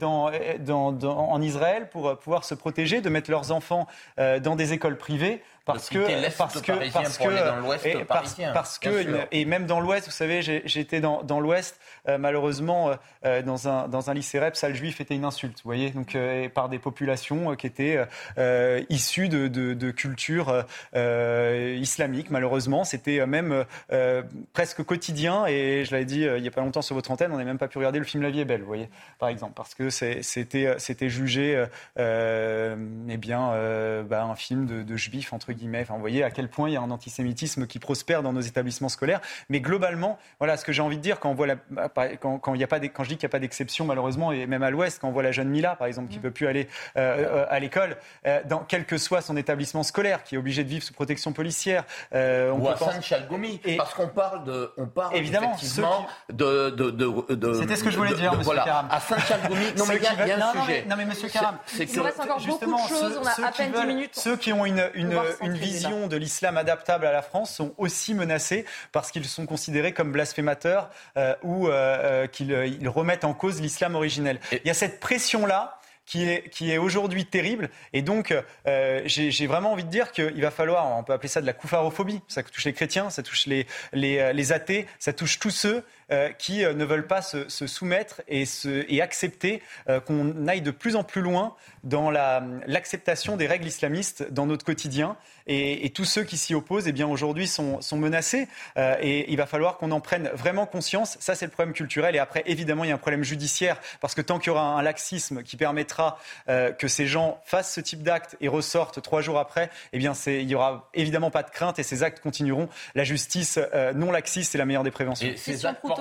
dans, 0.00 0.30
dans, 0.58 1.30
en 1.30 1.42
Israël 1.42 1.88
pour 1.88 2.18
pouvoir 2.18 2.44
se 2.44 2.54
protéger, 2.54 3.00
de 3.00 3.08
mettre 3.08 3.30
leurs 3.30 3.52
enfants 3.52 3.86
dans 4.16 4.56
des 4.56 4.72
écoles 4.72 4.98
privées 4.98 5.42
parce 5.72 5.90
que 5.90 6.36
parce 6.36 6.60
que 6.60 6.92
parce 6.92 7.18
que 7.18 7.86
et, 7.86 8.04
parce, 8.52 8.78
que 8.78 9.26
et 9.30 9.44
même 9.44 9.66
dans 9.66 9.80
l'Ouest, 9.80 10.06
vous 10.06 10.12
savez, 10.12 10.40
j'étais 10.64 11.00
dans, 11.00 11.22
dans 11.22 11.40
l'Ouest, 11.40 11.78
euh, 12.08 12.16
malheureusement, 12.16 12.88
euh, 12.88 12.94
euh, 13.26 13.42
dans 13.42 13.68
un 13.68 13.86
dans 13.88 14.08
un 14.10 14.14
lycée 14.14 14.38
rep, 14.38 14.56
sale 14.56 14.74
juif 14.74 15.00
était 15.00 15.14
une 15.14 15.24
insulte, 15.24 15.58
vous 15.58 15.68
voyez, 15.68 15.90
donc 15.90 16.16
par 16.54 16.68
des 16.68 16.78
populations 16.78 17.54
qui 17.56 17.66
étaient 17.66 17.98
issues 18.88 19.28
de, 19.28 19.48
de, 19.48 19.74
de 19.74 19.90
culture 19.90 20.64
islamique. 20.94 22.30
Malheureusement, 22.30 22.84
c'était 22.84 23.24
même 23.26 23.64
presque 24.52 24.82
quotidien. 24.82 25.46
Et 25.46 25.84
je 25.84 25.92
l'avais 25.92 26.06
dit 26.06 26.22
il 26.22 26.42
y 26.42 26.48
a 26.48 26.50
pas 26.50 26.62
longtemps 26.62 26.82
sur 26.82 26.94
votre 26.94 27.10
antenne, 27.10 27.32
on 27.32 27.36
n'a 27.36 27.44
même 27.44 27.58
pas 27.58 27.68
pu 27.68 27.78
regarder 27.78 27.98
le 27.98 28.04
film 28.04 28.22
La 28.22 28.30
vie 28.30 28.40
est 28.40 28.44
belle, 28.44 28.60
vous 28.62 28.66
voyez, 28.66 28.88
par 29.18 29.28
exemple, 29.28 29.52
parce 29.54 29.74
que 29.74 29.90
c'était 29.90 30.74
c'était 30.78 31.10
jugé, 31.10 31.66
eh 31.98 33.16
bien, 33.18 34.02
bah, 34.08 34.24
un 34.24 34.34
film 34.34 34.66
de, 34.66 34.82
de 34.82 34.96
juifs 34.96 35.32
entre 35.32 35.52
Enfin, 35.80 35.94
vous 35.94 36.00
voyez 36.00 36.22
à 36.22 36.30
quel 36.30 36.48
point 36.48 36.68
il 36.68 36.72
y 36.72 36.76
a 36.76 36.80
un 36.80 36.90
antisémitisme 36.90 37.66
qui 37.66 37.78
prospère 37.78 38.22
dans 38.22 38.32
nos 38.32 38.40
établissements 38.40 38.88
scolaires. 38.88 39.20
Mais 39.48 39.60
globalement, 39.60 40.18
voilà 40.38 40.56
ce 40.56 40.64
que 40.64 40.72
j'ai 40.72 40.82
envie 40.82 40.96
de 40.96 41.02
dire 41.02 41.20
quand 41.20 41.30
on 41.30 41.34
voit 41.34 41.46
la, 41.46 41.56
quand, 42.20 42.38
quand, 42.38 42.54
il 42.54 42.60
y 42.60 42.64
a 42.64 42.66
pas 42.66 42.80
quand 42.80 43.04
je 43.04 43.10
dis 43.10 43.16
qu'il 43.16 43.26
n'y 43.26 43.30
a 43.30 43.32
pas 43.32 43.38
d'exception 43.38 43.84
malheureusement 43.84 44.32
et 44.32 44.46
même 44.46 44.62
à 44.62 44.70
l'Ouest 44.70 44.98
quand 45.00 45.08
on 45.08 45.12
voit 45.12 45.22
la 45.22 45.32
jeune 45.32 45.48
Mila 45.48 45.76
par 45.76 45.86
exemple 45.86 46.08
qui 46.08 46.16
ne 46.16 46.20
mm. 46.20 46.22
peut 46.22 46.30
plus 46.30 46.46
aller 46.46 46.68
euh, 46.96 47.18
euh, 47.18 47.46
à 47.48 47.58
l'école, 47.58 47.96
euh, 48.26 48.40
dans 48.44 48.60
quel 48.60 48.84
que 48.84 48.98
soit 48.98 49.20
son 49.20 49.36
établissement 49.36 49.82
scolaire, 49.82 50.22
qui 50.24 50.34
est 50.34 50.38
obligé 50.38 50.64
de 50.64 50.68
vivre 50.68 50.84
sous 50.84 50.92
protection 50.92 51.32
policière. 51.32 51.84
on 52.12 52.58
Ou 52.58 52.68
à 52.68 52.76
Saint 52.76 53.00
Chalgoumi, 53.00 53.60
parce 53.76 53.94
qu'on 53.94 54.08
parle 54.08 54.44
de, 54.44 54.70
on 54.76 54.86
parle 54.86 55.16
évidemment 55.16 55.54
effectivement 55.54 56.06
de, 56.32 56.70
de, 56.70 56.90
de, 56.90 57.52
C'était 57.54 57.76
ce 57.76 57.84
que 57.84 57.90
je 57.90 57.96
voulais 57.96 58.14
dire, 58.14 58.32
Monsieur 58.32 58.44
voilà, 58.44 58.86
À 58.90 59.00
Saint 59.00 59.18
Chalgoumi, 59.18 59.66
non 59.76 59.84
mais 59.86 59.96
il 59.96 60.02
y, 60.02 60.30
a 60.30 60.50
un 60.50 60.52
sujet. 60.52 60.84
Non 60.88 60.96
mais 60.96 61.04
Monsieur 61.04 61.28
Karam, 61.28 61.58
c'est 61.66 61.86
que 61.86 62.00
reste 62.00 62.20
encore 62.20 62.40
beaucoup 62.40 62.66
de 62.66 62.88
choses. 62.88 63.20
On 63.22 63.26
a 63.26 63.48
à 63.48 63.52
peine 63.52 63.72
10 63.72 63.86
minutes. 63.86 64.14
Ceux 64.14 64.36
qui 64.36 64.52
ont 64.52 64.64
une 64.64 64.88
une, 64.94 65.18
une 65.42 65.47
vision 65.56 66.06
de 66.06 66.16
l'islam 66.16 66.56
adaptable 66.56 67.06
à 67.06 67.12
la 67.12 67.22
France 67.22 67.54
sont 67.54 67.74
aussi 67.76 68.14
menacés 68.14 68.64
parce 68.92 69.10
qu'ils 69.10 69.24
sont 69.24 69.46
considérés 69.46 69.92
comme 69.92 70.12
blasphémateurs 70.12 70.90
euh, 71.16 71.34
ou 71.42 71.68
euh, 71.68 71.72
euh, 71.72 72.26
qu'ils 72.26 72.88
remettent 72.88 73.24
en 73.24 73.34
cause 73.34 73.60
l'islam 73.60 73.94
originel. 73.94 74.40
Il 74.52 74.66
y 74.66 74.70
a 74.70 74.74
cette 74.74 75.00
pression-là 75.00 75.80
qui 76.06 76.26
est, 76.26 76.48
qui 76.48 76.72
est 76.72 76.78
aujourd'hui 76.78 77.26
terrible. 77.26 77.68
Et 77.92 78.00
donc, 78.00 78.34
j'ai 79.04 79.46
vraiment 79.46 79.72
envie 79.72 79.84
de 79.84 79.90
dire 79.90 80.10
qu'il 80.10 80.40
va 80.40 80.50
falloir, 80.50 80.96
on 80.96 81.04
peut 81.04 81.12
appeler 81.12 81.28
ça 81.28 81.42
de 81.42 81.46
la 81.46 81.52
koufarophobie, 81.52 82.22
ça 82.28 82.42
touche 82.42 82.64
les 82.64 82.72
chrétiens, 82.72 83.10
ça 83.10 83.22
touche 83.22 83.44
les, 83.44 83.66
les, 83.92 84.32
les 84.32 84.52
athées, 84.52 84.86
ça 84.98 85.12
touche 85.12 85.38
tous 85.38 85.50
ceux 85.50 85.84
euh, 86.10 86.30
qui 86.30 86.64
euh, 86.64 86.72
ne 86.72 86.86
veulent 86.86 87.06
pas 87.06 87.20
se, 87.20 87.46
soumettre 87.48 88.22
et, 88.28 88.46
se, 88.46 88.86
et 88.88 89.02
accepter 89.02 89.62
euh, 89.90 90.00
qu'on 90.00 90.46
aille 90.46 90.62
de 90.62 90.70
plus 90.70 90.96
en 90.96 91.04
plus 91.04 91.20
loin 91.20 91.54
dans 91.84 92.10
l'acceptation 92.10 93.36
des 93.36 93.46
règles 93.46 93.66
islamistes 93.66 94.32
dans 94.32 94.46
notre 94.46 94.64
quotidien. 94.64 95.16
Et, 95.46 95.90
tous 95.94 96.04
ceux 96.04 96.24
qui 96.24 96.36
s'y 96.36 96.54
opposent, 96.54 96.88
eh 96.88 96.92
bien 96.92 97.06
aujourd'hui 97.06 97.46
sont, 97.46 97.80
sont, 97.80 97.96
menacés. 97.96 98.48
et 98.76 99.32
il 99.32 99.36
va 99.38 99.46
falloir 99.46 99.78
qu'on 99.78 99.90
en 99.92 100.00
prenne 100.00 100.28
vraiment 100.34 100.66
conscience. 100.66 101.16
Ça, 101.20 101.34
c'est 101.34 101.46
le 101.46 101.50
problème 101.50 101.74
culturel. 101.74 102.14
Et 102.14 102.18
après, 102.18 102.42
évidemment, 102.44 102.84
il 102.84 102.88
y 102.88 102.90
a 102.90 102.94
un 102.94 102.98
problème 102.98 103.22
judiciaire 103.22 103.80
parce 104.02 104.14
que 104.14 104.20
tant 104.20 104.38
qu'il 104.38 104.48
y 104.48 104.50
aura 104.50 104.62
un 104.62 104.82
laxisme 104.82 105.42
qui 105.42 105.56
permettra 105.56 106.18
que 106.46 106.88
ces 106.88 107.06
gens 107.06 107.40
fassent 107.46 107.72
ce 107.72 107.80
type 107.80 108.02
d'acte 108.02 108.36
et 108.42 108.48
ressortent 108.48 109.00
trois 109.00 109.22
jours 109.22 109.38
après, 109.38 109.70
eh 109.94 109.98
bien, 109.98 110.12
il 110.26 110.46
n'y 110.46 110.54
aura 110.54 110.90
évidemment 110.92 111.30
pas 111.30 111.42
de 111.42 111.50
crainte 111.50 111.78
et 111.78 111.82
ces 111.82 112.02
actes 112.02 112.20
continueront. 112.20 112.68
La 112.94 113.04
justice 113.04 113.58
non 113.94 114.10
laxiste, 114.10 114.52
c'est 114.52 114.58
la 114.58 114.66
meilleure 114.66 114.84
des 114.84 114.90
préventions 114.90 115.28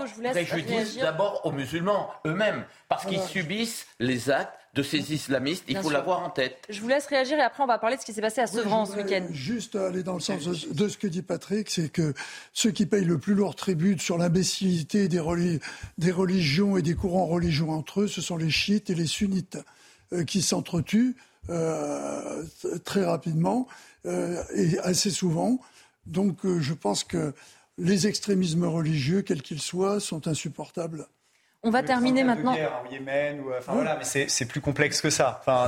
je 0.05 0.13
vous 0.13 0.21
laisse 0.21 0.97
d'abord 0.97 1.41
aux 1.45 1.51
musulmans 1.51 2.09
eux-mêmes, 2.25 2.65
parce 2.89 3.05
qu'ils 3.05 3.21
subissent 3.21 3.85
les 3.99 4.29
actes 4.29 4.53
de 4.77 4.83
ces 4.83 5.11
islamistes. 5.11 5.63
Il 5.67 5.77
faut 5.77 5.89
l'avoir 5.89 6.23
en 6.23 6.29
tête. 6.29 6.57
Je 6.69 6.79
vous 6.81 6.87
laisse 6.87 7.07
réagir 7.07 7.37
et 7.37 7.41
après 7.41 7.63
on 7.63 7.67
va 7.67 7.79
parler 7.79 7.95
de 7.95 8.01
ce 8.01 8.05
qui 8.05 8.13
s'est 8.13 8.21
passé 8.21 8.41
à 8.41 8.47
Sevran 8.47 8.85
ce 8.85 8.95
week-end. 8.95 9.25
Juste 9.31 9.75
aller 9.75 10.03
dans 10.03 10.13
le 10.13 10.19
sens 10.19 10.43
de, 10.43 10.87
ce 10.87 10.97
que 10.97 11.07
dit 11.07 11.23
Patrick, 11.23 11.69
c'est 11.69 11.89
que 11.89 12.13
ceux 12.53 12.71
qui 12.71 12.85
payent 12.85 13.03
le 13.03 13.17
plus 13.17 13.33
lourd 13.33 13.55
tribut 13.55 13.97
sur 13.99 14.17
l'imbécilité 14.17 15.07
des, 15.07 15.21
des, 15.97 16.11
religions 16.11 16.77
et 16.77 16.81
des 16.81 16.93
courants 16.93 17.25
religieux 17.25 17.65
entre 17.65 18.01
eux, 18.01 18.07
ce 18.07 18.21
sont 18.21 18.37
les 18.37 18.51
chiites 18.51 18.89
et 18.89 18.95
les 18.95 19.07
sunnites 19.07 19.57
euh, 20.13 20.23
qui 20.23 20.41
s'entretuent 20.41 21.15
euh, 21.49 22.43
très 22.85 23.03
rapidement 23.03 23.67
euh, 24.05 24.43
et 24.53 24.77
assez 24.79 25.09
souvent. 25.09 25.59
Donc 26.05 26.37
je 26.45 26.73
pense 26.73 27.03
que 27.03 27.33
les 27.77 28.07
extrémismes 28.07 28.65
religieux, 28.65 29.21
quels 29.21 29.41
qu'ils 29.41 29.61
soient, 29.61 29.99
sont 29.99 30.27
insupportables. 30.27 31.07
On 31.67 31.69
va 31.69 31.83
terminer 31.83 32.23
maintenant. 32.23 32.53
au 32.53 32.91
Yémen, 32.93 33.41
ou, 33.41 33.51
enfin, 33.57 33.73
voilà, 33.73 33.97
mais 33.97 34.27
c'est 34.29 34.45
plus 34.45 34.61
complexe 34.61 35.01
que 35.01 35.09
ça. 35.09 35.41
Enfin, 35.41 35.67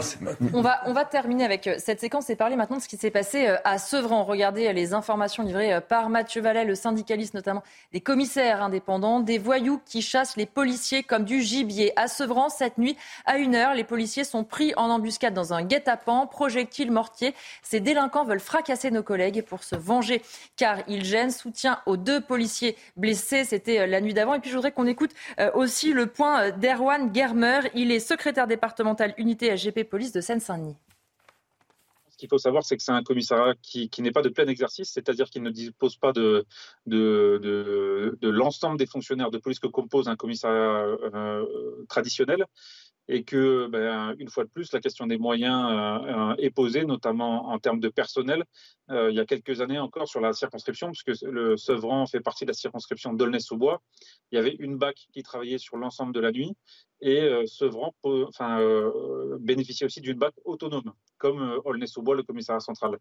on, 0.54 0.62
va, 0.62 0.80
on 0.86 0.94
va 0.94 1.04
terminer 1.04 1.44
avec 1.44 1.68
euh, 1.68 1.76
cette 1.78 2.00
séquence 2.00 2.30
et 2.30 2.38
parler 2.38 2.56
maintenant 2.56 2.78
de 2.78 2.82
ce 2.82 2.88
qui 2.88 2.96
s'est 2.96 3.12
passé 3.12 3.48
euh, 3.48 3.58
à 3.66 3.78
Sevran. 3.78 4.24
Regardez 4.24 4.68
euh, 4.68 4.72
les 4.72 4.94
informations 4.94 5.44
livrées 5.44 5.82
par 5.82 6.10
Mathieu 6.10 6.42
Vallet, 6.42 6.64
le 6.64 6.76
syndicaliste 6.76 7.34
notamment 7.34 7.64
des 7.92 8.00
commissaires 8.00 8.64
indépendants, 8.64 9.20
des 9.20 9.38
voyous 9.38 9.82
qui 9.86 10.02
chassent 10.02 10.38
les 10.38 10.46
policiers 10.46 11.04
comme 11.04 11.26
du 11.26 11.42
gibier. 11.42 11.92
À 11.98 12.08
Sevran, 12.08 12.48
cette 12.48 12.78
nuit, 12.78 12.96
à 13.26 13.38
une 13.38 13.54
heure, 13.54 13.74
les 13.74 13.84
policiers 13.84 14.24
sont 14.24 14.46
pris 14.46 14.74
en 14.78 14.90
embuscade 14.90 15.34
dans 15.34 15.54
un 15.54 15.64
guet-apens, 15.64 16.28
projectile 16.28 16.92
mortier. 16.92 17.36
Ces 17.62 17.82
délinquants 17.82 18.24
veulent 18.24 18.40
fracasser 18.40 18.90
nos 18.90 19.04
collègues 19.04 19.44
pour 19.44 19.66
se 19.66 19.76
venger 19.76 20.22
car 20.56 20.78
ils 20.88 21.04
gênent. 21.04 21.32
Soutien 21.32 21.80
aux 21.86 21.98
deux 21.98 22.22
policiers 22.22 22.78
blessés, 22.96 23.44
c'était 23.44 23.86
la 23.86 24.00
nuit 24.00 24.14
d'avant. 24.14 24.34
Et 24.34 24.40
puis 24.40 24.50
je 24.50 24.56
voudrais 24.56 24.72
qu'on 24.72 24.88
écoute 24.88 25.12
aussi 25.54 25.89
le 25.94 26.08
point 26.08 26.52
d'Erwan 26.52 27.14
Germer. 27.14 27.62
Il 27.76 27.92
est 27.92 28.00
secrétaire 28.00 28.48
départemental 28.48 29.14
unité 29.18 29.56
SGP 29.56 29.84
Police 29.84 30.12
de 30.12 30.22
Seine-Saint-Denis. 30.22 30.78
Ce 32.10 32.18
qu'il 32.18 32.30
faut 32.30 32.38
savoir, 32.38 32.66
c'est 32.66 32.76
que 32.76 32.84
c'est 32.84 32.92
un 32.92 33.04
commissariat 33.04 33.54
qui, 33.62 33.90
n'est 34.00 34.12
pas 34.12 34.22
de 34.22 34.30
plein 34.30 34.48
exercice, 34.48 34.92
c'est-à-dire 34.92 35.30
qu'il 35.30 35.42
ne 35.42 35.50
dispose 35.50 35.96
pas 35.96 36.12
de, 36.12 36.46
de, 36.86 38.18
l'ensemble 38.22 38.78
des 38.78 38.86
fonctionnaires 38.86 39.32
de 39.32 39.38
police 39.38 39.60
que 39.60 39.68
compose 39.68 40.10
un 40.10 40.18
commissariat 40.18 40.86
euh, 41.14 41.46
traditionnel 41.88 42.46
et 43.12 43.24
que, 43.24 43.68
ben, 43.68 44.16
une 44.20 44.30
fois 44.30 44.46
de 44.46 44.50
plus, 44.50 44.72
la 44.72 44.80
question 44.80 45.08
des 45.08 45.18
moyens 45.18 45.66
euh, 45.72 46.36
est 46.38 46.52
posée, 46.52 46.86
notamment 46.86 47.50
en 47.50 47.60
termes 47.60 47.80
de 47.80 47.90
personnel. 47.90 48.44
il 48.90 49.14
y 49.14 49.20
a 49.20 49.26
quelques 49.26 49.62
années 49.62 49.80
encore 49.80 50.08
sur 50.08 50.22
la 50.22 50.32
circonscription, 50.34 50.92
puisque 50.92 51.22
le 51.24 51.58
Sevran 51.58 52.06
fait 52.06 52.22
partie 52.22 52.46
de 52.46 52.52
la 52.52 52.54
circonscription 52.54 53.14
d'Aulnay-sous-Bois, 53.14 53.82
il 54.32 54.36
y 54.36 54.38
avait 54.38 54.56
une 54.60 54.78
BAC 54.78 54.96
qui 55.12 55.24
travaillait 55.24 55.58
sur 55.58 55.78
l'ensemble 55.78 56.14
de 56.14 56.20
la 56.20 56.32
nuit 56.32 56.56
et 57.02 57.22
euh, 57.22 57.46
Sevran 57.46 57.94
enfin, 58.04 58.60
euh, 58.60 59.38
bénéficiait 59.40 59.86
aussi 59.86 60.02
d'une 60.02 60.18
BAC 60.18 60.34
autonome, 60.46 60.94
comme 61.18 61.42
euh, 61.42 61.60
Aulnay-sous-Bois, 61.66 62.16
le 62.16 62.24
commissariat 62.24 62.60
central. 62.60 62.98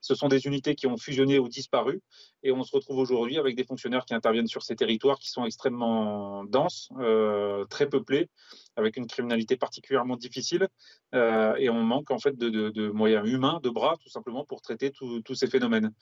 Ce 0.00 0.14
sont 0.14 0.28
des 0.28 0.46
unités 0.46 0.74
qui 0.74 0.86
ont 0.86 0.96
fusionné 0.96 1.38
ou 1.38 1.48
disparu 1.48 2.00
et 2.42 2.52
on 2.52 2.62
se 2.62 2.74
retrouve 2.74 2.98
aujourd'hui 2.98 3.38
avec 3.38 3.56
des 3.56 3.64
fonctionnaires 3.64 4.04
qui 4.04 4.14
interviennent 4.14 4.46
sur 4.46 4.62
ces 4.62 4.76
territoires 4.76 5.18
qui 5.18 5.30
sont 5.30 5.44
extrêmement 5.44 6.44
denses, 6.44 6.88
très 7.68 7.88
peuplés, 7.88 8.28
avec 8.76 8.96
une 8.96 9.06
criminalité 9.06 9.56
particulièrement 9.56 10.16
difficile 10.16 10.68
et 11.12 11.68
on 11.70 11.82
manque 11.82 12.10
en 12.10 12.18
fait 12.18 12.36
de, 12.36 12.90
moyens 12.90 13.28
humains, 13.28 13.60
de 13.62 13.70
bras, 13.70 13.96
tout 14.02 14.08
simplement, 14.08 14.44
pour 14.44 14.60
traiter 14.60 14.90
tous 14.90 15.34
ces 15.34 15.46
phénomènes. 15.46 15.92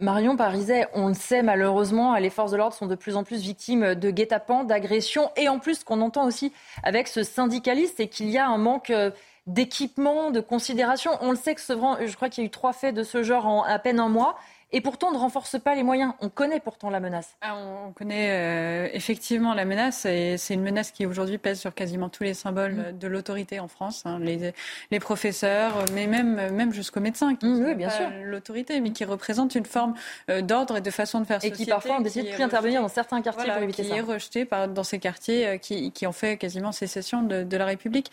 Marion 0.00 0.36
Pariset, 0.36 0.86
on 0.94 1.08
le 1.08 1.14
sait 1.14 1.42
malheureusement, 1.42 2.16
les 2.16 2.30
forces 2.30 2.52
de 2.52 2.56
l'ordre 2.56 2.74
sont 2.74 2.86
de 2.86 2.94
plus 2.94 3.16
en 3.16 3.24
plus 3.24 3.42
victimes 3.42 3.94
de 3.94 4.10
guet-apens, 4.10 4.64
d'agressions. 4.64 5.30
Et 5.36 5.48
en 5.48 5.58
plus, 5.58 5.80
ce 5.80 5.84
qu'on 5.84 6.00
entend 6.00 6.26
aussi 6.26 6.52
avec 6.82 7.06
ce 7.06 7.22
syndicaliste, 7.22 7.94
c'est 7.98 8.08
qu'il 8.08 8.30
y 8.30 8.38
a 8.38 8.48
un 8.48 8.56
manque 8.56 8.90
euh, 8.90 9.10
d'équipement, 9.46 10.30
de 10.30 10.40
considération. 10.40 11.10
On 11.20 11.30
le 11.30 11.36
sait 11.36 11.54
que 11.54 11.60
Sevran, 11.60 11.98
je 12.04 12.14
crois 12.16 12.30
qu'il 12.30 12.42
y 12.42 12.46
a 12.46 12.48
eu 12.48 12.50
trois 12.50 12.72
faits 12.72 12.94
de 12.94 13.02
ce 13.02 13.22
genre 13.22 13.46
en 13.46 13.62
à 13.62 13.78
peine 13.78 14.00
un 14.00 14.08
mois 14.08 14.36
et 14.72 14.80
pourtant 14.80 15.08
on 15.08 15.12
ne 15.12 15.18
renforce 15.18 15.58
pas 15.58 15.74
les 15.74 15.82
moyens. 15.82 16.12
On 16.20 16.28
connaît 16.28 16.60
pourtant 16.60 16.90
la 16.90 17.00
menace. 17.00 17.36
Ah, 17.40 17.56
on 17.56 17.92
connaît 17.92 18.30
euh, 18.30 18.88
effectivement 18.92 19.54
la 19.54 19.64
menace 19.64 20.04
et 20.06 20.36
c'est 20.38 20.54
une 20.54 20.62
menace 20.62 20.90
qui 20.90 21.06
aujourd'hui 21.06 21.38
pèse 21.38 21.60
sur 21.60 21.74
quasiment 21.74 22.08
tous 22.08 22.24
les 22.24 22.34
symboles 22.34 22.74
mm. 22.74 22.98
de 22.98 23.08
l'autorité 23.08 23.60
en 23.60 23.68
France, 23.68 24.02
hein. 24.06 24.18
les, 24.20 24.52
les, 24.90 25.00
professeurs, 25.00 25.84
mais 25.94 26.06
même, 26.06 26.50
même 26.52 26.72
jusqu'aux 26.72 27.00
médecins 27.00 27.34
qui 27.34 27.46
mm, 27.46 27.64
oui, 27.64 27.74
bien 27.74 27.90
sûr 27.90 28.08
l'autorité, 28.24 28.80
mais 28.80 28.90
qui 28.90 29.04
représentent 29.04 29.54
une 29.54 29.66
forme 29.66 29.94
euh, 30.30 30.42
d'ordre 30.42 30.76
et 30.76 30.80
de 30.80 30.90
façon 30.90 31.20
de 31.20 31.24
faire 31.24 31.44
et 31.44 31.50
qui 31.50 31.66
parfois 31.66 31.96
ont 31.96 32.00
décidé 32.00 32.30
de 32.30 32.34
plus 32.34 32.42
intervenir 32.42 32.82
dans 32.82 32.88
certains 32.88 33.22
quartiers 33.22 33.50
pour 33.50 33.62
éviter 33.62 33.82
qui 33.82 33.88
ça. 33.88 33.96
est 33.96 34.00
rejeté 34.00 34.44
par, 34.44 34.68
dans 34.68 34.84
ces 34.84 34.98
quartiers 34.98 35.46
euh, 35.46 35.56
qui, 35.58 35.90
qui, 35.92 36.06
ont 36.06 36.12
fait 36.12 36.36
quasiment 36.36 36.72
sécession 36.72 37.22
de, 37.22 37.42
de 37.42 37.56
la 37.56 37.66
République. 37.66 38.10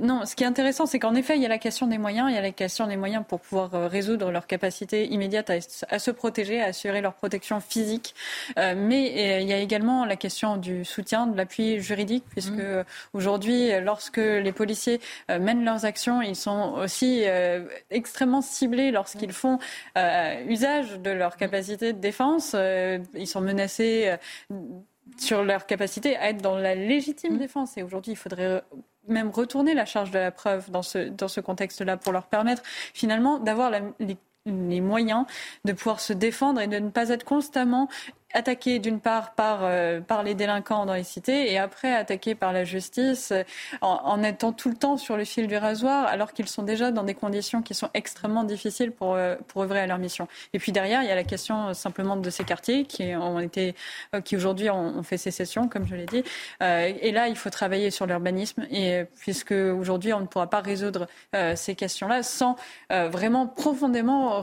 non, 0.00 0.24
ce 0.24 0.34
qui 0.34 0.44
est 0.44 0.46
intéressant, 0.46 0.86
c'est 0.86 0.98
qu'en 0.98 1.14
effet, 1.14 1.36
il 1.36 1.42
y 1.42 1.46
a 1.46 1.48
la 1.48 1.58
question 1.58 1.86
des 1.86 1.98
moyens, 1.98 2.30
il 2.30 2.34
y 2.34 2.38
a 2.38 2.42
la 2.42 2.50
question 2.50 2.86
des 2.86 2.96
moyens 2.96 3.24
pour 3.26 3.40
pouvoir 3.40 3.70
résoudre 3.90 4.30
leur 4.30 4.46
capacité 4.46 5.06
immédiate 5.06 5.50
à 5.50 5.56
à 5.88 5.98
se 5.98 6.10
protéger, 6.10 6.60
à 6.60 6.66
assurer 6.66 7.00
leur 7.00 7.14
protection 7.14 7.60
physique. 7.60 8.14
Euh, 8.58 8.74
mais 8.76 9.36
euh, 9.36 9.40
il 9.40 9.48
y 9.48 9.52
a 9.52 9.58
également 9.58 10.04
la 10.04 10.16
question 10.16 10.56
du 10.56 10.84
soutien, 10.84 11.26
de 11.26 11.36
l'appui 11.36 11.80
juridique, 11.80 12.24
puisque 12.30 12.52
mmh. 12.52 12.84
aujourd'hui, 13.12 13.70
lorsque 13.80 14.16
les 14.16 14.52
policiers 14.52 15.00
euh, 15.30 15.38
mènent 15.38 15.64
leurs 15.64 15.84
actions, 15.84 16.22
ils 16.22 16.36
sont 16.36 16.74
aussi 16.76 17.24
extrêmement 17.90 18.42
ciblés 18.42 18.90
lorsqu'ils 18.90 19.32
font 19.32 19.58
usage 20.48 20.98
de 21.00 21.10
leur 21.10 21.36
capacité 21.36 21.92
de 21.92 21.98
défense. 21.98 22.54
ils 23.14 23.26
sont 23.26 23.40
menacés 23.40 24.16
sur 25.18 25.44
leur 25.44 25.66
capacité 25.66 26.16
à 26.16 26.30
être 26.30 26.42
dans 26.42 26.56
la 26.56 26.74
légitime 26.74 27.38
défense. 27.38 27.76
Et 27.76 27.82
aujourd'hui, 27.82 28.12
il 28.12 28.16
faudrait 28.16 28.62
même 29.08 29.30
retourner 29.30 29.74
la 29.74 29.84
charge 29.84 30.10
de 30.10 30.18
la 30.18 30.30
preuve 30.30 30.70
dans 30.70 30.82
ce, 30.82 31.08
dans 31.08 31.28
ce 31.28 31.40
contexte-là 31.40 31.96
pour 31.96 32.12
leur 32.12 32.26
permettre 32.26 32.62
finalement 32.94 33.38
d'avoir 33.38 33.70
les 33.98 34.16
les 34.46 34.80
moyens 34.80 35.26
de 35.64 35.72
pouvoir 35.72 36.00
se 36.00 36.12
défendre 36.12 36.60
et 36.60 36.66
de 36.66 36.78
ne 36.78 36.90
pas 36.90 37.10
être 37.10 37.24
constamment 37.24 37.88
attaqué 38.36 38.78
d'une 38.78 39.00
part 39.00 39.32
par, 39.32 39.60
euh, 39.62 40.00
par 40.00 40.22
les 40.22 40.34
délinquants 40.34 40.84
dans 40.84 40.92
les 40.92 41.04
cités 41.04 41.50
et 41.50 41.58
après 41.58 41.94
attaqué 41.94 42.34
par 42.34 42.52
la 42.52 42.64
justice 42.64 43.32
euh, 43.32 43.42
en, 43.80 44.22
étant 44.22 44.52
tout 44.52 44.68
le 44.68 44.76
temps 44.76 44.98
sur 44.98 45.16
le 45.16 45.24
fil 45.24 45.46
du 45.46 45.56
rasoir 45.56 46.06
alors 46.06 46.34
qu'ils 46.34 46.48
sont 46.48 46.62
déjà 46.62 46.90
dans 46.90 47.02
des 47.02 47.14
conditions 47.14 47.62
qui 47.62 47.72
sont 47.72 47.88
extrêmement 47.94 48.44
difficiles 48.44 48.92
pour, 48.92 49.14
euh, 49.14 49.36
pour 49.48 49.62
œuvrer 49.62 49.80
à 49.80 49.86
leur 49.86 49.96
mission. 49.96 50.28
Et 50.52 50.58
puis 50.58 50.70
derrière, 50.70 51.02
il 51.02 51.08
y 51.08 51.10
a 51.10 51.14
la 51.14 51.24
question 51.24 51.72
simplement 51.72 52.16
de 52.16 52.28
ces 52.28 52.44
quartiers 52.44 52.84
qui 52.84 53.14
ont 53.16 53.40
été, 53.40 53.74
qui 54.24 54.36
aujourd'hui 54.36 54.68
ont, 54.68 55.02
fait 55.02 55.16
sécession, 55.16 55.68
comme 55.68 55.86
je 55.86 55.94
l'ai 55.94 56.06
dit. 56.06 56.24
et 56.60 57.12
là, 57.12 57.28
il 57.28 57.36
faut 57.36 57.50
travailler 57.50 57.90
sur 57.90 58.06
l'urbanisme 58.06 58.66
et 58.70 59.04
puisque 59.18 59.52
aujourd'hui, 59.52 60.12
on 60.12 60.20
ne 60.20 60.26
pourra 60.26 60.48
pas 60.48 60.60
résoudre 60.60 61.06
ces 61.54 61.74
questions-là 61.74 62.22
sans 62.22 62.56
vraiment 62.90 63.46
profondément 63.46 64.42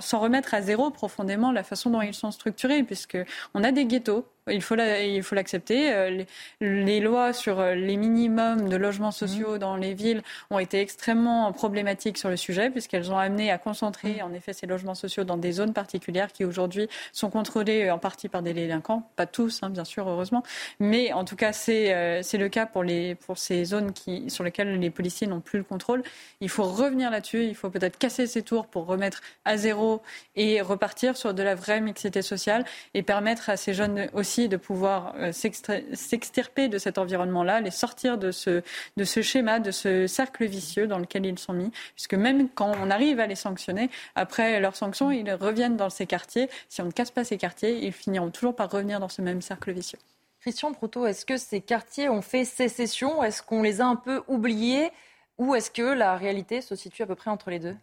sans 0.00 0.20
remettre 0.20 0.54
à 0.54 0.62
zéro 0.62 0.90
profondément 0.90 1.52
la 1.52 1.62
façon 1.62 1.90
dont 1.90 2.02
ils 2.02 2.14
sont 2.14 2.30
structurés 2.30 2.51
puisque 2.52 2.84
puisqu'on 2.84 3.64
a 3.64 3.72
des 3.72 3.84
ghettos 3.84 4.26
il 4.50 4.62
faut 4.62 4.74
l'accepter. 4.74 5.92
Euh, 5.92 6.24
les, 6.60 7.00
lois 7.00 7.32
sur 7.32 7.60
euh, 7.60 7.74
les 7.74 7.96
minimums 7.96 8.68
de 8.68 8.76
logements 8.76 9.12
sociaux 9.12 9.54
mmh. 9.54 9.58
dans 9.58 9.76
les 9.76 9.94
villes 9.94 10.22
ont 10.50 10.58
été 10.58 10.80
extrêmement 10.80 11.52
problématiques 11.52 12.18
sur 12.18 12.28
le 12.28 12.36
sujet 12.36 12.70
puisqu'elles 12.70 13.12
ont 13.12 13.18
amené 13.18 13.52
à 13.52 13.58
concentrer 13.58 14.14
mmh. 14.14 14.24
en 14.24 14.32
effet 14.32 14.52
ces 14.52 14.66
logements 14.66 14.96
sociaux 14.96 15.22
dans 15.22 15.36
des 15.36 15.52
zones 15.52 15.72
particulières 15.72 16.32
qui 16.32 16.44
aujourd'hui 16.44 16.88
sont 17.12 17.30
contrôlées 17.30 17.90
en 17.90 17.98
partie 17.98 18.28
par 18.28 18.42
des 18.42 18.52
délinquants, 18.52 19.08
pas 19.14 19.26
tous 19.26 19.62
hein, 19.62 19.70
bien 19.70 19.84
sûr 19.84 20.08
heureusement, 20.08 20.42
mais 20.80 21.12
en 21.12 21.24
tout 21.24 21.36
cas 21.36 21.52
c'est 21.52 21.94
euh, 21.94 22.22
le 22.32 22.48
cas 22.48 22.66
pour 22.66 22.82
les 22.82 23.14
pour 23.14 23.38
ces 23.38 23.64
zones 23.64 23.92
qui 23.92 24.28
sur 24.28 24.42
lesquelles 24.42 24.78
les 24.78 24.90
policiers 24.90 25.28
n'ont 25.28 25.40
plus 25.40 25.58
le 25.58 25.64
contrôle. 25.64 26.02
Il 26.40 26.48
faut 26.48 26.64
revenir 26.64 27.10
là-dessus, 27.10 27.44
il 27.44 27.54
faut 27.54 27.70
peut-être 27.70 27.98
casser 27.98 28.26
ces 28.26 28.42
tours 28.42 28.66
pour 28.66 28.86
remettre 28.86 29.20
à 29.44 29.56
zéro 29.56 30.02
et 30.34 30.60
repartir 30.60 31.16
sur 31.16 31.34
de 31.34 31.42
la 31.42 31.54
vraie 31.54 31.80
mixité 31.80 32.22
sociale 32.22 32.64
et 32.94 33.02
permettre 33.02 33.50
à 33.50 33.56
ces 33.56 33.74
jeunes 33.74 34.08
aussi 34.14 34.31
de 34.40 34.56
pouvoir 34.56 35.14
euh, 35.16 35.32
s'extirper 35.32 36.68
de 36.68 36.78
cet 36.78 36.98
environnement-là, 36.98 37.60
les 37.60 37.70
sortir 37.70 38.18
de 38.18 38.30
ce, 38.30 38.62
de 38.96 39.04
ce 39.04 39.22
schéma, 39.22 39.60
de 39.60 39.70
ce 39.70 40.06
cercle 40.06 40.44
vicieux 40.46 40.86
dans 40.86 40.98
lequel 40.98 41.26
ils 41.26 41.38
sont 41.38 41.52
mis, 41.52 41.70
puisque 41.94 42.14
même 42.14 42.48
quand 42.48 42.72
on 42.82 42.90
arrive 42.90 43.20
à 43.20 43.26
les 43.26 43.34
sanctionner, 43.34 43.90
après 44.14 44.60
leur 44.60 44.76
sanction, 44.76 45.10
ils 45.10 45.32
reviennent 45.32 45.76
dans 45.76 45.90
ces 45.90 46.06
quartiers. 46.06 46.48
Si 46.68 46.80
on 46.80 46.86
ne 46.86 46.90
casse 46.90 47.10
pas 47.10 47.24
ces 47.24 47.38
quartiers, 47.38 47.84
ils 47.84 47.92
finiront 47.92 48.30
toujours 48.30 48.56
par 48.56 48.70
revenir 48.70 49.00
dans 49.00 49.08
ce 49.08 49.22
même 49.22 49.42
cercle 49.42 49.72
vicieux. 49.72 49.98
Christian 50.40 50.72
Proutot, 50.72 51.06
est-ce 51.06 51.24
que 51.24 51.36
ces 51.36 51.60
quartiers 51.60 52.08
ont 52.08 52.22
fait 52.22 52.44
sécession? 52.44 53.22
Est-ce 53.22 53.42
qu'on 53.42 53.62
les 53.62 53.80
a 53.80 53.86
un 53.86 53.96
peu 53.96 54.22
oubliés? 54.26 54.90
Ou 55.38 55.54
est-ce 55.54 55.70
que 55.70 55.82
la 55.82 56.16
réalité 56.16 56.60
se 56.60 56.74
situe 56.74 57.02
à 57.02 57.06
peu 57.06 57.14
près 57.14 57.30
entre 57.30 57.50
les 57.50 57.58
deux? 57.58 57.76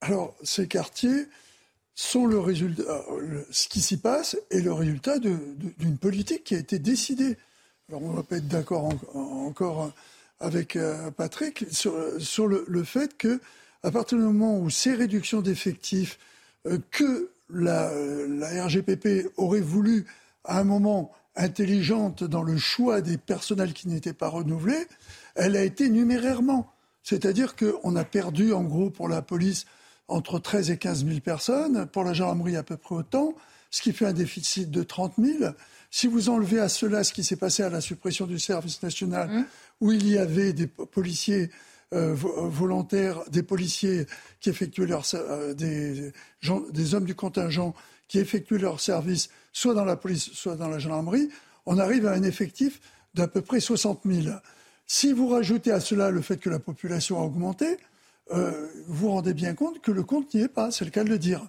Alors, 0.00 0.34
ces 0.42 0.66
quartiers, 0.68 1.26
sont 1.94 2.26
le 2.26 2.38
résultat, 2.38 2.82
euh, 3.10 3.42
ce 3.50 3.68
qui 3.68 3.80
s'y 3.80 3.96
passe 3.96 4.36
est 4.50 4.60
le 4.60 4.72
résultat 4.72 5.18
d'une 5.18 5.98
politique 5.98 6.44
qui 6.44 6.54
a 6.54 6.58
été 6.58 6.78
décidée. 6.78 7.36
Alors 7.88 8.02
on 8.02 8.10
ne 8.10 8.16
va 8.16 8.22
pas 8.22 8.36
être 8.36 8.48
d'accord 8.48 8.88
encore 9.14 9.92
avec 10.40 10.76
euh, 10.76 11.10
Patrick 11.10 11.66
sur, 11.70 11.92
le, 12.48 12.84
fait 12.84 13.16
que 13.16 13.40
à 13.82 13.90
partir 13.90 14.18
du 14.18 14.24
moment 14.24 14.58
où 14.58 14.70
ces 14.70 14.94
réductions 14.94 15.40
d'effectifs 15.40 16.18
euh, 16.66 16.78
que 16.90 17.30
la, 17.50 17.92
la, 18.28 18.64
RGPP 18.64 19.30
aurait 19.36 19.60
voulu 19.60 20.06
à 20.44 20.60
un 20.60 20.64
moment 20.64 21.12
intelligente 21.36 22.24
dans 22.24 22.42
le 22.42 22.56
choix 22.56 23.00
des 23.00 23.18
personnels 23.18 23.72
qui 23.72 23.88
n'étaient 23.88 24.12
pas 24.12 24.28
renouvelés, 24.28 24.86
elle 25.34 25.56
a 25.56 25.62
été 25.62 25.88
numérairement. 25.88 26.72
C'est-à-dire 27.02 27.56
qu'on 27.56 27.96
a 27.96 28.04
perdu 28.04 28.52
en 28.52 28.62
gros 28.62 28.90
pour 28.90 29.08
la 29.08 29.22
police 29.22 29.66
entre 30.12 30.38
13 30.38 30.70
et 30.70 30.76
15 30.76 31.06
000 31.06 31.20
personnes, 31.20 31.86
pour 31.86 32.04
la 32.04 32.12
gendarmerie 32.12 32.56
à 32.56 32.62
peu 32.62 32.76
près 32.76 32.94
autant, 32.94 33.34
ce 33.70 33.80
qui 33.80 33.92
fait 33.92 34.06
un 34.06 34.12
déficit 34.12 34.70
de 34.70 34.82
30 34.82 35.14
000. 35.18 35.52
Si 35.90 36.06
vous 36.06 36.28
enlevez 36.28 36.60
à 36.60 36.68
cela 36.68 37.04
ce 37.04 37.12
qui 37.12 37.24
s'est 37.24 37.36
passé 37.36 37.62
à 37.62 37.70
la 37.70 37.80
suppression 37.80 38.26
du 38.26 38.38
service 38.38 38.82
national, 38.82 39.28
mmh. 39.28 39.44
où 39.80 39.92
il 39.92 40.08
y 40.08 40.18
avait 40.18 40.52
des 40.52 40.66
policiers 40.66 41.50
euh, 41.94 42.14
volontaires, 42.14 43.20
des 43.30 43.42
policiers 43.42 44.06
qui 44.40 44.50
effectuaient 44.50 44.86
leur, 44.86 45.04
euh, 45.14 45.52
des, 45.54 46.12
des 46.72 46.94
hommes 46.94 47.04
du 47.04 47.14
contingent 47.14 47.74
qui 48.08 48.18
effectuent 48.18 48.58
leur 48.58 48.80
service 48.80 49.28
soit 49.52 49.74
dans 49.74 49.84
la 49.84 49.96
police, 49.96 50.32
soit 50.32 50.56
dans 50.56 50.68
la 50.68 50.78
gendarmerie, 50.78 51.28
on 51.66 51.78
arrive 51.78 52.06
à 52.06 52.12
un 52.12 52.22
effectif 52.22 52.80
d'à 53.14 53.28
peu 53.28 53.42
près 53.42 53.60
60 53.60 54.00
000. 54.04 54.34
Si 54.86 55.12
vous 55.12 55.28
rajoutez 55.28 55.70
à 55.70 55.80
cela 55.80 56.10
le 56.10 56.20
fait 56.20 56.38
que 56.38 56.50
la 56.50 56.58
population 56.58 57.18
a 57.20 57.24
augmenté, 57.24 57.76
euh, 58.30 58.68
vous 58.86 59.06
vous 59.06 59.10
rendez 59.10 59.34
bien 59.34 59.54
compte 59.54 59.80
que 59.80 59.90
le 59.90 60.02
compte 60.02 60.32
n'y 60.34 60.42
est 60.42 60.48
pas, 60.48 60.70
c'est 60.70 60.84
le 60.84 60.90
cas 60.90 61.04
de 61.04 61.10
le 61.10 61.18
dire. 61.18 61.46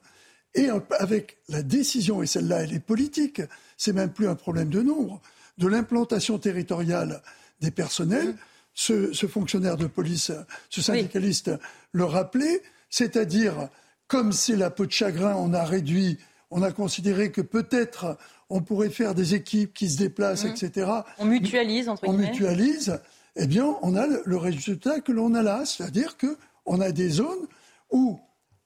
Et 0.56 0.70
avec 1.00 1.38
la 1.50 1.64
décision, 1.64 2.22
et 2.22 2.28
celle-là, 2.28 2.64
elle 2.64 2.74
est 2.74 2.80
politique, 2.80 3.42
c'est 3.78 3.94
même 3.94 4.12
plus 4.12 4.28
un 4.28 4.36
problème 4.36 4.70
de 4.70 4.82
nombre, 4.82 5.22
de 5.58 5.68
l'implantation 5.68 6.38
territoriale 6.38 7.22
des 7.62 7.72
personnels, 7.72 8.30
mmh. 8.30 9.14
ce, 9.14 9.28
fonctionnaire 9.28 9.78
de 9.78 9.88
police, 9.88 10.32
ce 10.70 10.82
syndicaliste 10.82 11.52
le 11.92 12.06
rappelait, 12.06 12.62
c'est-à-dire, 12.90 13.70
comme 14.08 14.32
c'est 14.32 14.56
la 14.56 14.70
peau 14.70 14.86
de 14.86 14.92
chagrin, 14.92 15.36
on 15.36 15.54
a 15.54 15.64
réduit, 15.64 16.20
on 16.52 16.62
a 16.62 16.72
considéré 16.72 17.32
que 17.32 17.42
peut-être 17.42 18.18
on 18.50 18.62
pourrait 18.62 18.92
faire 18.92 19.16
des 19.16 19.34
équipes 19.34 19.74
qui 19.74 19.90
se 19.90 19.98
déplacent, 19.98 20.46
mmh. 20.46 20.50
etc. 20.50 20.92
On 21.18 21.26
mutualise, 21.26 21.90
entre 21.90 22.06
guillemets. 22.06 22.28
On 22.28 22.30
mutualise, 22.30 23.00
eh 23.36 23.48
bien, 23.48 23.76
on 23.82 23.96
a 23.96 24.06
le 24.24 24.38
résultat 24.38 25.00
que 25.00 25.12
l'on 25.12 25.34
a 25.34 25.42
là, 25.42 25.66
c'est-à-dire 25.66 26.18
qu'on 26.64 26.82
a 26.82 26.92
des 26.92 27.10
zones 27.10 27.48
où 27.92 28.20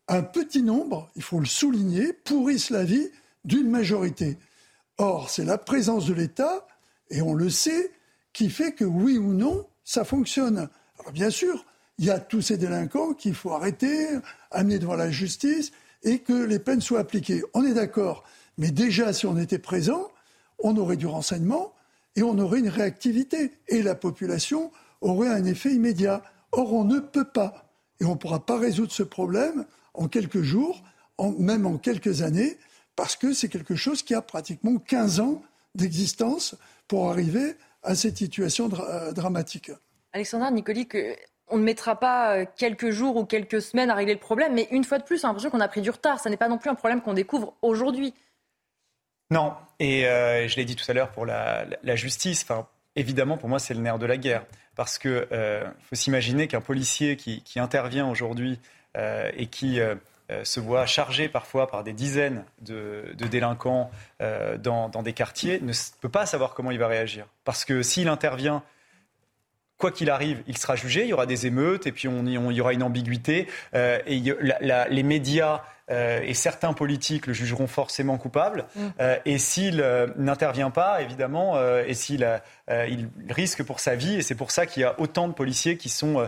un 0.07 0.23
petit 0.23 0.63
nombre, 0.63 1.09
il 1.15 1.21
faut 1.21 1.39
le 1.39 1.45
souligner, 1.45 2.13
pourrissent 2.13 2.69
la 2.69 2.83
vie 2.83 3.09
d'une 3.43 3.69
majorité. 3.69 4.37
Or, 4.97 5.29
c'est 5.29 5.45
la 5.45 5.57
présence 5.57 6.05
de 6.05 6.13
l'État, 6.13 6.65
et 7.09 7.21
on 7.21 7.33
le 7.33 7.49
sait, 7.49 7.91
qui 8.33 8.49
fait 8.49 8.71
que 8.71 8.85
oui 8.85 9.17
ou 9.17 9.33
non, 9.33 9.65
ça 9.83 10.03
fonctionne. 10.03 10.69
Alors 10.99 11.11
bien 11.11 11.29
sûr, 11.29 11.65
il 11.97 12.05
y 12.05 12.09
a 12.09 12.19
tous 12.19 12.41
ces 12.41 12.57
délinquants 12.57 13.13
qu'il 13.13 13.35
faut 13.35 13.51
arrêter, 13.51 14.07
amener 14.51 14.79
devant 14.79 14.95
la 14.95 15.09
justice 15.09 15.71
et 16.03 16.19
que 16.19 16.33
les 16.33 16.59
peines 16.59 16.81
soient 16.81 16.99
appliquées. 16.99 17.43
On 17.53 17.65
est 17.65 17.73
d'accord. 17.73 18.23
Mais 18.57 18.71
déjà, 18.71 19.13
si 19.13 19.25
on 19.25 19.37
était 19.37 19.59
présent, 19.59 20.07
on 20.59 20.77
aurait 20.77 20.97
du 20.97 21.07
renseignement 21.07 21.73
et 22.15 22.23
on 22.23 22.37
aurait 22.37 22.59
une 22.59 22.69
réactivité. 22.69 23.51
Et 23.67 23.81
la 23.81 23.95
population 23.95 24.71
aurait 25.01 25.29
un 25.29 25.43
effet 25.45 25.73
immédiat. 25.73 26.23
Or, 26.51 26.73
on 26.73 26.83
ne 26.83 26.99
peut 26.99 27.27
pas. 27.27 27.66
Et 27.99 28.05
on 28.05 28.11
ne 28.11 28.15
pourra 28.15 28.45
pas 28.45 28.57
résoudre 28.57 28.91
ce 28.91 29.03
problème 29.03 29.65
en 29.93 30.07
quelques 30.07 30.41
jours, 30.41 30.83
même 31.39 31.65
en 31.65 31.77
quelques 31.77 32.21
années, 32.21 32.57
parce 32.95 33.15
que 33.15 33.33
c'est 33.33 33.49
quelque 33.49 33.75
chose 33.75 34.03
qui 34.03 34.13
a 34.13 34.21
pratiquement 34.21 34.77
15 34.77 35.19
ans 35.19 35.41
d'existence 35.75 36.55
pour 36.87 37.09
arriver 37.09 37.55
à 37.83 37.95
cette 37.95 38.17
situation 38.17 38.69
euh, 38.73 39.11
dramatique. 39.11 39.71
Alexandra 40.13 40.51
Nicoli, 40.51 40.87
que 40.87 41.15
on 41.49 41.57
ne 41.57 41.63
mettra 41.63 41.97
pas 41.97 42.35
euh, 42.35 42.45
quelques 42.57 42.89
jours 42.89 43.15
ou 43.15 43.25
quelques 43.25 43.61
semaines 43.61 43.89
à 43.89 43.95
régler 43.95 44.13
le 44.13 44.19
problème, 44.19 44.53
mais 44.53 44.67
une 44.71 44.83
fois 44.83 44.97
de 44.99 45.03
plus, 45.03 45.21
j'ai 45.21 45.27
l'impression 45.27 45.49
qu'on 45.49 45.61
a 45.61 45.67
pris 45.67 45.81
du 45.81 45.89
retard. 45.89 46.19
Ce 46.19 46.27
n'est 46.27 46.37
pas 46.37 46.49
non 46.49 46.57
plus 46.57 46.69
un 46.69 46.75
problème 46.75 47.01
qu'on 47.01 47.13
découvre 47.13 47.55
aujourd'hui. 47.61 48.13
Non, 49.31 49.53
et 49.79 50.07
euh, 50.07 50.47
je 50.47 50.55
l'ai 50.55 50.65
dit 50.65 50.75
tout 50.75 50.89
à 50.89 50.93
l'heure 50.93 51.11
pour 51.11 51.25
la, 51.25 51.65
justice. 51.95 52.43
Enfin, 52.43 52.67
évidemment, 52.97 53.37
pour 53.37 53.49
moi, 53.49 53.59
c'est 53.59 53.73
le 53.73 53.79
nerf 53.79 53.99
de 53.99 54.05
la 54.05 54.17
guerre. 54.17 54.43
Parce 54.75 54.99
qu'il 54.99 55.25
faut 55.89 55.95
s'imaginer 55.95 56.47
qu'un 56.47 56.61
policier 56.61 57.15
qui, 57.15 57.59
intervient 57.59 58.07
aujourd'hui 58.07 58.59
et 58.95 59.47
qui 59.47 59.79
euh, 60.29 60.43
se 60.43 60.59
voit 60.59 60.85
chargé 60.85 61.29
parfois 61.29 61.67
par 61.67 61.85
des 61.85 61.93
dizaines 61.93 62.43
de, 62.59 63.15
délinquants 63.31 63.89
euh, 64.21 64.57
dans, 64.57 64.89
des 64.89 65.13
quartiers, 65.13 65.61
ne 65.61 65.71
peut 66.01 66.09
pas 66.09 66.25
savoir 66.25 66.53
comment 66.53 66.71
il 66.71 66.79
va 66.79 66.87
réagir. 66.87 67.25
Parce 67.45 67.63
que 67.63 67.81
s'il 67.81 68.09
intervient 68.09 68.61
quoi 69.77 69.91
qu'il 69.91 70.09
arrive, 70.09 70.41
il 70.47 70.57
sera 70.57 70.75
jugé, 70.75 71.03
il 71.03 71.09
y 71.09 71.13
aura 71.13 71.25
des 71.25 71.45
émeutes 71.45 71.87
et 71.87 71.91
puis 71.91 72.07
on, 72.07 72.25
il 72.25 72.55
y 72.55 72.61
aura 72.61 72.73
une 72.73 72.83
ambiguïté. 72.83 73.47
Euh, 73.75 73.99
et 74.07 74.21
les 74.89 75.03
médias 75.03 75.61
euh, 75.89 76.21
et 76.23 76.33
certains 76.33 76.73
politiques 76.73 77.27
le 77.27 77.33
jugeront 77.33 77.67
forcément 77.67 78.17
coupable. 78.17 78.65
Mm. 78.75 78.81
Euh, 78.99 79.17
et 79.25 79.37
s'il 79.37 79.79
euh, 79.81 80.07
n'intervient 80.17 80.69
pas, 80.69 81.01
évidemment, 81.01 81.57
et 81.85 81.93
s'il 81.93 82.27
il 82.69 83.09
risque 83.29 83.63
pour 83.63 83.79
sa 83.79 83.95
vie, 83.95 84.15
et 84.15 84.21
c'est 84.21 84.35
pour 84.35 84.51
ça 84.51 84.65
qu'il 84.65 84.81
y 84.81 84.85
a 84.85 84.99
autant 84.99 85.27
de 85.27 85.33
policiers 85.33 85.77
qui 85.77 85.89
sont 85.89 86.27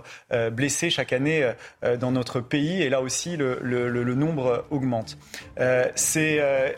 blessés 0.52 0.90
chaque 0.90 1.14
année 1.14 1.52
dans 2.00 2.12
notre 2.12 2.40
pays, 2.40 2.82
et 2.82 2.90
là 2.90 3.02
aussi 3.02 3.38
le, 3.38 3.60
le 3.62 4.16
nombre 4.16 4.66
augmente. 4.70 5.18
c'est 5.96 6.76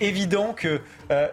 évident 0.00 0.52
que 0.52 0.80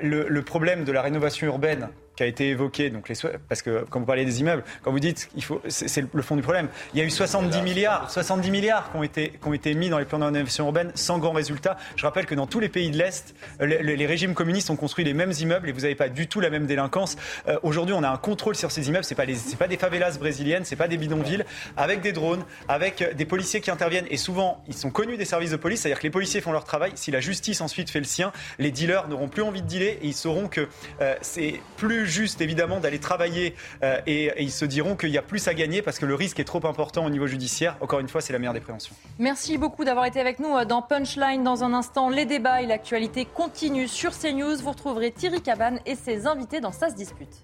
le, 0.01 0.41
problème 0.41 0.83
de 0.83 0.91
la 0.91 1.01
rénovation 1.01 1.47
urbaine 1.47 1.89
qui 2.19 2.23
a 2.23 2.25
été 2.25 2.49
évoqué, 2.49 2.89
donc 2.89 3.07
les, 3.07 3.15
parce 3.47 3.61
que 3.61 3.85
quand 3.89 4.01
vous 4.01 4.05
parlez 4.05 4.25
des 4.25 4.41
immeubles, 4.41 4.65
quand 4.83 4.91
vous 4.91 4.99
dites 4.99 5.29
qu'il 5.33 5.41
faut, 5.41 5.61
c'est 5.69 6.03
le 6.13 6.21
fond 6.21 6.35
du 6.35 6.41
problème. 6.41 6.67
Il 6.93 6.99
y 6.99 7.01
a 7.01 7.05
eu 7.05 7.09
70 7.09 7.61
milliards, 7.61 8.11
70 8.11 8.51
milliards 8.51 8.91
qui 8.91 8.97
ont 8.97 9.03
été, 9.03 9.29
qui 9.41 9.47
ont 9.47 9.53
été 9.53 9.73
mis 9.73 9.87
dans 9.87 9.97
les 9.97 10.03
plans 10.03 10.19
d'innovation 10.19 10.65
urbaine 10.65 10.91
sans 10.95 11.17
grand 11.17 11.31
résultat. 11.31 11.77
Je 11.95 12.05
rappelle 12.05 12.25
que 12.25 12.35
dans 12.35 12.45
tous 12.45 12.59
les 12.59 12.67
pays 12.67 12.91
de 12.91 12.97
l'Est, 12.97 13.33
les, 13.61 14.05
régimes 14.05 14.33
communistes 14.33 14.69
ont 14.69 14.75
construit 14.75 15.05
les 15.05 15.13
mêmes 15.13 15.31
immeubles 15.39 15.69
et 15.69 15.71
vous 15.71 15.79
n'avez 15.79 15.95
pas 15.95 16.09
du 16.09 16.27
tout 16.27 16.41
la 16.41 16.49
même 16.49 16.65
délinquance. 16.65 17.15
Euh, 17.47 17.57
aujourd'hui, 17.63 17.95
on 17.97 18.03
a 18.03 18.09
un 18.09 18.17
contrôle 18.17 18.57
sur 18.57 18.69
ces 18.69 18.89
immeubles. 18.89 19.05
C'est 19.05 19.15
pas 19.15 19.25
pas 19.57 19.67
des 19.69 19.77
favelas 19.77 20.17
brésiliennes, 20.19 20.65
c'est 20.65 20.75
pas 20.75 20.89
des 20.89 20.97
bidonvilles, 20.97 21.45
avec 21.77 22.01
des 22.01 22.11
drones, 22.11 22.43
avec 22.67 23.15
des 23.15 23.25
policiers 23.25 23.61
qui 23.61 23.71
interviennent 23.71 24.07
et 24.09 24.17
souvent 24.17 24.61
ils 24.67 24.75
sont 24.75 24.89
connus 24.89 25.15
des 25.15 25.23
services 25.23 25.51
de 25.51 25.55
police, 25.55 25.79
c'est-à-dire 25.79 25.99
que 25.99 26.03
les 26.03 26.09
policiers 26.09 26.41
font 26.41 26.51
leur 26.51 26.65
travail. 26.65 26.91
Si 26.95 27.11
la 27.11 27.21
justice 27.21 27.61
ensuite 27.61 27.89
fait 27.89 27.99
le 27.99 28.05
sien, 28.05 28.33
les 28.57 28.71
dealers 28.71 29.07
n'auront 29.07 29.29
plus 29.29 29.41
envie 29.41 29.61
de 29.61 29.67
dealer 29.67 29.99
et 30.01 30.07
ils 30.07 30.13
sauront 30.13 30.49
que 30.49 30.67
euh, 30.99 31.15
c'est 31.21 31.61
plus 31.77 32.08
juste 32.09 32.41
évidemment 32.41 32.79
d'aller 32.79 32.99
travailler 32.99 33.55
euh, 33.83 34.01
et, 34.05 34.31
ils 34.43 34.51
se 34.51 34.65
diront 34.65 34.95
qu'il 34.95 35.09
y 35.09 35.17
a 35.17 35.21
plus 35.21 35.47
à 35.47 35.53
gagner 35.53 35.81
parce 35.81 35.99
que 35.99 36.05
le 36.05 36.15
risque 36.15 36.39
est 36.39 36.43
trop 36.45 36.65
important 36.65 37.05
au 37.05 37.09
niveau 37.09 37.27
judiciaire. 37.27 37.77
Encore 37.81 37.99
une 37.99 38.09
fois, 38.09 38.21
c'est 38.21 38.33
la 38.33 38.39
meilleure 38.39 38.53
des 38.53 38.59
préventions. 38.59 38.93
Merci 39.17 39.57
beaucoup 39.57 39.85
d'avoir 39.85 40.05
été 40.05 40.19
avec 40.19 40.39
nous 40.39 40.55
euh, 40.55 40.65
dans 40.65 40.81
Punchline. 40.81 41.43
Dans 41.43 41.63
un 41.63 41.73
instant, 41.73 42.09
les 42.09 42.25
débats 42.25 42.61
et 42.61 42.65
l'actualité 42.65 43.25
continuent 43.25 43.87
sur 43.87 44.11
CNews. 44.17 44.57
Vous 44.57 44.71
retrouverez 44.71 45.11
Thierry 45.11 45.41
Cabane 45.41 45.79
et 45.85 45.95
ses 45.95 46.27
invités 46.27 46.59
dans 46.59 46.71
Ça 46.71 46.89
dispute. 46.89 47.43